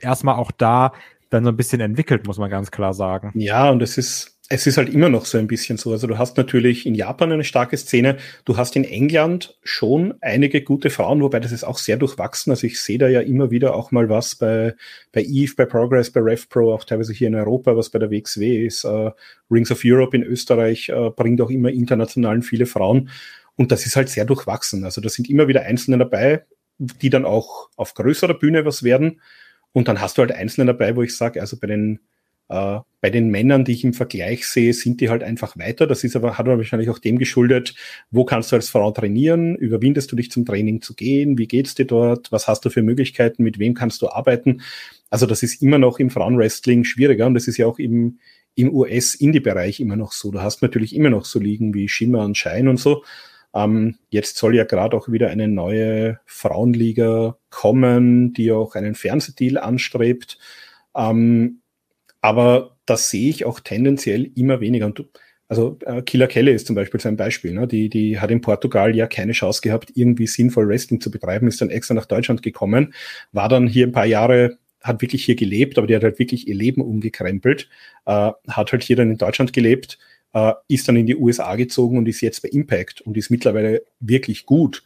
erstmal 0.00 0.36
auch 0.36 0.50
da 0.50 0.92
dann 1.30 1.44
so 1.44 1.50
ein 1.50 1.56
bisschen 1.56 1.80
entwickelt, 1.80 2.26
muss 2.26 2.38
man 2.38 2.50
ganz 2.50 2.70
klar 2.70 2.94
sagen. 2.94 3.32
Ja, 3.34 3.70
und 3.70 3.82
es 3.82 3.98
ist, 3.98 4.35
es 4.48 4.66
ist 4.66 4.76
halt 4.76 4.88
immer 4.92 5.08
noch 5.08 5.26
so 5.26 5.38
ein 5.38 5.48
bisschen 5.48 5.76
so. 5.76 5.90
Also 5.90 6.06
du 6.06 6.18
hast 6.18 6.36
natürlich 6.36 6.86
in 6.86 6.94
Japan 6.94 7.32
eine 7.32 7.42
starke 7.42 7.76
Szene. 7.76 8.16
Du 8.44 8.56
hast 8.56 8.76
in 8.76 8.84
England 8.84 9.58
schon 9.64 10.14
einige 10.20 10.62
gute 10.62 10.88
Frauen, 10.88 11.20
wobei 11.20 11.40
das 11.40 11.50
ist 11.50 11.64
auch 11.64 11.78
sehr 11.78 11.96
durchwachsen. 11.96 12.50
Also 12.50 12.66
ich 12.66 12.80
sehe 12.80 12.98
da 12.98 13.08
ja 13.08 13.20
immer 13.20 13.50
wieder 13.50 13.74
auch 13.74 13.90
mal 13.90 14.08
was 14.08 14.36
bei, 14.36 14.74
bei 15.12 15.22
Eve, 15.22 15.54
bei 15.56 15.64
Progress, 15.64 16.12
bei 16.12 16.20
RevPro, 16.20 16.72
auch 16.72 16.84
teilweise 16.84 17.12
hier 17.12 17.26
in 17.26 17.34
Europa, 17.34 17.76
was 17.76 17.90
bei 17.90 17.98
der 17.98 18.10
WXW 18.10 18.66
ist. 18.66 18.84
Uh, 18.84 19.10
Rings 19.50 19.72
of 19.72 19.80
Europe 19.84 20.16
in 20.16 20.22
Österreich 20.22 20.92
uh, 20.94 21.10
bringt 21.10 21.40
auch 21.40 21.50
immer 21.50 21.70
internationalen 21.70 22.42
viele 22.42 22.66
Frauen. 22.66 23.10
Und 23.56 23.72
das 23.72 23.84
ist 23.84 23.96
halt 23.96 24.08
sehr 24.10 24.26
durchwachsen. 24.26 24.84
Also 24.84 25.00
da 25.00 25.08
sind 25.08 25.28
immer 25.28 25.48
wieder 25.48 25.62
Einzelne 25.62 25.98
dabei, 25.98 26.44
die 26.78 27.10
dann 27.10 27.24
auch 27.24 27.70
auf 27.74 27.94
größerer 27.94 28.34
Bühne 28.34 28.64
was 28.64 28.84
werden. 28.84 29.20
Und 29.72 29.88
dann 29.88 30.00
hast 30.00 30.18
du 30.18 30.22
halt 30.22 30.30
Einzelne 30.30 30.66
dabei, 30.66 30.94
wo 30.94 31.02
ich 31.02 31.16
sage, 31.16 31.40
also 31.40 31.58
bei 31.58 31.66
den 31.66 31.98
äh, 32.48 32.78
bei 33.00 33.10
den 33.10 33.28
Männern, 33.28 33.64
die 33.64 33.72
ich 33.72 33.84
im 33.84 33.92
Vergleich 33.92 34.46
sehe, 34.46 34.72
sind 34.72 35.00
die 35.00 35.10
halt 35.10 35.22
einfach 35.22 35.56
weiter. 35.56 35.86
Das 35.86 36.02
ist 36.02 36.16
aber, 36.16 36.38
hat 36.38 36.46
aber 36.46 36.56
wahrscheinlich 36.56 36.90
auch 36.90 36.98
dem 36.98 37.18
geschuldet, 37.18 37.74
wo 38.10 38.24
kannst 38.24 38.50
du 38.50 38.56
als 38.56 38.68
Frau 38.68 38.90
trainieren? 38.90 39.54
Überwindest 39.54 40.10
du 40.10 40.16
dich 40.16 40.30
zum 40.30 40.44
Training 40.44 40.80
zu 40.82 40.94
gehen? 40.94 41.38
Wie 41.38 41.46
geht's 41.46 41.74
dir 41.74 41.86
dort? 41.86 42.32
Was 42.32 42.48
hast 42.48 42.64
du 42.64 42.70
für 42.70 42.82
Möglichkeiten? 42.82 43.42
Mit 43.42 43.58
wem 43.58 43.74
kannst 43.74 44.02
du 44.02 44.08
arbeiten? 44.08 44.62
Also 45.10 45.26
das 45.26 45.42
ist 45.42 45.62
immer 45.62 45.78
noch 45.78 45.98
im 45.98 46.10
Frauenwrestling 46.10 46.84
schwieriger 46.84 47.26
und 47.26 47.34
das 47.34 47.46
ist 47.46 47.58
ja 47.58 47.66
auch 47.66 47.78
im, 47.78 48.18
im 48.56 48.74
US-Indie-Bereich 48.74 49.78
immer 49.80 49.96
noch 49.96 50.12
so. 50.12 50.30
Du 50.32 50.40
hast 50.40 50.62
natürlich 50.62 50.94
immer 50.94 51.10
noch 51.10 51.24
so 51.24 51.38
Ligen 51.38 51.74
wie 51.74 51.88
Schimmer 51.88 52.24
und 52.24 52.36
Schein 52.36 52.66
und 52.66 52.78
so. 52.78 53.04
Ähm, 53.54 53.96
jetzt 54.10 54.36
soll 54.36 54.56
ja 54.56 54.64
gerade 54.64 54.96
auch 54.96 55.08
wieder 55.08 55.30
eine 55.30 55.48
neue 55.48 56.18
Frauenliga 56.26 57.38
kommen, 57.50 58.32
die 58.32 58.52
auch 58.52 58.74
einen 58.74 58.94
Fernsehdeal 58.94 59.58
anstrebt. 59.58 60.38
Ähm, 60.96 61.60
aber 62.26 62.76
das 62.86 63.08
sehe 63.08 63.30
ich 63.30 63.44
auch 63.44 63.60
tendenziell 63.60 64.32
immer 64.34 64.60
weniger. 64.60 64.86
Und 64.86 65.04
also 65.46 65.78
äh, 65.86 66.02
Killer 66.02 66.26
Kelly 66.26 66.52
ist 66.52 66.66
zum 66.66 66.74
Beispiel 66.74 66.98
so 66.98 67.08
ein 67.08 67.16
Beispiel. 67.16 67.52
Ne? 67.52 67.68
Die, 67.68 67.88
die 67.88 68.18
hat 68.18 68.32
in 68.32 68.40
Portugal 68.40 68.96
ja 68.96 69.06
keine 69.06 69.30
Chance 69.30 69.60
gehabt, 69.60 69.92
irgendwie 69.94 70.26
sinnvoll 70.26 70.66
Wrestling 70.66 71.00
zu 71.00 71.12
betreiben, 71.12 71.46
ist 71.46 71.60
dann 71.60 71.70
extra 71.70 71.94
nach 71.94 72.06
Deutschland 72.06 72.42
gekommen, 72.42 72.94
war 73.30 73.48
dann 73.48 73.68
hier 73.68 73.86
ein 73.86 73.92
paar 73.92 74.06
Jahre, 74.06 74.58
hat 74.82 75.02
wirklich 75.02 75.24
hier 75.24 75.36
gelebt, 75.36 75.78
aber 75.78 75.86
die 75.86 75.94
hat 75.94 76.02
halt 76.02 76.18
wirklich 76.18 76.48
ihr 76.48 76.56
Leben 76.56 76.80
umgekrempelt, 76.80 77.68
äh, 78.06 78.32
hat 78.48 78.72
halt 78.72 78.82
hier 78.82 78.96
dann 78.96 79.12
in 79.12 79.18
Deutschland 79.18 79.52
gelebt, 79.52 79.96
äh, 80.32 80.52
ist 80.66 80.88
dann 80.88 80.96
in 80.96 81.06
die 81.06 81.14
USA 81.14 81.54
gezogen 81.54 81.96
und 81.96 82.08
ist 82.08 82.22
jetzt 82.22 82.42
bei 82.42 82.48
Impact 82.48 83.02
und 83.02 83.16
ist 83.16 83.30
mittlerweile 83.30 83.84
wirklich 84.00 84.46
gut. 84.46 84.82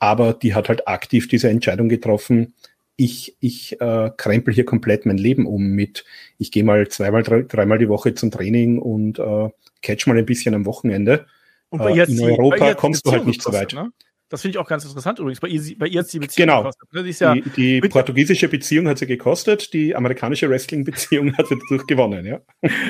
Aber 0.00 0.34
die 0.34 0.56
hat 0.56 0.68
halt 0.68 0.88
aktiv 0.88 1.28
diese 1.28 1.48
Entscheidung 1.48 1.88
getroffen, 1.88 2.54
ich, 2.96 3.36
ich 3.40 3.80
äh, 3.80 4.10
krempel 4.16 4.52
hier 4.54 4.64
komplett 4.64 5.06
mein 5.06 5.18
Leben 5.18 5.46
um 5.46 5.68
mit, 5.68 6.04
ich 6.38 6.50
gehe 6.50 6.64
mal 6.64 6.88
zweimal, 6.88 7.22
drei, 7.22 7.42
dreimal 7.42 7.78
die 7.78 7.88
Woche 7.88 8.14
zum 8.14 8.30
Training 8.30 8.78
und 8.78 9.18
äh, 9.18 9.48
catch 9.82 10.06
mal 10.06 10.18
ein 10.18 10.26
bisschen 10.26 10.54
am 10.54 10.66
Wochenende. 10.66 11.26
Und 11.70 11.78
bei 11.78 11.96
äh, 11.96 12.04
in 12.04 12.20
Europa 12.20 12.74
kommst 12.74 13.06
du 13.06 13.12
halt 13.12 13.26
nicht 13.26 13.42
so 13.42 13.52
weit. 13.52 13.72
Ne? 13.72 13.90
Das 14.32 14.40
finde 14.40 14.56
ich 14.56 14.58
auch 14.58 14.66
ganz 14.66 14.82
interessant 14.86 15.18
übrigens. 15.18 15.40
Bei 15.40 15.48
ihr, 15.48 15.60
bei 15.78 15.86
ihr 15.88 16.00
hat 16.00 16.10
die 16.10 16.18
Beziehung 16.18 16.46
genau. 16.46 16.62
gekostet. 16.62 16.90
Ne? 16.94 17.02
Die, 17.02 17.10
ja 17.10 17.34
die, 17.34 17.82
die 17.82 17.88
portugiesische 17.90 18.48
Beziehung 18.48 18.88
hat 18.88 18.96
sie 18.96 19.06
gekostet, 19.06 19.74
die 19.74 19.94
amerikanische 19.94 20.48
Wrestling-Beziehung 20.48 21.36
hat 21.36 21.48
sie 21.48 21.58
dadurch 21.68 21.86
gewonnen, 21.86 22.24
ja. 22.24 22.40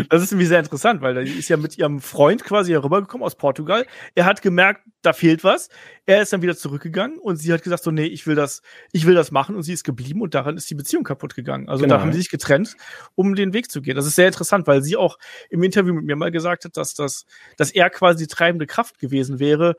Das 0.08 0.22
ist 0.22 0.30
irgendwie 0.30 0.46
sehr 0.46 0.60
interessant, 0.60 1.02
weil 1.02 1.24
die 1.24 1.32
ist 1.32 1.48
ja 1.48 1.56
mit 1.56 1.76
ihrem 1.76 1.98
Freund 1.98 2.44
quasi 2.44 2.70
herübergekommen 2.70 3.26
aus 3.26 3.34
Portugal. 3.34 3.86
Er 4.14 4.24
hat 4.24 4.40
gemerkt, 4.40 4.82
da 5.02 5.12
fehlt 5.12 5.42
was. 5.42 5.68
Er 6.06 6.22
ist 6.22 6.32
dann 6.32 6.42
wieder 6.42 6.56
zurückgegangen 6.56 7.18
und 7.18 7.38
sie 7.38 7.52
hat 7.52 7.64
gesagt 7.64 7.82
so, 7.82 7.90
nee, 7.90 8.06
ich 8.06 8.24
will 8.28 8.36
das, 8.36 8.62
ich 8.92 9.04
will 9.04 9.16
das 9.16 9.32
machen 9.32 9.56
und 9.56 9.64
sie 9.64 9.72
ist 9.72 9.82
geblieben 9.82 10.20
und 10.20 10.34
daran 10.34 10.56
ist 10.56 10.70
die 10.70 10.76
Beziehung 10.76 11.02
kaputt 11.02 11.34
gegangen. 11.34 11.68
Also 11.68 11.82
genau. 11.82 11.96
da 11.96 12.02
haben 12.02 12.12
sie 12.12 12.18
sich 12.18 12.30
getrennt, 12.30 12.76
um 13.16 13.34
den 13.34 13.52
Weg 13.52 13.68
zu 13.68 13.82
gehen. 13.82 13.96
Das 13.96 14.06
ist 14.06 14.14
sehr 14.14 14.28
interessant, 14.28 14.68
weil 14.68 14.84
sie 14.84 14.94
auch 14.96 15.18
im 15.50 15.64
Interview 15.64 15.92
mit 15.92 16.04
mir 16.04 16.14
mal 16.14 16.30
gesagt 16.30 16.66
hat, 16.66 16.76
dass 16.76 16.94
das, 16.94 17.26
dass 17.56 17.72
er 17.72 17.90
quasi 17.90 18.26
die 18.26 18.32
treibende 18.32 18.68
Kraft 18.68 19.00
gewesen 19.00 19.40
wäre, 19.40 19.74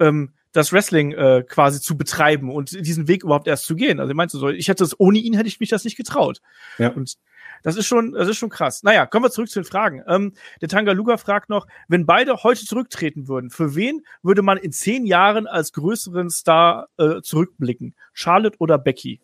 ähm, 0.00 0.32
das 0.52 0.72
Wrestling 0.72 1.12
äh, 1.12 1.44
quasi 1.48 1.80
zu 1.80 1.96
betreiben 1.96 2.50
und 2.50 2.72
diesen 2.72 3.08
Weg 3.08 3.24
überhaupt 3.24 3.46
erst 3.46 3.64
zu 3.64 3.74
gehen. 3.74 4.00
Also 4.00 4.10
ich 4.10 4.16
meinte 4.16 4.36
so, 4.36 4.48
ich 4.48 4.68
hätte 4.68 4.84
das 4.84 4.98
ohne 5.00 5.18
ihn 5.18 5.34
hätte 5.34 5.48
ich 5.48 5.60
mich 5.60 5.70
das 5.70 5.84
nicht 5.84 5.96
getraut. 5.96 6.40
Ja. 6.78 6.90
Und 6.90 7.16
das 7.62 7.76
ist 7.76 7.86
schon, 7.86 8.12
das 8.12 8.28
ist 8.28 8.36
schon 8.36 8.50
krass. 8.50 8.82
Naja, 8.82 9.06
kommen 9.06 9.24
wir 9.24 9.30
zurück 9.30 9.48
zu 9.48 9.60
den 9.60 9.64
Fragen. 9.64 10.02
Ähm, 10.06 10.32
der 10.60 10.68
Tangaluga 10.68 11.16
fragt 11.16 11.48
noch, 11.48 11.66
wenn 11.88 12.06
beide 12.06 12.42
heute 12.42 12.64
zurücktreten 12.64 13.28
würden, 13.28 13.50
für 13.50 13.74
wen 13.74 14.02
würde 14.22 14.42
man 14.42 14.58
in 14.58 14.72
zehn 14.72 15.06
Jahren 15.06 15.46
als 15.46 15.72
größeren 15.72 16.28
Star 16.28 16.88
äh, 16.98 17.20
zurückblicken? 17.22 17.94
Charlotte 18.12 18.56
oder 18.58 18.78
Becky? 18.78 19.20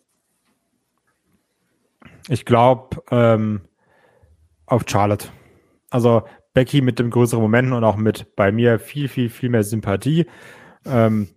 Ich 2.27 2.45
glaube 2.45 3.03
ähm, 3.11 3.61
auf 4.65 4.83
Charlotte. 4.87 5.27
Also 5.89 6.23
Becky 6.53 6.81
mit 6.81 6.99
dem 6.99 7.09
größeren 7.09 7.41
Momenten 7.41 7.73
und 7.73 7.83
auch 7.83 7.97
mit 7.97 8.35
bei 8.35 8.51
mir 8.51 8.79
viel, 8.79 9.07
viel, 9.07 9.29
viel 9.29 9.49
mehr 9.49 9.63
Sympathie. 9.63 10.25
Ähm, 10.85 11.29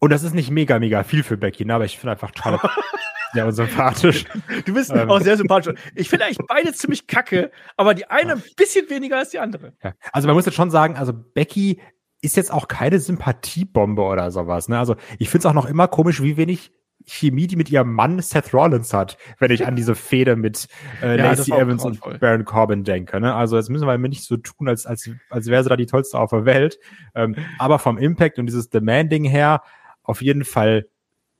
und 0.00 0.10
das 0.10 0.22
ist 0.22 0.34
nicht 0.34 0.50
mega, 0.50 0.78
mega 0.78 1.02
viel 1.02 1.22
für 1.22 1.36
Becky, 1.36 1.64
ne? 1.64 1.74
aber 1.74 1.84
ich 1.84 1.98
finde 1.98 2.12
einfach 2.12 2.32
Charlotte 2.34 2.70
sehr 3.32 3.52
sympathisch. 3.52 4.24
Du 4.64 4.74
bist 4.74 4.90
ähm. 4.90 5.10
auch 5.10 5.20
sehr 5.20 5.36
sympathisch. 5.36 5.74
Ich 5.94 6.08
finde 6.08 6.26
eigentlich 6.26 6.46
beide 6.46 6.72
ziemlich 6.72 7.06
kacke, 7.06 7.50
aber 7.76 7.94
die 7.94 8.08
eine 8.08 8.34
ein 8.34 8.42
bisschen 8.56 8.88
weniger 8.90 9.18
als 9.18 9.30
die 9.30 9.38
andere. 9.38 9.74
Ja. 9.82 9.94
Also 10.12 10.28
man 10.28 10.36
muss 10.36 10.46
jetzt 10.46 10.54
schon 10.54 10.70
sagen, 10.70 10.96
also 10.96 11.12
Becky 11.12 11.80
ist 12.20 12.36
jetzt 12.36 12.52
auch 12.52 12.68
keine 12.68 12.98
Sympathiebombe 12.98 14.02
oder 14.02 14.30
sowas. 14.30 14.68
Ne? 14.68 14.78
Also 14.78 14.96
ich 15.18 15.28
finde 15.28 15.40
es 15.40 15.46
auch 15.46 15.54
noch 15.54 15.66
immer 15.66 15.88
komisch, 15.88 16.22
wie 16.22 16.36
wenig 16.36 16.72
Chemie, 17.08 17.46
die 17.46 17.56
mit 17.56 17.70
ihrem 17.70 17.94
Mann 17.94 18.20
Seth 18.20 18.52
Rollins 18.52 18.92
hat, 18.92 19.16
wenn 19.38 19.50
ich 19.50 19.66
an 19.66 19.76
diese 19.76 19.94
Fehde 19.94 20.36
mit 20.36 20.68
äh, 21.02 21.16
ja, 21.16 21.30
Lacey 21.30 21.52
Evans 21.52 21.84
und 21.84 22.00
Baron 22.20 22.44
Corbin 22.44 22.84
denke. 22.84 23.20
Ne? 23.20 23.34
Also 23.34 23.56
jetzt 23.56 23.70
müssen 23.70 23.86
wir 23.86 23.98
nicht 23.98 24.24
so 24.24 24.36
tun, 24.36 24.68
als, 24.68 24.86
als, 24.86 25.10
als 25.30 25.46
wäre 25.46 25.62
sie 25.62 25.68
da 25.68 25.76
die 25.76 25.86
tollste 25.86 26.18
auf 26.18 26.30
der 26.30 26.44
Welt. 26.44 26.78
Ähm, 27.14 27.36
aber 27.58 27.78
vom 27.78 27.98
Impact 27.98 28.38
und 28.38 28.46
dieses 28.46 28.70
Demanding 28.70 29.24
her 29.24 29.62
auf 30.02 30.22
jeden 30.22 30.44
Fall 30.44 30.88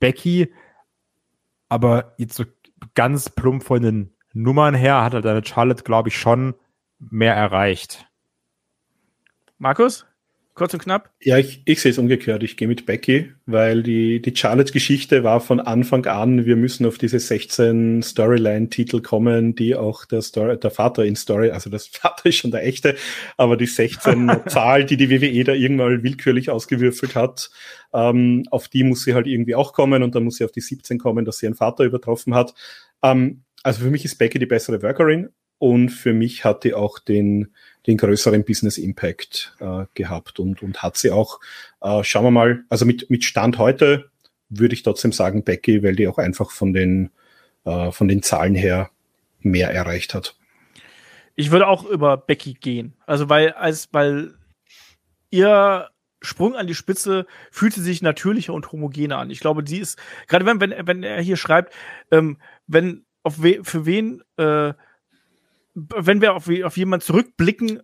Becky. 0.01 0.53
Aber 1.69 2.15
jetzt 2.19 2.35
so 2.35 2.45
ganz 2.95 3.29
plump 3.31 3.63
von 3.63 3.83
den 3.83 4.15
Nummern 4.33 4.75
her 4.75 5.03
hat 5.03 5.15
er 5.15 5.21
deine 5.21 5.45
Charlotte, 5.45 5.85
glaube 5.85 6.09
ich, 6.09 6.19
schon 6.19 6.55
mehr 6.99 7.35
erreicht. 7.35 8.09
Markus? 9.59 10.07
Kurz 10.59 10.75
und 10.75 10.83
knapp? 10.83 11.13
Ja, 11.23 11.39
ich, 11.39 11.63
ich 11.67 11.81
sehe 11.81 11.93
es 11.93 11.99
umgekehrt. 11.99 12.43
Ich 12.43 12.57
gehe 12.57 12.67
mit 12.67 12.85
Becky, 12.85 13.33
weil 13.47 13.85
die, 13.85 14.21
die 14.21 14.35
Charlotte-Geschichte 14.35 15.23
war 15.23 15.41
von 15.41 15.61
Anfang 15.61 16.05
an, 16.07 16.47
wir 16.47 16.57
müssen 16.57 16.85
auf 16.85 16.99
diese 16.99 17.21
16 17.21 18.03
Storyline-Titel 18.03 19.01
kommen, 19.01 19.55
die 19.55 19.77
auch 19.77 20.05
der, 20.05 20.21
Story, 20.21 20.59
der 20.59 20.73
Vater 20.73 21.05
in 21.05 21.15
Story, 21.15 21.53
also 21.53 21.71
das 21.71 21.87
Vater 21.93 22.27
ist 22.27 22.39
schon 22.39 22.51
der 22.51 22.67
echte, 22.67 22.97
aber 23.37 23.57
die 23.57 23.67
16 23.67 24.33
Zahl, 24.49 24.85
die 24.85 24.97
die 24.97 25.11
WWE 25.11 25.45
da 25.45 25.53
irgendwann 25.53 26.03
willkürlich 26.03 26.51
ausgewürfelt 26.51 27.15
hat, 27.15 27.51
ähm, 27.95 28.43
auf 28.51 28.67
die 28.67 28.83
muss 28.83 29.05
sie 29.05 29.15
halt 29.15 29.29
irgendwie 29.29 29.55
auch 29.55 29.73
kommen 29.73 30.03
und 30.03 30.17
dann 30.17 30.25
muss 30.25 30.39
sie 30.39 30.45
auf 30.45 30.51
die 30.51 30.61
17 30.61 30.99
kommen, 30.99 31.25
dass 31.25 31.39
sie 31.39 31.47
ihren 31.47 31.55
Vater 31.55 31.85
übertroffen 31.85 32.35
hat. 32.35 32.53
Ähm, 33.05 33.45
also 33.63 33.83
für 33.83 33.91
mich 33.91 34.05
ist 34.05 34.17
Becky 34.17 34.41
die 34.41 34.47
bessere 34.47 34.83
Workerin 34.83 35.29
und 35.59 35.91
für 35.91 36.13
mich 36.13 36.45
hat 36.45 36.65
die 36.65 36.75
auch 36.75 36.99
den, 36.99 37.53
den 37.87 37.97
größeren 37.97 38.45
Business 38.45 38.79
Impact 38.79 39.55
äh, 39.61 39.85
gehabt 39.95 40.39
und, 40.39 40.63
und 40.63 40.83
hat 40.83 40.97
sie 40.97 41.11
auch, 41.11 41.41
äh, 41.81 42.03
schauen 42.05 42.25
wir 42.25 42.31
mal, 42.31 42.65
also 42.69 42.87
mit, 42.87 43.11
mit 43.11 43.25
Stand 43.25 43.59
heute 43.59 44.11
würde 44.49 44.75
ich 44.75 44.83
trotzdem 44.83 45.13
sagen 45.13 45.45
Becky, 45.45 45.83
weil 45.83 45.97
die 45.97 46.09
auch 46.09 46.19
einfach 46.19 46.51
von 46.51 46.73
den, 46.73 47.11
äh, 47.65 47.91
von 47.91 48.09
den 48.09 48.23
Zahlen 48.23 48.55
her 48.55 48.91
mehr 49.41 49.71
erreicht 49.71 50.15
hat. 50.15 50.37
Ich 51.35 51.51
würde 51.51 51.69
auch 51.69 51.85
über 51.85 52.17
Becky 52.17 52.55
gehen. 52.55 52.95
Also 53.07 53.29
weil, 53.29 53.53
als, 53.53 53.89
weil 53.93 54.35
ihr 55.31 55.89
Sprung 56.21 56.57
an 56.57 56.67
die 56.67 56.75
Spitze 56.75 57.27
fühlte 57.51 57.81
sich 57.81 58.03
natürlicher 58.03 58.53
und 58.53 58.73
homogener 58.73 59.19
an. 59.19 59.31
Ich 59.31 59.41
glaube, 59.41 59.63
die 59.63 59.79
ist, 59.79 59.99
gerade 60.27 60.47
wenn, 60.47 60.61
wenn, 60.61 60.75
wenn 60.87 61.03
er 61.03 61.21
hier 61.21 61.37
schreibt, 61.37 61.73
ähm, 62.11 62.39
wenn, 62.67 63.05
auf 63.23 63.43
we, 63.43 63.61
für 63.63 63.87
wen 63.87 64.23
äh, 64.37 64.73
wenn 65.97 66.21
wir 66.21 66.35
auf, 66.35 66.49
auf 66.65 66.77
jemanden 66.77 67.05
zurückblicken, 67.05 67.83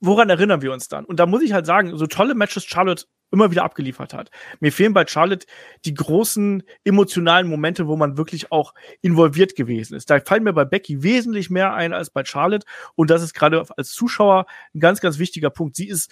woran 0.00 0.30
erinnern 0.30 0.62
wir 0.62 0.72
uns 0.72 0.88
dann? 0.88 1.04
Und 1.04 1.18
da 1.18 1.26
muss 1.26 1.42
ich 1.42 1.52
halt 1.52 1.66
sagen, 1.66 1.96
so 1.96 2.06
tolle 2.06 2.34
Matches 2.34 2.64
Charlotte 2.64 3.06
immer 3.30 3.50
wieder 3.50 3.64
abgeliefert 3.64 4.14
hat. 4.14 4.30
Mir 4.60 4.72
fehlen 4.72 4.94
bei 4.94 5.06
Charlotte 5.06 5.46
die 5.84 5.92
großen 5.92 6.62
emotionalen 6.84 7.48
Momente, 7.48 7.86
wo 7.86 7.96
man 7.96 8.16
wirklich 8.16 8.52
auch 8.52 8.72
involviert 9.02 9.54
gewesen 9.54 9.94
ist. 9.94 10.08
Da 10.08 10.20
fallen 10.20 10.44
mir 10.44 10.54
bei 10.54 10.64
Becky 10.64 11.02
wesentlich 11.02 11.50
mehr 11.50 11.74
ein 11.74 11.92
als 11.92 12.10
bei 12.10 12.24
Charlotte. 12.24 12.66
Und 12.94 13.10
das 13.10 13.22
ist 13.22 13.34
gerade 13.34 13.64
als 13.76 13.90
Zuschauer 13.92 14.46
ein 14.74 14.80
ganz, 14.80 15.00
ganz 15.00 15.18
wichtiger 15.18 15.50
Punkt. 15.50 15.76
Sie 15.76 15.88
ist 15.88 16.10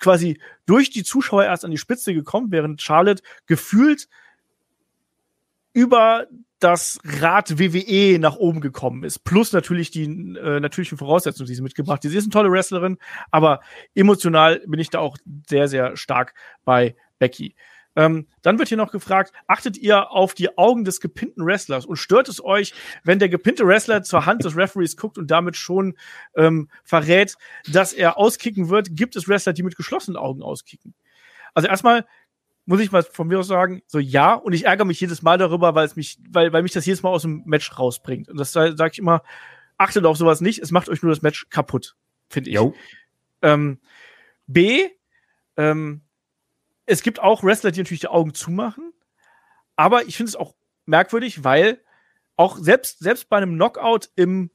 quasi 0.00 0.40
durch 0.66 0.90
die 0.90 1.04
Zuschauer 1.04 1.44
erst 1.44 1.64
an 1.64 1.70
die 1.70 1.78
Spitze 1.78 2.12
gekommen, 2.12 2.48
während 2.50 2.82
Charlotte 2.82 3.22
gefühlt 3.46 4.08
über 5.72 6.26
das 6.60 7.00
Rad 7.04 7.58
WWE 7.58 8.18
nach 8.18 8.36
oben 8.36 8.60
gekommen 8.60 9.02
ist. 9.02 9.20
Plus 9.20 9.52
natürlich 9.52 9.90
die 9.90 10.04
äh, 10.04 10.60
natürlichen 10.60 10.98
Voraussetzungen, 10.98 11.46
die 11.46 11.54
sie 11.54 11.62
mitgebracht 11.62 12.04
hat. 12.04 12.10
Sie 12.10 12.16
ist 12.16 12.24
eine 12.24 12.32
tolle 12.32 12.50
Wrestlerin, 12.50 12.98
aber 13.30 13.60
emotional 13.94 14.60
bin 14.66 14.78
ich 14.78 14.90
da 14.90 14.98
auch 14.98 15.16
sehr, 15.48 15.68
sehr 15.68 15.96
stark 15.96 16.34
bei 16.64 16.96
Becky. 17.18 17.54
Ähm, 17.96 18.28
dann 18.42 18.58
wird 18.58 18.68
hier 18.68 18.76
noch 18.76 18.92
gefragt, 18.92 19.32
achtet 19.48 19.76
ihr 19.76 20.12
auf 20.12 20.34
die 20.34 20.56
Augen 20.56 20.84
des 20.84 21.00
gepinnten 21.00 21.44
Wrestlers 21.44 21.86
und 21.86 21.96
stört 21.96 22.28
es 22.28 22.42
euch, 22.44 22.72
wenn 23.02 23.18
der 23.18 23.28
gepinnte 23.28 23.66
Wrestler 23.66 24.02
zur 24.02 24.26
Hand 24.26 24.44
des 24.44 24.56
Referees 24.56 24.96
guckt 24.96 25.18
und 25.18 25.30
damit 25.30 25.56
schon 25.56 25.96
ähm, 26.36 26.68
verrät, 26.84 27.36
dass 27.66 27.92
er 27.92 28.16
auskicken 28.16 28.68
wird? 28.68 28.94
Gibt 28.96 29.16
es 29.16 29.28
Wrestler, 29.28 29.54
die 29.54 29.64
mit 29.64 29.76
geschlossenen 29.76 30.16
Augen 30.16 30.42
auskicken? 30.42 30.94
Also 31.52 31.68
erstmal 31.68 32.06
muss 32.70 32.78
ich 32.78 32.92
mal 32.92 33.02
von 33.02 33.26
mir 33.26 33.40
aus 33.40 33.48
sagen, 33.48 33.82
so 33.88 33.98
ja, 33.98 34.32
und 34.32 34.52
ich 34.52 34.64
ärgere 34.64 34.84
mich 34.84 35.00
jedes 35.00 35.22
Mal 35.22 35.38
darüber, 35.38 35.74
weil 35.74 35.84
es 35.86 35.96
mich, 35.96 36.20
weil, 36.30 36.52
weil 36.52 36.62
mich 36.62 36.70
das 36.70 36.86
jedes 36.86 37.02
Mal 37.02 37.10
aus 37.10 37.22
dem 37.22 37.42
Match 37.44 37.76
rausbringt. 37.76 38.28
Und 38.28 38.38
das 38.38 38.52
sage 38.52 38.90
ich 38.92 39.00
immer, 39.00 39.24
achtet 39.76 40.04
auf 40.04 40.16
sowas 40.16 40.40
nicht, 40.40 40.60
es 40.60 40.70
macht 40.70 40.88
euch 40.88 41.02
nur 41.02 41.10
das 41.10 41.20
Match 41.20 41.48
kaputt, 41.48 41.96
finde 42.28 42.50
ich. 42.50 42.54
Jo. 42.54 42.72
Ähm, 43.42 43.80
B, 44.46 44.86
ähm, 45.56 46.02
es 46.86 47.02
gibt 47.02 47.18
auch 47.18 47.42
Wrestler, 47.42 47.72
die 47.72 47.80
natürlich 47.80 48.02
die 48.02 48.06
Augen 48.06 48.34
zumachen, 48.34 48.92
aber 49.74 50.04
ich 50.06 50.16
finde 50.16 50.30
es 50.30 50.36
auch 50.36 50.54
merkwürdig, 50.86 51.42
weil 51.42 51.80
auch 52.36 52.56
selbst, 52.56 53.00
selbst 53.00 53.28
bei 53.28 53.38
einem 53.38 53.56
Knockout 53.56 54.10
im 54.14 54.52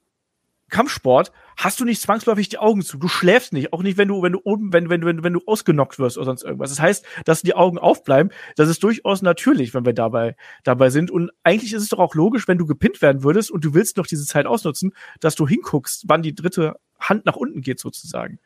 Kampfsport 0.69 1.33
hast 1.57 1.79
du 1.79 1.85
nicht 1.85 2.01
zwangsläufig 2.01 2.49
die 2.49 2.57
Augen 2.57 2.81
zu. 2.81 2.97
Du 2.97 3.07
schläfst 3.07 3.53
nicht, 3.53 3.73
auch 3.73 3.81
nicht, 3.81 3.97
wenn 3.97 4.07
du, 4.07 4.21
wenn 4.21 4.33
du 4.33 4.41
oben, 4.43 4.73
wenn, 4.73 4.89
wenn, 4.89 5.05
wenn, 5.05 5.23
wenn 5.23 5.33
du 5.33 5.41
ausgenockt 5.45 5.99
wirst 5.99 6.17
oder 6.17 6.25
sonst 6.25 6.43
irgendwas. 6.43 6.69
Das 6.69 6.79
heißt, 6.79 7.05
dass 7.25 7.41
die 7.41 7.55
Augen 7.55 7.77
aufbleiben. 7.77 8.31
Das 8.55 8.69
ist 8.69 8.83
durchaus 8.83 9.21
natürlich, 9.21 9.73
wenn 9.73 9.85
wir 9.85 9.93
dabei, 9.93 10.35
dabei 10.63 10.89
sind. 10.89 11.11
Und 11.11 11.31
eigentlich 11.43 11.73
ist 11.73 11.83
es 11.83 11.89
doch 11.89 11.99
auch 11.99 12.15
logisch, 12.15 12.47
wenn 12.47 12.57
du 12.57 12.65
gepinnt 12.65 13.01
werden 13.01 13.23
würdest 13.23 13.51
und 13.51 13.63
du 13.63 13.73
willst 13.73 13.97
noch 13.97 14.07
diese 14.07 14.25
Zeit 14.25 14.45
ausnutzen, 14.45 14.93
dass 15.19 15.35
du 15.35 15.47
hinguckst, 15.47 16.05
wann 16.07 16.21
die 16.21 16.35
dritte 16.35 16.75
Hand 16.99 17.25
nach 17.25 17.35
unten 17.35 17.61
geht, 17.61 17.79
sozusagen. 17.79 18.39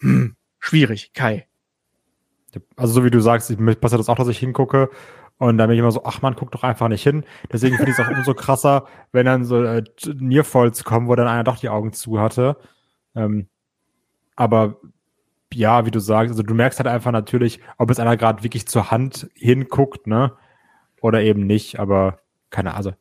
Hm, 0.00 0.36
schwierig, 0.58 1.12
Kai. 1.14 1.46
Also 2.76 2.94
so 2.94 3.04
wie 3.04 3.10
du 3.10 3.20
sagst, 3.20 3.50
ich 3.50 3.58
passiert 3.58 4.00
das 4.00 4.08
auch, 4.08 4.16
dass 4.16 4.28
ich 4.28 4.38
hingucke 4.38 4.90
und 5.38 5.58
dann 5.58 5.68
bin 5.68 5.74
ich 5.74 5.80
immer 5.80 5.92
so, 5.92 6.04
ach 6.04 6.22
man, 6.22 6.34
guck 6.34 6.50
doch 6.52 6.62
einfach 6.62 6.88
nicht 6.88 7.02
hin. 7.02 7.24
Deswegen 7.52 7.76
finde 7.76 7.90
ich 7.90 7.98
es 7.98 8.04
auch 8.04 8.10
umso 8.10 8.34
krasser, 8.34 8.86
wenn 9.12 9.26
dann 9.26 9.44
so 9.44 9.62
äh, 9.62 9.84
Nearfalls 10.06 10.84
kommen, 10.84 11.08
wo 11.08 11.14
dann 11.14 11.28
einer 11.28 11.44
doch 11.44 11.58
die 11.58 11.68
Augen 11.68 11.92
zu 11.92 12.18
hatte. 12.18 12.56
Ähm, 13.14 13.48
aber 14.34 14.76
ja, 15.52 15.86
wie 15.86 15.90
du 15.90 16.00
sagst, 16.00 16.30
also 16.30 16.42
du 16.42 16.54
merkst 16.54 16.78
halt 16.78 16.88
einfach 16.88 17.12
natürlich, 17.12 17.60
ob 17.78 17.90
jetzt 17.90 18.00
einer 18.00 18.16
gerade 18.16 18.42
wirklich 18.42 18.66
zur 18.66 18.90
Hand 18.90 19.28
hinguckt, 19.34 20.06
ne? 20.06 20.32
Oder 21.00 21.22
eben 21.22 21.46
nicht, 21.46 21.78
aber 21.78 22.20
keine 22.50 22.70
Ahnung. 22.70 22.78
Also, 22.78 22.92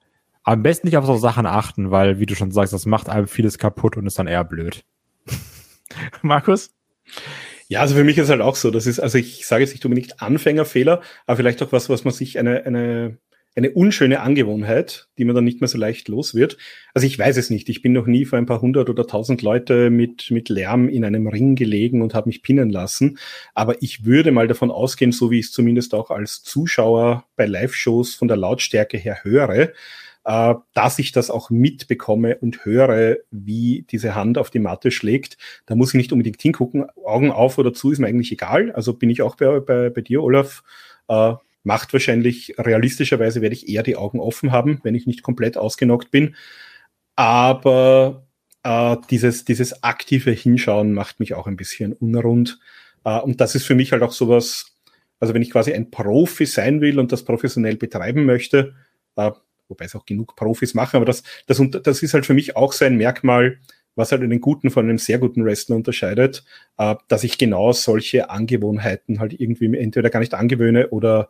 am 0.43 0.61
besten 0.61 0.87
nicht 0.87 0.97
auf 0.97 1.05
so 1.05 1.17
Sachen 1.17 1.45
achten, 1.45 1.89
weil, 1.89 2.19
wie 2.19 2.25
du 2.25 2.35
schon 2.35 2.51
sagst, 2.51 2.73
das 2.73 2.85
macht 2.85 3.09
einem 3.09 3.27
vieles 3.27 3.57
kaputt 3.57 3.97
und 3.97 4.05
ist 4.05 4.19
dann 4.19 4.27
eher 4.27 4.43
blöd. 4.43 4.85
Markus? 6.21 6.71
Ja, 7.67 7.81
also 7.81 7.95
für 7.95 8.03
mich 8.03 8.17
ist 8.17 8.29
halt 8.29 8.41
auch 8.41 8.55
so, 8.55 8.69
das 8.69 8.85
ist, 8.85 8.99
also 8.99 9.17
ich 9.17 9.45
sage 9.47 9.63
jetzt 9.63 9.73
nicht 9.73 9.85
unbedingt 9.85 10.21
Anfängerfehler, 10.21 11.01
aber 11.25 11.37
vielleicht 11.37 11.63
auch 11.63 11.71
was, 11.71 11.89
was 11.89 12.03
man 12.03 12.13
sich 12.13 12.37
eine, 12.37 12.63
eine, 12.63 13.17
eine 13.55 13.71
unschöne 13.71 14.19
Angewohnheit, 14.19 15.07
die 15.17 15.25
man 15.25 15.33
dann 15.33 15.45
nicht 15.45 15.61
mehr 15.61 15.67
so 15.67 15.77
leicht 15.77 16.07
los 16.07 16.35
wird. 16.35 16.57
Also 16.93 17.07
ich 17.07 17.17
weiß 17.17 17.37
es 17.37 17.49
nicht. 17.49 17.69
Ich 17.69 17.81
bin 17.81 17.93
noch 17.93 18.05
nie 18.05 18.25
vor 18.25 18.37
ein 18.37 18.45
paar 18.45 18.61
hundert 18.61 18.89
oder 18.89 19.07
tausend 19.07 19.41
Leute 19.41 19.89
mit, 19.89 20.29
mit 20.29 20.49
Lärm 20.49 20.89
in 20.89 21.05
einem 21.05 21.27
Ring 21.27 21.55
gelegen 21.55 22.01
und 22.01 22.13
habe 22.13 22.27
mich 22.27 22.43
pinnen 22.43 22.69
lassen. 22.69 23.17
Aber 23.53 23.81
ich 23.81 24.05
würde 24.05 24.31
mal 24.31 24.47
davon 24.47 24.69
ausgehen, 24.69 25.11
so 25.11 25.31
wie 25.31 25.39
ich 25.39 25.47
es 25.47 25.51
zumindest 25.51 25.95
auch 25.95 26.11
als 26.11 26.43
Zuschauer 26.43 27.25
bei 27.35 27.45
Live-Shows 27.45 28.13
von 28.15 28.27
der 28.27 28.37
Lautstärke 28.37 28.97
her 28.97 29.19
höre, 29.23 29.71
äh, 30.25 30.55
dass 30.73 30.99
ich 30.99 31.11
das 31.11 31.29
auch 31.29 31.49
mitbekomme 31.49 32.37
und 32.37 32.65
höre, 32.65 33.17
wie 33.31 33.85
diese 33.89 34.15
Hand 34.15 34.37
auf 34.37 34.49
die 34.49 34.59
Matte 34.59 34.91
schlägt. 34.91 35.37
Da 35.67 35.75
muss 35.75 35.89
ich 35.89 35.95
nicht 35.95 36.11
unbedingt 36.11 36.41
hingucken. 36.41 36.85
Augen 37.05 37.31
auf 37.31 37.57
oder 37.57 37.73
zu 37.73 37.91
ist 37.91 37.99
mir 37.99 38.07
eigentlich 38.07 38.31
egal. 38.31 38.71
Also 38.71 38.93
bin 38.93 39.09
ich 39.09 39.21
auch 39.21 39.35
bei, 39.35 39.59
bei, 39.59 39.89
bei 39.89 40.01
dir, 40.01 40.23
Olaf. 40.23 40.63
Äh, 41.07 41.33
macht 41.63 41.93
wahrscheinlich, 41.93 42.55
realistischerweise 42.57 43.41
werde 43.41 43.55
ich 43.55 43.69
eher 43.69 43.83
die 43.83 43.95
Augen 43.95 44.19
offen 44.19 44.51
haben, 44.51 44.79
wenn 44.83 44.95
ich 44.95 45.07
nicht 45.07 45.23
komplett 45.23 45.57
ausgenockt 45.57 46.11
bin. 46.11 46.35
Aber 47.15 48.25
äh, 48.63 48.97
dieses, 49.09 49.45
dieses 49.45 49.83
aktive 49.83 50.31
Hinschauen 50.31 50.93
macht 50.93 51.19
mich 51.19 51.35
auch 51.35 51.47
ein 51.47 51.55
bisschen 51.55 51.93
unrund. 51.93 52.59
Äh, 53.03 53.19
und 53.19 53.41
das 53.41 53.53
ist 53.55 53.65
für 53.65 53.75
mich 53.75 53.91
halt 53.91 54.01
auch 54.01 54.11
sowas, 54.11 54.75
also 55.19 55.35
wenn 55.35 55.41
ich 55.43 55.51
quasi 55.51 55.73
ein 55.73 55.91
Profi 55.91 56.47
sein 56.47 56.81
will 56.81 56.99
und 56.99 57.11
das 57.11 57.23
professionell 57.23 57.77
betreiben 57.77 58.25
möchte, 58.25 58.73
äh, 59.15 59.31
wobei 59.67 59.85
es 59.85 59.95
auch 59.95 60.05
genug 60.05 60.35
Profis 60.35 60.73
machen, 60.73 60.97
aber 60.97 61.05
das, 61.05 61.23
das, 61.47 61.61
das 61.83 62.03
ist 62.03 62.13
halt 62.13 62.25
für 62.25 62.33
mich 62.33 62.55
auch 62.55 62.73
so 62.73 62.85
ein 62.85 62.97
Merkmal, 62.97 63.59
was 63.95 64.11
halt 64.11 64.21
einen 64.21 64.41
guten 64.41 64.69
von 64.69 64.85
einem 64.85 64.97
sehr 64.97 65.17
guten 65.17 65.43
Wrestler 65.45 65.75
unterscheidet, 65.75 66.43
äh, 66.77 66.95
dass 67.07 67.23
ich 67.23 67.37
genau 67.37 67.71
solche 67.71 68.29
Angewohnheiten 68.29 69.19
halt 69.19 69.39
irgendwie 69.39 69.75
entweder 69.77 70.09
gar 70.09 70.19
nicht 70.19 70.33
angewöhne 70.33 70.89
oder, 70.89 71.29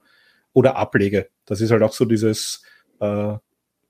oder 0.53 0.75
ablege. 0.75 1.29
Das 1.45 1.61
ist 1.61 1.71
halt 1.71 1.83
auch 1.83 1.93
so 1.93 2.05
dieses 2.05 2.63
äh, 2.99 3.35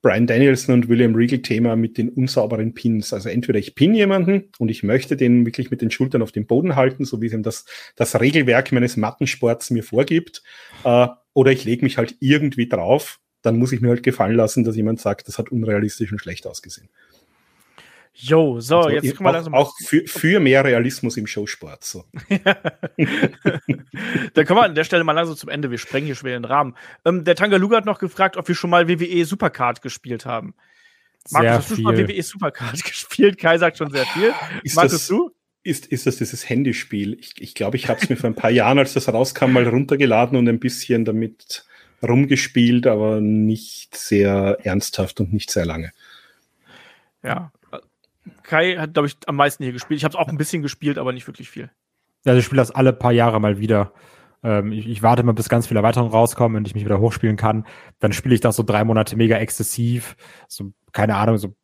Brian 0.01 0.27
Danielson 0.27 0.76
und 0.76 0.88
William 0.88 1.15
Regal 1.15 1.39
Thema 1.39 1.76
mit 1.76 1.97
den 1.97 2.09
unsauberen 2.09 2.76
Pins. 2.76 3.11
Also 3.11 3.30
entweder 3.30 3.57
ich 3.57 3.73
pin 3.73 3.95
jemanden 3.95 4.51
und 4.59 4.69
ich 4.69 4.84
möchte 4.84 5.17
den 5.17 5.47
wirklich 5.47 5.72
mit 5.72 5.81
den 5.81 5.89
Schultern 5.89 6.22
auf 6.22 6.31
dem 6.31 6.45
Boden 6.45 6.76
halten, 6.76 7.05
so 7.05 7.22
wie 7.22 7.26
es 7.26 7.34
ihm 7.34 7.41
das, 7.41 7.65
das 7.95 8.19
Regelwerk 8.19 8.72
meines 8.72 8.97
Mattensports 8.97 9.72
mir 9.72 9.84
vorgibt, 9.84 10.43
äh, 10.84 11.07
oder 11.34 11.51
ich 11.51 11.65
lege 11.65 11.84
mich 11.84 11.97
halt 11.97 12.17
irgendwie 12.19 12.69
drauf 12.69 13.19
dann 13.45 13.57
muss 13.57 13.72
ich 13.72 13.81
mir 13.81 13.89
halt 13.89 14.03
gefallen 14.03 14.35
lassen, 14.35 14.63
dass 14.63 14.76
jemand 14.76 14.99
sagt, 14.99 15.27
das 15.27 15.38
hat 15.38 15.49
unrealistisch 15.49 16.11
und 16.11 16.19
schlecht 16.19 16.47
ausgesehen. 16.47 16.89
Jo, 18.17 18.61
so, 18.61 18.77
also, 18.77 18.89
jetzt 18.89 19.17
kommen 19.17 19.27
wir 19.27 19.34
langsam. 19.34 19.53
Auch 19.53 19.73
für, 19.77 20.07
für 20.07 20.39
mehr 20.39 20.63
Realismus 20.63 21.17
im 21.17 21.27
Showsport. 21.27 21.84
So. 21.84 22.05
Dann 24.34 24.45
kommen 24.45 24.59
wir 24.59 24.63
an 24.63 24.73
der 24.73 24.85
Stelle 24.85 25.03
mal 25.03 25.11
langsam 25.11 25.35
zum 25.35 25.49
Ende. 25.49 25.69
Wir 25.69 25.77
sprengen 25.77 26.05
hier 26.05 26.15
schwer 26.15 26.39
den 26.39 26.45
Rahmen. 26.45 26.76
Ähm, 27.03 27.26
der 27.26 27.35
Tangaluga 27.35 27.76
hat 27.76 27.85
noch 27.85 27.99
gefragt, 27.99 28.38
ob 28.38 28.47
wir 28.47 28.55
schon 28.55 28.69
mal 28.69 28.88
WWE 28.88 29.26
Supercard 29.26 29.81
gespielt 29.81 30.26
haben. 30.26 30.55
Markus, 31.30 31.51
hast 31.51 31.72
du 31.72 31.76
schon 31.76 31.84
mal 31.84 31.97
WWE 31.97 32.23
Supercard 32.23 32.84
gespielt? 32.85 33.38
Kai 33.38 33.57
sagt 33.57 33.77
schon 33.77 33.91
sehr 33.91 34.05
viel. 34.05 34.31
Ist 34.63 34.77
Markus, 34.77 34.93
das, 34.93 35.07
du? 35.07 35.31
Ist, 35.63 35.88
ist 35.88 36.05
das 36.05 36.15
dieses 36.15 36.47
Handyspiel? 36.47 37.17
Ich 37.19 37.34
glaube, 37.34 37.43
ich, 37.43 37.53
glaub, 37.53 37.76
ich 37.76 37.89
habe 37.89 37.99
es 38.01 38.07
mir 38.07 38.15
vor 38.15 38.30
ein 38.30 38.35
paar 38.35 38.51
Jahren, 38.51 38.80
als 38.80 38.93
das 38.93 39.11
rauskam, 39.11 39.51
mal 39.51 39.67
runtergeladen 39.67 40.38
und 40.38 40.47
ein 40.47 40.59
bisschen 40.59 41.03
damit 41.03 41.65
rumgespielt, 42.01 42.88
aber 42.88 43.22
nicht 43.22 43.95
sehr 43.95 44.57
ernsthaft 44.63 45.19
und 45.19 45.34
nicht 45.34 45.51
sehr 45.51 45.65
lange. 45.65 45.91
Ja. 47.23 47.51
Kai 48.43 48.77
hat, 48.77 48.93
glaube 48.93 49.07
ich, 49.07 49.17
am 49.27 49.35
meisten 49.35 49.63
hier 49.63 49.73
gespielt. 49.73 49.97
Ich 49.97 50.03
habe 50.03 50.13
es 50.13 50.19
auch 50.19 50.27
ein 50.27 50.38
bisschen 50.38 50.61
gespielt, 50.61 50.97
aber 50.97 51.13
nicht 51.13 51.27
wirklich 51.27 51.49
viel. 51.49 51.69
Also 52.26 52.39
ich 52.39 52.45
spiele 52.45 52.61
das 52.61 52.72
alle 52.72 52.93
paar 52.93 53.11
Jahre 53.11 53.39
mal 53.39 53.59
wieder. 53.59 53.93
Ähm, 54.43 54.72
ich, 54.72 54.88
ich, 54.88 55.03
warte 55.03 55.23
mal, 55.23 55.34
bis 55.34 55.49
ganz 55.49 55.67
viele 55.67 55.80
Erweiterungen 55.80 56.11
rauskommen 56.11 56.57
und 56.57 56.67
ich 56.67 56.76
mich 56.76 56.85
wieder 56.85 56.99
hochspielen 56.99 57.38
kann. 57.38 57.65
Dann 57.99 58.13
spiele 58.13 58.35
ich 58.35 58.41
das 58.41 58.55
so 58.55 58.63
drei 58.63 58.84
Monate 58.84 59.15
mega 59.15 59.38
exzessiv. 59.38 60.15
So, 60.47 60.72
keine 60.91 61.15
Ahnung, 61.15 61.38
so 61.38 61.55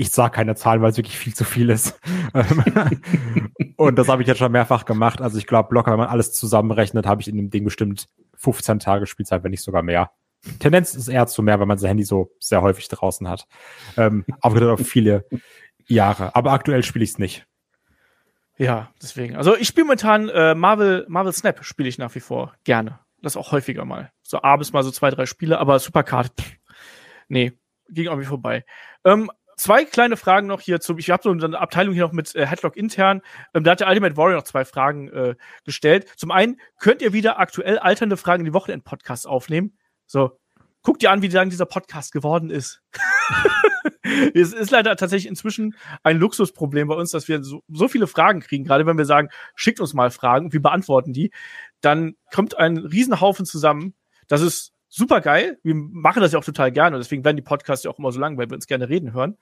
ich 0.00 0.10
sage 0.10 0.34
keine 0.34 0.54
Zahlen, 0.54 0.80
weil 0.80 0.92
es 0.92 0.96
wirklich 0.96 1.18
viel 1.18 1.34
zu 1.34 1.44
viel 1.44 1.68
ist. 1.68 2.00
und 3.76 3.98
das 3.98 4.08
habe 4.08 4.22
ich 4.22 4.28
jetzt 4.28 4.38
schon 4.38 4.50
mehrfach 4.50 4.86
gemacht. 4.86 5.20
Also 5.20 5.36
ich 5.36 5.46
glaube, 5.46 5.74
locker, 5.74 5.90
wenn 5.90 5.98
man 5.98 6.08
alles 6.08 6.32
zusammenrechnet, 6.32 7.06
habe 7.06 7.20
ich 7.20 7.28
in 7.28 7.36
dem 7.36 7.50
Ding 7.50 7.64
bestimmt 7.64 8.06
15 8.40 8.78
Tage 8.78 9.06
Spielzeit, 9.06 9.44
wenn 9.44 9.50
nicht 9.50 9.62
sogar 9.62 9.82
mehr. 9.82 10.10
Tendenz 10.58 10.94
ist 10.94 11.08
eher 11.08 11.26
zu 11.26 11.42
mehr, 11.42 11.60
weil 11.60 11.66
man 11.66 11.78
sein 11.78 11.88
Handy 11.88 12.04
so 12.04 12.32
sehr 12.40 12.62
häufig 12.62 12.88
draußen 12.88 13.28
hat. 13.28 13.46
Ähm, 13.96 14.24
aufgeteilt 14.40 14.80
auf 14.80 14.86
viele 14.86 15.26
Jahre. 15.86 16.34
Aber 16.34 16.52
aktuell 16.52 16.82
spiele 16.82 17.04
ich 17.04 17.10
es 17.10 17.18
nicht. 17.18 17.46
Ja, 18.56 18.90
deswegen. 19.02 19.36
Also 19.36 19.56
ich 19.56 19.68
spiele 19.68 19.84
momentan 19.84 20.28
äh, 20.28 20.54
Marvel, 20.54 21.06
Marvel 21.08 21.32
Snap 21.32 21.64
spiele 21.64 21.88
ich 21.88 21.98
nach 21.98 22.14
wie 22.14 22.20
vor 22.20 22.54
gerne. 22.64 22.98
Das 23.22 23.36
auch 23.36 23.52
häufiger 23.52 23.84
mal. 23.84 24.12
So 24.22 24.42
abends 24.42 24.72
mal 24.72 24.82
so 24.82 24.90
zwei, 24.90 25.10
drei 25.10 25.26
Spiele, 25.26 25.58
aber 25.58 25.78
Supercard, 25.78 26.32
pff, 26.38 26.56
nee, 27.28 27.52
ging 27.88 28.06
irgendwie 28.06 28.26
vorbei. 28.26 28.64
Ähm, 29.04 29.30
zwei 29.60 29.84
kleine 29.84 30.16
Fragen 30.16 30.46
noch 30.46 30.60
hier 30.60 30.80
zum. 30.80 30.98
Ich 30.98 31.10
habe 31.10 31.22
so 31.22 31.30
eine 31.30 31.58
Abteilung 31.58 31.92
hier 31.92 32.04
noch 32.04 32.12
mit 32.12 32.34
äh, 32.34 32.46
Headlock 32.46 32.76
intern. 32.76 33.20
Ähm, 33.54 33.62
da 33.62 33.72
hat 33.72 33.80
der 33.80 33.88
Ultimate 33.88 34.16
Warrior 34.16 34.38
noch 34.38 34.44
zwei 34.44 34.64
Fragen 34.64 35.08
äh, 35.08 35.34
gestellt. 35.64 36.08
Zum 36.16 36.30
einen, 36.30 36.58
könnt 36.78 37.02
ihr 37.02 37.12
wieder 37.12 37.38
aktuell 37.38 37.78
alternde 37.78 38.16
Fragen 38.16 38.40
in 38.40 38.46
die 38.46 38.54
Wochenend-Podcasts 38.54 39.26
aufnehmen? 39.26 39.76
So, 40.06 40.38
guckt 40.82 41.02
ihr 41.02 41.10
an, 41.10 41.20
wie 41.20 41.28
lang 41.28 41.50
dieser 41.50 41.66
Podcast 41.66 42.12
geworden 42.12 42.50
ist. 42.50 42.80
es 44.34 44.54
ist 44.54 44.70
leider 44.70 44.96
tatsächlich 44.96 45.28
inzwischen 45.28 45.76
ein 46.02 46.16
Luxusproblem 46.16 46.88
bei 46.88 46.94
uns, 46.94 47.10
dass 47.10 47.28
wir 47.28 47.44
so, 47.44 47.62
so 47.68 47.86
viele 47.86 48.06
Fragen 48.06 48.40
kriegen, 48.40 48.64
gerade 48.64 48.86
wenn 48.86 48.96
wir 48.98 49.04
sagen, 49.04 49.28
schickt 49.54 49.78
uns 49.78 49.92
mal 49.92 50.10
Fragen 50.10 50.46
und 50.46 50.52
wir 50.54 50.62
beantworten 50.62 51.12
die, 51.12 51.32
dann 51.82 52.14
kommt 52.32 52.56
ein 52.56 52.78
Riesenhaufen 52.78 53.44
zusammen. 53.44 53.94
Das 54.26 54.40
ist 54.40 54.72
super 54.90 55.20
geil. 55.22 55.58
Wir 55.62 55.74
machen 55.74 56.20
das 56.20 56.32
ja 56.32 56.38
auch 56.38 56.44
total 56.44 56.70
gerne 56.72 56.96
und 56.96 57.02
deswegen 57.02 57.24
werden 57.24 57.36
die 57.36 57.42
Podcasts 57.42 57.84
ja 57.84 57.90
auch 57.90 57.98
immer 57.98 58.12
so 58.12 58.20
lang, 58.20 58.36
weil 58.36 58.50
wir 58.50 58.54
uns 58.54 58.66
gerne 58.66 58.88
reden 58.88 59.14
hören. 59.14 59.38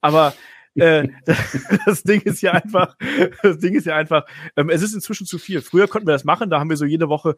Aber 0.00 0.32
äh, 0.76 1.08
das 1.86 2.02
Ding 2.04 2.22
ist 2.22 2.40
ja 2.40 2.52
einfach, 2.52 2.96
das 3.42 3.58
Ding 3.58 3.74
ist 3.74 3.86
ja 3.86 3.96
einfach, 3.96 4.24
ähm, 4.56 4.70
es 4.70 4.82
ist 4.82 4.94
inzwischen 4.94 5.26
zu 5.26 5.38
viel. 5.38 5.60
Früher 5.60 5.88
konnten 5.88 6.08
wir 6.08 6.12
das 6.12 6.24
machen, 6.24 6.48
da 6.48 6.60
haben 6.60 6.70
wir 6.70 6.76
so 6.76 6.86
jede 6.86 7.08
Woche 7.08 7.36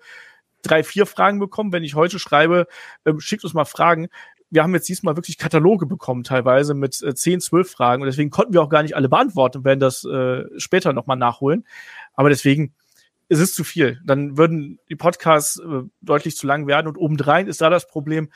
drei, 0.62 0.84
vier 0.84 1.06
Fragen 1.06 1.38
bekommen. 1.38 1.72
Wenn 1.72 1.84
ich 1.84 1.94
heute 1.94 2.18
schreibe, 2.18 2.66
ähm, 3.04 3.20
schickt 3.20 3.44
uns 3.44 3.54
mal 3.54 3.64
Fragen. 3.64 4.08
Wir 4.50 4.62
haben 4.62 4.74
jetzt 4.74 4.88
diesmal 4.88 5.16
wirklich 5.16 5.38
Kataloge 5.38 5.86
bekommen, 5.86 6.22
teilweise 6.22 6.74
mit 6.74 7.02
äh, 7.02 7.14
10, 7.14 7.40
12 7.40 7.70
Fragen. 7.70 8.02
Und 8.02 8.06
deswegen 8.06 8.30
konnten 8.30 8.52
wir 8.52 8.62
auch 8.62 8.68
gar 8.68 8.82
nicht 8.82 8.94
alle 8.94 9.08
beantworten 9.08 9.58
und 9.58 9.64
werden 9.64 9.80
das 9.80 10.04
äh, 10.04 10.44
später 10.58 10.92
nochmal 10.92 11.16
nachholen. 11.16 11.66
Aber 12.14 12.28
deswegen, 12.28 12.74
es 13.28 13.40
ist 13.40 13.54
zu 13.54 13.64
viel. 13.64 14.00
Dann 14.04 14.38
würden 14.38 14.78
die 14.88 14.96
Podcasts 14.96 15.58
äh, 15.58 15.82
deutlich 16.00 16.36
zu 16.36 16.46
lang 16.46 16.66
werden. 16.66 16.86
Und 16.86 16.96
obendrein 16.96 17.48
ist 17.48 17.60
da 17.60 17.70
das 17.70 17.86
Problem, 17.86 18.30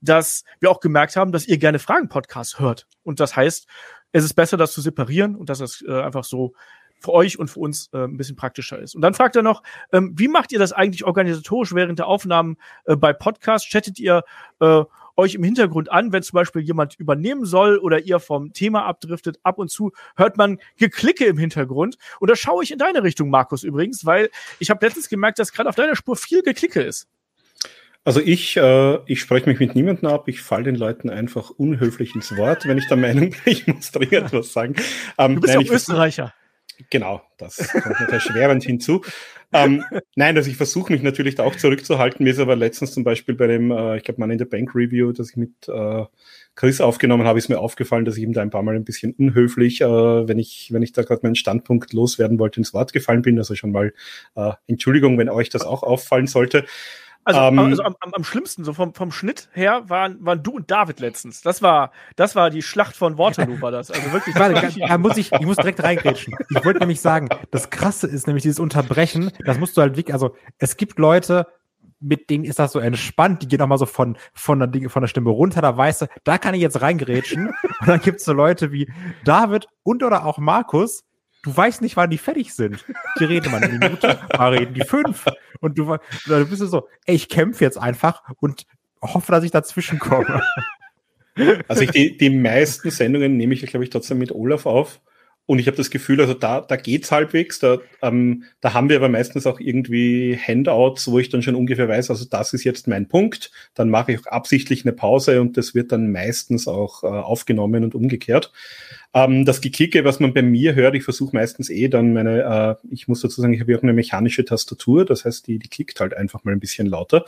dass 0.00 0.44
wir 0.60 0.70
auch 0.70 0.80
gemerkt 0.80 1.16
haben, 1.16 1.32
dass 1.32 1.46
ihr 1.46 1.58
gerne 1.58 1.78
Fragen-Podcasts 1.78 2.58
hört. 2.58 2.86
Und 3.02 3.20
das 3.20 3.36
heißt, 3.36 3.66
es 4.12 4.24
ist 4.24 4.34
besser, 4.34 4.56
das 4.56 4.72
zu 4.72 4.80
separieren 4.80 5.36
und 5.36 5.48
dass 5.48 5.58
das 5.58 5.82
äh, 5.86 6.00
einfach 6.00 6.24
so 6.24 6.54
für 7.00 7.12
euch 7.12 7.38
und 7.38 7.48
für 7.48 7.60
uns 7.60 7.88
äh, 7.92 8.04
ein 8.04 8.16
bisschen 8.16 8.36
praktischer 8.36 8.78
ist. 8.78 8.94
Und 8.94 9.00
dann 9.00 9.14
fragt 9.14 9.34
er 9.34 9.42
noch, 9.42 9.62
ähm, 9.92 10.12
wie 10.16 10.28
macht 10.28 10.52
ihr 10.52 10.58
das 10.58 10.72
eigentlich 10.72 11.04
organisatorisch 11.04 11.74
während 11.74 11.98
der 11.98 12.06
Aufnahmen 12.06 12.56
äh, 12.84 12.94
bei 12.94 13.12
Podcasts? 13.12 13.68
Chattet 13.68 13.98
ihr 13.98 14.22
äh, 14.60 14.82
euch 15.20 15.34
im 15.34 15.44
Hintergrund 15.44 15.90
an, 15.90 16.12
wenn 16.12 16.22
zum 16.22 16.34
Beispiel 16.34 16.62
jemand 16.62 16.98
übernehmen 16.98 17.44
soll 17.44 17.78
oder 17.78 18.00
ihr 18.00 18.18
vom 18.18 18.52
Thema 18.52 18.84
abdriftet. 18.84 19.38
Ab 19.42 19.58
und 19.58 19.70
zu 19.70 19.92
hört 20.16 20.36
man 20.36 20.58
Geklicke 20.76 21.26
im 21.26 21.38
Hintergrund. 21.38 21.96
Und 22.18 22.30
da 22.30 22.36
schaue 22.36 22.64
ich 22.64 22.72
in 22.72 22.78
deine 22.78 23.02
Richtung, 23.02 23.30
Markus, 23.30 23.62
übrigens, 23.62 24.04
weil 24.04 24.30
ich 24.58 24.70
habe 24.70 24.84
letztens 24.84 25.08
gemerkt, 25.08 25.38
dass 25.38 25.52
gerade 25.52 25.68
auf 25.68 25.76
deiner 25.76 25.96
Spur 25.96 26.16
viel 26.16 26.42
Geklicke 26.42 26.82
ist. 26.82 27.08
Also 28.02 28.20
ich, 28.20 28.56
äh, 28.56 28.98
ich 29.06 29.20
spreche 29.20 29.48
mich 29.48 29.60
mit 29.60 29.74
niemandem 29.74 30.08
ab, 30.08 30.26
ich 30.26 30.40
falle 30.40 30.64
den 30.64 30.74
Leuten 30.74 31.10
einfach 31.10 31.50
unhöflich 31.50 32.14
ins 32.14 32.34
Wort, 32.36 32.66
wenn 32.66 32.78
ich 32.78 32.88
der 32.88 32.96
Meinung 32.96 33.30
bin, 33.30 33.38
ich 33.44 33.66
muss 33.66 33.92
dringend 33.92 34.32
was 34.32 34.52
sagen. 34.52 34.74
Ähm, 35.18 35.34
du 35.34 35.42
bist 35.42 35.54
ja 35.54 35.60
Österreicher. 35.60 36.34
Genau, 36.88 37.22
das 37.38 37.68
kommt 37.72 38.00
noch 38.00 38.08
erschwerend 38.08 38.64
hinzu. 38.64 39.02
Ähm, 39.52 39.84
nein, 40.14 40.36
also 40.36 40.48
ich 40.48 40.56
versuche 40.56 40.92
mich 40.92 41.02
natürlich 41.02 41.34
da 41.34 41.42
auch 41.42 41.56
zurückzuhalten. 41.56 42.22
Mir 42.24 42.30
ist 42.30 42.38
aber 42.38 42.56
letztens 42.56 42.92
zum 42.92 43.02
Beispiel 43.02 43.34
bei 43.34 43.48
dem, 43.48 43.70
äh, 43.70 43.96
ich 43.96 44.04
glaube, 44.04 44.20
Mann 44.20 44.30
in 44.30 44.38
der 44.38 44.44
Bank 44.44 44.74
Review, 44.74 45.12
das 45.12 45.30
ich 45.30 45.36
mit 45.36 45.68
äh, 45.68 46.04
Chris 46.54 46.80
aufgenommen 46.80 47.26
habe, 47.26 47.38
ist 47.38 47.48
mir 47.48 47.58
aufgefallen, 47.58 48.04
dass 48.04 48.16
ich 48.16 48.22
ihm 48.22 48.32
da 48.32 48.42
ein 48.42 48.50
paar 48.50 48.62
Mal 48.62 48.76
ein 48.76 48.84
bisschen 48.84 49.12
unhöflich, 49.12 49.80
äh, 49.80 49.86
wenn 49.86 50.38
ich, 50.38 50.68
wenn 50.72 50.82
ich 50.82 50.92
da 50.92 51.02
gerade 51.02 51.20
meinen 51.22 51.34
Standpunkt 51.34 51.92
loswerden 51.92 52.38
wollte, 52.38 52.60
ins 52.60 52.72
Wort 52.72 52.92
gefallen 52.92 53.22
bin. 53.22 53.38
Also 53.38 53.54
schon 53.56 53.72
mal 53.72 53.92
äh, 54.36 54.52
Entschuldigung, 54.68 55.18
wenn 55.18 55.28
euch 55.28 55.48
das 55.48 55.62
auch 55.62 55.82
auffallen 55.82 56.28
sollte. 56.28 56.64
Also, 57.24 57.40
ähm, 57.40 57.58
also 57.58 57.82
am, 57.82 57.96
am, 58.00 58.14
am, 58.14 58.24
schlimmsten, 58.24 58.64
so 58.64 58.72
vom, 58.72 58.94
vom 58.94 59.12
Schnitt 59.12 59.48
her, 59.52 59.82
waren, 59.88 60.24
waren 60.24 60.42
du 60.42 60.52
und 60.52 60.70
David 60.70 61.00
letztens. 61.00 61.42
Das 61.42 61.60
war, 61.60 61.92
das 62.16 62.34
war 62.34 62.50
die 62.50 62.62
Schlacht 62.62 62.96
von 62.96 63.18
Waterloo, 63.18 63.60
war 63.60 63.70
das. 63.70 63.90
Also 63.90 64.12
wirklich. 64.12 64.34
Warte, 64.36 64.72
da 64.78 64.98
muss 64.98 65.16
ich, 65.16 65.32
ich 65.32 65.46
muss 65.46 65.56
direkt 65.56 65.82
reingrätschen. 65.82 66.34
Ich 66.48 66.64
wollte 66.64 66.80
nämlich 66.80 67.00
sagen, 67.00 67.28
das 67.50 67.70
Krasse 67.70 68.06
ist 68.06 68.26
nämlich 68.26 68.42
dieses 68.42 68.58
Unterbrechen, 68.58 69.30
das 69.44 69.58
musst 69.58 69.76
du 69.76 69.82
halt 69.82 69.96
wirklich, 69.96 70.14
also 70.14 70.34
es 70.58 70.76
gibt 70.76 70.98
Leute, 70.98 71.46
mit 72.00 72.30
denen 72.30 72.44
ist 72.44 72.58
das 72.58 72.72
so 72.72 72.78
entspannt, 72.78 73.42
die 73.42 73.48
gehen 73.48 73.60
auch 73.60 73.66
mal 73.66 73.78
so 73.78 73.86
von, 73.86 74.16
von, 74.32 74.58
der, 74.58 74.88
von 74.88 75.02
der 75.02 75.08
Stimme 75.08 75.30
runter, 75.30 75.60
da 75.60 75.76
weißt 75.76 76.02
du, 76.02 76.06
da 76.24 76.38
kann 76.38 76.54
ich 76.54 76.62
jetzt 76.62 76.80
reingrätschen. 76.80 77.48
Und 77.80 77.88
dann 77.88 78.00
gibt's 78.00 78.24
so 78.24 78.32
Leute 78.32 78.72
wie 78.72 78.90
David 79.24 79.66
und 79.82 80.02
oder 80.02 80.24
auch 80.24 80.38
Markus, 80.38 81.04
du 81.42 81.56
weißt 81.56 81.82
nicht, 81.82 81.96
wann 81.96 82.10
die 82.10 82.18
fertig 82.18 82.54
sind. 82.54 82.84
Die 83.18 83.24
reden 83.24 83.50
mal 83.50 83.62
eine 83.62 83.72
Minute, 83.78 84.18
mal 84.36 84.54
reden 84.54 84.74
die 84.74 84.84
fünf. 84.84 85.24
Und 85.60 85.78
du, 85.78 85.96
du 86.26 86.46
bist 86.46 86.62
so, 86.62 86.88
ey, 87.06 87.14
ich 87.14 87.28
kämpfe 87.28 87.64
jetzt 87.64 87.78
einfach 87.78 88.22
und 88.40 88.66
hoffe, 89.02 89.32
dass 89.32 89.44
ich 89.44 89.50
dazwischen 89.50 89.98
komme. 89.98 90.42
Also 91.68 91.82
ich, 91.82 91.92
die, 91.92 92.18
die 92.18 92.28
meisten 92.28 92.90
Sendungen 92.90 93.36
nehme 93.36 93.54
ich, 93.54 93.64
glaube 93.64 93.84
ich, 93.84 93.90
trotzdem 93.90 94.18
mit 94.18 94.32
Olaf 94.32 94.66
auf. 94.66 95.00
Und 95.50 95.58
ich 95.58 95.66
habe 95.66 95.76
das 95.76 95.90
Gefühl, 95.90 96.20
also 96.20 96.32
da, 96.32 96.60
da 96.60 96.76
geht's 96.76 97.10
halbwegs. 97.10 97.58
Da, 97.58 97.78
ähm, 98.02 98.44
da 98.60 98.72
haben 98.72 98.88
wir 98.88 98.94
aber 98.94 99.08
meistens 99.08 99.48
auch 99.48 99.58
irgendwie 99.58 100.38
Handouts, 100.38 101.10
wo 101.10 101.18
ich 101.18 101.28
dann 101.28 101.42
schon 101.42 101.56
ungefähr 101.56 101.88
weiß, 101.88 102.08
also 102.10 102.24
das 102.24 102.52
ist 102.52 102.62
jetzt 102.62 102.86
mein 102.86 103.08
Punkt. 103.08 103.50
Dann 103.74 103.90
mache 103.90 104.12
ich 104.12 104.20
auch 104.20 104.26
absichtlich 104.26 104.84
eine 104.84 104.92
Pause 104.92 105.40
und 105.40 105.56
das 105.56 105.74
wird 105.74 105.90
dann 105.90 106.12
meistens 106.12 106.68
auch 106.68 107.02
äh, 107.02 107.08
aufgenommen 107.08 107.82
und 107.82 107.96
umgekehrt. 107.96 108.52
Ähm, 109.12 109.44
das 109.44 109.60
Gekicke, 109.60 110.04
was 110.04 110.20
man 110.20 110.34
bei 110.34 110.42
mir 110.42 110.76
hört, 110.76 110.94
ich 110.94 111.02
versuche 111.02 111.34
meistens 111.34 111.68
eh 111.68 111.88
dann 111.88 112.12
meine, 112.12 112.78
äh, 112.80 112.86
ich 112.94 113.08
muss 113.08 113.20
dazu 113.20 113.40
sagen, 113.40 113.52
ich 113.52 113.60
habe 113.60 113.72
ja 113.72 113.78
auch 113.78 113.82
eine 113.82 113.92
mechanische 113.92 114.44
Tastatur, 114.44 115.04
das 115.04 115.24
heißt, 115.24 115.48
die, 115.48 115.58
die 115.58 115.68
klickt 115.68 115.98
halt 115.98 116.14
einfach 116.14 116.44
mal 116.44 116.52
ein 116.52 116.60
bisschen 116.60 116.86
lauter. 116.86 117.24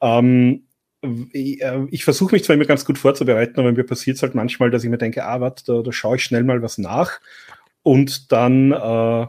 Ähm, 0.00 0.64
ich, 1.32 1.62
äh, 1.62 1.86
ich 1.90 2.04
versuche 2.04 2.34
mich 2.34 2.44
zwar 2.44 2.54
immer 2.54 2.64
ganz 2.64 2.84
gut 2.84 2.98
vorzubereiten, 2.98 3.58
aber 3.60 3.72
mir 3.72 3.84
passiert 3.84 4.16
es 4.16 4.22
halt 4.22 4.34
manchmal, 4.34 4.70
dass 4.70 4.84
ich 4.84 4.90
mir 4.90 4.98
denke, 4.98 5.24
ah, 5.24 5.40
warte, 5.40 5.64
da, 5.66 5.82
da 5.82 5.92
schaue 5.92 6.16
ich 6.16 6.24
schnell 6.24 6.44
mal 6.44 6.62
was 6.62 6.78
nach 6.78 7.20
und 7.82 8.32
dann, 8.32 8.72
äh, 8.72 9.26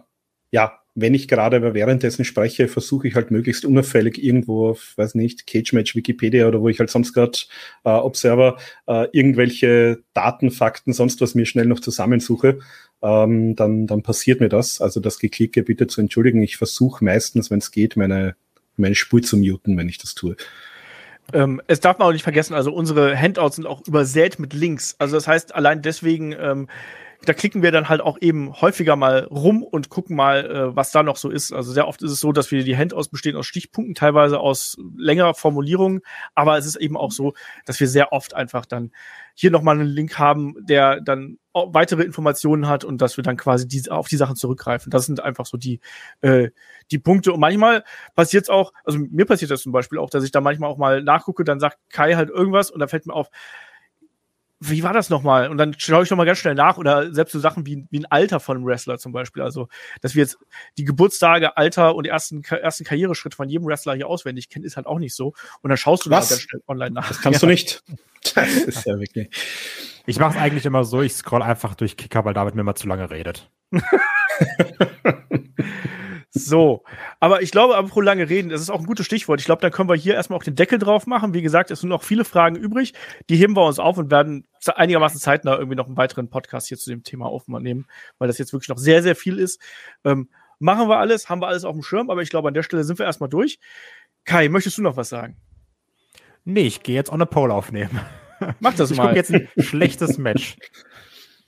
ja, 0.51 0.79
wenn 0.97 1.13
ich 1.13 1.27
gerade 1.27 1.73
währenddessen 1.73 2.23
spreche, 2.23 2.69
versuche 2.69 3.09
ich 3.09 3.15
halt 3.15 3.29
möglichst 3.29 3.65
unauffällig 3.65 4.23
irgendwo 4.23 4.69
auf, 4.69 4.93
weiß 4.95 5.15
nicht, 5.15 5.45
Cage 5.45 5.73
Match, 5.73 5.93
Wikipedia 5.93 6.47
oder 6.47 6.61
wo 6.61 6.69
ich 6.69 6.79
halt 6.79 6.89
sonst 6.89 7.11
gerade 7.11 7.37
äh, 7.83 7.89
Observer 7.89 8.57
äh, 8.87 9.07
irgendwelche 9.11 9.99
Daten, 10.13 10.51
Fakten, 10.51 10.93
sonst 10.93 11.19
was 11.19 11.35
mir 11.35 11.45
schnell 11.45 11.65
noch 11.65 11.81
zusammensuche, 11.81 12.59
ähm, 13.01 13.57
dann, 13.57 13.87
dann 13.87 14.03
passiert 14.03 14.39
mir 14.39 14.47
das. 14.47 14.79
Also 14.79 15.01
das 15.01 15.19
Geklicke 15.19 15.63
bitte 15.63 15.87
zu 15.87 15.99
entschuldigen. 15.99 16.41
Ich 16.41 16.55
versuche 16.55 17.03
meistens, 17.03 17.51
wenn 17.51 17.59
es 17.59 17.71
geht, 17.71 17.97
meine, 17.97 18.37
meine 18.77 18.95
Spur 18.95 19.21
zu 19.21 19.35
muten, 19.35 19.77
wenn 19.77 19.89
ich 19.89 19.97
das 19.97 20.15
tue. 20.15 20.37
Ähm, 21.33 21.61
es 21.67 21.79
darf 21.79 21.97
man 21.97 22.07
auch 22.07 22.13
nicht 22.13 22.23
vergessen, 22.23 22.53
also 22.53 22.71
unsere 22.71 23.17
Handouts 23.19 23.55
sind 23.55 23.65
auch 23.65 23.81
übersät 23.87 24.39
mit 24.39 24.53
Links. 24.53 24.95
Also 24.99 25.15
das 25.15 25.27
heißt, 25.27 25.55
allein 25.55 25.81
deswegen 25.81 26.33
ähm, 26.33 26.67
da 27.25 27.33
klicken 27.33 27.61
wir 27.63 27.71
dann 27.71 27.89
halt 27.89 28.01
auch 28.01 28.17
eben 28.21 28.53
häufiger 28.61 28.95
mal 28.95 29.25
rum 29.25 29.63
und 29.63 29.89
gucken 29.89 30.15
mal, 30.15 30.45
äh, 30.45 30.75
was 30.75 30.91
da 30.91 31.03
noch 31.03 31.17
so 31.17 31.29
ist. 31.29 31.51
Also 31.51 31.71
sehr 31.71 31.87
oft 31.87 32.01
ist 32.01 32.11
es 32.11 32.19
so, 32.19 32.31
dass 32.31 32.51
wir 32.51 32.63
die 32.63 32.77
Handouts 32.77 33.09
bestehen 33.09 33.35
aus 33.35 33.45
Stichpunkten, 33.45 33.95
teilweise 33.95 34.39
aus 34.39 34.77
längerer 34.97 35.33
Formulierungen, 35.33 36.01
aber 36.33 36.57
es 36.57 36.65
ist 36.65 36.75
eben 36.75 36.97
auch 36.97 37.11
so, 37.11 37.33
dass 37.65 37.79
wir 37.79 37.87
sehr 37.87 38.13
oft 38.13 38.33
einfach 38.33 38.65
dann 38.65 38.91
hier 39.33 39.51
nochmal 39.51 39.79
einen 39.79 39.89
Link 39.89 40.17
haben, 40.17 40.55
der 40.65 41.01
dann 41.01 41.37
weitere 41.53 42.03
Informationen 42.03 42.67
hat 42.67 42.83
und 42.83 43.01
dass 43.01 43.17
wir 43.17 43.23
dann 43.23 43.37
quasi 43.37 43.67
die, 43.67 43.89
auf 43.89 44.07
die 44.07 44.17
Sachen 44.17 44.35
zurückgreifen. 44.35 44.89
Das 44.89 45.05
sind 45.05 45.21
einfach 45.21 45.45
so 45.45 45.57
die, 45.57 45.79
äh, 46.21 46.49
die 46.91 46.99
Punkte. 46.99 47.33
Und 47.33 47.39
manchmal 47.39 47.83
passiert 48.15 48.43
es 48.43 48.49
auch, 48.49 48.73
also 48.83 48.99
mir 48.99 49.25
passiert 49.25 49.51
das 49.51 49.61
zum 49.61 49.71
Beispiel 49.71 49.99
auch, 49.99 50.09
dass 50.09 50.23
ich 50.23 50.31
da 50.31 50.41
manchmal 50.41 50.69
auch 50.69 50.77
mal 50.77 51.01
nachgucke, 51.01 51.43
dann 51.43 51.59
sagt 51.59 51.77
Kai 51.89 52.15
halt 52.15 52.29
irgendwas 52.29 52.71
und 52.71 52.79
da 52.79 52.87
fällt 52.87 53.05
mir 53.07 53.13
auf, 53.13 53.29
wie 54.69 54.83
war 54.83 54.93
das 54.93 55.09
nochmal? 55.09 55.49
Und 55.49 55.57
dann 55.57 55.75
schaue 55.77 56.03
ich 56.03 56.09
nochmal 56.09 56.25
ganz 56.25 56.39
schnell 56.39 56.55
nach 56.55 56.77
oder 56.77 57.13
selbst 57.13 57.31
so 57.31 57.39
Sachen 57.39 57.65
wie, 57.65 57.85
wie 57.89 57.99
ein 57.99 58.05
Alter 58.05 58.39
von 58.39 58.57
einem 58.57 58.65
Wrestler 58.65 58.97
zum 58.97 59.11
Beispiel. 59.11 59.43
Also, 59.43 59.67
dass 60.01 60.15
wir 60.15 60.23
jetzt 60.23 60.37
die 60.77 60.85
Geburtstage, 60.85 61.57
Alter 61.57 61.95
und 61.95 62.05
ersten, 62.05 62.43
ersten 62.43 62.83
Karriereschritt 62.83 63.35
von 63.35 63.49
jedem 63.49 63.67
Wrestler 63.67 63.95
hier 63.95 64.07
auswendig 64.07 64.49
kennen, 64.49 64.65
ist 64.65 64.77
halt 64.77 64.87
auch 64.87 64.99
nicht 64.99 65.15
so. 65.15 65.33
Und 65.61 65.69
dann 65.69 65.77
schaust 65.77 66.05
du 66.05 66.09
Was? 66.09 66.29
ganz 66.29 66.41
schnell 66.41 66.61
online 66.67 66.91
nach. 66.91 67.07
Das 67.07 67.21
kannst 67.21 67.41
ja. 67.41 67.47
du 67.47 67.51
nicht. 67.51 67.83
Das 68.33 68.49
ist 68.49 68.87
ja 68.87 68.99
wirklich. 68.99 69.29
Ich 70.07 70.17
mache 70.17 70.35
es 70.35 70.41
eigentlich 70.41 70.65
immer 70.65 70.83
so, 70.83 71.03
ich 71.03 71.13
scroll 71.13 71.43
einfach 71.43 71.75
durch 71.75 71.95
Kicker, 71.95 72.25
weil 72.25 72.33
David 72.33 72.55
mir 72.55 72.63
mal 72.63 72.73
zu 72.73 72.87
lange 72.87 73.11
redet. 73.11 73.51
So, 76.37 76.83
aber 77.21 77.43
ich 77.43 77.51
glaube, 77.51 77.77
apropos 77.77 78.03
lange 78.03 78.29
reden, 78.29 78.49
das 78.49 78.59
ist 78.59 78.69
auch 78.69 78.81
ein 78.81 78.85
gutes 78.85 79.05
Stichwort. 79.05 79.39
Ich 79.39 79.45
glaube, 79.45 79.61
da 79.61 79.69
können 79.69 79.87
wir 79.87 79.95
hier 79.95 80.15
erstmal 80.15 80.37
auch 80.37 80.43
den 80.43 80.55
Deckel 80.55 80.79
drauf 80.79 81.07
machen. 81.07 81.33
Wie 81.33 81.41
gesagt, 81.41 81.71
es 81.71 81.79
sind 81.79 81.87
noch 81.87 82.03
viele 82.03 82.25
Fragen 82.25 82.57
übrig. 82.57 82.93
Die 83.29 83.37
heben 83.37 83.55
wir 83.55 83.65
uns 83.65 83.79
auf 83.79 83.97
und 83.97 84.11
werden 84.11 84.45
einigermaßen 84.65 85.17
zeitnah 85.17 85.57
irgendwie 85.57 85.77
noch 85.77 85.87
einen 85.87 85.95
weiteren 85.95 86.29
Podcast 86.29 86.67
hier 86.67 86.77
zu 86.77 86.89
dem 86.89 87.03
Thema 87.03 87.27
aufnehmen, 87.27 87.87
weil 88.17 88.27
das 88.27 88.37
jetzt 88.37 88.51
wirklich 88.51 88.67
noch 88.67 88.77
sehr, 88.77 89.01
sehr 89.01 89.15
viel 89.15 89.39
ist. 89.39 89.61
Ähm, 90.03 90.27
machen 90.59 90.89
wir 90.89 90.97
alles, 90.97 91.29
haben 91.29 91.41
wir 91.41 91.47
alles 91.47 91.63
auf 91.63 91.73
dem 91.73 91.83
Schirm, 91.83 92.09
aber 92.09 92.21
ich 92.21 92.29
glaube, 92.29 92.49
an 92.49 92.53
der 92.53 92.63
Stelle 92.63 92.83
sind 92.83 92.99
wir 92.99 93.05
erstmal 93.05 93.29
durch. 93.29 93.57
Kai, 94.25 94.49
möchtest 94.49 94.77
du 94.77 94.81
noch 94.81 94.97
was 94.97 95.07
sagen? 95.07 95.37
Nee, 96.43 96.67
ich 96.67 96.83
gehe 96.83 96.95
jetzt 96.95 97.13
on 97.13 97.21
a 97.21 97.25
Pole 97.25 97.53
aufnehmen. 97.53 98.01
Mach 98.59 98.75
das 98.75 98.91
ich 98.91 98.97
mal. 98.97 99.11
Ich 99.11 99.15
jetzt 99.15 99.33
ein 99.33 99.47
schlechtes 99.57 100.17
Match. 100.17 100.57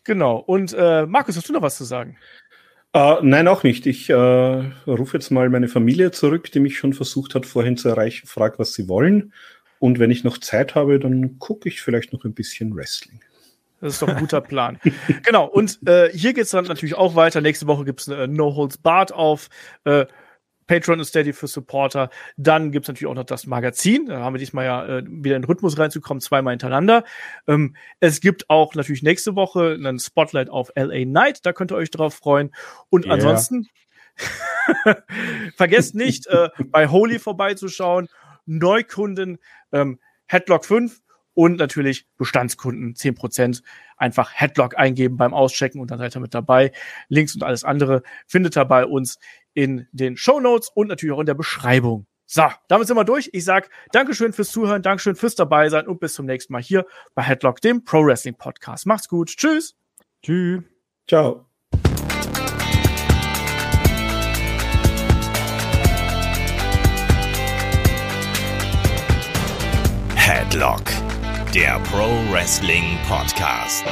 Genau. 0.06 0.38
Und 0.38 0.74
äh, 0.74 1.06
Markus, 1.06 1.36
hast 1.36 1.50
du 1.50 1.54
noch 1.54 1.62
was 1.62 1.76
zu 1.76 1.84
sagen? 1.84 2.18
Uh, 2.98 3.20
nein, 3.22 3.48
auch 3.48 3.62
nicht. 3.62 3.86
Ich 3.86 4.12
uh, 4.12 4.64
rufe 4.88 5.18
jetzt 5.18 5.30
mal 5.30 5.52
meine 5.52 5.68
Familie 5.68 6.10
zurück, 6.10 6.52
die 6.52 6.60
mich 6.60 6.80
schon 6.80 6.94
versucht 6.94 7.36
hat, 7.36 7.46
vorhin 7.46 7.78
zu 7.78 7.90
erreichen, 7.90 8.26
frage, 8.26 8.58
was 8.58 8.74
sie 8.74 8.90
wollen. 8.90 9.34
Und 9.78 10.00
wenn 10.00 10.10
ich 10.10 10.24
noch 10.24 10.40
Zeit 10.40 10.74
habe, 10.74 10.98
dann 10.98 11.38
gucke 11.38 11.70
ich 11.70 11.80
vielleicht 11.80 12.12
noch 12.12 12.26
ein 12.26 12.34
bisschen 12.34 12.76
Wrestling. 12.76 13.20
Das 13.82 13.94
ist 13.94 14.02
doch 14.02 14.08
ein 14.08 14.18
guter 14.18 14.42
Plan. 14.42 14.80
genau, 15.24 15.46
und 15.46 15.78
äh, 15.88 16.10
hier 16.12 16.34
geht's 16.34 16.50
dann 16.50 16.66
natürlich 16.66 16.96
auch 16.96 17.14
weiter. 17.14 17.40
Nächste 17.40 17.68
Woche 17.68 17.86
gibt's 17.86 18.10
eine 18.10 18.28
No 18.28 18.56
Holds 18.56 18.80
Barred 18.80 19.12
auf. 19.12 19.50
Äh, 19.84 20.08
Patreon 20.68 21.00
und 21.00 21.06
Steady 21.06 21.34
für 21.34 21.48
Supporter. 21.48 22.10
Dann 22.36 22.72
gibt's 22.72 22.88
natürlich 22.88 23.10
auch 23.10 23.16
noch 23.16 23.24
das 23.24 23.48
Magazin. 23.48 24.06
Da 24.08 24.20
haben 24.20 24.34
wir 24.34 24.40
diesmal 24.40 24.66
ja 24.66 24.86
äh, 24.86 25.04
wieder 25.06 25.36
in 25.36 25.42
den 25.42 25.46
Rhythmus 25.46 25.78
reinzukommen, 25.78 26.22
zweimal 26.22 26.52
hintereinander. 26.52 27.04
Ähm, 27.48 27.76
es 28.00 28.20
gibt 28.22 28.50
auch 28.50 28.76
natürlich 28.76 29.04
nächste 29.04 29.36
Woche 29.36 29.74
einen 29.74 30.00
Spotlight 30.00 30.50
auf 30.50 30.72
LA 30.76 31.06
Night. 31.06 31.46
Da 31.46 31.54
könnt 31.54 31.72
ihr 31.72 31.76
euch 31.76 31.90
drauf 31.90 32.14
freuen. 32.14 32.54
Und 32.90 33.06
yeah. 33.06 33.16
ansonsten 33.16 33.68
vergesst 35.56 35.96
nicht, 35.96 36.28
äh, 36.28 36.50
bei 36.68 36.88
Holy 36.88 37.20
vorbeizuschauen. 37.20 38.10
Neukunden, 38.46 39.40
ähm, 39.72 40.00
Headlock 40.28 40.66
5 40.66 41.02
Und 41.34 41.58
natürlich 41.58 42.08
Bestandskunden 42.18 42.96
10% 42.96 43.62
einfach 43.98 44.32
Headlock 44.34 44.78
eingeben 44.78 45.18
beim 45.18 45.34
Auschecken 45.34 45.82
und 45.82 45.92
dann 45.92 46.00
seid 46.00 46.16
ihr 46.16 46.20
mit 46.20 46.34
dabei. 46.34 46.72
Links 47.10 47.36
und 47.36 47.44
alles 47.44 47.64
andere 47.64 48.04
findet 48.26 48.58
ihr 48.58 48.66
bei 48.66 48.86
uns 48.86 49.20
in 49.58 49.88
den 49.92 50.18
Show 50.18 50.40
Notes 50.40 50.70
und 50.70 50.88
natürlich 50.88 51.16
auch 51.16 51.20
in 51.20 51.26
der 51.26 51.34
Beschreibung. 51.34 52.06
So, 52.28 52.44
damit 52.68 52.86
sind 52.88 52.96
wir 52.96 53.06
durch. 53.06 53.32
Ich 53.34 53.44
sag 53.44 53.72
Dankeschön 53.92 54.32
fürs 54.32 54.52
Zuhören, 54.52 54.84
Dankeschön 54.84 55.16
fürs 55.16 55.34
dabei 55.34 55.68
sein 55.70 55.88
und 55.88 56.00
bis 56.00 56.14
zum 56.14 56.28
nächsten 56.28 56.54
Mal 56.54 56.62
hier 56.62 56.86
bei 57.16 57.24
Headlock, 57.24 57.60
dem 57.62 57.84
Pro 57.84 58.06
Wrestling 58.06 58.36
Podcast. 58.36 58.86
Macht's 58.86 59.08
gut. 59.08 59.30
Tschüss. 59.30 59.76
Tschüss. 60.22 60.62
Ciao. 61.08 61.48
Headlock, 70.16 70.84
der 71.56 71.80
Pro 71.90 72.10
Wrestling 72.32 73.00
Podcast. 73.08 73.86